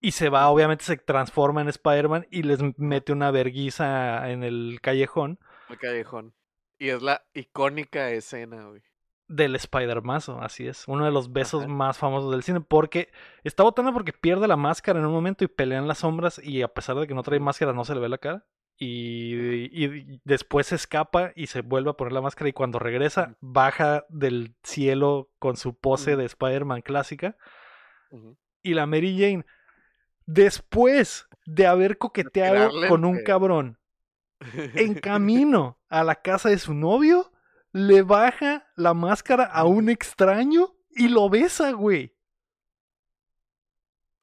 Y 0.00 0.12
se 0.12 0.28
va, 0.28 0.48
obviamente 0.48 0.84
se 0.84 0.96
transforma 0.96 1.60
en 1.62 1.68
Spider-Man 1.68 2.26
y 2.30 2.42
les 2.42 2.58
mete 2.76 3.12
una 3.12 3.30
verguiza 3.30 4.30
en 4.30 4.42
el 4.42 4.80
callejón 4.82 5.38
el 5.70 5.78
callejón. 5.78 6.34
Y 6.78 6.88
es 6.90 7.00
la 7.02 7.22
icónica 7.32 8.10
escena, 8.10 8.64
güey. 8.66 8.82
Del 9.32 9.56
Spider-Mazo, 9.56 10.40
así 10.40 10.66
es. 10.66 10.84
Uno 10.86 11.04
de 11.04 11.10
los 11.10 11.32
besos 11.32 11.64
Ajá. 11.64 11.72
más 11.72 11.98
famosos 11.98 12.30
del 12.30 12.42
cine. 12.42 12.60
Porque 12.60 13.10
está 13.44 13.62
botando 13.62 13.92
porque 13.92 14.12
pierde 14.12 14.46
la 14.46 14.56
máscara 14.56 14.98
en 14.98 15.06
un 15.06 15.12
momento 15.12 15.44
y 15.44 15.48
pelea 15.48 15.78
en 15.78 15.88
las 15.88 15.98
sombras. 15.98 16.40
Y 16.42 16.62
a 16.62 16.68
pesar 16.68 16.96
de 16.96 17.06
que 17.06 17.14
no 17.14 17.22
trae 17.22 17.40
máscara, 17.40 17.72
no 17.72 17.84
se 17.84 17.94
le 17.94 18.00
ve 18.00 18.08
la 18.08 18.18
cara. 18.18 18.44
Y, 18.76 19.34
y 19.84 20.20
después 20.24 20.68
se 20.68 20.74
escapa 20.74 21.32
y 21.34 21.46
se 21.46 21.62
vuelve 21.62 21.90
a 21.90 21.94
poner 21.94 22.12
la 22.12 22.20
máscara. 22.20 22.48
Y 22.50 22.52
cuando 22.52 22.78
regresa, 22.78 23.36
baja 23.40 24.04
del 24.08 24.54
cielo 24.62 25.30
con 25.38 25.56
su 25.56 25.78
pose 25.78 26.16
de 26.16 26.26
Spider-Man 26.26 26.82
clásica. 26.82 27.36
Y 28.62 28.74
la 28.74 28.86
Mary 28.86 29.16
Jane, 29.18 29.46
después 30.26 31.26
de 31.46 31.66
haber 31.66 31.96
coqueteado 31.96 32.70
con 32.88 33.04
un 33.04 33.22
cabrón 33.24 33.78
en 34.74 34.94
camino 35.00 35.78
a 35.88 36.04
la 36.04 36.16
casa 36.16 36.50
de 36.50 36.58
su 36.58 36.74
novio, 36.74 37.31
le 37.72 38.02
baja 38.02 38.66
la 38.76 38.94
máscara 38.94 39.44
a 39.44 39.64
un 39.64 39.88
extraño 39.88 40.74
y 40.90 41.08
lo 41.08 41.28
besa, 41.30 41.72
güey, 41.72 42.14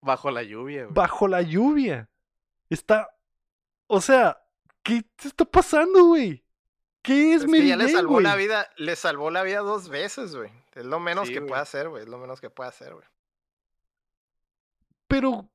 Bajo 0.01 0.31
la 0.31 0.43
lluvia, 0.43 0.83
güey. 0.83 0.93
bajo 0.93 1.27
la 1.27 1.41
lluvia. 1.41 2.09
Está, 2.69 3.09
o 3.87 3.99
sea, 3.99 4.41
¿qué 4.83 5.03
te 5.17 5.27
está 5.27 5.43
pasando, 5.45 6.05
güey? 6.05 6.45
¿Qué 7.01 7.33
es, 7.33 7.41
Es 7.43 7.45
que 7.45 7.51
Mary 7.51 7.67
ya 7.69 7.75
le 7.75 7.89
salvó 7.89 8.13
güey? 8.13 8.23
la 8.23 8.35
vida, 8.35 8.69
le 8.77 8.95
salvó 8.95 9.29
la 9.31 9.43
vida 9.43 9.59
dos 9.59 9.89
veces, 9.89 10.35
güey. 10.35 10.51
Es 10.73 10.85
lo 10.85 10.99
menos 10.99 11.27
Sí, 11.27 11.33
que 11.33 11.39
güey. 11.39 11.49
puede 11.49 11.61
hacer, 11.61 11.89
güey. 11.89 12.03
Es 12.03 12.09
lo 12.09 12.17
menos 12.17 12.39
que 12.39 12.49
puede 12.49 12.69
hacer, 12.69 12.93
güey. 12.93 13.05
Pero 15.07 15.49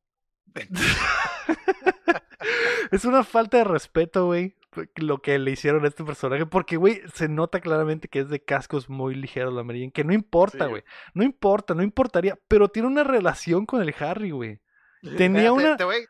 es 2.91 3.05
una 3.05 3.25
falta 3.25 3.59
de 3.59 3.65
respeto, 3.65 4.27
güey, 4.27 4.57
lo 4.97 5.23
que 5.23 5.39
le 5.39 5.51
hicieron 5.53 5.85
a 5.85 5.89
este 5.89 6.05
personaje, 6.05 6.47
porque, 6.47 6.77
güey, 6.77 7.01
se 7.15 7.29
nota 7.29 7.61
claramente 7.61 8.09
que 8.09 8.21
es 8.21 8.29
de 8.29 8.43
cascos 8.43 8.89
muy 8.89 9.15
ligeros 9.15 9.53
la 9.55 9.63
Mary 9.65 9.81
Jane, 9.81 9.93
que 9.93 10.05
no 10.05 10.13
importa, 10.13 10.65
Sí. 10.65 10.71
güey, 10.71 10.85
no 11.15 11.23
importa, 11.25 11.75
no 11.75 11.83
importaría, 11.83 12.39
pero 12.49 12.69
tiene 12.69 12.89
una 12.89 13.05
relación 13.05 13.67
con 13.67 13.83
el 13.83 13.95
Harry, 13.99 14.31
güey. 14.31 14.61
Tenía 15.17 15.49
Espérate, 15.49 15.51
una... 15.53 15.77
te 15.77 15.85
voy- 15.85 16.07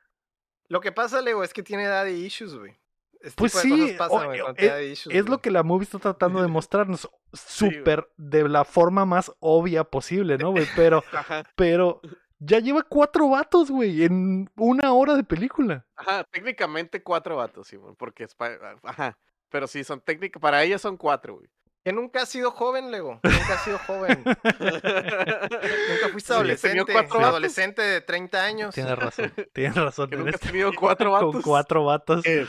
Lo 0.68 0.80
que 0.80 0.92
pasa, 0.92 1.20
Lego, 1.20 1.42
es 1.44 1.52
que 1.52 1.62
tiene 1.62 1.86
daddy 1.86 2.12
issues, 2.24 2.54
güey. 2.56 2.72
Este 3.20 3.36
Pues 3.36 3.52
sí, 3.52 3.94
pasan, 3.96 4.26
cuando 4.26 4.54
es- 4.58 4.92
issues, 5.06 5.28
lo 5.28 5.38
que 5.40 5.50
la 5.50 5.62
movie 5.62 5.84
está 5.84 5.98
tratando 5.98 6.42
de 6.42 6.48
mostrarnos, 6.48 7.10
súper, 7.32 8.08
de 8.16 8.46
la 8.48 8.64
forma 8.64 9.04
más 9.06 9.32
obvia 9.40 9.84
posible, 9.84 10.36
¿no, 10.38 10.50
güey? 10.50 10.66
Pero, 10.76 11.02
Ajá. 11.12 11.44
pero, 11.56 12.00
ya 12.44 12.58
lleva 12.60 12.82
cuatro 12.82 13.28
vatos, 13.28 13.70
güey, 13.70 14.04
en 14.04 14.50
una 14.56 14.92
hora 14.92 15.14
de 15.14 15.24
película. 15.24 15.86
Ajá, 15.96 16.24
técnicamente 16.30 17.02
cuatro 17.02 17.36
vatos, 17.36 17.66
sí, 17.68 17.78
porque 17.98 18.24
es 18.24 18.34
pa- 18.34 18.76
Ajá. 18.82 19.18
Pero 19.50 19.66
sí, 19.66 19.84
son 19.84 20.00
técnicas. 20.00 20.40
Para 20.40 20.62
ella 20.64 20.78
son 20.78 20.96
cuatro, 20.96 21.36
güey. 21.36 21.48
Que 21.84 21.92
nunca 21.92 22.22
has 22.22 22.28
sido 22.30 22.50
joven, 22.50 22.90
Lego. 22.90 23.20
Nunca 23.22 23.54
has 23.54 23.62
sido 23.64 23.78
joven. 23.78 24.24
Nunca 24.24 26.08
fuiste 26.12 26.32
adolescente. 26.32 26.92
cuatro 26.92 27.20
adolescente 27.20 27.82
de 27.82 28.00
30 28.00 28.42
años. 28.44 28.74
Tienes 28.74 28.98
razón, 28.98 29.32
tienes 29.52 29.76
razón. 29.76 30.10
Que 30.10 30.16
nunca 30.16 30.30
has 30.30 30.34
este- 30.36 30.48
tenido 30.48 30.70
cuatro 30.78 31.10
Con 31.12 31.26
vatos. 31.28 31.42
cuatro 31.44 31.84
vatos. 31.84 32.22
Que, 32.24 32.46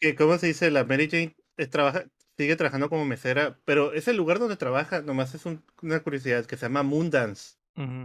que, 0.00 0.14
¿cómo 0.14 0.38
se 0.38 0.46
dice? 0.48 0.70
La 0.70 0.84
Mary 0.84 1.08
Jane 1.10 1.36
trabaja, 1.70 2.04
sigue 2.36 2.56
trabajando 2.56 2.88
como 2.88 3.04
mesera, 3.04 3.58
pero 3.64 3.92
ese 3.92 4.12
lugar 4.14 4.38
donde 4.38 4.56
trabaja, 4.56 5.02
nomás 5.02 5.34
es 5.34 5.44
un- 5.46 5.62
una 5.82 6.00
curiosidad, 6.00 6.46
que 6.46 6.56
se 6.56 6.62
llama 6.66 6.82
Moondance. 6.82 7.56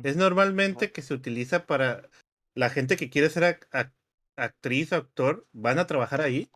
Es 0.04 0.18
normalmente 0.18 0.92
que 0.92 1.02
se 1.02 1.14
utiliza 1.14 1.66
para 1.66 2.10
la 2.56 2.70
gente 2.70 2.98
que 2.98 3.10
quiere 3.10 3.30
ser 3.30 3.44
ac- 3.44 3.70
ac- 3.72 3.94
actriz 4.38 4.92
o 4.92 4.98
actor, 4.98 5.48
van 5.52 5.80
a 5.80 5.88
trabajar 5.88 6.22
ahí. 6.22 6.50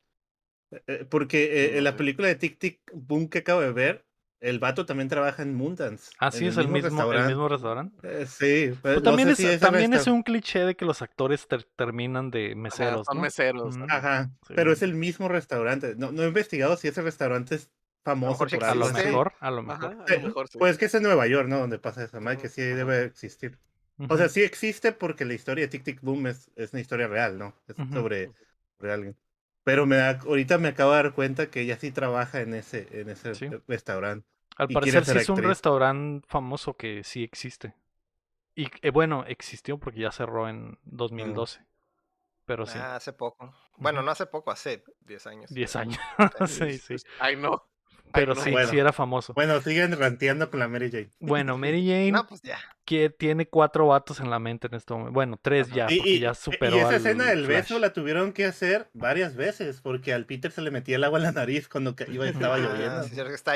Eh, 0.71 0.83
eh, 0.87 1.05
Porque 1.09 1.65
eh, 1.65 1.77
en 1.77 1.83
la 1.85 1.97
película 1.97 2.27
de 2.29 2.35
Tic 2.35 2.59
Tic 2.59 2.81
Boom 2.93 3.29
que 3.29 3.39
acabo 3.39 3.61
de 3.61 3.71
ver, 3.73 4.05
el 4.41 4.59
vato 4.59 4.85
también 4.85 5.09
trabaja 5.09 5.43
en 5.43 5.55
Moondance. 5.55 6.11
Ah, 6.17 6.31
en 6.31 6.31
sí, 6.31 6.47
es 6.47 6.57
el 6.57 6.67
mismo, 6.67 7.13
el 7.13 7.23
restaurante. 7.23 7.25
mismo 7.25 7.47
restaurante. 7.47 8.01
Eh, 8.03 8.25
sí, 8.27 8.71
Pero 8.81 9.01
no 9.01 9.01
también 9.01 9.29
sé 9.29 9.31
es, 9.31 9.37
si 9.37 9.57
también 9.59 9.93
es 9.93 10.07
un 10.07 10.23
cliché 10.23 10.59
de 10.65 10.75
que 10.75 10.85
los 10.85 11.01
actores 11.01 11.47
ter- 11.47 11.63
terminan 11.75 12.31
de 12.31 12.55
Ajá, 12.67 12.97
meseros, 12.97 13.07
son 13.07 13.19
¿no? 13.19 13.21
meseros. 13.21 13.75
Ajá. 13.79 13.93
Ajá, 13.97 14.31
Sí, 14.47 14.55
pero 14.55 14.71
es 14.71 14.81
el 14.81 14.93
mismo 14.93 15.27
restaurante. 15.27 15.95
No, 15.97 16.11
no 16.11 16.23
he 16.23 16.27
investigado 16.27 16.77
si 16.77 16.87
ese 16.87 17.01
restaurante 17.01 17.55
es 17.55 17.71
famoso 18.03 18.45
por 18.47 18.63
A 18.63 18.75
lo 18.75 18.89
mejor, 18.91 19.33
a 19.39 19.51
lo 19.51 19.61
Ajá, 19.71 19.89
mejor. 19.89 20.05
a 20.09 20.13
lo 20.15 20.21
mejor 20.27 20.47
sí. 20.47 20.57
Pues 20.57 20.77
que 20.77 20.85
es 20.85 20.95
en 20.95 21.03
Nueva 21.03 21.27
York, 21.27 21.47
¿no? 21.47 21.59
Donde 21.59 21.79
pasa 21.79 22.03
esa 22.03 22.19
madre, 22.19 22.37
que 22.39 22.49
sí 22.49 22.61
debe 22.61 23.03
existir. 23.03 23.57
O 24.07 24.15
sea, 24.17 24.29
sí 24.29 24.41
existe 24.41 24.93
porque 24.93 25.25
la 25.25 25.33
historia 25.33 25.65
de 25.65 25.67
Tic 25.67 25.83
Tic 25.83 26.01
Boom 26.01 26.27
es, 26.27 26.49
es 26.55 26.71
una 26.71 26.79
historia 26.81 27.07
real, 27.07 27.37
¿no? 27.37 27.53
Es 27.67 27.77
Ujú. 27.77 27.93
sobre, 27.93 28.31
sobre 28.77 28.93
alguien. 28.93 29.17
Pero 29.65 29.85
me 29.85 29.97
da, 29.97 30.11
ahorita 30.25 30.57
me 30.57 30.69
acabo 30.69 30.91
de 30.91 31.03
dar 31.03 31.13
cuenta 31.13 31.49
que 31.51 31.61
ella 31.61 31.77
sí 31.77 31.91
trabaja 31.91 32.39
en 32.39 32.53
ese, 32.53 32.87
en 32.91 33.09
ese 33.09 33.35
Sí. 33.35 33.49
restaurante. 33.67 34.25
Al 34.55 34.69
parecer 34.69 35.03
sí 35.05 35.17
es 35.17 35.29
un 35.29 35.43
restaurante 35.43 36.25
famoso 36.29 36.75
que 36.75 37.03
sí 37.03 37.23
existe. 37.23 37.75
Y 38.55 38.67
eh, 38.81 38.89
bueno, 38.89 39.25
existió 39.27 39.77
porque 39.77 39.99
ya 40.01 40.11
cerró 40.11 40.47
en 40.49 40.77
2012. 40.83 41.61
Pero 42.45 42.65
sí, 42.65 42.77
Ah, 42.81 42.95
hace 42.95 43.13
poco. 43.13 43.53
Bueno, 43.77 44.01
no 44.01 44.11
hace 44.11 44.25
poco, 44.25 44.49
hace 44.51 44.83
10 45.01 45.27
años. 45.27 45.53
10 45.53 45.71
pero- 45.73 45.81
años. 45.81 45.99
sí, 46.47 46.77
sí. 46.79 46.95
Ay, 47.19 47.35
no. 47.35 47.68
Pero 48.13 48.33
no. 48.35 48.41
sí, 48.41 48.51
Bueno. 48.51 48.69
sí 48.69 48.77
era 48.79 48.91
famoso. 48.93 49.33
Bueno, 49.33 49.59
siguen 49.61 49.97
ranteando 49.97 50.49
con 50.49 50.59
la 50.59 50.67
Mary 50.67 50.89
Jane. 50.91 51.09
Bueno, 51.19 51.57
Mary 51.57 51.85
Jane 51.87 52.11
No, 52.11 52.25
pues 52.27 52.41
ya. 52.41 52.57
que 52.85 53.09
tiene 53.09 53.47
cuatro 53.47 53.87
vatos 53.87 54.19
en 54.19 54.29
la 54.29 54.39
mente 54.39 54.67
en 54.67 54.73
este 54.75 54.93
momento. 54.93 55.13
Bueno, 55.13 55.39
tres 55.41 55.69
ya, 55.71 55.85
Y, 55.89 55.97
porque 55.97 56.09
y- 56.11 56.19
ya 56.19 56.31
y 56.31 56.35
superó 56.35 56.77
esa 56.77 56.87
al 56.89 56.95
escena 56.95 57.25
del 57.25 57.45
Flash. 57.45 57.55
beso 57.57 57.79
la 57.79 57.93
tuvieron 57.93 58.33
que 58.33 58.45
hacer 58.45 58.89
varias 58.93 59.35
veces 59.35 59.81
porque 59.81 60.13
al 60.13 60.25
Peter 60.25 60.51
se 60.51 60.61
le 60.61 60.71
metía 60.71 60.95
el 60.95 61.03
agua 61.03 61.19
en 61.19 61.23
la 61.23 61.31
nariz 61.31 61.67
cuando 61.67 61.95
iba, 62.11 62.27
estaba 62.27 62.55
Ah, 62.55 62.59
lloviendo. 62.59 63.03
sí, 63.03 63.09
cierto 63.11 63.29
que 63.29 63.35
está 63.35 63.55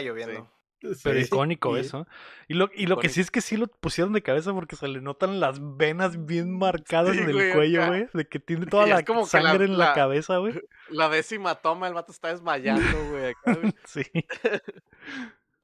Pero 1.04 1.20
icónico 1.20 1.78
eso. 1.78 2.06
Y 2.48 2.54
lo, 2.56 2.70
y 2.76 2.86
lo 2.88 2.98
que 2.98 3.10
sí 3.10 3.22
es 3.22 3.32
que 3.32 3.42
sí 3.42 3.58
lo 3.58 3.68
pusieron 3.68 4.14
de 4.14 4.22
cabeza 4.22 4.54
porque 4.54 4.76
se 4.76 4.88
le 4.88 5.02
notan 5.02 5.40
las 5.40 5.60
venas 5.78 6.26
bien 6.26 6.58
marcadas 6.58 7.14
Sí, 7.16 7.20
en 7.22 7.30
el 7.30 7.34
güey, 7.34 7.54
cuello, 7.54 7.88
güey. 7.88 8.08
De 8.14 8.28
que 8.28 8.40
tiene 8.40 8.66
toda 8.68 8.86
la 8.88 9.04
como 9.04 9.26
sangre 9.26 9.66
en 9.66 9.78
la, 9.78 9.88
la- 9.88 9.94
cabeza, 9.94 10.38
güey. 10.38 10.54
La 10.90 11.10
décima 11.10 11.56
toma, 11.56 11.88
el 11.88 11.94
vato 11.94 12.12
está 12.12 12.28
desmayando, 12.28 12.84
güey. 13.10 13.32
acá, 13.32 13.54
güey. 13.56 13.74
Sí. 13.86 14.04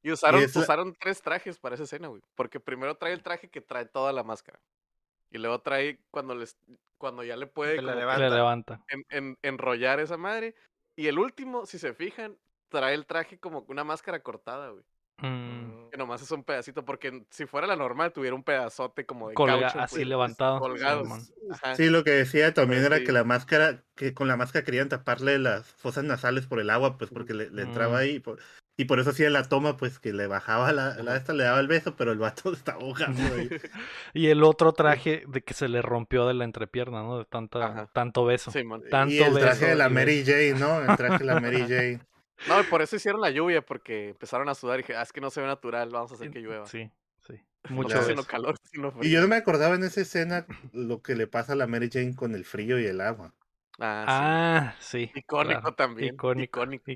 Y 0.02 0.12
usaron, 0.12 0.44
usaron 0.44 0.96
tres 1.00 1.22
trajes 1.22 1.60
para 1.60 1.76
esa 1.76 1.84
escena, 1.84 2.08
güey. 2.08 2.22
Porque 2.36 2.60
primero 2.60 2.96
trae 2.96 3.14
el 3.14 3.22
traje 3.22 3.50
que 3.50 3.60
trae 3.62 3.86
toda 3.86 4.14
la 4.14 4.24
máscara. 4.24 4.60
Y 5.30 5.38
luego 5.38 5.60
trae 5.62 6.00
cuando 6.10 6.34
les 6.36 6.58
cuando 6.98 7.24
ya 7.24 7.36
le 7.38 7.48
puede 7.48 7.76
Que 7.76 7.82
la 7.82 7.94
como 7.94 8.08
que 8.14 8.18
Le 8.18 8.30
levanta. 8.30 8.36
levanta. 8.36 8.86
en- 8.90 9.06
en- 9.10 9.38
enrollar 9.42 10.00
esa 10.00 10.18
madre. 10.18 10.56
Y 10.96 11.08
el 11.08 11.20
último, 11.20 11.66
si 11.66 11.80
se 11.80 11.94
fijan, 11.94 12.38
trae 12.70 12.94
el 12.94 13.06
traje 13.06 13.38
como 13.40 13.66
una 13.68 13.84
máscara 13.84 14.22
cortada, 14.22 14.70
güey. 14.70 14.84
Mm, 15.22 15.90
Que 15.92 15.98
nomás 15.98 16.22
es 16.22 16.32
un 16.32 16.44
pedacito, 16.44 16.86
porque 16.86 17.24
si 17.30 17.46
fuera 17.46 17.68
la 17.68 17.76
normal 17.76 18.14
tuviera 18.14 18.36
un 18.36 18.44
pedazote 18.44 19.06
como 19.06 19.30
de 19.30 19.36
Colga- 19.36 19.62
caucho, 19.62 19.80
así 19.80 19.96
güey, 19.98 20.06
levantado. 20.06 20.60
colgado. 20.60 21.04
Sí, 21.76 21.90
lo 21.90 22.04
que 22.04 22.12
decía 22.12 22.54
también 22.54 22.82
Pues 22.82 22.88
era 22.88 22.98
sí. 23.00 23.04
que 23.06 23.12
la 23.12 23.24
máscara, 23.24 23.84
que 23.96 24.14
con 24.14 24.28
la 24.28 24.38
máscara 24.38 24.64
querían 24.64 24.90
taparle 24.90 25.40
las 25.40 25.66
fosas 25.76 26.04
nasales 26.04 26.46
por 26.48 26.60
el 26.60 26.70
agua, 26.70 26.98
pues 26.98 27.10
porque 27.12 27.34
le, 27.34 27.50
le 27.50 27.64
entraba 27.64 27.94
Mm. 27.96 28.02
ahí. 28.02 28.10
y 28.16 28.20
por- 28.20 28.40
Y 28.78 28.86
por 28.86 28.98
eso 29.02 29.10
hacía 29.10 29.30
la 29.30 29.44
toma, 29.44 29.76
pues 29.76 30.00
que 30.00 30.14
le 30.14 30.26
bajaba 30.28 30.72
la, 30.72 30.96
la 31.04 31.18
esta, 31.18 31.34
le 31.34 31.44
daba 31.44 31.60
el 31.60 31.68
beso, 31.68 31.98
pero 31.98 32.14
el 32.14 32.18
vato 32.18 32.54
estaba 32.54 32.80
ahogando 32.82 33.22
ahí. 33.36 33.50
Y 34.14 34.28
el 34.28 34.42
otro 34.42 34.72
traje 34.72 35.24
de 35.28 35.42
que 35.42 35.54
se 35.54 35.68
le 35.68 35.82
rompió 35.82 36.26
de 36.28 36.34
la 36.34 36.46
entrepierna, 36.46 37.04
¿no? 37.04 37.18
De 37.20 37.26
tanta, 37.26 37.66
Ajá. 37.66 37.90
tanto 37.92 38.24
beso. 38.24 38.52
Simón. 38.52 38.84
Tanto 38.90 39.14
y 39.14 39.20
el 39.20 39.38
traje 39.38 39.66
de 39.66 39.76
la 39.76 39.90
Mary 39.90 40.24
Jane, 40.26 40.54
¿no? 40.54 40.80
El 40.80 40.96
traje 40.96 41.18
de 41.18 41.26
la 41.26 41.42
Mary 41.42 41.58
Jane. 41.68 42.00
No, 42.48 42.60
y 42.60 42.64
por 42.64 42.82
eso 42.82 42.96
hicieron 42.96 43.22
la 43.22 43.30
lluvia, 43.30 43.62
porque 43.66 44.10
empezaron 44.10 44.48
a 44.50 44.56
sudar 44.56 44.80
y 44.80 44.84
dije, 44.84 44.96
ah, 44.96 45.02
es 45.02 45.12
que 45.12 45.22
no 45.22 45.30
se 45.30 45.42
ve 45.42 45.48
natural, 45.48 45.90
vamos 45.90 46.12
a 46.12 46.16
hacer 46.16 46.32
que 46.32 46.40
llueva. 46.40 46.66
Sí, 46.66 46.90
sí. 47.28 47.34
Mucho 47.70 48.00
no 48.16 48.24
calor, 48.24 48.56
sino 48.64 48.92
frío. 48.92 49.04
Y 49.04 49.12
yo 49.12 49.22
no 49.22 49.28
me 49.28 49.36
acordaba 49.36 49.76
en 49.76 49.84
esa 49.84 50.02
escena 50.02 50.46
lo 50.72 51.02
que 51.02 51.16
le 51.16 51.28
pasa 51.28 51.54
a 51.54 51.56
la 51.56 51.68
Mary 51.68 51.90
Jane 51.92 52.16
con 52.16 52.34
el 52.36 52.46
frío 52.46 52.80
y 52.80 52.86
el 52.86 53.02
agua. 53.02 53.34
Ah, 53.82 54.06
Ah, 54.08 54.76
sí. 54.80 55.06
sí. 55.14 55.20
Icónico 55.20 55.60
claro. 55.62 55.76
también. 55.76 56.14
Icónico. 56.14 56.62
Icónico. 56.64 56.92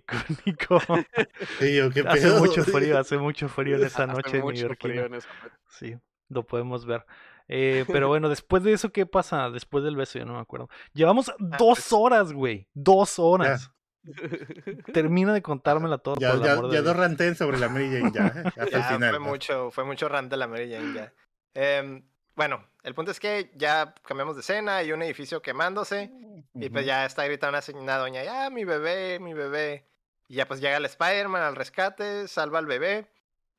Icónico. 0.45 0.79
Sí, 1.59 1.75
yo, 1.75 1.89
¿qué 1.91 2.01
hace 2.01 2.29
mucho 2.31 2.63
frío, 2.63 2.97
hace 2.99 3.17
mucho 3.17 3.47
frío 3.47 3.77
en 3.77 3.83
esa 3.85 4.03
Hace 4.03 4.13
noche 4.13 4.37
en 4.39 5.13
esa 5.13 5.27
noche. 5.29 5.55
Sí, 5.69 5.95
lo 6.29 6.45
podemos 6.45 6.85
ver. 6.85 7.05
Eh, 7.47 7.85
pero 7.87 8.07
bueno, 8.07 8.29
después 8.29 8.63
de 8.63 8.73
eso, 8.73 8.91
¿qué 8.91 9.05
pasa? 9.05 9.49
Después 9.49 9.83
del 9.83 9.95
beso, 9.95 10.19
yo 10.19 10.25
no 10.25 10.33
me 10.33 10.39
acuerdo. 10.39 10.69
Llevamos 10.93 11.31
dos 11.39 11.57
pues- 11.79 11.93
horas, 11.93 12.31
güey. 12.33 12.67
Dos 12.73 13.19
horas. 13.19 13.71
Termina 14.93 15.33
de 15.33 15.41
contármela 15.41 15.97
todo. 15.97 16.15
Ya, 16.19 16.31
por 16.33 16.71
ya, 16.71 16.81
Dios. 16.81 16.95
ranteen 16.97 17.35
sobre 17.35 17.57
la 17.57 17.69
Mary 17.69 17.89
Jane, 17.91 18.11
ya. 18.13 18.27
eh, 18.27 18.43
Hasta 18.57 18.65
Ya, 18.69 18.77
el 18.77 18.83
final. 18.95 19.09
fue 19.11 19.19
¿no? 19.19 19.25
mucho, 19.25 19.71
fue 19.71 19.83
mucho 19.83 20.09
rant 20.09 20.29
de 20.29 20.37
la 20.37 20.47
Mary 20.47 20.71
Jane 20.71 20.93
ya. 20.93 21.13
Em, 21.53 22.03
bueno, 22.35 22.65
el 22.83 22.95
punto 22.95 23.11
es 23.11 23.19
que 23.19 23.51
ya 23.55 23.93
cambiamos 24.03 24.35
de 24.35 24.41
escena, 24.41 24.77
hay 24.77 24.91
un 24.91 25.01
edificio 25.03 25.41
quemándose 25.41 26.11
y 26.55 26.69
pues 26.69 26.85
ya 26.85 27.05
está 27.05 27.25
gritando 27.25 27.57
una, 27.57 27.79
una 27.79 27.97
doña, 27.97 28.23
ya 28.23 28.49
mi 28.49 28.65
bebé, 28.65 29.19
mi 29.19 29.33
bebé. 29.33 29.85
Y 30.27 30.35
ya 30.35 30.47
pues 30.47 30.59
llega 30.61 30.77
el 30.77 30.85
Spider-Man 30.85 31.41
al 31.43 31.55
rescate, 31.55 32.27
salva 32.27 32.57
al 32.59 32.65
bebé 32.65 33.07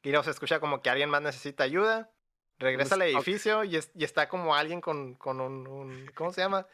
y 0.02 0.10
luego 0.10 0.24
se 0.24 0.30
escucha 0.30 0.58
como 0.60 0.82
que 0.82 0.90
alguien 0.90 1.08
más 1.10 1.22
necesita 1.22 1.62
ayuda. 1.64 2.10
Regresa 2.58 2.94
al 2.96 3.02
Stock. 3.02 3.16
edificio 3.16 3.64
y, 3.64 3.76
es- 3.76 3.90
y 3.94 4.04
está 4.04 4.28
como 4.28 4.54
alguien 4.54 4.80
con, 4.80 5.14
con 5.14 5.40
un, 5.40 5.66
un- 5.66 6.10
¿cómo 6.14 6.32
se 6.32 6.40
llama? 6.40 6.66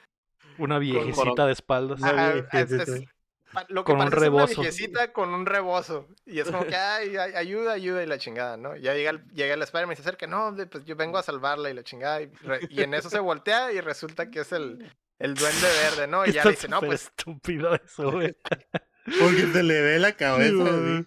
Una 0.58 0.78
viejecita 0.78 1.46
de 1.46 1.52
espaldas. 1.52 2.00
Ah, 2.02 2.32
viejecita. 2.52 2.82
es- 2.82 3.04
lo 3.68 3.82
que 3.84 3.86
Con 3.92 3.96
un 4.00 4.06
una 4.06 4.10
rebozo. 4.16 4.60
viejecita 4.60 5.12
con 5.12 5.34
un 5.34 5.44
rebozo. 5.46 6.08
Y 6.24 6.38
es 6.40 6.50
como 6.50 6.64
que, 6.66 6.76
ay, 6.76 7.16
ay, 7.16 7.32
ayuda, 7.34 7.72
ayuda 7.72 8.02
y 8.02 8.06
la 8.06 8.18
chingada, 8.18 8.56
¿no? 8.56 8.76
Ya 8.76 8.94
llega 8.94 9.10
el, 9.10 9.24
llega 9.32 9.54
el 9.54 9.62
Spider-Man 9.62 9.94
y 9.94 9.96
se 9.96 10.02
acerca, 10.02 10.26
no, 10.26 10.54
pues 10.70 10.84
yo 10.84 10.94
vengo 10.96 11.18
a 11.18 11.22
salvarla 11.22 11.68
y 11.70 11.74
la 11.74 11.82
chingada. 11.82 12.22
Y, 12.22 12.26
re- 12.42 12.60
y 12.70 12.82
en 12.82 12.94
eso 12.94 13.10
se 13.10 13.18
voltea 13.18 13.72
y 13.72 13.80
resulta 13.80 14.30
que 14.30 14.40
es 14.40 14.52
el, 14.52 14.92
el 15.18 15.34
duende 15.34 15.66
verde, 15.82 16.06
¿no? 16.06 16.24
Y 16.26 16.32
ya 16.32 16.44
le 16.44 16.50
dice, 16.52 16.68
no, 16.68 16.80
pues 16.80 17.04
estúpido 17.04 17.74
eso, 17.74 18.10
güey. 18.12 18.36
Porque 19.18 19.46
se 19.52 19.62
le 19.64 19.80
ve 19.82 19.98
la 19.98 20.12
cabeza. 20.12 20.52
güey. 20.54 21.04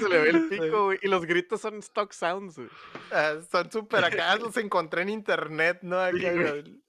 Se 0.00 0.08
le 0.08 0.18
ve 0.18 0.30
el 0.30 0.48
pico, 0.48 0.84
güey. 0.86 0.98
Y 1.02 1.08
los 1.08 1.24
gritos 1.26 1.60
son 1.60 1.78
stock 1.78 2.12
sounds, 2.12 2.56
güey. 2.56 2.68
ah, 3.12 3.34
son 3.52 3.70
súper 3.70 4.04
acá, 4.04 4.34
los 4.36 4.56
encontré 4.56 5.02
en 5.02 5.10
internet, 5.10 5.78
¿no? 5.82 6.00
Acá, 6.00 6.16
Sí, 6.18 6.24
güey. 6.30 6.82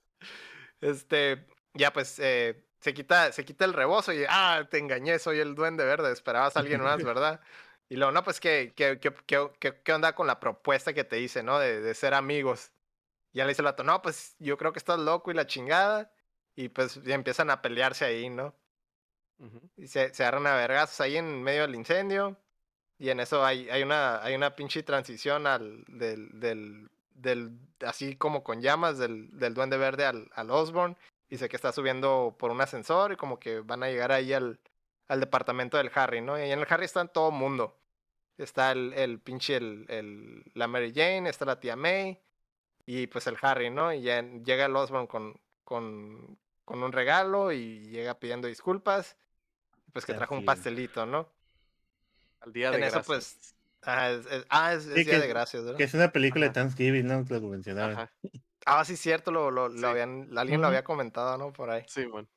este, 0.82 1.45
ya 1.73 1.94
pues 1.94 2.18
eh, 2.19 2.65
se, 2.86 2.94
quita, 2.94 3.32
se 3.32 3.44
quita 3.45 3.66
el 3.66 3.74
rebozo 3.74 4.14
y, 4.14 4.26
ah, 4.30 4.68
te 4.70 4.78
engañé, 4.78 5.18
soy 5.18 5.40
el 5.40 5.56
duende 5.56 5.84
verde, 5.84 6.12
esperabas 6.12 6.56
a 6.56 6.60
alguien 6.60 6.82
más, 6.84 6.98
¿verdad? 7.03 7.41
Y 7.90 7.95
luego, 7.95 8.12
no, 8.12 8.24
pues, 8.24 8.40
¿qué, 8.40 8.74
qué, 8.76 8.99
qué, 8.99 9.12
qué, 9.26 9.82
qué- 9.84 9.94
onda 9.94 10.14
con 10.14 10.28
la 10.28 10.40
propuesta 10.40 10.94
que 10.94 11.03
te 11.03 11.20
hice, 11.20 11.41
¿no? 11.41 11.57
De, 11.57 11.82
de 11.82 11.94
ser 11.95 12.14
amigos. 12.14 12.72
Y 13.34 13.40
ya 13.40 13.45
le 13.45 13.49
dice 13.49 13.64
el 13.64 13.66
vato, 13.66 13.84
no, 13.84 14.02
pues, 14.03 14.36
yo 14.38 14.56
creo 14.57 14.72
que 14.72 14.78
estás 14.80 14.99
loco 14.99 15.32
y 15.32 15.34
la 15.34 15.48
chingada. 15.48 16.12
Y 16.56 16.70
pues 16.70 17.02
ya 17.03 17.16
empiezan 17.16 17.49
a 17.49 17.62
pelearse 17.64 18.06
ahí, 18.06 18.30
¿no? 18.30 18.56
Y 19.78 19.88
se, 19.88 20.14
se 20.14 20.24
agarran 20.24 20.45
a 20.48 20.56
vergazos 20.56 21.02
ahí 21.02 21.18
en 21.18 21.41
medio 21.44 21.64
del 21.64 21.74
incendio. 21.76 22.38
Y 22.99 23.10
en 23.10 23.20
eso 23.20 23.44
hay, 23.44 23.68
hay, 23.72 23.82
una, 23.84 24.24
hay 24.24 24.36
una 24.36 24.56
pinche 24.56 24.84
transición 24.84 25.48
al, 25.48 25.84
del, 25.88 26.40
del, 26.40 26.90
del, 27.16 27.60
así 27.82 28.16
como 28.16 28.44
con 28.44 28.62
llamas, 28.62 28.98
del, 28.99 29.38
del 29.38 29.53
duende 29.56 29.78
verde 29.78 30.06
al, 30.06 30.30
al 30.34 30.52
Osborn. 30.52 30.95
Dice 31.30 31.50
que 31.50 31.56
está 31.56 31.72
subiendo 31.72 32.36
por 32.38 32.52
un 32.52 32.62
ascensor 32.62 33.14
y 33.14 33.16
como 33.16 33.40
que 33.40 33.60
van 33.62 33.84
a 33.84 33.88
llegar 33.88 34.12
ahí 34.12 34.32
al, 34.34 34.60
al 35.08 35.20
departamento 35.20 35.78
del 35.78 35.92
Harry, 35.96 36.22
¿no? 36.22 36.38
Y 36.38 36.42
ahí 36.44 36.52
en 36.52 36.60
el 36.60 36.68
Harry 36.70 36.86
está 36.86 37.06
todo 37.08 37.32
mundo. 37.32 37.80
Está 38.38 38.72
el, 38.72 38.94
el 38.94 39.20
pinche, 39.20 39.56
el, 39.56 39.86
el, 39.90 40.44
la 40.54 40.68
Mary 40.68 40.92
Jane, 40.94 41.30
está 41.30 41.46
la 41.46 41.60
tía 41.60 41.76
May 41.76 42.20
y 42.86 43.08
pues 43.08 43.26
el 43.28 43.38
Harry, 43.42 43.70
¿no? 43.70 43.92
Y 43.94 44.02
ya 44.02 44.22
llega 44.22 44.66
el 44.66 44.76
Osborn 44.76 45.08
con, 45.08 45.40
con, 45.64 46.38
con 46.64 46.84
un 46.84 46.92
regalo 46.92 47.52
y 47.52 47.80
llega 47.90 48.20
pidiendo 48.20 48.48
disculpas. 48.48 49.18
Pues 49.94 50.06
que 50.06 50.14
trajo 50.14 50.36
un 50.36 50.44
pastelito, 50.46 51.06
¿no? 51.06 51.30
Al 52.42 52.52
día 52.54 52.70
de 52.72 52.78
En 52.78 52.84
eso, 52.84 53.02
pues. 53.04 53.56
Ah, 53.82 54.10
es, 54.12 54.26
es- 54.26 54.46
ah, 54.50 54.74
es, 54.74 54.86
es 54.86 54.94
Sí, 54.96 55.04
Día 55.06 55.14
que- 55.14 55.20
de 55.22 55.28
Gracias, 55.28 55.64
¿verdad? 55.64 55.78
Que 55.78 55.84
es 55.86 55.94
una 55.94 56.12
película 56.12 56.48
de. 56.48 56.52
Thanksgiving, 56.52 57.08
¿no? 57.08 57.24
Lo 57.30 57.42
mencionaron. 57.42 58.10
Ah, 58.66 58.84
sí, 58.84 58.98
cierto, 58.98 59.32
lo, 59.32 59.52
lo, 59.52 59.70
lo 59.70 59.88
habían, 59.88 60.30
alguien 60.38 60.60
lo 60.62 60.68
había 60.68 60.84
comentado, 60.84 61.38
¿no? 61.38 61.54
Por 61.54 61.70
ahí. 61.70 61.84
Sí, 61.88 62.06
man. 62.08 62.28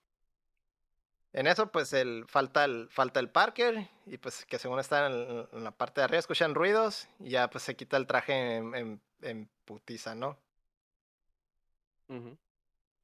En 1.32 1.46
eso, 1.46 1.70
pues, 1.70 1.92
el, 1.92 2.24
falta, 2.26 2.64
el, 2.64 2.88
falta 2.90 3.20
el 3.20 3.30
Parker, 3.30 3.88
y 4.06 4.18
pues 4.18 4.44
que 4.46 4.58
según 4.58 4.78
está 4.78 5.06
en, 5.06 5.12
el- 5.12 5.48
en 5.52 5.64
la 5.64 5.70
parte 5.70 6.00
de 6.00 6.04
arriba, 6.06 6.18
escuchan 6.18 6.54
ruidos, 6.54 7.08
y 7.18 7.30
ya 7.30 7.48
pues 7.48 7.64
se 7.64 7.76
quita 7.76 7.96
el 7.96 8.06
traje 8.06 8.56
en, 8.56 8.74
en, 8.74 9.00
en 9.22 9.48
putiza, 9.64 10.14
¿no? 10.14 10.38
Ujú. 12.08 12.36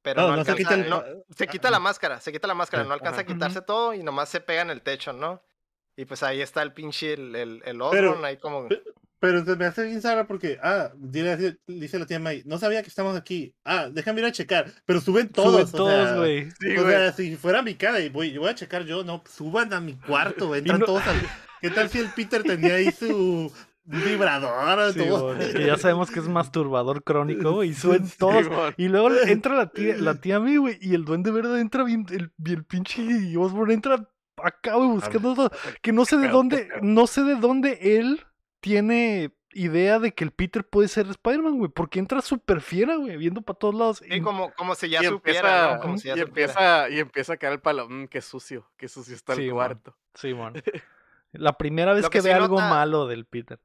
Pero 0.01 0.21
No, 0.21 0.27
no, 0.29 0.35
no 0.37 0.45
se 0.45 0.51
alcanza, 0.51 0.69
quita 0.75 0.83
el- 0.83 0.89
no, 0.89 1.03
se 1.35 1.47
quita 1.47 1.71
la 1.71 1.79
máscara, 1.79 2.19
se 2.19 2.31
quita 2.31 2.47
la 2.47 2.53
máscara, 2.53 2.83
no 2.83 2.93
alcanza 2.93 3.21
a 3.21 3.25
quitarse 3.25 3.61
todo 3.61 3.93
y 3.93 4.03
nomás 4.03 4.29
se 4.29 4.39
pega 4.41 4.61
en 4.61 4.69
el 4.69 4.81
techo, 4.81 5.13
¿no? 5.13 5.41
Y 5.95 6.05
pues 6.05 6.21
ahí 6.23 6.41
está 6.41 6.61
el 6.61 6.73
pinche, 6.73 7.13
el, 7.13 7.35
el, 7.35 7.61
el 7.65 7.79
Pero- 7.91 8.23
ahí 8.25 8.37
como... 8.37 8.67
Pero 9.25 9.43
se 9.43 9.55
me 9.55 9.65
hace 9.65 9.83
bien 9.85 10.01
Sara 10.01 10.27
porque, 10.27 10.59
ah, 10.61 10.91
dile- 10.95 11.57
dice 11.67 11.97
la 11.97 12.05
tía 12.05 12.19
May, 12.19 12.43
no 12.45 12.57
sabía 12.59 12.83
que 12.83 12.89
estamos 12.89 13.17
aquí. 13.17 13.55
Ah, 13.65 13.89
déjame 13.91 14.21
ir 14.21 14.27
a 14.27 14.31
checar. 14.31 14.71
Pero 14.85 15.01
suben 15.01 15.29
todos. 15.29 15.51
Suben 15.51 15.67
o 15.67 15.77
todos, 15.77 16.07
sea, 16.09 16.17
güey. 16.17 16.49
Sí, 16.59 16.77
o 16.77 16.87
sea, 16.87 17.11
si 17.11 17.35
fuera 17.35 17.61
mi 17.61 17.73
cara 17.75 17.99
y 18.01 18.09
voy, 18.09 18.31
yo 18.31 18.41
voy 18.41 18.51
a 18.51 18.55
checar 18.55 18.83
yo, 18.85 19.03
no, 19.03 19.23
suban 19.27 19.73
a 19.73 19.81
mi 19.81 19.95
cuarto, 19.95 20.53
entran 20.55 20.79
no- 20.79 20.85
todos 20.85 21.05
al... 21.07 21.15
¿Qué 21.61 21.69
tal 21.71 21.89
si 21.89 21.97
el 21.97 22.09
Peter 22.09 22.43
tenía 22.43 22.75
ahí 22.75 22.91
su 22.91 23.51
vibrador? 23.85 24.93
Sí, 24.93 24.99
que 25.53 25.65
ya 25.65 25.77
sabemos 25.77 26.11
que 26.11 26.19
es 26.19 26.27
masturbador 26.27 27.03
crónico, 27.03 27.53
güey, 27.53 27.69
y 27.69 27.73
suben 27.73 28.07
todos. 28.17 28.45
Y 28.77 28.87
luego 28.87 29.11
entra 29.25 29.55
la 29.55 29.69
tía, 29.69 29.95
la 29.97 30.15
tía 30.21 30.39
May, 30.39 30.57
güey, 30.57 30.77
y 30.81 30.93
el 30.93 31.05
duende 31.05 31.31
verde 31.31 31.59
entra 31.59 31.83
bien, 31.83 32.05
el, 32.11 32.31
y 32.45 32.53
el 32.53 32.65
pinche 32.65 33.03
Osborn 33.37 33.71
entra 33.71 34.07
acá, 34.37 34.75
güey, 34.75 34.89
buscando 34.89 35.33
todo. 35.33 35.51
Que 35.81 35.91
no 35.91 36.05
sé 36.05 36.17
de 36.17 36.27
dónde, 36.27 36.67
no 36.81 37.07
sé 37.07 37.23
de 37.23 37.35
dónde 37.35 37.79
él 37.97 38.21
tiene 38.69 39.31
idea 39.53 39.99
de 39.99 40.11
que 40.13 40.23
el 40.23 40.31
Peter 40.31 40.65
puede 40.67 40.87
ser 40.87 41.05
Spider-Man, 41.07 41.59
güey, 41.59 41.69
porque 41.71 41.99
entra 41.99 42.19
súper 42.21 42.61
fiera, 42.61 42.95
güey, 42.95 43.15
viendo 43.15 43.43
para 43.43 43.59
todos 43.59 43.75
lados. 43.75 43.97
Sí, 43.99 44.07
y- 44.15 44.21
como, 44.21 44.51
como 44.55 44.73
si 44.73 44.89
ya 44.89 45.01
y 45.03 45.05
supiera, 45.05 45.39
empieza, 45.39 45.75
¿no? 45.75 45.81
Como 45.81 45.97
si 45.99 46.07
ya 46.07 46.15
y, 46.15 46.19
supiera. 46.21 46.51
empieza, 46.51 46.89
y 46.89 46.99
empieza 46.99 47.33
a 47.33 47.37
caer 47.37 47.53
el 47.53 47.59
palo. 47.59 47.87
Mm, 47.87 48.07
qué 48.07 48.21
sucio, 48.21 48.67
qué 48.75 48.87
sucio 48.87 49.13
está 49.13 49.35
Sí, 49.35 49.41
el 49.43 49.47
man. 49.49 49.55
cuarto. 49.55 49.95
Sí, 50.15 50.33
man. 50.33 50.53
La 51.31 51.53
primera 51.57 51.93
vez 51.93 52.03
Lo 52.03 52.09
que, 52.09 52.17
que 52.19 52.23
ve 52.23 52.29
sí 52.31 52.35
algo 52.35 52.57
malo 52.57 53.05
del 53.07 53.25
Peter. 53.25 53.59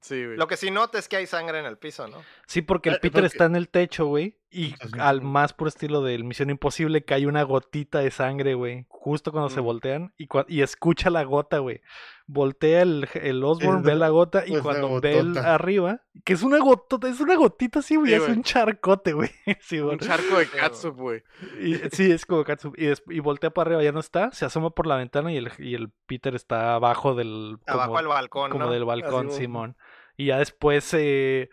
Sí, 0.00 0.22
güey. 0.24 0.36
Lo 0.36 0.46
que 0.46 0.56
sí 0.58 0.70
nota 0.70 0.98
es 0.98 1.08
que 1.08 1.16
hay 1.16 1.26
sangre 1.26 1.58
en 1.60 1.64
el 1.64 1.78
piso, 1.78 2.06
¿no? 2.06 2.18
Sí, 2.46 2.60
porque 2.60 2.90
el 2.90 2.96
Eh, 2.96 2.98
Peter 3.00 3.22
porque- 3.22 3.26
está 3.28 3.46
en 3.46 3.56
el 3.56 3.70
techo, 3.70 4.04
güey. 4.06 4.36
Y 4.50 4.74
al 5.00 5.22
más 5.22 5.52
por 5.54 5.66
estilo 5.68 6.02
del 6.02 6.24
Misión 6.24 6.50
Imposible 6.50 7.04
cae 7.04 7.26
una 7.26 7.42
gotita 7.42 8.00
de 8.00 8.10
sangre, 8.10 8.54
güey. 8.54 8.84
Justo 8.88 9.32
cuando 9.32 9.48
se 9.48 9.60
voltean 9.60 10.12
y, 10.18 10.28
y 10.48 10.60
escucha 10.62 11.08
la 11.08 11.24
gota, 11.24 11.58
güey. 11.58 11.80
Voltea 12.26 12.80
el, 12.82 13.06
el 13.14 13.44
Osborn, 13.44 13.80
Es 13.80 13.84
ve 13.84 13.94
la- 13.96 14.08
gota 14.08 14.44
y 14.46 14.52
pues, 14.52 14.62
cuando 14.62 14.98
ve 14.98 15.18
el 15.18 15.36
arriba, 15.36 16.00
que 16.24 16.32
es 16.32 16.42
una 16.42 16.58
gotota, 16.58 17.06
es 17.08 17.20
una 17.20 17.34
gotita 17.36 17.80
así, 17.80 17.96
güey. 17.96 18.08
Sí, 18.08 18.14
es 18.14 18.22
güey. 18.22 18.32
un 18.32 18.42
charcote, 18.42 19.12
güey. 19.12 19.30
Sí, 19.60 19.78
Un 19.78 19.98
charco 19.98 20.38
de 20.38 20.46
catsup, 20.48 20.96
güey. 20.96 21.22
Y, 21.60 21.74
sí, 21.92 22.10
es 22.10 22.24
como 22.24 22.42
catsup. 22.44 22.74
Y, 22.78 22.92
y 23.14 23.20
voltea 23.20 23.50
para 23.50 23.68
arriba, 23.68 23.82
ya 23.82 23.92
no 23.92 24.00
está. 24.00 24.32
Se 24.32 24.46
asoma 24.46 24.70
por 24.70 24.86
la 24.86 24.96
ventana 24.96 25.32
y 25.32 25.36
el, 25.36 25.52
y 25.58 25.74
el 25.74 25.90
Peter 26.06 26.34
está 26.34 26.74
abajo 26.74 27.14
del. 27.14 27.58
Abajo 27.66 27.98
del 27.98 28.06
balcón, 28.06 28.50
como 28.50 28.64
¿no? 28.64 28.70
del 28.70 28.86
balcón, 28.86 29.26
Así, 29.28 29.40
Simón. 29.40 29.76
Y 30.16 30.26
ya 30.26 30.38
después, 30.38 30.94
eh, 30.94 31.50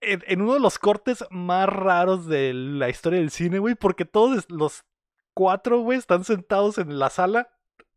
en, 0.00 0.22
en 0.26 0.40
uno 0.40 0.54
de 0.54 0.60
los 0.60 0.78
cortes 0.78 1.22
más 1.30 1.68
raros 1.68 2.26
de 2.26 2.54
la 2.54 2.88
historia 2.88 3.18
del 3.18 3.30
cine, 3.30 3.58
güey, 3.58 3.74
porque 3.74 4.04
todos 4.06 4.46
los 4.48 4.84
cuatro, 5.34 5.80
güey, 5.80 5.98
están 5.98 6.24
sentados 6.24 6.78
en 6.78 6.98
la 6.98 7.10
sala 7.10 7.50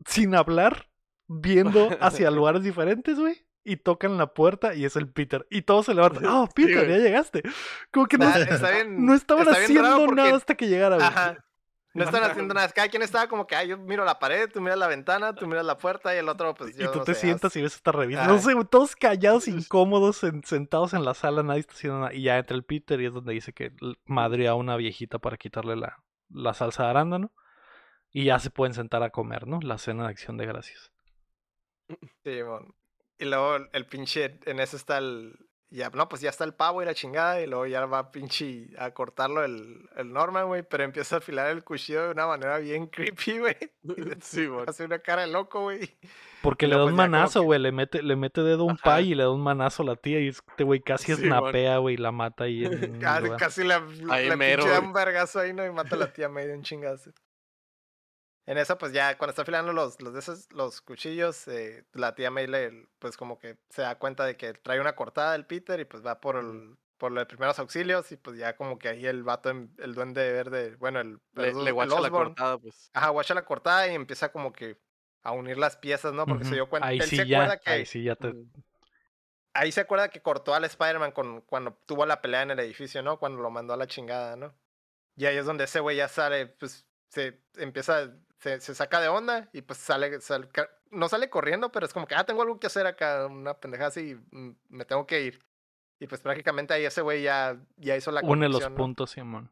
sin 0.06 0.34
hablar, 0.36 0.87
viendo 1.28 1.90
hacia 2.02 2.32
lugares 2.32 2.64
diferentes, 2.64 3.20
güey. 3.20 3.46
Y 3.64 3.76
tocan 3.76 4.18
la 4.18 4.28
puerta 4.34 4.74
y 4.76 4.86
es 4.86 4.96
el 4.96 5.10
Peter. 5.12 5.46
Y 5.50 5.64
todos 5.64 5.88
se 5.88 5.94
levantan. 5.94 6.26
¡Oh, 6.26 6.48
Peter, 6.56 6.88
ya 6.88 6.98
llegaste! 7.00 7.44
Como 7.92 8.06
que 8.06 8.18
no, 8.18 8.30
está 8.34 8.72
bien, 8.72 9.06
no 9.06 9.14
estaban 9.14 9.46
está 9.46 9.62
haciendo 9.62 9.98
porque- 10.06 10.16
nada 10.16 10.36
hasta 10.38 10.56
que 10.56 10.68
llegara, 10.70 10.96
güey. 10.96 11.08
Ajá. 11.08 11.44
No 11.94 12.04
están 12.04 12.24
haciendo 12.24 12.54
nada. 12.54 12.70
Cada 12.70 12.88
quien 12.90 13.02
estaba 13.02 13.28
como 13.28 13.46
que, 13.48 13.56
ay, 13.56 13.70
yo 13.70 13.78
miro 13.78 14.06
la 14.06 14.20
pared, 14.20 14.50
tú 14.54 14.62
miras 14.62 14.78
la 14.78 14.88
ventana, 14.88 15.34
tú 15.34 15.48
miras 15.48 15.66
la 15.66 15.78
puerta 15.78 16.14
y 16.16 16.20
el 16.20 16.30
otro, 16.30 16.54
pues 16.54 16.78
Y 16.78 16.82
yo 16.84 16.92
tú 16.92 17.00
no 17.00 17.04
te 17.06 17.16
sé, 17.16 17.22
sientas 17.22 17.56
y 17.58 17.62
ves 17.62 17.76
esta 17.76 17.92
revista. 17.92 18.22
Ay. 18.24 18.28
No 18.30 18.38
sé, 18.40 18.54
todos 18.70 18.96
callados, 18.96 19.48
incómodos, 19.50 20.24
en- 20.24 20.44
sentados 20.44 20.94
en 20.94 21.04
la 21.04 21.14
sala, 21.16 21.44
nadie 21.44 21.62
está 21.62 21.74
haciendo 21.74 22.00
nada. 22.02 22.14
Y 22.14 22.22
ya 22.22 22.38
entra 22.38 22.56
el 22.56 22.64
Peter 22.64 23.02
y 23.02 23.08
es 23.08 23.14
donde 23.14 23.34
dice 23.34 23.52
que 23.52 23.74
madre 24.06 24.48
a 24.48 24.54
una 24.54 24.78
viejita 24.78 25.18
para 25.20 25.36
quitarle 25.38 25.76
la, 25.76 25.98
la 26.30 26.54
salsa 26.54 26.84
de 26.84 26.90
arándano. 26.92 27.34
Y 28.12 28.26
ya 28.26 28.40
se 28.40 28.50
pueden 28.50 28.74
sentar 28.76 29.04
a 29.04 29.10
comer, 29.10 29.46
¿no? 29.48 29.60
La 29.62 29.78
cena 29.78 30.04
de 30.04 30.10
acción 30.10 30.38
de 30.38 30.46
gracias. 30.46 30.92
Sí. 32.24 32.40
Y 33.20 33.26
luego 33.26 33.58
el 33.74 33.86
pinche, 33.88 34.40
en 34.46 34.60
eso 34.60 34.78
está 34.78 34.98
el, 35.00 35.36
ya, 35.70 35.90
no, 35.90 36.08
pues 36.08 36.22
ya 36.22 36.30
está 36.30 36.44
el 36.44 36.54
pavo 36.54 36.82
y 36.82 36.86
la 36.86 36.94
chingada, 36.94 37.42
y 37.42 37.48
luego 37.48 37.66
ya 37.66 37.86
va 37.86 38.12
pinche 38.12 38.68
a 38.78 38.92
cortarlo 38.92 39.44
el, 39.44 39.90
el 39.98 40.14
Norman, 40.14 40.46
güey, 40.48 40.64
pero 40.64 40.84
empieza 40.84 41.16
a 41.16 41.18
afilar 41.20 41.48
el 41.50 41.64
cuchillo 41.64 42.04
de 42.06 42.12
una 42.12 42.28
manera 42.28 42.58
bien 42.60 42.88
creepy, 42.92 43.40
güey. 43.40 43.56
Sí, 44.22 44.48
mon. 44.48 44.70
Hace 44.70 44.86
una 44.86 45.00
cara 45.00 45.24
de 45.24 45.30
loco, 45.30 45.62
güey. 45.64 45.98
Porque 46.44 46.68
Y 46.68 46.70
le 46.70 46.76
da 46.76 46.84
un 46.84 46.90
pues, 46.92 46.98
manazo, 47.10 47.40
que- 47.42 47.46
güey. 47.48 47.60
Le 47.60 47.72
mete, 47.72 48.04
le 48.04 48.16
mete 48.16 48.42
dedo 48.44 48.64
a 48.64 48.66
un 48.66 48.78
pay 48.78 49.12
y 49.12 49.16
le 49.16 49.24
da 49.24 49.32
un 49.32 49.42
manazo 49.42 49.82
a 49.84 49.88
la 49.88 49.96
tía. 49.96 50.20
Y 50.20 50.28
este 50.28 50.64
güey 50.64 50.80
casi 50.82 51.16
Sí, 51.16 51.24
snapea, 51.24 51.78
güey, 51.80 51.96
y 51.96 51.98
la 51.98 52.12
mata 52.12 52.44
ahí 52.44 52.64
en. 52.66 53.00
Casi, 53.00 53.30
casi 53.32 53.64
le, 53.64 53.74
Ahí 54.10 54.30
le 54.30 54.36
mero, 54.38 54.62
pinche 54.64 54.70
da 54.72 54.78
güey. 54.78 54.88
un 54.88 54.94
vergazo 54.94 55.40
ahí, 55.40 55.54
¿no? 55.54 55.66
Y 55.66 55.72
mata 55.72 55.96
a 55.96 56.00
la 56.00 56.14
tía 56.14 56.30
medio 56.30 56.54
un 56.54 56.62
chingazo. 56.62 57.12
En 58.48 58.58
eso, 58.58 58.78
pues 58.78 58.94
ya, 58.94 59.18
cuando 59.18 59.32
está 59.32 59.42
afilando 59.42 59.74
los, 59.74 60.02
los, 60.02 60.14
de 60.14 60.20
esos, 60.20 60.52
los 60.54 60.80
cuchillos, 60.82 61.48
eh, 61.50 61.84
la 61.92 62.16
tía 62.16 62.32
May 62.32 62.48
le, 62.48 62.88
pues 62.98 63.18
como 63.18 63.38
que 63.38 63.58
se 63.70 63.82
da 63.82 64.00
cuenta 64.00 64.26
de 64.26 64.38
que 64.38 64.54
trae 64.54 64.80
una 64.80 64.96
cortada 64.96 65.34
del 65.34 65.46
Peter 65.46 65.78
y 65.82 65.86
pues 65.86 66.06
va 66.06 66.22
por 66.22 66.38
el, 66.38 66.78
por 66.98 67.12
los 67.12 67.26
primeros 67.26 67.60
auxilios 67.60 68.10
y 68.14 68.16
pues 68.16 68.38
ya 68.38 68.56
como 68.56 68.80
que 68.80 68.88
ahí 68.88 69.06
el 69.06 69.24
vato, 69.24 69.50
em- 69.50 69.70
el 69.80 69.94
duende 69.94 70.32
verde, 70.32 70.76
bueno, 70.78 71.02
el, 71.02 71.20
Le, 71.36 71.50
el, 71.50 71.58
le 71.58 71.68
el 71.68 71.74
guacha 71.74 72.00
la 72.00 72.10
cortada, 72.10 72.58
pues. 72.58 72.90
Ajá, 72.94 73.10
guacha 73.10 73.34
la 73.34 73.44
cortada 73.44 73.88
y 73.90 73.96
empieza 73.96 74.32
como 74.32 74.54
que 74.54 74.78
a 75.24 75.34
unir 75.34 75.58
las 75.58 75.76
piezas, 75.76 76.14
¿no? 76.14 76.26
Porque 76.26 76.46
se 76.46 76.56
dio 76.56 76.70
cuenta. 76.70 76.88
Ahí 76.88 77.00
él 77.00 77.04
sí 77.04 77.18
se 77.18 77.28
ya. 77.28 77.44
acuerda 77.44 77.60
que, 77.60 77.70
Ahí 77.70 77.86
sí 77.86 78.04
ya 78.04 78.16
te. 78.16 78.34
Ahí 79.54 79.74
se 79.74 79.82
acuerda 79.82 80.08
que 80.10 80.22
cortó 80.22 80.54
al 80.54 80.64
Spider-Man 80.64 81.12
con, 81.12 81.42
cuando 81.42 81.74
tuvo 81.86 82.06
la 82.06 82.22
pelea 82.22 82.44
en 82.44 82.52
el 82.52 82.60
edificio, 82.60 83.02
¿no? 83.02 83.20
Cuando 83.20 83.42
lo 83.42 83.50
mandó 83.50 83.74
a 83.74 83.78
la 83.78 83.88
chingada, 83.88 84.38
¿no? 84.38 84.54
Y 85.18 85.26
ahí 85.26 85.36
es 85.36 85.46
donde 85.46 85.66
ese 85.66 85.80
güey 85.80 85.98
ya 85.98 86.08
sale, 86.08 86.48
pues 86.48 86.88
se 87.10 87.42
empieza, 87.56 88.14
se, 88.40 88.60
se 88.62 88.76
saca 88.76 89.00
de 89.02 89.08
onda 89.08 89.50
y 89.54 89.62
pues 89.62 89.80
sale, 89.80 90.20
no 90.92 91.10
sale 91.10 91.30
corriendo, 91.30 91.72
pero 91.72 91.86
es 91.86 91.94
como 91.94 92.08
que, 92.08 92.16
ah, 92.16 92.26
tengo 92.26 92.42
algo 92.42 92.60
que 92.60 92.68
hacer 92.68 92.86
acá, 92.88 93.26
una 93.28 93.56
pendejada 93.56 93.90
así, 93.90 94.16
mm, 94.32 94.50
me 94.70 94.86
tengo 94.86 95.06
que 95.08 95.22
ir. 95.24 95.40
Y 96.00 96.08
pues 96.08 96.22
prácticamente 96.22 96.74
ahí 96.74 96.86
ese 96.86 97.02
güey 97.02 97.24
ya, 97.24 97.58
ya 97.78 97.96
hizo 97.98 98.12
la 98.12 98.22
Une 98.22 98.50
los 98.50 98.68
puntos, 98.70 99.12
Simón. 99.12 99.50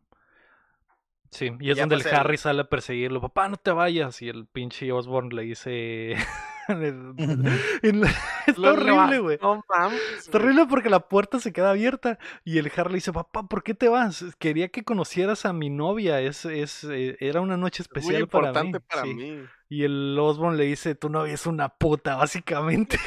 Sí, 1.32 1.52
y 1.60 1.72
es 1.72 1.78
Ya, 1.78 1.84
donde 1.84 1.96
pues, 1.96 2.06
el 2.06 2.12
el- 2.14 2.18
Harry 2.20 2.38
sale 2.38 2.62
a 2.62 2.70
perseguirlo. 2.70 3.20
Papá, 3.20 3.50
no 3.50 3.58
te 3.58 3.72
vayas. 3.72 4.22
Y 4.22 4.30
el 4.30 4.46
pinche 4.46 4.92
Osborn 4.92 5.30
le 5.30 5.42
dice. 5.42 6.14
Está 8.48 8.72
horrible, 8.74 9.20
güey. 9.20 9.40
No 9.42 9.64
mames. 9.70 10.02
Está 10.18 10.38
güey. 10.40 10.44
horrible 10.44 10.66
porque 10.68 10.90
la 10.90 11.00
puerta 11.08 11.40
se 11.40 11.54
queda 11.54 11.72
abierta 11.72 12.18
y 12.44 12.58
el 12.58 12.72
Harry 12.76 12.90
le 12.92 12.96
dice, 12.96 13.12
papá, 13.14 13.44
¿por 13.48 13.64
qué 13.64 13.74
te 13.74 13.90
vas? 13.90 14.24
Quería 14.40 14.70
que 14.70 14.84
conocieras 14.84 15.46
a 15.46 15.54
mi 15.54 15.70
novia, 15.70 16.22
es, 16.22 16.46
es, 16.46 16.84
eh, 16.86 17.18
era 17.20 17.42
una 17.42 17.58
noche 17.58 17.84
Es 17.84 17.90
muy 17.92 18.00
especial 18.00 18.28
para 18.28 18.52
mí. 18.64 18.70
importante 18.70 18.80
para 18.80 19.02
Sí. 19.04 19.14
mí. 19.14 19.40
Y 19.68 19.84
el 19.84 20.18
Osborn 20.20 20.58
le 20.58 20.66
dice, 20.66 20.94
tu 20.96 21.10
novia 21.10 21.34
es 21.34 21.46
una 21.48 21.70
puta, 21.70 22.16
básicamente. 22.16 22.98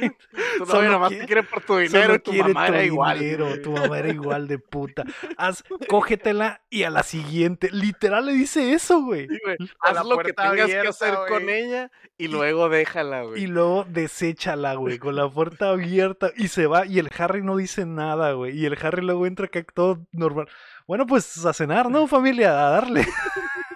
Tu 0.58 0.66
Solo 0.66 0.74
novia 0.78 0.90
nomás 0.90 1.08
quiere- 1.08 1.20
te 1.22 1.26
quiere 1.26 1.42
por 1.42 1.62
tu 1.62 1.76
dinero 1.78 2.14
y 2.14 2.18
tu 2.18 2.32
mamá 2.32 2.66
tu 2.66 2.72
era 2.72 2.84
igual. 2.84 3.18
dinero, 3.18 3.60
tu 3.62 3.72
mamá 3.72 3.98
era 3.98 4.08
igual 4.08 4.48
de 4.48 4.58
puta. 4.58 5.04
Haz, 5.36 5.64
cógetela 5.88 6.62
y 6.70 6.82
a 6.82 6.90
la 6.90 7.02
siguiente. 7.02 7.70
Literal 7.72 8.26
le 8.26 8.32
dice 8.32 8.72
eso, 8.72 9.02
güey. 9.02 9.28
Sí, 9.28 9.38
Haz 9.80 10.04
lo 10.04 10.18
que 10.18 10.32
tengas 10.32 10.66
que 10.68 10.88
hacer 10.88 11.14
con 11.28 11.48
ella 11.48 11.90
y 12.18 12.28
luego 12.28 12.68
déjala, 12.68 13.22
güey. 13.22 13.42
Y 13.44 13.46
luego 13.46 13.84
deséchala, 13.88 14.74
güey, 14.74 14.98
con 14.98 15.16
la 15.16 15.28
puerta 15.28 15.70
abierta 15.70 16.30
y 16.36 16.48
se 16.48 16.66
va 16.66 16.86
y 16.86 16.98
el 16.98 17.08
Harry 17.18 17.42
no 17.42 17.56
dice 17.56 17.86
nada, 17.86 18.32
güey. 18.32 18.56
Y 18.58 18.66
el 18.66 18.76
Harry 18.82 19.02
luego 19.02 19.26
entra 19.26 19.46
acá 19.46 19.62
todo 19.74 20.06
normal. 20.12 20.48
Bueno, 20.86 21.06
pues 21.06 21.44
a 21.44 21.52
cenar, 21.52 21.90
¿no, 21.90 22.06
familia? 22.06 22.50
A 22.66 22.70
darle. 22.70 23.06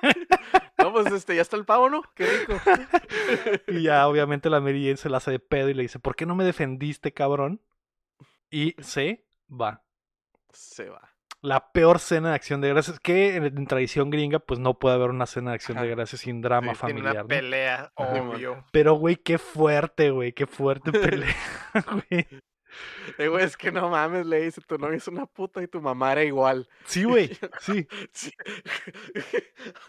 No, 0.79 0.93
pues 0.93 1.07
este, 1.13 1.37
ya 1.37 1.43
está 1.43 1.57
el 1.57 1.65
pavo, 1.65 1.89
¿no? 1.89 2.03
Qué 2.15 2.27
rico. 2.27 2.55
Y 3.69 3.83
ya 3.83 4.07
obviamente 4.09 4.51
la 4.51 4.61
Mary 4.61 4.85
Jane 4.85 4.97
se 4.97 5.09
la 5.09 5.19
hace 5.19 5.31
de 5.31 5.39
pedo 5.39 5.69
y 5.69 5.75
le 5.75 5.83
dice, 5.83 5.99
¿por 5.99 6.17
qué 6.17 6.27
no 6.27 6.35
me 6.35 6.45
defendiste, 6.45 7.13
cabrón? 7.13 7.61
Y 8.51 8.75
se 8.81 9.25
va. 9.49 9.83
Se 10.53 10.89
va. 10.89 11.11
La 11.41 11.73
peor 11.73 11.99
cena 11.99 12.31
de 12.31 12.37
acción 12.37 12.63
de 12.63 12.71
gracias, 12.71 12.99
que 12.99 13.37
en, 13.37 13.67
tradición 13.67 14.09
gringa, 14.09 14.39
pues 14.39 14.59
no 14.59 14.79
puede 14.79 14.95
haber 14.95 15.11
una 15.11 15.27
cena 15.27 15.51
de 15.51 15.57
acción 15.57 15.79
de 15.79 15.89
gracias 15.89 16.23
sin 16.23 16.41
drama 16.41 16.75
Sí, 16.75 16.81
Tiene 16.81 17.01
familiar. 17.01 17.13
una 17.13 17.23
¿no? 17.23 17.29
pelea, 17.29 17.93
obvio. 17.97 18.65
Pero, 18.73 18.95
güey, 18.95 19.17
qué 19.17 19.37
fuerte, 19.37 20.11
güey, 20.11 20.33
qué 20.33 20.47
fuerte 20.47 20.91
pelea, 20.93 21.35
güey. 22.11 22.27
Eh, 23.19 23.29
güey, 23.29 23.45
es 23.45 23.57
que 23.57 23.71
no 23.73 23.89
mames, 23.91 24.27
le 24.27 24.43
dice, 24.43 24.61
tu 24.63 24.79
novia 24.79 24.97
es 24.97 25.09
una 25.09 25.27
puta 25.27 25.63
y 25.63 25.69
tu 25.69 25.81
mamá 25.81 26.13
era 26.13 26.25
igual. 26.25 26.69
Sí, 26.87 27.05
güey, 27.05 27.29
sí. 27.61 27.87
Sí. 28.13 28.31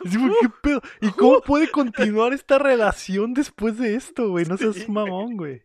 Sí, 0.09 0.17
güey, 0.17 0.31
qué 0.41 0.49
pedo. 0.61 0.81
¿Y 1.01 1.09
cómo 1.11 1.41
puede 1.41 1.69
continuar 1.69 2.33
esta 2.33 2.57
relación 2.59 3.33
después 3.33 3.77
de 3.77 3.95
esto, 3.95 4.29
güey? 4.29 4.45
No 4.45 4.57
seas 4.57 4.75
Sí. 4.75 4.85
mamón, 4.91 5.37
güey. 5.37 5.63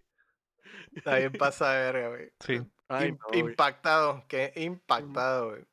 También 1.05 1.33
pasa 1.33 1.73
de 1.73 1.93
verga, 1.93 2.09
güey. 2.09 2.33
Sí. 2.41 2.61
Ay, 2.89 3.13
no, 3.13 3.39
impactado, 3.39 4.25
que 4.27 4.53
impactado, 4.57 5.51
güey. 5.51 5.65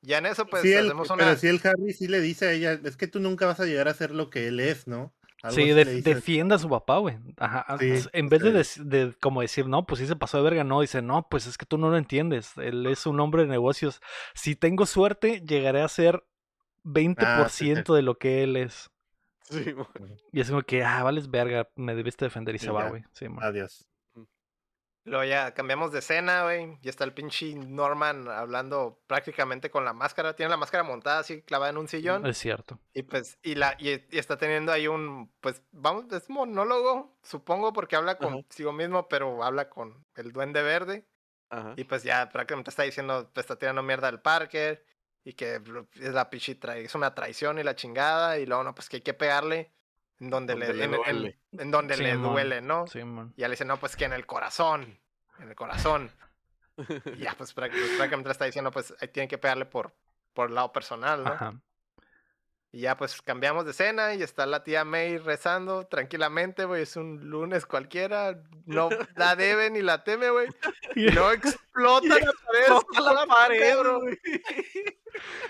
Ya 0.00 0.18
en 0.18 0.26
eso, 0.26 0.46
pues, 0.46 0.62
Sí, 0.62 0.74
hacemos 0.74 1.08
pero 1.08 1.28
una. 1.28 1.36
sí 1.36 1.46
el 1.46 1.60
Harry 1.62 1.92
sí 1.92 2.08
le 2.08 2.20
dice 2.20 2.46
a 2.46 2.52
ella, 2.52 2.80
es 2.82 2.96
que 2.96 3.06
tú 3.06 3.20
nunca 3.20 3.46
vas 3.46 3.60
a 3.60 3.66
llegar 3.66 3.86
a 3.88 3.94
ser 3.94 4.10
lo 4.10 4.30
que 4.30 4.48
él 4.48 4.58
es, 4.58 4.86
¿no? 4.88 5.14
Sí, 5.50 5.68
de- 5.70 6.02
defienda 6.02 6.56
a 6.56 6.58
su 6.58 6.68
papá, 6.68 6.98
güey. 6.98 7.18
Ajá. 7.36 7.76
Sí, 7.78 7.94
en 8.12 8.28
vez 8.28 8.42
de, 8.42 8.62
sí. 8.64 9.16
como 9.20 9.40
decir, 9.40 9.66
no, 9.66 9.86
pues 9.86 10.00
sí 10.00 10.06
se 10.06 10.14
pasó 10.14 10.36
de 10.38 10.44
verga, 10.44 10.62
no, 10.62 10.80
dice, 10.80 11.02
no, 11.02 11.26
pues 11.28 11.46
es 11.46 11.58
que 11.58 11.66
tú 11.66 11.78
no 11.78 11.90
lo 11.90 11.96
entiendes. 11.96 12.56
Él 12.58 12.86
es 12.86 13.06
un 13.06 13.18
hombre 13.18 13.42
de 13.42 13.48
negocios. 13.48 14.00
Si 14.34 14.54
tengo 14.54 14.86
suerte, 14.86 15.40
llegaré 15.44 15.82
a 15.82 15.88
ser 15.88 16.24
20% 16.84 17.94
de 17.94 18.02
lo 18.02 18.18
que 18.18 18.44
él 18.44 18.56
es. 18.56 18.90
Sí, 19.42 19.72
güey. 19.72 19.86
Y 20.32 20.40
es 20.40 20.48
como 20.48 20.62
que, 20.62 20.84
ah, 20.84 21.02
vales 21.02 21.30
verga, 21.30 21.68
me 21.76 21.94
debiste 21.94 22.24
defender 22.24 22.54
y 22.54 22.58
Sí, 22.58 22.66
se 22.66 22.72
va, 22.72 22.88
güey. 22.88 23.04
Sí, 23.12 23.28
man. 23.28 23.44
Adiós. 23.44 23.88
Luego 25.04 25.24
ya 25.24 25.52
cambiamos 25.52 25.90
de 25.90 25.98
escena, 25.98 26.44
güey. 26.44 26.78
Y 26.80 26.88
está 26.88 27.02
el 27.04 27.12
pinche 27.12 27.54
Norman 27.54 28.28
hablando 28.28 29.02
prácticamente 29.06 29.70
con 29.70 29.84
la 29.84 29.92
máscara. 29.92 30.36
Tiene 30.36 30.50
la 30.50 30.56
máscara 30.56 30.84
montada 30.84 31.18
así 31.20 31.42
clavada 31.42 31.70
en 31.70 31.78
un 31.78 31.88
sillón. 31.88 32.24
Es 32.26 32.38
cierto. 32.38 32.78
Y 32.92 33.02
pues, 33.02 33.38
y 33.42 33.56
la, 33.56 33.74
y, 33.78 33.90
y 33.90 34.18
está 34.18 34.36
teniendo 34.38 34.70
ahí 34.70 34.86
un, 34.86 35.32
pues, 35.40 35.62
vamos, 35.72 36.12
es 36.12 36.30
monólogo, 36.30 37.18
supongo, 37.22 37.72
porque 37.72 37.96
habla 37.96 38.12
Ajá. 38.12 38.20
consigo 38.20 38.72
mismo, 38.72 39.08
pero 39.08 39.42
habla 39.42 39.68
con 39.68 40.06
el 40.14 40.32
duende 40.32 40.62
verde. 40.62 41.04
Ajá. 41.50 41.74
Y 41.76 41.84
pues 41.84 42.02
ya 42.04 42.28
prácticamente 42.30 42.70
está 42.70 42.84
diciendo, 42.84 43.28
pues 43.34 43.44
está 43.44 43.56
tirando 43.56 43.82
mierda 43.82 44.08
al 44.08 44.22
Parker. 44.22 44.84
Y 45.24 45.34
que 45.34 45.60
lo- 45.60 45.86
es 45.94 46.12
la 46.14 46.30
pinche 46.30 46.58
es 46.76 46.94
una 46.94 47.14
traición 47.14 47.58
y 47.58 47.62
la 47.62 47.74
chingada. 47.76 48.38
Y 48.38 48.46
luego, 48.46 48.62
no, 48.64 48.74
pues 48.74 48.88
que 48.88 48.96
hay 48.96 49.02
que 49.02 49.14
pegarle 49.14 49.72
en 50.22 50.30
donde, 50.30 50.52
Donde 50.52 50.68
le, 50.68 50.74
le 50.74 50.84
en, 50.84 50.90
duele. 50.92 51.38
en 51.50 51.70
donde 51.72 51.96
le 51.96 52.14
duele, 52.14 52.60
¿no? 52.60 52.86
Sí, 52.86 53.02
man. 53.02 53.34
Y 53.36 53.40
ya 53.40 53.48
le 53.48 53.54
dice, 53.54 53.64
no, 53.64 53.76
pues 53.78 53.96
que 53.96 54.04
en 54.04 54.12
el 54.12 54.24
corazón. 54.24 54.96
En 55.40 55.48
el 55.48 55.54
corazón. 55.54 56.10
Y 56.78 57.18
ya, 57.18 57.34
pues 57.36 57.52
pues, 57.52 57.70
prácticamente 57.70 58.28
le 58.28 58.32
está 58.32 58.46
diciendo, 58.46 58.70
pues 58.70 58.94
ahí 59.00 59.08
tienen 59.08 59.28
que 59.28 59.36
pegarle 59.36 59.66
por, 59.66 59.94
por 60.32 60.48
el 60.48 60.54
lado 60.54 60.72
personal, 60.72 61.22
¿no? 61.22 61.30
Ajá. 61.30 61.60
Y 62.72 62.80
ya, 62.80 62.96
pues 62.96 63.20
cambiamos 63.20 63.66
de 63.66 63.72
escena 63.72 64.14
y 64.14 64.22
está 64.22 64.46
la 64.46 64.64
tía 64.64 64.82
May 64.84 65.18
rezando 65.18 65.86
tranquilamente, 65.86 66.64
güey. 66.64 66.82
Es 66.82 66.96
un 66.96 67.28
lunes 67.28 67.66
cualquiera. 67.66 68.42
No 68.64 68.88
la 69.16 69.36
debe 69.36 69.68
ni 69.70 69.82
la 69.82 70.02
teme, 70.02 70.30
güey. 70.30 70.48
Y 70.96 71.10
luego 71.10 71.32
explota 71.32 72.08
la 72.08 72.32
pared. 72.32 72.76
Explota 72.76 73.12
la 73.12 73.26
pared, 73.26 73.74
cabrón. 73.74 74.18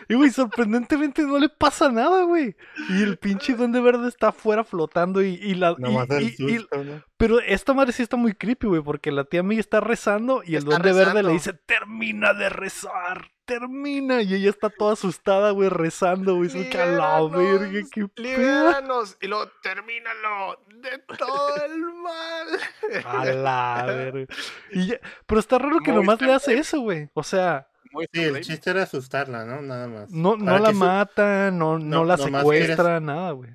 Y, 0.09 0.15
güey, 0.15 0.31
sorprendentemente 0.31 1.23
no 1.23 1.39
le 1.39 1.49
pasa 1.49 1.91
nada, 1.91 2.25
güey. 2.25 2.57
Y 2.91 3.03
el 3.03 3.19
pinche 3.19 3.55
duende 3.55 3.81
verde 3.81 4.09
está 4.09 4.29
afuera 4.29 4.65
flotando 4.65 5.23
y, 5.23 5.35
y 5.35 5.55
la... 5.55 5.73
y- 5.79 5.83
Nomás 5.83 6.11
el 6.11 6.23
y- 6.25 6.27
y- 6.39 6.59
susto, 6.59 6.83
¿no? 6.85 7.03
pero 7.17 7.39
esta 7.41 7.73
madre 7.73 7.93
sí 7.93 8.03
está 8.03 8.17
muy 8.17 8.35
creepy, 8.35 8.67
güey, 8.67 8.83
porque 8.83 9.13
la 9.13 9.23
tía 9.25 9.43
May 9.45 9.59
está 9.59 9.79
rezando 9.81 10.43
y 10.45 10.57
el 10.57 10.65
Está 10.65 10.71
duende 10.71 10.93
verde 10.93 11.05
rezando. 11.05 11.29
le 11.29 11.35
dice, 11.35 11.53
termina 11.53 12.35
de 12.35 12.49
rezar, 12.49 13.31
termina. 13.45 14.23
Y 14.23 14.35
ella 14.35 14.51
está 14.51 14.71
toda 14.71 14.95
asustada, 14.95 15.53
güey, 15.53 15.69
rezando, 15.69 16.35
güey. 16.35 16.51
A 16.75 16.87
la 16.87 17.23
verga, 17.29 17.81
qué. 17.93 18.07
Libéranos. 18.17 19.17
Y 19.21 19.29
luego 19.29 19.49
termínalo 19.63 20.65
de 20.67 20.99
todo 21.17 21.55
el 21.65 21.79
mal. 21.95 23.05
A 23.05 23.25
la 23.27 23.85
verga. 23.87 24.27
Y 24.73 24.89
ya- 24.89 25.01
Pero 25.27 25.39
está 25.39 25.59
raro 25.59 25.79
que 25.79 25.93
Muy 25.93 26.01
nomás 26.01 26.21
le 26.21 26.33
hace 26.33 26.59
eso, 26.59 26.81
güey. 26.81 27.09
O 27.15 27.23
sea, 27.23 27.69
Muy 27.93 28.07
Sí, 28.13 28.23
el 28.23 28.41
chiste 28.41 28.71
era 28.71 28.83
asustarla, 28.85 29.45
¿no? 29.45 29.61
Nada 29.63 29.87
más. 29.89 30.11
no, 30.11 30.37
no 30.37 30.59
la 30.59 30.69
que 30.69 30.75
su- 30.75 30.81
mata, 30.81 31.51
no, 31.51 31.79
no, 31.79 31.85
No, 31.85 32.05
la 32.05 32.17
nomás 32.17 32.41
secuestra, 32.43 33.01
nada, 33.01 33.33
güey. 33.33 33.55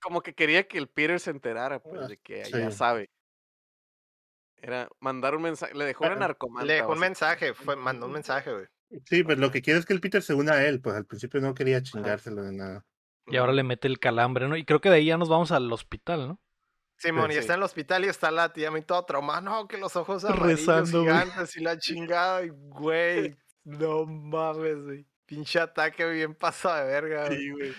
Como 0.00 0.20
que 0.22 0.34
quería 0.34 0.66
que 0.68 0.78
el 0.78 0.88
Peter 0.88 1.18
se 1.20 1.30
enterara, 1.30 1.80
pues, 1.82 2.02
Ah, 2.02 2.06
de 2.08 2.16
que 2.18 2.44
sí. 2.44 2.52
ya 2.52 2.70
sabe. 2.70 3.10
Era 4.60 4.88
mandar 5.00 5.34
un 5.36 5.42
mensaje. 5.42 5.74
Le 5.74 5.84
dejó 5.84 6.04
una 6.04 6.14
Ah, 6.14 6.18
narcomanta. 6.18 6.66
Le 6.66 6.74
dejó 6.74 6.92
un 6.92 6.98
mensaje, 6.98 7.54
fue, 7.54 7.76
mandó 7.76 8.06
un 8.06 8.12
mensaje, 8.12 8.52
güey. 8.52 8.66
Sí, 9.04 9.22
pues 9.22 9.38
lo 9.38 9.50
que 9.50 9.62
quiere 9.62 9.78
es 9.78 9.86
que 9.86 9.92
el 9.92 10.00
Peter 10.00 10.22
se 10.22 10.34
una 10.34 10.52
a 10.54 10.66
él, 10.66 10.80
pues 10.80 10.96
al 10.96 11.04
principio 11.04 11.40
no 11.40 11.54
quería 11.54 11.82
chingárselo 11.82 12.42
de 12.42 12.52
nada. 12.52 12.84
Y 13.26 13.36
ahora 13.36 13.52
le 13.52 13.62
mete 13.62 13.86
el 13.86 13.98
calambre, 14.00 14.48
¿no? 14.48 14.56
Y 14.56 14.64
creo 14.64 14.80
que 14.80 14.88
de 14.88 14.96
ahí 14.96 15.06
ya 15.06 15.18
nos 15.18 15.28
vamos 15.28 15.52
al 15.52 15.70
hospital, 15.72 16.28
¿no? 16.28 16.40
Simón, 16.96 17.30
y 17.30 17.34
Sí. 17.34 17.40
está 17.40 17.52
en 17.52 17.58
el 17.60 17.64
hospital 17.64 18.04
y 18.04 18.08
está 18.08 18.30
la 18.30 18.52
tía 18.52 18.70
toda 18.84 19.04
traumada. 19.06 19.40
No, 19.42 19.68
que 19.68 19.76
los 19.78 19.94
ojos 19.94 20.24
amarillos 20.56 20.66
Rezando, 20.66 21.02
güey. 21.04 21.12
gigantes 21.12 21.56
y 21.56 21.60
la 21.60 21.78
chingada. 21.78 22.42
Y, 22.44 22.48
güey, 22.48 23.36
no 23.64 24.04
mames, 24.06 24.82
güey. 24.84 25.06
Pinche 25.26 25.60
ataque 25.60 26.06
bien 26.08 26.34
pasado 26.34 26.86
de 26.86 26.92
verga, 26.92 27.26
güey. 27.26 27.38
Sí, 27.38 27.50
güey. 27.50 27.74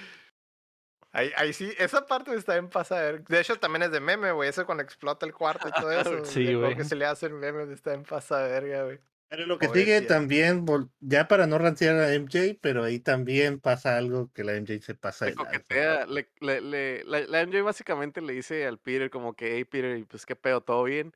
Ahí, 1.11 1.31
ahí 1.37 1.53
sí, 1.53 1.73
esa 1.79 2.05
parte 2.05 2.35
está 2.35 2.53
bien 2.53 2.69
pasada 2.69 3.01
de 3.01 3.11
verga. 3.13 3.25
De 3.29 3.39
hecho, 3.41 3.55
también 3.57 3.83
es 3.83 3.91
de 3.91 3.99
meme, 3.99 4.31
güey. 4.31 4.49
Eso 4.49 4.65
cuando 4.65 4.83
explota 4.83 5.25
el 5.25 5.33
cuarto 5.33 5.67
y 5.67 5.71
todo 5.71 5.91
eso. 6.01 6.25
Sí, 6.25 6.53
güey. 6.53 6.75
que 6.75 6.83
se 6.83 6.95
le 6.95 7.05
hace 7.05 7.25
el 7.25 7.33
meme 7.33 7.71
está 7.73 7.91
bien 7.91 8.03
pasada 8.03 8.47
de 8.47 8.51
verga, 8.51 8.83
güey. 8.83 8.99
Pero 9.31 9.45
lo 9.45 9.59
que 9.59 9.67
Pobre 9.67 9.81
sigue 9.81 9.99
tía. 9.99 10.07
también, 10.07 10.65
ya 10.99 11.27
para 11.27 11.45
no 11.45 11.59
ranciar 11.59 11.95
a 11.97 12.13
MJ, 12.15 12.57
pero 12.61 12.83
ahí 12.83 12.99
también 12.99 13.59
pasa 13.59 13.95
algo 13.95 14.31
que 14.33 14.43
la 14.43 14.53
MJ 14.59 14.81
se 14.81 14.95
pasa 14.95 15.25
Le 15.27 15.35
coquetea, 15.35 16.07
le, 16.07 16.31
le, 16.41 16.61
le- 16.61 17.03
la, 17.03 17.19
la 17.21 17.41
MJ 17.45 17.61
básicamente 17.61 18.21
le 18.21 18.33
dice 18.33 18.65
al 18.65 18.79
Peter 18.79 19.11
como 19.11 19.35
que, 19.35 19.55
hey 19.55 19.65
Peter, 19.65 20.03
pues 20.07 20.25
qué 20.25 20.35
pedo, 20.35 20.61
todo 20.61 20.83
bien. 20.83 21.13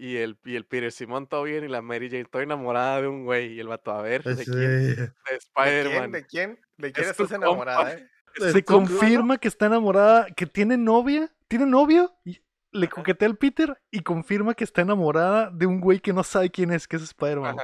Y 0.00 0.16
el, 0.18 0.38
y 0.44 0.54
el 0.54 0.64
Peter, 0.64 0.92
Simón, 0.92 1.26
todo 1.26 1.42
bien, 1.42 1.64
y 1.64 1.68
la 1.68 1.82
Mary 1.82 2.08
Jane, 2.08 2.22
estoy 2.22 2.44
enamorada 2.44 3.02
de 3.02 3.08
un 3.08 3.24
güey. 3.24 3.54
Y 3.54 3.60
el 3.60 3.66
vato, 3.66 3.90
a 3.90 4.00
ver, 4.00 4.22
¿de 4.22 4.44
quién? 4.44 4.56
De 4.60 4.94
¿De 4.94 4.94
quién? 5.24 5.38
Spider-Man. 5.38 6.12
¿De 6.12 6.24
quién? 6.24 6.58
¿De 6.76 6.92
quién 6.92 7.04
Es 7.06 7.10
estás 7.10 7.32
enamorada, 7.32 7.78
compa. 7.78 7.92
eh? 8.04 8.08
Es 8.36 8.52
Se 8.52 8.64
confirma 8.64 9.38
que 9.38 9.48
está 9.48 9.66
enamorada, 9.66 10.26
que 10.36 10.46
tiene 10.46 10.76
novia, 10.76 11.34
tiene 11.48 11.66
novio, 11.66 12.14
y 12.24 12.40
le 12.70 12.86
Ajá. 12.86 12.94
coquetea 12.94 13.26
al 13.26 13.36
Peter 13.36 13.76
y 13.90 14.00
confirma 14.00 14.54
que 14.54 14.62
está 14.62 14.82
enamorada 14.82 15.50
de 15.50 15.66
un 15.66 15.80
güey 15.80 15.98
que 15.98 16.12
no 16.12 16.22
sabe 16.22 16.50
quién 16.50 16.70
es, 16.70 16.86
que 16.86 16.94
es 16.96 17.02
Spider-Man. 17.02 17.56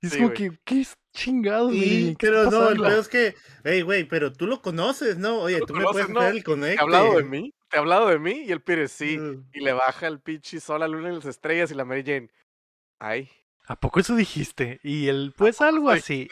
Y 0.00 0.06
es 0.06 0.12
Sí, 0.12 0.18
como 0.18 0.28
güey. 0.30 0.38
que, 0.50 0.58
¿qué 0.64 0.80
es 0.80 0.96
chingados, 1.12 1.72
Sí, 1.72 1.78
güey? 1.78 2.16
¿Qué 2.16 2.26
está 2.26 2.38
pero 2.48 2.50
no, 2.50 2.68
el 2.70 2.76
pedo 2.80 3.00
es 3.00 3.08
que, 3.08 3.34
hey, 3.64 3.82
güey, 3.82 4.04
pero 4.04 4.32
tú 4.32 4.46
lo 4.46 4.62
conoces, 4.62 5.18
¿no? 5.18 5.40
Oye, 5.40 5.60
tú 5.60 5.74
me 5.74 5.84
conoces, 5.84 5.92
puedes 5.92 6.10
¿no? 6.10 6.20
hacer 6.20 6.36
el 6.36 6.42
¿Te 6.44 6.50
ha 6.50 6.54
conecte. 6.54 6.80
hablado 6.82 7.16
de 7.16 7.24
mí? 7.24 7.52
¿Te 7.68 7.76
ha 7.76 7.80
hablado 7.80 8.08
de 8.08 8.18
mí? 8.18 8.44
Y 8.46 8.52
el 8.52 8.60
Peter, 8.60 8.88
sí. 8.88 9.18
Mm. 9.18 9.48
Y 9.52 9.60
le 9.60 9.72
baja 9.72 10.06
el 10.06 10.20
pinche 10.20 10.60
sol, 10.60 10.80
la 10.80 10.88
luna 10.88 11.10
y 11.10 11.14
las 11.16 11.24
estrellas 11.24 11.70
y 11.70 11.74
la 11.74 11.84
Mary 11.84 12.02
Jane. 12.04 12.30
Ay. 12.98 13.30
¿A 13.68 13.74
poco 13.80 13.98
eso 13.98 14.14
dijiste? 14.14 14.78
Y 14.84 15.08
el, 15.08 15.34
pues 15.36 15.60
algo 15.60 15.90
así. 15.90 16.28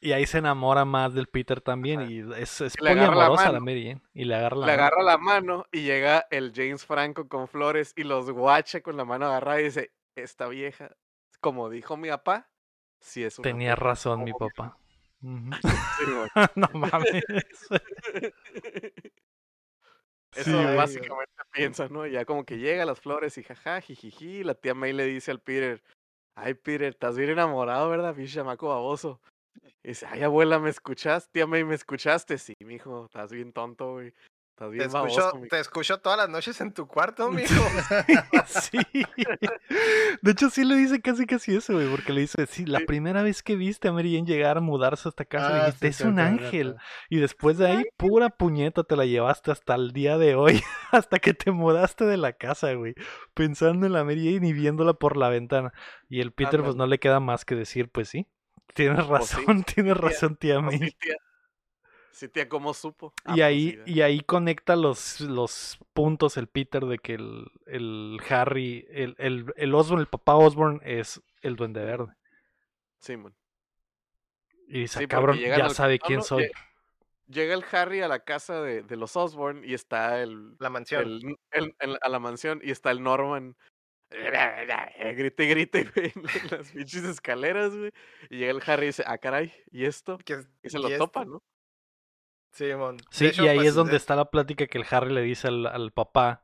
Y, 0.00 0.12
ahí 0.12 0.26
se 0.26 0.38
enamora 0.38 0.84
más 0.84 1.14
del 1.14 1.28
Peter 1.28 1.62
también. 1.62 2.00
Ajá. 2.00 2.10
Y 2.10 2.18
es, 2.36 2.60
es 2.60 2.74
Y 2.78 2.84
la 2.84 2.94
la. 2.94 3.60
Mary 3.60 3.86
Jane. 3.86 4.02
Y 4.12 4.24
le 4.26 4.34
agarra 4.34 4.56
la 4.56 4.66
Le 4.66 4.72
mano. 4.72 4.82
agarra 4.82 5.02
la 5.02 5.18
mano 5.18 5.66
y 5.72 5.80
llega 5.82 6.26
el 6.30 6.52
James 6.54 6.84
Franco 6.84 7.26
con 7.26 7.48
flores 7.48 7.94
y 7.96 8.04
los 8.04 8.30
guacha 8.30 8.82
con 8.82 8.98
la 8.98 9.06
mano 9.06 9.24
agarrada 9.26 9.62
y 9.62 9.64
dice, 9.64 9.92
esta 10.14 10.46
vieja, 10.48 10.94
como 11.40 11.70
dijo 11.70 11.96
mi 11.96 12.10
papá, 12.10 12.50
sí 13.00 13.24
es 13.24 13.38
una 13.38 13.44
Tenía 13.44 13.74
puta". 13.76 13.84
razón 13.86 14.24
mi 14.24 14.32
papá. 14.32 14.76
Sí, 15.24 16.04
güey. 16.12 16.28
no 16.54 16.68
mames. 16.74 17.24
Eso 20.36 20.50
Sí, 20.50 20.62
güey. 20.62 20.76
básicamente 20.76 21.32
piensa, 21.52 21.88
¿no? 21.88 22.06
Ya 22.06 22.24
como 22.24 22.44
que 22.44 22.58
llega 22.58 22.84
las 22.84 23.00
flores 23.00 23.38
y 23.38 23.42
jaja, 23.42 23.80
jijiji, 23.80 24.44
la 24.44 24.54
tía 24.54 24.74
May 24.74 24.92
le 24.92 25.04
dice 25.04 25.30
al 25.30 25.40
Peter, 25.40 25.82
ay 26.36 26.54
Peter, 26.54 26.88
estás 26.88 27.16
bien 27.16 27.30
enamorado, 27.30 27.88
¿verdad? 27.88 28.14
Pinche 28.14 28.34
chamaco 28.34 28.68
baboso. 28.68 29.20
Y 29.82 29.88
dice, 29.88 30.06
ay 30.08 30.22
abuela, 30.22 30.58
¿me 30.58 30.70
escuchas? 30.70 31.30
Tía 31.30 31.46
May, 31.46 31.64
¿me 31.64 31.74
escuchaste? 31.74 32.38
Sí, 32.38 32.54
mijo, 32.60 33.06
estás 33.06 33.32
bien 33.32 33.52
tonto, 33.52 33.92
güey. 33.92 34.12
Estás 34.54 34.70
Te 34.76 34.84
escucho, 34.84 35.20
baboso, 35.20 35.36
mijo". 35.38 35.46
te 35.50 35.60
escucho 35.60 35.98
todas 36.00 36.18
las 36.18 36.28
noches 36.28 36.60
en 36.60 36.72
tu 36.72 36.86
cuarto, 36.86 37.28
mijo. 37.30 37.64
sí. 38.46 38.78
De 40.22 40.30
hecho, 40.32 40.50
sí 40.50 40.64
le 40.64 40.76
dice 40.76 41.00
casi 41.00 41.26
casi 41.26 41.56
eso, 41.56 41.74
güey. 41.74 41.88
Porque 41.88 42.12
le 42.12 42.22
dice, 42.22 42.46
sí, 42.46 42.64
la 42.64 42.80
primera 42.80 43.22
vez 43.22 43.42
que 43.42 43.56
viste 43.56 43.88
a 43.88 43.92
Mary 43.92 44.14
Jane 44.16 44.26
llegar 44.26 44.56
a 44.56 44.60
mudarse 44.60 45.08
a 45.08 45.10
esta 45.10 45.24
casa, 45.24 45.52
Ah, 45.52 45.66
dijiste, 45.66 45.88
sí, 45.88 45.92
es 45.92 46.00
sí, 46.00 46.04
un 46.04 46.16
sí, 46.16 46.20
ángel. 46.20 46.76
Y 47.10 47.18
después 47.18 47.58
de 47.58 47.66
ahí, 47.66 47.84
pura 47.96 48.30
puñeta 48.30 48.84
te 48.84 48.96
la 48.96 49.04
llevaste 49.06 49.50
hasta 49.50 49.74
el 49.74 49.92
día 49.92 50.18
de 50.18 50.34
hoy, 50.34 50.62
hasta 50.92 51.18
que 51.18 51.34
te 51.34 51.50
mudaste 51.50 52.04
de 52.04 52.16
la 52.16 52.32
casa, 52.34 52.72
güey, 52.74 52.94
pensando 53.34 53.86
en 53.86 53.92
la 53.92 54.04
Mary 54.04 54.32
Jane 54.34 54.48
y 54.48 54.52
viéndola 54.52 54.94
por 54.94 55.16
la 55.16 55.28
ventana. 55.28 55.72
Y 56.08 56.20
el 56.20 56.32
Peter, 56.32 56.62
pues 56.62 56.76
no 56.76 56.86
le 56.86 56.98
queda 56.98 57.20
más 57.20 57.44
que 57.44 57.54
decir, 57.56 57.90
pues 57.90 58.08
sí, 58.08 58.26
tienes 58.74 59.06
Pues 59.14 59.30
sí, 59.30 59.44
razón, 59.44 59.64
tienes 59.64 59.96
tía. 59.96 60.00
razón, 60.00 60.36
tía 60.36 60.58
"Oh, 60.58 60.62
May. 60.62 60.78
sí, 60.78 60.90
tía. 61.00 61.16
Sí, 62.14 62.28
tía, 62.28 62.48
¿cómo 62.48 62.72
supo? 62.74 63.12
Ah, 63.24 63.32
Y 63.32 63.34
pues 63.34 63.42
ahí, 63.44 63.78
y 63.86 64.00
ahí 64.02 64.20
conecta 64.20 64.76
los, 64.76 65.20
los 65.20 65.78
puntos 65.92 66.36
el 66.36 66.46
Peter 66.46 66.84
de 66.84 66.98
que 66.98 67.14
el, 67.14 67.50
el 67.66 68.20
Harry, 68.28 68.86
el, 68.88 69.16
el, 69.18 69.52
el 69.56 69.74
Osborn, 69.74 70.00
el 70.00 70.06
papá 70.06 70.36
Osborn 70.36 70.80
es 70.84 71.20
el 71.42 71.56
Duende 71.56 71.84
Verde. 71.84 72.14
Simón. 73.00 73.34
Y 74.68 74.82
dice, 74.82 75.00
Sí, 75.00 75.04
"Ah, 75.04 75.08
porque 75.08 75.08
cabrón, 75.08 75.38
ya 75.38 75.64
al- 75.64 75.70
sabe 75.74 75.98
quién 75.98 76.18
no, 76.20 76.24
soy. 76.24 76.44
lle- 76.44 76.52
Llega 77.26 77.54
el 77.54 77.64
Harry 77.72 78.00
a 78.00 78.06
la 78.08 78.20
casa 78.20 78.60
de, 78.62 78.82
de 78.82 78.96
los 78.96 79.16
Osborn 79.16 79.64
y 79.64 79.74
está 79.74 80.22
el, 80.22 80.56
La 80.60 80.70
mansión. 80.70 81.02
el, 81.02 81.36
el- 81.50 81.74
el- 81.80 81.98
a 82.00 82.08
la 82.08 82.18
mansión 82.20 82.60
y 82.62 82.70
está 82.70 82.90
el 82.92 83.02
Norman. 83.02 83.56
Grite, 85.16 85.46
grite, 85.46 85.84
güey, 85.94 86.12
en 86.14 86.22
las 86.58 86.70
pinches 86.70 87.04
escaleras, 87.04 87.74
güey. 87.76 87.90
Y 88.30 88.36
llega 88.38 88.52
el 88.52 88.62
Harry 88.64 88.84
y 88.84 88.86
dice, 88.88 89.02
ah, 89.06 89.18
caray, 89.18 89.52
¿y 89.72 89.84
esto? 89.86 90.18
Que 90.24 90.44
Y 90.62 90.70
se 90.70 90.78
y 90.78 90.82
lo 90.82 90.88
esto- 90.88 91.06
topa, 91.06 91.24
¿no? 91.24 91.42
Sí, 93.10 93.26
hecho, 93.26 93.44
y 93.44 93.48
ahí 93.48 93.56
pues, 93.58 93.68
es 93.68 93.74
donde 93.74 93.94
eh, 93.94 93.96
está 93.96 94.16
la 94.16 94.30
plática 94.30 94.66
que 94.66 94.78
el 94.78 94.84
Harry 94.90 95.12
le 95.12 95.22
dice 95.22 95.48
al, 95.48 95.66
al 95.66 95.92
papá. 95.92 96.42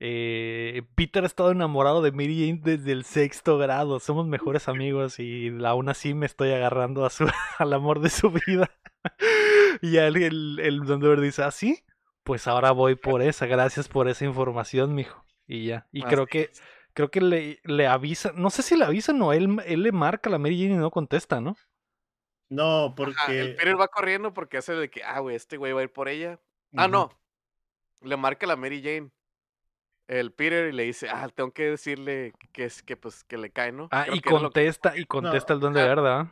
eh, 0.00 0.82
Peter 0.94 1.24
ha 1.24 1.26
estado 1.26 1.50
enamorado 1.52 2.02
de 2.02 2.12
Mary 2.12 2.38
Jane 2.48 2.60
desde 2.62 2.92
el 2.92 3.04
sexto 3.04 3.58
grado. 3.58 4.00
Somos 4.00 4.26
mejores 4.26 4.68
amigos 4.68 5.18
y 5.20 5.50
aún 5.64 5.88
así 5.88 6.14
me 6.14 6.26
estoy 6.26 6.52
agarrando 6.52 7.04
a 7.06 7.10
su, 7.10 7.26
al 7.58 7.72
amor 7.72 8.00
de 8.00 8.10
su 8.10 8.30
vida. 8.30 8.70
y 9.82 9.92
ya 9.92 10.06
el, 10.06 10.16
el, 10.16 10.60
el 10.60 10.80
Verde 10.82 11.22
dice, 11.24 11.42
¿ah, 11.42 11.50
sí? 11.50 11.84
Pues 12.22 12.46
ahora 12.46 12.72
voy 12.72 12.96
por 12.96 13.22
esa. 13.22 13.46
Gracias 13.46 13.88
por 13.88 14.08
esa 14.08 14.24
información, 14.24 14.94
mijo. 14.94 15.24
Y 15.46 15.66
ya. 15.66 15.86
Y 15.92 16.02
creo 16.02 16.26
que 16.26 16.50
creo 16.94 17.10
que 17.10 17.20
le, 17.20 17.60
le 17.64 17.86
avisa. 17.86 18.32
No 18.34 18.50
sé 18.50 18.62
si 18.62 18.76
le 18.76 18.84
avisan 18.84 19.20
o 19.22 19.32
él, 19.32 19.58
él 19.66 19.82
le 19.82 19.92
marca 19.92 20.28
a 20.30 20.32
la 20.32 20.38
Mary 20.38 20.58
Jane 20.62 20.74
y 20.74 20.78
no 20.78 20.90
contesta, 20.90 21.40
¿no? 21.40 21.56
No, 22.48 22.84
Ajá, 22.86 22.86
el 22.86 22.94
porque. 22.94 23.54
Peter 23.58 23.80
va 23.80 23.88
corriendo 23.88 24.32
porque 24.34 24.58
hace 24.58 24.74
de 24.74 24.90
que, 24.90 25.02
ah, 25.02 25.20
güey, 25.20 25.36
este 25.36 25.56
güey 25.56 25.72
va 25.72 25.80
a 25.80 25.84
ir 25.84 25.92
por 25.92 26.08
ella. 26.08 26.38
Ah, 26.76 26.88
no. 26.88 27.10
Le 28.02 28.16
marca 28.16 28.46
la 28.46 28.56
Mary 28.56 28.82
Jane. 28.82 29.10
El 30.06 30.32
Peter 30.32 30.68
y 30.68 30.72
le 30.76 30.82
dice, 30.82 31.08
ah, 31.08 31.30
tengo 31.34 31.52
que 31.52 31.70
decirle 31.70 32.34
que 32.52 32.66
es 32.66 32.82
que 32.82 32.94
pues 32.94 33.24
que 33.24 33.38
le 33.38 33.50
cae, 33.50 33.72
¿no? 33.72 33.88
Ah, 33.90 34.02
Creo 34.04 34.16
y 34.16 34.20
que 34.20 34.28
contesta, 34.28 34.94
y 34.98 35.06
contesta 35.06 35.54
el 35.54 35.60
Duende. 35.60 35.82
Verde, 35.82 36.08
¿ah? 36.10 36.30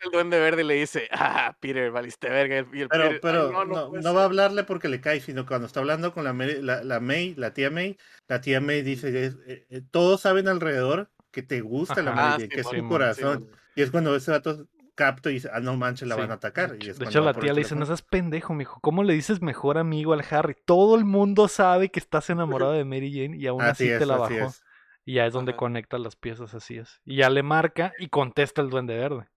el 0.00 0.10
duende 0.10 0.40
verde 0.40 0.64
le 0.64 0.74
dice, 0.74 1.08
ah, 1.12 1.56
Peter, 1.60 1.92
valiste 1.92 2.28
verga. 2.28 2.56
Y 2.56 2.58
el- 2.58 2.66
y 2.66 2.88
Pero, 2.88 2.88
Peter, 2.88 3.12
"Ay, 3.12 3.18
pero 3.22 3.64
no, 3.66 3.92
va 3.92 3.98
a 3.98 4.02
ser". 4.02 4.20
hablarle 4.22 4.64
porque 4.64 4.88
le 4.88 5.00
cae, 5.00 5.20
sino 5.20 5.46
cuando 5.46 5.68
está 5.68 5.78
hablando 5.78 6.12
con 6.12 6.24
la, 6.24 6.32
Mary- 6.32 6.60
la, 6.60 6.82
la 6.82 6.98
May, 6.98 7.34
la 7.36 7.54
tía 7.54 7.70
May, 7.70 7.96
la 8.26 8.40
tía 8.40 8.60
May 8.60 8.82
dice, 8.82 9.26
eh, 9.26 9.66
eh, 9.70 9.82
todos 9.92 10.20
saben 10.22 10.48
alrededor 10.48 11.12
que 11.30 11.42
te 11.42 11.60
gusta 11.60 12.02
la. 12.02 12.12
Mary 12.12 12.30
Jane, 12.32 12.48
que 12.48 12.60
es 12.60 12.68
tu 12.68 12.88
corazón. 12.88 13.48
Y 13.76 13.82
es 13.82 13.92
cuando 13.92 14.16
ese 14.16 14.32
vato 14.32 14.66
capta 14.94 15.30
y 15.30 15.34
dice, 15.34 15.50
ah, 15.52 15.60
no 15.60 15.76
manches, 15.76 16.06
la 16.08 16.14
Sí. 16.14 16.20
van 16.20 16.30
a 16.30 16.34
atacar. 16.34 16.70
De 16.70 16.76
Y 16.76 16.78
hecho- 16.80 16.90
es 16.92 16.98
de 16.98 17.04
hecho, 17.06 17.20
la 17.20 17.34
tía 17.34 17.50
el 17.50 17.56
le 17.56 17.62
dice, 17.62 17.74
no 17.76 17.84
seas 17.86 18.02
pendejo, 18.02 18.54
mijo. 18.54 18.80
¿Cómo 18.80 19.02
le 19.04 19.12
dices 19.14 19.42
mejor 19.42 19.78
amigo 19.78 20.12
al 20.12 20.24
Harry? 20.30 20.56
Todo 20.64 20.96
el 20.96 21.04
mundo 21.04 21.48
sabe 21.48 21.90
que 21.90 21.98
estás 22.00 22.30
enamorado 22.30 22.72
de 22.72 22.84
Mary 22.84 23.12
Jane 23.12 23.36
y 23.36 23.46
aún 23.46 23.62
Así 23.62 23.90
así 23.90 23.98
te 23.98 24.06
la 24.06 24.14
así 24.24 24.34
bajó. 24.38 24.48
es. 24.48 24.62
Y 25.04 25.14
ya 25.14 25.26
es 25.26 25.32
donde 25.32 25.52
Ajá. 25.52 25.58
conecta 25.58 25.98
las 25.98 26.16
piezas, 26.16 26.54
así 26.54 26.78
es. 26.78 27.00
Y 27.04 27.16
ya 27.16 27.28
le 27.30 27.42
marca 27.42 27.92
y 27.98 28.08
contesta 28.08 28.62
el 28.62 28.70
Duende 28.70 28.96
Verde. 28.96 29.28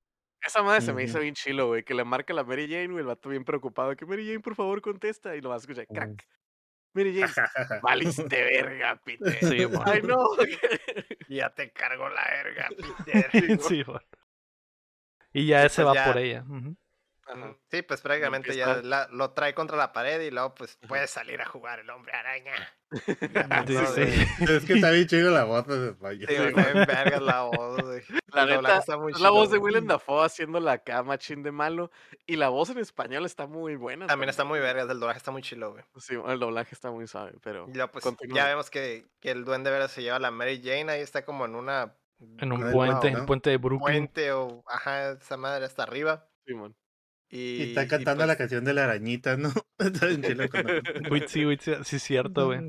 Esa 0.41 0.63
madre 0.63 0.81
se 0.81 0.93
me 0.93 1.03
hizo 1.03 1.19
bien 1.19 1.33
chilo, 1.33 1.67
güey, 1.67 1.83
que 1.83 1.93
le 1.93 2.05
marca 2.05 2.33
la 2.33 2.43
Mary 2.43 2.67
Jane, 2.69 2.87
güey, 2.87 2.99
el 2.99 3.07
vato 3.07 3.27
bien 3.27 3.43
preocupado, 3.43 3.95
que 3.95 4.05
Mary 4.05 4.25
Jane, 4.25 4.39
por 4.39 4.55
favor, 4.55 4.81
contesta. 4.81 5.35
Y 5.35 5.41
lo 5.41 5.49
vas 5.49 5.61
a 5.61 5.63
escuchar, 5.63 5.87
crack. 5.87 6.23
Mary 6.93 7.19
Jane, 7.19 7.31
valiste 7.81 8.23
verga, 8.43 9.01
Peter. 9.03 9.33
Sí. 9.39 9.67
Ay, 9.85 10.01
no. 10.03 10.15
Ya 11.29 11.49
te 11.49 11.69
cargo 11.71 12.07
la 12.07 12.23
verga, 12.31 12.69
Peter. 13.05 13.59
Sí, 13.61 13.83
bueno. 13.83 13.99
Y 15.33 15.47
ya 15.47 15.61
Sí, 15.61 15.65
ese 15.67 15.83
pues 15.83 15.95
va 15.95 15.99
ya. 15.99 16.05
por 16.05 16.17
ella. 16.17 16.45
Ajá. 17.29 17.55
Sí, 17.69 17.81
pues 17.81 17.99
prácticamente 17.99 18.55
ya 18.55 18.75
la- 18.81 19.09
lo 19.11 19.31
trae 19.31 19.53
contra 19.53 19.75
la 19.75 19.91
pared 19.91 20.21
y 20.21 20.31
luego 20.31 20.55
pues 20.55 20.77
puede 20.87 21.07
salir 21.07 21.41
a 21.41 21.45
jugar 21.45 21.79
el 21.79 21.89
hombre 21.89 22.13
araña. 22.13 22.53
Ya, 23.33 23.65
Sí, 23.67 23.73
¿no? 23.73 23.85
sí. 23.87 24.01
De- 24.45 24.55
Es 24.57 24.63
que 24.65 24.73
está 24.75 24.91
bien 24.91 25.07
chido 25.07 25.29
la 25.31 25.43
voz 25.43 25.67
de. 25.67 25.93
Sí, 25.93 26.25
bien 26.25 26.53
vergas 26.87 27.21
la 27.21 27.41
voz, 27.41 27.81
güey. 27.81 28.01
La 28.27 28.45
neta, 28.45 28.77
está 28.77 28.95
muy 28.97 29.11
es 29.11 29.19
la 29.19 29.29
voz 29.29 29.51
de. 29.51 29.57
Willem 29.57 29.87
Dafoe 29.87 30.25
haciendo 30.25 30.61
la 30.61 30.77
cama 30.77 31.17
chin 31.17 31.43
de 31.43 31.51
malo. 31.51 31.91
Y 32.25 32.37
la 32.37 32.47
voz 32.47 32.69
en 32.69 32.77
español 32.77 33.25
está 33.25 33.45
muy 33.45 33.75
buena. 33.75 34.07
También 34.07 34.29
está 34.29 34.45
muy 34.45 34.61
vergas, 34.61 34.89
el 34.89 34.97
doblaje 35.01 35.17
está 35.17 35.31
muy 35.31 35.41
chilo, 35.41 35.73
güey. 35.73 35.83
Sí, 35.97 36.15
el 36.25 36.39
doblaje 36.39 36.73
está 36.73 36.89
muy 36.89 37.07
suave, 37.07 37.33
pero. 37.43 37.65
Y 37.67 37.73
luego, 37.73 37.91
pues 37.91 38.05
continúa. 38.05 38.37
ya 38.37 38.45
vemos 38.45 38.69
que, 38.69 39.05
que 39.19 39.31
el 39.31 39.43
duende 39.43 39.69
verde 39.69 39.89
se 39.89 40.01
lleva 40.01 40.15
a 40.15 40.19
la 40.19 40.31
Mary 40.31 40.61
Jane, 40.63 40.89
ahí 40.89 41.01
está 41.01 41.25
como 41.25 41.43
en 41.43 41.55
una 41.55 41.93
En 42.39 42.51
un 42.51 42.71
puente, 42.71 43.07
el 43.09 43.13
¿no? 43.13 43.25
puente 43.25 43.49
de 43.51 43.57
Brooklyn. 43.57 44.05
puente 44.07 44.31
o 44.31 44.63
ajá, 44.67 45.11
esa 45.11 45.37
madre 45.37 45.65
hasta 45.65 45.83
arriba. 45.83 46.27
Simón. 46.45 46.75
Y, 47.29 47.37
Y 47.39 47.61
está 47.69 47.83
y, 47.83 47.87
cantando 47.87 48.21
la 48.25 48.29
pues, 48.33 48.37
canción 48.37 48.63
de 48.65 48.73
la 48.73 48.85
arañita, 48.85 49.35
¿no? 49.37 49.51
Sí, 51.27 51.57
sí, 51.57 51.57
sí, 51.83 51.95
es 51.95 52.03
cierto, 52.03 52.47
güey. 52.47 52.61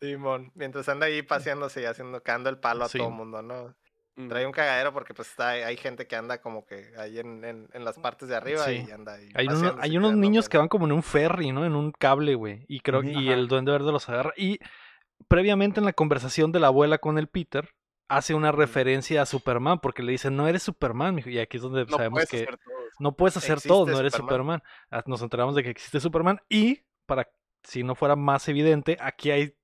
Simón, 0.00 0.52
mientras 0.54 0.88
anda 0.88 1.06
ahí 1.06 1.22
paseándose 1.22 1.80
y 1.82 1.84
haciendo, 1.86 2.22
cagando 2.22 2.50
el 2.50 2.58
palo 2.58 2.84
a 2.84 2.88
Sí. 2.88 2.98
todo 2.98 3.08
el 3.08 3.14
mundo, 3.14 3.42
¿no? 3.42 3.74
Mm. 4.16 4.28
Trae 4.28 4.46
un 4.46 4.52
cagadero 4.52 4.92
porque 4.92 5.14
pues 5.14 5.28
está, 5.28 5.50
hay 5.50 5.76
gente 5.76 6.06
que 6.06 6.16
anda 6.16 6.40
como 6.40 6.64
que 6.64 6.92
ahí 6.98 7.18
en, 7.18 7.44
en, 7.44 7.68
en 7.72 7.84
las 7.84 7.98
partes 7.98 8.28
de 8.28 8.36
arriba 8.36 8.64
Sí. 8.64 8.84
y 8.86 8.90
anda 8.90 9.14
ahí. 9.14 9.28
Hay, 9.34 9.46
uno- 9.48 9.76
hay 9.80 9.96
unos 9.96 10.14
niños 10.14 10.48
que 10.48 10.58
van 10.58 10.68
como 10.68 10.86
en 10.86 10.92
un 10.92 11.02
ferry, 11.02 11.52
¿no? 11.52 11.64
En 11.66 11.74
un 11.74 11.92
cable, 11.92 12.34
güey. 12.34 12.64
Y 12.68 12.80
creo 12.80 13.00
Ajá. 13.00 13.08
el 13.10 13.48
duende 13.48 13.72
verde 13.72 13.92
los 13.92 14.08
agarra. 14.08 14.32
Y 14.36 14.58
previamente 15.28 15.80
en 15.80 15.86
la 15.86 15.92
conversación 15.92 16.52
de 16.52 16.60
la 16.60 16.68
abuela 16.68 16.98
con 16.98 17.18
el 17.18 17.28
Peter, 17.28 17.70
hace 18.08 18.34
una 18.34 18.52
referencia 18.52 19.22
a 19.22 19.26
Superman, 19.26 19.80
porque 19.80 20.02
le 20.02 20.12
dice, 20.12 20.30
no 20.30 20.48
eres 20.48 20.62
Superman. 20.62 21.20
Y 21.24 21.38
aquí 21.38 21.56
es 21.56 21.62
donde 21.62 21.84
No 21.84 21.96
sabemos 21.96 22.26
que 22.26 22.46
no 22.98 23.16
puedes 23.16 23.36
hacer 23.36 23.54
Existe 23.54 23.68
todo, 23.68 23.86
no 23.86 23.98
eres 23.98 24.12
Superman. 24.12 24.60
Superman. 24.60 24.62
Ah, 24.90 25.04
Nos 25.06 25.22
enteramos 25.22 25.54
de 25.54 25.62
que 25.62 25.70
existe 25.70 26.00
Superman. 26.00 26.40
Y, 26.48 26.82
para 27.06 27.28
si 27.62 27.82
no 27.82 27.94
fuera 27.94 28.16
más 28.16 28.48
evidente, 28.48 28.96
aquí 29.00 29.30
hay 29.30 29.54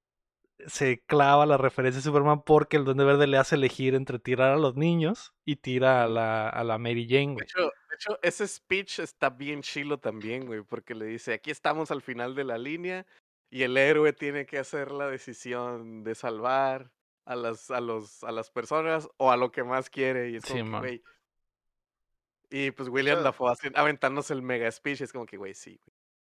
se 0.66 1.02
clava 1.06 1.46
la 1.46 1.56
referencia 1.56 1.98
de 1.98 2.04
Superman 2.04 2.42
porque 2.42 2.76
el 2.76 2.84
Duende 2.84 3.04
Verde 3.04 3.26
le 3.26 3.36
hace 3.36 3.56
elegir 3.56 3.94
entre 3.94 4.18
tirar 4.18 4.52
a 4.52 4.56
los 4.56 4.76
niños 4.76 5.34
y 5.44 5.56
tira 5.56 6.04
a 6.04 6.08
la, 6.08 6.48
a 6.48 6.62
la 6.62 6.78
Mary 6.78 7.06
Jane, 7.08 7.34
De 7.36 7.44
hecho, 7.44 7.62
de 7.62 7.96
hecho, 7.96 8.18
ese 8.22 8.46
speech 8.46 9.00
está 9.00 9.30
bien 9.30 9.62
chilo 9.62 9.98
también, 9.98 10.46
güey, 10.46 10.62
porque 10.62 10.94
le 10.94 11.06
dice, 11.06 11.34
aquí 11.34 11.50
estamos 11.50 11.90
al 11.90 12.02
final 12.02 12.34
de 12.34 12.44
la 12.44 12.58
línea 12.58 13.06
y 13.50 13.64
el 13.64 13.76
héroe 13.76 14.12
tiene 14.12 14.46
que 14.46 14.58
hacer 14.58 14.92
la 14.92 15.08
decisión 15.08 16.04
de 16.04 16.14
salvar 16.14 16.92
a 17.24 17.36
las, 17.36 17.70
a 17.70 17.80
los, 17.80 18.24
a 18.24 18.32
las 18.32 18.50
personas 18.50 19.08
o 19.16 19.30
a 19.30 19.36
lo 19.36 19.52
que 19.52 19.62
más 19.64 19.88
quiere. 19.90 20.30
Y 20.30 20.36
es 20.36 20.44
como 20.44 20.54
que, 20.56 20.62
Simón. 20.64 20.80
güey. 20.80 21.02
Y 22.50 22.70
pues 22.72 22.88
William 22.88 23.16
hecho- 23.18 23.24
Dafoe 23.24 23.50
haci- 23.52 23.72
aventándose 23.74 24.34
el 24.34 24.42
mega 24.42 24.70
speech, 24.70 25.00
es 25.00 25.12
como 25.12 25.24
que, 25.26 25.36
güey, 25.36 25.54
sí, 25.54 25.78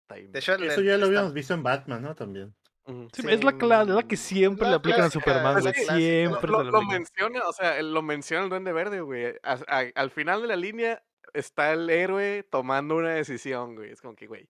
güey. 0.09 0.27
De 0.28 0.39
hecho, 0.40 0.55
Eso 0.55 0.81
ya 0.81 0.93
lo 0.97 1.05
está- 1.05 1.06
habíamos 1.06 1.32
visto 1.35 1.55
en 1.55 1.62
Batman, 1.62 2.02
¿no? 2.02 2.14
También. 2.14 2.55
Ujú. 2.86 3.09
Sí, 3.12 3.20
es, 3.28 3.44
la 3.44 3.51
es 3.51 3.89
la 3.89 4.02
que 4.02 4.16
Sí, 4.16 4.35
siempre 4.35 4.64
la 4.64 4.70
le 4.70 4.77
aplican 4.77 5.02
a 5.02 5.10
Superman, 5.10 5.60
güey. 5.60 5.74
sí. 5.74 5.85
Siempre 5.85 6.51
Lo, 6.51 6.64
lo- 6.64 6.70
lo 6.72 6.82
menciona, 6.82 7.40
o 7.48 7.52
sea, 7.52 7.81
lo 7.82 8.02
menciona 8.02 8.44
el 8.44 8.51
Duende 8.51 8.72
Verde, 8.72 9.01
güey. 9.01 9.35
al 9.43 10.10
final 10.10 10.43
de 10.43 10.48
la 10.48 10.56
línea 10.56 11.05
está 11.32 11.72
el 11.72 11.89
héroe 11.90 12.43
tomando 12.51 12.97
una 12.97 13.10
decisión, 13.10 13.77
güey. 13.77 13.90
Es 13.93 14.01
como 14.01 14.14
que, 14.16 14.27
güey. 14.27 14.48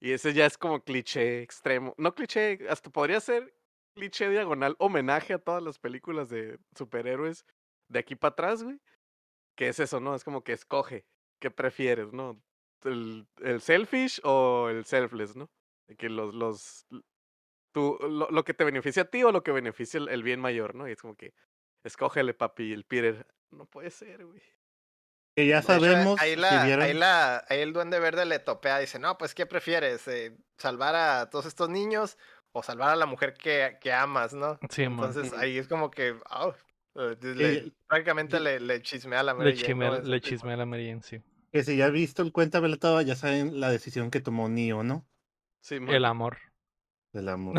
Y 0.00 0.12
ese 0.12 0.32
ya 0.32 0.46
es 0.46 0.56
como 0.58 0.82
cliché 0.82 1.42
extremo. 1.42 1.94
No 1.98 2.14
cliché, 2.14 2.58
hasta 2.70 2.90
podría 2.90 3.20
ser 3.20 3.54
cliché 3.94 4.28
diagonal, 4.28 4.76
homenaje 4.78 5.34
a 5.34 5.38
todas 5.38 5.62
las 5.62 5.78
películas 5.78 6.28
de 6.28 6.58
superhéroes 6.76 7.44
de 7.88 7.98
aquí 7.98 8.14
para 8.14 8.32
atrás, 8.32 8.62
güey. 8.62 8.80
Que 9.56 9.68
es 9.68 9.78
eso, 9.80 10.00
¿no? 10.00 10.14
Es 10.14 10.24
como 10.24 10.42
que 10.42 10.52
escoge. 10.52 11.06
¿Qué 11.40 11.50
prefieres, 11.50 12.12
no? 12.12 12.42
¿El, 12.82 13.26
el 13.42 13.60
selfish 13.60 14.20
o 14.24 14.68
el 14.68 14.84
selfless, 14.84 15.36
no? 15.36 15.50
De 15.88 15.96
que 15.96 16.08
los, 16.08 16.34
los, 16.34 16.86
tú, 17.72 17.98
lo, 18.00 18.28
lo 18.30 18.44
que 18.44 18.54
te 18.54 18.64
beneficia 18.64 19.02
a 19.02 19.10
ti 19.10 19.22
o 19.22 19.32
lo 19.32 19.42
que 19.42 19.52
beneficia 19.52 19.98
el, 19.98 20.08
el 20.08 20.22
bien 20.22 20.40
mayor, 20.40 20.74
¿no? 20.74 20.88
Y 20.88 20.92
es 20.92 21.00
como 21.00 21.14
que, 21.14 21.34
escógele, 21.84 22.34
papi, 22.34 22.64
y 22.64 22.72
el 22.72 22.84
Peter, 22.84 23.26
no 23.50 23.66
puede 23.66 23.90
ser, 23.90 24.24
güey. 24.24 24.42
Que 25.36 25.46
ya 25.46 25.58
hecho, 25.58 25.66
sabemos 25.66 26.20
ahí, 26.20 26.34
si 26.34 26.36
la, 26.36 26.64
vieron. 26.64 26.84
ahí, 26.84 26.94
la, 26.94 27.44
ahí 27.48 27.60
el 27.60 27.72
Duende 27.72 28.00
Verde 28.00 28.24
le 28.24 28.38
topea, 28.38 28.78
dice, 28.78 28.98
no, 28.98 29.18
pues, 29.18 29.34
¿qué 29.34 29.46
prefieres? 29.46 30.06
eh, 30.08 30.36
¿Salvar 30.58 30.94
a 30.94 31.30
todos 31.30 31.46
estos 31.46 31.68
niños 31.68 32.16
o 32.56 32.62
salvar 32.62 32.90
a 32.90 32.96
la 32.96 33.06
mujer 33.06 33.34
que, 33.34 33.78
que 33.80 33.92
amas, 33.92 34.32
no? 34.32 34.58
Sí. 34.70 34.84
Entonces 34.84 35.32
ahí 35.34 35.58
es 35.58 35.66
como 35.66 35.90
que, 35.90 36.14
le- 37.20 37.62
Que- 37.64 37.72
prácticamente 37.88 38.38
le, 38.38 38.60
le 38.60 38.80
chismea 38.80 39.20
a 39.20 39.22
la 39.24 39.32
Le, 39.32 39.38
Mary 39.38 39.56
Jane, 39.58 39.74
¿no? 39.74 39.98
le 39.98 40.20
tipo. 40.20 40.28
chismea 40.28 40.54
a 40.54 40.58
la 40.58 40.64
Mary 40.66 40.88
Jane, 40.88 41.02
sí. 41.02 41.20
Que 41.52 41.64
si 41.64 41.76
ya 41.76 41.86
han 41.86 41.92
visto 41.92 42.22
el 42.22 42.30
cuenta 42.32 42.60
todo, 42.78 43.00
ya 43.02 43.16
saben 43.16 43.60
la 43.60 43.70
decisión 43.70 44.10
que 44.10 44.20
tomó 44.20 44.48
Neo, 44.48 44.84
¿no? 44.84 45.04
Sí, 45.60 45.74
El 45.74 45.80
man. 45.82 46.04
amor. 46.04 46.38
Del 47.12 47.28
amor. 47.28 47.56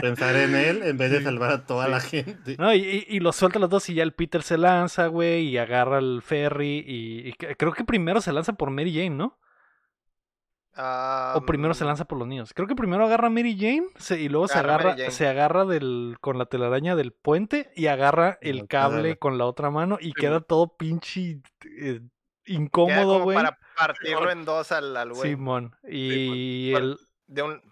Pensar 0.00 0.36
en 0.36 0.54
él 0.54 0.82
en 0.82 0.96
vez 0.96 1.10
de 1.10 1.22
salvar 1.22 1.50
a 1.50 1.66
toda 1.66 1.86
sí. 1.86 1.90
la 1.90 2.00
gente. 2.00 2.56
No, 2.58 2.72
y, 2.74 3.04
y, 3.08 3.20
los 3.20 3.34
suelta 3.36 3.58
los 3.58 3.70
dos 3.70 3.88
y 3.88 3.94
ya 3.94 4.02
el 4.02 4.12
Peter 4.14 4.42
se 4.42 4.58
lanza, 4.58 5.06
güey, 5.08 5.46
y 5.48 5.58
agarra 5.58 5.98
el 5.98 6.22
ferry 6.22 6.84
y, 6.86 7.32
creo 7.32 7.72
que 7.72 7.84
primero 7.84 8.20
se 8.20 8.32
lanza 8.32 8.52
por 8.52 8.70
Mary 8.70 8.92
Jane, 8.92 9.10
¿no? 9.10 9.38
O 11.36 11.44
primero 11.46 11.74
se 11.74 11.84
lanza 11.84 12.04
por 12.06 12.18
los 12.18 12.28
niños. 12.28 12.52
Creo 12.54 12.68
que 12.68 12.76
primero 12.76 13.04
agarra 13.04 13.26
a 13.26 13.30
Mary 13.30 13.56
Jane 13.58 13.86
se- 13.96 14.20
y 14.20 14.28
luego 14.28 14.46
se 14.48 14.58
Agarra 14.58 14.96
se 15.10 15.26
agarra 15.26 15.64
del, 15.64 16.16
con 16.20 16.38
la 16.38 16.46
telaraña 16.46 16.94
del 16.94 17.12
puente 17.12 17.70
y 17.74 17.86
agarra 17.86 18.38
el 18.40 18.68
cable 18.68 19.18
con 19.18 19.38
la 19.38 19.46
otra 19.46 19.70
mano 19.70 19.98
y 20.00 20.06
Sí, 20.06 20.12
queda 20.14 20.40
todo 20.40 20.76
pinche 20.76 21.40
eh, 21.80 22.00
incómodo, 22.46 23.20
güey. 23.22 23.36
para 23.36 23.58
partirlo 23.76 24.30
en 24.30 24.44
dos 24.44 24.72
al, 24.72 24.96
al 24.96 25.12
güey. 25.12 25.30
Simón. 25.30 25.74
Y 25.88 26.72
el, 26.74 26.96
de 27.26 27.42
un, 27.42 27.62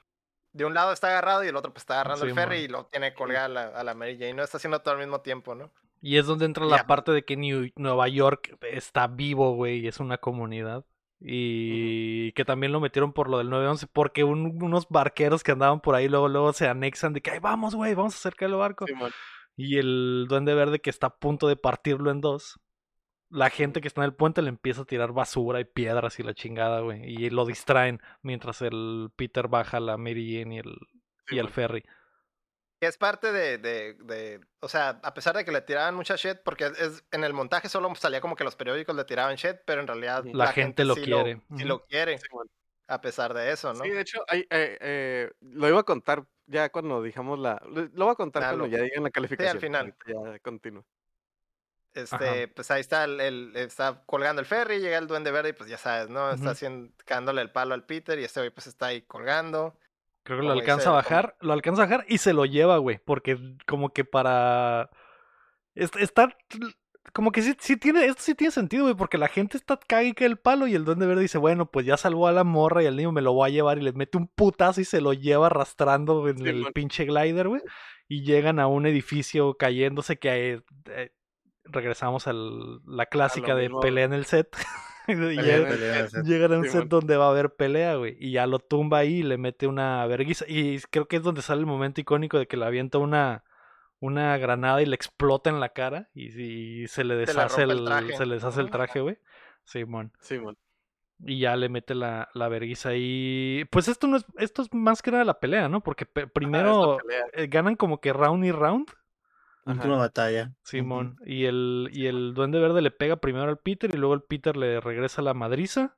de 0.53 0.65
un 0.65 0.75
lado 0.75 0.93
está 0.93 1.09
agarrado 1.09 1.45
y 1.45 1.49
el 1.49 1.57
otro 1.57 1.73
pues 1.73 1.83
está 1.83 1.95
agarrando 1.95 2.25
el 2.25 2.35
ferry 2.35 2.59
y 2.65 2.69
lo 2.69 2.87
tiene 2.87 3.15
colgada 3.15 3.45
a 3.47 3.49
la, 3.49 3.63
a 3.69 3.85
la 3.85 3.95
Mary 3.95 4.17
Jane. 4.19 4.35
No 4.35 4.43
está 4.43 4.57
haciendo 4.59 4.81
todo 4.81 4.95
al 4.95 5.01
mismo 5.01 5.21
tiempo, 5.21 5.55
¿no? 5.55 5.71
y 6.03 6.19
es 6.19 6.27
donde 6.27 6.45
entra 6.45 6.65
la 6.67 6.87
parte 6.87 7.11
de 7.11 7.25
que 7.25 7.37
New- 7.37 7.73
Nueva 7.75 8.07
York 8.07 8.57
está 8.61 9.07
vivo, 9.09 9.55
güey, 9.55 9.79
y 9.81 9.89
es 9.89 9.99
una 9.99 10.19
comunidad. 10.19 10.85
Y 11.21 12.33
que 12.33 12.45
también 12.45 12.73
lo 12.73 12.81
metieron 12.81 13.13
por 13.13 13.29
lo 13.31 13.39
del 13.39 13.49
911, 13.51 13.87
porque 13.93 14.25
un- 14.25 14.63
unos 14.63 14.87
barqueros 14.89 15.43
que 15.43 15.53
andaban 15.53 15.81
por 15.81 15.95
ahí 15.95 16.09
luego, 16.09 16.29
luego 16.29 16.53
se 16.53 16.69
anexan 16.69 17.13
de 17.13 17.21
que, 17.21 17.31
ay, 17.31 17.39
vamos, 17.39 17.75
güey, 17.75 17.95
vamos 17.95 18.15
a 18.15 18.19
acercar 18.19 18.49
el 18.51 18.57
barco. 18.57 18.87
Sí. 18.87 18.95
Y 19.57 19.79
el 19.79 20.27
duende 20.29 20.55
verde 20.55 20.81
que 20.81 20.91
está 20.91 21.07
a 21.09 21.17
punto 21.19 21.49
de 21.49 21.57
partirlo 21.57 22.11
en 22.11 22.21
dos. 22.21 22.61
La 23.31 23.51
gente 23.51 23.81
que 23.81 23.89
está 23.89 24.03
en 24.03 24.07
el 24.07 24.15
puente 24.15 24.43
le 24.43 24.51
empieza 24.51 24.83
a 24.83 24.85
tirar 24.85 25.13
basura 25.13 25.59
y 25.61 25.65
piedras 25.65 26.19
y 26.21 26.23
la 26.23 26.35
chingada, 26.35 26.81
güey. 26.81 27.03
Y 27.05 27.31
lo 27.31 27.45
distraen 27.47 28.01
mientras 28.23 28.61
el 28.63 29.09
Peter 29.17 29.49
baja 29.49 29.81
la 29.81 29.97
Mary 29.97 30.39
Jane 30.39 30.57
y 30.57 30.59
el, 30.59 30.77
Sí, 31.27 31.35
y 31.37 31.39
el 31.39 31.49
ferry. 31.49 31.83
Que 32.81 32.87
es 32.89 32.99
parte 32.99 33.33
de, 33.33 33.57
de, 33.59 33.95
de, 33.95 34.41
o 34.61 34.69
sea, 34.69 35.01
a 35.03 35.15
pesar 35.15 35.35
de 35.35 35.45
que 35.47 35.51
le 35.53 35.63
tiraban 35.63 35.95
mucha 35.95 36.17
shit, 36.17 36.39
porque 36.45 36.67
es, 36.67 37.05
en 37.11 37.25
el 37.25 37.33
montaje 37.33 37.69
solo 37.71 37.95
salía 37.95 38.21
como 38.21 38.37
que 38.37 38.45
los 38.45 38.55
periódicos 38.55 38.95
le 38.95 39.05
tiraban 39.05 39.37
shit, 39.37 39.57
pero 39.65 39.81
en 39.81 39.87
realidad. 39.87 40.25
La 40.33 40.53
gente 40.53 40.85
lo 40.85 40.95
sí 40.95 41.03
quiere. 41.05 41.37
sí 41.37 41.55
Ujú. 41.55 41.65
lo 41.67 41.85
quiere, 41.87 42.19
Sí, 42.19 42.27
a 42.89 43.01
pesar 43.01 43.33
de 43.33 43.51
eso, 43.51 43.73
¿no? 43.73 43.83
Sí, 43.83 43.91
de 43.91 44.01
hecho, 44.03 44.19
hay, 44.29 44.41
eh, 44.51 44.79
eh, 44.81 45.31
lo 45.41 45.69
iba 45.69 45.81
a 45.81 45.85
contar 45.85 46.25
ya 46.45 46.69
cuando 46.71 47.03
dijamos 47.03 47.39
la... 47.39 47.61
Lo 47.67 47.89
lo 47.93 48.05
voy 48.05 48.13
a 48.13 48.15
contar 48.15 48.43
Ah, 48.45 48.47
cuando 48.51 48.67
lo- 48.67 48.71
ya 48.71 48.83
digan 48.83 49.03
la 49.05 49.11
calificación. 49.11 49.59
final. 49.61 49.95
ahorita 50.07 50.33
Ya 50.35 50.39
continúa. 50.41 50.85
Este, 51.95 52.49
pues 52.49 52.71
ahí 52.71 52.83
está 52.83 53.05
el, 53.05 53.21
el- 53.21 53.57
está 53.57 54.03
colgando 54.05 54.41
el 54.41 54.47
ferry, 54.47 54.81
llega 54.81 54.99
el 54.99 55.07
duende 55.07 55.31
verde 55.31 55.49
y 55.49 55.53
pues 55.55 55.71
ya 55.71 55.79
sabes, 55.79 56.11
¿no? 56.11 56.31
Está 56.31 56.51
haciendo, 56.51 56.93
dándole 57.07 57.41
el 57.41 57.51
palo 57.51 57.73
al 57.73 57.87
Peter 57.87 58.19
y 58.19 58.25
este 58.25 58.41
güey 58.41 58.51
pues 58.51 58.67
está 58.67 58.87
ahí 58.89 59.01
colgando. 59.03 59.79
Creo 60.27 60.41
que 60.41 60.45
lo 60.47 60.53
alcanza 60.53 60.91
a 60.91 60.93
bajar, 60.93 61.37
lo 61.41 61.53
alcanza 61.55 61.83
a 61.83 61.87
bajar 61.87 62.05
y 62.09 62.19
se 62.19 62.33
lo 62.35 62.45
lleva, 62.45 62.77
güey. 62.79 62.99
Porque 63.05 63.39
como 63.67 63.91
que 63.95 64.05
para... 64.05 64.91
est- 65.75 65.97
Está... 65.97 66.29
Como 67.13 67.31
que 67.31 67.41
sí, 67.41 67.55
sí 67.61 67.77
tiene, 67.77 68.05
esto 68.05 68.21
sí 68.21 68.35
tiene 68.35 68.51
sentido, 68.51 68.83
güey, 68.83 68.97
porque 68.97 69.17
la 69.17 69.29
gente 69.29 69.57
está 69.57 69.79
cague 69.79 70.13
el 70.19 70.37
palo 70.39 70.67
y 70.67 70.75
el 70.75 70.85
duende 70.85 71.07
verde 71.07 71.23
dice, 71.23 71.39
bueno, 71.39 71.71
pues 71.71 71.87
ya 71.87 71.97
salvó 71.97 72.27
a 72.27 72.33
la 72.33 72.43
morra 72.43 72.83
y 72.83 72.87
al 72.87 72.97
niño 72.97 73.13
me 73.13 73.23
lo 73.23 73.33
voy 73.33 73.49
a 73.49 73.53
llevar 73.53 73.79
y 73.79 73.83
le 73.83 73.93
mete 73.93 74.19
un 74.19 74.27
putazo 74.27 74.81
y 74.81 74.85
se 74.85 75.01
lo 75.01 75.13
lleva 75.13 75.47
arrastrando 75.47 76.29
en 76.29 76.39
Sí, 76.39 76.49
el 76.49 76.63
man. 76.63 76.73
pinche 76.75 77.05
glider, 77.05 77.47
güey. 77.49 77.63
Y 78.09 78.25
llegan 78.25 78.59
a 78.59 78.67
un 78.67 78.87
edificio 78.87 79.55
cayéndose 79.57 80.19
que 80.19 80.55
eh, 80.55 80.61
eh, 80.87 81.13
regresamos 81.63 82.27
a 82.27 82.33
la 82.35 83.07
clásica 83.07 83.55
de 83.55 83.71
pelea 83.81 84.05
en 84.07 84.13
el 84.13 84.27
set. 84.27 84.49
Y 85.35 85.39
a 85.39 86.59
un 86.59 86.65
Sí, 86.65 86.71
set 86.71 86.81
man. 86.81 86.89
donde 86.89 87.17
va 87.17 87.27
a 87.27 87.31
haber 87.31 87.55
pelea, 87.55 87.97
güey. 87.97 88.17
Y 88.19 88.33
ya 88.33 88.47
lo 88.47 88.59
tumba 88.59 88.99
ahí 88.99 89.19
y 89.19 89.23
le 89.23 89.39
mete 89.39 89.67
una 89.67 90.07
verguiza. 90.07 90.45
Y 90.49 90.79
creo 90.91 91.07
que 91.09 91.17
es 91.17 91.23
donde 91.23 91.43
sale 91.43 91.61
el 91.61 91.67
momento 91.67 92.01
icónico 92.01 92.39
de 92.39 92.47
que 92.47 92.57
le 92.57 92.65
avienta 92.65 92.99
una, 92.99 93.45
una 94.01 94.37
granada 94.39 94.83
y 94.83 94.87
le 94.87 94.95
explota 94.97 95.51
en 95.51 95.61
la 95.61 95.71
cara. 95.71 96.09
Y, 96.15 96.83
y 96.83 96.87
se 96.89 97.05
le 97.05 97.15
deshace 97.17 97.63
el 97.63 97.87
se 98.17 98.27
le 98.27 98.35
deshace 98.35 98.61
el 98.61 98.71
traje, 98.71 99.01
güey. 99.01 99.19
Simón. 99.65 100.13
Sí, 100.21 100.39
man. 100.39 100.57
Y 101.25 101.41
ya 101.41 101.57
le 101.57 101.69
mete 101.71 101.95
la, 101.95 102.29
la 102.35 102.49
verguiza 102.49 102.91
ahí. 102.91 103.65
Pues 103.71 103.89
esto 103.89 104.07
no 104.07 104.19
es, 104.19 104.27
esto 104.39 104.61
es 104.63 104.73
más 104.75 105.01
que 105.01 105.11
nada 105.11 105.25
la 105.25 105.41
pelea, 105.41 105.69
¿no? 105.69 105.83
Porque 105.83 106.05
pe- 106.05 106.27
primero 106.27 106.99
pelea. 107.03 107.25
eh, 107.33 107.47
ganan 107.47 107.75
como 107.75 108.01
que 108.01 108.13
round 108.13 108.45
y 108.45 108.53
round. 108.53 108.87
Última 109.67 109.97
batalla. 109.97 110.55
Simón. 110.63 111.19
Y 111.27 111.45
el, 111.45 111.91
y 111.93 112.07
el 112.07 112.35
duende 112.35 112.61
verde 112.61 112.83
le 112.83 112.91
pega 112.91 113.17
primero 113.17 113.49
al 113.49 113.59
Peter 113.59 113.93
y 113.93 113.99
luego 113.99 114.15
el 114.15 114.23
Peter 114.23 114.57
le 114.57 114.81
regresa 114.81 115.23
la 115.23 115.35
madriza. 115.35 115.97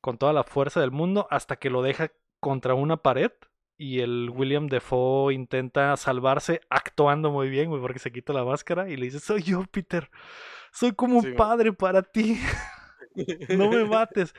Con 0.00 0.18
toda 0.18 0.32
la 0.32 0.42
fuerza 0.42 0.80
del 0.80 0.90
mundo 0.90 1.28
hasta 1.30 1.54
que 1.56 1.70
lo 1.70 1.82
deja 1.82 2.10
contra 2.40 2.74
una 2.74 2.96
pared 2.96 3.30
y 3.80 4.00
el 4.00 4.30
William 4.30 4.66
Defoe 4.66 5.32
intenta 5.32 5.96
salvarse 5.96 6.60
actuando 6.68 7.30
muy 7.30 7.48
bien, 7.48 7.70
güey, 7.70 7.80
porque 7.80 7.98
se 7.98 8.12
quita 8.12 8.32
la 8.34 8.44
máscara 8.44 8.90
y 8.90 8.96
le 8.96 9.06
dice, 9.06 9.20
soy 9.20 9.42
yo, 9.42 9.64
Peter, 9.70 10.10
soy 10.70 10.92
como 10.92 11.18
un 11.18 11.24
man. 11.24 11.34
padre 11.34 11.72
para 11.72 12.02
ti, 12.02 12.38
no 13.56 13.70
me 13.70 13.84
mates. 13.86 14.34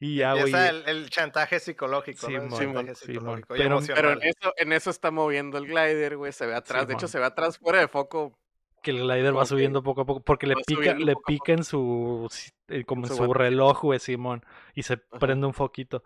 Y 0.00 0.16
ya, 0.16 0.34
güey, 0.34 0.52
el, 0.54 0.82
el 0.86 1.10
chantaje 1.10 1.60
psicológico, 1.60 2.26
Sí, 2.26 2.32
¿no? 2.34 2.42
El 2.42 2.48
mon. 2.48 2.58
chantaje 2.58 2.94
Sí, 2.94 3.12
mon. 3.18 3.42
psicológico 3.42 3.54
y 3.56 3.58
Pero- 3.58 3.80
Pero 3.94 4.12
en 4.12 4.22
eso, 4.22 4.52
en 4.56 4.72
eso 4.72 4.90
está 4.90 5.10
moviendo 5.10 5.58
el 5.58 5.66
glider, 5.66 6.16
güey. 6.16 6.32
Se 6.32 6.46
ve 6.46 6.54
atrás. 6.54 6.86
de 6.86 6.94
hecho, 6.94 7.08
se 7.08 7.18
ve 7.18 7.24
atrás 7.26 7.58
fuera 7.58 7.80
de 7.80 7.88
foco. 7.88 8.38
que 8.82 8.90
el 8.92 8.98
glider 9.00 9.36
va 9.36 9.44
subiendo 9.46 9.82
poco 9.82 10.02
a 10.02 10.06
poco, 10.06 10.20
porque 10.22 10.46
le 10.46 10.54
pica, 10.64 10.94
le 10.94 11.14
pica 11.26 11.52
en 11.52 11.64
su, 11.64 12.28
eh, 12.68 12.84
como 12.84 13.06
en 13.06 13.12
su 13.14 13.34
reloj, 13.34 13.82
güey, 13.82 13.98
Simón, 13.98 14.44
y 14.76 14.84
se 14.84 14.92
Ajá. 14.94 15.18
prende 15.18 15.44
un 15.46 15.54
foquito. 15.54 16.04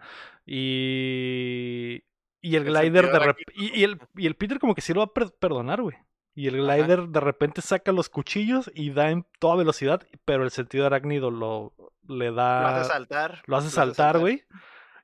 Y, 0.91 2.03
y 2.41 2.57
el 2.57 2.67
El 2.67 2.73
glider 2.75 3.13
de 3.13 3.19
rep- 3.19 3.37
y, 3.55 3.85
el, 3.85 4.01
y 4.17 4.27
el 4.27 4.35
Peter 4.37 4.59
como 4.59 4.75
que 4.75 4.81
sí 4.81 4.93
lo 4.95 5.01
va 5.01 5.05
a 5.07 5.13
per- 5.13 5.33
perdonar, 5.39 5.83
güey. 5.83 5.97
Y 6.35 6.47
el 6.47 6.65
Ajá. 6.69 6.77
glider 6.77 7.09
de 7.09 7.21
repente 7.21 7.61
saca 7.61 7.93
los 7.93 8.09
cuchillos 8.09 8.71
y 8.75 8.91
da 8.91 9.11
en 9.11 9.27
toda 9.41 9.57
velocidad, 9.57 10.07
pero 10.25 10.45
el 10.45 10.51
sentido 10.51 10.87
arácnido 10.87 11.31
lo 11.31 11.75
le 12.09 12.27
Lo 12.31 12.35
da, 12.35 12.81
hace 12.81 12.91
saltar. 12.93 13.43
lo 13.47 13.57
hace 13.57 13.71
saltar, 13.71 14.19
güey. 14.19 14.45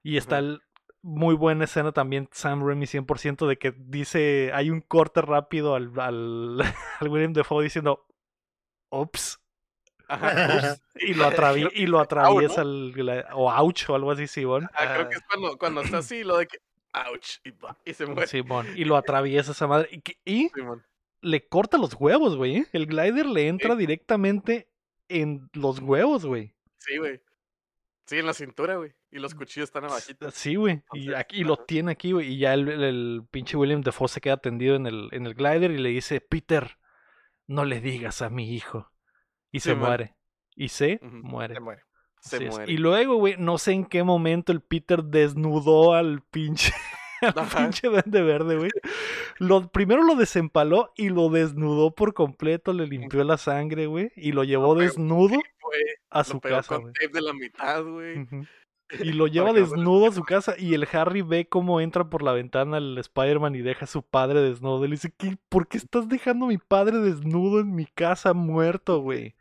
Y 0.03 0.17
está 0.17 0.39
el 0.39 0.63
muy 1.03 1.35
buena 1.37 1.65
escena 1.65 1.93
también, 1.93 2.29
Sam 2.33 2.67
Raimi 2.67 2.87
100%, 2.87 3.47
de 3.47 3.59
que 3.59 3.73
dice, 3.77 4.51
hay 4.55 4.71
un 4.71 4.81
corte 4.81 5.21
rápido 5.23 5.75
al, 5.77 5.93
al, 6.01 6.59
al 7.01 7.09
William 7.09 7.33
Defoe 7.33 7.63
diciendo, 7.63 8.07
ups, 8.91 9.41
Ajá, 10.09 10.77
y 10.95 11.15
lo, 11.15 11.25
atravi- 11.29 11.71
y 11.75 11.87
lo 11.87 11.99
Au, 11.99 12.01
¿no? 12.01 12.05
atraviesa 12.05 12.63
el, 12.63 12.93
gla- 12.95 13.27
o 13.35 13.51
ouch 13.53 13.89
o 13.91 13.95
algo 13.97 14.13
así, 14.13 14.27
Simón. 14.29 14.69
Ah, 14.75 14.95
creo 14.95 15.09
que 15.09 15.17
es 15.17 15.23
cuando, 15.23 15.59
cuando 15.59 15.81
está 15.83 15.99
así, 15.99 16.23
lo 16.25 16.37
de 16.39 16.47
que. 16.47 16.59
ouch, 17.11 17.39
y, 17.45 17.53
y 17.91 17.95
se 17.95 18.07
muere. 18.07 18.27
Simón, 18.29 18.67
y 18.77 18.85
lo 18.85 18.97
atraviesa 18.97 19.51
esa 19.53 19.67
madre. 19.67 19.89
Y, 19.93 20.03
y 20.25 20.49
Simón. 20.51 20.85
Le 21.27 21.47
corta 21.49 21.79
los 21.79 21.95
huevos, 21.95 22.37
güey. 22.37 22.57
¿eh? 22.59 22.67
El 22.73 22.87
glider 22.87 23.27
le 23.27 23.49
entra 23.49 23.75
directamente 23.77 24.69
en 25.09 25.49
los 25.53 25.81
huevos, 25.81 26.25
güey. 26.25 26.55
Sí, 26.79 26.97
güey. 26.99 27.21
Sí, 28.07 28.19
en 28.19 28.27
la 28.27 28.35
cintura, 28.35 28.77
güey. 28.77 28.93
Y 29.11 29.19
los 29.19 29.35
cuchillos 29.35 29.69
están 29.69 29.85
abajito. 29.85 30.31
Sí, 30.31 30.55
güey. 30.55 30.83
Y, 30.93 31.13
aquí, 31.15 31.41
y 31.41 31.45
lo 31.45 31.57
tiene 31.57 31.93
aquí, 31.93 32.13
güey. 32.13 32.33
Y 32.35 32.39
ya 32.39 32.55
el, 32.55 32.69
el- 32.69 32.83
el 32.85 33.23
pinche 33.31 33.57
William 33.57 33.81
Defoe 33.81 34.09
se 34.09 34.21
queda 34.21 34.37
tendido 34.37 34.77
en 34.77 34.87
el, 34.87 35.09
en 35.13 35.27
el 35.27 35.35
glider 35.35 35.71
y 35.73 35.79
le 35.79 35.89
dice, 35.89 36.21
Peter, 36.21 36.77
no 37.49 37.65
le 37.65 37.81
digas 37.81 38.23
a 38.23 38.31
mi 38.31 38.55
hijo. 38.55 38.93
Y 39.51 39.61
se 39.61 39.75
muere. 39.75 40.15
Y 40.55 40.69
se 40.69 41.01
muere. 41.03 41.55
Se 41.55 41.61
muere. 41.61 41.83
Se 42.21 42.41
muere. 42.49 42.73
Y 42.73 42.77
luego, 42.77 43.17
güey, 43.17 43.37
no 43.39 43.59
sé 43.59 43.73
en 43.73 43.85
qué 43.85 44.03
momento 44.05 44.53
el 44.53 44.61
Peter 44.61 45.03
desnudó 45.03 45.95
al 45.95 46.23
pinche. 46.23 46.73
pinche 47.57 47.89
Duende 47.89 48.23
Verde, 48.23 48.57
güey. 48.57 48.71
Lo, 49.39 49.69
primero 49.69 50.03
lo 50.03 50.15
desempaló 50.15 50.93
y 50.97 51.09
lo 51.09 51.29
desnudó 51.29 51.95
por 51.95 52.15
completo, 52.15 52.73
le 52.73 52.87
limpió 52.87 53.23
la 53.25 53.39
sangre, 53.39 53.87
güey, 53.87 54.13
y 54.17 54.33
lo 54.33 54.45
llevó 54.45 54.75
desnudo 54.75 55.39
a 56.11 56.19
lo 56.19 56.25
su 56.25 56.41
pegó 56.41 56.57
casa, 56.57 56.75
con 56.75 56.83
güey. 56.83 56.95
tape 56.95 57.13
de 57.13 57.23
la 57.23 57.33
mitad, 57.33 57.85
güey. 57.85 58.19
Ujú. 58.21 58.47
Y 59.01 59.13
lo 59.13 59.27
lleva 59.27 59.53
desnudo 59.53 60.07
a 60.07 60.13
su 60.13 60.23
casa 60.23 60.55
y 60.57 60.75
el 60.75 60.87
Harry 60.93 61.23
ve 61.23 61.49
cómo 61.49 61.81
entra 61.81 62.09
por 62.09 62.23
la 62.23 62.33
ventana 62.33 62.79
el 62.79 62.97
Spider-Man 62.97 63.57
y 63.57 63.61
deja 63.61 63.85
a 63.85 63.89
su 63.89 64.03
padre 64.03 64.41
desnudo. 64.41 64.85
Y 64.85 64.89
le 64.89 64.95
dice, 64.95 65.13
¿Qué, 65.17 65.37
¿por 65.49 65.67
qué 65.67 65.79
estás 65.79 66.09
dejando 66.09 66.45
a 66.45 66.49
mi 66.51 66.59
padre 66.59 66.99
desnudo 66.99 67.59
en 67.59 67.75
mi 67.75 67.87
casa 67.87 68.33
muerto, 68.33 69.01
güey? 69.01 69.35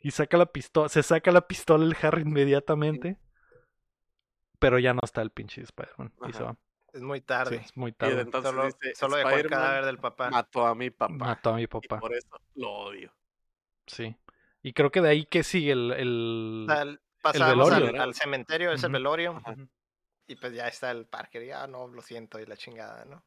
Y 0.00 0.10
saca 0.10 0.36
la 0.36 0.46
pistola, 0.46 0.88
se 0.88 1.02
saca 1.02 1.30
la 1.30 1.46
pistola 1.46 1.84
el 1.84 1.96
Harry 2.02 2.22
inmediatamente. 2.22 3.16
Pero 4.58 4.80
ya 4.80 4.92
no 4.92 5.00
está 5.04 5.22
el 5.22 5.30
pinche 5.30 5.62
Spider-Man. 5.62 6.12
Y 6.28 6.32
se 6.32 6.42
va. 6.42 6.56
Es 6.92 7.02
muy 7.02 7.18
Sí, 7.20 7.24
tarde. 7.26 7.56
es 7.56 7.76
muy 7.76 7.90
Y 7.90 7.94
tarde. 7.94 8.20
entonces 8.22 8.50
solo 8.50 8.64
dice, 8.66 8.94
solo 8.94 9.16
dejó 9.16 9.28
el 9.30 9.34
"Spider-Man 9.36 9.60
cadáver 9.60 9.84
del 9.84 9.98
papá. 9.98 10.30
mató 10.30 10.66
a 10.66 10.74
mi 10.74 10.90
papá. 10.90 11.12
Mató 11.14 11.50
a 11.50 11.56
mi 11.56 11.62
Y 11.62 11.66
papá. 11.66 12.00
por 12.00 12.14
eso 12.14 12.28
lo 12.54 12.70
odio. 12.72 13.12
Sí. 13.86 14.16
Y 14.62 14.72
creo 14.72 14.90
que 14.90 15.00
de 15.00 15.08
ahí 15.10 15.24
que 15.26 15.42
sigue 15.42 15.72
el... 15.72 15.92
el... 15.92 16.66
O 16.68 16.72
sea, 16.72 16.82
el- 16.82 17.56
velorio. 17.56 17.88
al, 17.88 18.00
al 18.00 18.14
cementerio, 18.14 18.72
es 18.72 18.82
el 18.82 18.86
Ujú. 18.90 18.92
velorio. 18.94 19.42
Y 20.26 20.36
pues 20.36 20.52
ya 20.52 20.68
está 20.68 20.90
el 20.90 21.06
Parker. 21.06 21.44
Ya 21.44 21.66
no, 21.66 21.88
lo 21.88 22.00
siento, 22.02 22.38
y 22.40 22.46
la 22.46 22.56
chingada, 22.56 23.04
¿no? 23.04 23.22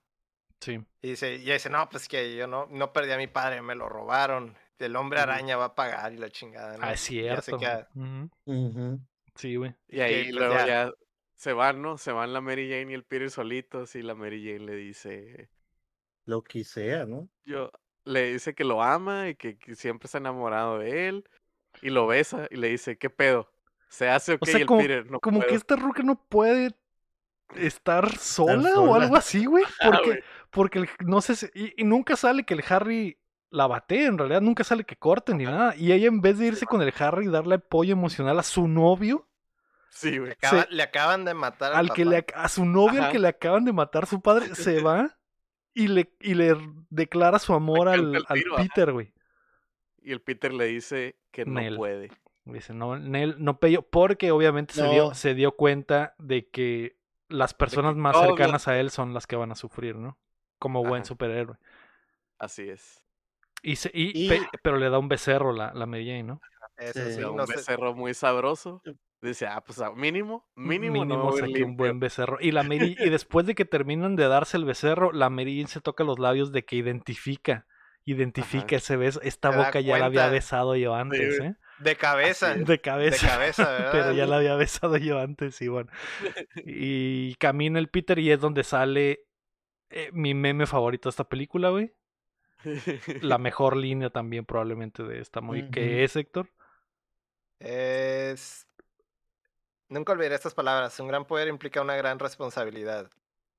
Sí. 0.59 0.79
Y 1.01 1.09
dice, 1.09 1.35
y 1.35 1.39
dice, 1.51 1.69
no, 1.69 1.89
pues 1.89 2.07
que 2.07 2.35
yo 2.35 2.47
no, 2.47 2.67
no 2.67 2.93
perdí 2.93 3.11
a 3.11 3.17
mi 3.17 3.27
padre, 3.27 3.61
me 3.61 3.75
lo 3.75 3.89
robaron. 3.89 4.55
El 4.77 4.95
hombre 4.95 5.19
araña 5.19 5.57
va 5.57 5.65
a 5.65 5.75
pagar 5.75 6.13
y 6.13 6.17
la 6.17 6.29
chingada, 6.29 6.77
¿no? 6.77 6.85
Ah, 6.85 6.93
es 6.93 7.09
Y 7.11 7.21
ya 7.23 7.35
se 7.41 7.55
cierto. 7.57 7.59
queda-. 7.59 7.87
Sí, 9.35 9.55
güey. 9.55 9.73
Y 9.87 9.99
ahí 10.01 10.23
pues, 10.25 10.35
luego 10.35 10.53
ya. 10.55 10.65
ya. 10.67 10.91
Se 11.41 11.53
van, 11.53 11.81
¿no? 11.81 11.97
Se 11.97 12.11
van 12.11 12.33
la 12.33 12.39
Mary 12.41 12.69
Jane 12.69 12.91
y 12.91 12.93
el 12.93 13.03
Peter 13.03 13.31
solitos 13.31 13.95
y 13.95 14.03
la 14.03 14.13
Mary 14.13 14.43
Jane 14.45 14.59
le 14.63 14.75
dice, 14.75 15.49
Lo 16.25 16.43
que 16.43 16.63
sea, 16.63 17.05
¿no? 17.05 17.29
yo, 17.45 17.71
le 18.05 18.33
dice 18.33 18.53
que 18.53 18.63
lo 18.63 18.83
ama 18.83 19.29
y 19.29 19.35
que, 19.35 19.57
que 19.57 19.73
siempre 19.75 20.05
está 20.05 20.19
enamorado 20.19 20.77
de 20.77 21.07
él 21.07 21.25
y 21.81 21.89
lo 21.89 22.05
besa 22.05 22.47
y 22.51 22.57
le 22.57 22.67
dice, 22.69 22.97
¿qué 22.99 23.09
pedo? 23.09 23.51
¿Se 23.89 24.07
hace 24.07 24.33
o 24.33 24.39
qué? 24.39 24.51
sea, 24.51 24.59
y 24.59 24.61
el 24.61 24.67
como- 24.67 24.81
Peter, 24.81 25.09
no 25.09 25.19
Como 25.19 25.39
que 25.39 25.45
puedo". 25.47 25.57
esta 25.57 25.75
ruca 25.77 26.03
no 26.03 26.15
puede 26.29 26.75
estar 27.55 28.15
sola, 28.17 28.69
o 28.79 28.85
sola. 28.87 29.03
algo 29.05 29.15
así, 29.15 29.45
güey. 29.45 29.63
Ah, 29.81 29.89
Porque, 29.91 30.23
porque 30.51 30.79
el- 30.79 30.89
no 31.07 31.21
sé 31.21 31.35
si, 31.35 31.47
y, 31.55 31.73
y 31.81 31.83
nunca 31.85 32.15
sale 32.15 32.43
que 32.43 32.53
el 32.53 32.63
Harry 32.69 33.17
la 33.49 33.65
bate, 33.67 34.05
en 34.05 34.17
realidad 34.19 34.41
nunca 34.41 34.63
sale 34.63 34.83
que 34.83 34.95
corten 34.95 35.37
ni 35.39 35.45
nada. 35.45 35.75
Y 35.75 35.91
ella 35.91 36.07
en 36.07 36.21
vez 36.21 36.37
de 36.37 36.45
irse 36.47 36.65
con 36.67 36.81
el 36.83 36.93
Harry 36.99 37.25
y 37.25 37.29
darle 37.31 37.55
apoyo 37.55 37.91
emocional 37.93 38.37
a 38.39 38.43
su 38.43 38.67
novio, 38.67 39.27
Sí, 39.91 40.17
güey. 40.17 40.31
Acaba- 40.31 40.63
se- 40.63 40.71
le 40.71 40.83
acaban 40.83 41.25
de 41.25 41.33
matar 41.33 41.73
al, 41.73 41.77
al 41.89 41.93
que 41.93 42.03
papá. 42.05 42.15
le, 42.17 42.25
a 42.33 42.49
su 42.49 42.65
novio 42.65 43.03
al 43.03 43.11
que 43.11 43.19
le 43.19 43.27
acaban 43.27 43.65
de 43.65 43.73
matar 43.73 44.07
su 44.07 44.21
padre, 44.21 44.45
se 44.55 44.81
va 44.81 45.17
y 45.73 45.87
le, 45.87 46.13
y 46.21 46.33
le 46.33 46.55
declara 46.89 47.37
su 47.39 47.53
amor 47.53 47.87
al, 47.89 48.15
al. 48.27 48.43
Peter, 48.55 48.91
güey. 48.93 49.13
Y 50.01 50.11
el 50.11 50.21
Peter 50.21 50.51
le 50.53 50.65
dice 50.65 51.19
que 51.31 51.45
no 51.45 51.59
Nel. 51.59 51.75
puede. 51.75 52.09
Dice, 52.45 52.73
no, 52.73 52.97
Nel, 52.97 53.35
no 53.37 53.59
pello, 53.59 53.83
porque 53.83 54.31
obviamente 54.31 54.73
se, 54.73 54.87
dio, 54.87 55.13
se 55.13 55.35
dio 55.35 55.55
cuenta 55.55 56.15
de 56.17 56.49
que 56.49 56.97
las 57.29 57.53
personas 57.53 57.95
más 57.95 58.17
cercanas 58.17 58.67
a 58.67 58.79
él 58.79 58.89
son 58.89 59.13
las 59.13 59.27
que 59.27 59.35
van 59.35 59.51
a 59.51 59.55
sufrir, 59.55 59.95
¿no? 59.95 60.17
Como 60.57 60.81
buen 60.83 61.01
Ajá. 61.01 61.05
superhéroe. 61.09 61.57
Así 62.39 62.67
es. 62.67 63.05
Y, 63.61 63.75
se- 63.75 63.91
y- 63.93 64.25
Y- 64.25 64.29
pe- 64.29 64.47
pero 64.63 64.77
le 64.77 64.89
da 64.89 64.97
un 64.97 65.07
becerro 65.07 65.53
la, 65.53 65.71
la 65.73 65.85
Jane, 65.85 66.23
¿no? 66.23 66.41
Eso 66.77 66.99
Sí. 67.11 67.23
un 67.23 67.35
no 67.35 67.45
sé. 67.45 67.57
becerro 67.57 67.93
muy 67.93 68.13
sabroso. 68.15 68.81
Dice, 69.21 69.45
ah, 69.45 69.61
pues 69.63 69.79
ah, 69.79 69.91
mínimo, 69.95 70.49
mínimo, 70.55 71.05
no 71.05 71.17
me 71.17 71.23
voy 71.23 71.33
a 71.41 71.45
ir 71.45 71.51
saqué 71.51 71.63
un 71.63 71.69
limpio". 71.69 71.77
buen 71.77 71.99
becerro. 71.99 72.37
Y 72.41 72.51
la 72.51 72.63
Mary, 72.63 72.95
y 72.99 73.09
después 73.09 73.45
de 73.45 73.53
que 73.55 73.65
terminan 73.65 74.15
de 74.15 74.27
darse 74.27 74.57
el 74.57 74.65
becerro, 74.65 75.11
la 75.11 75.29
Mary 75.29 75.57
Jane 75.57 75.67
se 75.67 75.79
toca 75.81 76.03
los 76.03 76.17
labios 76.17 76.51
de 76.51 76.65
que 76.65 76.75
identifica, 76.75 77.67
identifica 78.03 78.65
Ajá. 78.65 78.75
ese 78.77 78.97
beso. 78.97 79.21
Esta 79.21 79.51
boca 79.51 79.79
ya 79.79 79.97
la 79.99 80.05
había 80.05 80.27
besado 80.27 80.75
yo 80.75 80.95
antes. 80.95 81.39
¿eh? 81.39 81.55
De 81.77 81.95
cabeza. 81.95 82.51
Así 82.51 82.61
es. 82.61 82.67
De 82.67 82.73
De 82.73 82.81
cabeza. 82.81 83.27
cabeza, 83.27 83.69
¿verdad? 83.71 83.91
Pero 83.91 84.11
ya 84.13 84.25
la 84.25 84.37
había 84.37 84.55
besado 84.55 84.97
yo 84.97 85.19
antes, 85.19 85.61
y 85.61 85.67
bueno. 85.67 85.91
Y 86.65 87.35
camina 87.35 87.77
el 87.77 87.89
Peter 87.89 88.17
y 88.17 88.31
es 88.31 88.39
donde 88.39 88.63
sale 88.63 89.25
eh, 89.91 90.09
mi 90.13 90.33
meme 90.33 90.65
favorito 90.65 91.09
de 91.09 91.11
esta 91.11 91.25
película, 91.29 91.69
güey. 91.69 91.93
La 93.21 93.37
mejor 93.39 93.77
línea 93.77 94.09
también 94.09 94.45
probablemente 94.45 95.03
de 95.03 95.19
esta 95.19 95.41
movie. 95.41 95.63
Ujú. 95.63 95.71
que 95.71 96.03
es, 96.03 96.15
Héctor? 96.15 96.49
Es. 97.59 98.67
Nunca 99.91 100.13
olvidaré 100.13 100.35
estas 100.35 100.53
palabras. 100.53 100.99
Un 100.99 101.07
gran 101.09 101.25
poder 101.25 101.47
implica 101.49 101.81
una 101.81 101.95
gran 101.95 102.17
responsabilidad. 102.19 103.09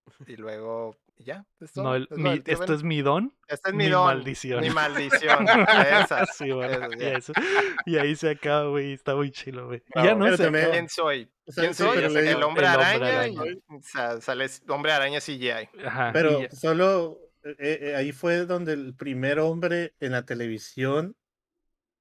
Y 0.26 0.34
luego, 0.36 0.96
ya. 1.18 1.46
es 1.60 1.72
todo, 1.72 1.84
No, 1.84 1.94
el- 1.94 2.08
es 2.10 2.18
mi- 2.18 2.42
esto 2.44 2.66
Ben. 2.66 2.74
es 2.74 2.82
mi 2.82 3.02
don. 3.02 3.32
Este 3.46 3.68
es 3.70 3.74
mi 3.74 3.84
mi 3.84 3.90
don. 3.90 4.04
maldición. 4.06 4.60
Mi 4.60 4.70
maldición. 4.70 5.46
Esa. 6.02 6.26
Sí, 6.26 6.50
bueno, 6.50 6.88
eso, 6.98 7.32
eso. 7.32 7.32
Y 7.86 7.98
ahí 7.98 8.16
se 8.16 8.30
acaba, 8.30 8.68
güey. 8.68 8.94
Está 8.94 9.14
muy 9.14 9.30
chilo, 9.30 9.66
güey. 9.68 9.82
Ya 9.94 10.14
no 10.16 10.26
acaba. 10.26 10.50
¿Quién 10.70 10.88
soy? 10.88 11.30
O 11.46 11.52
sea, 11.52 11.62
¿Quién 11.62 11.74
sí, 11.74 11.82
soy? 11.84 11.98
el 11.98 12.06
hombre 12.06 12.30
el 12.30 12.42
hombre 12.42 12.66
araña. 12.66 13.06
araña. 13.20 13.46
y- 13.46 13.62
o 13.74 13.80
sea, 13.82 14.20
sale 14.20 14.46
hombre 14.68 14.92
araña 14.92 15.20
CGI. 15.20 15.68
Ajá, 15.86 16.10
Pero 16.12 16.40
solo 16.50 17.18
eh, 17.44 17.54
eh, 17.82 17.94
ahí 17.96 18.10
fue 18.12 18.44
donde 18.46 18.72
el 18.72 18.94
primer 18.94 19.38
hombre 19.38 19.94
en 20.00 20.12
la 20.12 20.24
televisión 20.24 21.14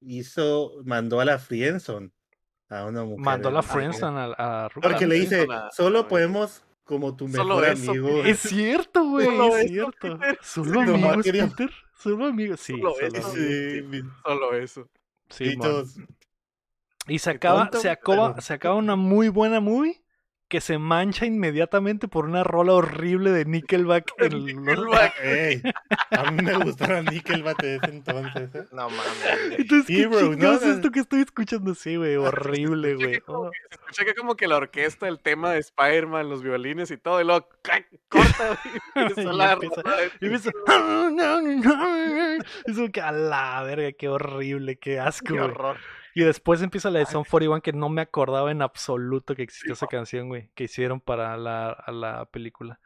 hizo, 0.00 0.72
mandó 0.84 1.20
a 1.20 1.24
la 1.24 1.38
Friendzone 1.38 2.10
a 2.78 2.86
una 2.86 3.04
mujer. 3.04 3.18
mandó 3.24 3.50
la 3.50 3.60
en- 3.60 3.64
Friendzone 3.64 4.20
a, 4.20 4.64
a 4.64 4.68
Ruka. 4.68 4.88
Porque 4.88 5.06
le 5.06 5.14
dice, 5.16 5.46
a- 5.50 5.70
solo 5.72 6.00
a- 6.00 6.08
podemos 6.08 6.64
como 6.84 7.14
tu 7.16 7.28
Solo 7.28 7.56
mejor 7.56 7.64
eso, 7.72 7.90
amigo. 7.92 8.24
Es 8.24 8.40
cierto, 8.40 9.04
güey. 9.04 9.26
Solo 9.26 9.46
Es 9.56 9.64
eso, 9.64 9.68
cierto. 9.68 10.18
Peter. 10.18 10.38
Solo 10.42 10.80
amigos, 10.80 11.24
quería- 11.24 11.46
Peter. 11.48 11.70
Solo 11.96 12.26
amigos. 12.26 12.60
Sí, 12.60 12.72
Solo 12.72 12.94
solo 12.94 13.06
eso. 13.06 13.30
Sí, 13.32 13.82
mi- 13.82 14.02
Solo 14.24 14.54
eso. 14.54 14.88
Sí, 15.30 15.44
y 15.44 15.56
mon. 15.56 15.68
todos, 15.68 15.94
Y 17.08 17.18
se 17.18 17.30
acaba, 17.30 17.70
se 17.72 17.88
acaba, 17.90 18.30
pero- 18.32 18.40
se 18.42 18.52
acaba 18.54 18.74
una 18.76 18.96
muy 18.96 19.28
buena 19.28 19.60
movie 19.60 20.01
que 20.52 20.60
se 20.60 20.76
mancha 20.76 21.24
inmediatamente 21.24 22.08
por 22.08 22.26
una 22.26 22.44
rola 22.44 22.74
horrible 22.74 23.30
de 23.30 23.46
Nickelback 23.46 24.12
en 24.18 24.32
los- 24.34 24.44
Nickelback. 24.44 25.14
A 26.10 26.30
mí 26.30 26.42
me 26.42 26.52
gustaba 26.58 27.00
Nickelback 27.00 27.62
de 27.62 27.76
ese 27.76 27.86
entonces. 27.86 28.54
¿eh? 28.54 28.64
No 28.70 28.90
mames. 28.90 29.58
Entonces, 29.58 29.86
¿qué 29.86 30.06
¿no? 30.36 30.52
es 30.52 30.62
esto 30.62 30.90
que 30.90 31.00
estoy 31.00 31.22
escuchando? 31.22 31.74
Sí, 31.74 31.96
güey, 31.96 32.16
horrible, 32.16 32.90
escucha 32.90 33.06
güey. 33.06 33.22
Oh. 33.28 33.50
que- 33.50 33.56
Se 33.70 33.74
escucha 33.80 34.04
que 34.04 34.14
como 34.14 34.36
que 34.36 34.46
la 34.46 34.56
orquesta, 34.58 35.08
el 35.08 35.20
tema 35.20 35.52
de 35.52 35.60
Spider-Man, 35.60 36.28
los 36.28 36.42
violines 36.42 36.90
y 36.90 36.98
todo, 36.98 37.18
y 37.22 37.24
luego 37.24 37.48
¡clac! 37.62 37.86
corta 38.10 38.58
güey, 38.62 38.74
y 38.76 38.78
Y 38.94 39.00
empieza 39.08 39.32
la 39.32 39.52
empieza- 39.54 39.82
de 39.82 40.10
Y 40.20 40.26
empieza, 40.26 40.50
Es 42.66 42.76
como 42.76 42.92
que 42.92 43.00
a 43.00 43.10
la 43.12 43.62
verga, 43.62 43.90
qué 43.92 44.08
horrible, 44.10 44.76
qué 44.76 45.00
asco, 45.00 45.32
Qué 45.34 45.40
horror. 45.40 45.78
Y 46.14 46.22
después 46.24 46.60
empieza 46.62 46.90
la 46.90 46.98
de 47.00 47.06
Son 47.06 47.24
41 47.24 47.62
que 47.62 47.72
no 47.72 47.88
me 47.88 48.02
acordaba 48.02 48.50
en 48.50 48.60
absoluto 48.62 49.34
que 49.34 49.42
existía 49.42 49.72
esa 49.72 49.86
canción, 49.86 50.28
güey, 50.28 50.50
que 50.54 50.64
hicieron 50.64 51.00
para 51.00 51.36
la, 51.36 51.70
a 51.70 51.90
la 51.92 52.26
película. 52.26 52.80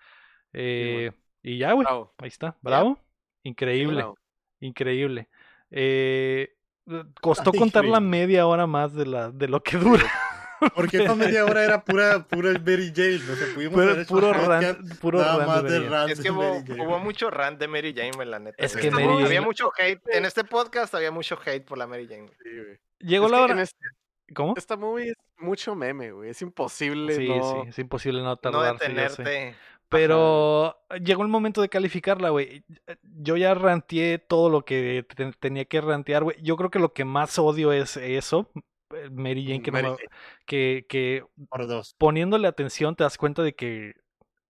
Eh, 0.53 1.11
y 1.43 1.59
ya, 1.59 1.73
güey, 1.73 1.85
Bravo. 1.85 2.15
ahí 2.19 2.29
está. 2.29 2.57
Bravo. 2.63 2.99
Increíble, 3.43 3.97
Bravo. 3.97 4.19
increíble. 4.61 5.29
Eh, 5.71 6.55
costó 7.21 7.51
Ay, 7.53 7.59
contar 7.59 7.85
la 7.85 8.01
media 8.01 8.47
hora 8.47 8.67
más 8.67 8.95
de, 8.95 9.07
la, 9.07 9.31
de 9.31 9.49
lo 9.49 9.63
que 9.63 9.77
dura. 9.77 10.05
Porque 10.75 10.97
esta 10.99 11.15
media 11.15 11.45
hora 11.45 11.65
era 11.65 11.85
pura, 11.85 12.27
pura 12.27 12.53
Mary 12.53 12.91
Jane. 12.95 13.17
O 13.17 13.37
sea, 13.37 13.55
pudimos 13.55 13.79
haber 13.79 13.99
hecho 13.99 14.09
puro 14.09 14.33
rant, 14.33 14.99
puro 15.01 15.19
nada 15.19 15.37
rant 15.37 15.49
más 15.49 15.63
de 15.65 15.71
de 15.71 15.79
Mary 15.81 15.91
rant 15.91 16.11
Es 16.13 16.21
que 16.21 16.31
hubo, 16.31 16.55
Mary 16.55 16.65
Jane. 16.67 16.87
hubo 16.87 16.99
mucho 16.99 17.31
rant 17.31 17.59
de 17.61 17.69
Mary 17.69 17.95
Jane, 17.95 18.25
la 18.25 18.39
neta. 18.39 18.65
Es 18.65 18.75
que 18.75 18.91
Mary 18.91 19.05
Había 19.07 19.27
Jane- 19.27 19.41
mucho 19.43 19.71
hate. 19.77 20.01
En 20.09 20.25
este 20.25 20.45
podcast 20.45 20.95
había 20.95 21.11
mucho 21.11 21.39
hate 21.45 21.63
por 21.67 21.77
la 21.77 21.87
Mary 21.87 22.07
Jane. 22.09 22.31
Sí, 22.43 22.49
güey. 22.51 22.79
Llegó 22.99 23.27
Es 23.27 23.33
la 23.33 23.43
hora. 23.43 23.63
este- 23.63 23.87
¿Cómo? 24.35 24.55
esta 24.57 24.77
movie 24.77 25.11
es 25.11 25.17
mucho 25.39 25.75
meme, 25.77 26.11
güey. 26.11 26.31
Es 26.31 26.43
imposible 26.43 27.15
Sí, 27.15 27.29
no... 27.29 27.63
sí, 27.63 27.69
es 27.69 27.79
imposible 27.79 28.23
no 28.23 28.39
No 28.43 28.63
sé. 28.63 28.73
detenerte. 28.73 29.55
Pero 29.89 30.77
llegó 31.01 31.23
el 31.23 31.29
momento 31.29 31.63
de 31.63 31.69
calificarla, 31.69 32.31
güey. 32.31 32.65
Yo 33.03 33.37
ya 33.37 33.55
ranteé 33.55 34.19
todo 34.19 34.51
lo 34.51 34.65
que 34.65 35.07
te- 35.15 35.33
tenía 35.39 35.65
que 35.65 35.81
rantear, 35.81 36.25
güey. 36.25 36.37
Yo 36.43 36.57
creo 36.57 36.71
que 36.71 36.81
lo 36.81 36.93
que 36.93 37.05
más 37.05 37.39
odio 37.39 37.73
es 37.73 37.97
eso. 37.97 38.51
eh, 38.95 39.11
Mary 39.11 39.45
Jane, 39.45 39.63
que, 39.63 39.71
no 39.71 39.83
Mary 39.83 40.05
que, 40.47 40.87
que 40.89 41.25
Por 41.49 41.67
dos. 41.69 41.95
poniéndole 41.99 42.49
atención 42.49 42.95
te 42.97 43.05
das 43.05 43.17
cuenta 43.19 43.43
de 43.43 43.55
que 43.55 43.95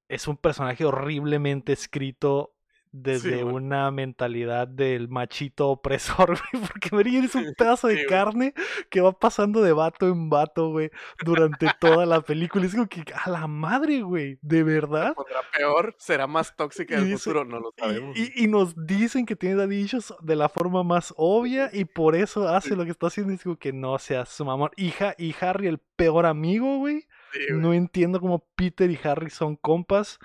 es 0.08 0.26
un 0.28 0.36
personaje 0.38 0.84
horriblemente 0.86 1.72
escrito 1.74 2.55
desde 3.02 3.44
una 3.44 3.90
mentalidad 3.90 4.66
del 4.68 5.08
machito 5.08 5.68
opresor, 5.68 6.28
güey, 6.52 6.62
porque 6.66 6.88
Mary 6.92 7.12
Jane 7.12 7.26
es 7.26 7.34
un 7.34 7.54
pedazo 7.56 7.88
de 7.88 8.06
carne 8.06 8.54
que 8.90 9.00
va 9.00 9.12
pasando 9.12 9.62
de 9.62 9.72
vato 9.72 10.06
en 10.08 10.28
vato, 10.28 10.70
güey, 10.70 10.90
durante 11.24 11.68
toda 11.80 12.06
la 12.06 12.20
película. 12.20 12.66
Es 12.66 12.74
como 12.74 12.86
que, 12.88 13.04
a 13.24 13.30
la 13.30 13.46
madre, 13.46 14.02
güey, 14.02 14.38
¿de 14.42 14.62
verdad? 14.62 15.14
¿Pondrá 15.14 15.40
peor? 15.56 15.94
¿Será 15.98 16.26
más 16.26 16.54
tóxica 16.56 16.96
en 16.96 17.08
Y 17.08 17.12
el 17.12 17.18
futuro? 17.18 17.44
No 17.44 17.60
lo 17.60 17.72
sabemos. 17.76 18.16
y- 18.16 18.44
y 18.44 18.48
nos 18.48 18.74
dicen 18.86 19.26
que 19.26 19.36
tiene 19.36 19.56
daddy 19.56 19.76
issues 19.76 20.14
de 20.22 20.36
la 20.36 20.48
forma 20.48 20.82
más 20.82 21.12
obvia 21.16 21.70
y 21.72 21.84
por 21.84 22.14
eso 22.14 22.48
hace 22.48 22.70
Sí. 22.70 22.74
lo 22.76 22.84
que 22.84 22.90
está 22.90 23.06
haciendo. 23.08 23.32
Es 23.32 23.42
como 23.42 23.56
que 23.56 23.72
no 23.72 23.98
sea 23.98 24.26
su 24.26 24.44
mamón. 24.44 24.70
Y, 24.76 24.90
Ha- 25.00 25.14
y 25.18 25.34
Harry, 25.40 25.66
el 25.68 25.78
peor 25.96 26.26
amigo, 26.26 26.78
güey. 26.78 27.06
No 27.50 27.74
entiendo 27.74 28.18
cómo 28.18 28.46
Peter 28.56 28.90
y 28.90 28.98
Harry 29.04 29.28
son 29.30 29.56
compas. 29.56 30.18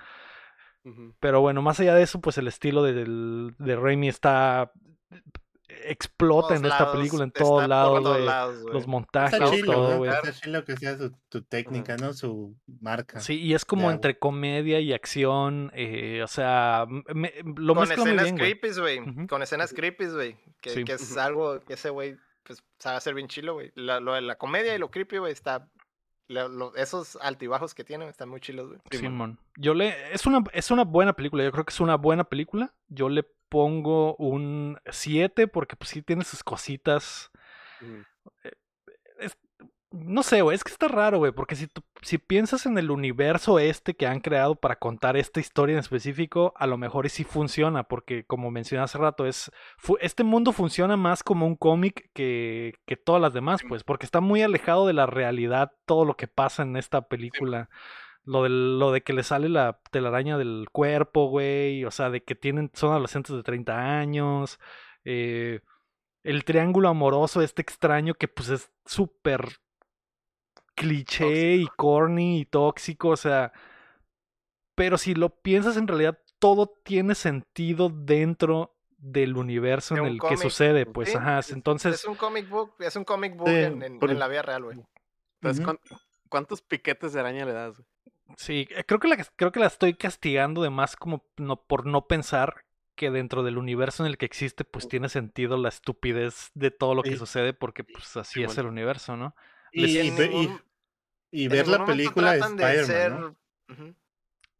Pero 1.20 1.40
bueno, 1.40 1.62
más 1.62 1.78
allá 1.80 1.94
de 1.94 2.02
eso, 2.02 2.20
pues 2.20 2.38
el 2.38 2.48
estilo 2.48 2.82
de, 2.82 3.04
de 3.58 3.76
Raimi 3.76 4.08
está. 4.08 4.72
explota 5.84 6.54
en 6.54 6.64
esta 6.64 6.92
película, 6.92 7.24
en 7.24 7.30
todos 7.30 7.66
lados, 7.66 8.02
todos 8.02 8.20
lados, 8.20 8.62
güey. 8.62 8.74
Los 8.74 8.86
montajes, 8.86 9.32
Está 9.40 9.50
chilo, 9.50 9.72
todo, 9.72 9.98
güey. 9.98 10.10
Está 10.10 10.32
chilo 10.32 10.64
que 10.64 10.76
sea 10.76 10.98
su, 10.98 11.12
tu 11.28 11.42
técnica, 11.42 11.96
¿no? 11.96 12.12
Su 12.12 12.56
marca. 12.80 13.20
Sí, 13.20 13.40
y 13.40 13.54
es 13.54 13.64
como 13.64 13.88
Ya, 13.88 13.94
entre 13.94 14.18
comedia 14.18 14.80
y 14.80 14.92
acción. 14.92 15.70
eh, 15.74 16.20
o 16.22 16.26
sea, 16.28 16.86
me- 17.14 17.32
lo 17.56 17.74
Con 17.74 17.90
escenas 17.90 18.32
güey. 18.32 18.34
creepy, 18.58 18.78
güey. 18.78 19.26
Con 19.26 19.42
escenas 19.42 19.72
creepy, 19.72 20.06
güey. 20.06 20.36
Que, 20.60 20.70
Sí. 20.70 20.84
que 20.84 20.92
es 20.92 21.16
algo 21.16 21.60
que 21.60 21.74
ese 21.74 21.90
güey 21.90 22.16
pues, 22.44 22.62
sabe 22.78 22.96
hacer 22.96 23.14
bien 23.14 23.28
chilo, 23.28 23.54
güey. 23.54 23.72
La, 23.74 23.98
lo 24.00 24.14
de 24.14 24.20
la 24.20 24.36
comedia 24.36 24.74
y 24.74 24.78
lo 24.78 24.90
creepy, 24.90 25.18
güey, 25.18 25.32
está. 25.32 25.68
Lo- 26.28 26.48
lo- 26.48 26.74
esos 26.76 27.16
altibajos 27.20 27.74
que 27.74 27.84
tienen 27.84 28.08
están 28.08 28.28
muy 28.28 28.40
chilos, 28.40 28.68
güey. 28.68 28.80
Simón. 28.90 29.38
Yo 29.56 29.74
le. 29.74 30.12
Es 30.14 30.26
una, 30.26 30.42
es 30.52 30.70
una 30.70 30.84
buena 30.84 31.12
película. 31.14 31.44
Yo 31.44 31.52
creo 31.52 31.64
que 31.64 31.72
es 31.72 31.80
una 31.80 31.96
buena 31.96 32.24
película. 32.24 32.74
Yo 32.88 33.08
le 33.08 33.24
pongo 33.48 34.16
un 34.16 34.78
7 34.90 35.46
porque 35.48 35.76
pues 35.76 35.90
sí 35.90 36.02
tiene 36.02 36.24
sus 36.24 36.42
cositas. 36.42 37.30
No 39.92 40.22
sé, 40.22 40.40
güey, 40.40 40.54
es 40.54 40.64
que 40.64 40.72
está 40.72 40.88
raro, 40.88 41.18
güey, 41.18 41.32
porque 41.32 41.54
si, 41.54 41.66
tú- 41.66 41.82
si 42.00 42.16
piensas 42.16 42.64
en 42.64 42.78
el 42.78 42.90
universo 42.90 43.58
este 43.58 43.94
que 43.94 44.06
han 44.06 44.20
creado 44.20 44.54
para 44.54 44.76
contar 44.76 45.18
esta 45.18 45.38
historia 45.38 45.74
en 45.74 45.80
específico, 45.80 46.54
a 46.56 46.66
lo 46.66 46.78
mejor 46.78 47.10
sí 47.10 47.24
funciona, 47.24 47.82
porque 47.84 48.24
como 48.24 48.50
mencioné 48.50 48.82
hace 48.84 48.96
rato, 48.96 49.26
es 49.26 49.50
este 50.00 50.24
mundo 50.24 50.52
funciona 50.52 50.96
más 50.96 51.22
como 51.22 51.46
un 51.46 51.56
cómic 51.56 52.10
que, 52.14 52.74
que 52.86 52.96
todas 52.96 53.20
las 53.20 53.34
demás, 53.34 53.60
pues, 53.68 53.84
porque 53.84 54.06
está 54.06 54.20
muy 54.22 54.40
alejado 54.40 54.86
de 54.86 54.94
la 54.94 55.04
realidad 55.04 55.72
todo 55.84 56.06
lo 56.06 56.16
que 56.16 56.26
pasa 56.26 56.62
en 56.62 56.76
esta 56.76 57.02
película. 57.08 57.68
Lo, 58.24 58.44
del- 58.44 58.78
lo 58.78 58.92
de 58.92 59.02
que 59.02 59.12
le 59.12 59.24
sale 59.24 59.48
la 59.50 59.80
telaraña 59.90 60.38
del 60.38 60.68
cuerpo, 60.72 61.26
güey, 61.28 61.84
o 61.84 61.90
sea, 61.90 62.08
de 62.08 62.22
que 62.22 62.34
tienen, 62.34 62.70
son 62.72 62.92
adolescentes 62.92 63.36
de 63.36 63.42
30 63.42 63.98
años, 63.98 64.58
eh, 65.04 65.60
el 66.22 66.44
triángulo 66.44 66.88
amoroso 66.88 67.42
este 67.42 67.60
extraño 67.62 68.14
que 68.14 68.28
pues 68.28 68.48
es 68.48 68.70
súper 68.86 69.58
cliché 70.74 71.56
y 71.56 71.66
corny 71.76 72.40
y 72.40 72.44
tóxico, 72.44 73.08
o 73.10 73.16
sea, 73.16 73.52
pero 74.74 74.98
si 74.98 75.14
lo 75.14 75.30
piensas 75.30 75.76
en 75.76 75.86
realidad 75.88 76.18
todo 76.38 76.66
tiene 76.82 77.14
sentido 77.14 77.88
dentro 77.88 78.74
del 78.98 79.36
universo 79.36 79.94
De 79.94 80.00
en 80.00 80.06
el 80.06 80.18
cómic. 80.18 80.38
que 80.38 80.42
sucede, 80.42 80.86
pues, 80.86 81.10
Sí, 81.10 81.16
ajá, 81.16 81.38
es- 81.40 81.50
entonces, 81.50 81.94
Es 81.94 82.04
un 82.04 82.14
comic 82.14 82.48
book, 82.48 82.74
es 82.78 82.94
un 82.96 83.04
comic 83.04 83.36
book 83.36 83.48
Sí, 83.48 83.54
en, 83.54 83.82
en- 83.82 83.98
por- 83.98 84.10
en 84.10 84.18
la 84.18 84.28
vida 84.28 84.42
real, 84.42 84.64
güey. 84.64 84.78
Entonces, 85.40 85.64
Ujú. 85.64 85.64
¿cuán- 85.88 85.98
¿cuántos 86.28 86.62
piquetes 86.62 87.12
de 87.12 87.20
araña 87.20 87.44
le 87.44 87.52
das? 87.52 87.76
güey? 87.76 87.86
sí, 88.38 88.66
eh, 88.70 88.84
creo 88.84 88.98
que 88.98 89.08
la 89.08 89.16
creo 89.36 89.52
que 89.52 89.60
la 89.60 89.66
estoy 89.66 89.92
castigando 89.94 90.62
de 90.62 90.70
más 90.70 90.96
como 90.96 91.26
no 91.36 91.62
por 91.64 91.84
no 91.84 92.06
pensar 92.06 92.64
que 92.94 93.10
dentro 93.10 93.42
del 93.42 93.58
universo 93.58 94.04
en 94.04 94.10
el 94.10 94.16
que 94.16 94.24
existe 94.24 94.64
pues 94.64 94.88
tiene 94.88 95.10
sentido 95.10 95.58
la 95.58 95.68
estupidez 95.68 96.50
de 96.54 96.70
todo 96.70 96.94
lo 96.94 97.02
que 97.02 97.10
Sí. 97.12 97.16
sucede 97.18 97.52
porque 97.52 97.84
pues 97.84 98.16
así 98.16 98.34
Sí, 98.40 98.42
es 98.44 98.56
el 98.56 98.66
universo, 98.66 99.16
¿no? 99.18 99.34
Y, 99.72 99.84
Y 99.86 99.98
en 99.98 100.06
en 100.06 101.48
ver 101.48 101.66
ningún 101.66 101.80
la 101.80 101.84
película 101.86 102.32
de 102.32 102.38
Spider-Man, 102.40 102.86
ser- 102.86 103.12
¿no? 103.12 103.36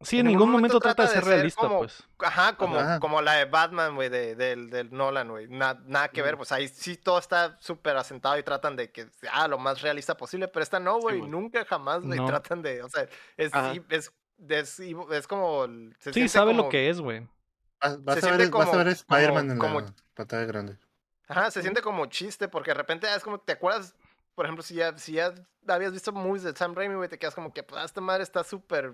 Sí, 0.01 0.19
en 0.19 0.27
ningún 0.27 0.49
momento 0.51 0.79
trata 0.81 1.03
de 1.03 1.09
ser 1.09 1.23
realista, 1.23 1.61
como- 1.61 1.77
pues. 1.79 2.03
Ajá, 2.19 2.57
como, 2.57 2.77
Ajá. 2.77 2.99
como 2.99 3.21
la 3.21 3.33
de 3.35 3.45
Batman, 3.45 3.95
güey, 3.95 4.09
de, 4.09 4.35
del, 4.35 4.69
del 4.69 4.91
Nolan, 4.91 5.29
güey. 5.29 5.47
Na- 5.47 5.79
nada 5.85 6.09
que 6.09 6.21
ver, 6.21 6.35
pues 6.35 6.51
ahí 6.51 6.67
sí 6.67 6.97
todo 6.97 7.19
está 7.19 7.57
súper 7.61 7.95
asentado 7.95 8.37
y 8.37 8.43
tratan 8.43 8.75
de 8.75 8.91
que 8.91 9.07
sea 9.11 9.47
lo 9.47 9.57
más 9.57 9.81
realista 9.81 10.17
posible, 10.17 10.49
pero 10.49 10.61
esta 10.61 10.79
no, 10.81 10.99
güey. 10.99 11.21
nunca 11.21 11.63
jamás, 11.63 12.01
güey, 12.01 12.19
No. 12.19 12.25
tratan 12.25 12.61
de, 12.61 12.83
o 12.83 12.89
sea, 12.89 13.03
es, 13.37 13.51
es, 13.89 14.11
es, 14.49 14.79
es 14.79 15.27
como... 15.27 15.67
se 15.99 16.11
Sí, 16.11 16.27
sabe 16.27 16.51
lo 16.53 16.57
como- 16.63 16.69
que 16.69 16.89
es, 16.89 16.99
güey. 16.99 17.25
Vas, 17.79 18.03
vas 18.03 18.19
se 18.19 18.27
a 18.27 18.31
ver, 18.31 18.39
siente 18.41 18.57
vas 18.57 18.67
a 18.67 18.71
como- 18.71 18.77
ver 18.83 18.87
Spider-Man 18.89 19.51
en 19.51 19.57
como- 19.57 19.81
la 19.81 19.93
pantalla 20.15 20.43
grande. 20.45 20.77
Ajá, 21.29 21.49
se 21.49 21.61
siente 21.61 21.81
como 21.81 22.07
chiste, 22.07 22.49
porque 22.49 22.71
de 22.71 22.75
repente 22.75 23.07
ah, 23.07 23.15
es 23.15 23.23
como, 23.23 23.39
¿te 23.39 23.53
acuerdas? 23.53 23.95
por 24.35 24.45
ejemplo, 24.45 24.63
si 24.63 24.75
ya, 24.75 24.97
si 24.97 25.13
ya 25.13 25.33
habías 25.67 25.93
visto 25.93 26.11
movies 26.11 26.43
de 26.43 26.55
Sam 26.55 26.75
Raimi, 26.75 26.95
güey, 26.95 27.09
te 27.09 27.17
quedas 27.17 27.35
como 27.35 27.53
que, 27.53 27.63
pues, 27.63 27.81
ah, 27.81 27.85
esta 27.85 28.01
madre 28.01 28.23
está 28.23 28.43
súper, 28.43 28.93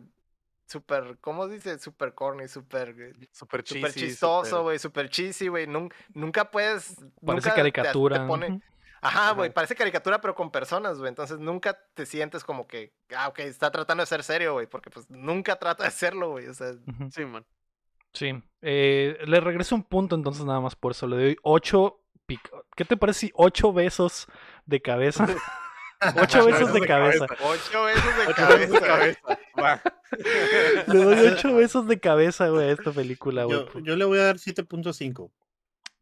súper, 0.65 1.17
¿cómo 1.21 1.47
dice? 1.47 1.79
Súper 1.79 2.13
corny, 2.13 2.47
súper, 2.47 2.95
eh, 2.99 3.27
súper 3.31 3.63
chistoso, 3.63 4.63
güey, 4.63 4.79
súper 4.79 5.09
cheesy, 5.09 5.47
güey. 5.47 5.67
Nunca, 5.67 6.51
puedes. 6.51 6.95
Parece 7.25 7.53
caricatura. 7.53 8.27
Te, 8.27 8.61
Ajá, 9.01 9.31
güey, 9.31 9.49
parece 9.49 9.75
caricatura, 9.75 10.19
pero 10.19 10.35
con 10.35 10.51
personas, 10.51 10.97
güey. 10.97 11.09
Entonces 11.09 11.39
nunca 11.39 11.79
te 11.93 12.05
sientes 12.05 12.43
como 12.43 12.67
que, 12.67 12.93
ah, 13.15 13.29
ok, 13.29 13.39
está 13.39 13.71
tratando 13.71 14.01
de 14.01 14.07
ser 14.07 14.23
serio, 14.23 14.53
güey, 14.53 14.67
porque 14.67 14.89
pues 14.89 15.09
nunca 15.09 15.57
trata 15.57 15.85
de 15.85 15.91
serlo, 15.91 16.31
güey. 16.31 16.47
O 16.47 16.53
sea, 16.53 16.73
sí, 17.11 17.25
man. 17.25 17.45
Sí. 18.13 18.41
Eh, 18.61 19.17
le 19.25 19.39
regreso 19.39 19.75
un 19.75 19.83
punto 19.83 20.15
entonces 20.15 20.43
nada 20.43 20.59
más 20.59 20.75
por 20.75 20.91
eso. 20.91 21.07
Le 21.07 21.15
doy 21.15 21.37
8 21.43 21.98
¿Qué 22.75 22.85
te 22.85 22.97
parece 22.97 23.19
si 23.19 23.31
ocho 23.35 23.73
besos 23.73 24.27
de 24.65 24.81
cabeza? 24.81 25.25
Ocho 26.21 26.45
besos 26.45 26.71
de 26.73 26.79
cabeza. 26.79 27.25
Ocho 27.43 27.83
besos 27.83 28.71
de 28.71 28.79
cabeza. 28.79 29.19
Le 30.87 31.03
doy 31.03 31.27
ocho 31.27 31.53
besos 31.55 31.87
de 31.87 31.99
cabeza, 31.99 32.47
güey, 32.47 32.69
a 32.69 32.71
esta 32.71 32.91
película, 32.91 33.43
güey. 33.43 33.65
Yo, 33.83 33.97
le 33.97 34.05
voy 34.05 34.19
a 34.19 34.23
dar 34.23 34.37
7.5. 34.37 35.29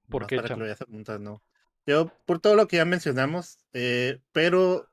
¿Por 0.08 0.28
qué, 0.28 0.36
para 0.36 0.50
que 0.50 0.54
lo 0.54 0.62
vayas 0.62 0.82
apuntando. 0.82 1.42
Yo, 1.88 2.12
por 2.26 2.40
todo 2.40 2.56
lo 2.56 2.68
que 2.68 2.78
ya 2.78 2.86
mencionamos, 2.86 3.58
eh, 3.74 4.20
pero 4.34 4.88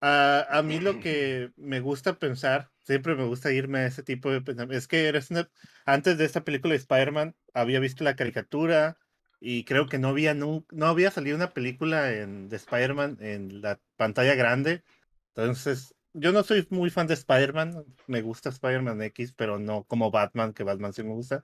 a, 0.00 0.46
a, 0.50 0.62
mí 0.62 0.80
lo 0.80 0.98
que 0.98 1.52
me 1.56 1.80
gusta 1.80 2.18
pensar, 2.18 2.70
siempre 2.82 3.14
me 3.14 3.24
gusta 3.24 3.52
irme 3.52 3.80
a 3.80 3.86
ese 3.86 4.02
tipo 4.02 4.30
de 4.30 4.40
pensamiento, 4.40 4.76
es 4.76 4.88
que 4.88 5.06
eres 5.06 5.28
antes 5.84 6.18
de 6.18 6.24
esta 6.24 6.42
película 6.42 6.72
de 6.72 6.78
Spider-Man 6.78 7.36
había 7.54 7.80
visto 7.80 8.02
la 8.02 8.16
caricatura, 8.16 8.98
y 9.40 9.64
creo 9.64 9.86
que 9.88 9.98
no 9.98 10.08
había, 10.08 10.34
no 10.34 10.64
había 10.86 11.10
salido 11.10 11.36
una 11.36 11.52
película 11.54 12.12
en, 12.12 12.48
de 12.48 12.56
Spider-Man 12.56 13.18
en 13.20 13.60
la 13.62 13.80
pantalla 13.96 14.34
grande. 14.34 14.82
Entonces, 15.34 15.94
yo 16.14 16.32
no 16.32 16.42
soy 16.44 16.66
muy 16.70 16.90
fan 16.90 17.06
de 17.06 17.14
Spider-Man, 17.14 17.84
me 18.06 18.22
gusta 18.22 18.48
Spider-Man 18.50 19.02
X, 19.02 19.32
pero 19.34 19.58
no 19.58 19.84
como 19.84 20.10
Batman, 20.10 20.52
que 20.54 20.64
Batman 20.64 20.92
sí 20.92 21.02
me 21.02 21.10
gusta. 21.14 21.42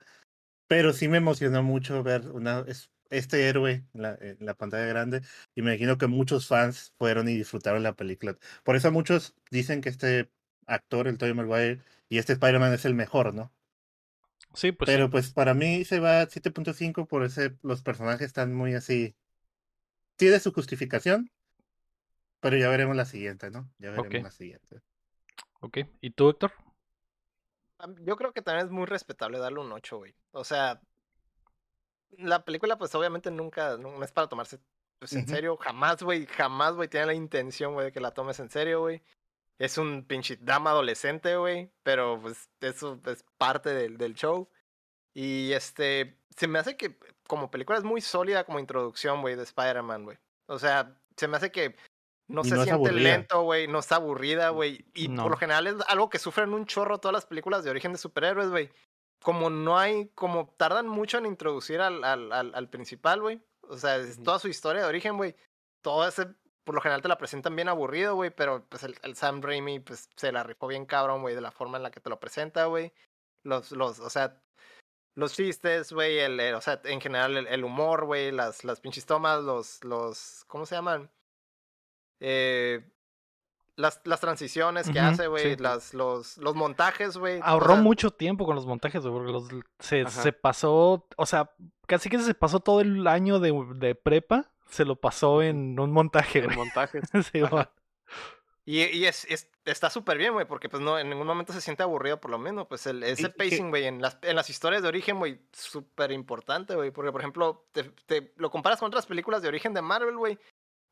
Pero 0.67 0.93
sí 0.93 1.07
me 1.07 1.17
emocionó 1.17 1.63
mucho 1.63 2.03
ver 2.03 2.29
una, 2.31 2.63
es- 2.67 2.91
este 3.09 3.47
héroe 3.47 3.85
en 3.93 4.01
la, 4.01 4.15
en 4.19 4.37
la 4.45 4.55
pantalla 4.55 4.85
grande. 4.85 5.21
Y 5.55 5.61
me 5.61 5.71
imagino 5.73 5.97
que 5.97 6.07
muchos 6.07 6.47
fans 6.47 6.93
fueron 6.97 7.29
y 7.29 7.35
disfrutaron 7.37 7.83
la 7.83 7.93
película. 7.95 8.37
Por 8.63 8.75
eso 8.75 8.91
muchos 8.91 9.35
dicen 9.51 9.81
que 9.81 9.89
este 9.89 10.31
actor, 10.65 11.07
el 11.07 11.17
Tobey 11.17 11.33
Maguire, 11.33 11.81
y 12.09 12.17
este 12.17 12.33
Spider-Man 12.33 12.73
es 12.73 12.85
el 12.85 12.95
mejor, 12.95 13.33
¿no? 13.33 13.53
Sí, 14.53 14.71
pues 14.71 14.89
sí. 14.89 14.95
Pero 14.95 15.09
pues 15.09 15.31
para 15.31 15.53
mí 15.53 15.83
se 15.85 15.99
va 15.99 16.21
a 16.21 16.27
7.5 16.27 17.07
por 17.07 17.23
ese, 17.23 17.57
los 17.61 17.81
personajes 17.81 18.27
están 18.27 18.53
muy 18.53 18.73
así. 18.73 19.15
Tiene 20.15 20.39
su 20.39 20.51
justificación, 20.53 21.31
pero 22.39 22.57
ya 22.57 22.69
veremos 22.69 22.95
la 22.95 23.05
siguiente, 23.05 23.49
¿no? 23.49 23.69
Ya 23.79 23.91
veremos 23.91 24.23
la 24.23 24.31
siguiente. 24.31 24.81
Ok. 25.61 25.79
¿Y 26.01 26.11
tú, 26.11 26.29
Héctor? 26.29 26.51
Am- 27.79 27.95
Yo 28.05 28.15
creo 28.15 28.33
que 28.33 28.41
también 28.41 28.67
es 28.67 28.71
muy 28.71 28.85
respetable 28.85 29.39
darle 29.39 29.59
un 29.59 29.71
8, 29.71 29.97
güey. 29.97 30.15
O 30.31 30.43
sea, 30.43 30.81
la 32.17 32.45
película, 32.45 32.77
pues 32.77 32.93
obviamente 32.95 33.31
nunca, 33.31 33.77
no, 33.77 34.03
es 34.03 34.11
para 34.11 34.27
tomarse 34.27 34.59
pues, 34.99 35.13
en 35.13 35.27
serio. 35.27 35.57
Jamás, 35.57 36.01
güey, 36.03 36.25
jamás, 36.27 36.75
güey, 36.75 36.87
tiene 36.87 37.07
la 37.07 37.13
intención, 37.13 37.73
güey, 37.73 37.87
de 37.87 37.91
que 37.91 37.99
la 37.99 38.11
tomes 38.11 38.39
en 38.39 38.49
serio, 38.49 38.81
güey. 38.81 39.01
Es 39.63 39.77
un 39.77 40.03
pinche 40.05 40.35
drama 40.35 40.71
adolescente, 40.71 41.37
güey, 41.37 41.71
pero 41.83 42.19
pues 42.21 42.49
eso 42.59 42.99
es 43.05 43.23
parte 43.37 43.73
del, 43.73 43.97
del 43.97 44.13
show. 44.13 44.49
Y 45.13 45.53
este, 45.53 46.19
se 46.35 46.47
me 46.47 46.59
hace 46.59 46.75
que 46.75 46.97
como 47.27 47.49
película 47.49 47.77
es 47.77 47.85
muy 47.85 48.01
sólida 48.01 48.43
como 48.43 48.59
introducción, 48.59 49.21
güey, 49.21 49.35
de 49.35 49.43
Spider-Man, 49.43 50.03
güey. 50.03 50.17
O 50.47 50.59
sea, 50.59 50.99
se 51.15 51.27
me 51.29 51.37
hace 51.37 51.51
que 51.51 51.77
no 52.27 52.41
Y 52.41 52.49
se 52.49 52.55
no 52.55 52.63
siente 52.65 52.91
lento, 52.91 53.43
güey, 53.43 53.67
no 53.67 53.79
está 53.79 53.95
aburrida, 53.95 54.49
güey. 54.49 54.85
Y 54.93 55.07
No. 55.07 55.23
por 55.23 55.31
lo 55.31 55.37
general 55.37 55.67
es 55.67 55.75
algo 55.87 56.09
que 56.09 56.19
sufren 56.19 56.53
un 56.53 56.65
chorro 56.65 56.97
todas 56.97 57.13
las 57.13 57.25
películas 57.25 57.63
de 57.63 57.69
origen 57.69 57.93
de 57.93 57.99
superhéroes, 57.99 58.49
güey. 58.49 58.69
Como 59.21 59.49
no 59.49 59.79
hay, 59.79 60.09
como 60.09 60.53
tardan 60.57 60.89
mucho 60.89 61.17
en 61.19 61.25
introducir 61.25 61.79
al, 61.79 62.03
al, 62.03 62.33
al, 62.33 62.53
al 62.53 62.69
principal, 62.69 63.21
güey. 63.21 63.39
O 63.61 63.77
sea, 63.77 63.95
es 63.95 64.21
toda 64.21 64.39
su 64.39 64.49
historia 64.49 64.81
de 64.81 64.89
origen, 64.89 65.15
güey. 65.15 65.35
Todo 65.81 66.05
ese 66.05 66.27
por 66.63 66.75
lo 66.75 66.81
general 66.81 67.01
te 67.01 67.07
la 67.07 67.17
presentan 67.17 67.55
bien 67.55 67.67
aburrido, 67.69 68.15
güey, 68.15 68.29
pero 68.29 68.65
pues 68.69 68.83
el, 68.83 68.95
el 69.03 69.15
Sam 69.15 69.41
Raimi 69.41 69.79
pues 69.79 70.09
se 70.15 70.31
la 70.31 70.43
rifó 70.43 70.67
bien 70.67 70.85
cabrón, 70.85 71.21
güey, 71.21 71.35
de 71.35 71.41
la 71.41 71.51
forma 71.51 71.77
en 71.77 71.83
la 71.83 71.91
que 71.91 71.99
te 71.99 72.09
lo 72.09 72.19
presenta, 72.19 72.65
güey. 72.65 72.93
Los, 73.43 73.71
los, 73.71 73.99
o 73.99 74.09
sea, 74.09 74.41
los 75.15 75.33
chistes, 75.33 75.91
güey, 75.91 76.19
el, 76.19 76.39
el- 76.39 76.55
o 76.55 76.61
sea, 76.61 76.79
en 76.85 77.01
general 77.01 77.35
el, 77.37 77.47
el 77.47 77.63
humor, 77.63 78.05
güey, 78.05 78.31
las, 78.31 78.63
las 78.63 78.79
pinches 78.79 79.05
tomas, 79.05 79.43
los, 79.43 79.83
los, 79.83 80.43
¿cómo 80.47 80.65
se 80.65 80.75
llaman? 80.75 81.11
Eh, 82.19 82.89
las, 83.75 83.99
las 84.05 84.19
transiciones 84.21 84.89
que 84.89 84.99
hace, 84.99 85.27
güey, 85.27 85.55
sí. 85.55 85.61
las, 85.61 85.93
los, 85.93 86.37
los 86.37 86.55
montajes, 86.55 87.17
güey. 87.17 87.39
o 87.39 87.43
Ahorró 87.43 87.73
sea, 87.73 87.81
mucho 87.81 88.11
tiempo 88.11 88.45
con 88.45 88.55
los 88.55 88.65
montajes, 88.67 89.03
güey, 89.05 89.13
porque 89.13 89.31
los, 89.31 89.49
se, 89.79 90.07
se 90.09 90.31
pasó, 90.31 91.07
o 91.17 91.25
sea, 91.25 91.51
casi 91.87 92.09
que 92.09 92.19
se 92.19 92.35
pasó 92.35 92.59
todo 92.59 92.81
el 92.81 93.05
año 93.07 93.39
de, 93.39 93.51
de 93.75 93.95
prepa, 93.95 94.52
se 94.73 94.85
lo 94.85 94.95
pasó 94.95 95.41
en 95.41 95.79
un 95.79 95.91
montaje, 95.91 96.39
En 96.39 96.45
güey. 96.45 96.57
montajes. 96.57 97.03
Sí. 97.31 97.41
Y, 98.65 98.81
y 98.83 99.05
es, 99.07 99.25
es- 99.25 99.49
está 99.65 99.89
súper 99.89 100.17
bien, 100.17 100.31
güey, 100.33 100.45
porque 100.47 100.69
pues 100.69 100.81
no, 100.81 100.97
en 100.97 101.09
ningún 101.09 101.27
momento 101.27 101.51
se 101.51 101.59
siente 101.59 101.83
aburrido 101.83 102.21
por 102.21 102.31
lo 102.31 102.37
menos. 102.37 102.65
Pues 102.67 102.87
el, 102.87 103.03
ese 103.03 103.29
pacing, 103.29 103.69
güey, 103.71 103.85
en 103.85 104.01
las, 104.01 104.17
en 104.21 104.35
las 104.37 104.49
historias 104.49 104.81
de 104.81 104.87
origen, 104.87 105.19
güey, 105.19 105.41
súper 105.51 106.11
importante, 106.13 106.75
güey. 106.75 106.91
Porque, 106.91 107.11
por 107.11 107.19
ejemplo, 107.21 107.67
te, 107.73 107.83
te- 108.05 108.33
lo 108.37 108.49
comparas 108.51 108.79
con 108.79 108.87
otras 108.87 109.05
películas 109.05 109.41
de 109.41 109.49
origen 109.49 109.73
de 109.73 109.81
Marvel, 109.81 110.15
güey. 110.17 110.39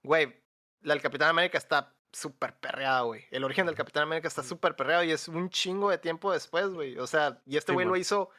Güey, 0.03 0.35
la 0.81 0.93
del 0.95 1.01
Capitán 1.03 1.29
América 1.29 1.57
está 1.57 1.95
súper 2.11 2.57
perreada, 2.59 3.01
güey. 3.01 3.23
El 3.31 3.45
origen 3.45 3.65
del 3.65 3.75
Capitán 3.75 4.03
América 4.03 4.27
está 4.27 4.43
súper 4.43 4.75
perreado 4.75 5.03
y 5.05 5.11
es 5.11 5.29
un 5.29 5.49
chingo 5.49 5.89
de 5.89 5.97
tiempo 5.97 6.33
después, 6.33 6.67
güey. 6.73 6.97
O 6.97 7.07
sea, 7.07 7.41
y 7.45 7.55
este 7.55 7.71
Sí, 7.71 7.73
güey 7.73 7.85
lo 7.87 7.95
hizo. 7.95 8.29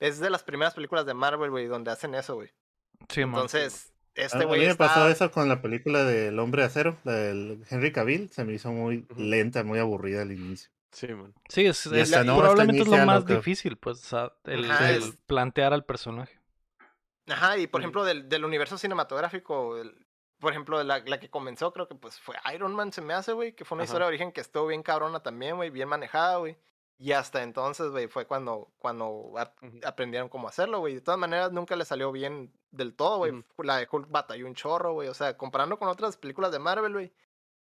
Es 0.00 0.18
de 0.18 0.28
las 0.28 0.42
primeras 0.42 0.74
películas 0.74 1.06
de 1.06 1.14
Marvel, 1.14 1.50
güey, 1.50 1.66
donde 1.66 1.92
hacen 1.92 2.16
eso, 2.16 2.34
güey. 2.34 2.50
Sí. 3.08 3.20
Entonces, 3.20 3.91
A- 4.16 4.20
este 4.20 4.42
a 4.42 4.44
güey 4.44 4.60
mí 4.60 4.66
me 4.66 4.74
pasó 4.74 5.08
eso 5.08 5.30
con 5.30 5.48
la 5.48 5.62
película 5.62 6.04
del 6.04 6.38
Hombre 6.38 6.62
de 6.62 6.66
Acero, 6.68 6.98
la 7.04 7.12
del 7.14 7.64
Henry 7.70 7.92
Cavill, 7.92 8.28
se 8.30 8.44
me 8.44 8.52
hizo 8.54 8.70
muy 8.72 9.06
lenta, 9.16 9.64
muy 9.64 9.78
aburrida 9.78 10.22
al 10.22 10.32
inicio. 10.32 10.70
Sí, 10.90 11.08
man. 11.08 11.32
Sí, 11.48 11.64
es, 11.64 11.86
es- 11.86 11.92
esta 11.92 12.22
no, 12.22 12.36
probablemente 12.38 12.82
es 12.82 12.88
lo 12.88 13.06
más 13.06 13.24
difícil, 13.24 13.76
pues, 13.78 13.98
o 14.00 14.04
sea, 14.04 14.32
el, 14.44 14.70
Ajá, 14.70 14.90
el 14.90 15.02
es- 15.02 15.16
plantear 15.26 15.72
al 15.72 15.84
personaje. 15.86 16.38
Ajá, 17.28 17.56
y 17.56 17.66
por 17.66 17.80
ejemplo, 17.80 18.04
del, 18.04 18.28
del 18.28 18.44
universo 18.44 18.76
cinematográfico, 18.76 19.78
el- 19.78 20.06
por 20.38 20.50
ejemplo, 20.50 20.82
la, 20.82 20.98
la 20.98 21.20
que 21.20 21.30
comenzó, 21.30 21.72
creo 21.72 21.86
que 21.88 21.94
pues 21.94 22.18
fue 22.20 22.34
Iron 22.54 22.74
Man, 22.74 22.92
se 22.92 23.00
me 23.00 23.14
hace, 23.14 23.32
güey, 23.32 23.54
que 23.54 23.64
fue 23.64 23.76
una 23.76 23.84
Ajá. 23.84 23.90
historia 23.90 24.06
de 24.06 24.08
origen 24.08 24.32
que 24.32 24.40
estuvo 24.40 24.66
bien 24.66 24.82
cabrona 24.82 25.20
también, 25.20 25.56
güey, 25.56 25.70
bien 25.70 25.88
manejada, 25.88 26.36
güey. 26.38 26.58
Y 27.02 27.10
hasta 27.10 27.42
entonces, 27.42 27.90
güey, 27.90 28.06
fue 28.06 28.26
cuando, 28.26 28.68
cuando 28.78 29.34
aprendieron 29.84 30.28
cómo 30.28 30.46
hacerlo, 30.46 30.78
güey. 30.78 30.94
De 30.94 31.00
todas 31.00 31.18
maneras, 31.18 31.50
nunca 31.50 31.74
le 31.74 31.84
salió 31.84 32.12
bien 32.12 32.52
del 32.70 32.94
todo, 32.94 33.18
güey. 33.18 33.44
La 33.58 33.76
de 33.78 33.88
Hulk 33.90 34.08
batalló 34.08 34.46
un 34.46 34.54
chorro, 34.54 34.92
güey. 34.92 35.08
O 35.08 35.14
sea, 35.14 35.36
comparando 35.36 35.80
con 35.80 35.88
otras 35.88 36.16
películas 36.16 36.52
de 36.52 36.60
Marvel, 36.60 36.92
güey, 36.92 37.12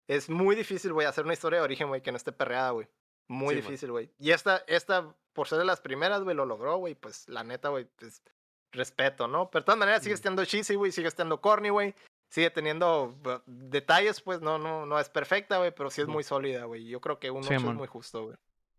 es 0.07 0.29
muy 0.29 0.55
difícil, 0.55 0.93
güey, 0.93 1.05
hacer 1.07 1.25
una 1.25 1.33
historia 1.33 1.59
de 1.59 1.65
origen, 1.65 1.89
güey, 1.89 2.01
que 2.01 2.11
no 2.11 2.15
esté 2.17 2.31
perreada, 2.31 2.69
güey. 2.71 2.87
Muy 3.27 3.55
Sí, 3.55 3.61
difícil, 3.61 3.91
güey. 3.91 4.09
Y 4.17 4.31
esta, 4.31 4.63
esta, 4.65 5.13
por 5.33 5.49
ser 5.49 5.57
de 5.59 5.65
las 5.65 5.81
primeras, 5.81 6.23
güey, 6.23 6.33
lo 6.33 6.45
logró, 6.45 6.77
güey. 6.77 6.95
Pues 6.95 7.27
la 7.27 7.43
neta, 7.43 7.67
güey, 7.67 7.83
pues 7.97 8.23
respeto, 8.71 9.27
¿no? 9.27 9.49
Pero 9.51 9.63
de 9.63 9.65
todas 9.65 9.79
maneras 9.79 10.03
sigue 10.03 10.15
estando 10.15 10.45
cheesy, 10.45 10.75
güey, 10.75 10.93
sigue 10.93 11.09
estando 11.09 11.41
corny, 11.41 11.67
güey. 11.67 11.93
Sigue 12.29 12.49
teniendo 12.49 13.13
detalles, 13.45 14.21
pues 14.21 14.39
no, 14.39 14.57
no, 14.57 14.85
no 14.85 14.97
es 14.99 15.09
perfecta, 15.09 15.57
güey, 15.57 15.71
pero 15.75 15.89
sí 15.89 16.01
es 16.01 16.07
muy 16.07 16.23
sólida, 16.23 16.63
güey. 16.63 16.85
Yo 16.87 17.01
creo 17.01 17.19
que 17.19 17.29
un 17.29 17.43
Sí, 17.43 17.49
8 17.49 17.55
es 17.57 17.63
man. 17.63 17.75
muy 17.75 17.87
justo, 17.87 18.23
güey. 18.23 18.37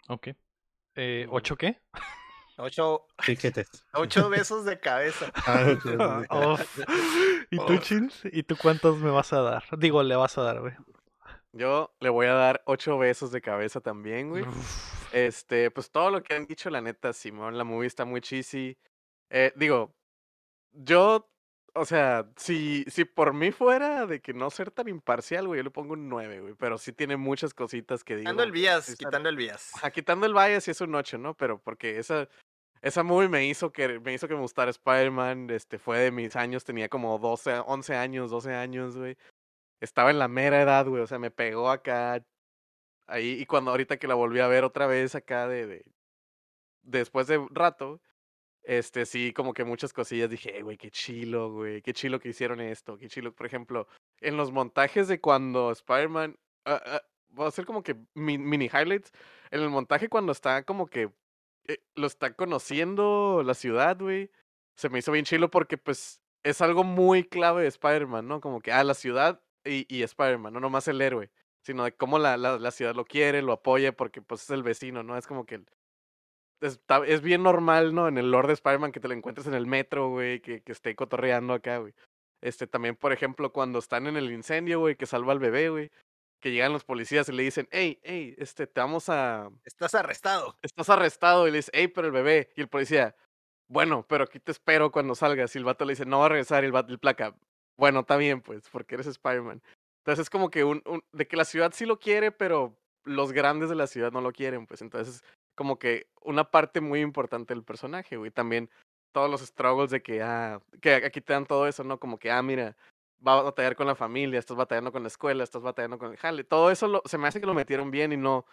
Ok. 0.08 0.28
Eh. 0.96 1.26
¿Ocho 1.30 1.56
qué? 1.56 1.80
8, 2.56 3.06
Piquetes. 3.24 3.68
ocho 3.94 4.28
besos 4.28 4.64
de 4.64 4.80
cabeza. 4.80 5.32
Ah. 5.46 6.54
Uf. 6.54 6.78
¿Y 7.50 7.56
tú. 7.58 7.78
Chins? 7.78 8.22
¿Y 8.24 8.42
tú 8.42 8.56
cuántos 8.60 8.98
me 8.98 9.10
vas 9.10 9.32
a 9.32 9.42
dar? 9.42 9.64
Digo, 9.78 10.02
le 10.02 10.16
vas 10.16 10.36
a 10.38 10.42
dar, 10.42 10.60
güey. 10.60 10.74
Yo 11.52 11.94
le 12.00 12.08
voy 12.08 12.26
a 12.26 12.34
dar 12.34 12.62
ocho 12.66 12.98
besos 12.98 13.32
de 13.32 13.40
cabeza 13.40 13.80
también, 13.80 14.30
güey. 14.30 14.42
Uf. 14.42 15.12
Este, 15.12 15.70
pues 15.70 15.90
todo 15.90 16.10
lo 16.10 16.22
que 16.22 16.34
han 16.34 16.46
dicho, 16.46 16.68
la 16.68 16.80
neta, 16.80 17.12
Simón, 17.12 17.56
la 17.56 17.64
movie 17.64 17.86
está 17.86 18.04
muy 18.04 18.20
cheesy. 18.20 18.76
Eh, 19.30 19.52
digo, 19.56 19.94
yo, 20.72 21.30
o 21.74 21.84
sea, 21.84 22.28
si, 22.36 22.84
si 22.88 23.04
por 23.04 23.34
mí 23.34 23.52
fuera 23.52 24.06
de 24.06 24.20
que 24.20 24.32
no 24.32 24.50
ser 24.50 24.70
tan 24.70 24.88
imparcial, 24.88 25.46
güey, 25.46 25.58
yo 25.58 25.64
le 25.64 25.70
pongo 25.70 25.94
un 25.94 26.08
9, 26.08 26.40
güey. 26.40 26.54
Pero 26.54 26.78
sí 26.78 26.92
tiene 26.92 27.16
muchas 27.16 27.54
cositas 27.54 28.04
que 28.04 28.16
digo. 28.16 28.24
Quitando 28.24 28.42
el 28.42 28.50
sí 28.50 28.52
bias, 28.52 28.96
quitando 28.96 29.28
el 29.28 29.36
bias. 29.36 29.74
Ajá, 29.74 29.90
quitando 29.90 30.26
el 30.26 30.34
bias 30.34 30.64
sí 30.64 30.70
es 30.70 30.80
un 30.80 30.94
8, 30.94 31.18
¿no? 31.18 31.34
Pero 31.34 31.58
porque 31.58 31.98
esa, 31.98 32.28
esa 32.82 33.02
movie 33.02 33.28
me 33.28 33.46
hizo 33.46 33.72
que 33.72 34.00
me 34.00 34.12
hizo 34.12 34.28
que 34.28 34.34
me 34.34 34.40
gustara 34.40 34.70
Spider-Man, 34.70 35.50
este, 35.50 35.78
fue 35.78 35.98
de 35.98 36.10
mis 36.10 36.36
años, 36.36 36.64
tenía 36.64 36.88
como 36.88 37.18
12, 37.18 37.60
11 37.66 37.96
años, 37.96 38.30
12 38.30 38.54
años, 38.54 38.96
güey. 38.96 39.16
Estaba 39.80 40.10
en 40.10 40.18
la 40.18 40.28
mera 40.28 40.60
edad, 40.62 40.86
güey, 40.86 41.02
o 41.02 41.06
sea, 41.06 41.18
me 41.18 41.30
pegó 41.30 41.70
acá, 41.70 42.24
ahí, 43.06 43.38
y 43.40 43.46
cuando 43.46 43.70
ahorita 43.70 43.96
que 43.98 44.08
la 44.08 44.14
volví 44.14 44.40
a 44.40 44.48
ver 44.48 44.64
otra 44.64 44.86
vez 44.88 45.14
acá 45.14 45.46
de, 45.46 45.66
de 45.66 45.84
después 46.82 47.26
de 47.28 47.38
un 47.38 47.54
rato, 47.54 48.00
este, 48.68 49.06
sí, 49.06 49.32
como 49.32 49.54
que 49.54 49.64
muchas 49.64 49.92
cosillas 49.94 50.28
dije, 50.30 50.58
"Eh, 50.58 50.62
güey, 50.62 50.76
qué 50.76 50.90
chilo, 50.90 51.50
güey, 51.52 51.80
qué 51.82 51.94
chilo 51.94 52.20
que 52.20 52.28
hicieron 52.28 52.60
esto, 52.60 52.98
qué 52.98 53.08
chilo, 53.08 53.34
por 53.34 53.46
ejemplo, 53.46 53.88
en 54.20 54.36
los 54.36 54.52
montajes 54.52 55.08
de 55.08 55.20
cuando 55.20 55.70
Spider-Man, 55.72 56.36
voy 57.30 57.44
a 57.46 57.48
hacer 57.48 57.64
como 57.66 57.82
que 57.82 57.96
mi- 58.14 58.38
mini 58.38 58.66
highlights, 58.66 59.12
en 59.50 59.60
el 59.62 59.70
montaje 59.70 60.08
cuando 60.08 60.32
está 60.32 60.62
como 60.64 60.86
que 60.86 61.10
eh, 61.68 61.78
lo 61.94 62.06
está 62.06 62.34
conociendo 62.34 63.42
la 63.44 63.54
ciudad, 63.54 63.98
güey, 63.98 64.30
se 64.76 64.88
me 64.90 64.98
hizo 65.00 65.12
bien 65.12 65.24
chilo 65.24 65.50
porque 65.50 65.78
pues 65.78 66.20
es 66.42 66.60
algo 66.62 66.84
muy 66.84 67.24
clave 67.24 67.62
de 67.62 67.68
Spider-Man, 67.68 68.26
¿no? 68.28 68.40
Como 68.40 68.60
que, 68.60 68.72
ah, 68.72 68.84
la 68.84 68.94
ciudad 68.94 69.42
y, 69.64 69.86
y 69.94 70.02
Spider-Man, 70.02 70.52
no 70.54 70.60
nomás 70.60 70.88
el 70.88 71.00
héroe, 71.02 71.30
sino 71.62 71.84
de 71.84 71.92
cómo 71.94 72.18
la, 72.18 72.36
la, 72.38 72.58
la 72.58 72.70
ciudad 72.70 72.94
lo 72.94 73.04
quiere, 73.04 73.42
lo 73.42 73.52
apoya 73.52 73.92
porque 73.96 74.22
pues 74.22 74.42
es 74.44 74.50
el 74.50 74.62
vecino, 74.62 75.02
¿no? 75.02 75.16
Es 75.18 75.26
como 75.26 75.44
que... 75.46 75.56
el- 75.56 75.66
Está, 76.60 77.04
es 77.06 77.22
bien 77.22 77.42
normal, 77.42 77.94
¿no? 77.94 78.08
En 78.08 78.18
el 78.18 78.30
Lord 78.30 78.48
de 78.48 78.54
Spider-Man 78.54 78.92
que 78.92 79.00
te 79.00 79.08
lo 79.08 79.14
encuentres 79.14 79.46
en 79.46 79.54
el 79.54 79.66
metro, 79.66 80.08
güey, 80.08 80.40
que, 80.40 80.60
que 80.62 80.72
esté 80.72 80.96
cotorreando 80.96 81.54
acá, 81.54 81.78
güey. 81.78 81.94
Este, 82.40 82.66
también, 82.66 82.96
por 82.96 83.12
ejemplo, 83.12 83.52
cuando 83.52 83.78
están 83.78 84.06
en 84.06 84.16
el 84.16 84.30
incendio, 84.32 84.80
güey, 84.80 84.96
que 84.96 85.06
salva 85.06 85.32
al 85.32 85.38
bebé, 85.38 85.70
güey, 85.70 85.90
que 86.40 86.52
llegan 86.52 86.72
los 86.72 86.84
policías 86.84 87.28
y 87.28 87.32
le 87.32 87.42
dicen, 87.42 87.68
hey, 87.70 88.00
hey, 88.02 88.34
este, 88.38 88.66
te 88.66 88.80
vamos 88.80 89.08
a, 89.08 89.50
Estás 89.64 89.94
arrestado. 89.94 90.56
estás 90.62 90.88
arrestado. 90.90 91.48
Y 91.48 91.50
le 91.50 91.58
dice, 91.58 91.70
hey, 91.74 91.88
pero 91.88 92.06
el 92.06 92.12
bebé. 92.12 92.50
Y 92.56 92.60
el 92.60 92.68
policía, 92.68 93.16
bueno, 93.68 94.06
pero 94.08 94.24
aquí 94.24 94.38
te 94.38 94.52
espero 94.52 94.92
cuando 94.92 95.14
salgas. 95.14 95.54
Y 95.54 95.58
el 95.58 95.64
vato 95.64 95.84
le 95.84 95.92
dice, 95.92 96.06
no 96.06 96.20
va 96.20 96.26
a 96.26 96.30
regresar. 96.30 96.62
Y 96.62 96.66
el 96.66 96.72
vato, 96.72 96.92
el 96.92 96.98
placa, 96.98 97.34
bueno, 97.76 98.00
está 98.00 98.16
bien, 98.16 98.40
pues, 98.40 98.68
porque 98.70 98.94
eres 98.94 99.06
Spider-Man. 99.06 99.62
Entonces 100.00 100.22
es 100.24 100.30
como 100.30 100.50
que 100.50 100.64
un, 100.64 100.82
un, 100.86 101.02
de 101.12 101.26
que 101.26 101.36
la 101.36 101.44
ciudad 101.44 101.72
sí 101.74 101.86
lo 101.86 101.98
quiere, 101.98 102.30
pero 102.30 102.78
los 103.04 103.32
grandes 103.32 103.68
de 103.68 103.74
la 103.74 103.86
ciudad 103.86 104.12
no 104.12 104.20
lo 104.20 104.32
quieren, 104.32 104.66
pues. 104.66 104.80
Entonces, 104.80 105.24
como 105.58 105.76
que 105.76 106.06
una 106.22 106.44
parte 106.52 106.80
muy 106.80 107.00
importante 107.00 107.52
del 107.52 107.64
personaje, 107.64 108.16
güey. 108.16 108.30
También 108.30 108.70
todos 109.10 109.28
los 109.28 109.40
struggles 109.40 109.90
de 109.90 110.02
que, 110.02 110.22
ah, 110.22 110.60
que 110.80 110.94
aquí 110.94 111.20
te 111.20 111.32
dan 111.32 111.46
todo 111.46 111.66
eso, 111.66 111.82
¿no? 111.82 111.98
Como 111.98 112.16
que, 112.16 112.30
ah, 112.30 112.40
mira, 112.42 112.76
va 113.26 113.40
a 113.40 113.42
batallar 113.42 113.74
con 113.74 113.88
la 113.88 113.96
familia, 113.96 114.38
estás 114.38 114.56
batallando 114.56 114.92
con 114.92 115.02
la 115.02 115.08
escuela, 115.08 115.42
estás 115.42 115.62
batallando 115.62 115.98
con 115.98 116.12
el 116.12 116.16
jale. 116.16 116.44
Todo 116.44 116.70
eso 116.70 116.86
lo, 116.86 117.02
se 117.06 117.18
me 117.18 117.26
hace 117.26 117.40
que 117.40 117.46
lo 117.46 117.54
metieron 117.54 117.90
bien 117.90 118.12
y 118.12 118.16
no, 118.16 118.46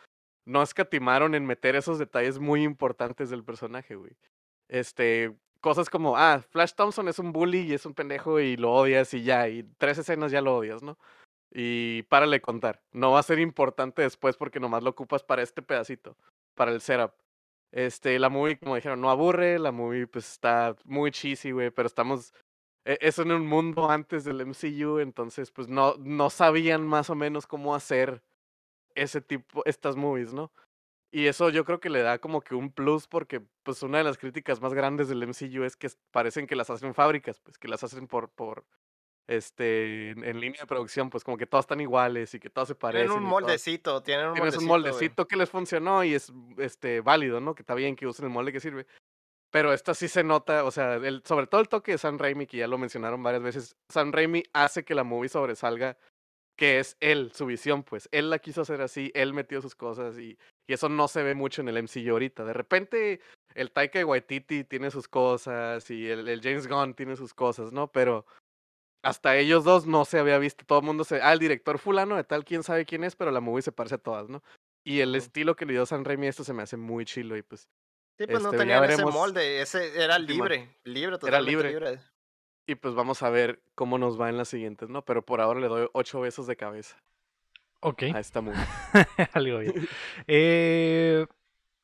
no 0.45 0.63
escatimaron 0.63 1.35
en 1.35 1.45
meter 1.45 1.75
esos 1.75 1.99
detalles 1.99 2.39
muy 2.39 2.63
importantes 2.63 3.29
del 3.29 3.43
personaje, 3.43 3.93
güey. 3.93 4.17
Este, 4.67 5.35
cosas 5.61 5.91
como, 5.91 6.17
ah, 6.17 6.41
Flash 6.49 6.73
Thompson 6.73 7.07
es 7.07 7.19
un 7.19 7.31
bully 7.33 7.59
y 7.59 7.73
es 7.75 7.85
un 7.85 7.93
pendejo 7.93 8.39
y 8.39 8.57
lo 8.57 8.73
odias 8.73 9.13
y 9.13 9.21
ya, 9.21 9.47
y 9.47 9.61
tres 9.77 9.99
escenas 9.99 10.31
ya 10.31 10.41
lo 10.41 10.57
odias, 10.57 10.81
¿no? 10.81 10.97
Y 11.51 12.01
párale 12.09 12.41
contar. 12.41 12.81
No 12.93 13.11
va 13.11 13.19
a 13.19 13.23
ser 13.23 13.37
importante 13.37 14.01
después 14.01 14.37
porque 14.37 14.59
nomás 14.59 14.81
lo 14.81 14.89
ocupas 14.89 15.23
para 15.23 15.43
este 15.43 15.61
pedacito, 15.61 16.17
para 16.55 16.71
el 16.71 16.81
setup. 16.81 17.13
Este, 17.71 18.19
la 18.19 18.29
movie, 18.29 18.57
como 18.57 18.75
dijeron, 18.75 19.01
no 19.01 19.09
aburre, 19.09 19.59
la 19.59 19.71
movie 19.71 20.07
pues 20.07 20.31
está 20.31 20.75
muy 20.85 21.11
cheesy, 21.11 21.51
güey, 21.51 21.71
pero 21.71 21.87
estamos 21.87 22.33
e- 22.85 22.97
es 23.01 23.19
en 23.19 23.31
un 23.31 23.45
mundo 23.47 23.89
antes 23.89 24.23
del 24.23 24.41
MCU, 24.41 24.99
entonces 24.99 25.51
pues 25.51 25.67
no, 25.67 25.95
no 25.99 26.29
sabían 26.29 26.87
más 26.87 27.09
o 27.09 27.15
menos 27.15 27.47
cómo 27.47 27.75
hacer 27.75 28.23
ese 28.95 29.21
tipo, 29.21 29.63
estas 29.65 29.95
movies, 29.95 30.33
¿no? 30.33 30.51
Y 31.11 31.27
eso 31.27 31.49
yo 31.49 31.65
creo 31.65 31.79
que 31.79 31.89
le 31.89 32.01
da 32.01 32.19
como 32.19 32.41
que 32.41 32.55
un 32.55 32.71
plus 32.71 33.07
porque 33.07 33.41
pues 33.63 33.83
una 33.83 33.99
de 33.99 34.03
las 34.05 34.17
críticas 34.17 34.61
más 34.61 34.73
grandes 34.73 35.09
del 35.09 35.23
MCU 35.23 35.63
es 35.63 35.77
que 35.77 35.89
parecen 36.11 36.47
que 36.47 36.55
las 36.55 36.69
hacen 36.69 36.93
fábricas, 36.93 37.39
pues 37.41 37.57
que 37.57 37.67
las 37.67 37.83
hacen 37.83 38.07
por, 38.07 38.29
por 38.29 38.65
este, 39.27 40.11
en, 40.11 40.23
en 40.23 40.39
línea 40.39 40.61
de 40.61 40.67
producción, 40.67 41.09
pues 41.09 41.23
como 41.23 41.37
que 41.37 41.45
todas 41.47 41.63
están 41.65 41.81
iguales 41.81 42.33
y 42.33 42.39
que 42.39 42.49
todas 42.49 42.67
se 42.67 42.75
parecen. 42.75 43.07
Tienen 43.07 43.23
un 43.23 43.29
todas- 43.29 43.41
moldecito, 43.43 44.03
tienen 44.03 44.27
un 44.27 44.33
tienes 44.33 44.53
moldecito. 44.55 44.61
un 44.63 44.67
güey. 44.81 44.81
moldecito 44.91 45.27
que 45.27 45.35
les 45.37 45.49
funcionó 45.49 46.03
y 46.03 46.13
es 46.13 46.31
este 46.57 47.01
válido, 47.01 47.39
¿no? 47.41 47.55
Que 47.55 47.61
está 47.63 47.75
bien 47.75 47.95
que 47.95 48.07
usen 48.07 48.25
el 48.25 48.31
molde 48.31 48.51
que 48.51 48.59
sirve. 48.59 48.85
Pero 49.51 49.71
esta 49.73 49.93
sí 49.93 50.07
se 50.07 50.23
nota, 50.23 50.63
o 50.65 50.71
sea, 50.71 50.95
el, 50.95 51.21
sobre 51.25 51.47
todo 51.47 51.61
el 51.61 51.69
toque 51.69 51.93
de 51.93 51.97
Sam 51.97 52.17
Raimi, 52.17 52.45
que 52.45 52.57
ya 52.57 52.67
lo 52.67 52.77
mencionaron 52.77 53.23
varias 53.23 53.41
veces, 53.41 53.75
Sam 53.91 54.11
Raimi 54.11 54.43
hace 54.53 54.83
que 54.83 54.95
la 54.95 55.03
movie 55.05 55.29
sobresalga, 55.29 55.97
que 56.57 56.79
es 56.79 56.97
él, 56.99 57.31
su 57.33 57.45
visión, 57.45 57.83
pues. 57.83 58.09
Él 58.11 58.29
la 58.29 58.39
quiso 58.39 58.61
hacer 58.61 58.81
así, 58.81 59.11
él 59.15 59.33
metió 59.33 59.61
sus 59.61 59.73
cosas 59.75 60.17
y, 60.17 60.37
y 60.67 60.73
eso 60.73 60.89
no 60.89 61.07
se 61.07 61.23
ve 61.23 61.35
mucho 61.35 61.61
en 61.61 61.69
el 61.69 61.81
MCU 61.83 62.11
ahorita. 62.11 62.43
De 62.43 62.53
repente 62.53 63.21
el 63.53 63.71
Taika 63.71 64.05
Waititi 64.05 64.65
tiene 64.65 64.91
sus 64.91 65.07
cosas 65.07 65.89
y 65.89 66.09
el, 66.09 66.27
el 66.27 66.41
James 66.41 66.67
Gunn 66.67 66.93
tiene 66.93 67.15
sus 67.15 67.33
cosas, 67.33 67.71
¿no? 67.71 67.87
Pero 67.91 68.25
hasta 69.05 69.37
ellos 69.37 69.63
dos 69.63 69.85
no 69.85 70.03
se 70.05 70.19
había 70.19 70.37
visto. 70.39 70.65
Todo 70.65 70.79
el 70.79 70.85
mundo 70.85 71.03
se. 71.03 71.21
Ah, 71.21 71.33
el 71.33 71.39
director 71.39 71.77
fulano 71.79 72.15
de 72.15 72.23
tal, 72.23 72.43
quién 72.43 72.63
sabe 72.63 72.85
quién 72.85 73.03
es, 73.03 73.15
pero 73.15 73.31
la 73.31 73.39
movie 73.39 73.61
se 73.61 73.71
parece 73.71 73.95
a 73.95 73.99
todas, 73.99 74.27
¿no? 74.29 74.43
Y 74.83 74.99
el 74.99 75.15
estilo 75.15 75.55
que 75.55 75.65
le 75.65 75.73
dio 75.73 75.85
San 75.85 76.05
Raimi 76.05 76.27
a 76.27 76.29
esto 76.29 76.43
se 76.43 76.53
me 76.53 76.63
hace 76.63 76.77
muy 76.77 77.05
chilo 77.05 77.37
y 77.37 77.41
pues. 77.41 77.67
Sí, 78.17 78.27
pues 78.27 78.41
no 78.43 78.49
Este, 78.51 78.57
ya 78.65 78.79
tenían 78.81 78.83
ese 78.91 79.05
molde, 79.05 79.61
ese 79.61 80.01
era 80.01 80.17
libre, 80.19 80.69
libre, 80.83 81.17
totalmente 81.17 81.51
libre. 81.51 81.69
libre. 81.73 81.99
Y 82.67 82.75
pues 82.75 82.95
vamos 82.95 83.21
a 83.23 83.29
ver 83.29 83.61
cómo 83.75 83.97
nos 83.97 84.19
va 84.19 84.29
en 84.29 84.37
las 84.37 84.47
siguientes, 84.47 84.89
¿no? 84.89 85.03
Pero 85.03 85.23
por 85.23 85.41
ahora 85.41 85.59
le 85.59 85.67
doy 85.67 85.87
ocho 85.93 86.21
besos 86.21 86.47
de 86.47 86.55
cabeza 86.55 86.95
Ok. 87.81 88.03
a 88.13 88.19
esta 88.19 88.41
movie. 88.41 88.57
Algo 89.33 89.59
bien. 89.59 89.87
Eh, 90.27 91.27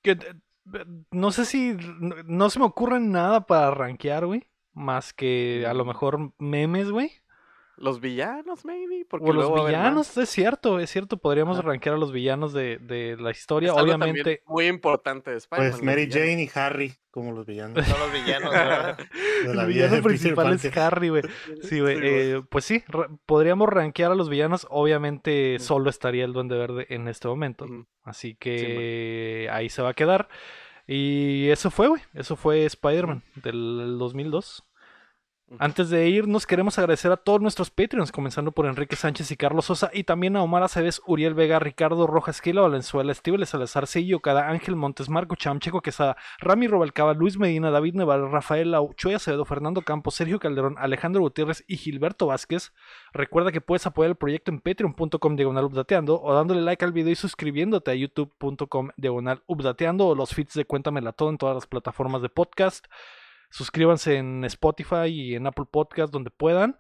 que- 0.01 0.11
eh, 0.11 0.85
no 1.11 1.31
sé 1.31 1.45
si. 1.45 1.73
No, 1.99 2.15
no 2.25 2.49
se 2.49 2.59
me 2.59 2.65
ocurre 2.65 2.99
nada 2.99 3.45
para 3.45 3.71
rankear, 3.71 4.25
güey. 4.25 4.47
Más 4.73 5.13
que 5.13 5.65
a 5.67 5.73
lo 5.73 5.83
Mm. 5.83 5.87
mejor 5.87 6.33
memes, 6.39 6.89
güey. 6.91 7.11
Los 7.77 7.99
villanos, 7.99 8.63
maybe. 8.63 9.05
Porque 9.09 9.31
O 9.31 9.33
los 9.33 9.65
villanos, 9.65 10.15
es 10.15 10.29
cierto, 10.29 10.79
es 10.79 10.91
cierto. 10.91 11.17
Podríamos 11.17 11.57
Ajá. 11.57 11.67
rankear 11.69 11.95
a 11.95 11.97
los 11.97 12.11
villanos 12.11 12.53
de, 12.53 12.77
de 12.77 13.17
la 13.19 13.31
Es 13.31 13.39
historia. 13.39 13.73
Obviamente. 13.73 14.43
muy 14.45 14.67
importante 14.67 15.31
de 15.31 15.37
Spider-Man. 15.37 15.71
Pues 15.71 15.83
Mary 15.83 16.05
villanos. 16.05 16.29
Jane 16.29 16.43
y 16.43 16.49
Harry 16.53 16.93
como 17.09 17.31
los 17.31 17.45
villanos. 17.47 17.83
Son 17.87 17.99
los 17.99 18.11
villanos, 18.13 18.51
¿verdad? 18.53 18.97
de 18.97 19.55
la 19.55 19.63
El 19.63 19.67
vida 19.67 19.87
villano 19.87 19.95
de 19.95 20.01
Peter 20.03 20.03
principal 20.03 20.53
es. 20.53 20.77
Harry, 20.77 21.09
güey. 21.09 21.23
Sí, 21.63 21.79
güey. 21.79 21.95
Sí, 21.97 22.01
eh, 22.05 22.41
pues 22.51 22.65
sí, 22.65 22.83
ra- 22.87 23.09
podríamos 23.25 23.67
rankear 23.67 24.11
a 24.11 24.15
los 24.15 24.29
villanos. 24.29 24.67
Obviamente 24.69 25.57
solo 25.57 25.89
estaría 25.89 26.23
el 26.25 26.33
Duende 26.33 26.57
Verde 26.57 26.85
en 26.89 27.07
este 27.07 27.27
momento. 27.29 27.65
Así 28.03 28.35
que 28.35 29.49
ahí 29.51 29.69
se 29.69 29.81
va 29.81 29.89
a 29.89 29.93
quedar. 29.95 30.29
Y 30.93 31.47
eso 31.49 31.71
fue, 31.71 31.87
güey. 31.87 32.01
Eso 32.13 32.35
fue 32.35 32.65
Spider-Man 32.65 33.23
del 33.35 33.97
2002. 33.97 34.65
Antes 35.59 35.89
de 35.89 36.07
irnos, 36.07 36.47
queremos 36.47 36.79
agradecer 36.79 37.11
a 37.11 37.17
todos 37.17 37.41
nuestros 37.41 37.69
Patreons, 37.71 38.13
comenzando 38.13 38.53
por 38.53 38.65
Enrique 38.65 38.95
Sánchez 38.95 39.31
y 39.31 39.35
Carlos 39.35 39.65
Sosa, 39.65 39.91
y 39.93 40.05
también 40.05 40.37
a 40.37 40.43
Omar 40.43 40.63
Aceves, 40.63 41.01
Uriel 41.05 41.33
Vega, 41.33 41.59
Ricardo 41.59 42.07
Rojas, 42.07 42.39
Kila 42.39 42.61
Valenzuela, 42.61 43.11
Estíbal 43.11 43.45
Salazar, 43.45 43.85
Sillo, 43.85 44.21
Cada 44.21 44.49
Ángel 44.49 44.77
Montes, 44.77 45.09
Marco 45.09 45.35
Cham, 45.35 45.59
Checo 45.59 45.81
Quesada, 45.81 46.15
Rami 46.39 46.67
Robalcaba, 46.67 47.13
Luis 47.13 47.37
Medina, 47.37 47.69
David 47.69 47.95
Neval, 47.95 48.31
Rafael 48.31 48.71
Lau, 48.71 48.93
Choy 48.95 49.13
Acevedo, 49.13 49.43
Fernando 49.43 49.81
Campos, 49.81 50.15
Sergio 50.15 50.39
Calderón, 50.39 50.75
Alejandro 50.77 51.21
Gutiérrez 51.21 51.65
y 51.67 51.75
Gilberto 51.75 52.27
Vázquez. 52.27 52.71
Recuerda 53.11 53.51
que 53.51 53.59
puedes 53.59 53.85
apoyar 53.85 54.11
el 54.11 54.15
proyecto 54.15 54.51
en 54.51 54.61
patreon.com 54.61 55.35
diagonal 55.35 55.65
updateando 55.65 56.21
o 56.21 56.33
dándole 56.33 56.61
like 56.61 56.85
al 56.85 56.93
video 56.93 57.11
y 57.11 57.15
suscribiéndote 57.15 57.91
a 57.91 57.95
youtube.com 57.95 58.91
diagonal 58.95 59.43
updateando 59.47 60.07
o 60.07 60.15
los 60.15 60.33
feeds 60.33 60.53
de 60.53 60.63
Cuéntamela 60.63 61.11
Todo 61.11 61.29
en 61.29 61.37
todas 61.37 61.55
las 61.55 61.67
plataformas 61.67 62.21
de 62.21 62.29
podcast. 62.29 62.85
Suscríbanse 63.51 64.15
en 64.15 64.43
Spotify 64.45 65.07
y 65.07 65.35
en 65.35 65.45
Apple 65.45 65.65
Podcast 65.69 66.11
donde 66.11 66.31
puedan. 66.31 66.77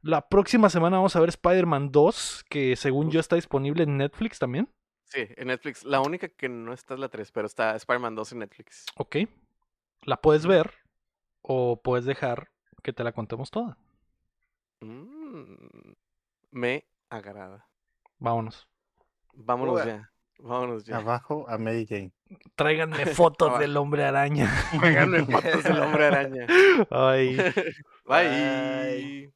La 0.00 0.28
próxima 0.28 0.68
semana 0.68 0.96
vamos 0.96 1.14
a 1.16 1.20
ver 1.20 1.28
Spider-Man 1.28 1.92
2, 1.92 2.44
que 2.48 2.76
según 2.76 3.10
yo 3.10 3.20
está 3.20 3.36
disponible 3.36 3.84
en 3.84 3.96
Netflix 3.96 4.38
también. 4.38 4.68
Sí, 5.04 5.26
en 5.36 5.48
Netflix. 5.48 5.84
La 5.84 6.00
única 6.00 6.28
que 6.28 6.48
no 6.48 6.72
está 6.72 6.94
es 6.94 7.00
la 7.00 7.08
3, 7.08 7.30
pero 7.30 7.46
está 7.46 7.76
Spider-Man 7.76 8.14
2 8.14 8.32
en 8.32 8.38
Netflix. 8.40 8.86
Ok. 8.96 9.16
La 10.02 10.20
puedes 10.20 10.46
ver 10.46 10.72
o 11.42 11.80
puedes 11.80 12.04
dejar 12.04 12.50
que 12.82 12.92
te 12.92 13.04
la 13.04 13.12
contemos 13.12 13.50
toda. 13.50 13.78
Mm, 14.80 15.92
me 16.50 16.86
agrada. 17.08 17.66
Vámonos. 18.18 18.68
Vámonos 19.34 19.84
ya. 19.84 20.10
Vámonos 20.38 20.84
ya. 20.84 20.96
Abajo 20.96 21.48
a 21.48 21.58
Mary 21.58 21.86
Jane. 21.86 22.12
Tráiganme 22.54 23.06
fotos 23.14 23.48
Abajo. 23.48 23.62
del 23.62 23.76
hombre 23.76 24.04
araña. 24.04 24.50
Háganme 24.80 25.24
fotos 25.24 25.62
del 25.64 25.78
hombre 25.80 26.06
araña. 26.06 26.46
Ay. 26.90 27.36
Bye. 28.06 29.32